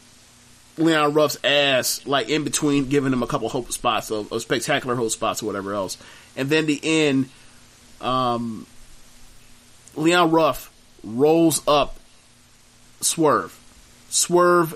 Leon 0.78 1.12
Ruff's 1.12 1.38
ass, 1.44 2.06
like 2.06 2.28
in 2.28 2.44
between 2.44 2.88
giving 2.88 3.12
him 3.12 3.22
a 3.22 3.26
couple 3.26 3.48
hope 3.48 3.70
spots, 3.72 4.10
of, 4.10 4.32
of 4.32 4.40
spectacular 4.42 4.94
hope 4.94 5.10
spots 5.10 5.42
or 5.42 5.46
whatever 5.46 5.74
else. 5.74 5.98
And 6.36 6.48
then 6.48 6.66
the 6.66 6.80
end, 6.82 7.28
um, 8.00 8.66
Leon 9.96 10.30
Ruff 10.30 10.72
rolls 11.04 11.62
up 11.68 11.96
Swerve. 13.00 13.58
Swerve 14.08 14.74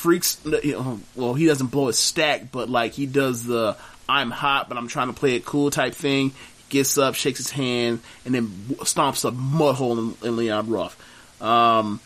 freaks, 0.00 0.40
well, 1.14 1.34
he 1.34 1.44
doesn't 1.44 1.66
blow 1.66 1.88
his 1.88 1.98
stack, 1.98 2.50
but 2.50 2.70
like 2.70 2.92
he 2.92 3.04
does 3.06 3.44
the 3.44 3.76
I'm 4.08 4.30
hot, 4.30 4.68
but 4.68 4.78
I'm 4.78 4.88
trying 4.88 5.08
to 5.08 5.12
play 5.12 5.36
it 5.36 5.44
cool 5.44 5.70
type 5.70 5.94
thing. 5.94 6.30
He 6.30 6.64
gets 6.70 6.96
up, 6.98 7.14
shakes 7.14 7.38
his 7.38 7.50
hand, 7.50 8.00
and 8.24 8.34
then 8.34 8.48
stomps 8.80 9.24
a 9.24 9.30
mud 9.30 9.76
hole 9.76 9.98
in, 9.98 10.14
in 10.22 10.36
Leon 10.36 10.70
Ruff. 10.70 11.42
Um, 11.42 12.00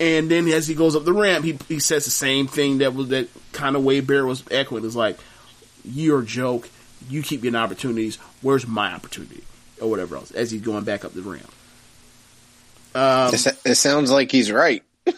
and 0.00 0.30
then 0.30 0.48
as 0.48 0.66
he 0.66 0.74
goes 0.74 0.96
up 0.96 1.04
the 1.04 1.12
ramp, 1.12 1.44
he, 1.44 1.58
he 1.68 1.78
says 1.78 2.04
the 2.04 2.10
same 2.10 2.48
thing 2.48 2.78
that 2.78 2.94
was 2.94 3.08
that 3.08 3.28
kind 3.52 3.76
of 3.76 3.84
way 3.84 4.00
Bear 4.00 4.26
was 4.26 4.42
echoing. 4.50 4.84
It's 4.84 4.96
like, 4.96 5.16
you're 5.84 6.20
a 6.20 6.24
joke. 6.24 6.68
You 7.08 7.22
keep 7.22 7.42
getting 7.42 7.56
opportunities. 7.56 8.16
Where's 8.42 8.66
my 8.66 8.92
opportunity? 8.92 9.44
Or 9.80 9.88
whatever 9.88 10.16
else. 10.16 10.32
As 10.32 10.50
he's 10.50 10.60
going 10.60 10.84
back 10.84 11.04
up 11.04 11.14
the 11.14 11.22
ramp. 11.22 11.50
Um, 12.94 13.32
it 13.64 13.76
sounds 13.76 14.10
like 14.10 14.32
he's 14.32 14.50
right. 14.50 14.82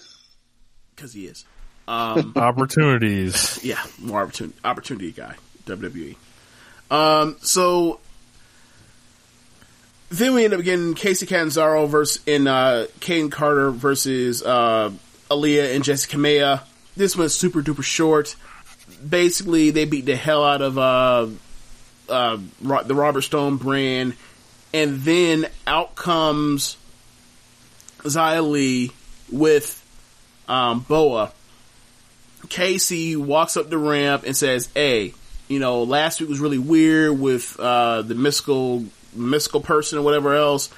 Because 0.95 1.13
he 1.13 1.27
is. 1.27 1.45
Um, 1.87 2.33
Opportunities. 2.37 3.61
yeah, 3.63 3.83
more 4.01 4.23
opportunity, 4.23 4.57
opportunity 4.65 5.13
guy, 5.13 5.35
WWE. 5.67 6.17
Um, 6.91 7.37
so 7.41 8.01
then 10.11 10.35
we 10.35 10.45
end 10.45 10.55
up 10.55 10.63
getting 10.63 10.95
Kacy 10.95 11.27
Catanzaro 11.27 11.87
versus 11.87 12.23
in 12.27 12.47
uh, 12.47 12.87
Kane 13.01 13.31
Carter 13.31 13.71
versus 13.71 14.43
uh, 14.43 14.91
Aaliyah 15.31 15.75
and 15.75 15.85
Jessi 15.85 16.09
Kamea. 16.09 16.63
This 16.97 17.17
was 17.17 17.37
super 17.37 17.63
duper 17.63 17.83
short. 17.83 18.37
Basically, 19.07 19.71
they 19.71 19.85
beat 19.85 20.07
the 20.07 20.17
hell 20.17 20.45
out 20.45 20.63
of 20.63 20.79
uh, 20.79 21.27
uh, 22.09 22.39
the 22.85 22.95
Robert 22.95 23.23
Stone 23.23 23.57
brand, 23.57 24.15
and 24.73 25.01
then 25.01 25.47
out 25.67 25.97
comes 25.97 26.77
Xia 27.99 28.49
Li 28.49 28.91
with 29.31 29.83
um, 30.49 30.81
Boa. 30.81 31.33
Kacy 32.55 33.17
walks 33.17 33.57
up 33.57 33.69
the 33.69 33.79
ramp 33.79 34.23
and 34.25 34.37
says, 34.37 34.69
"Hey, 34.75 35.13
you 35.49 35.59
know, 35.59 35.83
last 35.83 36.21
week 36.21 36.31
was 36.31 36.39
really 36.41 36.59
weird 36.59 37.19
with 37.19 37.59
uh, 37.59 38.03
the 38.03 38.15
mystical 38.15 38.85
mystical 39.15 39.61
person 39.61 39.99
or 39.99 40.03
whatever 40.03 40.35
else, 40.35 40.71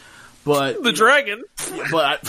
but 0.44 0.82
The 0.82 0.92
dragon. 0.92 1.44
but 1.90 2.20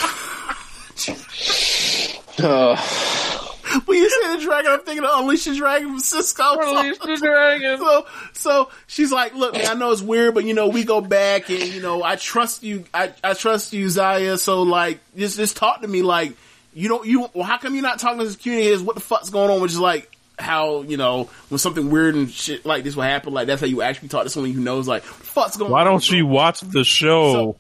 Uh, 2.40 2.76
when 3.86 3.98
you 3.98 4.10
say 4.10 4.36
the 4.38 4.42
dragon, 4.44 4.72
I'm 4.72 4.80
thinking 4.82 5.04
of 5.04 5.12
Unleash 5.20 5.46
the 5.46 5.56
Dragon 5.56 5.90
from 5.90 6.00
Sisqo. 6.00 6.58
Unleash 6.62 6.98
the 7.00 7.18
dragon. 7.22 7.78
So, 7.80 8.06
so 8.34 8.70
she's 8.88 9.12
like, 9.12 9.34
"Look, 9.34 9.54
man, 9.54 9.66
I 9.68 9.74
know 9.74 9.92
it's 9.92 10.02
weird, 10.02 10.34
but 10.36 10.46
you 10.46 10.54
know, 10.54 10.68
we 10.68 10.84
go 10.84 11.02
back, 11.02 11.50
and 11.50 11.64
you 11.64 11.82
know, 11.82 12.04
I 12.04 12.16
trust 12.16 12.64
you. 12.64 12.86
I, 12.94 13.12
I 13.24 13.34
trust 13.34 13.74
you, 13.74 13.88
Xia. 13.88 14.38
So, 14.40 14.64
like, 14.64 15.00
just 15.18 15.38
just 15.38 15.58
talk 15.58 15.82
to 15.82 15.88
me. 15.88 16.02
Like, 16.02 16.34
you 16.78 16.88
don't 16.90 17.06
you. 17.06 17.30
Well, 17.34 17.44
how 17.44 17.58
come 17.58 17.74
you're 17.74 17.84
not 17.84 18.00
talking 18.00 18.20
to 18.20 18.26
this 18.26 18.36
community? 18.36 18.70
Is 18.70 18.82
what 18.82 18.96
the 18.96 19.02
fuck's 19.02 19.30
going 19.30 19.50
on? 19.52 19.62
Which 19.62 19.72
is 19.72 19.80
like." 19.80 20.12
How 20.40 20.84
you 20.84 20.98
know 20.98 21.32
when 21.50 21.58
something 21.58 21.90
weird 21.90 22.14
and 22.14 22.30
shit 22.30 22.64
like 22.64 22.84
this 22.84 22.96
will 22.96 23.02
happen? 23.02 23.34
Like 23.34 23.48
that's 23.48 23.60
how 23.60 23.66
you 23.66 23.82
actually 23.82 24.10
talk 24.10 24.22
to 24.24 24.30
someone 24.30 24.52
you 24.54 24.60
know 24.60 24.78
is 24.78 24.88
like, 24.88 25.02
fuck's 25.02 25.58
going 25.58 25.70
on. 25.70 25.72
Why 25.72 25.84
don't 25.84 26.04
she 26.04 26.22
watch 26.22 26.60
the 26.60 26.84
show? 26.84 27.34
So- 27.34 27.58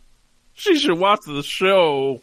she 0.53 0.77
should 0.77 0.99
watch 0.99 1.21
the 1.25 1.41
show. 1.41 2.21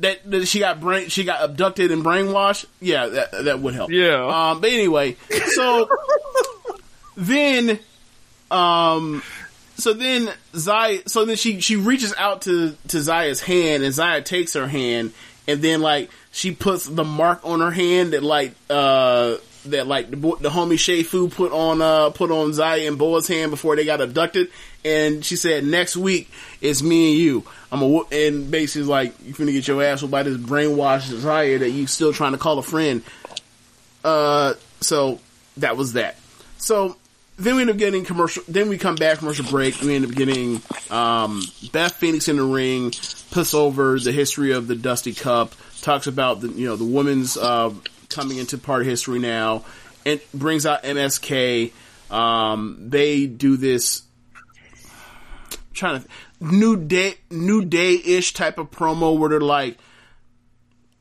that, 0.00 0.28
that 0.28 0.46
she 0.48 0.58
got 0.58 0.80
brain 0.80 1.10
she 1.10 1.22
got 1.22 1.44
abducted 1.44 1.92
and 1.92 2.04
brainwashed 2.04 2.66
yeah 2.80 3.06
that 3.06 3.44
that 3.44 3.60
would 3.60 3.74
help 3.74 3.92
Yeah. 3.92 4.50
um 4.50 4.60
but 4.60 4.70
anyway 4.70 5.16
so 5.54 5.88
then 7.16 7.78
um 8.50 9.22
so 9.76 9.92
then 9.92 10.28
Xia 10.52 11.08
so 11.08 11.24
then 11.24 11.36
she 11.36 11.60
she 11.60 11.76
reaches 11.76 12.14
out 12.16 12.42
to 12.42 12.76
to 12.88 12.96
Xia's 12.96 13.40
hand 13.40 13.82
and 13.82 13.94
Xia 13.94 14.24
takes 14.24 14.54
her 14.54 14.66
hand 14.66 15.12
and 15.46 15.62
then 15.62 15.80
like 15.80 16.10
she 16.34 16.50
puts 16.50 16.84
the 16.84 17.04
mark 17.04 17.40
on 17.44 17.60
her 17.60 17.70
hand 17.70 18.12
that 18.12 18.22
like 18.22 18.52
uh 18.68 19.36
that 19.66 19.86
like 19.86 20.10
the, 20.10 20.16
the 20.16 20.50
homie 20.50 20.78
Shay 20.78 21.04
Fu 21.04 21.28
put 21.28 21.52
on 21.52 21.80
uh 21.80 22.10
put 22.10 22.32
on 22.32 22.50
Xia 22.50 22.88
and 22.88 22.98
Boa's 22.98 23.28
hand 23.28 23.52
before 23.52 23.76
they 23.76 23.84
got 23.84 24.00
abducted 24.00 24.50
and 24.84 25.24
she 25.24 25.36
said 25.36 25.64
next 25.64 25.96
week 25.96 26.28
it's 26.60 26.82
me 26.82 27.12
and 27.12 27.18
you 27.20 27.44
I'm 27.70 27.82
a 27.82 28.02
and 28.10 28.50
basically 28.50 28.88
like 28.88 29.14
you 29.24 29.32
finna 29.32 29.52
get 29.52 29.68
your 29.68 29.82
ass 29.82 30.02
by 30.02 30.24
this 30.24 30.36
brainwashed 30.36 31.12
Xia 31.12 31.60
that 31.60 31.70
you 31.70 31.86
still 31.86 32.12
trying 32.12 32.32
to 32.32 32.38
call 32.38 32.58
a 32.58 32.62
friend 32.62 33.02
uh 34.02 34.54
so 34.80 35.20
that 35.58 35.76
was 35.76 35.92
that 35.92 36.18
so 36.58 36.96
then 37.36 37.56
we 37.56 37.62
end 37.62 37.70
up 37.70 37.76
getting 37.76 38.04
commercial. 38.04 38.44
Then 38.46 38.68
we 38.68 38.78
come 38.78 38.94
back 38.94 39.18
commercial 39.18 39.44
break. 39.46 39.80
We 39.80 39.96
end 39.96 40.04
up 40.04 40.12
getting 40.12 40.62
um, 40.88 41.42
Beth 41.72 41.94
Phoenix 41.94 42.28
in 42.28 42.36
the 42.36 42.44
ring, 42.44 42.92
puts 43.32 43.54
over 43.54 43.98
the 43.98 44.12
history 44.12 44.52
of 44.52 44.68
the 44.68 44.76
Dusty 44.76 45.12
Cup, 45.14 45.52
talks 45.84 46.06
about 46.06 46.40
the 46.40 46.48
you 46.48 46.66
know 46.66 46.76
the 46.76 46.84
women's 46.84 47.36
uh, 47.36 47.72
coming 48.08 48.38
into 48.38 48.58
part 48.58 48.84
history 48.84 49.18
now, 49.18 49.64
and 50.04 50.20
brings 50.32 50.66
out 50.66 50.82
MSK. 50.82 51.72
Um, 52.10 52.76
they 52.88 53.26
do 53.26 53.56
this 53.56 54.02
trying 55.72 56.02
to 56.02 56.08
new 56.40 56.76
day 56.76 57.14
new 57.30 57.64
day 57.64 57.94
ish 57.94 58.32
type 58.32 58.58
of 58.58 58.70
promo 58.70 59.18
where 59.18 59.30
they're 59.30 59.40
like 59.40 59.78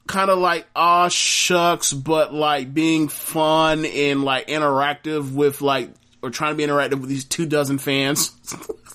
kind 0.08 0.30
of 0.30 0.38
like 0.38 0.68
aw 0.76 1.08
shucks, 1.08 1.94
but 1.94 2.34
like 2.34 2.74
being 2.74 3.08
fun 3.08 3.86
and 3.86 4.24
like 4.24 4.48
interactive 4.48 5.34
with 5.34 5.62
like 5.62 5.90
or 6.22 6.30
trying 6.30 6.54
to 6.54 6.58
be 6.58 6.66
interactive 6.66 7.00
with 7.00 7.10
these 7.10 7.26
two 7.26 7.46
dozen 7.46 7.78
fans. 7.78 8.32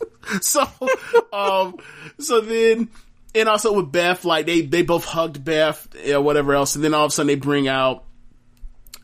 so, 0.40 0.66
um, 1.32 1.76
so 2.18 2.40
then, 2.40 2.88
and 3.34 3.48
also 3.48 3.72
with 3.72 3.92
Beth, 3.92 4.24
like 4.24 4.46
they 4.46 4.62
they 4.62 4.82
both 4.82 5.04
hugged 5.04 5.44
Beth 5.44 5.88
or 6.08 6.20
whatever 6.20 6.54
else, 6.54 6.74
and 6.74 6.84
then 6.84 6.94
all 6.94 7.04
of 7.04 7.10
a 7.10 7.12
sudden 7.12 7.28
they 7.28 7.34
bring 7.36 7.68
out 7.68 8.04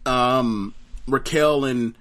um 0.06 0.74
Raquel 1.06 1.64
and 1.64 1.96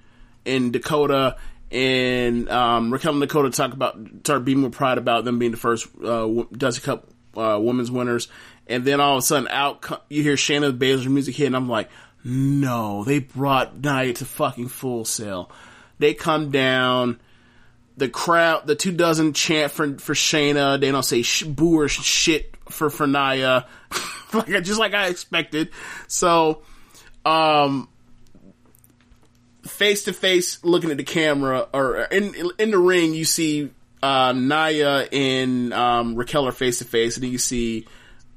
and 0.46 0.72
Dakota. 0.72 1.36
And 1.70 2.48
um, 2.50 2.92
Raquel 2.92 3.12
and 3.12 3.20
Dakota 3.20 3.50
talk 3.50 3.72
about 3.72 3.98
start 4.20 4.44
being 4.44 4.62
with 4.62 4.72
pride 4.74 4.96
about 4.96 5.24
them 5.24 5.40
being 5.40 5.50
the 5.50 5.56
first 5.56 5.88
uh, 6.04 6.44
Dusty 6.52 6.80
Cup 6.82 7.08
uh, 7.36 7.58
women's 7.60 7.90
winners, 7.90 8.28
and 8.68 8.84
then 8.84 9.00
all 9.00 9.14
of 9.14 9.18
a 9.18 9.22
sudden 9.22 9.48
out 9.48 10.04
you 10.08 10.22
hear 10.22 10.34
Shayna 10.34 10.76
Baszler 10.76 11.08
music 11.08 11.34
hit, 11.34 11.46
and 11.46 11.56
I'm 11.56 11.68
like, 11.68 11.90
no, 12.22 13.02
they 13.02 13.18
brought 13.18 13.82
Nia 13.82 14.12
to 14.14 14.24
fucking 14.24 14.68
full 14.68 15.04
sail. 15.04 15.50
They 15.98 16.14
come 16.14 16.50
down, 16.50 17.20
the 17.96 18.08
crowd, 18.08 18.66
the 18.66 18.74
two 18.74 18.92
dozen 18.92 19.32
chant 19.32 19.72
for 19.72 19.98
for 19.98 20.14
Shayna. 20.14 20.80
They 20.80 20.90
don't 20.90 21.04
say 21.04 21.22
sh- 21.22 21.44
boo 21.44 21.78
or 21.80 21.88
shit 21.88 22.54
for 22.68 22.90
for 22.90 23.06
Nia, 23.06 23.66
like 24.32 24.48
just 24.64 24.80
like 24.80 24.94
I 24.94 25.08
expected. 25.08 25.70
So, 26.08 26.62
um, 27.24 27.88
face 29.62 30.04
to 30.04 30.12
face, 30.12 30.62
looking 30.64 30.90
at 30.90 30.96
the 30.96 31.04
camera 31.04 31.68
or 31.72 32.02
in 32.02 32.34
in 32.58 32.70
the 32.70 32.78
ring, 32.78 33.14
you 33.14 33.24
see 33.24 33.70
uh, 34.02 34.32
Nia 34.32 35.08
and 35.10 35.72
um, 35.72 36.14
Raquel 36.14 36.46
are 36.46 36.52
face 36.52 36.78
to 36.78 36.84
face, 36.84 37.16
and 37.16 37.24
then 37.24 37.32
you 37.32 37.38
see 37.38 37.86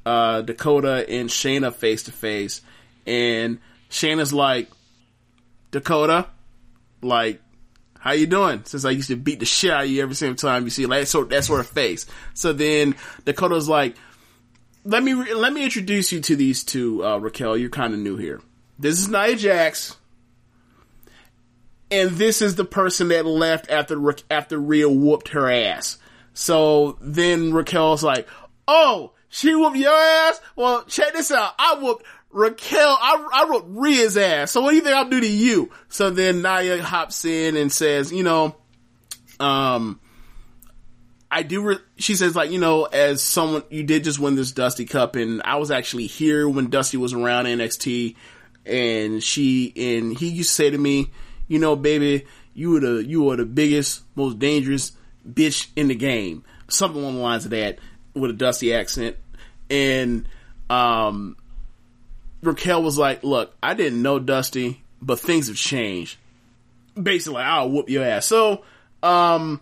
uh, 0.05 0.41
Dakota 0.41 1.05
and 1.09 1.29
Shayna 1.29 1.73
face 1.73 2.03
to 2.03 2.11
face, 2.11 2.61
and 3.05 3.59
Shayna's 3.89 4.33
like, 4.33 4.69
Dakota, 5.71 6.27
like, 7.01 7.41
how 7.99 8.11
you 8.11 8.27
doing? 8.27 8.63
Since 8.65 8.85
I 8.85 8.91
used 8.91 9.09
to 9.09 9.15
beat 9.15 9.39
the 9.39 9.45
shit 9.45 9.71
out 9.71 9.85
of 9.85 9.89
you 9.89 10.01
every 10.01 10.15
single 10.15 10.35
time 10.35 10.63
you 10.63 10.69
see 10.69 10.85
like 10.85 11.07
so 11.07 11.23
that 11.25 11.43
sort 11.43 11.59
of 11.59 11.67
face. 11.67 12.05
So 12.33 12.53
then 12.53 12.95
Dakota's 13.25 13.67
like, 13.67 13.95
let 14.83 15.03
me 15.03 15.13
re- 15.13 15.33
let 15.33 15.53
me 15.53 15.63
introduce 15.63 16.11
you 16.11 16.21
to 16.21 16.35
these 16.35 16.63
two, 16.63 17.05
uh, 17.05 17.17
Raquel. 17.17 17.57
You're 17.57 17.69
kind 17.69 17.93
of 17.93 17.99
new 17.99 18.17
here. 18.17 18.41
This 18.79 18.99
is 18.99 19.09
Nia 19.09 19.35
Jax, 19.35 19.97
and 21.91 22.11
this 22.11 22.41
is 22.41 22.55
the 22.55 22.65
person 22.65 23.09
that 23.09 23.25
left 23.25 23.69
after 23.69 23.97
Ra- 23.97 24.13
after 24.29 24.57
Rhea 24.57 24.89
whooped 24.89 25.29
her 25.29 25.49
ass. 25.49 25.97
So 26.33 26.97
then 27.01 27.53
Raquel's 27.53 28.03
like, 28.03 28.27
oh, 28.67 29.13
she 29.29 29.55
whooped 29.55 29.77
your 29.77 29.91
ass? 29.91 30.39
Well, 30.55 30.83
check 30.85 31.13
this 31.13 31.31
out. 31.31 31.53
I 31.57 31.79
whooped 31.81 32.05
Raquel, 32.31 32.97
I, 33.01 33.27
I 33.33 33.49
wrote 33.49 33.65
Rhea's 33.67 34.17
ass. 34.17 34.51
So 34.51 34.61
what 34.61 34.71
do 34.71 34.75
you 34.75 34.81
think 34.81 34.95
I'll 34.95 35.09
do 35.09 35.21
to 35.21 35.27
you? 35.27 35.71
So 35.89 36.09
then 36.09 36.41
Nia 36.41 36.83
hops 36.83 37.25
in 37.25 37.55
and 37.55 37.71
says, 37.71 38.11
you 38.11 38.23
know, 38.23 38.55
um, 39.39 39.99
I 41.31 41.43
do, 41.43 41.61
re- 41.61 41.79
she 41.97 42.15
says 42.15 42.35
like, 42.35 42.51
you 42.51 42.59
know, 42.59 42.85
as 42.85 43.21
someone, 43.23 43.63
you 43.69 43.83
did 43.83 44.03
just 44.03 44.19
win 44.19 44.35
this 44.35 44.51
Dusty 44.51 44.85
Cup 44.85 45.15
and 45.15 45.41
I 45.43 45.55
was 45.55 45.71
actually 45.71 46.07
here 46.07 46.47
when 46.47 46.69
Dusty 46.69 46.97
was 46.97 47.13
around 47.13 47.45
NXT 47.45 48.15
and 48.65 49.23
she, 49.23 49.73
and 49.75 50.17
he 50.17 50.27
used 50.27 50.49
to 50.49 50.55
say 50.55 50.69
to 50.69 50.77
me, 50.77 51.09
you 51.47 51.59
know, 51.59 51.75
baby, 51.75 52.25
you 52.53 52.71
were 52.71 52.79
the, 52.81 53.05
you 53.05 53.23
were 53.23 53.37
the 53.37 53.45
biggest, 53.45 54.03
most 54.15 54.37
dangerous 54.37 54.91
bitch 55.27 55.67
in 55.75 55.87
the 55.87 55.95
game. 55.95 56.43
Something 56.69 57.01
along 57.01 57.15
the 57.15 57.21
lines 57.21 57.45
of 57.45 57.51
that 57.51 57.79
with 58.13 58.31
a 58.31 58.33
Dusty 58.33 58.73
accent. 58.73 59.15
And, 59.69 60.27
um, 60.69 61.37
Raquel 62.41 62.83
was 62.83 62.97
like, 62.97 63.23
"Look, 63.23 63.53
I 63.61 63.73
didn't 63.73 64.01
know 64.01 64.19
Dusty, 64.19 64.81
but 65.01 65.19
things 65.19 65.47
have 65.47 65.57
changed. 65.57 66.17
Basically, 67.01 67.41
I'll 67.41 67.69
whoop 67.69 67.89
your 67.89 68.03
ass." 68.03 68.25
So, 68.25 68.63
um, 69.03 69.61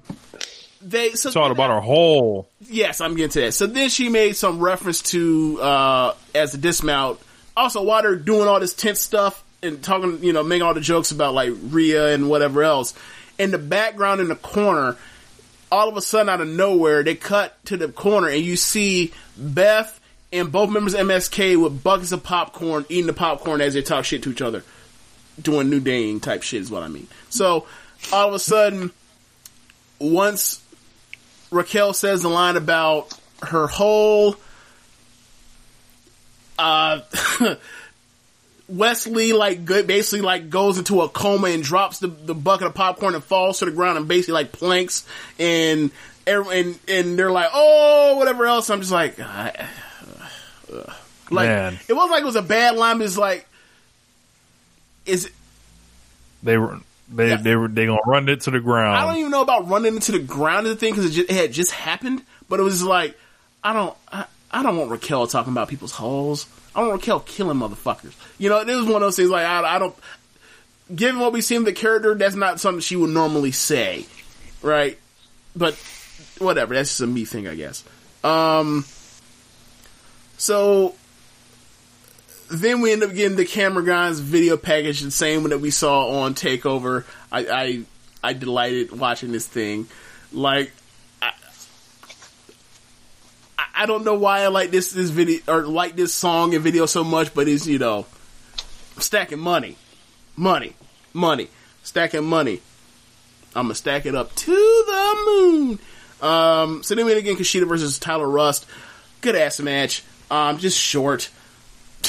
they 0.81 1.11
so 1.11 1.31
Talked 1.31 1.51
about 1.51 1.71
her 1.71 1.81
whole. 1.81 2.47
yes, 2.69 3.01
I'm 3.01 3.15
getting 3.15 3.31
to 3.31 3.41
that. 3.41 3.53
So 3.53 3.65
then 3.67 3.89
she 3.89 4.09
made 4.09 4.35
some 4.35 4.59
reference 4.59 5.01
to 5.11 5.59
uh 5.61 6.13
as 6.33 6.53
a 6.53 6.57
dismount. 6.57 7.19
Also, 7.57 7.81
while 7.81 8.01
they're 8.01 8.15
doing 8.15 8.47
all 8.47 8.59
this 8.59 8.73
tense 8.73 8.99
stuff 8.99 9.43
and 9.63 9.81
talking, 9.81 10.23
you 10.23 10.33
know, 10.33 10.43
making 10.43 10.61
all 10.63 10.73
the 10.73 10.81
jokes 10.81 11.11
about 11.11 11.33
like 11.33 11.53
Rhea 11.69 12.13
and 12.13 12.29
whatever 12.29 12.61
else, 12.63 12.93
in 13.39 13.51
the 13.51 13.57
background 13.57 14.21
in 14.21 14.27
the 14.27 14.35
corner, 14.35 14.97
all 15.71 15.89
of 15.89 15.97
a 15.97 16.01
sudden 16.01 16.29
out 16.29 16.41
of 16.41 16.47
nowhere, 16.47 17.03
they 17.03 17.15
cut 17.15 17.57
to 17.65 17.77
the 17.77 17.87
corner 17.89 18.27
and 18.27 18.41
you 18.43 18.55
see 18.57 19.11
Beth 19.37 19.94
and 20.37 20.51
both 20.51 20.69
members 20.69 20.93
of 20.93 21.01
MSK 21.01 21.61
with 21.61 21.83
buckets 21.83 22.11
of 22.11 22.23
popcorn, 22.23 22.85
eating 22.89 23.07
the 23.07 23.13
popcorn 23.13 23.61
as 23.61 23.73
they 23.73 23.81
talk 23.81 24.05
shit 24.05 24.23
to 24.23 24.31
each 24.31 24.41
other. 24.41 24.63
Doing 25.41 25.69
new 25.69 25.79
daying 25.79 26.19
type 26.19 26.43
shit 26.43 26.61
is 26.61 26.71
what 26.71 26.83
I 26.83 26.87
mean. 26.87 27.07
So, 27.29 27.67
all 28.13 28.29
of 28.29 28.33
a 28.33 28.39
sudden, 28.39 28.91
once 29.99 30.63
Raquel 31.51 31.93
says 31.93 32.21
the 32.21 32.29
line 32.29 32.55
about 32.55 33.17
her 33.43 33.67
whole, 33.67 34.37
uh, 36.57 37.01
Wesley 38.67 39.33
like 39.33 39.65
basically 39.65 40.21
like 40.21 40.49
goes 40.49 40.77
into 40.77 41.01
a 41.01 41.09
coma 41.09 41.49
and 41.49 41.63
drops 41.63 41.99
the, 41.99 42.07
the 42.07 42.33
bucket 42.33 42.67
of 42.67 42.73
popcorn 42.73 43.13
and 43.13 43.23
falls 43.23 43.59
to 43.59 43.65
the 43.65 43.71
ground 43.71 43.97
and 43.97 44.07
basically 44.07 44.33
like 44.33 44.51
planks 44.51 45.05
and 45.37 45.91
and 46.25 46.79
and 46.87 47.19
they're 47.19 47.31
like 47.31 47.49
oh 47.53 48.15
whatever 48.17 48.45
else. 48.45 48.69
I'm 48.69 48.79
just 48.79 48.91
like 48.91 49.19
I, 49.19 49.67
ugh. 50.73 50.93
like 51.31 51.47
Man. 51.47 51.79
it 51.87 51.93
wasn't 51.93 52.11
like 52.11 52.21
it 52.21 52.25
was 52.25 52.35
a 52.35 52.41
bad 52.41 52.75
line. 52.75 52.97
But 52.97 53.05
it's 53.05 53.17
like 53.17 53.47
is 55.05 55.25
it, 55.25 55.33
They 56.43 56.57
were 56.57 56.79
they 57.09 57.35
they 57.37 57.55
were 57.55 57.67
they 57.67 57.85
gonna 57.85 57.99
run 58.05 58.27
it 58.29 58.41
to 58.41 58.51
the 58.51 58.59
ground. 58.59 58.97
I 58.97 59.05
don't 59.05 59.17
even 59.17 59.31
know 59.31 59.41
about 59.41 59.69
running 59.69 59.95
into 59.95 60.11
the 60.11 60.19
ground 60.19 60.67
of 60.67 60.71
the 60.71 60.75
thing 60.75 60.93
because 60.93 61.17
it, 61.17 61.29
it 61.29 61.35
had 61.35 61.51
just 61.53 61.71
happened. 61.71 62.23
But 62.49 62.59
it 62.59 62.63
was 62.63 62.83
like 62.83 63.17
I 63.63 63.73
don't 63.73 63.95
I, 64.11 64.25
I 64.51 64.63
don't 64.63 64.77
want 64.77 64.91
Raquel 64.91 65.27
talking 65.27 65.53
about 65.53 65.67
people's 65.67 65.91
holes. 65.91 66.47
I 66.73 66.79
don't 66.79 66.89
want 66.89 67.01
Raquel 67.01 67.19
killing 67.21 67.57
motherfuckers. 67.57 68.13
You 68.37 68.49
know, 68.49 68.59
it 68.59 68.67
was 68.67 68.85
one 68.85 68.95
of 68.95 69.01
those 69.01 69.15
things 69.15 69.29
like 69.29 69.45
I, 69.45 69.75
I 69.75 69.79
don't. 69.79 69.95
Given 70.93 71.19
what 71.19 71.33
we've 71.33 71.43
seen 71.43 71.63
the 71.63 71.73
character, 71.73 72.13
that's 72.13 72.35
not 72.35 72.59
something 72.59 72.79
she 72.79 72.95
would 72.95 73.09
normally 73.09 73.51
say, 73.51 74.05
right? 74.61 74.99
But 75.55 75.73
whatever, 76.37 76.75
that's 76.75 76.89
just 76.89 77.01
a 77.01 77.07
me 77.07 77.25
thing, 77.25 77.47
I 77.47 77.55
guess. 77.55 77.83
Um, 78.23 78.85
so 80.37 80.95
then 82.51 82.81
we 82.81 82.91
end 82.91 83.03
up 83.03 83.13
getting 83.13 83.37
the 83.37 83.45
camera 83.45 83.83
guys 83.83 84.19
video 84.19 84.55
package, 84.57 85.01
the 85.01 85.11
same 85.11 85.41
one 85.41 85.49
that 85.49 85.59
we 85.59 85.71
saw 85.71 86.21
on 86.21 86.35
Takeover. 86.35 87.03
I 87.31 87.45
I, 87.47 87.81
I 88.23 88.33
delighted 88.33 88.97
watching 88.97 89.31
this 89.31 89.47
thing. 89.47 89.87
Like 90.31 90.71
I, 91.21 91.31
I- 93.75 93.85
don't 93.85 94.03
know 94.05 94.15
why 94.15 94.41
I 94.41 94.47
like 94.47 94.71
this 94.71 94.91
this 94.91 95.09
video 95.09 95.41
or 95.47 95.63
like 95.65 95.95
this 95.95 96.13
song 96.13 96.53
and 96.53 96.63
video 96.63 96.85
so 96.85 97.03
much, 97.03 97.33
but 97.33 97.47
it's 97.47 97.67
you 97.67 97.79
know 97.79 98.05
stacking 98.99 99.39
money, 99.39 99.75
money, 100.35 100.73
money, 101.13 101.49
stacking 101.83 102.25
money. 102.25 102.61
I'm 103.55 103.65
gonna 103.65 103.75
stack 103.75 104.05
it 104.05 104.15
up 104.15 104.33
to 104.35 104.51
the 104.51 105.23
moon. 105.25 105.79
Um, 106.21 106.83
so 106.83 106.95
then 106.95 107.05
we 107.05 107.13
again 107.13 107.35
Kushida 107.37 107.67
versus 107.67 107.99
Tyler 107.99 108.27
Rust. 108.29 108.65
Good 109.21 109.35
ass 109.35 109.59
match. 109.59 110.03
Um, 110.31 110.57
just 110.57 110.79
short. 110.79 111.29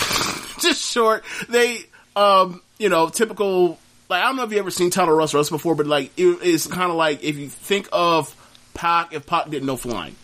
just 0.61 0.83
short. 0.93 1.25
They, 1.49 1.79
um, 2.15 2.63
you 2.79 2.89
know, 2.89 3.09
typical. 3.09 3.79
Like 4.09 4.23
I 4.23 4.27
don't 4.27 4.37
know 4.37 4.45
if 4.45 4.53
you 4.53 4.59
ever 4.59 4.71
seen 4.71 4.91
Tyler 4.91 5.15
Rust 5.15 5.35
Rust 5.35 5.51
before, 5.51 5.75
but 5.75 5.87
like 5.87 6.13
it, 6.17 6.39
it's 6.43 6.67
kind 6.67 6.91
of 6.91 6.97
like 6.97 7.25
if 7.25 7.37
you 7.37 7.49
think 7.49 7.89
of 7.93 8.35
Pac, 8.75 9.13
if 9.13 9.27
Pac 9.27 9.51
didn't 9.51 9.67
know 9.67 9.77
flying, 9.77 10.15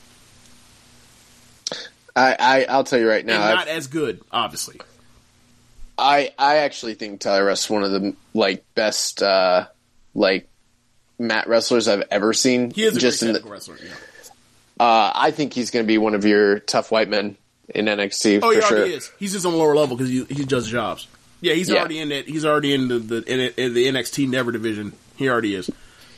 I, 2.14 2.36
I 2.38 2.64
I'll 2.68 2.84
tell 2.84 2.98
you 3.00 3.08
right 3.08 3.24
now. 3.24 3.34
and 3.34 3.44
I've- 3.44 3.56
not 3.56 3.68
as 3.68 3.86
good, 3.88 4.20
obviously. 4.30 4.80
I 5.98 6.32
I 6.38 6.58
actually 6.58 6.94
think 6.94 7.20
Tyler 7.20 7.44
Rust 7.44 7.64
is 7.66 7.70
one 7.70 7.82
of 7.82 7.90
the 7.90 8.14
like 8.34 8.64
best 8.74 9.22
uh 9.22 9.66
like 10.14 10.48
mat 11.18 11.48
wrestlers 11.48 11.88
I've 11.88 12.04
ever 12.10 12.32
seen. 12.32 12.70
He 12.70 12.84
is 12.84 12.96
a 12.96 13.00
just 13.00 13.22
in 13.22 13.32
the, 13.34 13.40
wrestler. 13.40 13.76
Yeah. 13.82 13.92
uh, 14.80 15.12
I 15.14 15.30
think 15.32 15.52
he's 15.52 15.70
going 15.70 15.84
to 15.84 15.86
be 15.86 15.98
one 15.98 16.14
of 16.14 16.24
your 16.24 16.58
tough 16.60 16.90
white 16.90 17.08
men 17.08 17.36
in 17.68 17.86
NXT 17.86 18.38
Oh, 18.42 18.50
for 18.50 18.54
he 18.54 18.60
sure. 18.60 18.78
already 18.78 18.94
is. 18.94 19.10
He's 19.18 19.32
just 19.32 19.46
on 19.46 19.52
a 19.54 19.56
lower 19.56 19.74
level 19.76 19.96
because 19.96 20.10
he 20.10 20.24
he 20.24 20.44
does 20.44 20.68
jobs. 20.68 21.06
Yeah, 21.40 21.54
he's 21.54 21.68
Yeah. 21.68 21.78
already 21.80 21.98
in 21.98 22.12
it. 22.12 22.28
He's 22.28 22.44
already 22.44 22.72
in 22.74 22.88
the 22.88 22.98
the, 22.98 23.16
in, 23.32 23.40
in 23.56 23.74
the 23.74 23.86
NXT 23.88 24.28
Never 24.28 24.52
division. 24.52 24.92
He 25.16 25.28
already 25.28 25.54
is. 25.54 25.70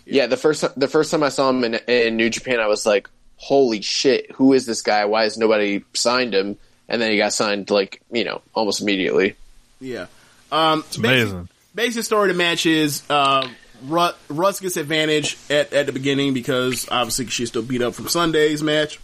Yeah, 0.06 0.26
the 0.26 0.36
first 0.36 0.64
the 0.78 0.88
first 0.88 1.10
time 1.10 1.22
I 1.22 1.28
saw 1.30 1.48
him 1.50 1.64
in, 1.64 1.74
in 1.86 2.16
New 2.16 2.28
Japan, 2.30 2.60
I 2.60 2.66
was 2.66 2.84
like, 2.84 3.08
"Holy 3.36 3.80
shit! 3.80 4.30
Who 4.32 4.52
is 4.52 4.66
this 4.66 4.82
guy? 4.82 5.04
Why 5.06 5.22
has 5.22 5.38
nobody 5.38 5.82
signed 5.94 6.34
him?" 6.34 6.56
And 6.88 7.00
then 7.00 7.10
he 7.10 7.16
got 7.16 7.32
signed 7.32 7.70
like 7.70 8.02
you 8.10 8.24
know 8.24 8.42
almost 8.54 8.82
immediately. 8.82 9.36
Yeah. 9.80 10.06
Um, 10.52 10.84
It's 10.86 10.98
amazing. 10.98 11.48
Basic 11.74 12.04
story 12.04 12.30
of 12.30 12.36
the 12.36 12.42
match 12.42 12.66
is 12.66 13.02
uh, 13.10 13.48
Ru- 13.86 14.10
Rust 14.28 14.60
gets 14.62 14.76
advantage 14.76 15.36
at, 15.50 15.72
at 15.72 15.86
the 15.86 15.92
beginning 15.92 16.32
because 16.34 16.86
obviously 16.90 17.26
she's 17.26 17.48
still 17.48 17.62
beat 17.62 17.82
up 17.82 17.94
from 17.94 18.08
Sunday's 18.08 18.62
match. 18.62 19.00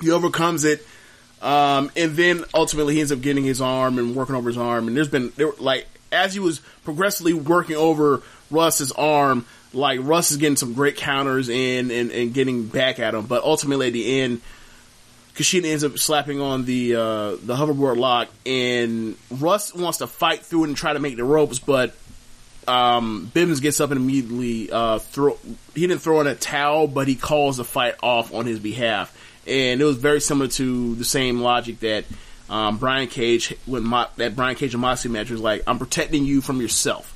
He 0.00 0.10
overcomes 0.10 0.64
it, 0.64 0.86
um, 1.42 1.90
and 1.96 2.16
then 2.16 2.44
ultimately 2.54 2.94
he 2.94 3.00
ends 3.00 3.12
up 3.12 3.20
getting 3.20 3.44
his 3.44 3.60
arm 3.60 3.98
and 3.98 4.14
working 4.14 4.34
over 4.34 4.48
his 4.48 4.58
arm. 4.58 4.88
And 4.88 4.96
there's 4.96 5.08
been 5.08 5.32
there 5.36 5.52
like 5.58 5.86
as 6.12 6.34
he 6.34 6.40
was 6.40 6.60
progressively 6.84 7.34
working 7.34 7.76
over 7.76 8.22
Rust's 8.50 8.92
arm, 8.92 9.46
like 9.72 10.00
Rust 10.02 10.30
is 10.30 10.36
getting 10.38 10.56
some 10.56 10.74
great 10.74 10.96
counters 10.96 11.48
in 11.48 11.90
and, 11.90 12.10
and 12.10 12.32
getting 12.32 12.66
back 12.66 12.98
at 12.98 13.14
him. 13.14 13.26
But 13.26 13.42
ultimately 13.42 13.88
at 13.88 13.92
the 13.92 14.20
end, 14.20 14.40
Kushida 15.34 15.66
ends 15.66 15.84
up 15.84 15.98
slapping 15.98 16.40
on 16.40 16.64
the 16.64 16.94
uh, 16.94 17.30
the 17.32 17.54
hoverboard 17.54 17.98
lock, 17.98 18.28
and 18.46 19.16
Rust 19.30 19.76
wants 19.76 19.98
to 19.98 20.06
fight 20.06 20.40
through 20.40 20.64
it 20.64 20.68
and 20.68 20.76
try 20.76 20.94
to 20.94 20.98
make 20.98 21.16
the 21.16 21.24
ropes, 21.24 21.58
but 21.58 21.94
um, 22.66 23.30
Bivens 23.34 23.60
gets 23.60 23.80
up 23.80 23.90
and 23.90 24.00
immediately 24.00 24.70
uh, 24.70 24.98
throw. 24.98 25.38
He 25.74 25.86
didn't 25.86 26.00
throw 26.00 26.20
in 26.20 26.26
a 26.26 26.34
towel, 26.34 26.86
but 26.86 27.06
he 27.06 27.14
calls 27.14 27.58
the 27.58 27.64
fight 27.64 27.96
off 28.02 28.32
on 28.32 28.46
his 28.46 28.58
behalf, 28.58 29.15
and 29.46 29.80
it 29.80 29.84
was 29.84 29.96
very 29.96 30.20
similar 30.20 30.48
to 30.48 30.94
the 30.94 31.04
same 31.04 31.40
logic 31.40 31.80
that 31.80 32.04
um, 32.48 32.78
Brian 32.78 33.08
Cage 33.08 33.54
Mo- 33.66 34.08
that 34.16 34.36
Brian 34.36 34.56
Cage 34.56 34.74
and 34.74 34.80
Moxley 34.80 35.10
match 35.10 35.30
was 35.30 35.40
like, 35.40 35.62
"I'm 35.66 35.78
protecting 35.78 36.24
you 36.24 36.40
from 36.40 36.60
yourself." 36.60 37.12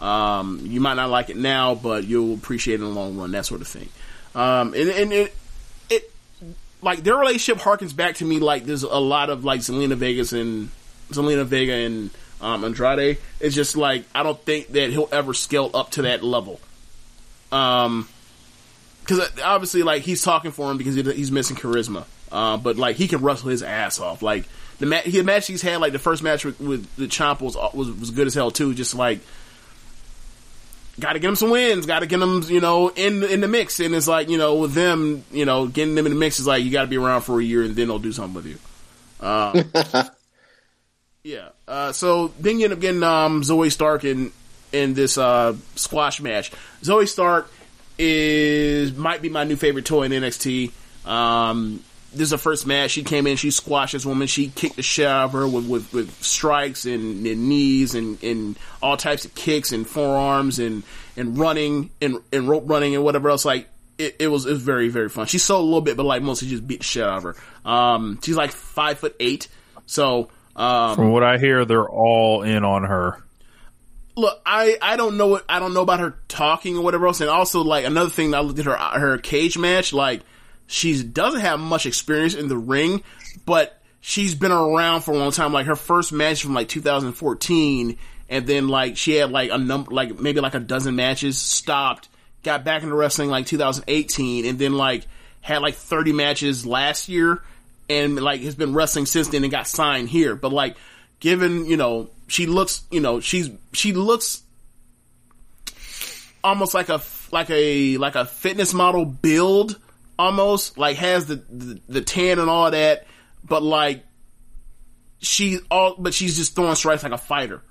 Um, 0.00 0.60
you 0.64 0.80
might 0.80 0.94
not 0.94 1.10
like 1.10 1.30
it 1.30 1.36
now, 1.36 1.74
but 1.74 2.04
you'll 2.04 2.34
appreciate 2.34 2.74
it 2.74 2.82
in 2.82 2.88
the 2.88 3.00
long 3.00 3.16
run. 3.16 3.30
That 3.32 3.46
sort 3.46 3.60
of 3.60 3.68
thing. 3.68 3.88
Um, 4.34 4.74
and, 4.74 4.90
and 4.90 5.12
it, 5.12 5.34
it, 5.88 6.12
like 6.82 7.04
their 7.04 7.16
relationship 7.16 7.62
harkens 7.62 7.94
back 7.94 8.16
to 8.16 8.24
me 8.24 8.40
like 8.40 8.64
there's 8.64 8.82
a 8.82 8.98
lot 8.98 9.30
of 9.30 9.44
like 9.44 9.60
Zelina 9.60 9.94
Vegas 9.94 10.32
and 10.32 10.70
Zelina 11.10 11.44
Vega 11.44 11.72
and 11.72 12.10
um, 12.40 12.64
Andrade. 12.64 13.18
It's 13.40 13.54
just 13.54 13.76
like 13.76 14.04
I 14.14 14.22
don't 14.22 14.40
think 14.40 14.68
that 14.68 14.90
he'll 14.90 15.08
ever 15.12 15.32
scale 15.32 15.70
up 15.72 15.92
to 15.92 16.02
that 16.02 16.22
level. 16.22 16.60
Um, 17.52 18.08
because 19.04 19.40
obviously, 19.42 19.82
like 19.82 20.02
he's 20.02 20.22
talking 20.22 20.50
for 20.50 20.70
him 20.70 20.78
because 20.78 20.94
he's 20.94 21.30
missing 21.30 21.56
charisma. 21.56 22.04
Uh, 22.32 22.56
but 22.56 22.76
like 22.76 22.96
he 22.96 23.06
can 23.06 23.22
wrestle 23.22 23.50
his 23.50 23.62
ass 23.62 24.00
off. 24.00 24.22
Like 24.22 24.44
the, 24.78 24.86
ma- 24.86 25.02
the 25.06 25.22
match 25.22 25.46
he's 25.46 25.62
had, 25.62 25.80
like 25.80 25.92
the 25.92 25.98
first 25.98 26.22
match 26.22 26.44
with, 26.44 26.58
with 26.60 26.96
the 26.96 27.06
Champ 27.06 27.40
was, 27.40 27.56
was 27.74 27.92
was 27.92 28.10
good 28.10 28.26
as 28.26 28.34
hell 28.34 28.50
too. 28.50 28.74
Just 28.74 28.94
like 28.94 29.20
got 30.98 31.12
to 31.12 31.18
get 31.18 31.28
him 31.28 31.36
some 31.36 31.50
wins, 31.50 31.86
got 31.86 32.00
to 32.00 32.06
get 32.06 32.20
him, 32.20 32.42
you 32.48 32.60
know, 32.60 32.88
in 32.88 33.22
in 33.22 33.40
the 33.40 33.48
mix. 33.48 33.78
And 33.80 33.94
it's 33.94 34.08
like, 34.08 34.28
you 34.28 34.38
know, 34.38 34.56
with 34.56 34.72
them, 34.72 35.24
you 35.30 35.44
know, 35.44 35.66
getting 35.66 35.94
them 35.94 36.06
in 36.06 36.12
the 36.12 36.18
mix 36.18 36.40
is 36.40 36.46
like 36.46 36.64
you 36.64 36.70
got 36.70 36.82
to 36.82 36.88
be 36.88 36.98
around 36.98 37.22
for 37.22 37.40
a 37.40 37.44
year 37.44 37.62
and 37.62 37.76
then 37.76 37.88
they'll 37.88 37.98
do 37.98 38.12
something 38.12 38.34
with 38.34 38.46
you. 38.46 38.58
Um, 39.24 39.64
yeah. 41.22 41.48
Uh, 41.66 41.92
so 41.92 42.28
then 42.40 42.58
you 42.58 42.64
end 42.64 42.72
up 42.72 42.80
getting 42.80 43.02
um, 43.02 43.42
Zoey 43.42 43.70
Stark 43.70 44.04
in 44.04 44.32
in 44.72 44.94
this 44.94 45.18
uh, 45.18 45.54
squash 45.76 46.20
match. 46.20 46.50
Zoey 46.82 47.08
Stark 47.08 47.50
is 47.98 48.94
might 48.94 49.22
be 49.22 49.28
my 49.28 49.44
new 49.44 49.56
favorite 49.56 49.84
toy 49.84 50.04
in 50.04 50.12
NXT. 50.12 50.72
Um, 51.06 51.82
this 52.12 52.28
is 52.28 52.30
her 52.30 52.38
first 52.38 52.66
match. 52.66 52.92
She 52.92 53.02
came 53.02 53.26
in, 53.26 53.36
she 53.36 53.50
squashed 53.50 53.92
this 53.92 54.06
woman. 54.06 54.26
She 54.26 54.48
kicked 54.48 54.76
the 54.76 54.82
shit 54.82 55.06
out 55.06 55.24
of 55.26 55.32
her 55.32 55.46
with, 55.46 55.66
with, 55.68 55.92
with 55.92 56.22
strikes 56.22 56.86
and, 56.86 57.26
and 57.26 57.48
knees 57.48 57.94
and, 57.94 58.22
and 58.22 58.58
all 58.82 58.96
types 58.96 59.24
of 59.24 59.34
kicks 59.34 59.72
and 59.72 59.86
forearms 59.86 60.58
and, 60.58 60.84
and 61.16 61.36
running 61.38 61.90
and, 62.00 62.18
and 62.32 62.48
rope 62.48 62.64
running 62.66 62.94
and 62.94 63.04
whatever 63.04 63.30
else. 63.30 63.44
Like, 63.44 63.68
it, 63.98 64.16
it 64.20 64.28
was, 64.28 64.46
it 64.46 64.52
was 64.52 64.62
very, 64.62 64.88
very 64.88 65.08
fun. 65.08 65.26
She 65.26 65.38
sold 65.38 65.62
a 65.62 65.64
little 65.64 65.80
bit, 65.80 65.96
but 65.96 66.04
like 66.06 66.22
mostly 66.22 66.48
just 66.48 66.66
beat 66.66 66.80
the 66.80 66.84
shit 66.84 67.04
out 67.04 67.18
of 67.18 67.22
her. 67.24 67.36
Um, 67.68 68.20
she's 68.22 68.36
like 68.36 68.52
five 68.52 68.98
foot 68.98 69.16
eight. 69.20 69.48
So, 69.86 70.30
um, 70.56 70.96
From 70.96 71.10
what 71.12 71.22
I 71.22 71.38
hear, 71.38 71.64
they're 71.64 71.88
all 71.88 72.42
in 72.42 72.64
on 72.64 72.84
her. 72.84 73.23
Look, 74.16 74.40
I, 74.44 74.78
I 74.80 74.96
don't 74.96 75.16
know 75.16 75.28
what 75.28 75.44
I 75.48 75.58
don't 75.58 75.74
know 75.74 75.82
about 75.82 76.00
her 76.00 76.14
talking 76.28 76.76
or 76.76 76.82
whatever 76.82 77.06
else, 77.06 77.20
and 77.20 77.30
also 77.30 77.62
like 77.62 77.84
another 77.84 78.10
thing 78.10 78.34
I 78.34 78.40
looked 78.40 78.58
at 78.58 78.66
her 78.66 78.76
her 78.76 79.18
cage 79.18 79.58
match, 79.58 79.92
like 79.92 80.22
she 80.66 81.02
doesn't 81.02 81.40
have 81.40 81.60
much 81.60 81.86
experience 81.86 82.34
in 82.34 82.48
the 82.48 82.56
ring, 82.56 83.02
but 83.44 83.80
she's 84.00 84.34
been 84.34 84.52
around 84.52 85.02
for 85.02 85.12
a 85.12 85.16
long 85.16 85.32
time. 85.32 85.52
Like 85.52 85.66
her 85.66 85.76
first 85.76 86.12
match 86.12 86.42
from 86.42 86.54
like 86.54 86.68
2014, 86.68 87.98
and 88.28 88.46
then 88.46 88.68
like 88.68 88.96
she 88.96 89.16
had 89.16 89.30
like 89.30 89.50
a 89.50 89.58
number, 89.58 89.92
like 89.92 90.18
maybe 90.18 90.40
like 90.40 90.54
a 90.54 90.60
dozen 90.60 90.96
matches, 90.96 91.38
stopped, 91.38 92.08
got 92.42 92.64
back 92.64 92.82
into 92.82 92.94
wrestling 92.94 93.30
like 93.30 93.46
2018, 93.46 94.46
and 94.46 94.58
then 94.58 94.74
like 94.74 95.06
had 95.40 95.60
like 95.60 95.74
30 95.74 96.12
matches 96.12 96.64
last 96.64 97.08
year, 97.08 97.42
and 97.88 98.20
like 98.20 98.40
has 98.42 98.54
been 98.54 98.74
wrestling 98.74 99.06
since 99.06 99.28
then 99.28 99.42
and 99.44 99.50
got 99.50 99.66
signed 99.66 100.08
here. 100.08 100.34
But 100.36 100.52
like, 100.52 100.76
given 101.24 101.64
you 101.64 101.78
know, 101.78 102.10
she 102.28 102.44
looks, 102.44 102.84
you 102.90 103.00
know, 103.00 103.18
she's 103.18 103.50
she 103.72 103.94
looks 103.94 104.42
almost 106.44 106.74
like 106.74 106.90
a 106.90 107.00
like 107.32 107.48
a 107.48 107.96
like 107.96 108.14
a 108.14 108.26
fitness 108.26 108.74
model 108.74 109.06
build 109.06 109.80
almost 110.18 110.76
like 110.76 110.98
has 110.98 111.24
the 111.24 111.36
the, 111.36 111.80
the 111.88 112.00
tan 112.02 112.38
and 112.38 112.50
all 112.50 112.70
that 112.70 113.06
but 113.42 113.62
like 113.62 114.04
she 115.18 115.58
all 115.70 115.96
but 115.98 116.12
she's 116.12 116.36
just 116.36 116.54
throwing 116.54 116.74
strikes 116.74 117.02
like 117.02 117.12
a 117.12 117.18
fighter 117.18 117.62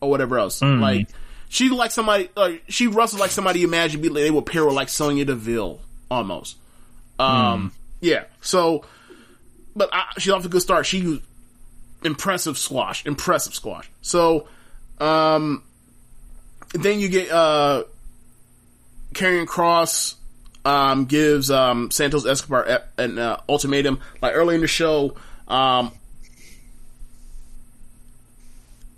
or 0.00 0.10
whatever 0.10 0.36
else. 0.36 0.60
Like 0.80 1.08
she 1.48 1.68
like 1.68 1.92
somebody 1.92 2.28
like 2.36 2.64
she 2.68 2.88
wrestled 2.88 3.20
like 3.20 3.30
somebody 3.30 3.60
you 3.60 3.68
imagine 3.68 4.02
be 4.02 4.08
they 4.08 4.32
would 4.32 4.46
pair 4.46 4.66
with 4.66 4.74
like 4.74 4.88
Sonya 4.88 5.24
Deville 5.24 5.80
almost. 6.10 6.56
Um 7.20 7.70
yeah 8.00 8.24
so 8.40 8.84
but 9.76 9.90
I, 9.92 10.06
she's 10.18 10.32
off 10.32 10.42
to 10.42 10.48
a 10.48 10.50
good 10.50 10.62
start. 10.62 10.86
She 10.86 11.22
impressive 12.06 12.56
squash 12.56 13.04
impressive 13.04 13.54
squash 13.54 13.90
so 14.00 14.48
um 15.00 15.62
then 16.72 16.98
you 16.98 17.08
get 17.08 17.30
uh 17.30 17.82
Karrion 19.16 19.46
Kross 19.46 20.14
um, 20.66 21.06
gives 21.06 21.50
um, 21.50 21.90
Santos 21.90 22.26
Escobar 22.26 22.82
an 22.98 23.18
uh, 23.18 23.40
ultimatum. 23.48 24.00
Like 24.20 24.34
early 24.34 24.56
in 24.56 24.60
the 24.60 24.66
show, 24.66 25.14
um, 25.48 25.92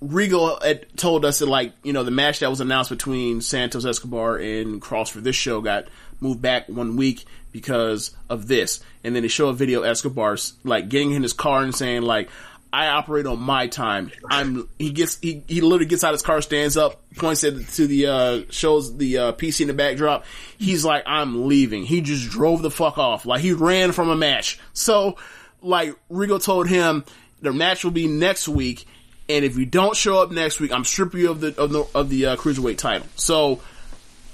Regal 0.00 0.58
had 0.60 0.86
told 0.96 1.24
us 1.24 1.40
that 1.40 1.46
like 1.46 1.72
you 1.82 1.92
know 1.92 2.02
the 2.02 2.10
match 2.10 2.40
that 2.40 2.50
was 2.50 2.60
announced 2.60 2.90
between 2.90 3.40
Santos 3.40 3.84
Escobar 3.84 4.36
and 4.36 4.80
Kross 4.80 5.10
for 5.10 5.20
this 5.20 5.36
show 5.36 5.60
got 5.60 5.84
moved 6.20 6.40
back 6.40 6.68
one 6.68 6.96
week 6.96 7.24
because 7.52 8.16
of 8.28 8.48
this, 8.48 8.82
and 9.04 9.14
then 9.14 9.22
they 9.22 9.28
show 9.28 9.48
a 9.48 9.54
video 9.54 9.80
of 9.80 9.86
Escobar 9.86 10.36
like 10.64 10.88
getting 10.88 11.12
in 11.12 11.22
his 11.22 11.32
car 11.32 11.62
and 11.62 11.74
saying 11.74 12.02
like. 12.02 12.28
I 12.72 12.88
operate 12.88 13.26
on 13.26 13.40
my 13.40 13.66
time. 13.66 14.10
I'm. 14.28 14.68
He 14.78 14.90
gets. 14.90 15.18
He, 15.20 15.42
he 15.48 15.60
literally 15.60 15.86
gets 15.86 16.04
out 16.04 16.10
of 16.10 16.20
his 16.20 16.22
car, 16.22 16.42
stands 16.42 16.76
up, 16.76 17.00
points 17.16 17.44
at 17.44 17.54
to 17.54 17.86
the 17.86 18.06
uh, 18.06 18.42
shows 18.50 18.96
the 18.96 19.18
uh, 19.18 19.32
PC 19.32 19.62
in 19.62 19.68
the 19.68 19.74
backdrop. 19.74 20.24
He's 20.58 20.84
like, 20.84 21.04
I'm 21.06 21.48
leaving. 21.48 21.84
He 21.84 22.00
just 22.00 22.28
drove 22.28 22.62
the 22.62 22.70
fuck 22.70 22.98
off. 22.98 23.24
Like 23.24 23.40
he 23.40 23.52
ran 23.52 23.92
from 23.92 24.10
a 24.10 24.16
match. 24.16 24.58
So, 24.74 25.16
like 25.62 25.96
Regal 26.10 26.38
told 26.38 26.68
him, 26.68 27.04
the 27.40 27.52
match 27.52 27.84
will 27.84 27.90
be 27.90 28.06
next 28.06 28.48
week, 28.48 28.86
and 29.28 29.44
if 29.44 29.56
you 29.56 29.64
don't 29.64 29.96
show 29.96 30.22
up 30.22 30.30
next 30.30 30.60
week, 30.60 30.72
I'm 30.72 30.84
stripping 30.84 31.20
you 31.20 31.30
of 31.30 31.40
the 31.40 31.58
of 31.60 31.70
the 31.70 31.86
of 31.94 32.10
the 32.10 32.26
uh, 32.26 32.36
cruiserweight 32.36 32.76
title. 32.76 33.06
So, 33.16 33.60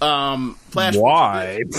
um, 0.05 0.55
Flash. 0.70 0.97
Why? 0.97 1.60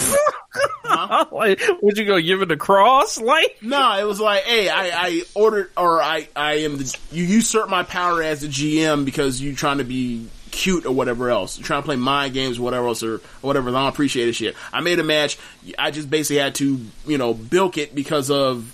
like, 1.31 1.61
would 1.81 1.97
you 1.97 2.05
go 2.05 2.19
give 2.21 2.41
it 2.41 2.51
a 2.51 2.57
cross? 2.57 3.19
Like, 3.25 3.57
No, 3.61 3.97
it 3.97 4.03
was 4.03 4.19
like, 4.19 4.43
hey, 4.43 4.69
I, 4.69 4.89
I 4.93 5.23
ordered, 5.33 5.71
or 5.75 6.01
I, 6.01 6.27
I 6.35 6.59
am 6.59 6.77
the, 6.77 6.97
you 7.11 7.23
usurp 7.23 7.69
my 7.69 7.83
power 7.83 8.21
as 8.21 8.41
the 8.41 8.47
GM 8.47 9.03
because 9.03 9.41
you 9.41 9.55
trying 9.55 9.79
to 9.79 9.83
be 9.83 10.27
cute 10.51 10.85
or 10.85 10.91
whatever 10.91 11.29
else. 11.29 11.57
You're 11.57 11.65
trying 11.65 11.81
to 11.81 11.85
play 11.85 11.95
mind 11.95 12.33
games, 12.33 12.59
whatever 12.59 12.87
else, 12.87 13.01
or, 13.03 13.15
or 13.15 13.19
whatever. 13.41 13.69
I 13.69 13.73
don't 13.73 13.87
appreciate 13.87 14.25
this 14.25 14.35
shit. 14.35 14.55
I 14.71 14.81
made 14.81 14.99
a 14.99 15.03
match. 15.03 15.39
I 15.79 15.91
just 15.91 16.09
basically 16.09 16.37
had 16.41 16.55
to, 16.55 16.79
you 17.07 17.17
know, 17.17 17.33
bilk 17.33 17.77
it 17.77 17.95
because 17.95 18.29
of, 18.29 18.71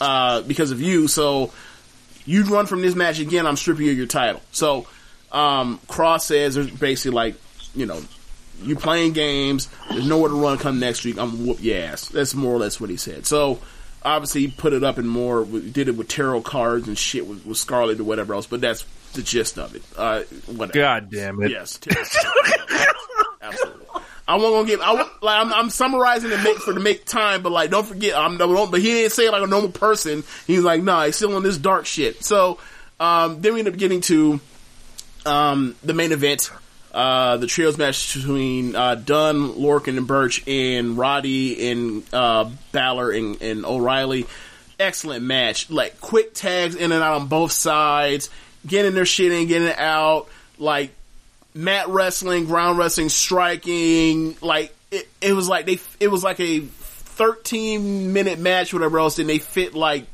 uh, 0.00 0.42
because 0.42 0.72
of 0.72 0.80
you. 0.80 1.06
So 1.06 1.52
you 2.24 2.42
run 2.44 2.66
from 2.66 2.82
this 2.82 2.96
match 2.96 3.20
again, 3.20 3.46
I'm 3.46 3.56
stripping 3.56 3.86
you 3.86 3.92
of 3.92 3.98
your 3.98 4.06
title. 4.06 4.42
So, 4.50 4.86
um, 5.30 5.78
Kross 5.86 6.22
says 6.22 6.56
there's 6.56 6.70
basically 6.70 7.14
like, 7.14 7.36
you 7.74 7.86
know, 7.86 8.02
you 8.62 8.76
playing 8.76 9.12
games. 9.12 9.68
There's 9.90 10.06
nowhere 10.06 10.30
to 10.30 10.40
run 10.40 10.58
come 10.58 10.78
next 10.80 11.04
week. 11.04 11.18
I'm 11.18 11.46
whoop 11.46 11.62
your 11.62 11.78
ass. 11.78 12.08
That's 12.08 12.34
more 12.34 12.54
or 12.54 12.58
less 12.58 12.80
what 12.80 12.90
he 12.90 12.96
said. 12.96 13.26
So 13.26 13.58
obviously 14.02 14.42
he 14.42 14.48
put 14.48 14.72
it 14.72 14.84
up 14.84 14.98
in 14.98 15.06
more. 15.06 15.44
Did 15.44 15.88
it 15.88 15.96
with 15.96 16.08
tarot 16.08 16.42
cards 16.42 16.88
and 16.88 16.96
shit 16.96 17.26
with, 17.26 17.44
with 17.44 17.58
Scarlett 17.58 18.00
or 18.00 18.04
whatever 18.04 18.34
else. 18.34 18.46
But 18.46 18.60
that's 18.60 18.84
the 19.12 19.22
gist 19.22 19.58
of 19.58 19.74
it. 19.74 19.82
Uh, 19.96 20.22
whatever. 20.46 20.72
God 20.72 21.10
damn 21.10 21.42
it! 21.42 21.50
Yes. 21.50 21.78
Absolutely. 23.42 23.84
I 24.26 24.36
won't 24.36 24.54
gonna 24.54 24.66
give. 24.66 24.80
I 24.80 24.92
like 24.92 25.46
I'm, 25.46 25.52
I'm 25.52 25.70
summarizing 25.70 26.30
to 26.30 26.42
make 26.42 26.56
for 26.56 26.72
to 26.72 26.80
make 26.80 27.04
time, 27.04 27.42
but 27.42 27.52
like 27.52 27.70
don't 27.70 27.86
forget, 27.86 28.16
I'm 28.16 28.38
don't, 28.38 28.70
but 28.70 28.80
he 28.80 28.88
didn't 28.88 29.12
say 29.12 29.26
it 29.26 29.32
like 29.32 29.42
a 29.42 29.46
normal 29.46 29.70
person. 29.70 30.24
He's 30.46 30.62
like, 30.62 30.82
nah, 30.82 31.04
he's 31.04 31.16
still 31.16 31.36
on 31.36 31.42
this 31.42 31.58
dark 31.58 31.84
shit. 31.84 32.24
So 32.24 32.58
um, 32.98 33.42
then 33.42 33.52
we 33.52 33.60
end 33.60 33.68
up 33.68 33.76
getting 33.76 34.00
to 34.02 34.40
um, 35.26 35.76
the 35.82 35.92
main 35.92 36.12
event, 36.12 36.50
uh, 36.94 37.36
the 37.38 37.48
trios 37.48 37.76
match 37.76 38.14
between 38.14 38.76
uh, 38.76 38.94
Dunn, 38.94 39.54
Lorcan, 39.54 39.98
and 39.98 40.06
Birch, 40.06 40.46
and 40.46 40.96
Roddy 40.96 41.70
and 41.70 42.04
uh, 42.12 42.48
Balor 42.70 43.10
and, 43.10 43.42
and 43.42 43.66
O'Reilly. 43.66 44.26
Excellent 44.78 45.24
match. 45.24 45.70
Like 45.70 46.00
quick 46.00 46.34
tags 46.34 46.76
in 46.76 46.92
and 46.92 47.02
out 47.02 47.20
on 47.20 47.26
both 47.26 47.50
sides, 47.50 48.30
getting 48.64 48.94
their 48.94 49.06
shit 49.06 49.32
in, 49.32 49.48
getting 49.48 49.68
it 49.68 49.78
out. 49.78 50.28
Like 50.56 50.92
mat 51.52 51.88
wrestling, 51.88 52.46
ground 52.46 52.78
wrestling, 52.78 53.08
striking. 53.08 54.36
Like 54.40 54.72
it, 54.92 55.08
it 55.20 55.32
was 55.32 55.48
like 55.48 55.66
they, 55.66 55.80
it 55.98 56.08
was 56.08 56.22
like 56.22 56.38
a 56.38 56.60
13 56.60 58.12
minute 58.12 58.38
match, 58.38 58.72
whatever 58.72 59.00
else, 59.00 59.18
and 59.18 59.28
they 59.28 59.38
fit 59.38 59.74
like 59.74 60.06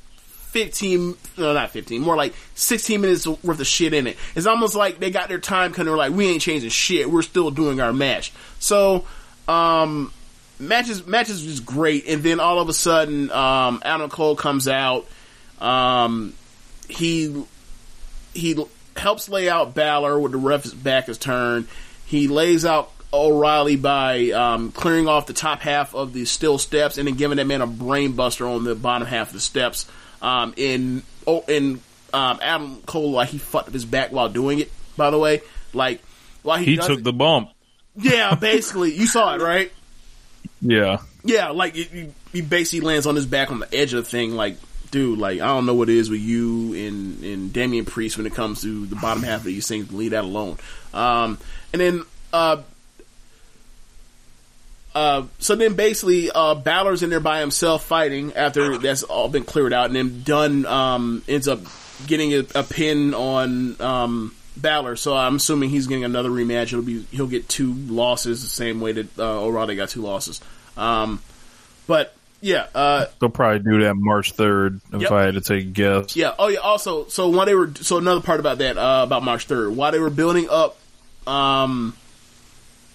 15, 0.50 1.16
no, 1.38 1.52
not 1.52 1.70
15, 1.70 2.02
more 2.02 2.16
like 2.16 2.34
16 2.54 3.00
minutes 3.00 3.26
worth 3.26 3.60
of 3.60 3.66
shit 3.66 3.94
in 3.94 4.06
it. 4.06 4.16
It's 4.34 4.46
almost 4.46 4.74
like 4.74 4.98
they 4.98 5.10
got 5.10 5.28
their 5.28 5.38
time 5.38 5.72
kind 5.72 5.88
of 5.88 5.94
like, 5.94 6.12
we 6.12 6.28
ain't 6.28 6.42
changing 6.42 6.70
shit. 6.70 7.10
We're 7.10 7.22
still 7.22 7.50
doing 7.50 7.80
our 7.80 7.92
match. 7.92 8.32
So, 8.58 9.04
um, 9.46 10.12
matches, 10.58 11.06
matches 11.06 11.46
was 11.46 11.60
great. 11.60 12.06
And 12.08 12.22
then 12.22 12.40
all 12.40 12.58
of 12.58 12.68
a 12.68 12.72
sudden, 12.72 13.30
um, 13.30 13.80
Adam 13.84 14.10
Cole 14.10 14.34
comes 14.34 14.66
out. 14.66 15.06
Um, 15.60 16.34
he, 16.88 17.44
he 18.34 18.64
helps 18.96 19.28
lay 19.28 19.48
out 19.48 19.74
Balor 19.74 20.18
with 20.18 20.32
the 20.32 20.38
ref's 20.38 20.74
back 20.74 21.08
is 21.08 21.16
turned. 21.16 21.68
He 22.06 22.26
lays 22.26 22.64
out 22.64 22.90
O'Reilly 23.12 23.76
by 23.76 24.30
um, 24.30 24.72
clearing 24.72 25.08
off 25.08 25.26
the 25.26 25.32
top 25.32 25.60
half 25.60 25.94
of 25.94 26.12
the 26.12 26.24
steel 26.24 26.58
steps 26.58 26.98
and 26.98 27.06
then 27.06 27.14
giving 27.14 27.36
that 27.36 27.46
man 27.46 27.60
a 27.60 27.66
brain 27.66 28.12
buster 28.12 28.46
on 28.46 28.64
the 28.64 28.74
bottom 28.74 29.06
half 29.06 29.28
of 29.28 29.34
the 29.34 29.40
steps. 29.40 29.86
Um, 30.22 30.54
in 30.56 31.02
oh, 31.26 31.44
in 31.48 31.80
um, 32.12 32.38
Adam 32.42 32.82
Cole, 32.86 33.12
like 33.12 33.28
he 33.30 33.38
fucked 33.38 33.68
up 33.68 33.74
his 33.74 33.84
back 33.84 34.12
while 34.12 34.28
doing 34.28 34.58
it. 34.60 34.70
By 34.96 35.10
the 35.10 35.18
way, 35.18 35.40
like 35.72 36.02
while 36.42 36.58
he, 36.58 36.64
He 36.64 36.76
took 36.76 36.98
it. 36.98 37.04
the 37.04 37.12
bump. 37.12 37.50
yeah, 37.96 38.34
basically, 38.34 38.94
you 38.94 39.06
saw 39.06 39.34
it, 39.34 39.40
right? 39.40 39.72
Yeah. 40.60 40.98
Yeah, 41.24 41.50
like 41.50 41.74
he- 41.74 42.10
he 42.32 42.40
basically 42.42 42.86
lands 42.86 43.06
on 43.06 43.16
his 43.16 43.26
back 43.26 43.50
on 43.50 43.58
the 43.60 43.74
edge 43.74 43.92
of 43.94 44.04
the 44.04 44.10
thing. 44.10 44.32
Like, 44.36 44.56
dude, 44.90 45.18
like 45.18 45.40
I 45.40 45.46
don't 45.48 45.66
know 45.66 45.74
what 45.74 45.88
it 45.88 45.96
is 45.96 46.08
with 46.10 46.20
you 46.20 46.74
and 46.74 47.24
and 47.24 47.52
Damian 47.52 47.84
Priest 47.84 48.16
when 48.16 48.26
it 48.26 48.34
comes 48.34 48.62
to 48.62 48.86
the 48.86 48.96
bottom 48.96 49.22
half 49.22 49.40
of 49.40 49.44
these 49.44 49.66
things. 49.68 49.92
Leave 49.92 50.10
that 50.12 50.24
alone. 50.24 50.56
Um, 50.94 51.38
and 51.72 51.80
then 51.80 52.02
uh, 52.32 52.58
uh, 54.94 55.24
so 55.38 55.54
then 55.54 55.74
basically 55.74 56.30
uh, 56.30 56.54
Balor's 56.54 57.02
in 57.02 57.10
there 57.10 57.20
by 57.20 57.40
himself 57.40 57.84
fighting 57.84 58.32
after 58.34 58.78
that's 58.78 59.02
all 59.02 59.28
been 59.28 59.44
cleared 59.44 59.72
out, 59.72 59.86
and 59.86 59.96
then 59.96 60.22
Dunn 60.22 60.66
um, 60.66 61.22
ends 61.28 61.46
up 61.48 61.60
getting 62.06 62.32
a, 62.32 62.44
a 62.54 62.62
pin 62.62 63.14
on 63.14 63.80
um, 63.80 64.34
Balor. 64.56 64.96
So 64.96 65.16
I'm 65.16 65.36
assuming 65.36 65.70
he's 65.70 65.86
getting 65.86 66.04
another 66.04 66.30
rematch. 66.30 66.64
It'll 66.64 66.82
be 66.82 67.02
he'll 67.10 67.26
get 67.28 67.48
two 67.48 67.72
losses 67.72 68.42
the 68.42 68.48
same 68.48 68.80
way 68.80 68.92
that 68.92 69.18
uh, 69.18 69.42
O'Reilly 69.42 69.76
got 69.76 69.90
two 69.90 70.02
losses. 70.02 70.40
Um, 70.76 71.20
but 71.86 72.14
yeah, 72.40 72.66
uh, 72.74 73.06
They'll 73.20 73.28
probably 73.28 73.58
do 73.58 73.82
that 73.82 73.94
March 73.96 74.34
3rd 74.34 74.80
if 74.94 75.02
Yep. 75.02 75.12
I 75.12 75.22
had 75.24 75.34
to 75.34 75.40
take 75.42 75.62
a 75.64 75.66
guess. 75.68 76.16
yeah. 76.16 76.34
Oh, 76.38 76.48
yeah. 76.48 76.60
Also, 76.60 77.06
so 77.08 77.28
while 77.28 77.44
they 77.44 77.54
were, 77.54 77.70
so 77.82 77.98
another 77.98 78.22
part 78.22 78.40
about 78.40 78.58
that, 78.58 78.78
uh, 78.78 79.02
about 79.04 79.22
March 79.22 79.44
third, 79.44 79.76
while 79.76 79.92
they 79.92 79.98
were 79.98 80.08
building 80.08 80.48
up, 80.50 80.78
um, 81.26 81.94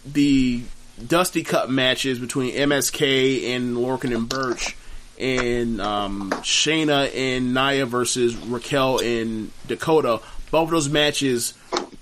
the 0.06 0.64
Dusty 1.04 1.44
Cup 1.44 1.70
matches 1.70 2.20
between 2.20 2.54
MSK 2.54 3.56
and 3.56 3.76
Lorcan 3.76 4.16
and 4.16 4.30
Birch, 4.30 4.76
and 5.20 5.82
um, 5.82 6.32
Shayna 6.42 7.14
and 7.16 7.54
Nia 7.54 7.86
versus 7.86 8.36
Raquel 8.36 9.00
and 9.00 9.52
Dakota. 9.68 10.22
Both 10.52 10.66
of 10.66 10.72
those 10.72 10.90
matches 10.90 11.54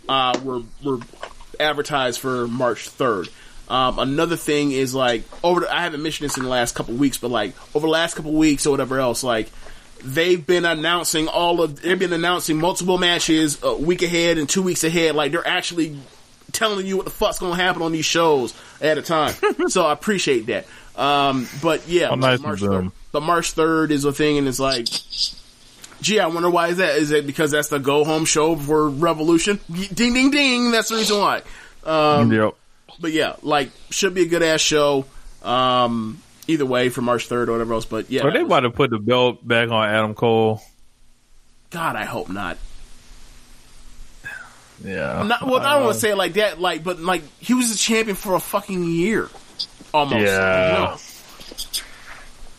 uh, 0.08 0.40
were 0.44 0.62
were 0.84 1.00
advertised 1.60 2.20
for 2.20 2.48
March 2.48 2.88
third. 2.88 3.30
Um, 3.70 3.98
another 3.98 4.36
thing 4.36 4.72
is 4.72 4.94
like 4.94 5.24
over. 5.44 5.62
The, 5.62 5.74
I 5.74 5.82
haven't 5.82 6.04
mentioned 6.04 6.30
this 6.30 6.38
in 6.38 6.44
the 6.44 6.50
last 6.50 6.76
couple 6.76 6.96
weeks, 6.96 7.18
but 7.18 7.32
like 7.32 7.56
over 7.76 7.88
the 7.88 7.92
last 7.92 8.16
couple 8.16 8.34
weeks 8.34 8.68
or 8.68 8.72
whatever 8.72 9.00
else, 9.00 9.24
like 9.24 9.50
they've 10.04 10.46
been 10.46 10.66
announcing 10.66 11.28
all 11.28 11.62
of. 11.62 11.82
They've 11.82 11.98
been 11.98 12.14
announcing 12.14 12.58
multiple 12.58 12.98
matches 12.98 13.58
a 13.64 13.76
week 13.76 14.04
ahead 14.04 14.38
and 14.38 14.48
two 14.48 14.62
weeks 14.62 14.84
ahead. 14.84 15.16
Like 15.16 15.32
they're 15.32 15.48
actually 15.48 15.98
telling 16.54 16.86
you 16.86 16.96
what 16.96 17.06
the 17.06 17.12
fuck's 17.12 17.40
going 17.40 17.58
to 17.58 17.62
happen 17.62 17.82
on 17.82 17.92
these 17.92 18.06
shows 18.06 18.54
at 18.80 18.98
a 18.98 19.02
time. 19.02 19.34
so 19.68 19.86
I 19.86 19.92
appreciate 19.92 20.46
that. 20.46 20.66
Um, 20.96 21.48
but 21.62 21.88
yeah, 21.88 22.10
How 22.10 22.16
nice 22.16 22.40
March 22.40 22.62
3rd, 22.62 22.92
but 23.12 23.22
March 23.24 23.52
third 23.52 23.92
is 23.92 24.06
a 24.06 24.14
thing, 24.14 24.38
and 24.38 24.48
it's 24.48 24.60
like. 24.60 24.88
Gee, 26.02 26.20
I 26.20 26.28
wonder 26.28 26.50
why 26.50 26.68
is 26.68 26.78
that? 26.78 26.98
Is 26.98 27.12
it 27.12 27.26
because 27.26 27.52
that's 27.52 27.70
the 27.70 27.80
go 27.80 28.04
home 28.04 28.26
show 28.26 28.58
for 28.58 28.90
Revolution? 28.90 29.62
Ding, 29.72 30.14
ding, 30.14 30.32
ding. 30.32 30.72
That's 30.72 30.90
the 30.90 30.96
reason 30.96 31.18
why. 31.18 31.44
Um, 31.86 32.30
yep. 32.30 32.56
but 33.00 33.14
yeah, 33.14 33.38
like 33.42 33.72
should 33.90 34.14
be 34.14 34.24
a 34.24 34.26
good 34.26 34.44
ass 34.44 34.60
show. 34.60 35.06
Um, 35.44 36.22
either 36.48 36.66
way 36.66 36.90
for 36.90 37.02
March 37.02 37.28
third 37.28 37.48
or 37.48 37.54
whatever 37.54 37.74
else. 37.74 37.86
But 37.86 38.12
yeah, 38.12 38.24
Are 38.24 38.32
they 38.32 38.40
that 38.40 38.44
was- 38.44 38.48
about 38.50 38.60
to 38.62 38.70
put 38.72 38.90
the 38.90 39.00
belt 39.00 39.48
back 39.48 39.70
on 39.70 39.88
Adam 39.88 40.14
Cole? 40.14 40.62
God, 41.70 41.96
I 41.96 42.04
hope 42.04 42.28
not. 42.30 42.58
Yeah. 44.84 45.24
Not 45.24 45.46
well, 45.46 45.60
I 45.60 45.76
don't 45.76 45.84
want 45.84 45.94
to 45.96 46.00
say 46.00 46.12
it 46.12 46.18
like 46.18 46.34
that. 46.34 46.60
Like, 46.60 46.84
but 46.84 47.00
like 47.00 47.24
he 47.40 47.54
was 47.54 47.74
a 47.74 47.78
champion 47.78 48.16
for 48.16 48.36
a 48.36 48.40
fucking 48.40 48.84
year, 48.84 49.30
almost. 49.94 50.26
Yeah. 50.26 50.68
You 50.68 50.74
know? 50.74 50.98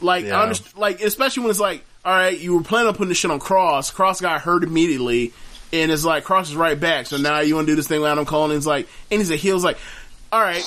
Like, 0.01 0.25
Yeah. 0.25 0.53
Like 0.77 1.01
especially 1.01 1.43
when 1.43 1.51
it's 1.51 1.61
like, 1.61 1.85
all 2.05 2.15
right, 2.15 2.39
you 2.39 2.55
were 2.57 2.63
planning 2.63 2.89
on 2.89 2.95
putting 2.95 3.09
this 3.09 3.19
shit 3.19 3.31
on 3.31 3.41
Kross. 3.41 3.93
Kross 3.93 4.21
got 4.21 4.41
hurt 4.41 4.63
immediately, 4.63 5.33
and 5.73 5.91
it's 5.91 6.05
like 6.05 6.25
Kross 6.25 6.43
is 6.45 6.57
right 6.57 6.79
back. 6.79 7.07
So 7.07 7.17
now 7.17 7.41
you 7.41 7.55
want 7.55 7.67
to 7.67 7.73
do 7.73 7.77
this 7.77 7.89
thing 7.89 8.01
with 8.01 8.11
Adam 8.11 8.27
Cole, 8.27 8.45
and 8.45 8.55
it's 8.55 8.67
like, 8.67 8.89
and 9.11 9.21
he's 9.21 9.31
a 9.31 9.37
heel. 9.37 9.59
Like, 9.59 9.79
all 10.33 10.41
right, 10.41 10.65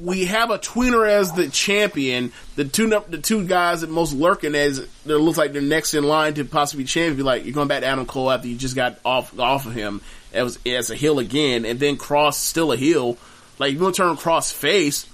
we 0.00 0.26
have 0.26 0.50
a 0.50 0.58
tweener 0.58 1.08
as 1.08 1.32
the 1.32 1.48
champion. 1.48 2.32
The 2.56 2.64
two 2.64 2.88
the 3.08 3.18
two 3.18 3.44
guys 3.44 3.80
that 3.80 3.90
most 3.90 4.12
lurking 4.12 4.54
as 4.54 4.86
that 5.06 5.18
looks 5.18 5.38
like 5.38 5.52
they're 5.52 5.62
next 5.62 5.94
in 5.94 6.04
line 6.04 6.34
to 6.34 6.44
possibly 6.44 6.84
be 6.84 6.88
champion. 6.88 7.16
Be 7.16 7.22
like 7.22 7.44
you're 7.44 7.54
going 7.54 7.68
back 7.68 7.80
to 7.80 7.86
Adam 7.86 8.06
Cole 8.06 8.30
after 8.30 8.46
you 8.46 8.56
just 8.56 8.76
got 8.76 8.98
off 9.04 9.36
off 9.38 9.66
of 9.66 9.74
him 9.74 10.00
as 10.32 10.58
as 10.66 10.90
a 10.90 10.94
heel 10.94 11.18
again, 11.18 11.64
and 11.64 11.78
then 11.80 11.96
Kross 11.96 12.34
still 12.34 12.72
a 12.72 12.76
heel. 12.76 13.16
Like 13.58 13.72
you 13.72 13.78
want 13.80 13.94
to 13.96 14.02
turn 14.02 14.16
Kross 14.16 14.52
face, 14.52 15.04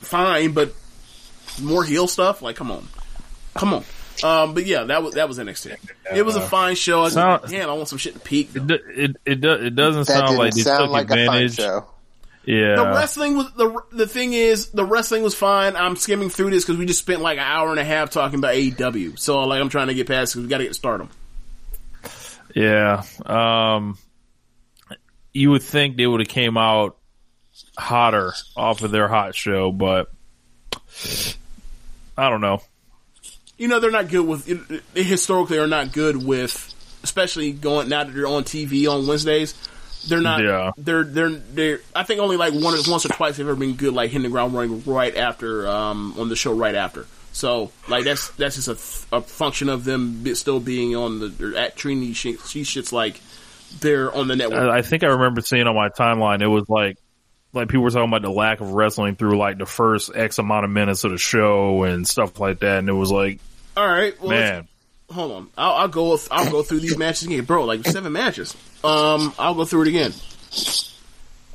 fine, 0.00 0.52
but 0.52 0.72
more 1.60 1.84
heel 1.84 2.06
stuff. 2.08 2.42
Like 2.42 2.56
come 2.56 2.70
on, 2.70 2.86
come 3.54 3.74
on. 3.74 3.84
Um, 4.24 4.54
but 4.54 4.64
yeah, 4.66 4.84
that 4.84 5.02
was 5.02 5.14
that 5.14 5.28
was 5.28 5.38
NXT. 5.38 5.76
It 6.14 6.22
was 6.24 6.36
a 6.36 6.40
fine 6.40 6.74
show. 6.74 7.00
I 7.00 7.02
was 7.02 7.12
Sound- 7.14 7.42
like, 7.42 7.50
damn, 7.50 7.68
I 7.68 7.74
want 7.74 7.88
some 7.88 7.98
shit 7.98 8.14
to 8.14 8.20
peak. 8.20 8.50
It 8.54 8.66
do- 8.66 8.74
it 8.94 9.16
it, 9.26 9.40
do, 9.42 9.52
it 9.52 9.74
doesn't 9.76 10.06
That 10.06 10.12
sound 10.12 10.26
didn't 10.28 10.38
like 10.38 10.54
they 10.54 10.60
sound 10.62 10.84
took 10.84 10.90
like 10.90 11.06
a 11.06 11.08
fine 11.08 11.20
advantage. 11.44 11.54
show. 11.56 11.86
Yeah. 12.46 12.76
The 12.76 12.84
wrestling 12.94 13.36
was 13.36 13.52
the 13.54 13.82
the 13.92 14.06
thing 14.06 14.32
is 14.32 14.70
the 14.70 14.84
wrestling 14.84 15.22
was 15.22 15.34
fine. 15.34 15.76
I'm 15.76 15.96
skimming 15.96 16.30
through 16.30 16.50
this 16.50 16.64
because 16.64 16.78
we 16.78 16.86
just 16.86 17.00
spent 17.00 17.20
like 17.20 17.38
an 17.38 17.44
hour 17.44 17.70
and 17.70 17.78
a 17.80 17.84
half 17.84 18.10
talking 18.10 18.38
about 18.38 18.54
AEW. 18.54 19.18
So 19.18 19.40
like 19.40 19.60
I'm 19.60 19.68
trying 19.68 19.88
to 19.88 19.94
get 19.94 20.06
past 20.06 20.32
because 20.32 20.44
we 20.44 20.48
got 20.48 20.58
to 20.58 20.64
get 20.64 20.74
Stardom. 20.76 21.10
Yeah. 22.54 23.02
Um, 23.24 23.98
you 25.36 25.50
would 25.50 25.62
think 25.62 25.96
they 25.96 26.06
would 26.06 26.20
have 26.20 26.28
came 26.28 26.56
out 26.56 26.96
hotter 27.78 28.32
off 28.56 28.82
of 28.82 28.90
their 28.90 29.08
hot 29.08 29.34
show, 29.34 29.70
but 29.70 30.10
I 32.16 32.30
don't 32.30 32.40
know. 32.40 32.62
You 33.58 33.68
know 33.68 33.80
they're 33.80 33.90
not 33.90 34.08
good 34.08 34.26
with 34.26 34.92
they 34.94 35.02
historically 35.02 35.58
are 35.58 35.66
not 35.66 35.92
good 35.92 36.22
with 36.24 36.74
especially 37.02 37.52
going 37.52 37.88
now 37.88 38.04
that 38.04 38.12
they're 38.12 38.26
on 38.26 38.44
TV 38.44 38.90
on 38.90 39.06
Wednesdays. 39.06 39.54
They're 40.08 40.20
not. 40.20 40.42
Yeah. 40.42 40.72
They're 40.76 41.04
they're 41.04 41.30
they're. 41.30 41.80
I 41.94 42.02
think 42.02 42.20
only 42.20 42.36
like 42.36 42.52
one 42.52 42.74
or- 42.74 42.90
once 42.90 43.06
or 43.06 43.08
twice 43.08 43.36
they've 43.36 43.46
ever 43.46 43.56
been 43.56 43.74
good 43.74 43.94
like 43.94 44.10
hitting 44.10 44.24
the 44.24 44.28
ground 44.28 44.54
running 44.54 44.82
right 44.84 45.16
after 45.16 45.66
um 45.68 46.14
on 46.18 46.28
the 46.28 46.36
show 46.36 46.52
right 46.52 46.74
after. 46.74 47.06
So 47.32 47.70
like 47.88 48.04
that's 48.04 48.28
that's 48.32 48.56
just 48.56 48.68
a, 49.12 49.16
a 49.16 49.20
function 49.20 49.68
of 49.68 49.84
them 49.84 50.34
still 50.34 50.60
being 50.60 50.94
on 50.96 51.20
the 51.20 51.54
at 51.58 51.76
treating 51.76 52.12
She, 52.12 52.32
these 52.32 52.68
shits 52.68 52.92
like 52.92 53.20
they're 53.80 54.14
on 54.14 54.28
the 54.28 54.36
network. 54.36 54.70
I 54.70 54.82
think 54.82 55.04
I 55.04 55.08
remember 55.08 55.40
seeing 55.40 55.66
on 55.66 55.74
my 55.74 55.88
timeline 55.88 56.42
it 56.42 56.48
was 56.48 56.68
like 56.68 56.98
like 57.52 57.68
people 57.68 57.82
were 57.82 57.90
talking 57.90 58.08
about 58.08 58.22
the 58.22 58.30
lack 58.30 58.60
of 58.60 58.72
wrestling 58.72 59.16
through 59.16 59.38
like 59.38 59.58
the 59.58 59.66
first 59.66 60.10
X 60.14 60.38
amount 60.38 60.64
of 60.64 60.70
minutes 60.70 61.04
of 61.04 61.10
the 61.10 61.18
show 61.18 61.82
and 61.84 62.06
stuff 62.06 62.38
like 62.38 62.60
that, 62.60 62.78
and 62.78 62.88
it 62.88 62.92
was 62.92 63.10
like, 63.10 63.40
All 63.76 63.88
right, 63.88 64.18
well, 64.20 64.30
man, 64.30 64.68
hold 65.10 65.32
on. 65.32 65.50
I'll, 65.56 65.72
I'll 65.72 65.88
go. 65.88 66.18
I'll 66.30 66.50
go 66.50 66.62
through 66.62 66.80
these 66.80 66.98
matches 66.98 67.26
again, 67.26 67.44
bro. 67.44 67.64
Like 67.64 67.84
seven 67.86 68.12
matches. 68.12 68.54
Um, 68.84 69.34
I'll 69.38 69.54
go 69.54 69.64
through 69.64 69.82
it 69.82 69.88
again. 69.88 70.12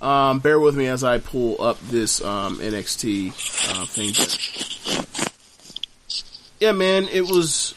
Um, 0.01 0.39
bear 0.39 0.59
with 0.59 0.75
me 0.75 0.87
as 0.87 1.03
I 1.03 1.19
pull 1.19 1.61
up 1.61 1.79
this 1.81 2.23
um, 2.23 2.57
NXT 2.57 3.29
uh, 3.69 3.85
thing. 3.85 4.13
But 4.17 5.31
yeah, 6.59 6.71
man, 6.71 7.07
it 7.09 7.21
was 7.21 7.75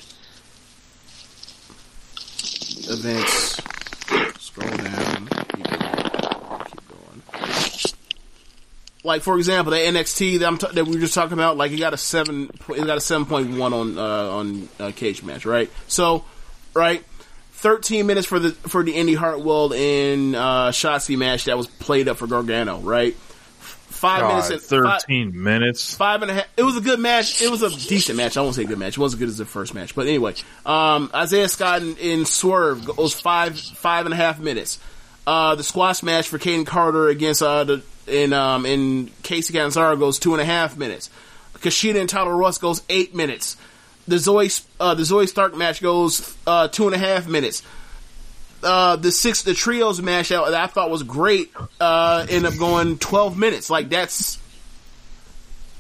events. 2.89 3.61
Scroll 4.55 4.77
down. 4.77 5.27
Keep 5.27 5.69
going. 5.69 6.65
Keep 6.65 6.89
going. 6.89 7.23
Like 9.03 9.23
for 9.23 9.37
example, 9.37 9.73
the 9.73 9.79
NXT 9.79 10.39
that, 10.39 10.61
t- 10.61 10.75
that 10.75 10.85
we 10.87 10.93
were 10.93 11.01
just 11.01 11.15
talking 11.15 11.33
about, 11.33 11.57
like 11.57 11.73
it 11.73 11.79
got 11.79 11.93
a 11.93 11.97
seven, 11.97 12.51
it 12.69 12.87
got 12.87 12.97
a 12.97 13.01
seven 13.01 13.27
point 13.27 13.57
one 13.57 13.73
on 13.73 13.99
uh, 13.99 14.31
on 14.31 14.69
uh, 14.79 14.93
Cage 14.95 15.25
Match, 15.25 15.45
right? 15.45 15.69
So, 15.89 16.25
right, 16.73 17.05
thirteen 17.53 18.07
minutes 18.07 18.29
for 18.29 18.39
the 18.39 18.53
for 18.53 18.85
the 18.85 18.95
Indy 18.95 19.15
Hartwell 19.15 19.75
and 19.75 20.37
uh, 20.37 20.71
Shotzi 20.71 21.19
match 21.19 21.47
that 21.47 21.57
was 21.57 21.67
played 21.67 22.07
up 22.07 22.19
for 22.19 22.29
Gargano, 22.29 22.79
right? 22.79 23.17
Five 24.05 24.29
minutes, 24.29 24.49
God, 24.49 24.53
and 24.53 24.87
five, 24.87 25.01
thirteen 25.01 25.43
minutes. 25.43 25.95
five 25.97 26.23
and 26.23 26.31
a 26.31 26.35
half. 26.35 26.47
It 26.57 26.63
was 26.63 26.77
a 26.77 26.81
good 26.81 27.01
match. 27.01 27.41
It 27.41 27.51
was 27.51 27.63
a 27.63 27.71
decent 27.71 28.19
match. 28.19 28.37
I 28.37 28.43
won't 28.43 28.55
say 28.55 28.65
good 28.65 28.79
match. 28.79 28.99
It 28.99 29.01
wasn't 29.01 29.21
good 29.21 29.29
as 29.29 29.39
the 29.39 29.47
first 29.47 29.73
match, 29.73 29.95
but 29.95 30.07
anyway, 30.07 30.35
um, 30.67 31.11
Isaiah 31.15 31.49
Scott 31.49 31.83
in, 31.83 31.97
and 31.99 32.29
Swerve 32.29 32.85
goes 32.85 33.15
five 33.19 33.59
five 33.59 34.05
and 34.05 34.13
a 34.13 34.17
half 34.17 34.39
minutes. 34.39 34.79
Uh, 35.27 35.55
the 35.55 35.65
squash 35.65 36.03
match 36.03 36.29
for 36.29 36.39
Kayden 36.39 36.67
Carter 36.67 37.09
against 37.09 37.43
uh 37.43 37.65
the 37.65 37.83
in 38.07 38.33
um 38.35 38.67
in 38.67 39.07
Kacy 39.23 39.53
Catanzaro 39.53 39.97
goes 39.97 40.19
two 40.19 40.35
and 40.35 40.43
a 40.43 40.45
half 40.45 40.77
minutes. 40.77 41.09
Kushida 41.55 41.99
and 41.99 42.09
Tyler 42.09 42.37
Rust 42.37 42.61
goes 42.61 42.83
eight 42.91 43.15
minutes. 43.15 43.57
The 44.07 44.19
Zoe 44.19 44.51
uh, 44.79 44.95
the 44.95 45.03
Zoey 45.05 45.27
Stark 45.27 45.57
match 45.57 45.81
goes 45.81 46.37
uh, 46.47 46.69
two 46.69 46.85
and 46.87 46.95
a 46.95 46.99
half 46.99 47.27
minutes. 47.27 47.63
Uh, 48.65 48.97
the 48.97 49.13
six 49.13 49.43
the 49.43 49.55
trios 49.55 50.01
match 50.01 50.33
out 50.33 50.47
that 50.47 50.55
I 50.55 50.67
thought 50.67 50.91
was 50.91 51.03
great 51.03 51.53
uh, 51.81 52.27
ended 52.29 52.53
up 52.53 52.59
going 52.59 52.99
twelve 52.99 53.37
minutes. 53.37 53.71
Like 53.71 53.89
that's 53.91 54.39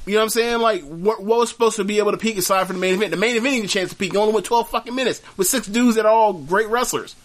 you 0.06 0.14
know 0.14 0.18
what 0.18 0.24
I'm 0.24 0.30
saying? 0.30 0.60
Like, 0.60 0.82
what, 0.82 1.22
what 1.22 1.38
was 1.38 1.48
supposed 1.48 1.76
to 1.76 1.84
be 1.84 1.98
able 1.98 2.10
to 2.10 2.18
peak 2.18 2.36
aside 2.36 2.66
from 2.66 2.76
the 2.76 2.80
main 2.80 2.94
event? 2.94 3.10
The 3.10 3.16
main 3.16 3.36
event 3.36 3.54
even 3.54 3.66
a 3.66 3.68
chance 3.68 3.90
to 3.90 3.96
peak. 3.96 4.14
Only 4.14 4.34
went 4.34 4.44
12 4.44 4.68
fucking 4.68 4.94
minutes 4.94 5.22
with 5.36 5.46
six 5.46 5.66
dudes 5.66 5.96
that 5.96 6.04
are 6.04 6.12
all 6.12 6.34
great 6.34 6.68
wrestlers. 6.68 7.16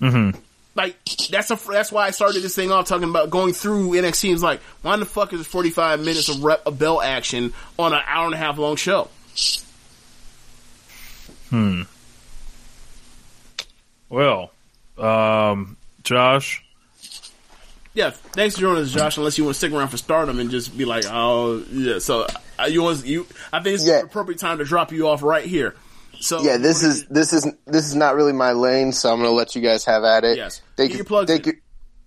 Mm-hmm. 0.00 0.38
Like, 0.74 0.96
that's 1.30 1.50
a, 1.52 1.58
that's 1.70 1.92
why 1.92 2.06
I 2.06 2.10
started 2.10 2.42
this 2.42 2.56
thing 2.56 2.72
off 2.72 2.88
talking 2.88 3.08
about 3.08 3.30
going 3.30 3.52
through 3.52 3.90
NXT. 3.90 4.32
It's 4.32 4.42
like, 4.42 4.60
why 4.80 4.96
the 4.96 5.04
fuck 5.04 5.32
is 5.32 5.40
there 5.40 5.44
45 5.44 6.00
minutes 6.00 6.28
of 6.28 6.42
rep, 6.42 6.66
of 6.66 6.78
bell 6.78 7.00
action 7.00 7.52
on 7.78 7.92
an 7.92 8.00
hour 8.06 8.26
and 8.26 8.34
a 8.34 8.38
half 8.38 8.58
long 8.58 8.74
show? 8.74 9.08
Hmm. 11.50 11.82
Well, 14.12 14.50
um, 14.98 15.78
Josh, 16.04 16.62
Yeah, 17.94 18.10
thanks 18.10 18.56
for 18.56 18.60
joining 18.60 18.82
us, 18.82 18.90
Josh. 18.92 19.16
Unless 19.16 19.38
you 19.38 19.44
want 19.44 19.54
to 19.54 19.58
stick 19.58 19.72
around 19.72 19.88
for 19.88 19.96
Stardom 19.96 20.38
and 20.38 20.50
just 20.50 20.76
be 20.76 20.84
like, 20.84 21.04
oh, 21.08 21.62
yeah. 21.72 21.98
So 21.98 22.26
uh, 22.58 22.64
you 22.64 22.82
want 22.82 23.06
you? 23.06 23.26
I 23.52 23.62
think 23.62 23.74
it's 23.76 23.86
Yeah. 23.86 24.00
the 24.00 24.04
appropriate 24.04 24.38
time 24.38 24.58
to 24.58 24.64
drop 24.64 24.92
you 24.92 25.08
off 25.08 25.22
right 25.22 25.44
here. 25.46 25.74
So 26.20 26.42
Yeah, 26.42 26.58
this 26.58 26.82
is 26.82 27.06
this 27.06 27.32
is 27.32 27.50
this 27.66 27.86
is 27.86 27.96
not 27.96 28.14
really 28.14 28.32
my 28.34 28.52
lane, 28.52 28.92
so 28.92 29.10
I'm 29.10 29.16
going 29.18 29.28
to 29.30 29.34
let 29.34 29.56
you 29.56 29.62
guys 29.62 29.84
have 29.86 30.04
at 30.04 30.24
it. 30.24 30.36
Yes. 30.36 30.60
thank 30.76 30.90
Get 30.92 30.98
you. 30.98 31.16
your 31.16 31.26
thank 31.26 31.46
in. 31.46 31.54
you. 31.54 31.60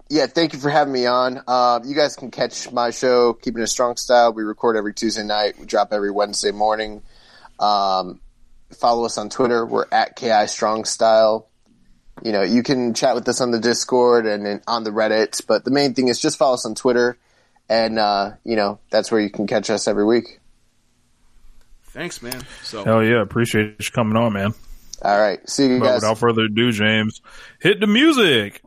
Yeah, 0.10 0.28
thank 0.28 0.54
you 0.54 0.60
for 0.60 0.70
having 0.70 0.94
me 0.94 1.08
on. 1.08 1.42
Uh, 1.48 1.80
you 1.84 1.96
guys 1.96 2.16
can 2.16 2.30
catch 2.30 2.72
my 2.72 2.92
show, 2.92 3.34
Keeping 3.34 3.64
It 3.64 3.68
Strong 3.68 3.98
Style. 3.98 4.32
We 4.32 4.44
record 4.44 4.78
every 4.78 4.94
Tuesday 4.94 5.24
night. 5.24 5.60
We 5.60 5.66
drop 5.66 5.92
every 5.92 6.12
Wednesday 6.12 6.52
morning. 6.52 7.02
Um, 7.60 8.22
follow 8.78 9.06
us 9.06 9.18
on 9.18 9.30
Twitter. 9.30 9.66
We're 9.66 9.86
at 9.92 10.16
Ki 10.16 10.32
Strong 10.48 10.86
Style. 10.86 11.48
You 12.24 12.32
know, 12.32 12.42
you 12.44 12.64
can 12.64 12.94
chat 12.94 13.14
with 13.16 13.28
us 13.28 13.42
on 13.42 13.52
the 13.52 13.60
Discord 13.60 14.26
and, 14.26 14.48
and 14.48 14.62
on 14.68 14.84
the 14.84 14.90
Reddit, 14.92 15.46
but 15.48 15.66
the 15.66 15.72
main 15.72 15.94
thing 15.94 16.08
is 16.08 16.20
just 16.20 16.38
follow 16.38 16.54
us 16.54 16.66
on 16.66 16.74
Twitter, 16.76 17.18
and 17.68 18.00
uh, 18.00 18.32
you 18.44 18.56
know 18.56 18.80
that's 18.90 19.12
where 19.12 19.20
you 19.20 19.30
can 19.30 19.48
catch 19.48 19.70
us 19.70 19.88
every 19.88 20.06
week. 20.06 20.40
Thanks, 21.88 22.22
man. 22.22 22.42
So 22.64 22.84
Hell 22.84 23.04
yeah, 23.04 23.22
appreciate 23.22 23.76
you 23.80 23.92
coming 23.92 24.18
on, 24.18 24.34
man. 24.34 24.54
All 25.02 25.20
right, 25.20 25.40
see 25.50 25.68
you 25.68 25.80
But 25.80 25.86
guys. 25.86 25.96
without 26.02 26.18
further 26.18 26.44
ado, 26.44 26.72
James, 26.72 27.22
hit 27.60 27.80
the 27.80 27.88
music. 27.88 28.62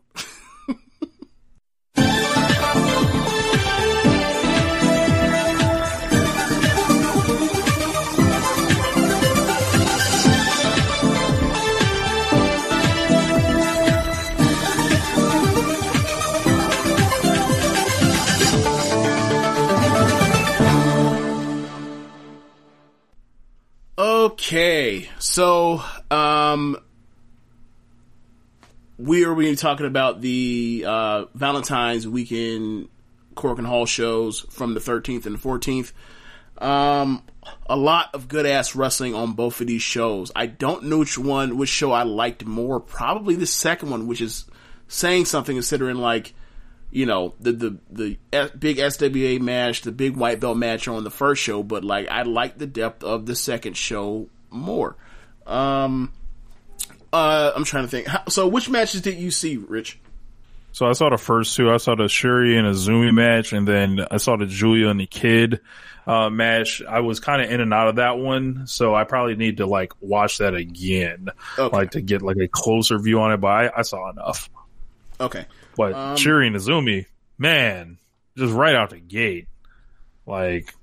Okay, 24.19 25.09
so 25.21 25.81
um, 26.11 26.77
we 28.99 29.25
are 29.25 29.33
we 29.33 29.55
talking 29.55 29.87
about 29.87 30.21
the 30.21 30.85
uh, 30.85 31.27
Valentine's 31.35 32.09
weekend 32.09 32.89
Korakuen 33.37 33.65
Hall 33.65 33.87
shows 33.87 34.41
from 34.51 34.75
the 34.75 34.81
13th 34.81 35.25
and 35.25 35.37
the 35.37 35.39
14th. 35.39 35.93
Um, 36.61 37.23
a 37.71 37.77
lot 37.77 38.13
of 38.13 38.27
good 38.27 38.45
ass 38.45 38.75
wrestling 38.75 39.15
on 39.15 39.35
both 39.35 39.61
of 39.61 39.69
these 39.69 39.83
shows. 39.83 40.33
I 40.35 40.47
don't 40.47 40.87
know 40.87 40.99
which 40.99 41.17
one, 41.17 41.57
which 41.57 41.69
show 41.69 41.93
I 41.93 42.03
liked 42.03 42.45
more. 42.45 42.81
Probably 42.81 43.37
the 43.37 43.47
second 43.47 43.91
one, 43.91 44.09
which 44.09 44.21
is 44.21 44.47
saying 44.89 45.27
something 45.27 45.55
considering 45.55 45.99
like 45.99 46.35
you 46.91 47.07
know 47.07 47.34
the 47.41 47.52
the 47.52 47.78
the 47.91 48.18
S- 48.33 48.50
big 48.50 48.78
SWA 48.78 49.41
match, 49.41 49.83
the 49.83 49.92
big 49.92 50.17
white 50.17 50.41
belt 50.41 50.57
match 50.57 50.89
on 50.89 51.05
the 51.05 51.10
first 51.10 51.42
show, 51.42 51.62
but 51.62 51.84
like 51.84 52.08
I 52.08 52.23
like 52.23 52.58
the 52.58 52.67
depth 52.67 53.05
of 53.05 53.26
the 53.26 53.34
second 53.36 53.76
show 53.76 54.28
more. 54.50 54.97
Um, 55.47 56.12
uh, 57.12 57.52
I'm 57.55 57.65
trying 57.65 57.84
to 57.84 57.89
think. 57.89 58.07
How, 58.07 58.25
so, 58.28 58.47
which 58.49 58.68
matches 58.68 59.00
did 59.02 59.17
you 59.17 59.31
see, 59.31 59.57
Rich? 59.57 59.99
So 60.73 60.86
I 60.86 60.92
saw 60.92 61.08
the 61.10 61.17
first 61.18 61.57
two. 61.57 61.70
I 61.70 61.78
saw 61.78 61.94
the 61.94 62.08
Shuri 62.08 62.57
and 62.57 62.67
Azumi 62.67 63.12
match, 63.12 63.52
and 63.52 63.67
then 63.67 64.00
I 64.10 64.18
saw 64.18 64.36
the 64.36 64.47
Julia 64.47 64.89
and 64.89 65.00
the 65.00 65.07
Kid 65.07 65.60
uh, 66.07 66.28
match. 66.31 66.83
I 66.89 67.00
was 67.00 67.18
kind 67.20 67.42
of 67.42 67.50
in 67.50 67.60
and 67.60 67.73
out 67.73 67.89
of 67.89 67.97
that 67.97 68.18
one, 68.18 68.67
so 68.67 68.94
I 68.94 69.05
probably 69.05 69.34
need 69.36 69.57
to 69.57 69.67
like 69.67 69.92
watch 70.00 70.39
that 70.39 70.55
again, 70.55 71.31
Okay. 71.58 71.75
like 71.76 71.92
to 71.92 72.00
get 72.02 72.20
like 72.23 72.36
a 72.36 72.49
closer 72.49 72.99
view 72.99 73.20
on 73.20 73.33
it. 73.33 73.39
But 73.39 73.49
I, 73.49 73.70
I 73.78 73.83
saw 73.83 74.10
enough. 74.10 74.50
Okay, 75.20 75.47
But 75.78 75.94
Um, 75.94 76.16
Shuri 76.18 76.48
and 76.48 76.57
Azumi, 76.57 77.07
man, 77.39 77.97
just 78.36 78.52
right 78.52 78.74
out 78.74 78.90
the 78.90 78.98
gate, 78.98 79.47
like 80.26 80.74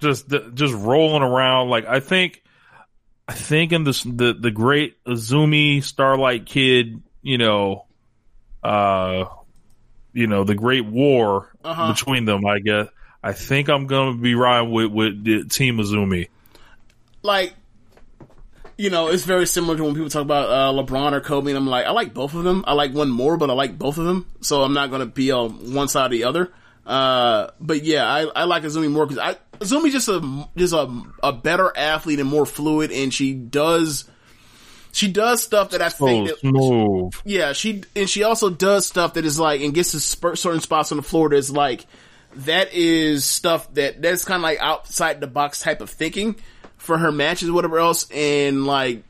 just 0.00 0.28
just 0.54 0.74
rolling 0.74 1.22
around. 1.22 1.68
Like 1.68 1.86
I 1.86 2.00
think, 2.00 2.42
I 3.28 3.34
think 3.34 3.70
in 3.72 3.84
this 3.84 4.02
the 4.02 4.32
the 4.32 4.50
great 4.50 4.96
Azumi 5.04 5.84
Starlight 5.84 6.46
Kid, 6.46 7.02
you 7.20 7.36
know, 7.38 7.84
uh, 8.64 9.26
you 10.14 10.26
know 10.26 10.42
the 10.44 10.54
Great 10.54 10.86
War 10.86 11.54
Uh-huh. 11.62 11.92
between 11.92 12.24
them. 12.24 12.44
I 12.46 12.58
guess 12.60 12.88
I 13.22 13.32
think 13.34 13.68
I'm 13.68 13.86
gonna 13.86 14.16
be 14.16 14.34
riding 14.34 14.70
with 14.72 14.90
with 14.90 15.22
the 15.22 15.44
Team 15.44 15.76
Azumi. 15.76 16.28
like 17.22 17.52
you 18.78 18.90
know, 18.90 19.08
it's 19.08 19.24
very 19.24 19.46
similar 19.46 19.76
to 19.76 19.84
when 19.84 19.94
people 19.94 20.10
talk 20.10 20.22
about 20.22 20.48
uh, 20.48 20.72
LeBron 20.82 21.12
or 21.12 21.20
Kobe, 21.20 21.50
and 21.50 21.56
I'm 21.58 21.66
like, 21.66 21.86
I 21.86 21.90
like 21.90 22.14
both 22.14 22.34
of 22.34 22.44
them. 22.44 22.64
I 22.66 22.72
like 22.74 22.92
one 22.92 23.10
more, 23.10 23.36
but 23.36 23.50
I 23.50 23.52
like 23.52 23.78
both 23.78 23.98
of 23.98 24.04
them, 24.04 24.26
so 24.40 24.62
I'm 24.62 24.74
not 24.74 24.90
going 24.90 25.00
to 25.00 25.06
be 25.06 25.30
on 25.30 25.72
one 25.74 25.88
side 25.88 26.06
or 26.06 26.08
the 26.10 26.24
other. 26.24 26.52
Uh, 26.84 27.48
but 27.60 27.84
yeah, 27.84 28.04
I, 28.04 28.22
I 28.24 28.44
like 28.44 28.64
Azumi 28.64 28.90
more 28.90 29.06
because 29.06 29.18
I 29.18 29.36
Azumi 29.58 29.90
just 29.92 30.08
a 30.08 30.48
just 30.56 30.74
a 30.74 31.02
a 31.22 31.32
better 31.32 31.72
athlete 31.76 32.18
and 32.18 32.28
more 32.28 32.44
fluid, 32.46 32.90
and 32.90 33.14
she 33.14 33.34
does 33.34 34.04
she 34.90 35.10
does 35.10 35.42
stuff 35.42 35.70
that 35.70 35.80
I 35.80 35.90
think 35.90 36.24
Oh, 36.24 36.26
that, 36.32 36.38
smooth. 36.40 37.12
yeah, 37.24 37.52
she 37.52 37.84
and 37.94 38.10
she 38.10 38.24
also 38.24 38.50
does 38.50 38.84
stuff 38.86 39.14
that 39.14 39.24
is 39.24 39.38
like 39.38 39.60
and 39.60 39.72
gets 39.72 39.92
to 39.92 40.00
certain 40.36 40.60
spots 40.60 40.90
on 40.90 40.96
the 40.96 41.02
floor 41.04 41.28
that's 41.28 41.50
like 41.50 41.86
that 42.34 42.72
is 42.74 43.24
stuff 43.24 43.72
that 43.74 44.02
that's 44.02 44.24
kind 44.24 44.38
of 44.38 44.42
like 44.42 44.58
outside 44.60 45.20
the 45.20 45.26
box 45.28 45.60
type 45.60 45.80
of 45.82 45.88
thinking 45.90 46.34
for 46.82 46.98
her 46.98 47.12
matches, 47.12 47.50
whatever 47.50 47.78
else. 47.78 48.10
And 48.10 48.66
like, 48.66 49.04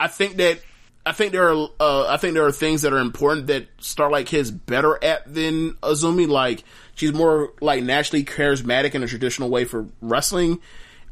I 0.00 0.08
think 0.08 0.36
that 0.36 0.60
I 1.04 1.12
think 1.12 1.32
there 1.32 1.52
are 1.52 1.68
uh, 1.78 2.06
I 2.08 2.16
think 2.16 2.34
there 2.34 2.46
are 2.46 2.52
things 2.52 2.82
that 2.82 2.92
are 2.92 2.98
important 2.98 3.48
that 3.48 3.68
Starlight 3.78 4.26
Kid's 4.26 4.50
better 4.50 5.02
at 5.04 5.32
than 5.32 5.74
Azumi. 5.74 6.26
Like, 6.26 6.64
she's 6.94 7.12
more 7.12 7.52
like 7.60 7.84
naturally 7.84 8.24
charismatic 8.24 8.94
in 8.94 9.02
a 9.02 9.06
traditional 9.06 9.50
way 9.50 9.66
for 9.66 9.86
wrestling. 10.00 10.60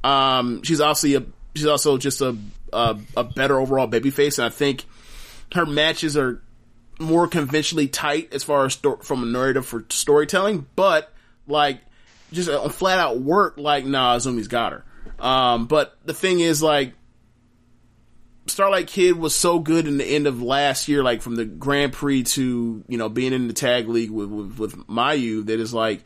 Um, 0.02 0.62
she's 0.62 0.80
obviously 0.80 1.14
a 1.16 1.22
she's 1.54 1.66
also 1.66 1.98
just 1.98 2.20
a 2.22 2.36
a, 2.72 2.98
a 3.16 3.24
better 3.24 3.60
overall 3.60 3.86
babyface, 3.86 4.38
and 4.38 4.46
I 4.46 4.50
think 4.50 4.84
her 5.54 5.66
matches 5.66 6.16
are 6.16 6.42
more 6.98 7.28
conventionally 7.28 7.88
tight 7.88 8.32
as 8.32 8.42
far 8.42 8.64
as 8.64 8.74
sto- 8.74 8.96
from 8.96 9.22
a 9.22 9.26
narrative 9.26 9.66
for 9.66 9.84
storytelling, 9.90 10.66
but 10.76 11.12
like 11.46 11.80
just 12.32 12.48
on 12.48 12.70
flat 12.70 12.98
out 12.98 13.20
work, 13.20 13.54
like 13.58 13.84
nah, 13.84 14.16
Azumi's 14.16 14.48
got 14.48 14.72
her. 14.72 14.84
Um, 15.18 15.66
but 15.66 15.96
the 16.04 16.14
thing 16.14 16.40
is, 16.40 16.62
like 16.62 16.94
Starlight 18.46 18.88
Kid 18.88 19.16
was 19.16 19.34
so 19.34 19.58
good 19.58 19.86
in 19.86 19.96
the 19.96 20.04
end 20.04 20.26
of 20.26 20.42
last 20.42 20.88
year, 20.88 21.02
like 21.02 21.22
from 21.22 21.36
the 21.36 21.44
Grand 21.44 21.92
Prix 21.92 22.24
to 22.24 22.84
you 22.86 22.98
know 22.98 23.08
being 23.08 23.32
in 23.32 23.48
the 23.48 23.54
tag 23.54 23.88
league 23.88 24.10
with 24.10 24.28
with, 24.28 24.58
with 24.58 24.86
Mayu, 24.86 25.46
that 25.46 25.58
is 25.60 25.72
like 25.72 26.04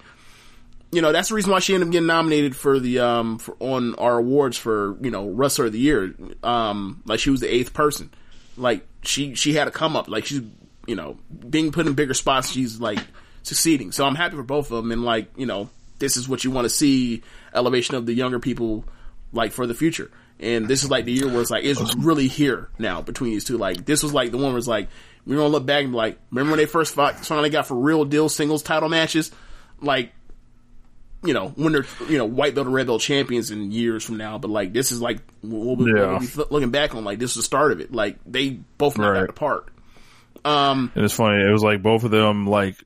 you 0.93 1.03
know 1.03 1.13
that's 1.13 1.31
the 1.31 1.35
reason 1.35 1.51
why 1.51 1.59
she 1.59 1.75
ended 1.75 1.89
up 1.89 1.93
getting 1.93 2.07
nominated 2.07 2.55
for 2.55 2.79
the 2.79 3.01
um 3.01 3.39
for 3.39 3.57
on 3.59 3.95
our 3.97 4.19
awards 4.19 4.57
for 4.57 4.97
you 5.01 5.11
know 5.11 5.29
wrestler 5.29 5.67
of 5.67 5.73
the 5.73 5.81
year. 5.81 6.15
Um, 6.43 7.03
like 7.07 7.19
she 7.19 7.31
was 7.31 7.41
the 7.41 7.53
eighth 7.53 7.73
person. 7.73 8.11
Like 8.57 8.87
she 9.03 9.35
she 9.35 9.55
had 9.55 9.65
to 9.65 9.71
come 9.71 9.97
up. 9.97 10.09
Like 10.09 10.25
she's 10.27 10.43
you 10.87 10.95
know 10.95 11.19
being 11.49 11.73
put 11.73 11.87
in 11.87 11.95
bigger 11.95 12.15
spots. 12.15 12.51
She's 12.51 12.81
like 12.81 13.01
succeeding. 13.43 13.91
So 13.91 14.05
I'm 14.05 14.15
happy 14.15 14.37
for 14.37 14.45
both 14.45 14.71
of 14.71 14.77
them. 14.77 14.93
And 14.93 15.05
like 15.05 15.29
you 15.37 15.47
know 15.47 15.71
this 15.99 16.17
is 16.17 16.29
what 16.29 16.45
you 16.45 16.53
want 16.53 16.67
to 16.67 16.71
see 16.71 17.23
elevation 17.53 17.97
of 17.97 18.07
the 18.07 18.15
younger 18.15 18.39
people 18.39 18.85
like 19.33 19.53
for 19.53 19.67
the 19.67 19.75
future. 19.75 20.11
And 20.41 20.69
this 20.69 20.85
is 20.85 20.91
like 20.91 21.05
the 21.05 21.13
year 21.13 21.27
where 21.27 21.41
it's 21.41 21.51
like 21.51 21.65
it's 21.65 21.95
really 21.97 22.29
here 22.29 22.69
now 22.79 23.03
between 23.03 23.33
these 23.33 23.45
two. 23.45 23.59
Like 23.59 23.85
this 23.85 24.03
was 24.03 24.13
like 24.15 24.31
the 24.31 24.37
one 24.39 24.51
where 24.53 24.59
it's 24.59 24.69
like 24.69 24.89
we're 25.27 25.37
gonna 25.37 25.49
look 25.49 25.67
back 25.67 25.83
and 25.83 25.93
be 25.93 25.97
like, 25.97 26.19
remember 26.31 26.53
when 26.53 26.59
they 26.59 26.67
first 26.67 26.95
fought, 26.95 27.17
finally 27.25 27.51
got 27.51 27.67
for 27.67 27.75
real 27.75 28.05
deal 28.05 28.29
singles 28.29 28.63
title 28.63 28.89
matches? 28.89 29.31
Like 29.81 30.13
you 31.25 31.35
know, 31.35 31.49
when 31.49 31.73
they're, 31.73 31.85
you 32.09 32.17
know, 32.17 32.25
white 32.27 32.55
belt 32.55 32.69
and 32.69 32.75
red 32.75 32.87
belt 32.87 33.01
champions 33.03 33.51
in 33.51 33.73
years 33.73 34.05
from 34.05 34.19
now, 34.19 34.39
but 34.39 34.49
like, 34.53 34.73
this 34.73 34.93
is 34.93 35.01
like, 35.03 35.19
we'll 35.43 35.75
be, 35.75 35.87
Yeah. 35.87 36.11
we'll 36.11 36.21
be 36.21 36.27
looking 36.51 36.71
back 36.71 36.95
on 36.95 37.03
like, 37.03 37.19
this 37.19 37.31
is 37.33 37.39
the 37.39 37.43
start 37.43 37.73
of 37.73 37.81
it. 37.81 37.93
Like, 37.93 38.19
they 38.25 38.51
both 38.51 38.97
knocked 38.97 39.13
Right. 39.15 39.21
out 39.23 39.27
the 39.27 39.33
park. 39.33 39.73
Um, 40.45 40.93
And 40.95 41.05
it's 41.05 41.15
funny. 41.15 41.43
It 41.43 41.51
was 41.51 41.65
like 41.65 41.83
both 41.83 42.05
of 42.05 42.13
them, 42.13 42.47
like, 42.47 42.77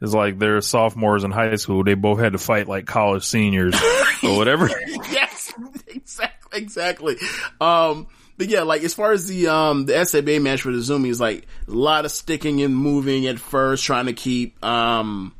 it's 0.00 0.14
like 0.14 0.38
they're 0.38 0.62
sophomores 0.62 1.24
in 1.24 1.30
high 1.30 1.56
school. 1.56 1.84
They 1.84 1.92
both 1.92 2.18
had 2.18 2.32
to 2.32 2.38
fight 2.38 2.68
like 2.68 2.86
college 2.86 3.24
seniors 3.24 3.74
or 4.22 4.34
whatever. 4.38 4.70
yes, 5.12 5.33
exactly, 5.88 6.60
exactly. 6.62 7.16
Um, 7.60 8.06
but 8.36 8.48
yeah, 8.48 8.62
like 8.62 8.82
as 8.82 8.94
far 8.94 9.12
as 9.12 9.26
the 9.28 9.48
um 9.48 9.86
the 9.86 9.92
SABA 10.04 10.40
match 10.40 10.62
for 10.62 10.72
the 10.72 10.78
Zumi 10.78 11.08
is 11.08 11.20
like 11.20 11.46
a 11.68 11.70
lot 11.70 12.04
of 12.04 12.10
sticking 12.10 12.62
and 12.62 12.76
moving 12.76 13.26
at 13.26 13.38
first, 13.38 13.84
trying 13.84 14.06
to 14.06 14.12
keep 14.12 14.62
um 14.64 15.34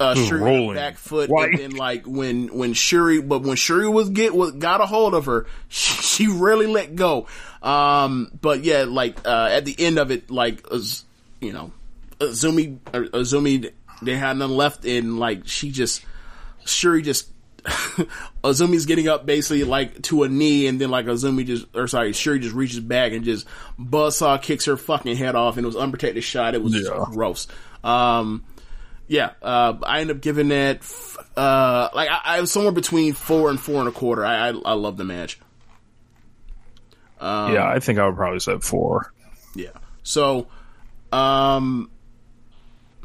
uh 0.00 0.14
Shuri 0.14 0.40
rolling. 0.40 0.74
back 0.76 0.96
foot, 0.96 1.28
Right. 1.28 1.50
and 1.50 1.58
then 1.58 1.70
like 1.72 2.04
when 2.06 2.48
when 2.48 2.72
Shuri, 2.74 3.20
but 3.20 3.42
when 3.42 3.56
Shuri 3.56 3.88
was 3.88 4.10
get 4.10 4.34
was 4.34 4.52
got 4.52 4.80
a 4.80 4.86
hold 4.86 5.14
of 5.14 5.24
her, 5.26 5.46
she, 5.68 6.02
she 6.02 6.26
really 6.28 6.66
let 6.66 6.94
go. 6.94 7.26
Um, 7.62 8.30
but 8.40 8.62
yeah, 8.62 8.84
like 8.86 9.26
uh 9.26 9.48
at 9.50 9.64
the 9.64 9.74
end 9.78 9.98
of 9.98 10.10
it, 10.10 10.30
like 10.30 10.70
Az- 10.70 11.04
you 11.40 11.52
know, 11.52 11.72
Azumi 12.20 12.78
Azumi, 12.92 13.72
they 14.02 14.16
had 14.16 14.36
nothing 14.36 14.56
left, 14.56 14.84
and 14.84 15.18
like 15.18 15.48
she 15.48 15.70
just 15.72 16.04
Shuri 16.64 17.02
just 17.02 17.28
Azumi's 18.44 18.86
getting 18.86 19.08
up 19.08 19.26
basically 19.26 19.64
like 19.64 20.02
to 20.02 20.22
a 20.22 20.28
knee, 20.28 20.66
and 20.66 20.80
then 20.80 20.90
like 20.90 21.06
Azumi 21.06 21.44
just, 21.44 21.66
or 21.74 21.86
sorry, 21.88 22.12
Shuri 22.12 22.38
just 22.38 22.54
reaches 22.54 22.80
back 22.80 23.12
and 23.12 23.24
just 23.24 23.46
buzzsaw 23.78 24.40
kicks 24.40 24.66
her 24.66 24.76
fucking 24.76 25.16
head 25.16 25.34
off, 25.34 25.56
and 25.56 25.64
it 25.64 25.66
was 25.66 25.76
unprotected 25.76 26.22
shot. 26.24 26.54
It 26.54 26.62
was 26.62 26.72
just 26.72 26.86
Yeah. 26.90 27.04
gross. 27.10 27.46
Um, 27.84 28.44
yeah, 29.06 29.30
uh, 29.42 29.74
I 29.82 30.00
ended 30.00 30.16
up 30.16 30.22
giving 30.22 30.50
it 30.50 30.78
f- 30.80 31.16
uh, 31.36 31.88
like 31.94 32.08
I, 32.10 32.20
I 32.24 32.40
was 32.40 32.50
somewhere 32.52 32.72
between 32.72 33.12
four 33.14 33.50
and 33.50 33.58
four 33.60 33.80
and 33.80 33.88
a 33.88 33.92
quarter. 33.92 34.24
I 34.24 34.48
I, 34.48 34.52
I 34.52 34.72
love 34.74 34.96
the 34.96 35.04
match. 35.04 35.38
Um, 37.20 37.54
yeah, 37.54 37.66
I 37.68 37.80
think 37.80 37.98
I 37.98 38.06
would 38.06 38.16
probably 38.16 38.38
say 38.40 38.58
four. 38.58 39.12
Yeah. 39.54 39.70
So, 40.04 40.46
um, 41.10 41.90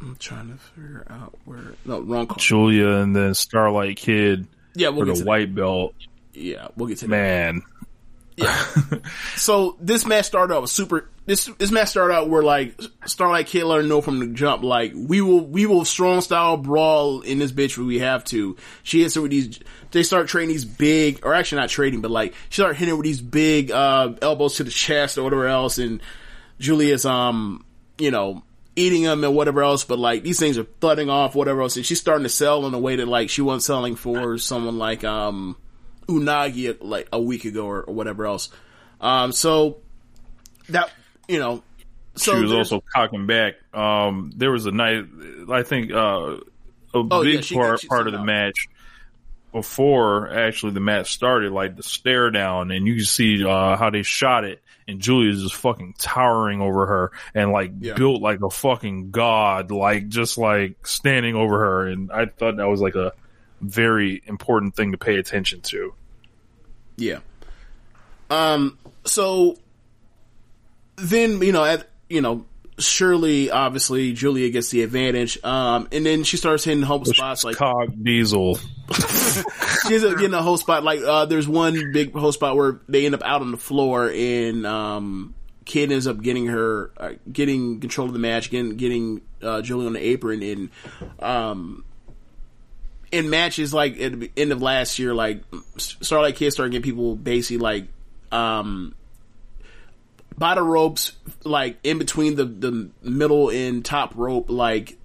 I'm 0.04 0.16
trying 0.20 0.52
to 0.52 0.58
figure 0.58 1.06
out 1.10 1.34
where. 1.46 1.74
No, 1.86 2.02
wrong 2.02 2.28
call. 2.28 2.38
Julia 2.38 2.88
and 2.98 3.16
then 3.16 3.34
Starlight 3.34 3.98
Kid 3.98 4.48
Yeah, 4.76 4.90
we'll 4.90 5.02
for 5.02 5.06
get 5.06 5.12
the 5.14 5.18
to 5.20 5.24
that. 5.24 5.28
white 5.30 5.56
belt. 5.56 5.94
Yeah, 6.34 6.68
we'll 6.76 6.88
get 6.90 6.98
to 7.00 7.06
that. 7.06 7.10
Man, 7.12 7.62
Yeah. 8.36 8.66
So 9.38 9.78
this 9.80 10.06
match 10.06 10.26
started 10.26 10.54
out 10.56 10.68
super. 10.70 11.10
This 11.26 11.46
this 11.58 11.72
match 11.72 11.88
started 11.90 12.14
out 12.14 12.30
where 12.30 12.44
like 12.44 12.78
Starlight 13.06 13.48
Kid 13.48 13.64
let 13.64 13.78
her 13.78 13.84
know 13.84 14.02
from 14.02 14.20
the 14.20 14.28
jump, 14.28 14.62
like 14.64 14.92
we 14.94 15.22
will 15.22 15.40
we 15.46 15.66
will 15.66 15.86
strong 15.86 16.20
style 16.22 16.58
brawl 16.58 17.22
in 17.22 17.40
this 17.40 17.52
bitch 17.54 17.78
when 17.78 17.88
we 17.88 18.00
have 18.00 18.26
to. 18.26 18.58
She 18.84 19.02
hits 19.04 19.16
her 19.16 19.22
with 19.22 19.32
these. 19.32 19.60
They 19.92 20.04
start 20.04 20.28
trading 20.28 20.50
these 20.50 20.66
big, 20.66 21.26
or 21.26 21.34
actually 21.34 21.62
not 21.62 21.70
trading, 21.70 22.02
but 22.02 22.12
like 22.12 22.34
she 22.50 22.56
started 22.62 22.76
hitting 22.76 22.92
her 22.92 22.98
with 22.98 23.06
these 23.06 23.22
big 23.22 23.72
uh 23.72 24.14
elbows 24.22 24.56
to 24.56 24.64
the 24.66 24.72
chest 24.72 25.18
or 25.18 25.24
whatever 25.24 25.48
else, 25.48 25.78
and 25.78 26.02
Julia's 26.60 27.06
um 27.06 27.64
you 27.98 28.12
know 28.12 28.44
eating 28.76 29.04
them 29.04 29.24
and 29.24 29.36
whatever 29.36 29.62
else, 29.64 29.84
but 29.86 30.00
like 30.00 30.24
these 30.24 30.40
things 30.40 30.58
are 30.58 30.64
thudding 30.64 31.10
off 31.10 31.36
whatever 31.36 31.62
else, 31.62 31.76
and 31.76 31.86
she's 31.86 32.00
starting 32.00 32.24
to 32.24 32.30
sell 32.30 32.66
in 32.66 32.74
a 32.74 32.80
way 32.80 32.96
that 32.98 33.08
like 33.08 33.30
she 33.30 33.42
wasn't 33.42 33.64
selling 33.64 33.96
for 33.96 34.38
someone 34.38 34.78
like 34.78 35.04
um 35.04 35.56
Unagi 36.08 36.78
like 36.82 37.08
a 37.14 37.22
week 37.22 37.46
ago 37.46 37.66
or, 37.66 37.84
or 37.84 37.94
whatever 37.94 38.26
else. 38.26 38.50
Um, 39.00 39.32
so 39.32 39.78
that 40.70 40.92
you 41.28 41.40
know, 41.40 41.64
so 42.16 42.36
she 42.36 42.42
was 42.42 42.52
also 42.52 42.84
cocking 42.94 43.28
back. 43.28 43.56
Um, 43.74 44.32
there 44.36 44.52
was 44.52 44.66
a 44.66 44.72
night, 44.72 45.06
I 45.52 45.64
think, 45.64 45.92
uh, 45.92 45.96
a 45.96 46.40
Oh, 46.96 47.22
yeah, 47.22 47.36
big 47.38 47.44
she- 47.44 47.56
part 47.56 47.80
she 47.82 47.88
part 47.88 48.08
of 48.08 48.14
the 48.14 48.18
somehow- 48.20 48.26
match 48.34 48.68
before 49.52 50.30
actually 50.36 50.72
the 50.74 50.80
match 50.80 51.14
started, 51.14 51.52
like 51.52 51.76
the 51.76 51.84
stare 51.84 52.32
down, 52.32 52.72
and 52.72 52.88
you 52.88 52.96
can 52.96 53.06
see 53.06 53.44
uh, 53.46 53.78
how 53.78 53.90
they 53.92 54.02
shot 54.04 54.46
it. 54.46 54.63
And 54.88 55.00
Julia's 55.00 55.42
just 55.42 55.56
fucking 55.56 55.96
towering 55.98 56.62
over 56.62 56.86
her 56.86 57.12
and 57.34 57.52
like 57.52 57.72
Yeah. 57.80 57.94
built 57.94 58.22
like 58.22 58.42
a 58.42 58.50
fucking 58.50 59.12
god, 59.12 59.72
like 59.72 60.08
just 60.10 60.38
like 60.38 60.86
standing 60.86 61.36
over 61.36 61.60
her. 61.60 61.88
And 61.88 62.12
I 62.12 62.26
thought 62.26 62.58
that 62.58 62.68
was 62.68 62.82
like 62.82 62.96
a 62.96 63.14
very 63.62 64.22
important 64.26 64.76
thing 64.76 64.92
to 64.92 64.98
pay 64.98 65.18
attention 65.18 65.62
to. 65.62 65.94
Yeah. 66.98 67.20
Um. 68.30 68.78
So 69.06 69.58
then 70.96 71.42
you 71.42 71.52
know, 71.52 71.64
at 71.66 71.90
you 72.10 72.22
know, 72.22 72.46
surely, 72.86 73.52
obviously, 73.52 74.14
Julia 74.14 74.50
gets 74.50 74.70
the 74.70 74.84
advantage. 74.84 75.44
Um, 75.44 75.88
and 75.92 76.06
then 76.06 76.24
she 76.24 76.38
starts 76.38 76.64
hitting 76.64 76.84
home 76.84 77.06
spots 77.06 77.44
like 77.44 77.56
Cog 77.56 78.04
Diesel. 78.04 78.58
she's 79.88 80.04
getting 80.04 80.34
a 80.34 80.42
whole 80.42 80.58
spot. 80.58 80.84
Like, 80.84 81.02
uh, 81.02 81.26
there's 81.26 81.48
one 81.48 81.92
big 81.92 82.14
whole 82.14 82.32
spot 82.32 82.56
where 82.56 82.80
they 82.88 83.06
end 83.06 83.16
up 83.16 83.24
out 83.24 83.42
on 83.42 83.52
the 83.52 83.58
floor, 83.58 84.12
and 84.14 84.66
um, 84.66 85.34
Kid 85.66 85.92
ends 85.92 86.08
up 86.08 86.22
getting 86.22 86.48
her, 86.48 86.92
uh, 86.98 87.14
getting 87.32 87.80
control 87.80 88.08
of 88.08 88.14
the 88.14 88.20
match, 88.20 88.50
getting 88.50 88.78
getting 88.78 89.22
uh, 89.42 89.62
Julie 89.62 89.86
on 89.86 89.94
the 89.94 90.04
apron, 90.06 90.42
and 90.44 90.70
um, 91.20 91.84
in 93.12 93.30
matches 93.30 93.74
like 93.74 94.00
at 94.00 94.20
the 94.20 94.32
end 94.36 94.52
of 94.52 94.62
last 94.62 95.00
year, 95.00 95.14
like 95.14 95.44
Starlight 95.78 96.36
Kid 96.36 96.52
started 96.52 96.72
getting 96.72 96.84
people 96.84 97.16
basically 97.16 97.58
like 97.58 97.88
um 98.32 98.96
by 100.38 100.56
the 100.56 100.64
ropes, 100.64 101.14
like 101.44 101.78
in 101.84 101.98
between 101.98 102.36
the 102.36 102.46
the 102.46 102.90
middle 103.02 103.50
and 103.50 103.84
top 103.84 104.14
rope, 104.16 104.50
like 104.50 104.98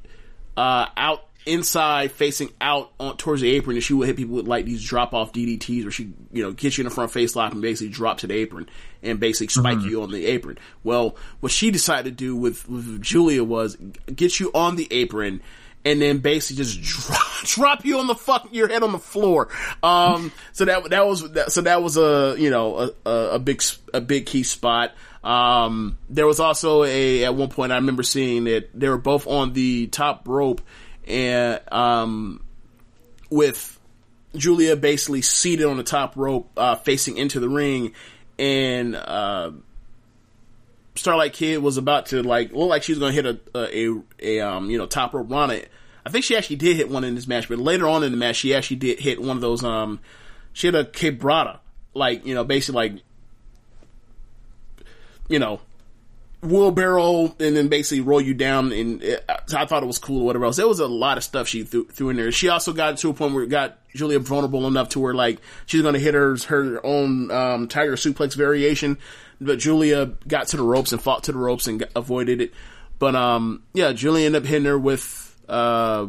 uh 0.56 0.86
out 0.96 1.24
inside 1.48 2.12
facing 2.12 2.50
out 2.60 2.90
on 3.00 3.16
towards 3.16 3.40
the 3.40 3.50
apron 3.50 3.74
and 3.74 3.82
she 3.82 3.94
would 3.94 4.06
hit 4.06 4.16
people 4.16 4.34
with 4.34 4.46
like 4.46 4.66
these 4.66 4.84
drop 4.84 5.14
off 5.14 5.32
DDTs 5.32 5.82
where 5.82 5.90
she 5.90 6.12
you 6.30 6.42
know 6.42 6.52
gets 6.52 6.76
you 6.76 6.82
in 6.82 6.88
the 6.88 6.94
front 6.94 7.10
face 7.10 7.34
lock 7.34 7.52
and 7.52 7.62
basically 7.62 7.88
drop 7.88 8.18
to 8.18 8.26
the 8.26 8.34
apron 8.34 8.68
and 9.02 9.18
basically 9.18 9.48
spike 9.48 9.80
you 9.80 10.02
on 10.02 10.10
the 10.10 10.26
apron. 10.26 10.58
Well, 10.84 11.16
what 11.40 11.50
she 11.50 11.70
decided 11.70 12.04
to 12.04 12.10
do 12.10 12.36
with, 12.36 12.68
with 12.68 13.00
Julia 13.00 13.42
was 13.42 13.76
get 14.14 14.38
you 14.38 14.50
on 14.52 14.76
the 14.76 14.88
apron 14.90 15.40
and 15.84 16.02
then 16.02 16.18
basically 16.18 16.62
just 16.62 16.82
drop, 16.82 17.44
drop 17.44 17.84
you 17.84 17.98
on 17.98 18.08
the 18.08 18.14
fuck 18.14 18.48
your 18.52 18.68
head 18.68 18.82
on 18.82 18.92
the 18.92 18.98
floor. 18.98 19.48
Um, 19.82 20.32
so 20.52 20.66
that 20.66 20.90
that 20.90 21.06
was 21.06 21.32
that, 21.32 21.52
so 21.52 21.62
that 21.62 21.82
was 21.82 21.96
a 21.96 22.36
you 22.38 22.50
know 22.50 22.78
a, 22.78 22.90
a, 23.08 23.30
a 23.34 23.38
big 23.38 23.62
a 23.94 24.00
big 24.00 24.26
key 24.26 24.42
spot. 24.42 24.92
Um, 25.28 25.98
there 26.08 26.26
was 26.26 26.40
also 26.40 26.84
a 26.84 27.24
at 27.24 27.34
one 27.34 27.50
point 27.50 27.70
I 27.70 27.76
remember 27.76 28.02
seeing 28.02 28.44
that 28.44 28.70
they 28.72 28.88
were 28.88 28.96
both 28.96 29.26
on 29.26 29.52
the 29.52 29.86
top 29.88 30.26
rope 30.26 30.62
and 31.06 31.60
um 31.70 32.42
with 33.28 33.78
Julia 34.34 34.74
basically 34.74 35.20
seated 35.20 35.66
on 35.66 35.76
the 35.76 35.82
top 35.82 36.16
rope, 36.16 36.50
uh, 36.56 36.76
facing 36.76 37.18
into 37.18 37.40
the 37.40 37.48
ring, 37.48 37.92
and 38.38 38.94
uh, 38.94 39.50
Starlight 40.94 41.32
Kid 41.32 41.58
was 41.58 41.76
about 41.76 42.06
to 42.06 42.22
like 42.22 42.52
look 42.52 42.68
like 42.68 42.82
she 42.82 42.92
was 42.92 42.98
going 42.98 43.14
to 43.14 43.22
hit 43.22 43.40
a, 43.54 43.58
a 43.58 44.02
a 44.20 44.40
um 44.40 44.70
you 44.70 44.78
know 44.78 44.86
top 44.86 45.12
rope. 45.14 45.30
It. 45.50 45.70
I 46.06 46.10
think 46.10 46.24
she 46.24 46.36
actually 46.36 46.56
did 46.56 46.76
hit 46.76 46.88
one 46.88 47.04
in 47.04 47.14
this 47.14 47.26
match, 47.26 47.48
but 47.48 47.58
later 47.58 47.86
on 47.86 48.02
in 48.02 48.12
the 48.12 48.18
match, 48.18 48.36
she 48.36 48.54
actually 48.54 48.76
did 48.76 48.98
hit 48.98 49.20
one 49.20 49.36
of 49.36 49.40
those. 49.40 49.62
Um, 49.62 50.00
she 50.52 50.68
had 50.68 50.74
a 50.74 50.84
quebrada, 50.84 51.58
like 51.94 52.24
you 52.24 52.34
know, 52.34 52.44
basically 52.44 52.88
like 52.88 53.02
you 55.28 55.38
know 55.38 55.60
wheelbarrow 56.40 57.34
and 57.40 57.56
then 57.56 57.68
basically 57.68 58.00
roll 58.00 58.20
you 58.20 58.32
down 58.32 58.72
and 58.72 59.02
it, 59.02 59.24
I 59.28 59.64
thought 59.64 59.82
it 59.82 59.86
was 59.86 59.98
cool 59.98 60.22
or 60.22 60.26
whatever 60.26 60.44
else. 60.44 60.56
There 60.56 60.68
was 60.68 60.78
a 60.78 60.86
lot 60.86 61.18
of 61.18 61.24
stuff 61.24 61.48
she 61.48 61.64
threw, 61.64 61.86
threw 61.86 62.10
in 62.10 62.16
there. 62.16 62.30
She 62.30 62.48
also 62.48 62.72
got 62.72 62.96
to 62.98 63.10
a 63.10 63.14
point 63.14 63.34
where 63.34 63.42
it 63.42 63.48
got 63.48 63.78
Julia 63.94 64.20
vulnerable 64.20 64.66
enough 64.68 64.90
to 64.90 65.00
where 65.00 65.14
like 65.14 65.40
she's 65.66 65.82
going 65.82 65.94
to 65.94 66.00
hit 66.00 66.14
her 66.14 66.36
her 66.46 66.84
own 66.86 67.30
um, 67.32 67.66
tiger 67.66 67.96
suplex 67.96 68.36
variation, 68.36 68.98
but 69.40 69.58
Julia 69.58 70.12
got 70.28 70.48
to 70.48 70.56
the 70.56 70.62
ropes 70.62 70.92
and 70.92 71.02
fought 71.02 71.24
to 71.24 71.32
the 71.32 71.38
ropes 71.38 71.66
and 71.66 71.80
got, 71.80 71.90
avoided 71.96 72.40
it. 72.40 72.52
But 73.00 73.16
um 73.16 73.64
yeah, 73.72 73.92
Julia 73.92 74.26
ended 74.26 74.42
up 74.42 74.48
hitting 74.48 74.66
her 74.66 74.78
with 74.78 75.36
uh 75.48 76.06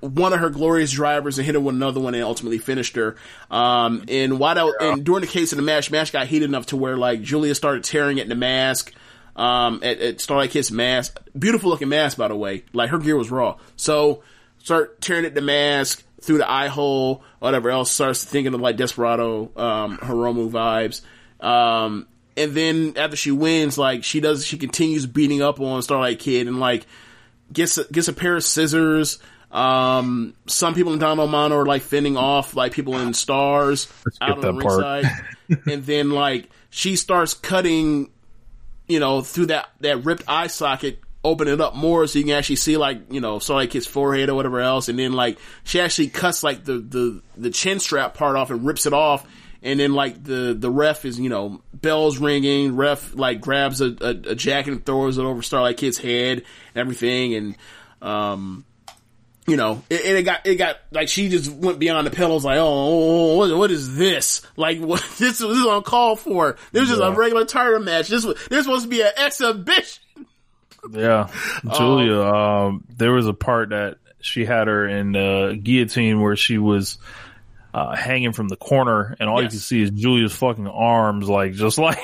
one 0.00 0.32
of 0.32 0.40
her 0.40 0.50
glorious 0.50 0.92
drivers 0.92 1.38
and 1.38 1.46
hit 1.46 1.54
her 1.54 1.60
with 1.60 1.74
another 1.74 2.00
one 2.00 2.14
and 2.14 2.22
ultimately 2.22 2.58
finished 2.58 2.94
her. 2.96 3.16
Um, 3.50 4.04
and 4.08 4.38
while 4.38 4.54
that, 4.54 4.74
and 4.80 5.04
during 5.04 5.22
the 5.22 5.26
case 5.26 5.52
of 5.52 5.56
the 5.56 5.62
match, 5.62 5.90
match 5.90 6.12
got 6.12 6.26
heated 6.26 6.48
enough 6.48 6.66
to 6.66 6.76
where 6.76 6.96
like 6.96 7.22
Julia 7.22 7.54
started 7.54 7.84
tearing 7.84 8.20
at 8.20 8.28
the 8.28 8.34
mask, 8.34 8.92
um, 9.34 9.80
at, 9.82 9.98
at 9.98 10.20
Starlight 10.20 10.50
Kid's 10.50 10.70
mask. 10.70 11.18
Beautiful 11.36 11.70
looking 11.70 11.88
mask, 11.88 12.16
by 12.16 12.28
the 12.28 12.36
way. 12.36 12.64
Like 12.72 12.90
her 12.90 12.98
gear 12.98 13.16
was 13.16 13.30
raw. 13.30 13.56
So 13.76 14.22
start 14.58 15.00
tearing 15.00 15.24
at 15.24 15.34
the 15.34 15.40
mask 15.40 16.04
through 16.20 16.38
the 16.38 16.50
eye 16.50 16.68
hole, 16.68 17.22
whatever 17.38 17.70
else. 17.70 17.90
Starts 17.90 18.24
thinking 18.24 18.54
of 18.54 18.60
like 18.60 18.76
Desperado, 18.76 19.50
um, 19.56 19.98
Hiromu 19.98 20.50
vibes. 20.50 21.02
Um, 21.44 22.06
and 22.36 22.52
then 22.52 22.94
after 22.96 23.16
she 23.16 23.32
wins, 23.32 23.78
like 23.78 24.04
she 24.04 24.20
does, 24.20 24.46
she 24.46 24.58
continues 24.58 25.06
beating 25.06 25.42
up 25.42 25.60
on 25.60 25.82
Starlight 25.82 26.20
Kid 26.20 26.46
and 26.46 26.60
like 26.60 26.86
gets 27.52 27.78
a, 27.78 27.84
gets 27.92 28.08
a 28.08 28.12
pair 28.12 28.36
of 28.36 28.44
scissors. 28.44 29.18
Um, 29.50 30.34
some 30.46 30.74
people 30.74 30.92
in 30.92 30.98
Down 30.98 31.16
Mono 31.16 31.56
are 31.56 31.66
like 31.66 31.82
fending 31.82 32.16
off 32.16 32.54
like 32.54 32.72
people 32.72 32.98
in 32.98 33.14
stars 33.14 33.88
out 34.20 34.32
on 34.32 34.40
the 34.42 34.52
ringside, 34.52 35.06
and 35.66 35.84
then 35.84 36.10
like 36.10 36.50
she 36.68 36.96
starts 36.96 37.32
cutting, 37.32 38.10
you 38.86 39.00
know, 39.00 39.22
through 39.22 39.46
that 39.46 39.70
that 39.80 40.04
ripped 40.04 40.24
eye 40.28 40.48
socket, 40.48 41.00
open 41.24 41.48
it 41.48 41.60
up 41.62 41.74
more 41.74 42.06
so 42.06 42.18
you 42.18 42.26
can 42.26 42.34
actually 42.34 42.56
see 42.56 42.76
like 42.76 43.10
you 43.10 43.20
know, 43.20 43.38
Starlight 43.38 43.70
Kid's 43.70 43.86
forehead 43.86 44.28
or 44.28 44.34
whatever 44.34 44.60
else, 44.60 44.90
and 44.90 44.98
then 44.98 45.14
like 45.14 45.38
she 45.64 45.80
actually 45.80 46.08
cuts 46.08 46.42
like 46.42 46.64
the 46.64 46.74
the 46.74 47.22
the 47.38 47.50
chin 47.50 47.80
strap 47.80 48.14
part 48.14 48.36
off 48.36 48.50
and 48.50 48.66
rips 48.66 48.84
it 48.84 48.92
off. 48.92 49.26
And 49.60 49.80
then 49.80 49.92
like 49.92 50.22
the, 50.22 50.54
the 50.56 50.70
ref 50.70 51.04
is, 51.04 51.18
you 51.18 51.28
know, 51.28 51.60
bells 51.74 52.18
ringing, 52.18 52.76
ref 52.76 53.16
like 53.16 53.40
grabs 53.40 53.80
a, 53.80 53.86
a, 54.00 54.30
a 54.30 54.34
jacket 54.36 54.70
and 54.70 54.86
throws 54.86 55.18
it 55.18 55.24
over 55.24 55.42
Starlight 55.42 55.78
Kid's 55.78 55.98
head 55.98 56.38
and 56.38 56.76
everything. 56.76 57.34
And, 57.34 57.56
um, 58.00 58.64
you 59.48 59.56
know, 59.56 59.82
it, 59.90 60.04
it 60.16 60.22
got, 60.22 60.46
it 60.46 60.56
got, 60.56 60.76
like, 60.92 61.08
she 61.08 61.28
just 61.28 61.50
went 61.50 61.78
beyond 61.78 62.06
the 62.06 62.10
pedals, 62.10 62.44
like, 62.44 62.58
oh, 62.60 63.36
what, 63.36 63.56
what 63.56 63.70
is 63.70 63.96
this? 63.96 64.42
Like, 64.56 64.78
what, 64.80 65.00
this, 65.18 65.38
this 65.38 65.40
is 65.40 65.66
call 65.84 66.16
for. 66.16 66.56
This 66.72 66.84
is 66.84 66.88
just 66.90 67.02
a 67.02 67.10
regular 67.12 67.44
title 67.44 67.80
match. 67.80 68.08
This, 68.08 68.24
was- 68.24 68.36
this 68.48 68.64
supposed 68.64 68.84
to 68.84 68.88
be 68.88 69.00
an 69.02 69.10
exhibition. 69.16 70.02
Yeah, 70.90 71.28
Julia. 71.74 72.20
Um, 72.22 72.84
there 72.96 73.12
was 73.12 73.26
a 73.26 73.34
part 73.34 73.70
that 73.70 73.96
she 74.20 74.44
had 74.44 74.68
her 74.68 74.86
in 74.86 75.12
the 75.12 75.58
guillotine 75.60 76.20
where 76.20 76.36
she 76.36 76.58
was 76.58 76.98
uh, 77.74 77.94
hanging 77.94 78.32
from 78.32 78.48
the 78.48 78.56
corner, 78.56 79.16
and 79.20 79.28
all 79.28 79.42
Yes. 79.42 79.52
you 79.52 79.58
can 79.58 79.62
see 79.62 79.82
is 79.82 79.90
Julia's 79.90 80.34
fucking 80.34 80.66
arms, 80.68 81.28
like 81.28 81.52
just 81.52 81.78
like, 81.78 81.98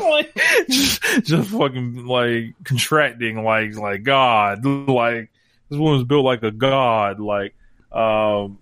like 0.00 0.34
just, 0.68 1.02
just 1.24 1.50
fucking 1.50 2.04
like 2.06 2.54
contracting, 2.64 3.42
like 3.42 3.74
like 3.76 4.02
God, 4.02 4.64
like 4.64 5.29
this 5.70 5.78
woman's 5.78 6.04
built 6.04 6.24
like 6.24 6.42
a 6.42 6.50
god, 6.50 7.20
like. 7.20 7.54
Um, 7.92 8.58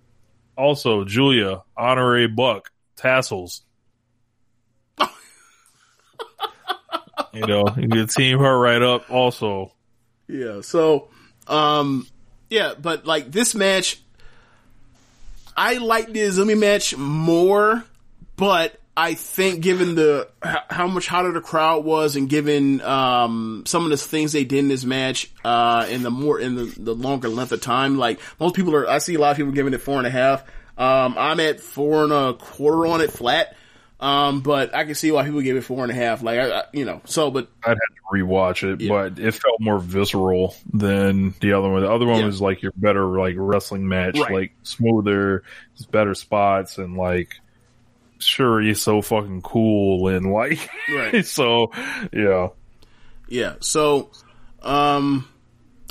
also 0.59 1.05
Julia 1.05 1.63
honorary 1.77 2.27
buck 2.27 2.71
tassels. 2.97 3.63
you 7.33 7.47
know, 7.47 7.65
you 7.77 7.89
can 7.89 8.09
team 8.09 8.41
her 8.41 8.59
right 8.59 8.83
up. 8.83 9.11
Also, 9.11 9.73
Yeah. 10.27 10.61
So, 10.63 11.09
um, 11.47 12.07
yeah, 12.51 12.75
but 12.81 13.07
like 13.07 13.31
this 13.31 13.55
match, 13.55 14.01
I 15.57 15.75
like 15.79 16.13
the 16.13 16.21
Azumi 16.21 16.59
match 16.59 16.97
more, 16.97 17.85
but 18.37 18.79
I 19.01 19.15
think 19.15 19.61
given 19.61 19.95
the 19.95 20.29
how 20.43 20.89
much 20.89 21.07
hotter 21.07 21.31
the 21.31 21.41
crowd 21.41 21.85
was, 21.85 22.17
and 22.17 22.29
given 22.29 22.81
um 22.81 23.63
some 23.65 23.85
of 23.85 23.91
the 23.91 23.97
things 23.97 24.33
they 24.33 24.43
did 24.45 24.59
in 24.59 24.69
this 24.69 24.85
match, 24.85 25.31
uh, 25.45 25.87
in 25.89 26.03
the 26.03 26.11
more 26.11 26.41
in 26.41 26.57
the, 26.57 26.65
the 26.77 26.95
longer 26.95 27.29
length 27.29 27.53
of 27.53 27.61
time, 27.61 27.97
like 27.97 28.19
most 28.41 28.57
people 28.57 28.75
are, 28.75 28.89
I 28.89 28.99
see 28.99 29.15
a 29.15 29.21
lot 29.21 29.31
of 29.31 29.37
people 29.37 29.53
giving 29.53 29.73
it 29.73 29.79
four 29.83 29.99
and 29.99 30.07
a 30.07 30.11
half. 30.11 30.43
Um, 30.77 31.15
I'm 31.17 31.39
at 31.39 31.61
four 31.61 32.03
and 32.03 32.13
a 32.13 32.35
quarter 32.35 32.87
on 32.89 33.01
it 33.01 33.13
flat. 33.13 33.55
Um, 34.01 34.43
but 34.43 34.75
I 34.77 34.85
can 34.85 34.95
see 34.95 35.11
why 35.11 35.25
people 35.25 35.41
give 35.41 35.57
it 35.57 35.63
four 35.63 35.83
and 35.83 35.91
a 35.91 35.95
half. 35.95 36.23
Like, 36.23 36.39
I, 36.39 36.61
I, 36.61 36.63
you 36.73 36.85
know, 36.85 37.01
so, 37.05 37.33
but 37.33 37.49
I'd 37.65 37.71
have 37.71 37.77
to 37.79 38.15
rewatch 38.15 38.63
it, 38.63 38.89
but 38.89 39.19
it 39.19 39.33
felt 39.33 39.61
more 39.61 39.81
visceral 39.81 40.55
than 40.73 41.35
the 41.41 41.55
other 41.55 41.69
one. 41.69 41.83
The 41.83 41.91
other 41.91 42.07
one 42.07 42.21
Yeah. 42.21 42.27
was 42.27 42.41
like 42.41 42.63
your 42.63 42.71
better 42.77 43.05
like 43.05 43.35
wrestling 43.37 43.89
match, 43.89 44.17
Right. 44.17 44.33
like 44.33 44.53
smoother, 44.63 45.43
better 45.91 46.15
spots, 46.15 46.79
and 46.79 46.97
like 46.97 47.41
sure 48.19 48.61
he's 48.61 48.83
so 48.83 49.03
fucking 49.03 49.43
cool 49.43 50.09
and 50.09 50.33
like 50.33 50.69
Right. 50.89 51.25
so 51.27 51.73
yeah. 52.13 52.49
Yeah. 53.29 53.57
So, 53.61 54.11
um, 54.63 55.29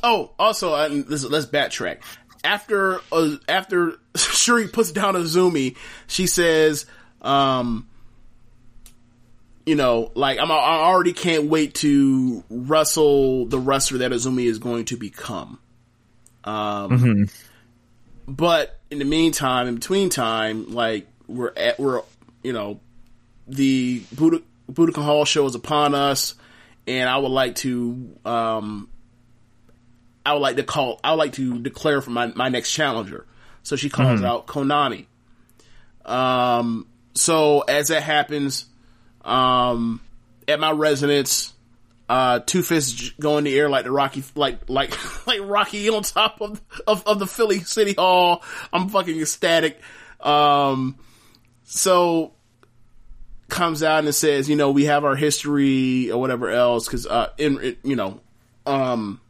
oh, 0.03 0.31
also, 0.39 0.73
uh, 0.73 0.89
let's, 1.07 1.23
let's 1.23 1.45
backtrack. 1.45 1.99
After 2.43 2.99
uh, 3.11 3.35
after 3.47 3.97
Shuri 4.15 4.67
puts 4.67 4.91
down 4.91 5.15
Azumi, 5.15 5.75
she 6.07 6.27
says, 6.27 6.85
um, 7.21 7.87
you 9.65 9.75
know, 9.75 10.11
like 10.15 10.39
I'm, 10.39 10.51
I 10.51 10.55
already 10.55 11.13
can't 11.13 11.45
wait 11.45 11.75
to 11.75 12.43
wrestle 12.49 13.47
the 13.47 13.59
wrestler 13.59 13.99
that 13.99 14.11
Azumi 14.11 14.45
is 14.45 14.59
going 14.59 14.85
to 14.85 14.97
become. 14.97 15.59
Um, 16.43 17.27
but 18.27 18.79
in 18.89 18.99
the 18.99 19.05
meantime, 19.05 19.67
in 19.67 19.75
between 19.75 20.09
time, 20.09 20.71
like 20.71 21.07
we're 21.27 21.51
at, 21.57 21.77
we're, 21.79 22.01
you 22.47 22.53
know, 22.53 22.79
the 23.45 23.99
Budokan 24.15 24.43
Budokan 24.71 25.03
Hall 25.03 25.25
show 25.25 25.45
is 25.45 25.53
upon 25.55 25.93
us, 25.93 26.35
and 26.87 27.09
I 27.09 27.17
would 27.17 27.31
like 27.31 27.55
to, 27.55 28.15
um, 28.23 28.89
I 30.25 30.31
would 30.31 30.39
like 30.41 30.55
to 30.55 30.63
call, 30.63 30.99
I 31.03 31.11
would 31.11 31.17
like 31.19 31.33
to 31.33 31.59
declare 31.59 31.99
for 32.01 32.11
my, 32.11 32.27
my 32.27 32.47
next 32.47 32.71
challenger. 32.71 33.25
So 33.63 33.75
she 33.75 33.89
calls 33.89 34.21
Mhm. 34.21 34.25
out 34.25 34.47
Konami. 34.47 35.07
Um, 36.05 36.87
so 37.13 37.61
as 37.61 37.89
that 37.89 38.03
happens, 38.03 38.65
um, 39.25 39.99
at 40.47 40.59
my 40.59 40.71
residence, 40.71 41.53
uh, 42.07 42.39
two 42.39 42.63
fists 42.63 43.09
go 43.19 43.37
in 43.37 43.43
the 43.43 43.57
air 43.59 43.69
like 43.69 43.83
the 43.83 43.91
Rocky, 43.91 44.23
like, 44.35 44.69
like, 44.69 44.93
like 45.27 45.41
Rocky 45.43 45.89
on 45.89 46.03
top 46.03 46.39
of, 46.41 46.61
of, 46.87 47.05
of 47.05 47.19
the 47.19 47.27
Philly 47.27 47.59
City 47.59 47.93
Hall. 47.97 48.41
I'm 48.71 48.87
fucking 48.87 49.19
ecstatic. 49.19 49.81
Um, 50.21 50.97
so 51.65 52.33
comes 53.49 53.83
out 53.83 54.03
and 54.03 54.13
says, 54.13 54.49
you 54.49 54.55
know, 54.55 54.71
we 54.71 54.85
have 54.85 55.05
our 55.05 55.15
history 55.15 56.11
or 56.11 56.19
whatever 56.19 56.49
else, 56.49 56.87
cause, 56.87 57.05
uh, 57.05 57.29
in, 57.37 57.77
you 57.83 57.95
know, 57.95 58.19
um, 58.65 59.21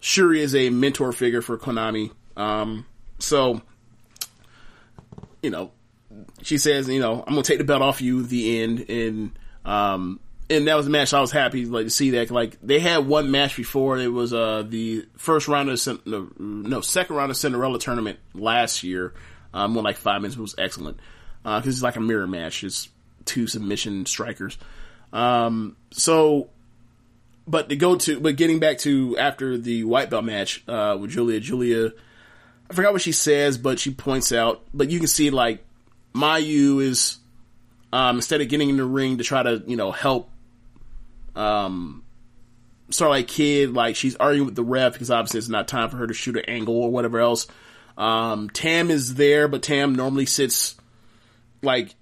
Shuri 0.00 0.40
is 0.40 0.54
a 0.54 0.70
mentor 0.70 1.12
figure 1.12 1.42
for 1.42 1.58
Konami. 1.58 2.10
Um, 2.36 2.86
so, 3.18 3.60
you 5.42 5.50
know, 5.50 5.72
she 6.42 6.58
says, 6.58 6.88
you 6.88 7.00
know, 7.00 7.22
I'm 7.26 7.34
gonna 7.34 7.42
take 7.42 7.58
the 7.58 7.64
belt 7.64 7.82
off 7.82 8.00
you. 8.00 8.22
The 8.22 8.62
end, 8.62 8.88
and 8.88 9.38
um, 9.64 10.20
and 10.50 10.66
that 10.66 10.76
was 10.76 10.86
a 10.86 10.90
match 10.90 11.12
I 11.12 11.20
was 11.20 11.30
happy 11.30 11.66
like 11.66 11.86
to 11.86 11.90
see 11.90 12.10
that. 12.10 12.30
Like 12.30 12.58
they 12.62 12.80
had 12.80 13.06
one 13.06 13.30
match 13.30 13.56
before. 13.56 13.98
It 13.98 14.12
was 14.12 14.32
uh 14.32 14.64
the 14.66 15.06
first 15.16 15.48
round 15.48 15.68
of 15.70 15.82
the 15.82 16.30
no, 16.38 16.80
second 16.80 17.16
round 17.16 17.30
of 17.30 17.36
Cinderella 17.36 17.78
tournament 17.78 18.18
last 18.34 18.82
year. 18.82 19.14
Um, 19.52 19.74
went 19.74 19.84
like 19.84 19.96
five 19.96 20.20
minutes. 20.20 20.36
It 20.36 20.42
was 20.42 20.54
excellent 20.58 20.98
because 21.42 21.66
it's 21.66 21.82
like 21.82 21.96
a 21.96 22.00
mirror 22.00 22.26
match. 22.26 22.64
It's 22.64 22.88
two 23.28 23.46
submission 23.46 24.06
strikers. 24.06 24.58
Um, 25.12 25.76
so 25.90 26.50
but 27.48 27.70
to 27.70 27.76
go 27.76 27.96
to, 27.96 28.20
but 28.20 28.36
getting 28.36 28.58
back 28.58 28.78
to 28.78 29.16
after 29.16 29.56
the 29.56 29.84
white 29.84 30.10
belt 30.10 30.24
match 30.24 30.62
uh, 30.68 30.98
with 31.00 31.10
Julia, 31.10 31.40
Julia, 31.40 31.92
I 32.70 32.74
forgot 32.74 32.92
what 32.92 33.00
she 33.00 33.12
says, 33.12 33.56
but 33.56 33.78
she 33.78 33.92
points 33.92 34.32
out, 34.32 34.62
but 34.74 34.90
you 34.90 34.98
can 34.98 35.08
see 35.08 35.30
like 35.30 35.64
Mayu 36.14 36.82
is 36.82 37.16
um, 37.92 38.16
instead 38.16 38.42
of 38.42 38.48
getting 38.48 38.68
in 38.68 38.76
the 38.76 38.84
ring 38.84 39.18
to 39.18 39.24
try 39.24 39.42
to 39.42 39.62
you 39.66 39.76
know 39.76 39.90
help 39.90 40.30
um, 41.34 42.04
Starlight 42.90 43.28
Kid, 43.28 43.72
like 43.72 43.96
she's 43.96 44.16
arguing 44.16 44.44
with 44.44 44.54
the 44.56 44.62
ref 44.62 44.92
because 44.92 45.10
obviously 45.10 45.38
it's 45.38 45.48
not 45.48 45.68
time 45.68 45.88
for 45.88 45.96
her 45.96 46.06
to 46.06 46.14
shoot 46.14 46.36
an 46.36 46.44
angle 46.46 46.76
or 46.76 46.90
whatever 46.90 47.18
else. 47.18 47.46
Um, 47.96 48.50
Tam 48.50 48.90
is 48.90 49.14
there, 49.14 49.48
but 49.48 49.62
Tam 49.62 49.94
normally 49.94 50.26
sits 50.26 50.76
like 51.62 51.94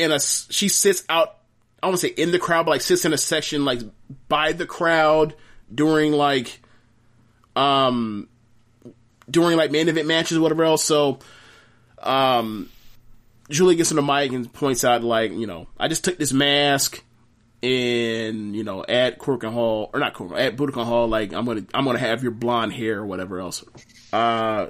in 0.00 0.12
a 0.12 0.18
she 0.18 0.68
sits 0.68 1.04
out 1.08 1.36
I 1.82 1.86
want 1.86 2.00
to 2.00 2.06
say 2.08 2.14
in 2.14 2.30
the 2.30 2.38
crowd, 2.38 2.66
but 2.66 2.72
like 2.72 2.80
sits 2.80 3.04
in 3.04 3.12
a 3.12 3.18
section 3.18 3.64
like 3.64 3.80
by 4.28 4.52
the 4.52 4.66
crowd 4.66 5.34
during 5.72 6.12
like 6.12 6.60
um 7.56 8.28
during 9.30 9.56
like 9.56 9.70
main 9.70 9.88
event 9.88 10.06
matches 10.06 10.36
or 10.36 10.40
whatever 10.40 10.64
else. 10.64 10.84
So 10.84 11.20
um 12.02 12.68
Julie 13.48 13.76
gets 13.76 13.92
on 13.92 13.96
the 13.96 14.02
mic 14.02 14.32
and 14.32 14.52
points 14.52 14.84
out 14.84 15.02
like, 15.02 15.32
you 15.32 15.46
know, 15.46 15.66
I 15.78 15.88
just 15.88 16.04
took 16.04 16.18
this 16.18 16.32
mask 16.32 17.02
and, 17.62 18.54
you 18.56 18.64
know, 18.64 18.84
at 18.88 19.18
Korakuen 19.18 19.52
Hall 19.52 19.90
or 19.92 20.00
not 20.00 20.14
Korakuen, 20.14 20.38
at 20.38 20.56
Budokan 20.56 20.84
Hall, 20.84 21.08
like 21.08 21.32
I'm 21.32 21.44
gonna 21.44 21.64
I'm 21.74 21.84
gonna 21.84 21.98
have 21.98 22.22
your 22.22 22.32
blonde 22.32 22.72
hair 22.72 22.98
or 22.98 23.06
whatever 23.06 23.40
else. 23.40 23.64
Uh 24.12 24.68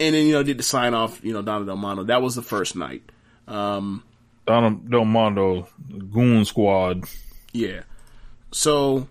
and 0.00 0.14
then, 0.14 0.26
you 0.26 0.32
know, 0.32 0.42
did 0.42 0.58
the 0.58 0.64
sign 0.64 0.94
off, 0.94 1.24
you 1.24 1.32
know, 1.32 1.42
Donna 1.42 1.64
Del 1.66 1.76
Mondo. 1.76 2.04
That 2.04 2.22
was 2.22 2.34
the 2.34 2.42
first 2.42 2.76
night. 2.76 3.02
Um 3.48 4.02
Don 4.46 4.86
Del 4.90 5.04
Mondo 5.04 5.68
Goon 6.12 6.44
Squad. 6.44 7.04
Yeah. 7.52 7.82
So, 8.50 9.08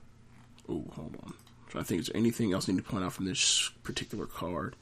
oh, 0.69 0.83
hold 0.95 1.15
on. 1.23 1.33
I'm 1.33 1.33
trying 1.69 1.83
to 1.83 1.87
think. 1.87 2.01
Is 2.01 2.07
there 2.07 2.17
anything 2.17 2.53
else 2.53 2.69
I 2.69 2.73
need 2.73 2.83
to 2.83 2.89
point 2.89 3.03
out 3.03 3.13
from 3.13 3.25
this 3.25 3.71
particular 3.83 4.25
card? 4.25 4.75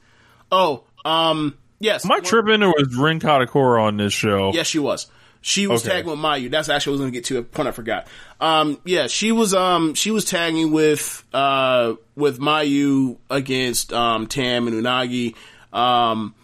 Oh, 0.50 0.84
um, 1.04 1.56
yes. 1.80 2.04
Am 2.04 2.12
I 2.12 2.20
tripping 2.20 2.62
or 2.62 2.68
was 2.76 2.94
Rin 2.94 3.18
Kadokura 3.18 3.82
on 3.82 3.96
this 3.96 4.12
show? 4.12 4.52
Yes, 4.52 4.66
she 4.66 4.78
was. 4.78 5.06
She 5.40 5.66
was 5.66 5.84
Okay. 5.84 5.96
tagging 5.96 6.10
with 6.10 6.20
Mayu. 6.20 6.50
That's 6.50 6.68
actually 6.68 6.92
what 6.92 6.94
I 6.94 6.98
was 6.98 7.00
going 7.00 7.12
to 7.12 7.18
get 7.18 7.24
to. 7.26 7.38
A 7.38 7.42
point 7.42 7.68
I 7.68 7.72
forgot. 7.72 8.06
Um, 8.40 8.78
yeah, 8.84 9.06
she 9.08 9.32
was. 9.32 9.54
Um, 9.54 9.94
she 9.94 10.10
was 10.12 10.24
tagging 10.24 10.70
with 10.70 11.24
uh 11.32 11.94
with 12.14 12.38
Mayu 12.38 13.16
against 13.30 13.92
um 13.92 14.26
Tam 14.28 14.68
and 14.68 14.84
Unagi. 14.84 15.34
Um, 15.72 16.34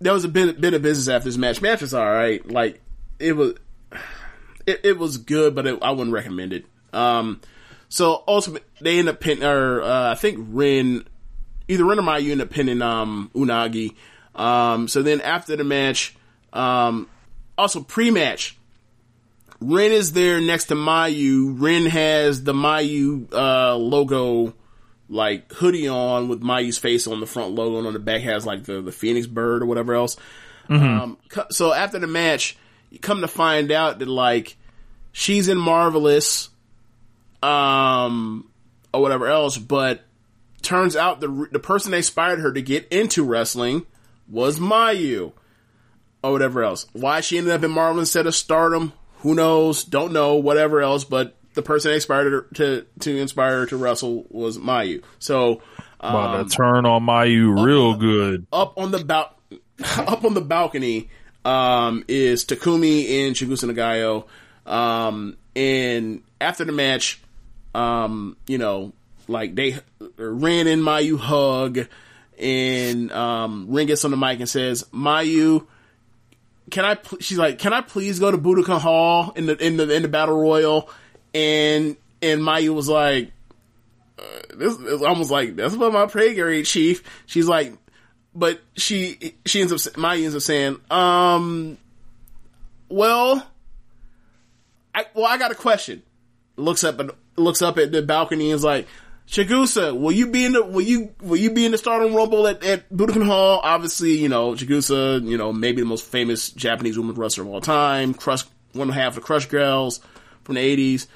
there 0.00 0.12
was 0.12 0.24
a 0.24 0.28
bit 0.28 0.60
bit 0.60 0.74
of 0.74 0.82
business 0.82 1.08
after 1.08 1.28
this 1.28 1.36
match. 1.36 1.60
Match 1.60 1.80
was 1.80 1.94
all 1.94 2.04
right. 2.04 2.46
Like 2.48 2.80
it 3.18 3.32
was, 3.34 3.54
it, 4.66 4.80
it 4.84 4.98
was 4.98 5.18
good, 5.18 5.54
but 5.54 5.66
it, 5.66 5.78
I 5.82 5.90
wouldn't 5.90 6.14
recommend 6.14 6.52
it. 6.52 6.66
Um, 6.92 7.40
so 7.88 8.22
ultimately 8.28 8.68
they 8.80 8.98
end 8.98 9.08
up 9.08 9.20
pinning, 9.20 9.44
or 9.44 9.82
uh, 9.82 10.12
I 10.12 10.14
think 10.14 10.38
Rin, 10.50 11.06
either 11.68 11.84
Rin 11.84 11.98
or 11.98 12.02
Mayu 12.02 12.32
end 12.32 12.42
up 12.42 12.50
pinning 12.50 12.82
um 12.82 13.30
Unagi. 13.34 13.94
Um, 14.34 14.86
so 14.88 15.02
then 15.02 15.20
after 15.20 15.56
the 15.56 15.64
match, 15.64 16.14
um, 16.52 17.08
also 17.56 17.82
pre-match, 17.82 18.56
Rin 19.60 19.90
is 19.90 20.12
there 20.12 20.40
next 20.40 20.66
to 20.66 20.74
Mayu. 20.74 21.60
Rin 21.60 21.86
has 21.86 22.44
the 22.44 22.52
Mayu 22.52 23.32
uh, 23.32 23.74
logo 23.76 24.54
like 25.08 25.52
hoodie 25.52 25.88
on 25.88 26.28
with 26.28 26.42
Mayu's 26.42 26.78
face 26.78 27.06
on 27.06 27.20
the 27.20 27.26
front 27.26 27.54
logo, 27.54 27.78
and 27.78 27.86
on 27.86 27.92
the 27.92 27.98
back 27.98 28.22
has 28.22 28.44
like 28.46 28.64
the 28.64 28.80
the 28.80 28.92
phoenix 28.92 29.26
bird 29.26 29.62
or 29.62 29.66
whatever 29.66 29.94
else. 29.94 30.16
Um, 30.70 31.18
so 31.50 31.72
after 31.72 31.98
the 31.98 32.06
match, 32.06 32.56
you 32.90 32.98
come 32.98 33.22
to 33.22 33.28
find 33.28 33.72
out 33.72 34.00
that 34.00 34.08
like 34.08 34.56
she's 35.12 35.48
in 35.48 35.58
Marvelous, 35.58 36.50
um, 37.42 38.50
or 38.92 39.00
whatever 39.00 39.26
else, 39.28 39.56
but 39.56 40.02
turns 40.60 40.94
out 40.94 41.20
the 41.20 41.48
the 41.50 41.58
person 41.58 41.92
that 41.92 41.98
inspired 41.98 42.40
her 42.40 42.52
to 42.52 42.60
get 42.60 42.86
into 42.88 43.24
wrestling 43.24 43.86
was 44.28 44.58
Mayu 44.58 45.32
or 46.22 46.32
whatever 46.32 46.62
else. 46.62 46.86
Why 46.92 47.20
she 47.20 47.38
ended 47.38 47.54
up 47.54 47.64
in 47.64 47.70
Marvel 47.70 48.00
instead 48.00 48.26
of 48.26 48.34
Stardom, 48.34 48.92
who 49.20 49.34
knows? 49.34 49.84
Don't 49.84 50.12
know. 50.12 50.34
Whatever 50.34 50.82
else, 50.82 51.04
but 51.04 51.37
the 51.58 51.62
person 51.62 51.90
that 51.90 51.96
inspired 51.96 52.54
to 52.54 52.86
to 53.00 53.16
inspire 53.16 53.66
to 53.66 53.76
wrestle 53.76 54.24
was 54.30 54.56
Mayu. 54.58 55.02
So 55.18 55.60
About 56.00 56.40
um, 56.40 56.48
to 56.48 56.56
turn 56.56 56.86
on 56.86 57.04
Mayu 57.04 57.62
real 57.64 57.94
good. 57.96 58.46
up 58.52 58.78
on 58.78 58.90
the 58.92 59.04
bal- 59.04 59.34
up 59.96 60.24
on 60.24 60.34
the 60.34 60.40
balcony 60.40 61.08
um, 61.44 62.04
is 62.08 62.44
Takumi 62.44 63.26
and 63.26 63.34
Chigusa 63.36 63.70
Nagayo. 63.70 64.24
Um, 64.70 65.36
and 65.56 66.22
after 66.40 66.64
the 66.64 66.72
match, 66.72 67.20
um, 67.74 68.36
you 68.46 68.58
know, 68.58 68.92
like 69.26 69.54
they 69.54 69.76
ran 70.16 70.66
in 70.66 70.80
Mayu 70.80 71.18
hug, 71.18 71.86
and 72.38 73.10
um, 73.12 73.66
Rin 73.68 73.86
gets 73.86 74.04
on 74.04 74.10
the 74.10 74.16
mic 74.16 74.40
and 74.40 74.48
says, 74.48 74.84
"Mayu, 74.92 75.66
can 76.70 76.84
I?" 76.84 76.94
Pl-? 76.94 77.18
She's 77.20 77.38
like, 77.38 77.58
"Can 77.58 77.72
I 77.72 77.80
please 77.80 78.18
go 78.18 78.30
to 78.30 78.38
Budokan 78.38 78.78
Hall 78.80 79.32
in 79.36 79.46
the 79.46 79.56
in 79.56 79.76
the 79.76 79.88
in 79.94 80.02
the 80.02 80.08
battle 80.08 80.36
royal?" 80.38 80.90
And 81.34 81.96
and 82.22 82.40
Mayu 82.40 82.74
was 82.74 82.88
like, 82.88 83.32
uh, 84.18 84.22
"This 84.56 84.76
is 84.78 85.02
almost 85.02 85.30
like 85.30 85.56
that's 85.56 85.76
what 85.76 85.92
my 85.92 86.08
area 86.20 86.62
chief." 86.64 87.02
She's 87.26 87.46
like, 87.46 87.74
but 88.34 88.60
she 88.76 89.34
she 89.46 89.60
ends 89.60 89.72
up 89.72 89.94
Mayu 89.94 90.24
ends 90.24 90.36
up 90.36 90.42
saying, 90.42 90.80
"Um, 90.90 91.78
well." 92.88 93.46
I, 94.94 95.04
well, 95.14 95.26
I 95.26 95.38
got 95.38 95.52
a 95.52 95.54
question. 95.54 96.02
Looks 96.56 96.82
up 96.82 96.98
and 96.98 97.12
looks 97.36 97.62
up 97.62 97.78
at 97.78 97.92
the 97.92 98.02
balcony 98.02 98.50
and 98.50 98.56
is 98.56 98.64
like, 98.64 98.88
Chigusa, 99.28 99.98
will 99.98 100.10
you 100.10 100.28
be 100.28 100.44
in 100.44 100.52
the 100.52 100.64
will 100.64 100.80
you 100.80 101.14
will 101.20 101.36
you 101.36 101.50
be 101.50 101.66
in 101.66 101.72
the 101.72 101.78
Stardom 101.78 102.14
Rumble 102.14 102.46
at, 102.46 102.64
at 102.64 102.90
Budokan 102.90 103.26
Hall? 103.26 103.60
Obviously, 103.62 104.12
you 104.12 104.28
know 104.28 104.52
Chigusa, 104.52 105.22
you 105.22 105.36
know 105.36 105.52
maybe 105.52 105.82
the 105.82 105.86
most 105.86 106.04
famous 106.04 106.50
Japanese 106.50 106.98
woman 106.98 107.14
wrestler 107.14 107.44
of 107.44 107.50
all 107.50 107.60
time. 107.60 108.14
Crush 108.14 108.44
one 108.72 108.88
half 108.88 109.18
of 109.18 109.22
Crush 109.22 109.46
Girls 109.46 110.00
from 110.44 110.54
the 110.54 110.62
eighties. 110.62 111.08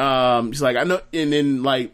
Um, 0.00 0.52
she's 0.52 0.62
like, 0.62 0.76
I 0.76 0.84
know, 0.84 1.00
and 1.12 1.32
then 1.32 1.62
like 1.62 1.92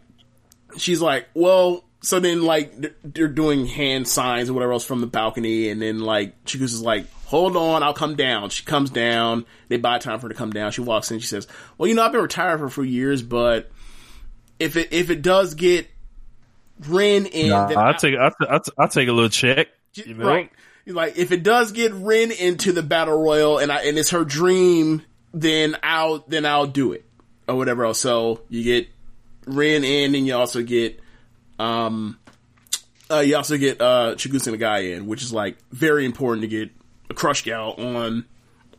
she's 0.77 1.01
like, 1.01 1.27
well, 1.33 1.83
so 2.01 2.19
then 2.19 2.43
like 2.43 2.73
they're 3.03 3.27
doing 3.27 3.65
hand 3.65 4.07
signs 4.07 4.49
or 4.49 4.53
whatever 4.53 4.71
else 4.73 4.85
from 4.85 5.01
the 5.01 5.07
balcony, 5.07 5.69
and 5.69 5.81
then 5.81 5.99
like 5.99 6.45
Chigusa's 6.45 6.81
like, 6.81 7.05
hold 7.25 7.57
on, 7.57 7.83
I'll 7.83 7.93
come 7.93 8.15
down. 8.15 8.49
She 8.49 8.63
comes 8.63 8.89
down. 8.89 9.45
They 9.67 9.77
buy 9.77 9.99
time 9.99 10.19
for 10.19 10.27
her 10.27 10.29
to 10.29 10.35
come 10.35 10.51
down. 10.51 10.71
She 10.71 10.81
walks 10.81 11.11
in. 11.11 11.19
She 11.19 11.27
says, 11.27 11.47
well, 11.77 11.87
you 11.89 11.95
know, 11.95 12.03
I've 12.03 12.11
been 12.13 12.21
retired 12.21 12.59
for 12.59 12.65
a 12.65 12.71
few 12.71 12.83
years, 12.83 13.21
but 13.21 13.69
if 14.59 14.77
it 14.77 14.93
if 14.93 15.09
it 15.09 15.21
does 15.21 15.53
get 15.55 15.87
Ren 16.87 17.25
in, 17.25 17.49
Nah, 17.49 17.67
I 17.69 17.89
I- 17.89 17.93
take 17.93 18.15
I 18.15 18.31
I 18.41 18.59
I 18.77 18.87
take 18.87 19.09
a 19.09 19.11
little 19.11 19.29
check. 19.29 19.67
You 19.95 20.13
know? 20.13 20.25
right. 20.27 20.51
Like 20.85 21.17
if 21.17 21.33
it 21.33 21.43
does 21.43 21.73
get 21.73 21.91
Ren 21.93 22.31
into 22.31 22.71
the 22.71 22.83
battle 22.83 23.21
royal 23.21 23.57
and 23.57 23.71
I 23.71 23.81
and 23.81 23.97
it's 23.97 24.11
her 24.11 24.23
dream, 24.23 25.01
then 25.33 25.75
I'll 25.83 26.19
then 26.27 26.45
I'll 26.45 26.67
do 26.67 26.93
it 26.93 27.03
or 27.47 27.55
whatever 27.55 27.85
else. 27.85 27.99
So 27.99 28.41
you 28.49 28.63
get 28.63 28.87
Ren 29.45 29.83
in, 29.83 30.15
and 30.15 30.27
you 30.27 30.35
also 30.35 30.63
get 30.63 30.99
um 31.59 32.19
uh, 33.09 33.19
you 33.19 33.35
also 33.35 33.57
get 33.57 33.81
uh 33.81 34.15
Chigusa 34.15 34.55
Nagayo 34.55 34.97
in, 34.97 35.07
which 35.07 35.23
is 35.23 35.33
like 35.33 35.57
very 35.71 36.05
important 36.05 36.41
to 36.41 36.47
get 36.47 36.71
a 37.09 37.13
crush 37.13 37.43
gal 37.43 37.73
on 37.73 38.25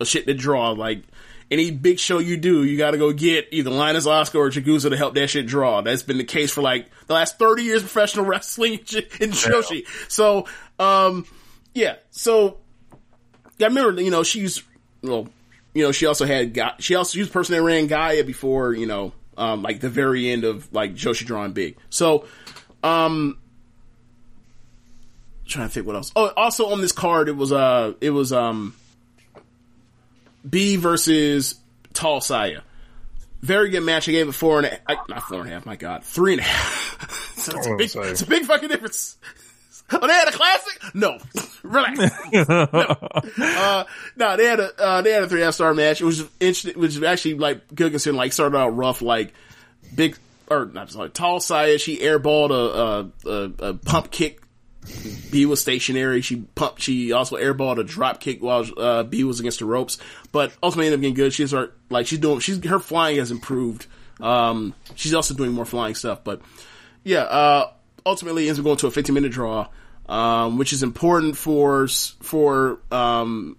a 0.00 0.05
shit 0.05 0.26
to 0.26 0.34
draw. 0.34 0.70
Like 0.70 1.02
any 1.50 1.70
big 1.70 1.98
show 1.98 2.18
you 2.18 2.36
do, 2.36 2.62
you 2.64 2.76
got 2.76 2.90
to 2.90 2.98
go 2.98 3.12
get 3.12 3.48
either 3.52 3.70
Lioness 3.70 4.06
Asuka 4.06 4.34
or 4.36 4.50
Chigusa 4.50 4.90
to 4.90 4.97
help 4.97 5.14
that 5.14 5.28
shit 5.28 5.47
draw. 5.47 5.80
That's 5.80 6.02
been 6.02 6.18
the 6.18 6.24
case 6.24 6.52
for 6.52 6.60
like 6.60 6.88
the 7.06 7.14
last 7.14 7.38
thirty 7.38 7.62
years 7.62 7.82
of 7.82 7.90
professional 7.90 8.24
wrestling 8.26 8.74
in 8.74 8.80
Joshi. 9.30 9.86
So, 10.08 10.47
um, 10.78 11.26
yeah. 11.74 11.97
So, 12.10 12.58
I 13.60 13.64
remember, 13.64 14.00
you 14.02 14.10
know, 14.10 14.22
she's 14.22 14.62
well, 15.02 15.28
you 15.74 15.82
know, 15.84 15.92
she 15.92 16.06
also 16.06 16.24
had 16.26 16.55
got 16.55 16.82
she 16.82 16.94
also 16.94 17.12
she 17.12 17.20
was 17.20 17.28
the 17.28 17.32
person 17.32 17.55
that 17.55 17.62
ran 17.62 17.88
Gaea 17.88 18.26
before, 18.26 18.72
you 18.72 18.86
know, 18.86 19.12
um, 19.36 19.62
like 19.62 19.80
the 19.80 19.88
very 19.88 20.28
end 20.28 20.44
of 20.44 20.72
like 20.72 20.94
Joshi 20.94 21.24
drawing 21.24 21.52
big. 21.52 21.76
So, 21.90 22.26
um, 22.82 23.38
trying 25.47 25.68
to 25.68 25.74
think 25.74 25.86
what 25.86 25.97
else. 25.97 26.12
Oh, 26.16 26.32
also 26.36 26.70
on 26.70 26.80
this 26.80 26.92
card, 26.92 27.28
it 27.28 27.36
was 27.36 27.52
uh, 27.52 27.94
it 28.00 28.10
was 28.10 28.32
um, 28.32 28.74
B 30.48 30.76
versus 30.76 31.55
Tall 31.92 32.20
Saya. 32.20 32.60
Very 33.40 33.70
good 33.70 33.82
match. 33.82 34.08
I 34.08 34.12
gave 34.12 34.28
it 34.28 34.32
four 34.32 34.58
and 34.58 34.66
a 34.66 34.94
not 35.08 35.22
four 35.22 35.40
and 35.40 35.48
a 35.48 35.52
half. 35.52 35.64
My 35.64 35.76
God, 35.76 36.02
three 36.05 36.32
and 36.32 36.40
a 36.40 36.44
half. 36.44 37.32
so 37.36 37.52
it's, 37.56 37.66
a 37.66 37.70
Oh, 37.70 37.76
big, 37.76 37.90
it's 38.10 38.22
a 38.22 38.26
big 38.26 38.44
fucking 38.44 38.68
difference. 38.68 39.16
Oh, 39.91 39.99
they 40.07 40.12
had 40.12 40.28
a 40.28 40.33
classic? 40.33 40.81
No, 40.94 41.18
relax. 41.62 41.99
no, 42.33 42.44
uh, 43.42 43.84
no, 44.17 44.36
they 44.36 44.44
had 44.44 44.60
a 44.60 44.81
uh, 44.81 45.02
they 45.02 45.12
had 45.12 45.23
a 45.23 45.28
three 45.28 45.41
half 45.41 45.55
star 45.55 45.75
match. 45.75 46.00
It 46.00 46.05
was 46.05 46.20
interesting. 46.41 46.81
Which 46.81 46.94
was 46.94 47.02
actually 47.02 47.34
like 47.34 47.75
good 47.75 47.92
considering 47.92 48.18
like 48.18 48.33
started 48.33 48.57
out 48.57 48.76
rough, 48.76 49.02
like 49.02 49.34
big 49.94 50.17
or 50.49 50.67
not 50.67 50.91
sorry, 50.91 51.10
tall 51.10 51.41
Saya. 51.41 51.78
She 51.78 51.99
airballed 51.99 52.50
a, 52.50 53.28
a, 53.28 53.31
a, 53.31 53.70
a 53.70 53.75
pump 53.75 54.10
kick 54.10 54.41
B 55.31 55.44
was 55.47 55.60
stationary. 55.60 56.23
She 56.23 56.36
pumped. 56.55 56.83
She 56.83 57.12
also 57.12 57.36
airballed 57.36 57.78
a 57.78 57.84
drop 57.84 58.20
kick 58.20 58.42
while 58.42 58.65
uh, 58.76 59.02
B 59.02 59.25
was 59.25 59.41
against 59.41 59.58
the 59.58 59.67
ropes, 59.67 59.99
but 60.33 60.52
ultimately 60.62 60.86
ended 60.86 61.00
up 61.00 61.02
getting 61.02 61.15
good. 61.15 61.33
She's 61.33 61.52
her 61.52 61.73
like 61.91 62.07
she's 62.07 62.18
doing. 62.18 62.41
She's 62.41 62.65
her 62.65 62.78
flying 62.78 63.18
has 63.18 63.31
improved. 63.31 63.86
Um, 64.20 64.75
she's 64.94 65.15
also 65.15 65.34
doing 65.34 65.52
more 65.52 65.65
flying 65.65 65.94
stuff, 65.94 66.25
but 66.25 66.41
yeah. 67.05 67.23
Uh, 67.23 67.70
ultimately 68.07 68.49
ends 68.49 68.58
up 68.58 68.65
going 68.65 68.76
to 68.78 68.86
a 68.86 68.91
15 68.91 69.15
minute 69.15 69.33
draw, 69.33 69.68
um, 70.08 70.58
which 70.58 70.72
is 70.72 70.82
important 70.82 71.36
for 71.36 71.86
for 72.22 72.80
um, 72.90 73.56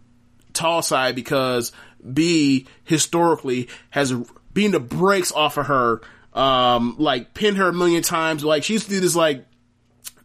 tall 0.54 0.82
side 0.82 1.16
because 1.16 1.72
B 2.14 2.68
historically 2.84 3.70
has 3.90 4.14
being 4.54 4.72
the 4.72 4.80
brakes 4.80 5.32
off 5.32 5.58
of 5.58 5.68
her. 5.68 6.02
Um, 6.32 6.96
like 7.00 7.34
pinned 7.34 7.58
her 7.58 7.70
a 7.70 7.74
million 7.74 8.04
times. 8.04 8.44
Like 8.44 8.64
she 8.64 8.74
used 8.74 8.86
to 8.86 8.92
do 8.92 9.00
this 9.00 9.16
like 9.16 9.46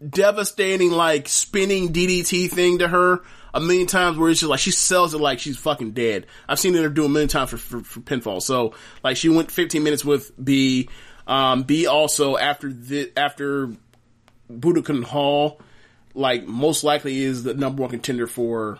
devastating 0.06 0.90
like 0.90 1.28
spinning 1.28 1.92
DDT 1.92 2.50
thing 2.50 2.78
to 2.78 2.88
her 2.88 3.22
a 3.54 3.60
million 3.60 3.86
times 3.86 4.18
where 4.18 4.30
it's 4.30 4.40
just 4.40 4.50
like 4.50 4.60
she 4.60 4.72
sells 4.72 5.14
it 5.14 5.18
like 5.18 5.38
she's 5.38 5.56
fucking 5.56 5.92
dead. 5.92 6.26
I've 6.48 6.58
seen 6.58 6.74
her 6.74 6.88
do 6.88 7.04
a 7.04 7.08
million 7.08 7.28
times 7.28 7.50
for, 7.50 7.56
for, 7.56 7.80
for 7.82 8.00
pinfall. 8.00 8.42
So 8.42 8.74
like 9.02 9.16
she 9.16 9.28
went 9.28 9.50
15 9.50 9.82
minutes 9.82 10.04
with 10.04 10.32
B. 10.42 10.88
Um, 11.26 11.62
B 11.62 11.86
also 11.86 12.36
after 12.36 12.72
the, 12.72 13.12
after 13.16 13.70
Budokan 14.50 15.04
Hall, 15.04 15.60
like 16.14 16.46
most 16.46 16.84
likely 16.84 17.22
is 17.22 17.42
the 17.42 17.54
number 17.54 17.82
one 17.82 17.90
contender 17.90 18.26
for 18.26 18.78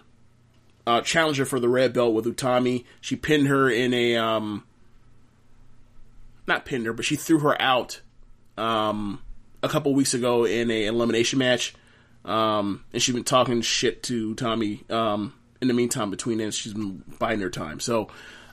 uh, 0.87 1.01
challenger 1.01 1.45
for 1.45 1.61
the 1.61 1.69
red 1.69 1.93
belt 1.93 2.15
with 2.15 2.25
Utami. 2.25 2.85
She 3.01 3.17
pinned 3.17 3.49
her 3.49 3.69
in 3.69 3.93
a 3.93 4.17
um, 4.17 4.65
not 6.47 6.65
pinned 6.65 6.87
her, 6.87 6.93
but 6.93 7.05
she 7.05 7.17
threw 7.17 7.41
her 7.41 7.61
out 7.61 8.01
um, 8.57 9.21
a 9.63 9.69
couple 9.69 9.95
weeks 9.95 10.15
ago 10.15 10.45
in 10.45 10.71
a 10.71 10.87
elimination 10.87 11.39
match. 11.39 11.75
Um, 12.25 12.85
and 12.93 13.03
she's 13.03 13.15
been 13.15 13.25
talking 13.25 13.61
shit 13.61 14.03
to 14.05 14.35
Tommy. 14.35 14.85
Um, 14.89 15.35
in 15.61 15.69
the 15.69 15.75
meantime, 15.75 16.11
between 16.11 16.39
then, 16.39 16.51
she's 16.51 16.73
been 16.73 17.03
biding 17.19 17.41
her 17.41 17.51
time. 17.51 17.81
So, 17.81 18.09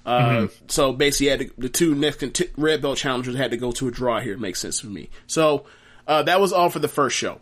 uh, 0.05 0.47
so 0.67 0.93
basically, 0.93 1.27
had 1.27 1.39
to, 1.39 1.51
the 1.57 1.69
two 1.69 1.95
next 1.95 2.19
conti- 2.19 2.51
red 2.57 2.81
belt 2.81 2.97
challengers 2.97 3.35
had 3.35 3.51
to 3.51 3.57
go 3.57 3.71
to 3.73 3.87
a 3.87 3.91
draw 3.91 4.19
here. 4.19 4.33
It 4.33 4.39
makes 4.39 4.59
sense 4.59 4.79
for 4.79 4.87
me. 4.87 5.09
So, 5.27 5.65
uh, 6.07 6.23
that 6.23 6.41
was 6.41 6.51
all 6.51 6.69
for 6.69 6.79
the 6.79 6.87
first 6.87 7.15
show, 7.15 7.39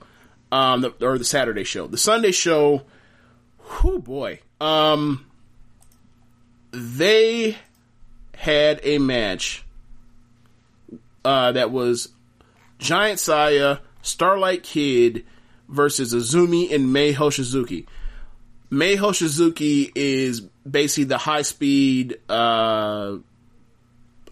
um, 0.52 0.82
the, 0.82 0.94
or 1.02 1.18
the 1.18 1.26
Saturday 1.26 1.64
show. 1.64 1.88
The 1.88 1.98
Sunday 1.98 2.32
show, 2.32 2.84
whoo 3.84 4.00
boy, 4.00 4.40
um, 4.60 5.26
they 6.72 7.58
had 8.36 8.80
a 8.84 8.98
match 8.98 9.66
uh, 11.26 11.52
that 11.52 11.72
was 11.72 12.10
Giant 12.78 13.20
Saya, 13.20 13.80
Starlight 14.02 14.64
Kid 14.64 15.26
versus 15.68 16.14
Azumi 16.14 16.74
and 16.74 16.94
Mei 16.94 17.14
Hoshizuki. 17.14 17.86
Mei 18.70 18.96
Hoshizuki 18.96 19.92
is 19.96 20.42
basically 20.70 21.06
the 21.06 21.18
high 21.18 21.42
speed, 21.42 22.20
uh, 22.30 23.18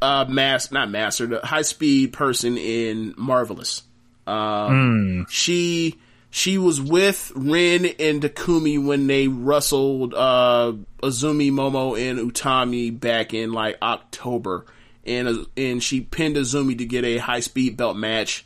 uh, 0.01 0.25
mass, 0.29 0.71
not 0.71 0.89
master, 0.89 1.25
the 1.25 1.39
high 1.43 1.63
speed 1.63 2.13
person 2.13 2.57
in 2.57 3.13
Marvelous. 3.17 3.83
Um, 4.27 5.25
she, 5.29 5.95
she 6.38 6.59
was 6.59 6.80
with 6.80 7.32
Rin 7.35 7.88
and 7.98 8.22
Takumi 8.22 8.82
when 8.82 9.07
they 9.07 9.27
wrestled, 9.27 10.14
uh, 10.14 10.74
Azumi, 11.01 11.51
Momo, 11.51 11.99
and 11.99 12.32
Utami 12.32 12.98
back 12.98 13.33
in 13.33 13.53
like 13.53 13.75
October. 13.82 14.67
And, 15.03 15.27
uh, 15.27 15.45
and 15.57 15.82
she 15.82 16.01
pinned 16.01 16.35
Azumi 16.35 16.77
to 16.77 16.85
get 16.85 17.03
a 17.03 17.17
high 17.17 17.40
speed 17.40 17.75
belt 17.75 17.98
match 17.98 18.45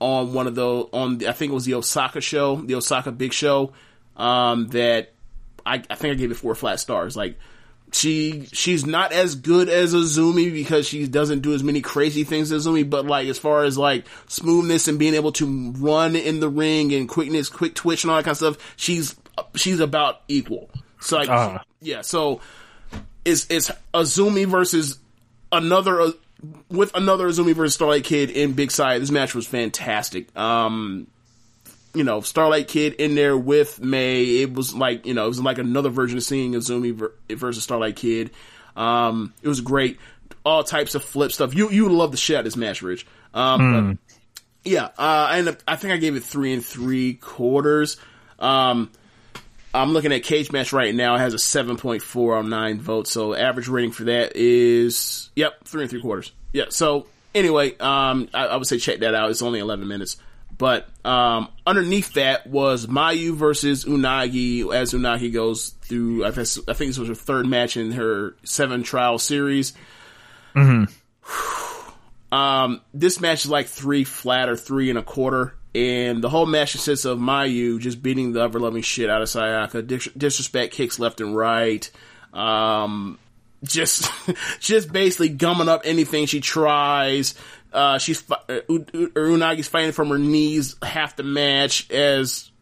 on 0.00 0.34
one 0.34 0.46
of 0.46 0.54
the 0.54 0.66
on 0.66 1.16
the, 1.16 1.28
I 1.28 1.32
think 1.32 1.52
it 1.52 1.54
was 1.54 1.64
the 1.64 1.72
Osaka 1.72 2.20
show, 2.20 2.56
the 2.56 2.74
Osaka 2.74 3.10
Big 3.10 3.32
Show. 3.32 3.72
Um, 4.18 4.68
that 4.68 5.14
I, 5.64 5.76
I 5.76 5.94
think 5.94 6.12
I 6.12 6.14
gave 6.16 6.30
it 6.30 6.36
four 6.36 6.54
flat 6.54 6.78
stars. 6.78 7.16
Like 7.16 7.38
she 7.94 8.48
she's 8.52 8.84
not 8.84 9.12
as 9.12 9.34
good 9.34 9.68
as 9.68 9.94
Azumi 9.94 10.52
because 10.52 10.86
she 10.86 11.06
doesn't 11.06 11.40
do 11.40 11.54
as 11.54 11.62
many 11.62 11.80
crazy 11.80 12.24
things 12.24 12.50
as 12.52 12.66
Azumi, 12.66 12.88
but 12.88 13.06
like 13.06 13.28
as 13.28 13.38
far 13.38 13.64
as 13.64 13.78
like 13.78 14.04
smoothness 14.28 14.88
and 14.88 14.98
being 14.98 15.14
able 15.14 15.32
to 15.32 15.72
run 15.72 16.16
in 16.16 16.40
the 16.40 16.48
ring 16.48 16.92
and 16.92 17.08
quickness, 17.08 17.48
quick 17.48 17.74
twitch 17.74 18.04
and 18.04 18.10
all 18.10 18.16
that 18.16 18.24
kind 18.24 18.32
of 18.32 18.36
stuff, 18.38 18.74
she's 18.76 19.14
she's 19.54 19.80
about 19.80 20.22
equal. 20.28 20.70
So 21.00 21.18
like 21.18 21.28
Ah. 21.28 21.62
yeah, 21.80 22.00
so 22.02 22.40
it's 23.24 23.46
it's 23.50 23.70
Azumi 23.92 24.46
versus 24.46 24.98
another 25.52 26.00
uh, 26.00 26.10
with 26.70 26.94
another 26.94 27.28
Azumi 27.28 27.54
versus 27.54 27.74
Starlight 27.74 28.04
Kid 28.04 28.30
in 28.30 28.52
Big 28.52 28.70
Side. 28.70 29.00
This 29.02 29.10
match 29.10 29.34
was 29.34 29.46
fantastic. 29.46 30.34
Um, 30.36 31.06
you 31.94 32.04
know, 32.04 32.20
Starlight 32.20 32.68
Kid 32.68 32.94
in 32.94 33.14
there 33.14 33.36
with 33.36 33.80
May. 33.80 34.42
It 34.42 34.52
was 34.52 34.74
like 34.74 35.06
you 35.06 35.14
know, 35.14 35.24
it 35.24 35.28
was 35.28 35.40
like 35.40 35.58
another 35.58 35.90
version 35.90 36.18
of 36.18 36.24
seeing 36.24 36.52
Azumi 36.52 36.92
ver- 36.92 37.14
versus 37.30 37.62
Starlight 37.62 37.96
Kid. 37.96 38.30
Um, 38.76 39.32
it 39.42 39.48
was 39.48 39.60
great. 39.60 39.98
All 40.44 40.64
types 40.64 40.94
of 40.94 41.04
flip 41.04 41.32
stuff. 41.32 41.54
You 41.54 41.70
you 41.70 41.88
love 41.88 42.10
the 42.10 42.16
shit 42.16 42.36
out 42.36 42.40
of 42.40 42.44
this 42.44 42.56
match, 42.56 42.82
Rich. 42.82 43.06
Um, 43.32 43.98
but 44.64 44.70
Yeah, 44.70 44.84
uh, 44.84 44.90
I 44.98 45.40
up, 45.42 45.62
I 45.66 45.76
think 45.76 45.92
I 45.92 45.96
gave 45.96 46.16
it 46.16 46.24
three 46.24 46.52
and 46.52 46.64
three 46.64 47.14
quarters. 47.14 47.96
Um, 48.38 48.90
I'm 49.74 49.92
looking 49.92 50.12
at 50.12 50.22
Cage 50.22 50.52
Match 50.52 50.72
right 50.72 50.94
now. 50.94 51.16
It 51.16 51.18
has 51.18 51.34
a 51.34 51.36
7.4 51.36 52.38
on 52.38 52.48
9 52.48 52.80
votes. 52.80 53.10
So 53.10 53.34
average 53.34 53.66
rating 53.66 53.90
for 53.90 54.04
that 54.04 54.36
is, 54.36 55.30
yep, 55.34 55.64
three 55.64 55.82
and 55.82 55.90
three 55.90 56.00
quarters. 56.00 56.30
Yeah. 56.52 56.66
So 56.68 57.06
anyway, 57.34 57.76
um, 57.78 58.28
I, 58.32 58.46
I 58.46 58.56
would 58.56 58.68
say 58.68 58.78
check 58.78 59.00
that 59.00 59.14
out. 59.16 59.30
It's 59.30 59.42
only 59.42 59.58
11 59.58 59.88
minutes. 59.88 60.16
But, 60.56 60.88
um, 61.04 61.48
underneath 61.66 62.14
that 62.14 62.46
was 62.46 62.86
Mayu 62.86 63.34
versus 63.34 63.84
Unagi 63.84 64.72
as 64.72 64.92
Unagi 64.92 65.32
goes 65.32 65.70
through, 65.80 66.24
I 66.24 66.30
think, 66.30 66.68
I 66.68 66.74
think 66.74 66.90
this 66.90 66.98
was 66.98 67.08
her 67.08 67.14
third 67.14 67.46
match 67.46 67.76
in 67.76 67.92
her 67.92 68.36
seven 68.44 68.82
trial 68.82 69.18
series. 69.18 69.72
Um, 72.32 72.80
this 72.92 73.20
match 73.20 73.44
is 73.44 73.50
like 73.50 73.68
three 73.68 74.02
flat 74.02 74.48
or 74.48 74.56
three 74.56 74.90
and 74.90 74.98
a 74.98 75.04
quarter. 75.04 75.54
And 75.72 76.22
the 76.22 76.28
whole 76.28 76.46
match 76.46 76.72
consists 76.72 77.04
of 77.04 77.18
Mayu 77.18 77.78
just 77.78 78.02
beating 78.02 78.32
the 78.32 78.40
ever 78.40 78.58
loving 78.58 78.82
shit 78.82 79.08
out 79.08 79.22
of 79.22 79.28
Sayaka, 79.28 79.86
dis- 79.86 80.08
disrespect 80.16 80.74
kicks 80.74 80.98
left 80.98 81.20
and 81.20 81.36
right, 81.36 81.88
um, 82.32 83.20
just, 83.62 84.10
just 84.60 84.92
basically 84.92 85.28
gumming 85.28 85.68
up 85.68 85.82
anything 85.84 86.26
she 86.26 86.40
tries. 86.40 87.34
Uh, 87.74 87.98
she's, 87.98 88.22
uh, 88.30 88.60
U- 88.68 88.86
U- 88.92 89.12
Unagi's 89.16 89.66
fighting 89.66 89.90
from 89.90 90.08
her 90.10 90.18
knees 90.18 90.76
half 90.80 91.16
the 91.16 91.24
match 91.24 91.90
as 91.90 92.52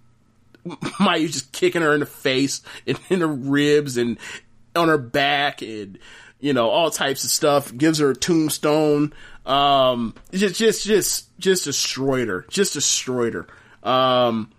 Mayu's 1.01 1.33
just 1.33 1.53
kicking 1.53 1.83
her 1.83 1.93
in 1.93 2.01
the 2.01 2.07
face 2.07 2.63
and 2.87 2.99
in 3.11 3.21
her 3.21 3.27
ribs 3.27 3.99
and 3.99 4.19
on 4.75 4.89
her 4.89 4.97
back 4.97 5.61
and, 5.61 5.99
you 6.41 6.55
know, 6.55 6.71
all 6.71 6.91
types 6.91 7.25
of 7.25 7.31
stuff. 7.31 7.77
Gives 7.77 7.99
her 7.99 8.11
a 8.11 8.17
tombstone. 8.17 9.13
Um, 9.45 10.15
just, 10.33 10.57
just, 10.57 10.85
just, 10.85 11.39
just 11.39 11.65
destroyed 11.65 12.29
her. 12.29 12.47
Just 12.49 12.73
destroyed 12.73 13.35
her. 13.35 13.47
Um, 13.89 14.51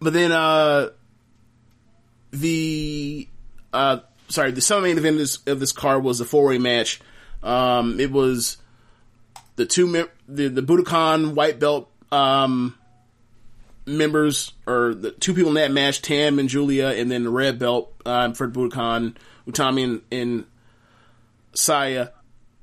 but 0.00 0.14
then, 0.14 0.32
uh, 0.32 0.88
the, 2.30 3.28
uh, 3.74 3.98
sorry, 4.28 4.52
the 4.52 4.80
main 4.80 4.96
event 4.96 5.16
of 5.16 5.18
this, 5.18 5.38
of 5.46 5.60
this 5.60 5.72
card 5.72 6.02
was 6.02 6.18
the 6.18 6.24
four 6.24 6.46
way 6.46 6.56
match. 6.56 7.00
Um, 7.42 8.00
it 8.00 8.10
was 8.10 8.56
the 9.60 9.66
two, 9.66 9.86
mem- 9.86 10.08
the, 10.26 10.48
the 10.48 10.62
Budokan 10.62 11.34
white 11.34 11.60
belt, 11.60 11.90
um, 12.10 12.78
members 13.84 14.52
or 14.66 14.94
the 14.94 15.10
two 15.10 15.34
people 15.34 15.50
in 15.50 15.54
that 15.56 15.70
match, 15.70 16.00
Tam 16.00 16.38
and 16.38 16.48
Julia, 16.48 16.86
and 16.86 17.10
then 17.10 17.24
the 17.24 17.30
red 17.30 17.58
belt 17.58 17.92
um, 18.06 18.32
for 18.32 18.48
Budokan, 18.48 19.16
Utami 19.46 19.84
and, 19.84 20.02
and 20.10 20.44
Saya, 21.52 22.08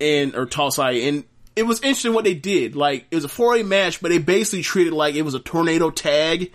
and 0.01 0.35
or 0.35 0.48
Tall 0.48 0.72
Saya, 0.72 1.08
and 1.08 1.24
it 1.56 1.67
was 1.67 1.82
interesting 1.82 2.16
what 2.16 2.24
they 2.24 2.34
did. 2.34 2.76
Like 2.76 3.06
it 3.11 3.16
was 3.16 3.26
a 3.26 3.30
four 3.30 3.51
way 3.51 3.61
match, 3.61 4.01
but 4.01 4.09
they 4.09 4.17
basically 4.17 4.64
treated 4.64 4.93
it 4.93 4.95
like 4.95 5.14
it 5.14 5.22
was 5.22 5.35
a 5.35 5.40
tornado 5.40 5.92
tag, 5.92 6.51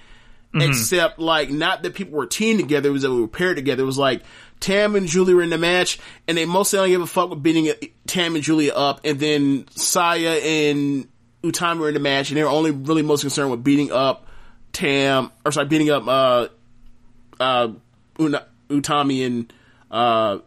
except 0.54 1.20
like 1.20 1.50
not 1.50 1.84
that 1.84 1.94
people 1.94 2.18
were 2.18 2.26
teamed 2.26 2.58
together, 2.58 2.88
it 2.88 2.92
was 2.92 3.02
that 3.02 3.12
we 3.12 3.20
were 3.20 3.28
paired 3.28 3.56
together. 3.56 3.84
It 3.84 3.86
was 3.86 3.98
like 3.98 4.22
Tam 4.62 4.94
and 4.94 5.08
Julia 5.08 5.34
were 5.34 5.42
in 5.42 5.50
the 5.50 5.58
match, 5.58 5.98
and 6.28 6.38
they 6.38 6.46
mostly 6.46 6.78
don't 6.78 6.88
give 6.88 7.00
a 7.00 7.06
fuck 7.06 7.30
with 7.30 7.42
beating 7.42 7.72
Tam 8.06 8.36
and 8.36 8.44
Julia 8.44 8.72
up, 8.72 9.00
and 9.04 9.18
then 9.18 9.66
Saya 9.70 10.38
and 10.38 11.08
Utami 11.42 11.80
were 11.80 11.88
in 11.88 11.94
the 11.94 12.00
match, 12.00 12.30
and 12.30 12.38
they 12.38 12.44
were 12.44 12.48
only 12.48 12.70
really 12.70 13.02
most 13.02 13.22
concerned 13.22 13.50
with 13.50 13.64
beating 13.64 13.90
up 13.90 14.28
Tam, 14.72 15.32
or 15.44 15.50
sorry, 15.50 15.66
beating 15.66 15.90
up 15.90 16.06
uh, 16.06 16.46
uh, 17.40 17.72
Utami 18.18 19.26
and 19.26 19.52
uh, 19.90 20.38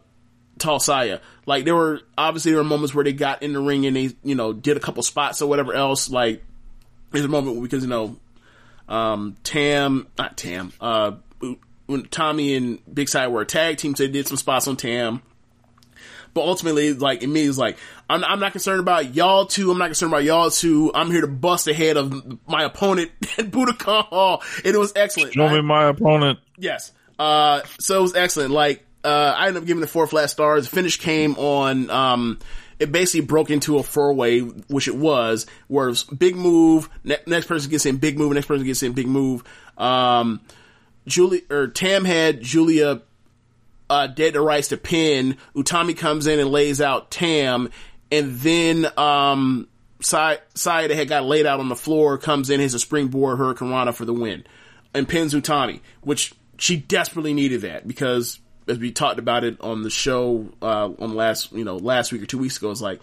Tall 0.58 0.80
Saya. 0.80 1.20
Like 1.44 1.66
there 1.66 1.74
were 1.74 2.00
obviously 2.16 2.52
there 2.52 2.60
were 2.60 2.64
moments 2.64 2.94
where 2.94 3.04
they 3.04 3.12
got 3.12 3.42
in 3.42 3.52
the 3.52 3.60
ring 3.60 3.84
and 3.84 3.94
they 3.94 4.16
you 4.24 4.34
know 4.34 4.54
did 4.54 4.78
a 4.78 4.80
couple 4.80 5.02
spots 5.02 5.42
or 5.42 5.48
whatever 5.48 5.74
else. 5.74 6.08
Like 6.08 6.42
there's 7.12 7.26
a 7.26 7.28
moment 7.28 7.62
because 7.62 7.84
you 7.84 7.90
know 7.90 8.16
um, 8.88 9.36
Tam, 9.44 10.08
not 10.16 10.38
Tam, 10.38 10.72
uh, 10.80 11.12
when 11.86 12.04
Tommy 12.06 12.54
and 12.54 12.78
Big 12.92 13.08
Side 13.08 13.28
were 13.28 13.40
a 13.40 13.46
tag 13.46 13.78
team, 13.78 13.94
so 13.94 14.04
they 14.04 14.10
did 14.10 14.28
some 14.28 14.36
spots 14.36 14.68
on 14.68 14.76
Tam. 14.76 15.22
But 16.34 16.42
ultimately, 16.42 16.92
like, 16.92 17.22
it 17.22 17.28
means 17.28 17.56
like, 17.56 17.78
I'm, 18.10 18.22
I'm 18.22 18.40
not 18.40 18.52
concerned 18.52 18.80
about 18.80 19.14
y'all 19.14 19.46
two. 19.46 19.70
I'm 19.70 19.78
not 19.78 19.86
concerned 19.86 20.12
about 20.12 20.24
y'all 20.24 20.50
two. 20.50 20.92
I'm 20.94 21.10
here 21.10 21.22
to 21.22 21.26
bust 21.26 21.64
the 21.64 21.72
head 21.72 21.96
of 21.96 22.46
my 22.46 22.64
opponent 22.64 23.10
at 23.38 23.50
Budokan 23.50 24.04
Hall. 24.04 24.42
And 24.62 24.74
it 24.74 24.78
was 24.78 24.92
excellent. 24.94 25.32
Show 25.32 25.48
me 25.48 25.62
my 25.62 25.86
opponent. 25.86 26.38
Yes. 26.58 26.92
Uh, 27.18 27.62
so 27.80 28.00
it 28.00 28.02
was 28.02 28.14
excellent. 28.14 28.50
Like, 28.50 28.84
uh, 29.02 29.34
I 29.34 29.46
ended 29.46 29.62
up 29.62 29.66
giving 29.66 29.80
the 29.80 29.86
four 29.86 30.06
flat 30.06 30.28
stars. 30.28 30.68
The 30.68 30.76
finish 30.76 30.98
came 30.98 31.36
on, 31.36 31.88
um, 31.88 32.38
it 32.78 32.92
basically 32.92 33.24
broke 33.24 33.50
into 33.50 33.78
a 33.78 33.82
four 33.82 34.12
way, 34.12 34.40
which 34.40 34.88
it 34.88 34.96
was, 34.96 35.46
where 35.68 35.86
it 35.86 35.90
was 35.90 36.04
big 36.04 36.36
move, 36.36 36.90
ne- 37.02 37.16
next 37.26 37.46
person 37.46 37.70
gets 37.70 37.86
in 37.86 37.96
big 37.96 38.18
move, 38.18 38.32
next 38.34 38.46
person 38.46 38.66
gets 38.66 38.82
in 38.82 38.92
big 38.92 39.06
move. 39.06 39.42
Um, 39.78 40.42
Julie, 41.06 41.42
or 41.50 41.68
Tam 41.68 42.04
had 42.04 42.40
Julia, 42.40 43.02
uh, 43.88 44.06
dead 44.08 44.34
to 44.34 44.40
rights 44.40 44.68
to 44.68 44.76
pin. 44.76 45.36
Utami 45.54 45.96
comes 45.96 46.26
in 46.26 46.38
and 46.38 46.50
lays 46.50 46.80
out 46.80 47.10
Tam, 47.10 47.70
and 48.10 48.36
then, 48.38 48.86
um, 48.98 49.68
Sai, 50.00 50.38
Sai 50.54 50.88
that 50.88 50.94
had 50.94 51.08
got 51.08 51.24
laid 51.24 51.46
out 51.46 51.60
on 51.60 51.68
the 51.68 51.76
floor 51.76 52.18
comes 52.18 52.50
in, 52.50 52.60
hits 52.60 52.74
a 52.74 52.78
springboard 52.78 53.38
Hurricane 53.38 53.70
Rana 53.70 53.92
for 53.92 54.04
the 54.04 54.12
win, 54.12 54.44
and 54.92 55.08
pins 55.08 55.32
Utami, 55.34 55.80
which 56.02 56.34
she 56.58 56.76
desperately 56.76 57.34
needed 57.34 57.62
that 57.62 57.86
because 57.86 58.38
as 58.68 58.78
we 58.78 58.90
talked 58.90 59.18
about 59.18 59.44
it 59.44 59.60
on 59.60 59.82
the 59.82 59.90
show 59.90 60.48
uh, 60.60 60.90
on 60.98 61.14
last 61.14 61.52
you 61.52 61.64
know 61.64 61.76
last 61.76 62.12
week 62.12 62.22
or 62.22 62.26
two 62.26 62.38
weeks 62.38 62.56
ago, 62.58 62.70
it's 62.70 62.80
like 62.80 63.00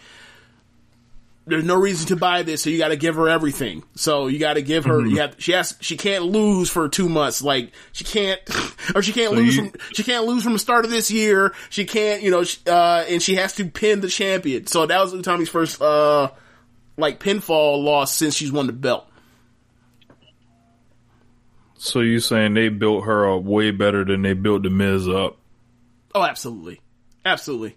there's 1.46 1.64
no 1.66 1.76
reason 1.76 2.08
to 2.08 2.16
buy 2.16 2.44
this, 2.44 2.62
so 2.64 2.70
you 2.70 2.78
got 2.78 2.90
to 2.90 2.96
give 2.96 3.16
her 3.16 3.28
everything. 3.28 3.84
So 3.96 4.28
you 4.28 4.40
got 4.40 4.54
to 4.54 4.62
give 4.62 4.86
her. 4.86 5.06
You 5.06 5.18
have 5.18 5.36
she 5.40 5.52
has 5.52 5.76
she 5.82 5.98
can't 5.98 6.24
lose 6.26 6.70
for 6.70 6.88
two 6.88 7.10
months. 7.10 7.42
Like 7.42 7.72
she 7.92 8.04
can't 8.06 8.40
or 8.96 9.02
she 9.02 9.12
can't 9.12 9.32
So 9.32 9.36
lose 9.38 9.56
you- 9.58 9.70
from 9.72 9.80
she 9.94 10.04
can't 10.04 10.26
lose 10.26 10.44
from 10.44 10.54
the 10.54 10.60
start 10.60 10.86
of 10.86 10.92
this 10.92 11.12
year. 11.12 11.54
She 11.70 11.86
can't 11.86 12.22
you 12.24 12.32
know 12.32 12.44
uh, 12.68 13.04
and 13.10 13.22
she 13.22 13.36
has 13.36 13.56
to 13.56 13.66
pin 13.66 14.00
the 14.02 14.08
champion. 14.08 14.68
So 14.68 14.86
that 14.86 15.00
was 15.02 15.14
Utami's 15.14 15.50
first 15.50 15.82
uh 15.82 16.30
like 16.98 17.20
pinfall 17.20 17.84
loss 17.84 18.14
since 18.16 18.36
she's 18.36 18.52
won 18.52 18.68
the 18.68 18.74
belt. 18.74 19.06
So 21.76 22.00
you 22.00 22.20
saying 22.20 22.54
they 22.54 22.70
built 22.70 23.04
her 23.06 23.30
up 23.36 23.44
way 23.44 23.72
better 23.72 24.06
than 24.06 24.22
they 24.22 24.34
built 24.34 24.64
the 24.64 24.70
Miz 24.70 25.08
up? 25.10 25.38
Oh, 26.16 26.24
absolutely, 26.24 26.80
absolutely. 27.26 27.76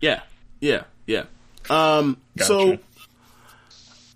Yeah, 0.00 0.22
yeah, 0.60 0.84
yeah. 1.06 1.24
Um, 1.68 2.16
so, 2.38 2.78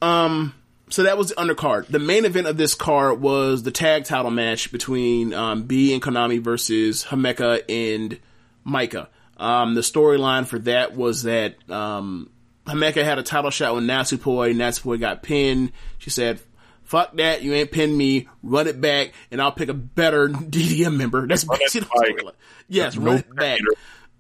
um, 0.03 0.55
so 0.91 1.03
that 1.05 1.19
was 1.19 1.29
the 1.31 1.35
undercard. 1.37 1.87
The 1.89 1.99
main 1.99 2.25
event 2.25 2.47
of 2.47 2.57
this 2.57 2.75
card 2.75 3.21
was 3.21 3.63
the 3.63 3.71
tag 3.71 4.05
title 4.05 4.31
match 4.31 4.71
between 4.73 5.33
um, 5.35 5.65
B 5.65 5.93
and 5.93 6.03
Konami 6.03 6.41
versus 6.41 7.05
Himeka 7.05 7.63
and 7.69 8.19
Maika. 8.67 9.09
Um, 9.37 9.75
the 9.75 9.81
storyline 9.81 10.47
for 10.47 10.59
that 10.61 10.95
was 10.95 11.25
that 11.25 11.57
um, 11.71 12.31
Himeka 12.67 13.03
had 13.05 13.19
a 13.19 13.23
title 13.23 13.51
shot 13.51 13.75
with 13.75 13.85
Natsupoi. 13.85 14.55
Natsupoi 14.55 15.01
got 15.01 15.23
pinned. 15.23 15.73
She 15.99 16.11
said, 16.11 16.41
"Fuck 16.85 17.17
that! 17.17 17.43
You 17.43 17.53
ain't 17.55 17.73
pinned 17.73 17.97
me. 17.97 18.29
Run 18.43 18.69
it 18.69 18.81
back, 18.81 19.13
and 19.33 19.43
I'll 19.43 19.53
pick 19.53 19.69
a 19.69 19.75
better 19.75 20.29
DDM 20.31 20.97
member." 20.97 21.27
That's 21.27 21.45
Run 21.47 21.59
basically 21.59 21.89
the 21.89 22.15
back. 22.15 22.25
storyline. 22.25 22.35
Yes, 22.69 22.97
No 22.97 23.07
run 23.07 23.17
it 23.19 23.35
back. 23.35 23.61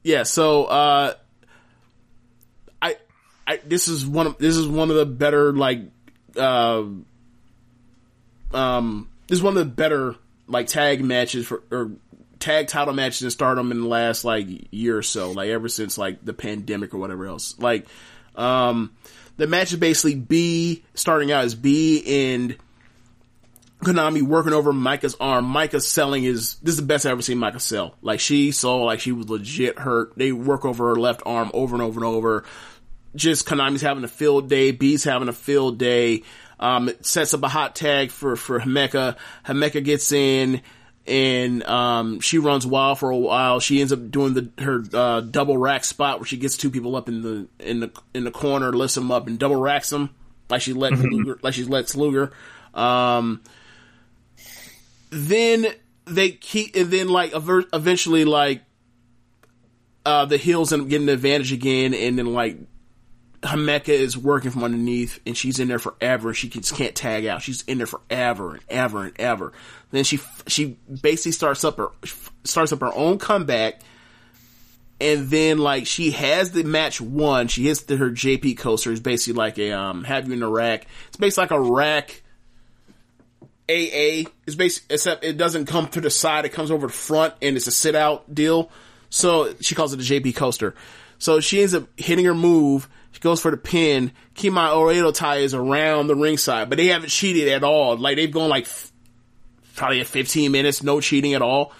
Yeah. 0.02 0.24
So, 0.24 0.64
uh, 0.64 1.14
I, 3.46 3.60
this 3.64 3.88
is 3.88 4.06
one 4.06 4.26
of 4.26 4.38
this 4.38 4.56
is 4.56 4.66
one 4.66 4.90
of 4.90 4.96
the 4.96 5.06
better 5.06 5.52
like, 5.52 5.80
uh, 6.36 6.84
um, 8.52 9.08
this 9.26 9.38
is 9.38 9.42
one 9.42 9.56
of 9.56 9.58
the 9.58 9.70
better 9.70 10.16
like 10.46 10.66
tag 10.66 11.04
matches 11.04 11.46
for 11.46 11.62
or 11.70 11.92
tag 12.38 12.68
title 12.68 12.94
matches 12.94 13.22
in 13.22 13.30
Stardom 13.30 13.70
in 13.70 13.80
the 13.80 13.88
last 13.88 14.24
like 14.24 14.46
year 14.70 14.98
or 14.98 15.02
so, 15.02 15.32
like 15.32 15.48
ever 15.48 15.68
since 15.68 15.98
like 15.98 16.24
the 16.24 16.34
pandemic 16.34 16.94
or 16.94 16.98
whatever 16.98 17.26
else. 17.26 17.58
Like, 17.58 17.86
um, 18.34 18.94
the 19.36 19.46
match 19.46 19.72
is 19.72 19.78
basically 19.78 20.14
B 20.14 20.84
starting 20.94 21.32
out 21.32 21.44
as 21.44 21.54
B 21.54 22.02
and 22.06 22.56
Konami 23.80 24.22
working 24.22 24.52
over 24.52 24.72
Maika's 24.72 25.16
arm. 25.20 25.52
Maika 25.52 25.80
selling 25.80 26.24
is 26.24 26.56
this 26.56 26.74
is 26.74 26.80
the 26.80 26.86
best 26.86 27.06
I've 27.06 27.12
ever 27.12 27.22
seen 27.22 27.38
Maika 27.38 27.60
sell. 27.60 27.94
Like 28.02 28.20
she 28.20 28.52
saw 28.52 28.76
like 28.76 29.00
she 29.00 29.12
was 29.12 29.28
legit 29.28 29.78
hurt. 29.78 30.12
They 30.16 30.32
work 30.32 30.64
over 30.64 30.90
her 30.90 30.96
left 30.96 31.22
arm 31.26 31.50
over 31.54 31.74
and 31.74 31.82
over 31.82 32.00
and 32.00 32.06
over. 32.06 32.44
Just 33.14 33.46
Konami's 33.46 33.82
having 33.82 34.04
a 34.04 34.08
field 34.08 34.48
day. 34.48 34.70
B's 34.72 35.04
having 35.04 35.28
a 35.28 35.32
field 35.32 35.78
day. 35.78 36.22
Um, 36.58 36.88
it 36.88 37.04
sets 37.04 37.34
up 37.34 37.42
a 37.42 37.48
hot 37.48 37.74
tag 37.74 38.10
for 38.10 38.36
for 38.36 38.60
Himeka. 38.60 39.16
Himeka 39.46 39.84
gets 39.84 40.12
in 40.12 40.62
and 41.06 41.62
um, 41.64 42.20
she 42.20 42.38
runs 42.38 42.66
wild 42.66 42.98
for 42.98 43.10
a 43.10 43.16
while. 43.16 43.60
She 43.60 43.80
ends 43.80 43.92
up 43.92 44.10
doing 44.10 44.34
the 44.34 44.50
her 44.62 44.82
uh, 44.92 45.20
double 45.20 45.56
rack 45.58 45.84
spot 45.84 46.18
where 46.18 46.26
she 46.26 46.36
gets 46.36 46.56
two 46.56 46.70
people 46.70 46.96
up 46.96 47.08
in 47.08 47.22
the 47.22 47.48
in 47.58 47.80
the 47.80 47.92
in 48.14 48.24
the 48.24 48.30
corner, 48.30 48.72
lifts 48.72 48.94
them 48.94 49.10
up, 49.10 49.26
and 49.26 49.38
double 49.38 49.56
racks 49.56 49.90
them 49.90 50.10
like 50.48 50.62
she 50.62 50.72
Lex 50.72 50.98
Luger, 50.98 51.38
like 51.42 51.54
she's 51.54 51.68
Lex 51.68 51.94
Luger. 51.94 52.32
Um, 52.72 53.42
then 55.10 55.66
they 56.06 56.30
keep 56.30 56.74
and 56.74 56.90
then 56.90 57.08
like 57.08 57.32
eventually 57.34 58.24
like 58.24 58.62
uh 60.04 60.26
the 60.26 60.36
heels 60.36 60.72
end 60.72 60.82
up 60.82 60.88
getting 60.88 61.06
the 61.06 61.14
advantage 61.14 61.52
again 61.52 61.94
and 61.94 62.18
then 62.18 62.34
like 62.34 62.58
Himeka 63.44 63.88
is 63.88 64.16
working 64.16 64.50
from 64.50 64.64
underneath, 64.64 65.20
and 65.26 65.36
she's 65.36 65.60
in 65.60 65.68
there 65.68 65.78
forever. 65.78 66.32
She 66.32 66.48
just 66.48 66.74
can't 66.74 66.94
tag 66.94 67.26
out. 67.26 67.42
She's 67.42 67.62
in 67.62 67.78
there 67.78 67.86
forever 67.86 68.54
and 68.54 68.62
ever 68.68 69.04
and 69.04 69.20
ever. 69.20 69.52
Then 69.90 70.04
she 70.04 70.18
she 70.46 70.78
basically 71.02 71.32
starts 71.32 71.64
up 71.64 71.76
her 71.76 71.88
starts 72.44 72.72
up 72.72 72.80
her 72.80 72.92
own 72.94 73.18
comeback, 73.18 73.80
and 75.00 75.28
then 75.28 75.58
like 75.58 75.86
she 75.86 76.12
has 76.12 76.52
the 76.52 76.64
match 76.64 77.00
won. 77.00 77.48
She 77.48 77.64
hits 77.64 77.82
the, 77.82 77.96
her 77.96 78.10
JP 78.10 78.58
coaster. 78.58 78.90
It's 78.90 79.00
basically 79.00 79.38
like 79.38 79.58
a 79.58 79.72
um 79.72 80.04
have 80.04 80.26
you 80.26 80.32
in 80.32 80.40
the 80.40 80.48
rack. 80.48 80.86
It's 81.08 81.18
basically 81.18 81.42
like 81.42 81.50
a 81.50 81.60
rack. 81.60 82.22
AA 83.68 84.28
is 84.46 84.56
basically 84.56 84.94
except 84.94 85.24
it 85.24 85.36
doesn't 85.36 85.66
come 85.66 85.88
to 85.88 86.00
the 86.00 86.10
side. 86.10 86.44
It 86.44 86.52
comes 86.52 86.70
over 86.70 86.86
the 86.86 86.92
front, 86.92 87.34
and 87.42 87.56
it's 87.56 87.66
a 87.66 87.72
sit 87.72 87.94
out 87.94 88.34
deal. 88.34 88.70
So 89.10 89.54
she 89.60 89.74
calls 89.74 89.92
it 89.92 90.00
a 90.00 90.02
JP 90.02 90.34
coaster. 90.34 90.74
So 91.18 91.40
she 91.40 91.60
ends 91.60 91.74
up 91.74 91.88
hitting 91.96 92.24
her 92.24 92.34
move. 92.34 92.88
She 93.14 93.20
goes 93.20 93.40
for 93.40 93.52
the 93.52 93.56
pin. 93.56 94.10
Kimai 94.34 94.70
Oedo 94.70 95.14
Tai 95.14 95.36
is 95.36 95.54
around 95.54 96.08
the 96.08 96.16
ringside, 96.16 96.68
but 96.68 96.78
they 96.78 96.88
haven't 96.88 97.10
cheated 97.10 97.46
at 97.46 97.62
all. 97.62 97.96
Like 97.96 98.16
they've 98.16 98.30
gone 98.30 98.48
like 98.50 98.64
f- 98.64 98.90
probably 99.76 100.00
at 100.00 100.08
15 100.08 100.50
minutes, 100.50 100.82
no 100.82 101.00
cheating 101.00 101.32
at 101.32 101.40
all. 101.40 101.72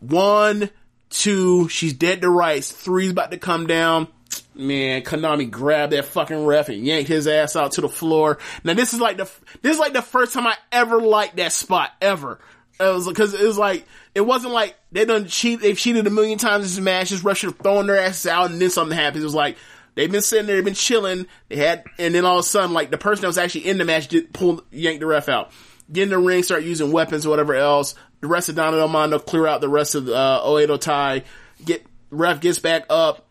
One, 0.00 0.68
two, 1.08 1.70
she's 1.70 1.94
dead 1.94 2.20
to 2.20 2.28
rights. 2.28 2.70
Three's 2.70 3.12
about 3.12 3.30
to 3.30 3.38
come 3.38 3.66
down. 3.66 4.08
Man, 4.54 5.00
Konami 5.02 5.50
grabbed 5.50 5.94
that 5.94 6.04
fucking 6.04 6.44
ref 6.44 6.68
and 6.68 6.84
yanked 6.84 7.08
his 7.08 7.26
ass 7.26 7.56
out 7.56 7.72
to 7.72 7.80
the 7.80 7.88
floor. 7.88 8.36
Now 8.62 8.74
this 8.74 8.92
is 8.92 9.00
like 9.00 9.16
the 9.16 9.30
this 9.62 9.72
is 9.72 9.80
like 9.80 9.94
the 9.94 10.02
first 10.02 10.34
time 10.34 10.46
I 10.46 10.54
ever 10.70 11.00
liked 11.00 11.36
that 11.36 11.52
spot 11.52 11.92
ever. 12.02 12.40
It 12.78 12.84
was 12.84 13.08
because 13.08 13.32
it 13.32 13.46
was 13.46 13.56
like 13.56 13.86
it 14.14 14.20
wasn't 14.20 14.52
like 14.52 14.76
they 14.92 15.06
done 15.06 15.26
cheat. 15.28 15.60
They've 15.60 15.78
cheated 15.78 16.06
a 16.06 16.10
million 16.10 16.36
times 16.36 16.64
in 16.64 16.84
this 16.84 16.84
match. 16.84 17.08
Just 17.08 17.24
Russian 17.24 17.52
throwing 17.52 17.86
their 17.86 17.98
asses 17.98 18.26
out, 18.26 18.50
and 18.50 18.60
then 18.60 18.68
something 18.68 18.96
happens. 18.96 19.22
It 19.22 19.26
was 19.26 19.34
like 19.34 19.56
they've 19.94 20.10
been 20.10 20.22
sitting 20.22 20.46
there, 20.46 20.56
they've 20.56 20.64
been 20.64 20.74
chilling. 20.74 21.26
They 21.48 21.56
had, 21.56 21.84
and 21.98 22.14
then 22.14 22.24
all 22.24 22.38
of 22.38 22.44
a 22.44 22.48
sudden, 22.48 22.72
like 22.72 22.90
the 22.90 22.98
person 22.98 23.22
that 23.22 23.28
was 23.28 23.38
actually 23.38 23.68
in 23.68 23.78
the 23.78 23.84
match 23.84 24.08
did 24.08 24.32
pull, 24.32 24.62
yank 24.70 25.00
the 25.00 25.06
ref 25.06 25.28
out. 25.28 25.52
Get 25.92 26.04
in 26.04 26.08
the 26.10 26.18
ring, 26.18 26.42
start 26.42 26.62
using 26.62 26.92
weapons 26.92 27.26
or 27.26 27.30
whatever 27.30 27.54
else. 27.54 27.94
The 28.20 28.28
rest 28.28 28.48
of 28.48 28.54
Donna 28.54 28.76
Del 28.76 28.88
Mondo 28.88 29.18
clear 29.18 29.46
out 29.46 29.60
the 29.60 29.68
rest 29.68 29.94
of 29.94 30.04
the 30.04 30.14
uh, 30.14 30.46
Oedo 30.46 30.80
Tai. 30.80 31.24
Get 31.64 31.84
ref 32.10 32.40
gets 32.40 32.58
back 32.58 32.84
up. 32.90 33.26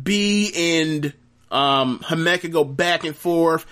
B 0.00 0.52
and 0.56 1.12
um, 1.50 1.98
Himeka 1.98 2.50
go 2.50 2.64
back 2.64 3.04
and 3.04 3.16
forth. 3.16 3.66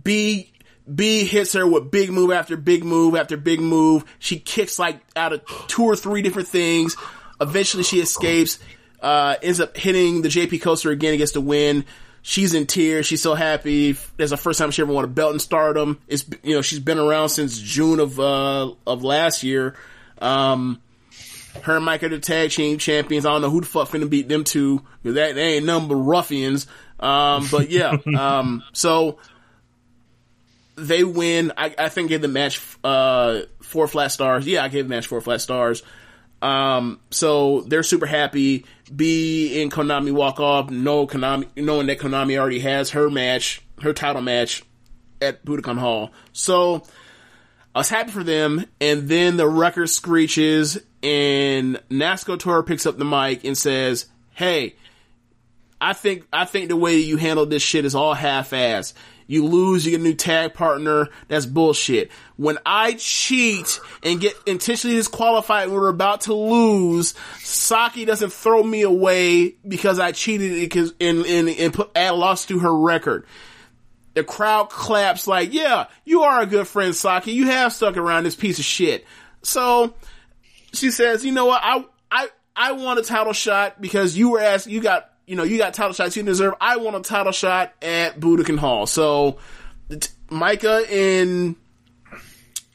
B 0.00 0.52
B 0.92 1.24
hits 1.24 1.52
her 1.54 1.66
with 1.66 1.90
big 1.90 2.10
move 2.10 2.30
after 2.30 2.56
big 2.56 2.84
move 2.84 3.14
after 3.16 3.36
big 3.36 3.60
move. 3.60 4.04
She 4.18 4.38
kicks 4.38 4.78
like 4.78 5.00
out 5.16 5.32
of 5.32 5.42
two 5.66 5.84
or 5.84 5.96
three 5.96 6.22
different 6.22 6.48
things. 6.48 6.96
Eventually 7.40 7.82
she 7.82 8.00
escapes, 8.00 8.58
uh, 9.00 9.36
ends 9.42 9.60
up 9.60 9.76
hitting 9.76 10.22
the 10.22 10.28
JP 10.28 10.60
coaster 10.62 10.90
again 10.90 11.12
and 11.12 11.18
gets 11.18 11.32
the 11.32 11.40
win. 11.40 11.84
She's 12.22 12.54
in 12.54 12.66
tears. 12.66 13.06
She's 13.06 13.22
so 13.22 13.34
happy. 13.34 13.92
That's 14.16 14.30
the 14.30 14.36
first 14.36 14.58
time 14.58 14.70
she 14.70 14.82
ever 14.82 14.92
won 14.92 15.04
a 15.04 15.08
belt 15.08 15.32
in 15.32 15.38
stardom. 15.38 16.00
It's, 16.08 16.24
you 16.42 16.54
know, 16.54 16.62
she's 16.62 16.80
been 16.80 16.98
around 16.98 17.30
since 17.30 17.58
June 17.58 18.00
of, 18.00 18.18
uh, 18.18 18.72
of 18.86 19.04
last 19.04 19.42
year. 19.42 19.76
Um, 20.20 20.80
her 21.62 21.76
and 21.76 21.84
Mike 21.84 22.02
are 22.02 22.08
the 22.08 22.18
tag 22.18 22.50
team 22.50 22.78
champions. 22.78 23.24
I 23.24 23.30
don't 23.30 23.42
know 23.42 23.50
who 23.50 23.60
the 23.60 23.66
fuck 23.66 23.88
finna 23.88 24.10
beat 24.10 24.28
them 24.28 24.44
two. 24.44 24.82
That, 25.04 25.34
they 25.34 25.54
ain't 25.54 25.66
nothing 25.66 25.88
but 25.88 25.94
ruffians. 25.94 26.66
Um, 27.00 27.46
but 27.50 27.70
yeah, 27.70 27.96
um, 28.18 28.62
so, 28.72 29.18
they 30.78 31.04
win. 31.04 31.52
I, 31.56 31.74
I 31.76 31.88
think 31.88 32.08
gave 32.08 32.22
the 32.22 32.28
match 32.28 32.60
uh, 32.84 33.40
four 33.60 33.88
flat 33.88 34.12
stars. 34.12 34.46
Yeah, 34.46 34.64
I 34.64 34.68
gave 34.68 34.84
the 34.84 34.94
match 34.94 35.06
four 35.06 35.20
flat 35.20 35.40
stars. 35.40 35.82
Um, 36.40 37.00
so 37.10 37.62
they're 37.62 37.82
super 37.82 38.06
happy. 38.06 38.64
B 38.94 39.60
in 39.60 39.70
Konami 39.70 40.12
walk 40.12 40.40
off. 40.40 40.70
No 40.70 41.06
Konami, 41.06 41.48
knowing 41.56 41.86
that 41.88 41.98
Konami 41.98 42.38
already 42.38 42.60
has 42.60 42.90
her 42.90 43.10
match, 43.10 43.62
her 43.82 43.92
title 43.92 44.22
match 44.22 44.62
at 45.20 45.44
Budokan 45.44 45.78
Hall. 45.78 46.10
So 46.32 46.82
I 47.74 47.80
was 47.80 47.88
happy 47.88 48.10
for 48.10 48.24
them. 48.24 48.64
And 48.80 49.08
then 49.08 49.36
the 49.36 49.48
record 49.48 49.88
screeches, 49.88 50.78
and 51.02 51.80
Natsuko 51.90 52.38
Tora 52.38 52.64
picks 52.64 52.86
up 52.86 52.98
the 52.98 53.04
mic 53.04 53.44
and 53.44 53.56
says, 53.56 54.06
"Hey, 54.32 54.76
I 55.80 55.92
think 55.92 56.26
I 56.32 56.44
think 56.44 56.68
the 56.68 56.76
way 56.76 56.96
you 56.96 57.16
handle 57.16 57.46
this 57.46 57.62
shit 57.62 57.84
is 57.84 57.94
all 57.94 58.14
half-ass. 58.14 58.94
You 59.28 59.44
lose, 59.44 59.84
you 59.84 59.92
get 59.92 60.00
a 60.00 60.02
new 60.02 60.14
tag 60.14 60.54
partner. 60.54 61.10
That's 61.28 61.44
bullshit. 61.44 62.10
When 62.36 62.58
I 62.64 62.94
cheat 62.94 63.78
and 64.02 64.20
get 64.20 64.34
intentionally 64.46 64.96
disqualified 64.96 65.68
we're 65.68 65.88
about 65.88 66.22
to 66.22 66.34
lose, 66.34 67.14
Saki 67.40 68.06
doesn't 68.06 68.32
throw 68.32 68.62
me 68.62 68.82
away 68.82 69.54
because 69.68 70.00
I 70.00 70.12
cheated 70.12 70.74
and 70.98 71.26
and, 71.26 71.48
and 71.48 71.74
put 71.74 71.90
add 71.94 72.12
loss 72.12 72.46
to 72.46 72.60
her 72.60 72.74
record. 72.74 73.26
The 74.14 74.24
crowd 74.24 74.70
claps 74.70 75.26
like, 75.26 75.52
"Yeah, 75.52 75.88
you 76.06 76.22
are 76.22 76.40
a 76.40 76.46
good 76.46 76.66
friend, 76.66 76.96
Saki. 76.96 77.32
You 77.32 77.48
have 77.48 77.74
stuck 77.74 77.98
around 77.98 78.24
this 78.24 78.34
piece 78.34 78.58
of 78.58 78.64
shit." 78.64 79.04
So 79.42 79.94
she 80.72 80.90
says, 80.90 81.22
"You 81.22 81.32
know 81.32 81.44
what? 81.44 81.60
I 81.62 81.84
I 82.10 82.28
I 82.56 82.72
want 82.72 82.98
a 82.98 83.02
title 83.02 83.34
shot 83.34 83.78
because 83.78 84.16
you 84.16 84.30
were 84.30 84.40
asked. 84.40 84.66
You 84.66 84.80
got 84.80 85.12
you 85.28 85.36
know, 85.36 85.42
you 85.42 85.58
got 85.58 85.74
title 85.74 85.92
shots 85.92 86.16
you 86.16 86.22
deserve. 86.22 86.54
I 86.58 86.78
want 86.78 86.96
a 86.96 87.00
title 87.00 87.32
shot 87.32 87.74
at 87.82 88.18
Budokan 88.18 88.58
Hall. 88.58 88.86
So, 88.86 89.36
Maika 90.28 90.90
and, 90.90 91.54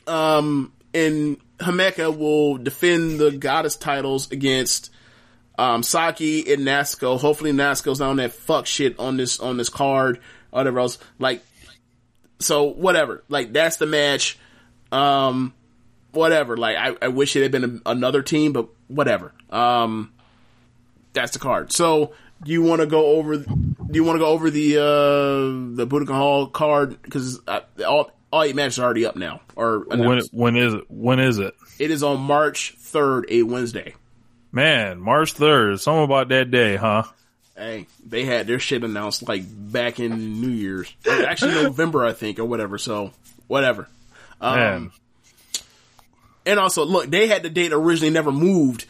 um, 0.06 0.72
and 0.94 1.38
Himeka 1.58 2.16
will 2.16 2.60
defend 2.60 3.20
the 3.20 3.32
goddess 3.32 3.76
titles 3.76 4.32
against, 4.32 4.92
um, 5.58 5.82
Saki 5.82 6.54
and 6.54 6.62
Natsuko. 6.62 7.20
Hopefully 7.20 7.52
Natsuko's 7.52 8.00
not 8.00 8.10
on 8.10 8.18
that 8.18 8.34
fuck 8.34 8.68
shit 8.68 9.00
on 9.00 9.18
this, 9.18 9.40
on 9.40 9.58
this 9.58 9.70
card, 9.70 10.20
whatever 10.52 10.80
else. 10.80 11.00
Like, 11.18 11.44
so 12.38 12.66
whatever. 12.66 13.24
Like, 13.30 13.52
that's 13.52 13.78
the 13.78 13.88
match. 13.88 14.38
Um, 14.92 15.56
whatever. 16.12 16.56
Like, 16.56 16.78
I, 16.78 16.96
I 17.02 17.08
wish 17.08 17.36
it 17.36 17.42
had 17.42 17.52
been 17.52 17.82
a, 17.84 17.90
another 17.90 18.22
team, 18.22 18.54
but 18.54 18.70
whatever. 18.90 19.34
Um, 19.50 20.12
that's 21.14 21.34
the 21.34 21.40
card. 21.40 21.72
So, 21.72 22.14
do 22.44 22.52
you 22.52 22.62
want 22.62 22.82
to 22.82 22.88
go 22.88 23.06
over? 23.18 23.38
Do 23.38 23.46
you 23.92 24.04
want 24.04 24.16
to 24.16 24.20
go 24.20 24.28
over 24.28 24.50
the 24.50 24.78
uh 24.78 25.76
the 25.76 25.88
Budokan 25.88 26.16
Hall 26.16 26.48
card 26.48 27.02
because 27.02 27.40
all 27.88 28.12
all 28.32 28.44
eight 28.44 28.56
matches 28.56 28.80
are 28.80 28.84
already 28.86 29.06
up 29.06 29.16
now? 29.16 29.42
Or 29.56 29.80
When 29.86 30.02
announced. 30.02 30.34
when 30.34 30.56
is 30.56 30.74
it? 30.74 30.84
When 30.90 31.20
is 31.20 31.40
it? 31.40 31.56
it 31.80 31.92
is 31.92 32.04
on 32.04 32.20
March 32.22 32.76
third, 32.78 33.26
a 33.30 33.44
Wednesday. 33.44 33.96
Man, 34.52 35.00
March 35.00 35.34
third. 35.34 35.80
Something 35.80 36.04
about 36.04 36.30
that 36.30 36.52
day, 36.52 36.76
huh? 36.76 37.04
Hey, 37.56 37.88
they 38.06 38.26
had 38.26 38.48
their 38.48 38.60
shit 38.60 38.84
announced 38.84 39.28
like 39.28 39.44
back 39.48 40.00
in 40.00 40.42
New 40.42 40.50
Year's, 40.50 40.92
Or 41.08 41.26
actually 41.26 41.54
November, 41.64 42.04
I 42.06 42.14
think, 42.14 42.40
or 42.40 42.46
whatever. 42.46 42.78
So 42.80 43.12
whatever. 43.48 43.88
Um, 44.42 44.56
Man, 44.58 44.92
And 46.46 46.60
also, 46.60 46.84
look, 46.86 47.10
they 47.10 47.28
had 47.28 47.44
the 47.44 47.50
date 47.50 47.72
originally 47.74 48.10
never 48.12 48.32
moved. 48.32 48.86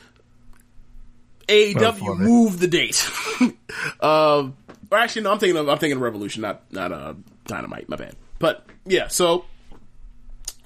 AEW 1.47 2.17
moved 2.17 2.59
the 2.59 2.67
date. 2.67 3.05
um, 3.99 4.55
or 4.91 4.97
actually, 4.97 5.23
no, 5.23 5.31
I'm 5.31 5.39
thinking 5.39 5.57
of 5.57 5.69
I'm 5.69 5.77
thinking 5.77 5.97
of 5.97 6.01
Revolution, 6.01 6.41
not 6.41 6.71
not 6.71 6.91
uh, 6.91 7.13
Dynamite. 7.45 7.89
My 7.89 7.95
bad. 7.95 8.15
But 8.39 8.65
yeah, 8.85 9.07
so 9.07 9.45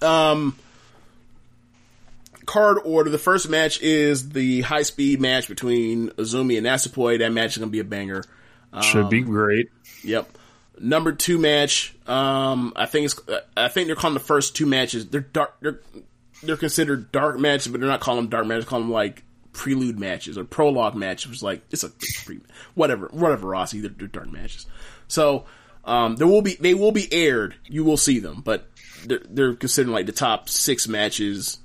um, 0.02 0.58
card 2.46 2.80
order. 2.84 3.10
The 3.10 3.18
first 3.18 3.50
match 3.50 3.82
is 3.82 4.30
the 4.30 4.62
high 4.62 4.84
speed 4.84 5.22
match 5.22 5.48
between 5.48 6.10
Azumi 6.12 6.58
and 6.58 6.66
Natsupoi. 6.66 7.20
That 7.20 7.32
match 7.32 7.52
is 7.52 7.58
gonna 7.60 7.72
be 7.72 7.80
a 7.80 7.84
banger. 7.84 8.24
should 8.82 9.10
be 9.10 9.22
great. 9.22 9.70
Yep. 10.04 10.38
Number 10.80 11.12
two 11.12 11.40
match. 11.40 11.96
Um, 12.06 12.74
I 12.76 12.86
think 12.86 13.06
it's. 13.06 13.20
I 13.56 13.68
think 13.68 13.88
they're 13.88 13.96
calling 13.96 14.14
the 14.14 14.20
first 14.20 14.56
two 14.56 14.66
matches. 14.66 15.08
They're 15.08 15.22
dark. 15.22 15.56
They're 15.60 15.80
they're 16.44 16.58
considered 16.58 17.12
dark 17.12 17.40
matches, 17.40 17.72
but 17.72 17.82
they're 17.82 17.90
not 17.90 18.00
calling 18.00 18.22
them 18.22 18.30
dark 18.30 18.46
matches. 18.46 18.66
Call 18.66 18.80
them 18.80 18.92
like 18.92 19.24
prelude 19.58 20.00
matches 20.00 20.38
or 20.38 20.46
prologue 20.46 20.96
matches. 20.96 21.32
Is 21.32 21.44
like 21.44 21.62
it's 21.72 21.84
a 21.84 21.90
pre, 22.26 22.40
whatever 22.76 23.08
whatever 23.12 23.48
Rossy. 23.48 23.82
They're, 23.82 23.92
they're 23.92 24.08
dark 24.08 24.32
matches. 24.32 24.66
So 25.10 25.46
um, 25.84 26.16
there 26.16 26.28
will 26.28 26.42
be 26.42 26.56
they 26.60 26.74
will 26.74 26.92
be 26.94 27.12
aired. 27.12 27.56
You 27.66 27.84
will 27.84 27.98
see 27.98 28.20
them, 28.20 28.42
but 28.46 28.68
they're, 29.06 29.22
they're 29.30 29.56
considered 29.56 29.92
like 29.92 30.06
the 30.06 30.12
top 30.12 30.48
six 30.50 30.88
matches, 30.88 31.58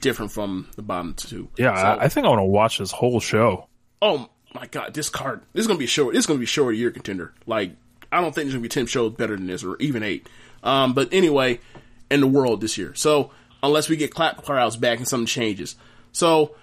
different 0.00 0.32
from 0.32 0.68
the 0.76 0.82
bottom 0.82 1.14
two. 1.14 1.48
Yeah, 1.56 1.74
So- 1.76 1.82
I, 2.00 2.04
I 2.04 2.08
think 2.08 2.26
I 2.26 2.28
want 2.30 2.40
to 2.40 2.44
watch 2.44 2.78
this 2.78 2.90
whole 2.90 3.20
show. 3.20 3.68
oh 4.02 4.28
my 4.54 4.66
god, 4.66 4.94
this 4.94 5.08
card 5.10 5.42
this 5.52 5.62
is 5.62 5.66
gonna 5.66 5.78
be 5.78 5.84
a 5.84 5.88
show. 5.88 6.10
This 6.10 6.20
is 6.20 6.26
gonna 6.26 6.38
be 6.38 6.44
a 6.44 6.48
show 6.48 6.64
of 6.64 6.70
the 6.70 6.76
year 6.76 6.90
contender. 6.90 7.32
Like 7.46 7.72
I 8.10 8.20
don't 8.20 8.34
think 8.34 8.44
there's 8.46 8.54
gonna 8.54 8.62
be 8.62 8.68
ten 8.68 8.86
shows 8.86 9.12
better 9.12 9.36
than 9.36 9.46
this, 9.46 9.62
or 9.64 9.76
even 9.78 10.02
eight. 10.02 10.28
Um, 10.62 10.94
but 10.94 11.12
anyway, 11.12 11.60
in 12.10 12.20
the 12.20 12.26
world 12.26 12.60
this 12.60 12.78
year. 12.78 12.94
So 12.94 13.30
unless 13.62 13.88
we 13.88 13.96
get 13.96 14.10
clap 14.12 14.42
crowds 14.42 14.76
back 14.76 14.98
and 14.98 15.06
something 15.06 15.26
changes, 15.26 15.76
so 16.12 16.54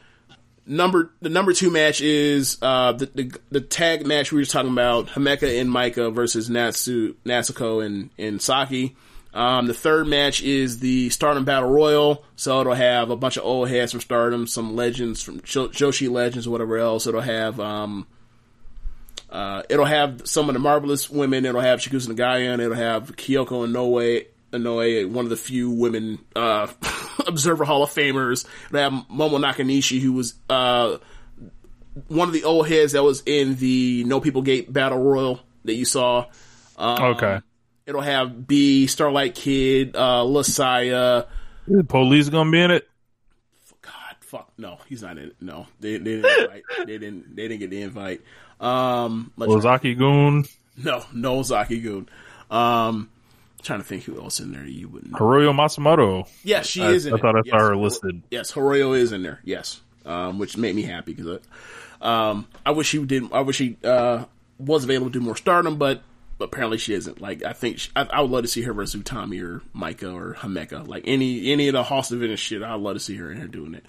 number 0.66 1.11
the 1.22 1.30
number 1.30 1.53
two 1.53 1.69
match 1.69 2.01
is 2.01 2.58
uh 2.61 2.93
the 2.93 3.06
the, 3.14 3.32
the 3.51 3.61
tag 3.61 4.06
match 4.06 4.32
we 4.32 4.42
were 4.42 4.45
talking 4.45 4.72
about 4.72 5.08
Himeka 5.08 5.59
and 5.59 5.69
Maika 5.69 6.14
versus 6.14 6.50
Natsu 6.50 7.16
Natsuko 7.25 7.85
and 7.85 8.09
and 8.17 8.42
Saki. 8.42 8.95
Um, 9.33 9.66
the 9.66 9.74
third 9.74 10.08
match 10.08 10.43
is 10.43 10.80
the 10.80 11.09
Stardom 11.09 11.43
Battle 11.43 11.69
Royal, 11.69 12.24
so 12.35 12.61
it'll 12.61 12.75
have 12.75 13.09
a 13.09 13.16
bunch 13.16 13.35
of 13.38 13.43
old 13.43 13.67
heads 13.67 13.92
from 13.92 14.01
Stardom, 14.01 14.45
some 14.45 14.75
legends 14.75 15.24
from 15.24 15.40
Joshi 15.42 16.08
legends, 16.09 16.45
or 16.45 16.51
whatever 16.51 16.77
else. 16.77 17.08
It'll 17.08 17.19
have 17.22 17.59
um, 17.59 18.06
Uh, 19.32 19.64
it'll 19.67 19.85
have 19.85 20.22
some 20.25 20.50
of 20.50 20.53
the 20.53 20.59
marvelous 20.59 21.09
women. 21.09 21.43
It'll 21.45 21.61
have 21.61 21.80
Chigusa 21.80 22.09
Nagayo. 22.14 22.59
It'll 22.59 22.75
have 22.75 23.16
Kyoko 23.16 23.66
Inoue, 23.67 24.27
Inoue, 24.54 25.10
one 25.10 25.26
of 25.26 25.30
the 25.30 25.38
few 25.38 25.70
women 25.72 26.20
uh, 26.36 26.68
Observer 27.28 27.66
Hall 27.66 27.84
of 27.84 27.90
Famers. 27.90 28.46
It'll 28.70 28.80
have 28.80 28.94
Momoe 29.10 29.40
Nakanishi, 29.40 30.00
who 30.00 30.14
was 30.14 30.36
uh, 30.50 30.98
one 32.08 32.28
of 32.28 32.34
the 32.34 32.44
old 32.44 32.68
heads 32.68 32.94
that 32.94 33.04
was 33.04 33.24
in 33.26 33.56
the 33.56 34.04
No 34.06 34.20
People 34.22 34.42
Gate 34.42 34.72
Battle 34.72 35.00
Royal 35.00 35.40
that 35.66 35.74
you 35.74 35.86
saw. 35.86 36.26
Um, 36.78 37.02
Okay. 37.16 37.40
It'll 37.86 38.02
have 38.02 38.48
B, 38.48 38.88
Starlight 38.88 39.36
Kid, 39.36 39.96
uh, 39.98 40.24
Lasaya. 40.24 41.28
The 41.68 41.84
police 41.84 42.30
gonna 42.30 42.50
be 42.50 42.62
in 42.62 42.72
it. 42.72 42.88
God, 43.82 44.16
fuck, 44.22 44.52
no, 44.58 44.78
he's 44.88 45.02
not 45.02 45.18
in 45.18 45.26
it. 45.26 45.36
No, 45.42 45.68
they, 45.82 45.98
they 45.98 46.22
didn't 46.22 46.42
invite. 46.44 46.64
they 46.86 46.98
didn't. 46.98 47.36
They 47.36 47.48
didn't 47.50 47.60
get 47.60 47.70
the 47.72 47.82
invite. 47.82 48.22
Um, 48.62 49.34
Ozaki-gun, 49.38 50.46
no, 50.78 51.04
no 51.14 51.44
Zaki 51.44 51.82
Goon. 51.82 52.08
Um, 52.50 53.10
trying 53.64 53.80
to 53.80 53.85
think 53.85 54.03
who 54.03 54.19
else 54.22 54.40
in 54.40 54.51
there 54.51 54.66
you 54.66 54.88
wouldn't. 54.88 55.11
know. 55.14 55.17
Hiroyo 55.19 55.53
Matsumoto. 55.53 56.30
Yes, 56.43 56.67
she 56.67 56.83
I, 56.83 56.92
is 56.92 57.06
in 57.06 57.14
I 57.14 57.16
it. 57.16 57.22
thought 57.22 57.35
I 57.35 57.42
Yes. 57.45 57.51
saw 57.51 57.59
her 57.69 57.75
listed. 57.75 58.24
Yes, 58.30 58.51
Hiroyo 58.51 58.98
is 58.98 59.11
in 59.11 59.24
there. 59.24 59.40
Yes, 59.43 59.82
um, 60.06 60.38
which 60.40 60.58
made 60.58 60.75
me 60.75 60.82
happy 60.83 61.14
because 61.14 61.40
um, 62.01 62.48
I 62.66 62.72
wish 62.72 62.88
she 62.90 63.03
did. 63.03 63.32
I 63.32 63.42
wish 63.42 63.56
she 63.58 63.77
uh, 63.83 64.25
was 64.59 64.83
available 64.83 65.08
to 65.11 65.19
do 65.19 65.25
more 65.25 65.35
Stardom, 65.35 65.77
but 65.77 66.01
apparently 66.40 66.77
she 66.77 66.93
isn't. 66.93 67.22
Like 67.22 67.43
I 67.43 67.53
think 67.53 67.80
she, 67.80 67.90
I, 67.95 68.03
I 68.03 68.22
would 68.22 68.32
love 68.32 68.43
to 68.43 68.48
see 68.50 68.61
her 68.64 68.74
versus 68.74 69.01
Utami 69.01 69.42
or 69.42 69.61
Maika 69.75 70.14
or 70.14 70.33
Himeka. 70.35 70.88
Like 70.88 71.03
any 71.08 71.51
any 71.51 71.67
of 71.69 71.74
the 71.74 71.83
Host 71.83 72.11
of 72.11 72.22
and 72.22 72.38
shit. 72.38 72.61
I'd 72.61 72.80
love 72.80 72.95
to 72.95 73.00
see 73.00 73.16
her 73.17 73.32
in 73.32 73.38
here 73.38 73.48
doing 73.48 73.74
it. 73.75 73.85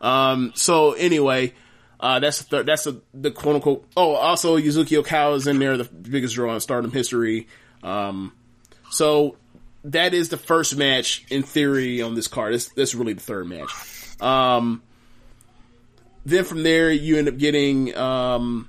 Um, 0.00 0.52
so 0.54 0.92
anyway. 0.92 1.54
Uh, 2.00 2.18
that's 2.18 2.38
the 2.38 2.44
third, 2.46 2.66
that's 2.66 2.82
the, 2.82 3.00
the 3.14 3.30
quote 3.30 3.54
unquote. 3.54 3.86
Oh, 3.96 4.14
also 4.16 4.56
Yuzuki 4.58 5.00
Aikawa 5.00 5.36
is 5.36 5.46
in 5.46 5.60
there, 5.60 5.76
the 5.76 5.84
biggest 5.84 6.34
draw 6.34 6.52
in 6.52 6.58
Stardom 6.58 6.90
history. 6.90 7.46
Um, 7.84 8.32
so 8.92 9.36
that 9.84 10.12
is 10.12 10.28
the 10.28 10.36
first 10.36 10.76
match 10.76 11.24
in 11.30 11.42
theory 11.42 12.02
on 12.02 12.14
this 12.14 12.28
card. 12.28 12.52
That's, 12.52 12.68
that's 12.68 12.94
really 12.94 13.14
the 13.14 13.20
third 13.20 13.48
match. 13.48 13.70
Um, 14.20 14.82
then 16.26 16.44
from 16.44 16.62
there, 16.62 16.90
you 16.90 17.16
end 17.16 17.26
up 17.26 17.38
getting 17.38 17.96
um, 17.96 18.68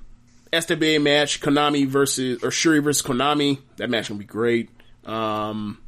SWA 0.50 1.00
match 1.00 1.42
Konami 1.42 1.86
versus 1.86 2.42
or 2.42 2.48
Syuri 2.48 2.82
versus 2.82 3.06
Konami. 3.06 3.60
That 3.76 3.90
match 3.90 4.08
gonna 4.08 4.18
be 4.18 4.24
great. 4.24 4.70
Um, 5.04 5.78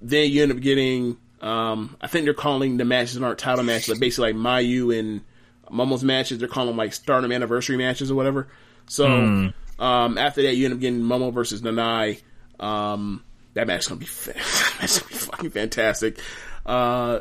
then 0.00 0.30
you 0.30 0.42
end 0.42 0.52
up 0.52 0.60
getting. 0.60 1.16
Um, 1.40 1.96
I 2.00 2.08
think 2.08 2.24
they're 2.24 2.34
calling 2.34 2.76
the 2.76 2.84
matches 2.84 3.20
aren't 3.20 3.38
title 3.38 3.64
matches, 3.64 3.90
like 3.90 4.00
basically 4.00 4.32
like 4.32 4.42
Mayu 4.42 4.96
and 4.98 5.22
Momo's 5.70 6.04
matches. 6.04 6.38
They're 6.38 6.48
calling 6.48 6.68
them 6.68 6.76
like 6.76 6.92
Stardom 6.92 7.30
anniversary 7.32 7.76
matches 7.76 8.10
or 8.10 8.16
whatever. 8.16 8.48
So 8.86 9.06
um, 9.78 10.18
after 10.18 10.42
that, 10.42 10.56
you 10.56 10.64
end 10.64 10.74
up 10.74 10.80
getting 10.80 11.00
Momo 11.00 11.32
versus 11.32 11.62
Nanae. 11.62 12.20
Um, 12.60 13.24
that 13.54 13.66
match 13.66 13.80
is 13.80 13.88
gonna 13.88 14.00
be 14.00 14.06
that's 14.80 14.98
gonna 15.00 15.08
be 15.10 15.14
fucking 15.16 15.50
fantastic. 15.50 16.18
Uh, 16.64 17.20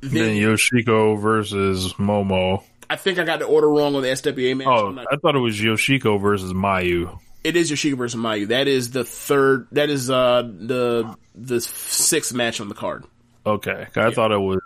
Then 0.00 0.34
Yoshiko 0.36 1.20
versus 1.20 1.94
Momo. 1.94 2.62
I 2.90 2.96
think 2.96 3.18
I 3.18 3.24
got 3.24 3.40
the 3.40 3.44
order 3.46 3.68
wrong 3.68 3.94
on 3.96 4.02
the 4.02 4.08
SWA 4.08 4.56
match. 4.56 4.66
Oh, 4.66 4.90
not- 4.92 5.06
I 5.12 5.16
thought 5.16 5.34
it 5.36 5.40
was 5.40 5.58
Yoshiko 5.58 6.20
versus 6.20 6.52
Mayu. 6.52 7.18
it 7.44 7.56
is 7.56 7.70
Yoshiko 7.70 7.96
versus 7.96 8.18
Mayu. 8.20 8.48
That 8.48 8.68
is 8.68 8.90
the 8.90 9.04
third. 9.04 9.66
That 9.72 9.90
is 9.90 10.08
uh 10.10 10.42
the 10.42 11.16
the 11.34 11.60
sixth 11.60 12.32
match 12.32 12.60
on 12.60 12.68
the 12.68 12.74
card. 12.74 13.04
Okay, 13.46 13.86
I 13.96 14.10
thought 14.10 14.30
it 14.30 14.38
was, 14.40 14.60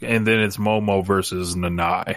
and 0.00 0.26
then 0.26 0.40
it's 0.40 0.56
Momo 0.56 1.04
versus 1.04 1.54
Nanae. 1.54 2.16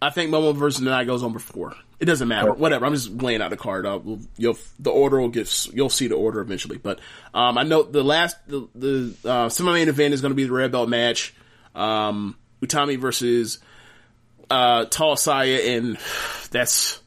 I 0.00 0.10
think 0.10 0.30
Momo 0.30 0.54
versus 0.54 0.84
Nanae 0.84 1.06
goes 1.06 1.22
on 1.22 1.32
before. 1.32 1.74
It 1.98 2.04
doesn't 2.04 2.28
matter. 2.28 2.52
Whatever. 2.52 2.84
I'm 2.84 2.92
just 2.92 3.10
laying 3.10 3.40
out 3.40 3.50
the 3.50 3.56
card. 3.56 3.86
Uh, 3.86 4.00
you'll 4.36 4.58
the 4.78 4.90
order 4.90 5.18
will 5.18 5.30
get. 5.30 5.68
You'll 5.72 5.88
see 5.88 6.08
the 6.08 6.14
order 6.14 6.40
eventually. 6.40 6.76
But 6.76 7.00
um, 7.32 7.56
I 7.56 7.62
know 7.62 7.82
the 7.82 8.04
last 8.04 8.36
the 8.46 8.68
the 8.74 9.14
uh, 9.24 9.48
semi 9.48 9.72
main 9.72 9.88
event 9.88 10.12
is 10.12 10.20
going 10.20 10.32
to 10.32 10.36
be 10.36 10.44
the 10.44 10.52
red 10.52 10.72
belt 10.72 10.90
match. 10.90 11.34
Um, 11.74 12.36
Utami 12.60 12.98
versus 12.98 13.58
uh, 14.50 14.84
Tall 14.86 15.16
Saya, 15.16 15.76
and 15.76 15.98
that's. 16.50 17.00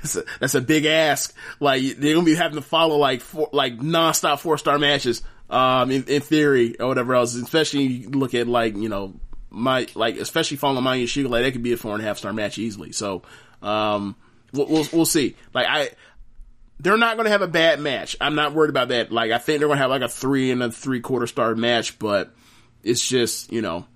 That's 0.00 0.16
a, 0.16 0.22
that's 0.38 0.54
a 0.54 0.60
big 0.60 0.84
ask. 0.84 1.34
Like 1.58 1.82
they're 1.96 2.14
gonna 2.14 2.24
be 2.24 2.34
having 2.34 2.56
to 2.56 2.62
follow 2.62 2.96
like 2.96 3.20
four, 3.20 3.48
like 3.52 3.78
nonstop 3.78 4.38
four 4.38 4.56
star 4.58 4.78
matches. 4.78 5.22
Um, 5.50 5.90
in, 5.90 6.04
in 6.04 6.22
theory 6.22 6.80
or 6.80 6.86
whatever 6.88 7.14
else. 7.14 7.34
Especially 7.34 7.82
you 7.82 8.08
look 8.08 8.34
at 8.34 8.46
like 8.46 8.74
you 8.76 8.88
know 8.88 9.14
my 9.52 9.86
like 9.94 10.16
especially 10.16 10.56
following 10.56 10.82
my 10.82 10.96
Yoshiko, 10.96 11.28
like 11.28 11.44
that 11.44 11.52
could 11.52 11.62
be 11.62 11.72
a 11.72 11.76
four 11.76 11.92
and 11.92 12.02
a 12.02 12.06
half 12.06 12.18
star 12.18 12.32
match 12.32 12.58
easily. 12.58 12.92
So 12.92 13.22
um, 13.60 14.16
we'll, 14.52 14.66
we'll 14.66 14.86
we'll 14.92 15.06
see. 15.06 15.36
Like 15.52 15.66
I, 15.68 15.90
they're 16.80 16.96
not 16.96 17.16
going 17.16 17.26
to 17.26 17.30
have 17.30 17.42
a 17.42 17.48
bad 17.48 17.78
match. 17.78 18.16
I'm 18.20 18.34
not 18.34 18.54
worried 18.54 18.70
about 18.70 18.88
that. 18.88 19.12
Like 19.12 19.30
I 19.30 19.38
think 19.38 19.60
they're 19.60 19.68
going 19.68 19.76
to 19.76 19.82
have 19.82 19.90
like 19.90 20.02
a 20.02 20.08
three 20.08 20.50
and 20.50 20.62
a 20.62 20.70
three 20.70 21.00
quarter 21.00 21.26
star 21.26 21.54
match, 21.54 21.98
but 21.98 22.34
it's 22.82 23.06
just 23.06 23.52
you 23.52 23.62
know 23.62 23.86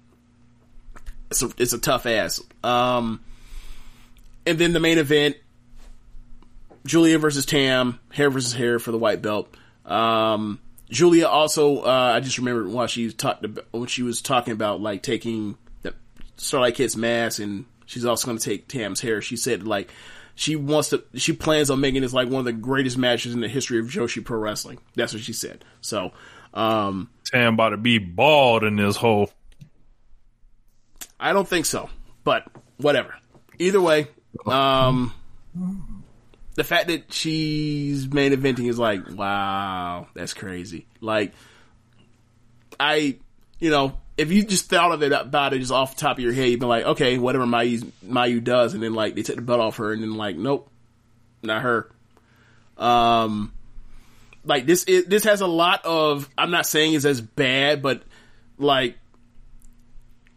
it's 1.31 1.43
a, 1.43 1.51
it's 1.57 1.73
a 1.73 1.79
tough 1.79 2.07
ass. 2.07 2.43
Um, 2.63 3.25
and 4.45 4.59
then 4.59 4.73
the 4.73 4.81
main 4.81 4.99
event, 4.99 5.37
Giulia 6.85 7.19
versus 7.19 7.47
Tam, 7.47 7.99
hair 8.11 8.31
versus 8.31 8.53
hair 8.53 8.79
for 8.79 8.93
the 8.93 8.99
white 8.99 9.23
belt. 9.23 9.53
Um, 9.85 10.61
Giulia 10.91 11.27
also, 11.27 11.83
uh, 11.83 12.13
I 12.15 12.21
just 12.21 12.39
remembered 12.39 12.69
while 12.69 12.87
she 12.87 13.13
talked 13.13 13.45
about, 13.45 13.67
when 13.73 13.87
she 13.87 14.03
was 14.03 14.23
talking 14.23 14.53
about 14.53 14.81
like 14.81 15.03
taking 15.03 15.57
the 15.83 15.95
Starlight 16.37 16.77
Kid's 16.77 16.97
mask 16.97 17.41
and 17.41 17.65
she's 17.87 18.05
also 18.05 18.27
going 18.27 18.39
to 18.39 18.45
take 18.45 18.69
Tam's 18.69 19.01
hair. 19.01 19.21
She 19.21 19.37
said 19.37 19.67
like 19.67 19.91
she 20.37 20.55
wants 20.55 20.91
to, 20.91 21.03
she 21.15 21.33
plans 21.33 21.71
on 21.71 21.81
making 21.81 22.03
this 22.03 22.13
like 22.13 22.29
one 22.29 22.41
of 22.41 22.45
the 22.45 22.53
greatest 22.53 22.99
matches 22.99 23.35
in 23.35 23.41
the 23.41 23.49
history 23.49 23.81
of 23.81 23.87
Joshi 23.87 24.25
Pro 24.25 24.39
Wrestling. 24.39 24.79
That's 24.95 25.13
what 25.13 25.23
she 25.23 25.33
said. 25.33 25.65
So, 25.81 26.13
um, 26.55 27.11
Tam 27.25 27.55
about 27.55 27.71
to 27.71 27.77
be 27.77 27.99
bald 27.99 28.63
in 28.63 28.77
this 28.77 28.97
whole. 28.97 29.31
I 31.19 31.33
don't 31.33 31.49
think 31.49 31.67
so, 31.67 31.89
but 32.23 32.45
whatever. 32.77 33.15
Either 33.59 33.81
way, 33.81 34.09
um, 34.47 35.13
the 36.57 36.65
fact 36.65 36.89
that 36.89 37.13
she's 37.13 38.11
main 38.13 38.33
eventing 38.33 38.69
is 38.69 38.79
like, 38.79 39.09
wow, 39.11 40.09
that's 40.15 40.35
crazy. 40.35 40.87
Like, 41.01 41.33
I, 42.81 43.19
you 43.61 43.71
know, 43.71 43.99
if 44.17 44.33
you 44.33 44.43
just 44.43 44.71
thought 44.71 44.93
of 44.93 45.03
it 45.03 45.13
about 45.13 45.53
it 45.53 45.59
just 45.59 45.71
off 45.71 45.95
the 45.95 46.01
top 46.01 46.17
of 46.17 46.25
your 46.25 46.33
head, 46.33 46.49
you'd 46.49 46.61
be 46.61 46.67
like, 46.67 46.85
okay, 46.85 47.19
whatever 47.19 47.45
Mayu, 47.45 47.85
Mayu 48.05 48.43
does, 48.43 48.73
and 48.73 48.83
then 48.83 48.95
like 48.95 49.15
they 49.15 49.23
took 49.23 49.37
the 49.37 49.43
belt 49.43 49.61
off 49.61 49.77
her, 49.77 49.93
and 49.93 50.03
then 50.03 50.15
like, 50.17 50.37
nope, 50.37 50.71
not 51.43 51.61
her. 51.61 51.91
Um, 52.79 53.53
like 54.45 54.65
this, 54.65 54.85
is, 54.85 55.05
this 55.05 55.25
has 55.25 55.43
a 55.43 55.47
lot 55.47 55.85
of. 55.85 56.29
I'm 56.39 56.51
not 56.51 56.67
saying 56.67 56.95
it's 56.95 57.05
as 57.05 57.21
bad, 57.21 57.83
but 57.83 58.03
like 58.59 58.97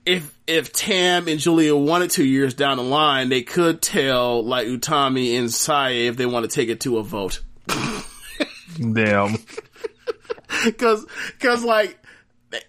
if 0.09 0.39
if 0.47 0.73
Tam 0.73 1.27
and 1.27 1.39
Giulia 1.39 1.75
wanted 1.75 2.09
two 2.11 2.25
years 2.25 2.53
down 2.55 2.77
the 2.77 2.83
line, 2.83 3.29
they 3.29 3.43
could 3.43 3.81
tell 3.81 4.43
like 4.43 4.67
Utami 4.67 5.37
and 5.37 5.51
Saya 5.53 6.09
if 6.09 6.17
they 6.17 6.25
want 6.25 6.49
to 6.49 6.53
take 6.53 6.69
it 6.69 6.81
to 6.81 6.97
a 6.97 7.03
vote. 7.03 7.41
Damn. 8.93 9.35
Cause, 10.77 11.05
cause 11.39 11.63
like, 11.63 11.97
they- 12.49 12.61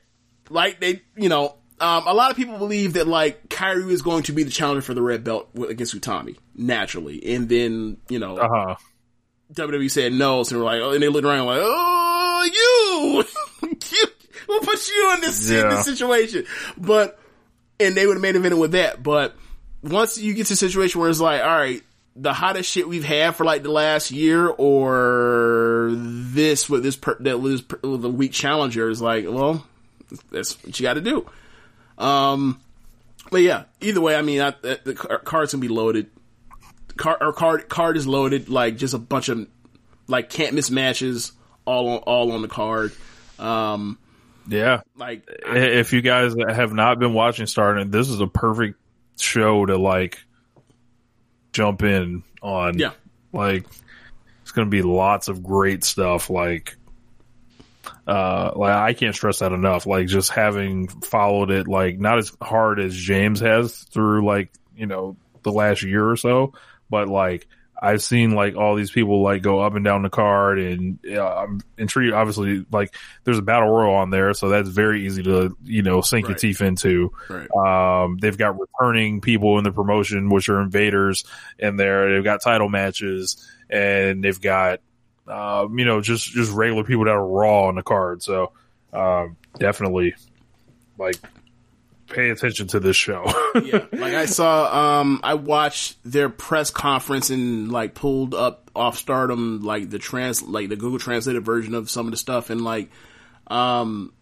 like 0.48 0.80
they, 0.80 1.02
you 1.16 1.28
know, 1.28 1.56
um, 1.80 2.06
a 2.06 2.12
lot 2.12 2.30
of 2.30 2.36
people 2.36 2.58
believe 2.58 2.92
that 2.94 3.06
like 3.06 3.48
Kairi 3.48 3.90
is 3.90 4.02
going 4.02 4.24
to 4.24 4.32
be 4.32 4.42
the 4.42 4.50
challenger 4.50 4.82
for 4.82 4.92
the 4.94 5.00
red 5.02 5.24
belt 5.24 5.48
against 5.68 5.98
Utami 5.98 6.36
naturally, 6.54 7.34
and 7.34 7.48
then 7.48 7.96
you 8.08 8.18
know 8.18 8.36
Uh 8.36 8.48
huh. 8.48 8.74
WWE 9.54 9.90
said 9.90 10.12
no, 10.12 10.42
so 10.42 10.58
we're 10.58 10.64
like, 10.64 10.80
oh, 10.82 10.92
and 10.92 11.02
they 11.02 11.08
looked 11.08 11.26
around 11.26 11.46
like, 11.46 11.60
oh, 11.62 13.24
you, 13.62 13.68
you 13.92 14.06
we'll 14.48 14.60
put 14.60 14.88
you 14.88 15.12
in 15.14 15.20
this, 15.22 15.50
in 15.50 15.68
this 15.70 15.84
situation. 15.84 16.44
But, 16.76 17.18
and 17.80 17.96
they 17.96 18.06
would 18.06 18.14
have 18.14 18.22
made 18.22 18.36
a 18.36 18.40
minute 18.40 18.58
with 18.58 18.72
that. 18.72 19.02
But 19.02 19.34
once 19.82 20.18
you 20.18 20.34
get 20.34 20.46
to 20.46 20.52
a 20.52 20.56
situation 20.56 21.00
where 21.00 21.10
it's 21.10 21.20
like, 21.20 21.42
all 21.42 21.48
right, 21.48 21.82
the 22.16 22.32
hottest 22.32 22.70
shit 22.70 22.88
we've 22.88 23.04
had 23.04 23.34
for 23.36 23.44
like 23.44 23.62
the 23.62 23.70
last 23.70 24.10
year 24.10 24.46
or 24.46 25.90
this 25.92 26.68
with 26.68 26.82
this, 26.82 26.96
per, 26.96 27.16
that 27.20 27.64
per- 27.68 27.96
the 27.96 28.10
weak 28.10 28.32
challenger 28.32 28.88
is 28.90 29.00
like, 29.00 29.24
well, 29.26 29.66
that's 30.30 30.62
what 30.64 30.78
you 30.78 30.82
got 30.84 30.94
to 30.94 31.00
do. 31.00 31.28
Um, 31.98 32.60
but 33.30 33.42
yeah, 33.42 33.64
either 33.80 34.00
way, 34.00 34.16
I 34.16 34.22
mean, 34.22 34.40
I, 34.40 34.50
the, 34.60 34.80
the 34.84 34.94
card's 34.94 35.52
gonna 35.52 35.60
be 35.60 35.68
loaded 35.68 36.10
card 36.96 37.18
or 37.20 37.32
card 37.32 37.68
card 37.68 37.96
is 37.96 38.06
loaded 38.06 38.48
like 38.48 38.76
just 38.76 38.94
a 38.94 38.98
bunch 38.98 39.28
of 39.28 39.48
like 40.06 40.28
can't 40.28 40.54
miss 40.54 40.70
matches 40.70 41.32
all 41.64 41.88
on 41.88 41.98
all 41.98 42.32
on 42.32 42.42
the 42.42 42.48
card. 42.48 42.92
Um, 43.38 43.98
Yeah. 44.50 44.80
like 44.96 45.28
I- 45.48 45.56
If 45.58 45.92
you 45.92 46.02
guys 46.02 46.34
have 46.48 46.72
not 46.72 46.98
been 46.98 47.14
watching 47.14 47.46
Stardom, 47.46 47.90
this 47.90 48.08
is 48.08 48.20
a 48.20 48.26
perfect 48.26 48.78
show 49.18 49.64
to 49.66 49.76
like 49.78 50.18
jump 51.52 51.82
in 51.82 52.22
on. 52.42 52.78
yeah, 52.78 52.92
Like 53.32 53.64
it's 54.42 54.52
going 54.52 54.66
to 54.66 54.70
be 54.70 54.82
lots 54.82 55.28
of 55.28 55.42
great 55.42 55.84
stuff. 55.84 56.30
Like, 56.30 56.76
uh, 58.06 58.52
like 58.56 58.72
I 58.72 58.92
can't 58.92 59.14
stress 59.14 59.38
that 59.40 59.52
enough. 59.52 59.86
Like 59.86 60.06
just 60.06 60.30
having 60.30 60.88
followed 60.88 61.50
it, 61.50 61.68
like 61.68 61.98
not 61.98 62.18
as 62.18 62.36
hard 62.42 62.80
as 62.80 62.94
James 62.94 63.40
has 63.40 63.74
through 63.84 64.24
like 64.26 64.50
you 64.76 64.86
know 64.86 65.16
the 65.42 65.52
last 65.52 65.82
year 65.82 66.08
or 66.08 66.16
so, 66.16 66.52
but 66.90 67.08
like 67.08 67.46
I've 67.82 68.02
seen 68.02 68.32
like 68.32 68.56
all 68.56 68.74
these 68.74 68.90
people 68.90 69.22
like 69.22 69.40
go 69.40 69.60
up 69.60 69.74
and 69.74 69.84
down 69.84 70.02
the 70.02 70.10
card, 70.10 70.58
and 70.58 70.98
uh, 71.10 71.34
I'm 71.34 71.60
intrigued. 71.78 72.12
Obviously, 72.12 72.66
like 72.70 72.94
there's 73.24 73.38
a 73.38 73.42
battle 73.42 73.70
royal 73.70 73.94
on 73.94 74.10
there, 74.10 74.34
so 74.34 74.50
that's 74.50 74.68
very 74.68 75.06
easy 75.06 75.22
to 75.22 75.56
you 75.64 75.82
know 75.82 76.02
sink 76.02 76.28
your 76.28 76.36
teeth 76.36 76.60
into. 76.60 77.12
Right. 77.30 77.48
Um, 78.04 78.18
they've 78.18 78.36
got 78.36 78.58
returning 78.58 79.22
people 79.22 79.56
in 79.56 79.64
the 79.64 79.72
promotion, 79.72 80.28
which 80.28 80.50
are 80.50 80.60
invaders 80.60 81.24
in 81.58 81.76
there. 81.76 82.12
They've 82.12 82.24
got 82.24 82.42
title 82.42 82.68
matches, 82.68 83.48
and 83.70 84.22
they've 84.22 84.40
got 84.40 84.80
um, 85.26 85.78
you 85.78 85.86
know 85.86 86.02
just 86.02 86.28
just 86.28 86.52
regular 86.52 86.84
people 86.84 87.06
that 87.06 87.14
are 87.14 87.26
raw 87.26 87.68
on 87.68 87.76
the 87.76 87.82
card. 87.82 88.22
So 88.22 88.52
um, 88.92 89.38
definitely 89.58 90.14
like 90.98 91.16
pay 92.10 92.30
attention 92.30 92.66
to 92.68 92.80
this 92.80 92.96
show. 92.96 93.24
yeah, 93.62 93.86
like 93.92 94.14
I 94.14 94.26
saw, 94.26 95.00
um, 95.00 95.20
I 95.22 95.34
watched 95.34 95.96
their 96.04 96.28
press 96.28 96.70
conference 96.70 97.30
and 97.30 97.72
like 97.72 97.94
pulled 97.94 98.34
up 98.34 98.70
off 98.74 98.98
Stardom, 98.98 99.62
like 99.62 99.88
the 99.90 99.98
trans, 99.98 100.42
like 100.42 100.68
the 100.68 100.76
Google 100.76 100.98
translated 100.98 101.44
version 101.44 101.74
of 101.74 101.88
some 101.88 102.06
of 102.06 102.10
the 102.10 102.16
stuff, 102.16 102.50
and 102.50 102.62
like, 102.62 102.90
um, 103.46 104.12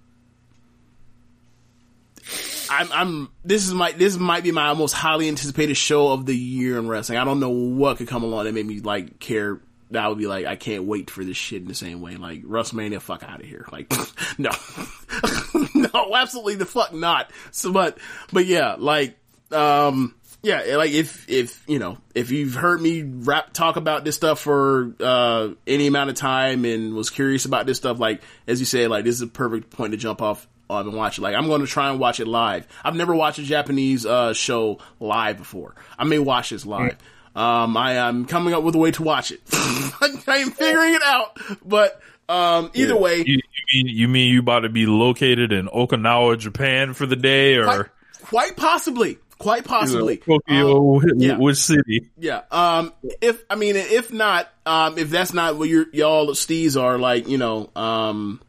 I'm, 2.70 2.92
I'm, 2.92 3.28
this 3.44 3.66
is 3.66 3.72
my, 3.72 3.92
this 3.92 4.16
might 4.16 4.42
be 4.44 4.52
my 4.52 4.72
most 4.74 4.92
highly 4.92 5.28
anticipated 5.28 5.76
show 5.76 6.12
of 6.12 6.26
the 6.26 6.36
year 6.36 6.78
in 6.78 6.88
wrestling. 6.88 7.18
I 7.18 7.24
don't 7.24 7.40
know 7.40 7.50
what 7.50 7.96
could 7.96 8.08
come 8.08 8.22
along 8.22 8.44
that 8.44 8.54
made 8.54 8.66
me 8.66 8.80
like 8.80 9.18
care. 9.18 9.60
That 9.90 10.08
would 10.08 10.18
be 10.18 10.26
like, 10.26 10.44
I 10.46 10.56
can't 10.56 10.84
wait 10.84 11.10
for 11.10 11.24
this 11.24 11.36
shit 11.36 11.62
in 11.62 11.68
the 11.68 11.74
same 11.74 12.00
way. 12.00 12.16
Like 12.16 12.42
WrestleMania, 12.42 13.00
fuck 13.00 13.22
out 13.22 13.40
of 13.40 13.46
here. 13.46 13.66
Like, 13.72 13.90
no, 14.38 14.50
no, 15.74 16.14
absolutely 16.14 16.56
the 16.56 16.66
fuck 16.66 16.92
not. 16.92 17.30
So, 17.50 17.72
but, 17.72 17.98
but 18.32 18.46
yeah, 18.46 18.76
like, 18.78 19.16
um, 19.50 20.14
yeah, 20.42 20.76
like 20.76 20.92
if, 20.92 21.28
if, 21.28 21.64
you 21.66 21.78
know, 21.78 21.98
if 22.14 22.30
you've 22.30 22.54
heard 22.54 22.80
me 22.80 23.02
rap, 23.02 23.52
talk 23.52 23.76
about 23.76 24.04
this 24.04 24.14
stuff 24.14 24.40
for, 24.40 24.94
uh, 25.00 25.48
any 25.66 25.86
amount 25.86 26.10
of 26.10 26.16
time 26.16 26.64
and 26.64 26.94
was 26.94 27.10
curious 27.10 27.46
about 27.46 27.66
this 27.66 27.78
stuff, 27.78 27.98
like, 27.98 28.22
as 28.46 28.60
you 28.60 28.66
say, 28.66 28.86
like, 28.88 29.04
this 29.04 29.14
is 29.14 29.22
a 29.22 29.26
perfect 29.26 29.70
point 29.70 29.92
to 29.92 29.96
jump 29.96 30.20
off 30.20 30.46
on 30.70 30.86
and 30.86 30.96
watch 30.96 31.18
it. 31.18 31.22
Like, 31.22 31.34
I'm 31.34 31.46
going 31.46 31.62
to 31.62 31.66
try 31.66 31.90
and 31.90 31.98
watch 31.98 32.20
it 32.20 32.28
live. 32.28 32.66
I've 32.84 32.94
never 32.94 33.14
watched 33.14 33.38
a 33.38 33.42
Japanese, 33.42 34.04
uh, 34.04 34.34
show 34.34 34.78
live 35.00 35.38
before. 35.38 35.74
I 35.98 36.04
may 36.04 36.18
watch 36.18 36.50
this 36.50 36.66
live. 36.66 36.96
Um, 37.34 37.76
I 37.76 37.94
am 37.94 38.24
coming 38.24 38.54
up 38.54 38.62
with 38.62 38.74
a 38.74 38.78
way 38.78 38.90
to 38.92 39.02
watch 39.02 39.30
it. 39.30 39.40
I 39.52 40.38
am 40.38 40.50
figuring 40.50 40.94
it 40.94 41.02
out, 41.02 41.38
but, 41.64 42.00
um, 42.28 42.70
either 42.74 42.96
way, 42.96 43.18
you, 43.26 43.36
you 43.36 43.84
mean 43.84 43.96
you 43.96 44.08
mean 44.08 44.32
you 44.32 44.40
about 44.40 44.60
to 44.60 44.68
be 44.68 44.86
located 44.86 45.52
in 45.52 45.66
Okinawa, 45.68 46.38
Japan 46.38 46.92
for 46.92 47.06
the 47.06 47.16
day, 47.16 47.56
or 47.56 47.64
quite, 47.64 47.86
quite 48.22 48.56
possibly, 48.56 49.18
quite 49.38 49.64
possibly. 49.64 50.18
Tokyo? 50.18 50.96
Um, 50.96 51.02
yeah. 51.16 51.38
Which 51.38 51.56
city? 51.56 52.10
Yeah. 52.18 52.42
Um, 52.50 52.92
if, 53.20 53.42
I 53.48 53.54
mean, 53.54 53.76
if 53.76 54.12
not, 54.12 54.48
um, 54.66 54.98
if 54.98 55.10
that's 55.10 55.32
not 55.32 55.56
what 55.56 55.68
your, 55.68 55.86
y'all 55.92 56.28
steez 56.28 56.80
are 56.80 56.98
like, 56.98 57.28
you 57.28 57.38
know, 57.38 57.70
um, 57.74 58.42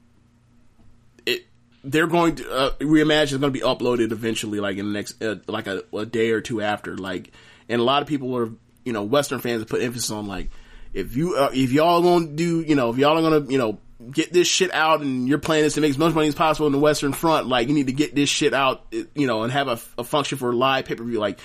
it, 1.25 1.45
they're 1.83 2.07
going 2.07 2.35
to, 2.35 2.51
uh, 2.51 2.69
reimagine 2.79 3.23
is 3.23 3.37
going 3.37 3.53
to 3.53 3.59
be 3.59 3.61
uploaded 3.61 4.11
eventually, 4.11 4.59
like 4.59 4.77
in 4.77 4.87
the 4.87 4.93
next, 4.93 5.23
uh, 5.23 5.35
like 5.47 5.67
a, 5.67 5.83
a 5.93 6.05
day 6.05 6.31
or 6.31 6.41
two 6.41 6.61
after, 6.61 6.97
like, 6.97 7.31
and 7.69 7.79
a 7.79 7.83
lot 7.83 8.01
of 8.01 8.07
people 8.07 8.35
are, 8.35 8.49
you 8.89 8.93
know, 8.93 9.03
Western 9.03 9.39
fans 9.39 9.63
put 9.65 9.81
emphasis 9.81 10.09
on 10.09 10.25
like, 10.27 10.49
if 10.93 11.15
you, 11.15 11.35
uh, 11.35 11.51
if 11.53 11.71
y'all 11.71 12.01
gonna 12.01 12.25
do, 12.27 12.61
you 12.61 12.73
know, 12.75 12.89
if 12.89 12.97
y'all 12.97 13.15
are 13.17 13.21
gonna, 13.21 13.49
you 13.51 13.59
know, 13.59 13.77
get 14.11 14.33
this 14.33 14.47
shit 14.47 14.73
out 14.73 15.01
and 15.01 15.27
your 15.27 15.37
plan 15.37 15.63
is 15.63 15.75
to 15.75 15.81
make 15.81 15.91
as 15.91 15.97
much 15.97 16.15
money 16.15 16.27
as 16.27 16.33
possible 16.35 16.65
in 16.65 16.73
the 16.73 16.79
Western 16.79 17.13
front, 17.13 17.47
like, 17.47 17.67
you 17.67 17.73
need 17.75 17.87
to 17.87 17.93
get 17.93 18.15
this 18.15 18.29
shit 18.29 18.53
out, 18.53 18.85
you 18.91 19.27
know, 19.27 19.43
and 19.43 19.51
have 19.53 19.67
a, 19.67 19.79
a 19.99 20.03
function 20.03 20.37
for 20.39 20.51
live 20.53 20.85
pay-per-view, 20.85 21.19
like, 21.19 21.39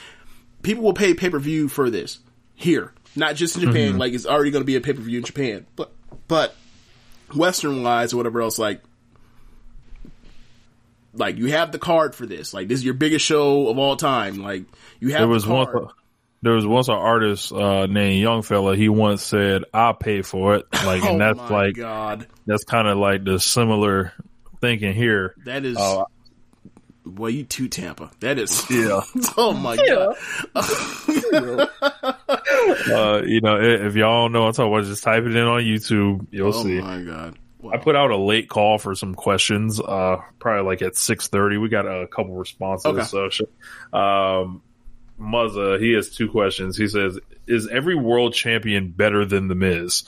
people 0.63 0.83
will 0.83 0.95
pay 0.95 1.13
pay 1.15 1.29
per 1.29 1.39
view 1.39 1.69
for 1.69 1.91
this 1.91 2.19
here, 2.55 2.93
not 3.15 3.35
just 3.37 3.57
in 3.57 3.61
Japan. 3.63 3.95
Mhm. 3.95 3.99
Like 3.99 4.15
it's 4.15 4.25
already 4.25 4.51
going 4.51 4.63
to 4.63 4.67
be 4.67 4.77
a 4.77 4.81
pay 4.81 4.95
per 4.95 5.03
view 5.03 5.19
in 5.19 5.25
Japan, 5.25 5.67
but 5.77 5.93
but 6.27 6.57
Western 7.35 7.83
wise 7.83 8.15
or 8.15 8.17
whatever 8.17 8.41
else, 8.41 8.59
like 8.59 8.81
like 11.13 11.37
you 11.37 11.47
have 11.47 11.71
the 11.73 11.79
card 11.79 12.15
for 12.15 12.27
this. 12.27 12.55
Like 12.55 12.69
this 12.69 12.79
is 12.79 12.85
your 12.85 12.95
biggest 12.95 13.25
show 13.25 13.69
of 13.69 13.79
all 13.79 13.97
time. 13.97 14.39
Like 14.43 14.65
you 15.01 15.11
have 15.11 15.21
There 15.21 15.29
was 15.29 15.45
the 15.45 15.51
card. 15.51 15.75
once 15.75 15.93
a, 15.93 15.95
there 16.45 16.53
was 16.55 16.67
once 16.67 16.89
an 16.89 16.95
artist 16.95 17.53
uh, 17.53 17.87
named 17.87 18.21
Young 18.23 18.43
Fella. 18.43 18.77
He 18.77 18.89
once 18.89 19.23
said, 19.23 19.65
"I'll 19.75 19.95
pay 19.95 20.23
for 20.23 20.55
it." 20.57 20.67
Like, 20.85 21.03
Oh 21.03 21.13
and 21.13 21.21
that's 21.21 21.39
my 21.39 21.49
like 21.49 21.75
God. 21.77 22.27
that's 22.47 22.65
kind 22.65 22.87
of 22.87 22.99
like 22.99 23.25
the 23.25 23.41
similar 23.41 24.13
thinking 24.61 24.93
here. 24.95 25.35
That 25.47 25.65
is. 25.65 25.77
Uh, 25.77 26.05
well, 27.07 27.29
you 27.31 27.45
too, 27.45 27.69
Tampa. 27.69 28.11
That 28.21 28.39
is. 28.39 28.65
Yeah. 28.71 29.01
oh 29.37 29.53
my 29.53 29.77
god. 29.77 30.17
uh, 32.91 33.23
you 33.25 33.41
know, 33.41 33.57
i- 33.57 33.87
if 33.87 33.95
y'all 33.95 34.23
don't 34.25 34.33
know 34.33 34.43
what 34.43 34.49
I'm 34.49 34.55
talking 34.55 34.73
about, 34.73 34.85
just 34.85 35.03
type 35.03 35.25
it 35.25 35.35
in 35.37 35.45
on 35.45 35.63
YouTube. 35.63 36.27
You'll 36.31 36.49
oh 36.55 36.63
see. 36.63 36.81
Oh 36.81 36.85
my 36.85 37.03
god. 37.03 37.39
I 37.73 37.79
put 37.79 37.97
out 37.97 38.11
a 38.11 38.17
late 38.19 38.51
call 38.51 38.77
for 38.77 38.95
some 38.95 39.15
questions, 39.15 39.81
uh, 39.81 40.17
probably 40.39 40.67
like 40.71 40.83
at 40.83 40.97
six 40.97 41.29
thirty. 41.29 41.57
We 41.57 41.71
got 41.71 41.87
a 41.87 42.07
couple 42.07 42.35
responses. 42.35 42.85
Okay. 43.15 43.31
So, 43.31 43.99
um, 43.99 44.61
Muzza, 45.21 45.81
he 45.81 45.93
has 45.93 46.11
two 46.11 46.29
questions. 46.29 46.77
He 46.77 46.89
says, 46.89 47.19
"Is 47.47 47.69
every 47.69 47.95
world 47.95 48.35
champion 48.35 48.89
better 48.89 49.25
than 49.25 49.49
the 49.49 49.55
Miz?" 49.55 50.05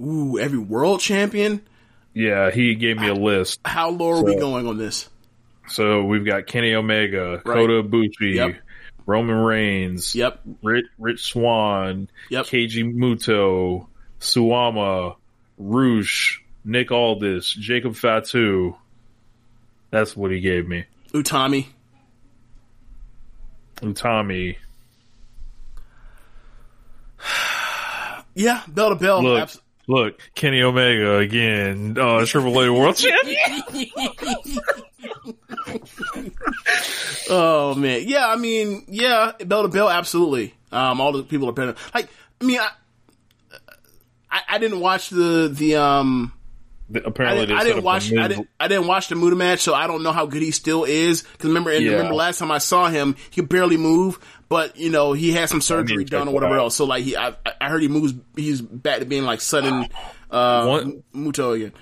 Ooh, 0.00 0.38
every 0.38 0.58
world 0.58 1.00
champion. 1.00 1.60
Yeah, 2.14 2.50
he 2.50 2.74
gave 2.74 2.98
me 2.98 3.08
a 3.08 3.14
list. 3.14 3.60
How 3.64 3.90
low 3.90 4.10
are 4.10 4.24
we 4.24 4.36
going 4.36 4.66
on 4.66 4.76
this? 4.78 5.08
So 5.68 6.04
we've 6.04 6.24
got 6.24 6.46
Kenny 6.46 6.74
Omega, 6.74 7.40
Right. 7.44 7.44
Kota 7.44 7.82
Ibushi, 7.82 8.34
Yep. 8.34 8.56
Roman 9.06 9.36
Reigns, 9.36 10.14
yep, 10.14 10.40
Rich, 10.62 10.86
Rich 10.98 11.22
Swann, 11.22 12.08
yep, 12.30 12.46
Keiji 12.46 12.84
Muto, 12.94 13.86
Suama, 14.20 15.16
Rush, 15.58 16.42
Nick 16.64 16.90
Aldis, 16.90 17.50
Jacob 17.52 17.96
Fatu. 17.96 18.74
That's 19.90 20.16
what 20.16 20.30
he 20.30 20.40
gave 20.40 20.66
me. 20.66 20.84
Utami. 21.12 21.66
Utami. 23.84 24.56
Yeah, 28.36 28.62
bell 28.66 28.88
to 28.88 28.96
bell. 28.96 29.22
Look, 29.22 29.42
abs- 29.42 29.60
look, 29.86 30.18
Kenny 30.34 30.60
Omega 30.60 31.18
again, 31.18 31.96
uh, 31.96 32.26
Triple 32.26 32.60
A 32.60 32.72
World 32.72 32.96
Champion. 32.96 33.36
oh 37.30 37.74
man, 37.76 38.02
yeah. 38.06 38.26
I 38.28 38.34
mean, 38.34 38.84
yeah, 38.88 39.32
bell 39.46 39.62
to 39.62 39.68
bell, 39.68 39.88
absolutely. 39.88 40.52
Um, 40.72 41.00
all 41.00 41.12
the 41.12 41.22
people 41.22 41.48
are 41.48 41.52
better. 41.52 41.76
Like, 41.94 42.08
I 42.40 42.44
mean, 42.44 42.58
I, 42.58 42.70
I, 44.28 44.40
I 44.48 44.58
didn't 44.58 44.80
watch 44.80 45.10
the 45.10 45.48
the 45.52 45.76
um. 45.76 46.32
Apparently, 46.92 47.42
I 47.42 47.46
didn't, 47.46 47.48
they 47.48 47.54
I 47.54 47.58
set 47.58 47.64
didn't 47.64 47.78
up 47.78 47.82
a 47.82 47.84
watch. 47.86 48.12
I 48.12 48.28
didn't. 48.28 48.48
I 48.60 48.68
didn't 48.68 48.86
watch 48.86 49.08
the 49.08 49.14
Muto 49.14 49.36
match, 49.36 49.60
so 49.60 49.74
I 49.74 49.86
don't 49.86 50.02
know 50.02 50.12
how 50.12 50.26
good 50.26 50.42
he 50.42 50.50
still 50.50 50.84
is. 50.84 51.22
Because 51.22 51.48
remember, 51.48 51.70
and 51.70 51.84
Yeah. 51.84 51.92
remember 51.92 52.14
last 52.14 52.38
time 52.38 52.50
I 52.50 52.58
saw 52.58 52.88
him, 52.88 53.16
he 53.30 53.40
could 53.40 53.48
barely 53.48 53.76
move. 53.78 54.18
But 54.50 54.76
you 54.76 54.90
know, 54.90 55.14
he 55.14 55.32
had 55.32 55.48
some 55.48 55.60
surgery 55.62 56.04
done 56.04 56.28
or 56.28 56.34
whatever 56.34 56.54
out. 56.56 56.60
else. 56.60 56.76
So 56.76 56.84
like, 56.84 57.02
he, 57.04 57.16
I, 57.16 57.34
I 57.60 57.68
heard 57.70 57.80
he 57.82 57.88
moves. 57.88 58.12
He's 58.36 58.60
back 58.60 58.98
to 58.98 59.06
being 59.06 59.24
like 59.24 59.40
sudden 59.40 59.88
uh, 60.30 60.66
One- 60.66 61.02
Muto 61.14 61.56
again. 61.56 61.72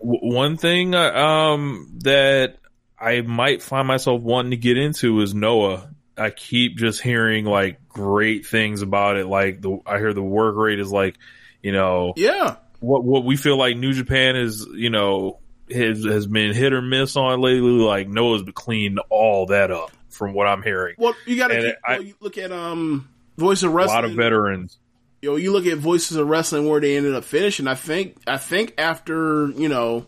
W- 0.00 0.20
one 0.34 0.56
thing 0.58 0.94
uh, 0.94 1.12
um, 1.12 1.90
that 2.02 2.58
I 3.00 3.22
might 3.22 3.62
find 3.62 3.88
myself 3.88 4.20
wanting 4.20 4.50
to 4.50 4.56
get 4.58 4.76
into 4.76 5.20
is 5.22 5.34
Noah. 5.34 5.88
I 6.16 6.28
keep 6.30 6.76
just 6.76 7.00
hearing 7.00 7.46
like 7.46 7.88
great 7.88 8.44
things 8.46 8.82
about 8.82 9.16
it. 9.16 9.26
Like 9.26 9.62
the 9.62 9.78
I 9.86 9.96
hear 9.98 10.12
the 10.12 10.22
work 10.22 10.56
rate 10.56 10.78
is 10.78 10.92
like, 10.92 11.16
you 11.62 11.72
know, 11.72 12.12
Yeah. 12.16 12.56
What 12.82 13.04
what 13.04 13.24
we 13.24 13.36
feel 13.36 13.56
like 13.56 13.76
New 13.76 13.92
Japan 13.92 14.36
is, 14.36 14.66
you 14.72 14.90
know, 14.90 15.38
has 15.70 16.04
has 16.04 16.26
been 16.26 16.52
hit 16.52 16.72
or 16.72 16.82
miss 16.82 17.16
on 17.16 17.40
lately. 17.40 17.70
Like 17.70 18.08
Noah's 18.08 18.42
been 18.42 18.52
cleaned 18.52 19.00
all 19.08 19.46
that 19.46 19.70
up 19.70 19.90
from 20.10 20.34
what 20.34 20.46
I'm 20.46 20.62
hearing. 20.62 20.94
Well, 20.98 21.14
you 21.26 21.36
got 21.36 21.48
to 21.48 21.76
you 22.00 22.14
look 22.20 22.38
at 22.38 22.52
um 22.52 23.08
Voice 23.36 23.62
of 23.62 23.72
Wrestling. 23.72 23.98
A 23.98 24.02
lot 24.02 24.04
of 24.04 24.16
veterans. 24.16 24.78
yo, 25.20 25.36
you 25.36 25.52
look 25.52 25.66
at 25.66 25.78
Voices 25.78 26.16
of 26.16 26.26
Wrestling 26.28 26.68
where 26.68 26.80
they 26.80 26.96
ended 26.96 27.14
up 27.14 27.24
finishing. 27.24 27.66
I 27.66 27.74
think, 27.74 28.16
I 28.26 28.36
think 28.36 28.74
after 28.78 29.48
you 29.50 29.68
know, 29.68 30.06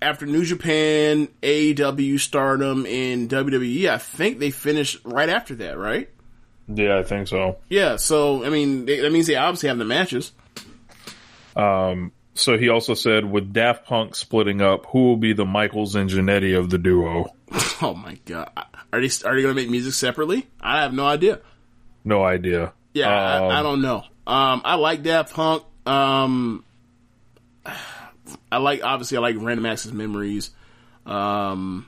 after 0.00 0.26
New 0.26 0.44
Japan, 0.44 1.28
AEW, 1.42 2.18
Stardom, 2.20 2.86
and 2.86 3.28
WWE, 3.28 3.88
I 3.88 3.98
think 3.98 4.38
they 4.38 4.50
finished 4.50 5.00
right 5.04 5.28
after 5.28 5.56
that, 5.56 5.76
right? 5.78 6.08
Yeah, 6.68 6.98
I 6.98 7.02
think 7.02 7.28
so. 7.28 7.58
Yeah. 7.68 7.96
So 7.96 8.44
I 8.44 8.50
mean, 8.50 8.86
they, 8.86 9.00
that 9.00 9.12
means 9.12 9.26
they 9.26 9.36
obviously 9.36 9.68
have 9.68 9.78
the 9.78 9.84
matches. 9.84 10.32
Um, 11.58 12.12
so 12.34 12.56
he 12.56 12.68
also 12.68 12.94
said, 12.94 13.24
with 13.24 13.52
Daft 13.52 13.84
Punk 13.86 14.14
splitting 14.14 14.62
up, 14.62 14.86
who 14.86 15.06
will 15.08 15.16
be 15.16 15.32
the 15.32 15.44
Michaels 15.44 15.94
and 15.96 16.08
Jannetty 16.08 16.56
of 16.56 16.70
the 16.70 16.78
duo? 16.78 17.26
Oh 17.80 17.94
my 17.94 18.18
god, 18.26 18.50
are 18.92 19.00
they 19.00 19.06
are 19.24 19.36
they 19.36 19.42
going 19.42 19.44
to 19.44 19.54
make 19.54 19.70
music 19.70 19.94
separately? 19.94 20.48
I 20.60 20.82
have 20.82 20.92
no 20.92 21.06
idea. 21.06 21.40
No 22.04 22.24
idea. 22.24 22.72
Yeah, 22.92 23.06
Um, 23.06 23.42
I, 23.44 23.60
I 23.60 23.62
don't 23.62 23.80
know. 23.82 23.98
Um, 24.26 24.62
I 24.64 24.74
like 24.74 25.02
Daft 25.04 25.32
Punk. 25.32 25.62
Um, 25.86 26.64
I 28.52 28.58
like 28.58 28.82
obviously 28.82 29.16
I 29.16 29.20
like 29.20 29.36
Random 29.38 29.64
Access 29.66 29.92
Memories. 29.92 30.50
Um, 31.06 31.86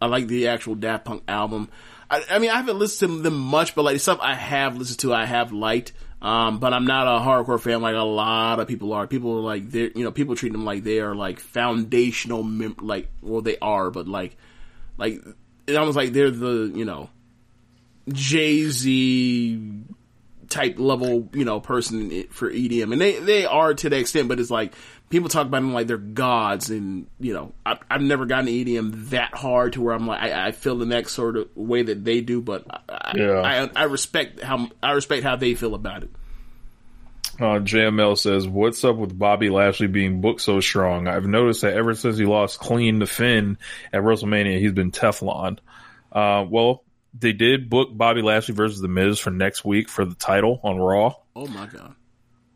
I 0.00 0.06
like 0.06 0.26
the 0.28 0.48
actual 0.48 0.74
Daft 0.74 1.06
Punk 1.06 1.22
album. 1.26 1.68
I, 2.10 2.22
I 2.30 2.38
mean, 2.38 2.50
I 2.50 2.56
haven't 2.56 2.78
listened 2.78 3.16
to 3.16 3.22
them 3.22 3.38
much, 3.38 3.74
but 3.74 3.82
like 3.82 3.98
stuff 4.00 4.18
I 4.20 4.34
have 4.34 4.76
listened 4.76 4.98
to, 5.00 5.14
I 5.14 5.24
have 5.24 5.52
liked. 5.52 5.92
Um, 6.22 6.58
but 6.58 6.72
I'm 6.72 6.86
not 6.86 7.06
a 7.06 7.24
hardcore 7.24 7.60
fan 7.60 7.82
like 7.82 7.94
a 7.94 7.98
lot 7.98 8.58
of 8.58 8.66
people 8.66 8.92
are. 8.94 9.06
People 9.06 9.38
are 9.38 9.42
like 9.42 9.70
they're 9.70 9.90
you 9.94 10.02
know 10.02 10.10
people 10.10 10.34
treat 10.34 10.52
them 10.52 10.64
like 10.64 10.82
they 10.82 11.00
are 11.00 11.14
like 11.14 11.40
foundational 11.40 12.42
mem- 12.42 12.76
like 12.80 13.08
well 13.22 13.42
they 13.42 13.58
are, 13.58 13.90
but 13.90 14.08
like 14.08 14.36
like 14.96 15.22
it 15.66 15.76
almost 15.76 15.96
like 15.96 16.12
they're 16.12 16.30
the 16.30 16.72
you 16.74 16.84
know 16.84 17.10
Jay 18.08 18.64
Z 18.64 19.60
type 20.48 20.78
level 20.78 21.28
you 21.32 21.44
know 21.44 21.60
person 21.60 22.24
for 22.30 22.50
EDM, 22.50 22.92
and 22.92 23.00
they 23.00 23.18
they 23.18 23.44
are 23.44 23.74
to 23.74 23.90
the 23.90 23.98
extent, 23.98 24.28
but 24.28 24.40
it's 24.40 24.50
like 24.50 24.74
people 25.08 25.28
talk 25.28 25.46
about 25.46 25.58
them 25.58 25.72
like 25.72 25.86
they're 25.86 25.96
gods, 25.98 26.70
and 26.70 27.06
you 27.20 27.32
know 27.34 27.52
I, 27.64 27.78
I've 27.90 28.02
never 28.02 28.26
gotten 28.26 28.46
to 28.46 28.52
EDM 28.52 29.10
that 29.10 29.34
hard 29.34 29.74
to 29.74 29.80
where 29.82 29.94
I'm 29.94 30.06
like 30.06 30.20
I, 30.20 30.48
I 30.48 30.52
feel 30.52 30.76
the 30.76 30.86
next 30.86 31.12
sort 31.12 31.36
of 31.36 31.48
way 31.56 31.82
that 31.82 32.04
they 32.04 32.20
do, 32.20 32.40
but 32.40 32.64
I, 32.88 33.12
Yeah. 33.16 33.40
I, 33.40 33.82
I 33.82 33.84
respect 33.84 34.40
how 34.40 34.68
I 34.82 34.92
respect 34.92 35.22
how 35.22 35.36
they 35.36 35.54
feel 35.54 35.74
about 35.74 36.02
it. 36.04 36.10
Uh, 37.38 37.60
JML 37.60 38.16
says, 38.16 38.48
"What's 38.48 38.82
up 38.82 38.96
with 38.96 39.18
Bobby 39.18 39.50
Lashley 39.50 39.88
being 39.88 40.22
booked 40.22 40.40
so 40.40 40.60
strong? 40.60 41.06
I've 41.06 41.26
noticed 41.26 41.60
that 41.62 41.74
ever 41.74 41.94
since 41.94 42.16
he 42.16 42.24
lost 42.24 42.58
clean 42.58 43.00
to 43.00 43.06
Finn 43.06 43.58
at 43.92 44.00
WrestleMania, 44.00 44.58
he's 44.58 44.72
been 44.72 44.90
Teflon. 44.90 45.58
Uh, 46.10 46.46
well, 46.48 46.82
they 47.18 47.34
did 47.34 47.68
book 47.68 47.90
Bobby 47.92 48.22
Lashley 48.22 48.54
versus 48.54 48.80
The 48.80 48.88
Miz 48.88 49.18
for 49.18 49.30
next 49.30 49.66
week 49.66 49.90
for 49.90 50.06
the 50.06 50.14
title 50.14 50.60
on 50.62 50.78
Raw. 50.78 51.14
Oh 51.34 51.46
my 51.46 51.66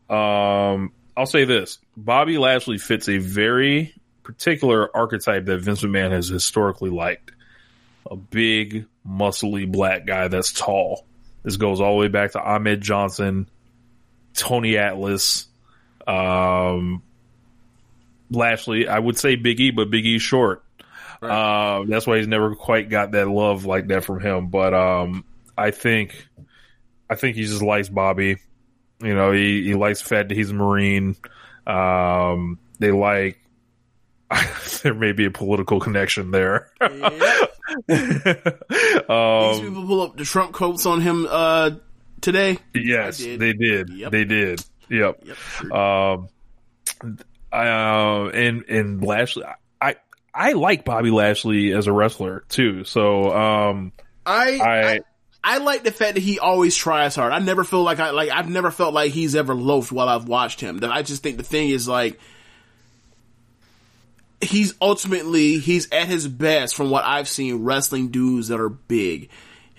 god. 0.09 0.73
Um, 0.75 0.93
I'll 1.21 1.27
say 1.27 1.45
this: 1.45 1.77
Bobby 1.95 2.39
Lashley 2.39 2.79
fits 2.79 3.07
a 3.07 3.19
very 3.19 3.93
particular 4.23 4.89
archetype 4.97 5.45
that 5.45 5.59
Vince 5.59 5.83
McMahon 5.83 6.09
has 6.09 6.27
historically 6.27 6.89
liked. 6.89 7.31
A 8.09 8.15
big, 8.15 8.87
muscly 9.07 9.71
black 9.71 10.07
guy 10.07 10.29
that's 10.29 10.51
tall. 10.51 11.05
This 11.43 11.57
goes 11.57 11.79
all 11.79 11.93
the 11.93 11.99
way 11.99 12.07
back 12.07 12.31
to 12.31 12.41
Ahmed 12.41 12.81
Johnson, 12.81 13.47
Tony 14.33 14.79
Atlas, 14.79 15.45
um, 16.07 17.03
Lashley. 18.31 18.87
I 18.87 18.97
would 18.97 19.19
say 19.19 19.35
Big 19.35 19.59
E, 19.59 19.69
but 19.69 19.91
Big 19.91 20.07
E's 20.07 20.23
short. 20.23 20.63
Uh, 21.21 21.83
that's 21.87 22.07
why 22.07 22.17
he's 22.17 22.27
never 22.27 22.55
quite 22.55 22.89
got 22.89 23.11
that 23.11 23.27
love 23.27 23.65
like 23.65 23.89
that 23.89 24.05
from 24.05 24.21
him. 24.21 24.47
But 24.47 24.73
um, 24.73 25.23
I 25.55 25.69
think, 25.69 26.27
I 27.07 27.13
think 27.13 27.35
he 27.35 27.43
just 27.43 27.61
likes 27.61 27.89
Bobby. 27.89 28.37
You 29.03 29.15
know, 29.15 29.31
he, 29.31 29.63
he 29.63 29.73
likes 29.75 30.01
Fed. 30.01 30.31
he's 30.31 30.51
a 30.51 30.53
Marine. 30.53 31.15
Um, 31.67 32.59
they 32.79 32.91
like, 32.91 33.39
there 34.83 34.93
may 34.93 35.11
be 35.11 35.25
a 35.25 35.31
political 35.31 35.79
connection 35.79 36.31
there. 36.31 36.69
These 37.87 38.17
um, 39.09 39.61
people 39.61 39.85
pull 39.85 40.01
up 40.01 40.17
the 40.17 40.23
Trump 40.25 40.53
quotes 40.53 40.85
on 40.85 41.01
him 41.01 41.27
uh, 41.29 41.71
today. 42.21 42.57
yes, 42.73 43.17
did. 43.17 43.39
they 43.39 43.53
did. 43.53 43.89
Yep. 43.89 44.11
They 44.11 44.25
did. 44.25 44.63
Yep. 44.89 45.23
Yep, 45.25 45.37
sure. 45.37 45.73
Um, 45.77 46.27
I, 47.51 47.67
uh, 47.67 48.29
and, 48.33 48.63
and 48.69 49.03
Lashley, 49.03 49.43
I, 49.81 49.95
I 50.33 50.53
like 50.53 50.85
Bobby 50.85 51.11
Lashley 51.11 51.73
as 51.73 51.87
a 51.87 51.93
wrestler 51.93 52.43
too. 52.49 52.83
So, 52.83 53.31
um, 53.31 53.91
I, 54.25 54.59
I- 54.59 54.93
I 54.95 54.99
I 55.43 55.57
like 55.57 55.83
the 55.83 55.91
fact 55.91 56.15
that 56.15 56.21
he 56.21 56.39
always 56.39 56.75
tries 56.75 57.15
hard. 57.15 57.33
I 57.33 57.39
never 57.39 57.63
feel 57.63 57.83
like 57.83 57.99
I 57.99 58.11
like 58.11 58.29
I've 58.29 58.49
never 58.49 58.69
felt 58.69 58.93
like 58.93 59.11
he's 59.11 59.35
ever 59.35 59.55
loafed 59.55 59.91
while 59.91 60.07
I've 60.07 60.27
watched 60.27 60.61
him. 60.61 60.79
That 60.79 60.91
I 60.91 61.01
just 61.01 61.23
think 61.23 61.37
the 61.37 61.43
thing 61.43 61.69
is 61.69 61.87
like 61.87 62.19
he's 64.41 64.73
ultimately 64.81 65.57
he's 65.57 65.91
at 65.91 66.07
his 66.07 66.27
best 66.27 66.75
from 66.75 66.89
what 66.89 67.05
I've 67.05 67.27
seen 67.27 67.63
wrestling 67.63 68.09
dudes 68.09 68.49
that 68.49 68.59
are 68.59 68.69
big. 68.69 69.29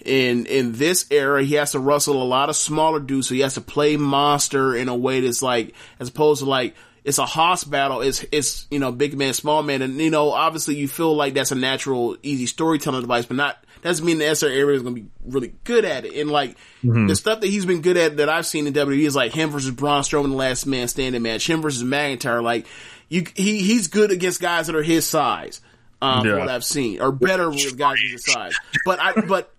In 0.05 0.47
in 0.47 0.73
this 0.73 1.07
era, 1.13 1.45
he 1.45 1.55
has 1.55 1.73
to 1.73 1.79
wrestle 1.79 2.21
a 2.21 2.25
lot 2.25 2.49
of 2.49 2.57
smaller 2.57 2.99
dudes, 2.99 3.29
so 3.29 3.35
he 3.35 3.41
has 3.41 3.55
to 3.55 3.61
play 3.61 3.97
monster 3.97 4.75
in 4.75 4.89
a 4.89 4.97
way 4.97 5.21
that's 5.21 5.43
like 5.43 5.75
as 6.01 6.09
opposed 6.09 6.43
to 6.43 6.49
like 6.49 6.75
it's 7.05 7.19
a 7.19 7.27
hoss 7.27 7.63
battle. 7.63 8.01
It's 8.01 8.25
it's 8.33 8.67
you 8.69 8.81
know 8.81 8.91
big 8.91 9.17
man, 9.17 9.33
small 9.33 9.63
man, 9.63 9.81
and 9.81 10.01
you 10.01 10.11
know 10.11 10.33
obviously 10.33 10.75
you 10.75 10.89
feel 10.89 11.15
like 11.15 11.35
that's 11.35 11.53
a 11.53 11.57
natural, 11.57 12.17
easy 12.25 12.47
storytelling 12.47 13.03
device, 13.03 13.27
but 13.27 13.37
not 13.37 13.65
doesn't 13.83 14.05
mean 14.07 14.19
the 14.19 14.27
SR 14.35 14.49
area 14.49 14.77
is 14.77 14.83
going 14.83 14.95
to 14.95 15.01
be 15.03 15.09
really 15.25 15.53
good 15.65 15.85
at 15.85 16.05
it. 16.05 16.15
And 16.21 16.31
like 16.31 16.57
the 16.83 17.15
stuff 17.17 17.41
that 17.41 17.49
he's 17.49 17.67
been 17.67 17.83
good 17.83 17.97
at 17.97 18.17
that 18.19 18.29
I've 18.29 18.47
seen 18.47 18.67
in 18.67 18.73
WWE 18.73 19.05
is 19.07 19.17
like 19.17 19.33
him 19.33 19.51
versus 19.51 19.71
Braun 19.73 20.03
Strowman, 20.03 20.31
the 20.31 20.37
Last 20.37 20.67
Man 20.67 20.89
Standing 20.89 21.23
match, 21.23 21.49
him 21.49 21.61
versus 21.63 21.83
McIntyre. 21.83 22.43
Like 22.43 22.67
you, 23.09 23.25
he 23.35 23.63
he's 23.63 23.89
good 23.89 24.11
against 24.11 24.41
guys 24.41 24.69
that 24.69 24.77
are 24.77 24.83
his 24.83 25.07
size. 25.07 25.61
Um, 26.01 26.27
Yeah. 26.27 26.39
what 26.39 26.49
I've 26.49 26.65
seen, 26.65 27.01
or 27.01 27.13
better 27.13 27.49
with 27.51 27.77
guys 27.79 27.99
of 28.05 28.11
his 28.11 28.25
size. 28.25 28.55
But 28.85 28.99
I, 29.01 29.21
but 29.21 29.53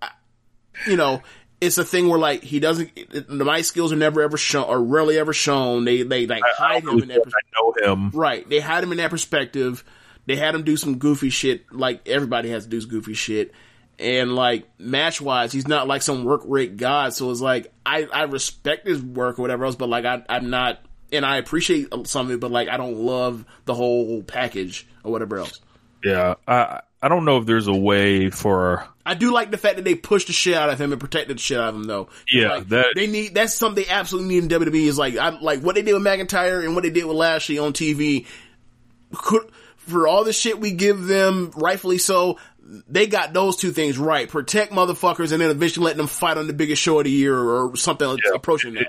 you 0.88 0.98
know, 0.98 1.22
it's 1.62 1.78
a 1.78 1.86
thing 1.86 2.10
where 2.10 2.20
like 2.20 2.44
he 2.44 2.60
doesn't. 2.60 2.92
The 3.12 3.46
mic 3.46 3.64
skills 3.66 3.94
are 3.94 3.98
never 3.98 4.22
ever 4.22 4.36
shown, 4.38 4.66
or 4.66 4.82
rarely 4.84 5.18
ever 5.18 5.32
shown. 5.34 5.86
They 5.86 6.04
they 6.04 6.28
like 6.28 6.44
I, 6.44 6.52
hide 6.74 6.84
him 6.84 7.00
in 7.02 7.08
that. 7.10 7.24
pers- 7.24 7.34
I 7.34 7.62
know 7.88 7.94
him. 7.94 8.10
Right. 8.12 8.48
They 8.50 8.60
had 8.60 8.84
him 8.84 8.92
in 8.92 8.98
that 8.98 9.10
perspective. 9.10 9.84
They 10.26 10.36
had 10.36 10.56
him 10.56 10.64
do 10.64 10.76
some 10.78 10.98
goofy 10.98 11.30
shit, 11.30 11.72
like 11.74 12.08
everybody 12.08 12.50
has 12.50 12.64
to 12.64 12.70
do 12.70 12.86
goofy 12.86 13.14
shit. 13.14 13.52
And 14.00 14.36
like 14.36 14.68
match 14.80 15.22
wise, 15.22 15.52
he's 15.52 15.68
not 15.68 15.88
like 15.88 16.02
some 16.02 16.24
work 16.26 16.42
rate 16.46 16.78
god. 16.78 17.14
So 17.14 17.30
it's 17.32 17.42
like 17.42 17.72
I 17.86 18.06
I 18.12 18.24
respect 18.24 18.88
his 18.88 19.02
work 19.02 19.38
or 19.38 19.44
whatever 19.44 19.66
else, 19.66 19.76
but 19.76 19.88
like 19.88 20.04
I 20.06 20.24
I'm 20.28 20.50
not, 20.50 20.80
and 21.12 21.26
I 21.26 21.38
appreciate 21.38 21.88
some 22.08 22.26
of 22.28 22.32
it, 22.32 22.40
but 22.40 22.52
like 22.52 22.70
I 22.70 22.78
don't 22.78 22.98
love 22.98 23.46
the 23.66 23.74
whole 23.76 24.24
package 24.24 24.88
or 25.04 25.12
whatever 25.12 25.38
else. 25.38 25.60
Yeah. 26.04 26.36
I, 26.48 26.82
I 27.02 27.10
don't 27.10 27.26
know 27.26 27.38
if 27.38 27.46
there's 27.46 27.68
a 27.68 27.74
way 27.76 28.30
for, 28.30 28.86
I 29.06 29.14
do 29.14 29.32
like 29.34 29.52
the 29.52 29.58
fact 29.58 29.76
that 29.76 29.84
they 29.86 29.94
pushed 29.96 30.28
the 30.28 30.34
shit 30.34 30.54
out 30.56 30.70
of 30.70 30.80
him 30.80 30.92
and 30.92 31.00
protected 31.00 31.38
the 31.38 31.42
shit 31.42 31.60
out 31.60 31.70
of 31.70 31.76
him, 31.76 31.84
though. 31.84 32.08
Yeah, 32.32 32.56
Like, 32.56 32.70
that- 32.70 32.94
they 32.96 33.08
need. 33.08 33.34
That's 33.34 33.54
something 33.54 33.84
they 33.84 33.90
absolutely 33.90 34.34
need 34.40 34.52
in 34.52 34.62
WWE. 34.62 34.88
Is 34.88 34.98
like, 34.98 35.18
I 35.18 35.30
like 35.40 35.60
what 35.62 35.76
they 35.76 35.82
did 35.82 35.94
with 35.94 36.02
McIntyre 36.04 36.64
and 36.64 36.76
what 36.76 36.84
they 36.84 36.90
did 36.90 37.06
with 37.06 37.16
Lashley 37.18 37.60
on 37.60 37.74
TV. 37.74 38.26
Could, 39.14 39.50
for 39.78 40.08
all 40.08 40.24
the 40.24 40.32
shit 40.34 40.60
we 40.60 40.72
give 40.72 41.06
them, 41.06 41.52
rightfully 41.56 41.98
so, 41.98 42.38
they 42.88 43.08
got 43.08 43.34
those 43.34 43.58
two 43.58 43.72
things 43.72 43.98
right. 43.98 44.28
Protect 44.28 44.72
motherfuckers, 44.72 45.32
and 45.32 45.42
then 45.42 45.50
eventually 45.50 45.86
let 45.86 45.98
them 45.98 46.08
fight 46.08 46.38
on 46.38 46.48
the 46.48 46.54
biggest 46.54 46.82
show 46.82 47.00
of 47.00 47.06
the 47.06 47.12
year 47.12 47.38
or 47.38 47.76
something 47.76 48.18
approaching 48.34 48.76
that. 48.76 48.88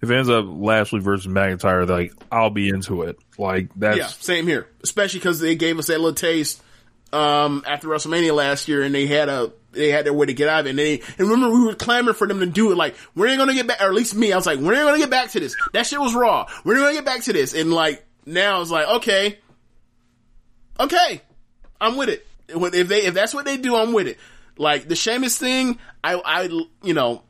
if 0.00 0.10
it 0.10 0.14
ends 0.14 0.30
up 0.30 0.44
Lashley 0.48 1.00
versus 1.00 1.30
McIntyre, 1.30 1.88
like, 1.88 2.12
I'll 2.30 2.50
be 2.50 2.68
into 2.68 3.02
it. 3.02 3.16
Like, 3.38 3.70
that's, 3.76 3.98
Yeah, 3.98 4.06
same 4.06 4.46
here. 4.46 4.68
Especially 4.82 5.18
because 5.18 5.40
they 5.40 5.56
gave 5.56 5.78
us 5.78 5.88
that 5.88 5.98
little 5.98 6.14
taste 6.14 6.62
um, 7.12 7.64
after 7.66 7.88
WrestleMania 7.88 8.34
last 8.34 8.68
year, 8.68 8.82
and 8.82 8.94
they 8.94 9.06
had 9.06 9.28
a 9.28 9.52
they 9.72 9.90
had 9.90 10.04
their 10.04 10.12
way 10.12 10.26
to 10.26 10.34
get 10.34 10.48
out 10.48 10.60
of 10.60 10.66
it. 10.66 10.70
And 10.70 10.78
they 10.78 11.00
and 11.00 11.28
remember 11.28 11.50
we 11.50 11.64
were 11.64 11.74
clamoring 11.74 12.16
for 12.16 12.26
them 12.26 12.40
to 12.40 12.46
do 12.46 12.72
it. 12.72 12.76
Like 12.76 12.94
we're 13.14 13.28
they 13.28 13.36
gonna 13.36 13.54
get 13.54 13.66
back? 13.66 13.80
Or 13.80 13.86
at 13.86 13.94
least 13.94 14.14
me, 14.14 14.32
I 14.32 14.36
was 14.36 14.46
like, 14.46 14.58
when 14.58 14.68
are 14.68 14.76
they 14.76 14.82
gonna 14.82 14.98
get 14.98 15.10
back 15.10 15.30
to 15.32 15.40
this? 15.40 15.56
That 15.72 15.86
shit 15.86 16.00
was 16.00 16.14
raw. 16.14 16.46
We're 16.64 16.74
they 16.74 16.80
gonna 16.80 16.94
get 16.94 17.04
back 17.04 17.22
to 17.24 17.32
this? 17.32 17.54
And 17.54 17.72
like 17.72 18.04
now 18.26 18.60
it's 18.60 18.70
like, 18.70 18.86
okay, 18.88 19.38
okay, 20.78 21.22
I'm 21.80 21.96
with 21.96 22.08
it. 22.08 22.26
If 22.54 22.88
they 22.88 23.04
if 23.04 23.14
that's 23.14 23.34
what 23.34 23.44
they 23.44 23.56
do, 23.56 23.76
I'm 23.76 23.92
with 23.92 24.08
it. 24.08 24.18
Like 24.56 24.88
the 24.88 24.96
Sheamus 24.96 25.38
thing, 25.38 25.78
I 26.02 26.14
I 26.14 26.42
you 26.82 26.94
know 26.94 27.22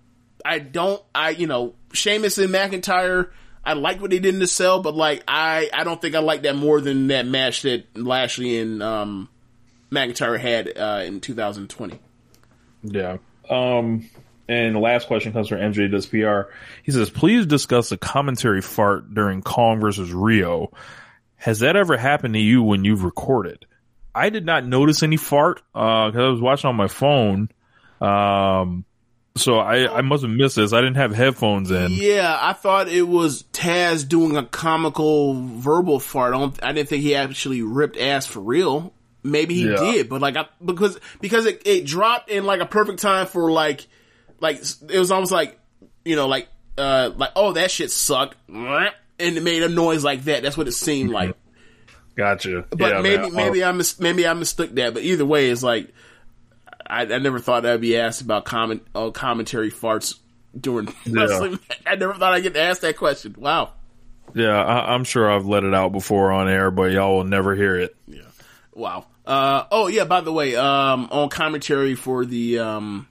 I 0.45 0.59
don't 0.59 1.03
I 1.15 1.31
you 1.31 1.47
know 1.47 1.75
Sheamus 1.93 2.39
and 2.39 2.51
McIntyre. 2.51 3.31
I 3.63 3.75
like 3.75 4.01
what 4.01 4.11
they 4.11 4.19
did 4.19 4.35
in 4.35 4.41
the 4.41 4.47
cell, 4.47 4.81
but 4.81 4.95
like 4.95 5.23
I 5.29 5.71
I 5.73 5.85
don't 5.85 6.01
think 6.01 6.15
I 6.15 6.21
like 6.21 6.43
that 6.43 6.57
more 6.57 6.81
than 6.81 7.09
that 7.09 7.27
match 7.27 7.63
that 7.63 7.85
Lashley 7.97 8.59
and 8.59 8.83
um, 8.83 9.29
McIntyre 9.91 10.39
had 10.39 10.77
uh, 10.77 11.03
in 11.05 11.21
2020. 11.21 11.99
Yeah. 12.83 13.19
Um, 13.49 14.09
and 14.49 14.75
the 14.75 14.81
last 14.81 15.07
question 15.07 15.33
comes 15.33 15.49
from 15.49 15.59
MJ 15.59 15.91
Does 15.91 16.07
PR. 16.07 16.53
He 16.83 16.93
says, 16.93 17.11
please 17.11 17.47
discuss 17.47 17.93
a 17.93 17.97
commentary 17.97 18.63
fart 18.63 19.15
during 19.15 19.43
Kong 19.43 19.81
versus 19.81 20.13
Ryo. 20.13 20.73
Has 21.37 21.61
that 21.61 21.77
ever 21.77 21.97
happened 21.97 22.35
to 22.35 22.41
you 22.41 22.63
when 22.63 22.85
you've 22.85 23.05
recorded? 23.05 23.67
I 24.21 24.31
did 24.31 24.45
not 24.47 24.67
notice 24.67 25.03
any 25.03 25.17
fart, 25.17 25.63
uh, 25.75 26.11
cause 26.11 26.17
I 26.17 26.29
was 26.29 26.41
watching 26.41 26.69
on 26.69 26.77
my 26.77 26.89
phone. 26.89 27.49
Um, 28.01 28.85
so 29.37 29.59
I, 29.59 29.99
I 29.99 30.01
must 30.03 30.23
have 30.23 30.31
missed 30.33 30.57
this. 30.57 30.73
I 30.73 30.81
didn't 30.81 30.97
have 30.97 31.15
headphones 31.15 31.71
in. 31.71 31.93
Yeah, 31.93 32.37
I 32.41 32.53
thought 32.53 32.89
it 32.89 33.03
was 33.03 33.45
Taz 33.53 34.07
doing 34.09 34.37
a 34.37 34.45
comical 34.45 35.35
verbal 35.35 36.01
fart. 36.01 36.35
I, 36.35 36.39
don't, 36.39 36.63
I 36.65 36.73
didn't 36.73 36.89
think 36.89 37.03
he 37.03 37.15
actually 37.15 37.63
ripped 37.63 37.97
ass 37.97 38.27
for 38.27 38.41
real. 38.41 38.93
Maybe 39.23 39.55
he 39.55 39.69
Yeah. 39.69 39.77
did, 39.77 40.09
but 40.09 40.21
like 40.21 40.37
I, 40.37 40.47
because 40.65 40.99
because 41.21 41.47
it, 41.47 41.63
it 41.67 41.85
dropped 41.85 42.31
in 42.31 42.45
like 42.45 42.61
a 42.61 42.67
perfect 42.67 43.01
time 43.01 43.27
for 43.27 43.51
like 43.53 43.87
like 44.41 44.57
it 44.89 44.99
was 44.99 45.11
almost 45.11 45.31
like 45.31 45.59
you 46.07 46.17
know 46.17 46.27
like 46.27 46.49
uh 46.79 47.11
like 47.15 47.31
oh 47.37 47.53
that 47.53 47.71
shit 47.71 47.91
sucked 47.91 48.37
and 48.49 49.37
it 49.37 49.43
made 49.43 49.63
a 49.63 49.69
noise 49.69 50.03
like 50.03 50.25
that. 50.25 50.43
That's 50.43 50.57
what 50.57 50.69
it 50.69 50.73
seemed 50.73 51.11
like. 51.11 51.37
Gotcha. 52.21 52.67
But 52.69 52.81
Yeah, 52.81 53.01
maybe 53.01 53.23
man. 53.23 53.35
maybe 53.35 53.65
I 53.65 53.73
mis- 53.73 53.99
maybe 53.99 54.27
I 54.27 54.35
mistook 54.35 54.75
that. 54.75 54.93
But 54.93 55.03
either 55.03 55.25
way, 55.25 55.49
it's 55.49 55.63
like 55.63 55.89
I, 56.87 57.03
I 57.03 57.19
never 57.19 57.39
thought 57.39 57.65
I'd 57.65 57.81
be 57.81 57.97
asked 57.97 58.21
about 58.21 58.45
comment 58.45 58.83
uh, 58.95 59.11
commentary 59.11 59.71
farts 59.71 60.19
during 60.59 60.93
wrestling. 61.09 61.59
I 61.87 61.95
never 61.95 62.13
thought 62.15 62.35
I'd 62.35 62.43
get 62.43 62.57
asked 62.57 62.83
that 62.83 62.97
question. 62.99 63.37
Wow. 63.39 63.73
Yeah, 64.35 64.63
I, 64.63 64.93
I'm 64.95 65.05
sure 65.05 65.31
I've 65.31 65.47
let 65.47 65.65
it 65.65 65.73
out 65.75 65.93
before 65.93 66.31
on 66.31 66.47
air, 66.49 66.71
but 66.71 66.93
y'all 66.93 67.17
will 67.17 67.25
never 67.25 67.55
hear 67.55 67.77
it. 67.77 67.97
Yeah. 68.07 68.21
Wow. 68.75 69.07
Uh, 69.27 69.65
oh 69.71 69.87
yeah. 69.87 70.05
By 70.05 70.21
the 70.21 70.33
way, 70.33 70.57
um, 70.57 71.09
on 71.11 71.31
commentary 71.31 71.95
for 71.95 72.27
the 72.27 72.59
um, 72.59 73.09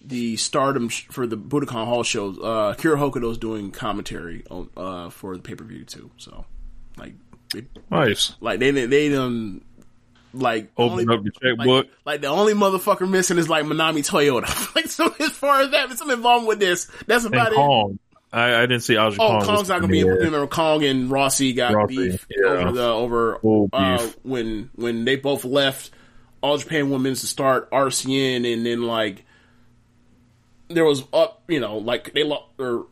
the 0.00 0.36
Stardom 0.36 0.88
sh- 0.90 1.06
for 1.10 1.26
the 1.26 1.36
Budokan 1.36 1.84
Hall 1.86 2.02
shows. 2.04 2.38
Uh, 2.38 2.74
Kira 2.78 2.96
Hokuto's 2.96 3.38
doing 3.38 3.72
commentary 3.72 4.44
on 4.50 4.68
uh 4.76 5.10
for 5.10 5.36
the 5.36 5.42
pay 5.42 5.54
per 5.56 5.64
view 5.64 5.84
too. 5.84 6.10
So 6.18 6.44
like, 6.96 7.14
they, 7.60 7.66
Nice. 7.90 8.34
like 8.40 8.58
they 8.60 8.70
they 8.70 9.08
done 9.08 9.62
like 10.32 10.70
Open 10.76 11.08
up 11.10 11.20
your 11.24 11.32
checkbook. 11.32 11.86
like, 11.86 11.90
like 12.04 12.20
the 12.20 12.26
only 12.28 12.52
motherfucker 12.54 13.08
missing 13.08 13.38
is 13.38 13.48
like 13.48 13.64
Manami 13.64 14.06
Toyota. 14.06 14.74
like 14.74 14.86
so 14.88 15.14
as 15.20 15.30
far 15.30 15.62
as 15.62 15.70
that, 15.70 15.90
some 15.98 16.10
involvement 16.10 16.48
with 16.48 16.58
this. 16.60 16.90
That's 17.06 17.24
And 17.24 17.34
about 17.34 17.52
it. 17.52 17.56
Kong. 17.56 17.98
I, 18.32 18.54
I 18.56 18.60
didn't 18.62 18.80
see 18.80 18.96
Aja 18.96 19.16
Oh, 19.18 19.38
Kong. 19.38 19.44
Kong's 19.44 19.68
not 19.68 19.80
gonna 19.80 19.92
be. 19.92 20.00
in 20.00 20.06
there. 20.06 20.16
Remember, 20.16 20.46
Kong 20.46 20.84
and 20.84 21.08
Rossy 21.10 21.54
got 21.54 21.72
Rossy, 21.72 21.96
beef 22.10 22.26
yeah. 22.28 22.46
over 22.48 22.72
the 22.72 22.82
over 22.86 23.38
Full 23.40 23.70
uh, 23.72 23.98
beef. 23.98 24.16
when 24.24 24.70
when 24.74 25.04
they 25.04 25.16
both 25.16 25.44
left. 25.44 25.90
All 26.42 26.58
Japan 26.58 26.90
Women's 26.90 27.22
to 27.22 27.26
start 27.26 27.68
Arsion, 27.72 28.44
and 28.44 28.64
then 28.66 28.82
like 28.82 29.24
there 30.68 30.84
was 30.84 31.02
up, 31.12 31.42
you 31.48 31.60
know, 31.60 31.78
like 31.78 32.12
they 32.12 32.24
lost 32.24 32.44
or 32.58 32.86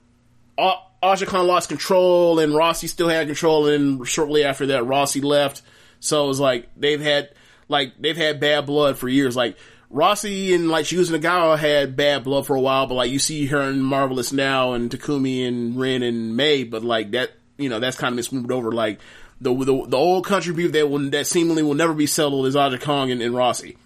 uh, 0.56 0.74
Aja 1.04 1.26
Kong 1.26 1.46
lost 1.46 1.68
control, 1.68 2.38
and 2.38 2.52
Rossy 2.52 2.88
still 2.88 3.08
had 3.08 3.26
control, 3.26 3.66
and 3.68 4.06
shortly 4.06 4.44
after 4.44 4.66
that, 4.66 4.84
Rossy 4.84 5.22
left. 5.22 5.62
So 6.00 6.24
it 6.24 6.28
was 6.28 6.40
like 6.40 6.68
they've 6.76 7.00
had 7.00 7.30
like 7.68 7.94
they've 7.98 8.16
had 8.16 8.40
bad 8.40 8.66
blood 8.66 8.98
for 8.98 9.08
years. 9.08 9.36
Like 9.36 9.56
Rossy 9.90 10.54
and 10.54 10.68
like 10.68 10.86
Chigusa 10.86 11.18
Nagayo 11.18 11.58
had 11.58 11.96
bad 11.96 12.24
blood 12.24 12.46
for 12.46 12.56
a 12.56 12.60
while, 12.60 12.86
but 12.86 12.94
like 12.94 13.10
you 13.10 13.18
see 13.18 13.46
her 13.46 13.60
in 13.62 13.80
Marvelous 13.80 14.32
now, 14.32 14.72
and 14.72 14.90
Takumi 14.90 15.46
and 15.46 15.78
Ren 15.78 16.02
and 16.02 16.36
May, 16.36 16.64
but 16.64 16.82
like 16.82 17.12
that, 17.12 17.32
you 17.58 17.68
know, 17.68 17.80
that's 17.80 17.96
kind 17.96 18.12
of 18.12 18.16
been 18.16 18.24
smoothed 18.24 18.52
over. 18.52 18.72
Like 18.72 19.00
the 19.40 19.54
the, 19.54 19.86
the 19.86 19.96
old 19.96 20.26
country 20.26 20.52
beef 20.54 20.72
that 20.72 20.88
will 20.88 21.10
that 21.10 21.26
seemingly 21.26 21.62
will 21.62 21.74
never 21.74 21.94
be 21.94 22.06
settled 22.06 22.46
is 22.46 22.56
Aja 22.56 22.78
Kong 22.78 23.10
and, 23.10 23.22
and 23.22 23.34
Rossy. 23.34 23.76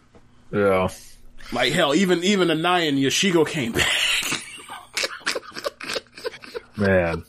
Yeah. 0.52 0.88
Like 1.52 1.72
hell, 1.72 1.94
even 1.94 2.24
even 2.24 2.50
Anaya 2.50 2.88
and 2.88 2.98
Yoshiko 2.98 3.46
came 3.46 3.72
back. 3.74 3.92
Man. 6.78 7.24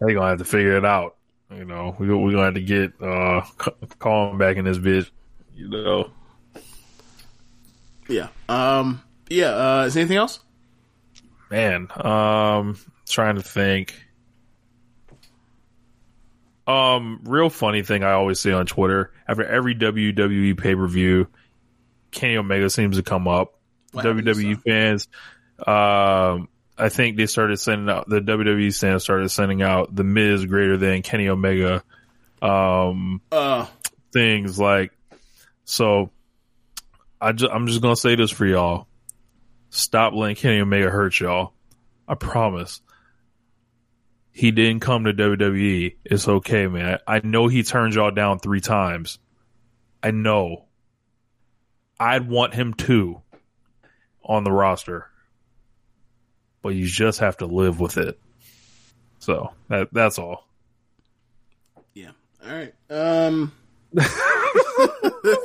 They 0.00 0.14
gonna 0.14 0.28
have 0.28 0.38
to 0.38 0.44
figure 0.44 0.76
it 0.76 0.84
out. 0.84 1.16
You 1.54 1.64
know, 1.64 1.96
we 1.98 2.08
we 2.08 2.32
gonna 2.32 2.44
have 2.44 2.54
to 2.54 2.60
get 2.60 2.92
uh 3.02 3.42
Kong 3.98 4.38
back 4.38 4.56
in 4.56 4.64
this 4.64 4.78
bitch. 4.78 5.10
You 5.54 5.68
know. 5.68 6.10
yeah. 8.08 8.28
Um. 8.48 9.02
Yeah. 9.28 9.50
Uh. 9.50 9.84
Is 9.86 9.96
anything 9.96 10.18
else? 10.18 10.40
Man, 11.50 11.88
um, 11.96 12.78
trying 13.08 13.36
to 13.36 13.42
think. 13.42 13.94
Um, 16.66 17.20
real 17.24 17.48
funny 17.48 17.82
thing 17.82 18.04
I 18.04 18.12
always 18.12 18.38
say 18.38 18.52
on 18.52 18.66
Twitter 18.66 19.10
after 19.26 19.42
every 19.42 19.74
WWE 19.74 20.58
pay 20.58 20.74
per 20.74 20.86
view, 20.86 21.28
Kenny 22.10 22.36
Omega 22.36 22.68
seems 22.68 22.98
to 22.98 23.02
come 23.02 23.26
up. 23.26 23.58
What 23.92 24.04
happened 24.04 24.26
to 24.26 24.34
WWE 24.34 24.62
fans, 24.62 25.08
um, 25.66 26.48
I 26.78 26.88
think 26.88 27.16
they 27.16 27.26
started 27.26 27.58
sending 27.58 27.88
out 27.88 28.08
the 28.08 28.20
WWE 28.20 28.78
fans 28.78 29.02
started 29.02 29.28
sending 29.30 29.62
out 29.62 29.94
the 29.94 30.04
Miz 30.04 30.46
greater 30.46 30.76
than 30.76 31.02
Kenny 31.02 31.28
Omega, 31.28 31.82
um, 32.40 33.20
Uh. 33.32 33.66
things 34.12 34.58
like. 34.58 34.92
So, 35.64 36.10
I 37.20 37.32
ju- 37.32 37.50
I'm 37.50 37.66
just 37.66 37.82
gonna 37.82 37.96
say 37.96 38.14
this 38.14 38.30
for 38.30 38.46
y'all. 38.46 38.86
Stop 39.70 40.14
letting 40.14 40.36
Kenny 40.36 40.60
Omega 40.60 40.88
hurt 40.90 41.18
y'all. 41.20 41.52
I 42.06 42.14
promise. 42.14 42.80
He 44.32 44.50
didn't 44.52 44.80
come 44.80 45.04
to 45.04 45.12
WWE. 45.12 45.96
It's 46.04 46.28
okay, 46.28 46.68
man. 46.68 46.98
I 47.06 47.20
know 47.24 47.48
he 47.48 47.64
turned 47.64 47.94
y'all 47.94 48.12
down 48.12 48.38
three 48.38 48.60
times. 48.60 49.18
I 50.02 50.12
know. 50.12 50.66
I'd 51.98 52.28
want 52.28 52.54
him 52.54 52.72
too 52.74 53.20
on 54.22 54.44
the 54.44 54.52
roster. 54.52 55.06
But 56.62 56.70
you 56.70 56.86
just 56.86 57.20
have 57.20 57.36
to 57.38 57.46
live 57.46 57.80
with 57.80 57.96
it. 57.98 58.18
So 59.20 59.52
that 59.68 59.88
that's 59.92 60.18
all. 60.18 60.46
Yeah. 61.94 62.10
All 62.44 62.52
right. 62.54 62.74
Um. 62.90 63.52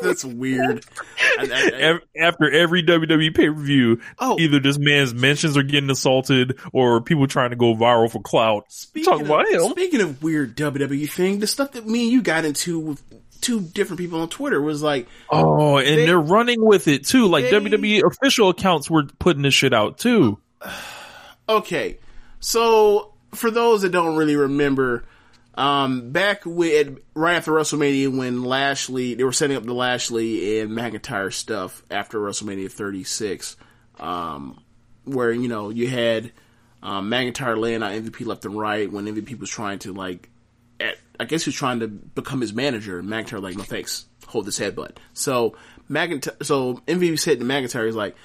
that's 0.02 0.24
weird. 0.26 0.86
I, 1.40 1.48
I, 1.52 1.92
I, 1.94 2.26
After 2.28 2.52
every 2.52 2.84
WWE 2.84 3.36
pay 3.36 3.48
per 3.48 3.54
view, 3.54 4.02
Oh. 4.20 4.38
either 4.40 4.60
this 4.60 4.78
man's 4.78 5.14
mentions 5.14 5.58
are 5.58 5.64
getting 5.64 5.90
assaulted 5.90 6.60
or 6.72 7.02
people 7.02 7.28
trying 7.28 7.52
to 7.52 7.56
go 7.56 7.74
viral 7.76 8.12
for 8.12 8.22
clout. 8.22 8.66
speaking 8.72 9.12
Talk 9.12 9.22
about 9.22 9.48
of, 9.54 9.62
him. 9.62 9.72
Speaking 9.72 10.02
of 10.02 10.22
weird 10.22 10.56
WWE 10.58 11.10
thing, 11.10 11.40
the 11.40 11.48
stuff 11.48 11.72
that 11.74 11.86
me 11.88 12.04
and 12.04 12.12
you 12.12 12.22
got 12.22 12.46
into 12.46 12.80
with 12.80 13.02
two 13.42 13.62
different 13.62 14.00
people 14.00 14.22
on 14.22 14.30
Twitter 14.30 14.62
was 14.62 14.82
like, 14.84 15.08
Oh, 15.30 15.78
and 15.78 15.88
They- 15.88 16.06
they, 16.06 16.12
are 16.12 16.20
running 16.22 16.64
with 16.64 16.88
it 16.88 17.06
too. 17.06 17.28
Like 17.28 17.46
they- 17.46 17.52
WWE 17.60 18.04
official 18.06 18.50
accounts 18.50 18.90
were 18.90 19.04
putting 19.20 19.42
this 19.42 19.54
shit 19.54 19.74
out 19.74 19.98
too. 19.98 20.40
okay, 21.48 22.00
so 22.40 23.14
for 23.34 23.52
those 23.52 23.82
that 23.82 23.90
don't 23.90 24.16
really 24.16 24.36
remember, 24.36 25.06
um, 25.56 26.12
back 26.12 26.46
with 26.46 27.00
right 27.14 27.36
after 27.36 27.52
WrestleMania 27.52 28.16
when 28.16 28.44
Lashley 28.44 29.14
they 29.14 29.24
were 29.24 29.32
setting 29.32 29.56
up 29.56 29.64
the 29.64 29.74
Lashley 29.74 30.60
and 30.60 30.72
McIntyre 30.72 31.32
stuff 31.32 31.84
after 31.92 32.20
WrestleMania 32.20 32.72
36, 32.72 33.56
um, 34.00 34.60
where 35.04 35.32
you 35.32 35.48
know 35.48 35.70
you 35.70 35.88
had 35.88 36.32
um, 36.84 37.10
McIntyre 37.10 37.58
laying 37.58 37.82
out 37.82 37.94
MVP 37.94 38.26
left 38.26 38.46
and 38.46 38.58
right 38.58 38.92
when 38.92 39.06
MVP 39.06 39.40
was 39.40 39.50
trying 39.50 39.80
to 39.80 39.94
like, 39.94 40.30
at, 40.82 40.98
I 41.18 41.24
guess 41.24 41.46
he 41.46 41.50
was 41.50 41.56
trying 41.56 41.80
to 41.80 41.88
become 41.88 42.42
his 42.42 42.54
manager. 42.54 43.00
And 43.00 43.08
McIntyre 43.08 43.42
like, 43.42 43.56
no 43.56 43.64
thanks, 43.64 44.06
hold 44.28 44.46
this 44.46 44.60
headbutt. 44.60 44.98
So 45.14 45.56
McIntyre, 45.90 46.46
so 46.46 46.76
MVP 46.88 47.18
said 47.18 47.40
to 47.40 47.46
McIntyre, 47.46 47.86
he's 47.86 47.96
like, 47.96 48.16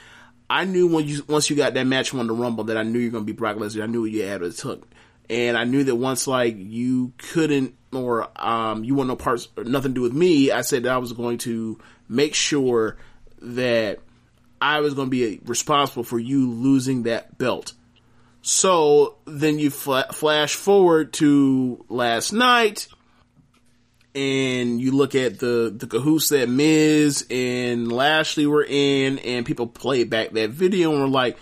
I 0.50 0.64
knew 0.64 0.86
when 0.86 1.06
you 1.06 1.24
once 1.28 1.50
you 1.50 1.56
got 1.56 1.74
that 1.74 1.86
match 1.86 2.12
won 2.12 2.26
the 2.26 2.32
Rumble 2.32 2.64
that 2.64 2.76
I 2.76 2.82
knew 2.82 2.98
you're 2.98 3.10
gonna 3.10 3.24
be 3.24 3.32
Brock 3.32 3.56
Lesnar. 3.56 3.82
I 3.82 3.86
knew 3.86 4.04
you 4.04 4.24
had 4.24 4.42
it 4.42 4.56
took, 4.56 4.86
and 5.28 5.56
I 5.56 5.64
knew 5.64 5.84
that 5.84 5.96
once 5.96 6.26
like 6.26 6.56
you 6.56 7.12
couldn't 7.18 7.74
or 7.92 8.28
um 8.36 8.84
you 8.84 8.94
want 8.94 9.08
no 9.08 9.16
parts 9.16 9.48
or 9.56 9.64
nothing 9.64 9.92
to 9.92 9.94
do 9.94 10.02
with 10.02 10.12
me. 10.12 10.50
I 10.50 10.62
said 10.62 10.84
that 10.84 10.92
I 10.92 10.98
was 10.98 11.12
going 11.12 11.38
to 11.38 11.78
make 12.08 12.34
sure 12.34 12.96
that 13.42 14.00
I 14.60 14.80
was 14.80 14.94
going 14.94 15.06
to 15.06 15.10
be 15.10 15.40
responsible 15.44 16.04
for 16.04 16.18
you 16.18 16.50
losing 16.50 17.04
that 17.04 17.38
belt. 17.38 17.74
So 18.42 19.16
then 19.26 19.58
you 19.58 19.70
fla- 19.70 20.08
flash 20.12 20.54
forward 20.54 21.12
to 21.14 21.84
last 21.88 22.32
night, 22.32 22.88
and 24.18 24.80
you 24.80 24.90
look 24.92 25.14
at 25.14 25.38
the 25.38 25.72
the 25.74 25.86
cahoots 25.86 26.30
that 26.30 26.48
Miz 26.48 27.24
and 27.30 27.90
Lashley 27.90 28.46
were 28.46 28.66
in, 28.68 29.18
and 29.18 29.46
people 29.46 29.66
played 29.66 30.10
back 30.10 30.32
that 30.32 30.50
video 30.50 30.90
and 30.90 31.00
were 31.00 31.08
like, 31.08 31.38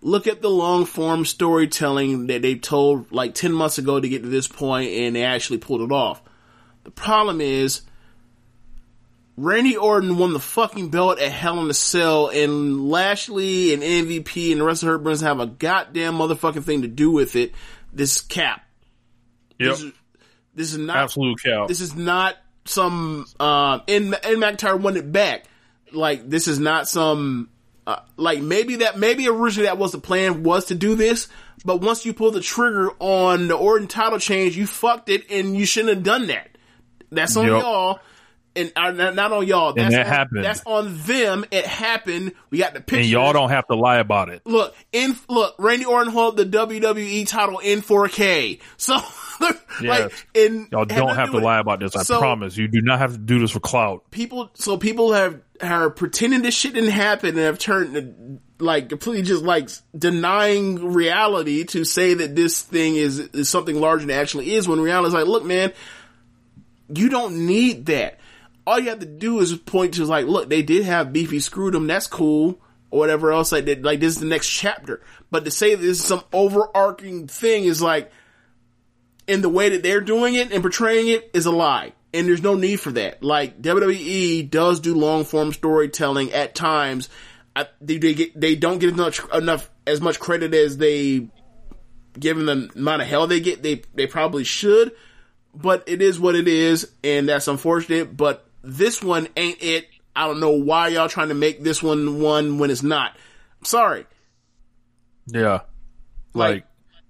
"Look 0.00 0.26
at 0.26 0.40
the 0.40 0.48
long 0.48 0.86
form 0.86 1.26
storytelling 1.26 2.28
that 2.28 2.40
they 2.40 2.54
told 2.54 3.12
like 3.12 3.34
ten 3.34 3.52
months 3.52 3.76
ago 3.78 4.00
to 4.00 4.08
get 4.08 4.22
to 4.22 4.28
this 4.28 4.48
point, 4.48 4.92
and 4.92 5.14
they 5.14 5.24
actually 5.24 5.58
pulled 5.58 5.82
it 5.82 5.92
off." 5.92 6.22
The 6.84 6.90
problem 6.90 7.40
is. 7.40 7.82
Randy 9.38 9.76
Orton 9.76 10.16
won 10.16 10.32
the 10.32 10.40
fucking 10.40 10.88
belt 10.88 11.18
at 11.18 11.30
Hell 11.30 11.60
in 11.60 11.68
a 11.68 11.74
Cell, 11.74 12.30
and 12.30 12.88
Lashley 12.88 13.74
and 13.74 13.82
MVP 13.82 14.50
and 14.50 14.58
the 14.58 14.64
rest 14.64 14.82
of 14.82 14.88
Hurt 14.88 15.04
Business 15.04 15.28
have 15.28 15.40
a 15.40 15.46
goddamn 15.46 16.14
motherfucking 16.14 16.64
thing 16.64 16.80
to 16.80 16.88
do 16.88 17.10
with 17.10 17.36
it. 17.36 17.52
This 17.92 18.22
cap. 18.22 18.62
Yep, 19.58 19.68
This 19.68 19.82
is, 19.82 19.92
this 20.56 20.72
is 20.72 20.78
not 20.78 20.96
absolute 20.96 21.40
cow. 21.42 21.66
this 21.68 21.80
is 21.80 21.94
not 21.94 22.34
some 22.64 23.26
um 23.38 23.82
and 23.86 24.12
and 24.24 24.38
McIntyre 24.42 24.80
won 24.80 24.96
it 24.96 25.12
back. 25.12 25.44
Like 25.92 26.28
this 26.28 26.48
is 26.48 26.58
not 26.58 26.88
some 26.88 27.48
uh, 27.86 28.00
like 28.16 28.40
maybe 28.42 28.76
that 28.76 28.98
maybe 28.98 29.28
originally 29.28 29.66
that 29.68 29.78
was 29.78 29.92
the 29.92 29.98
plan 29.98 30.42
was 30.42 30.64
to 30.66 30.74
do 30.74 30.96
this, 30.96 31.28
but 31.64 31.80
once 31.80 32.04
you 32.04 32.12
pull 32.12 32.32
the 32.32 32.40
trigger 32.40 32.90
on 32.98 33.46
the 33.46 33.54
Orton 33.54 33.86
title 33.86 34.18
change, 34.18 34.56
you 34.56 34.66
fucked 34.66 35.08
it 35.08 35.30
and 35.30 35.56
you 35.56 35.64
shouldn't 35.64 35.94
have 35.94 36.02
done 36.02 36.26
that. 36.26 36.48
That's 37.12 37.36
on 37.36 37.46
Yep. 37.46 37.62
y'all. 37.62 38.00
And 38.56 38.72
uh, 38.74 38.90
not 38.90 39.32
on 39.32 39.46
y'all. 39.46 39.74
That's 39.74 39.94
that 39.94 40.06
on, 40.06 40.12
happened. 40.12 40.44
That's 40.44 40.62
on 40.64 40.96
them. 41.02 41.44
It 41.50 41.66
happened. 41.66 42.32
We 42.50 42.56
got 42.58 42.72
the 42.72 42.80
picture. 42.80 43.02
and 43.02 43.06
y'all 43.08 43.32
don't 43.34 43.50
have 43.50 43.66
to 43.68 43.76
lie 43.76 43.98
about 43.98 44.30
it. 44.30 44.40
Look, 44.46 44.74
in 44.92 45.14
look, 45.28 45.54
Randy 45.58 45.84
Orton 45.84 46.10
held 46.10 46.38
the 46.38 46.46
WWE 46.46 47.28
title 47.28 47.58
in 47.58 47.82
4K. 47.82 48.60
So, 48.78 48.96
like, 49.40 49.60
Yes. 49.82 50.12
in 50.34 50.68
Y'all 50.72 50.84
don't 50.86 51.14
have 51.16 51.32
do 51.32 51.38
to 51.38 51.44
lie 51.44 51.58
about 51.58 51.80
this. 51.80 51.94
I 51.94 52.02
So- 52.02 52.18
promise. 52.18 52.56
You 52.56 52.68
do 52.68 52.80
not 52.82 52.98
have 52.98 53.12
to 53.12 53.18
do 53.18 53.38
this 53.38 53.50
for 53.50 53.60
clout. 53.60 54.10
people 54.10 54.50
so 54.54 54.76
people 54.76 55.12
have 55.12 55.40
are 55.62 55.88
pretending 55.90 56.42
this 56.42 56.54
shit 56.54 56.74
didn't 56.74 56.90
happen 56.90 57.30
and 57.30 57.38
have 57.38 57.58
turned 57.58 57.94
to, 57.94 58.64
like 58.64 58.88
completely 58.90 59.22
just 59.22 59.42
like 59.42 59.70
denying 59.98 60.92
reality 60.92 61.64
to 61.64 61.84
say 61.84 62.14
that 62.14 62.34
this 62.36 62.60
thing 62.62 62.96
is 62.96 63.18
is 63.18 63.48
something 63.48 63.78
larger 63.80 64.06
than 64.06 64.10
it 64.16 64.20
actually 64.20 64.54
is 64.54 64.66
when 64.68 64.80
reality 64.80 65.08
is 65.08 65.14
like 65.14 65.26
look 65.26 65.44
man 65.44 65.72
you 66.94 67.08
don't 67.08 67.46
need 67.46 67.86
that 67.86 68.18
all 68.66 68.78
you 68.78 68.88
have 68.90 68.98
to 69.00 69.06
do 69.06 69.40
is 69.40 69.54
point 69.54 69.94
to 69.94 70.04
like 70.04 70.26
look 70.26 70.48
they 70.48 70.62
did 70.62 70.84
have 70.84 71.12
beefy 71.12 71.40
screwed 71.40 71.74
them 71.74 71.86
that's 71.86 72.06
cool 72.06 72.58
or 72.90 72.98
whatever 73.00 73.32
else 73.32 73.52
like 73.52 73.64
that 73.66 73.82
like 73.82 74.00
this 74.00 74.14
is 74.14 74.20
the 74.20 74.26
next 74.26 74.48
chapter 74.48 75.02
but 75.30 75.44
to 75.44 75.50
say 75.50 75.74
this 75.74 75.98
is 75.98 76.04
some 76.04 76.22
overarching 76.32 77.26
thing 77.26 77.64
is 77.64 77.80
like 77.82 78.10
in 79.26 79.40
the 79.42 79.48
way 79.48 79.70
that 79.70 79.82
they're 79.82 80.00
doing 80.00 80.34
it 80.34 80.52
and 80.52 80.62
portraying 80.62 81.08
it 81.08 81.30
is 81.34 81.46
a 81.46 81.50
lie. 81.50 81.92
And 82.14 82.26
there's 82.26 82.42
no 82.42 82.54
need 82.54 82.80
for 82.80 82.92
that. 82.92 83.22
Like 83.22 83.60
WWE 83.60 84.48
does 84.48 84.80
do 84.80 84.94
long 84.94 85.24
form 85.24 85.52
storytelling 85.52 86.32
at 86.32 86.54
times. 86.54 87.08
I, 87.54 87.66
they, 87.80 87.98
they 87.98 88.14
get 88.14 88.38
they 88.40 88.54
don't 88.54 88.78
get 88.78 88.90
enough 88.90 89.32
enough 89.34 89.70
as 89.86 90.00
much 90.00 90.18
credit 90.20 90.54
as 90.54 90.76
they 90.78 91.28
given 92.18 92.46
the 92.46 92.70
amount 92.74 93.02
of 93.02 93.08
hell 93.08 93.26
they 93.26 93.40
get. 93.40 93.62
They 93.62 93.82
they 93.94 94.06
probably 94.06 94.44
should, 94.44 94.92
but 95.54 95.84
it 95.86 96.00
is 96.00 96.18
what 96.18 96.34
it 96.34 96.48
is, 96.48 96.90
and 97.04 97.28
that's 97.28 97.48
unfortunate. 97.48 98.16
But 98.16 98.46
this 98.62 99.02
one 99.02 99.28
ain't 99.36 99.62
it. 99.62 99.88
I 100.14 100.26
don't 100.26 100.40
know 100.40 100.52
why 100.52 100.88
y'all 100.88 101.08
trying 101.08 101.28
to 101.28 101.34
make 101.34 101.62
this 101.62 101.82
one 101.82 102.20
one 102.20 102.58
when 102.58 102.70
it's 102.70 102.82
not. 102.82 103.14
I'm 103.60 103.64
sorry. 103.66 104.06
Yeah. 105.26 105.60
Like, 106.32 106.54
Like- 106.54 106.66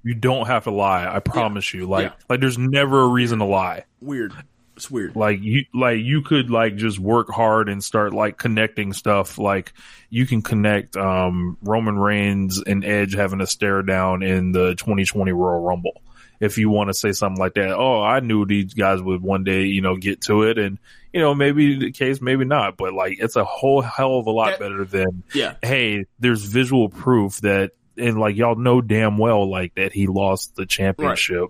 you 0.07 0.15
don't 0.15 0.47
have 0.47 0.65
to 0.65 0.71
lie. 0.71 1.07
I 1.13 1.19
promise 1.19 1.75
you. 1.75 1.87
Like 1.87 2.05
Yeah. 2.07 2.13
like 2.31 2.41
there's 2.41 2.59
never 2.59 3.03
a 3.03 3.09
reason 3.09 3.41
to 3.41 3.45
lie. 3.45 3.85
Weird. 4.01 4.33
It's 4.77 4.91
weird. 4.91 5.17
Like 5.17 5.41
you 5.43 5.65
like 5.75 5.99
you 6.01 6.23
could 6.23 6.51
like 6.51 6.77
just 6.77 6.99
work 6.99 7.29
hard 7.31 7.69
and 7.69 7.83
start 7.83 8.13
like 8.13 8.37
connecting 8.39 8.93
stuff. 8.93 9.39
Like 9.39 9.73
you 10.11 10.27
can 10.27 10.43
connect 10.43 10.97
um 10.97 11.57
Roman 11.63 11.99
Reigns 11.99 12.63
and 12.63 12.85
Edge 12.85 13.15
having 13.15 13.41
a 13.41 13.47
stare 13.47 13.83
down 13.83 14.23
in 14.23 14.53
the 14.53 14.75
2020 14.77 15.33
Royal 15.33 15.61
Rumble. 15.61 16.03
If 16.39 16.59
you 16.59 16.69
want 16.69 16.89
to 16.91 16.95
say 16.95 17.13
something 17.13 17.41
like 17.41 17.55
that, 17.55 17.71
oh, 17.71 18.03
I 18.03 18.21
knew 18.21 18.45
these 18.45 18.75
guys 18.75 19.01
would 19.01 19.23
one 19.23 19.43
day, 19.45 19.63
you 19.65 19.81
know, 19.81 19.97
get 19.97 20.21
to 20.23 20.43
it, 20.43 20.59
and 20.59 20.79
you 21.11 21.21
know, 21.23 21.35
maybe 21.35 21.79
the 21.79 21.93
case, 21.93 22.21
maybe 22.21 22.45
not, 22.45 22.77
but 22.77 22.93
like 22.93 23.17
it's 23.19 23.37
a 23.37 23.45
whole 23.45 23.81
hell 23.81 24.19
of 24.19 24.27
a 24.27 24.31
lot 24.31 24.51
That- 24.51 24.61
better 24.61 24.85
than 24.85 25.23
Yeah. 25.35 25.55
hey, 25.63 26.05
there's 26.21 26.45
visual 26.45 26.91
proof 26.91 27.41
that, 27.41 27.71
and 27.97 28.19
like 28.19 28.37
y'all 28.37 28.55
know 28.57 28.81
damn 28.81 29.19
well, 29.19 29.49
like 29.51 29.75
that 29.77 29.93
he 29.93 30.07
lost 30.07 30.57
the 30.57 30.67
championship 30.67 31.49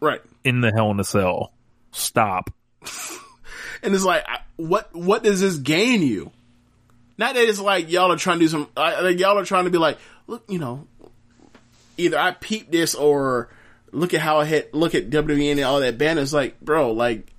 Right. 0.00 0.20
in 0.44 0.60
the 0.60 0.70
Hell 0.72 0.90
in 0.90 1.00
a 1.00 1.04
Cell. 1.04 1.52
Stop. 1.92 2.50
And 3.82 3.94
it's 3.94 4.04
like, 4.04 4.24
what 4.56 4.94
what 4.96 5.22
does 5.22 5.42
this 5.42 5.56
gain 5.56 6.00
you? 6.00 6.32
Not 7.18 7.34
that 7.34 7.44
it's 7.46 7.60
like 7.60 7.90
y'all 7.92 8.10
are 8.10 8.16
trying 8.16 8.38
to 8.38 8.44
do 8.46 8.48
some. 8.48 8.66
I, 8.74 9.02
like 9.02 9.18
y'all 9.18 9.38
are 9.38 9.44
trying 9.44 9.64
to 9.64 9.70
be 9.70 9.76
like, 9.76 9.98
look, 10.26 10.42
you 10.48 10.58
know, 10.58 10.86
either 11.98 12.18
I 12.18 12.30
peeped 12.30 12.72
this 12.72 12.94
or 12.94 13.50
look 13.92 14.14
at 14.14 14.20
how 14.22 14.38
I 14.40 14.46
hit. 14.46 14.72
Look 14.72 14.94
at 14.94 15.10
WWE 15.10 15.50
and 15.50 15.60
all 15.60 15.80
that 15.80 15.98
banner. 15.98 16.22
It's 16.22 16.32
like, 16.32 16.58
bro, 16.60 16.92
like 16.92 17.30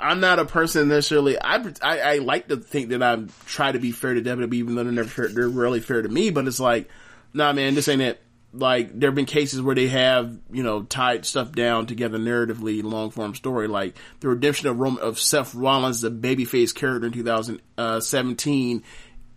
I'm 0.00 0.18
not 0.18 0.40
a 0.40 0.44
person 0.44 0.88
necessarily. 0.88 1.40
I 1.40 1.64
I, 1.80 2.00
I 2.00 2.18
like 2.18 2.48
to 2.48 2.56
think 2.56 2.88
that 2.88 3.00
I 3.02 3.16
try 3.46 3.70
to 3.70 3.78
be 3.78 3.92
fair 3.92 4.14
to 4.14 4.20
WWE, 4.20 4.52
even 4.54 4.74
though 4.74 4.82
they're 4.82 4.92
never 4.92 5.08
fair, 5.08 5.28
they're 5.28 5.48
really 5.48 5.78
fair 5.78 6.02
to 6.02 6.08
me. 6.08 6.30
But 6.30 6.48
it's 6.48 6.58
like, 6.58 6.88
nah, 7.32 7.52
man, 7.52 7.74
this 7.74 7.88
ain't 7.88 8.02
it. 8.02 8.20
Like 8.52 8.98
there 8.98 9.10
have 9.10 9.14
been 9.14 9.26
cases 9.26 9.60
where 9.60 9.74
they 9.74 9.88
have 9.88 10.38
you 10.50 10.62
know 10.62 10.82
tied 10.82 11.26
stuff 11.26 11.52
down 11.52 11.86
together 11.86 12.18
narratively, 12.18 12.82
long 12.82 13.10
form 13.10 13.34
story. 13.34 13.68
Like 13.68 13.94
the 14.20 14.28
redemption 14.28 14.68
of 14.68 14.78
Roman 14.78 15.02
of 15.02 15.18
Seth 15.18 15.54
Rollins, 15.54 16.00
the 16.00 16.10
babyface 16.10 16.74
character 16.74 17.06
in 17.06 17.12
2017, 17.12 18.78
uh, 18.78 18.80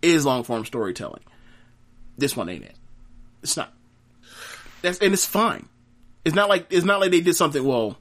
is 0.00 0.24
long 0.24 0.44
form 0.44 0.64
storytelling. 0.64 1.22
This 2.16 2.36
one 2.36 2.48
ain't 2.48 2.64
it. 2.64 2.76
It's 3.42 3.56
not. 3.56 3.72
That's 4.80 4.98
and 4.98 5.12
it's 5.12 5.26
fine. 5.26 5.68
It's 6.24 6.34
not 6.34 6.48
like 6.48 6.66
it's 6.70 6.86
not 6.86 7.00
like 7.00 7.10
they 7.10 7.20
did 7.20 7.36
something. 7.36 7.62
Well, 7.62 7.98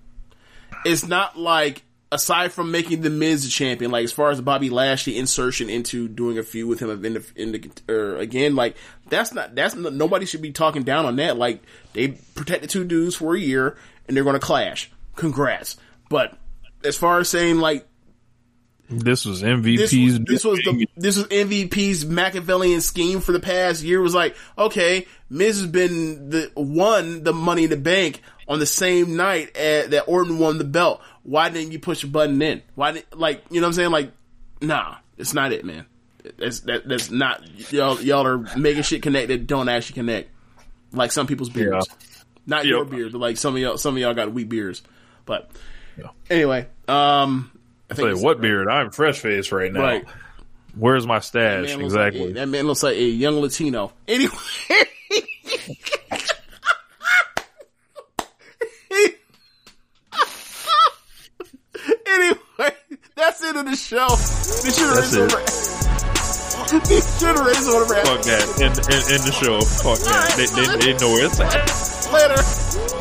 it's 0.86 1.06
not 1.06 1.38
like 1.38 1.84
aside 2.12 2.52
from 2.52 2.72
making 2.72 3.02
the 3.02 3.10
Miz 3.10 3.44
the 3.44 3.50
champion, 3.50 3.92
like 3.92 4.04
as 4.04 4.12
far 4.12 4.32
as 4.32 4.42
Bobby 4.42 4.70
Lashley 4.70 5.18
insertion 5.18 5.70
into 5.70 6.08
doing 6.08 6.38
a 6.38 6.44
feud 6.44 6.68
with 6.68 6.80
him 6.80 7.06
in 7.06 7.14
the, 7.14 7.26
in 7.36 7.52
the 7.54 7.72
or 7.88 8.18
again, 8.18 8.56
like 8.56 8.76
that's 9.10 9.34
not 9.34 9.56
that's 9.56 9.76
not, 9.76 9.94
nobody 9.94 10.26
should 10.26 10.42
be 10.42 10.52
talking 10.52 10.84
down 10.84 11.06
on 11.06 11.16
that. 11.18 11.38
Like 11.38 11.62
they 11.94 12.10
protected 12.36 12.70
two 12.70 12.84
dudes 12.84 13.16
for 13.16 13.36
a 13.36 13.40
year 13.40 13.78
and 14.08 14.16
they're 14.16 14.24
going 14.24 14.36
to 14.36 14.40
clash. 14.40 14.92
Congrats, 15.16 15.78
but 16.10 16.38
as 16.84 16.98
far 16.98 17.20
as 17.20 17.30
saying 17.30 17.60
like 17.60 17.88
This 18.90 19.26
was 19.26 19.42
this 19.42 19.50
MVP's. 19.50 20.20
was, 20.20 20.20
this 20.26 20.44
was 20.44 20.60
the 20.60 20.88
this 20.98 21.18
was 21.18 21.28
MVP's 21.28 22.06
Machiavellian 22.06 22.82
scheme 22.82 23.22
for 23.22 23.32
the 23.32 23.40
past 23.40 23.84
year. 23.84 24.02
Was 24.02 24.16
like, 24.16 24.36
okay, 24.58 25.08
Miz 25.30 25.62
has 25.62 25.68
been 25.68 26.30
the 26.30 26.52
won 26.56 27.24
the 27.24 27.34
Money 27.34 27.66
in 27.66 27.70
the 27.70 27.78
Bank 27.78 28.22
on 28.48 28.60
the 28.60 28.66
same 28.66 29.16
night 29.16 29.56
uh 29.56 29.88
that 29.88 30.04
Orton 30.08 30.40
won 30.40 30.58
the 30.58 30.66
belt. 30.66 31.02
Why 31.24 31.50
didn't 31.50 31.72
you 31.72 31.80
push 31.80 32.04
a 32.04 32.08
button 32.08 32.42
in? 32.42 32.62
Why 32.76 32.92
did 32.94 33.06
like 33.14 33.44
you 33.52 33.62
know 33.62 33.68
what 33.68 33.70
I'm 33.70 33.74
saying? 33.74 33.92
Like, 33.92 34.12
nah, 34.62 34.96
it's 35.18 35.34
not 35.34 35.52
it, 35.52 35.64
man. 35.66 35.86
That's 36.38 36.62
that, 36.62 36.88
that's 36.88 37.10
not 37.12 37.42
y'all. 37.72 38.00
Y'all 38.02 38.26
are 38.28 38.38
making 38.58 38.84
shit 38.84 39.02
connect 39.02 39.28
that 39.30 39.48
don't 39.48 39.70
actually 39.70 39.96
connect. 39.96 40.30
Like 40.92 41.12
some 41.12 41.26
people's 41.28 41.50
beards, 41.50 41.88
not 42.46 42.66
your 42.66 42.80
Yep. 42.84 42.90
beard, 42.90 43.12
but 43.14 43.20
like 43.20 43.38
some 43.38 43.56
of 43.56 43.62
y'all. 43.62 43.78
Some 43.78 43.96
of 43.96 44.02
y'all 44.02 44.14
got 44.14 44.32
weak 44.32 44.50
beards. 44.50 44.82
But 45.26 45.50
Yeah. 45.98 46.10
anyway, 46.30 46.68
um, 46.88 47.52
I 47.90 47.96
Say, 47.96 48.04
it's- 48.04 48.22
what 48.22 48.40
beard? 48.42 48.68
I'm 48.68 48.92
fresh 48.92 49.20
face 49.20 49.52
right 49.52 49.72
now. 49.72 49.82
Right. 49.82 50.06
Where's 50.76 51.06
my 51.06 51.20
stash? 51.20 51.68
man 51.68 51.80
looks 51.82 51.94
like 51.96 52.14
Exactly. 52.14 52.32
a- 52.32 52.34
that 52.36 52.48
man 52.50 52.66
looks 52.68 52.84
like 52.84 52.96
a 52.98 53.04
young 53.04 53.40
Latino. 53.42 53.92
Anyway. 54.08 54.34
anyway, 62.12 62.76
that's 63.16 63.44
it 63.44 63.56
of 63.56 63.66
the 63.66 63.76
show. 63.76 64.08
They 64.64 64.72
should 64.72 64.88
have 64.88 64.96
That's 64.96 65.14
raised 65.14 65.18
it. 65.18 65.34
over. 65.34 65.42
They 66.72 67.02
should 67.02 67.36
have 67.36 67.46
over. 67.68 67.96
Fuck 67.96 68.22
that. 68.24 68.48
End, 68.62 68.80
end, 68.80 69.04
end 69.12 69.24
the 69.28 69.32
show. 69.34 69.60
Fuck 69.60 70.00
that. 70.08 70.38
They, 70.38 70.46
they, 70.46 70.94
they 70.94 71.00
know 71.00 71.12
where 71.12 71.26
it's 71.26 71.40
at. 71.40 72.14
Later. 72.14 73.01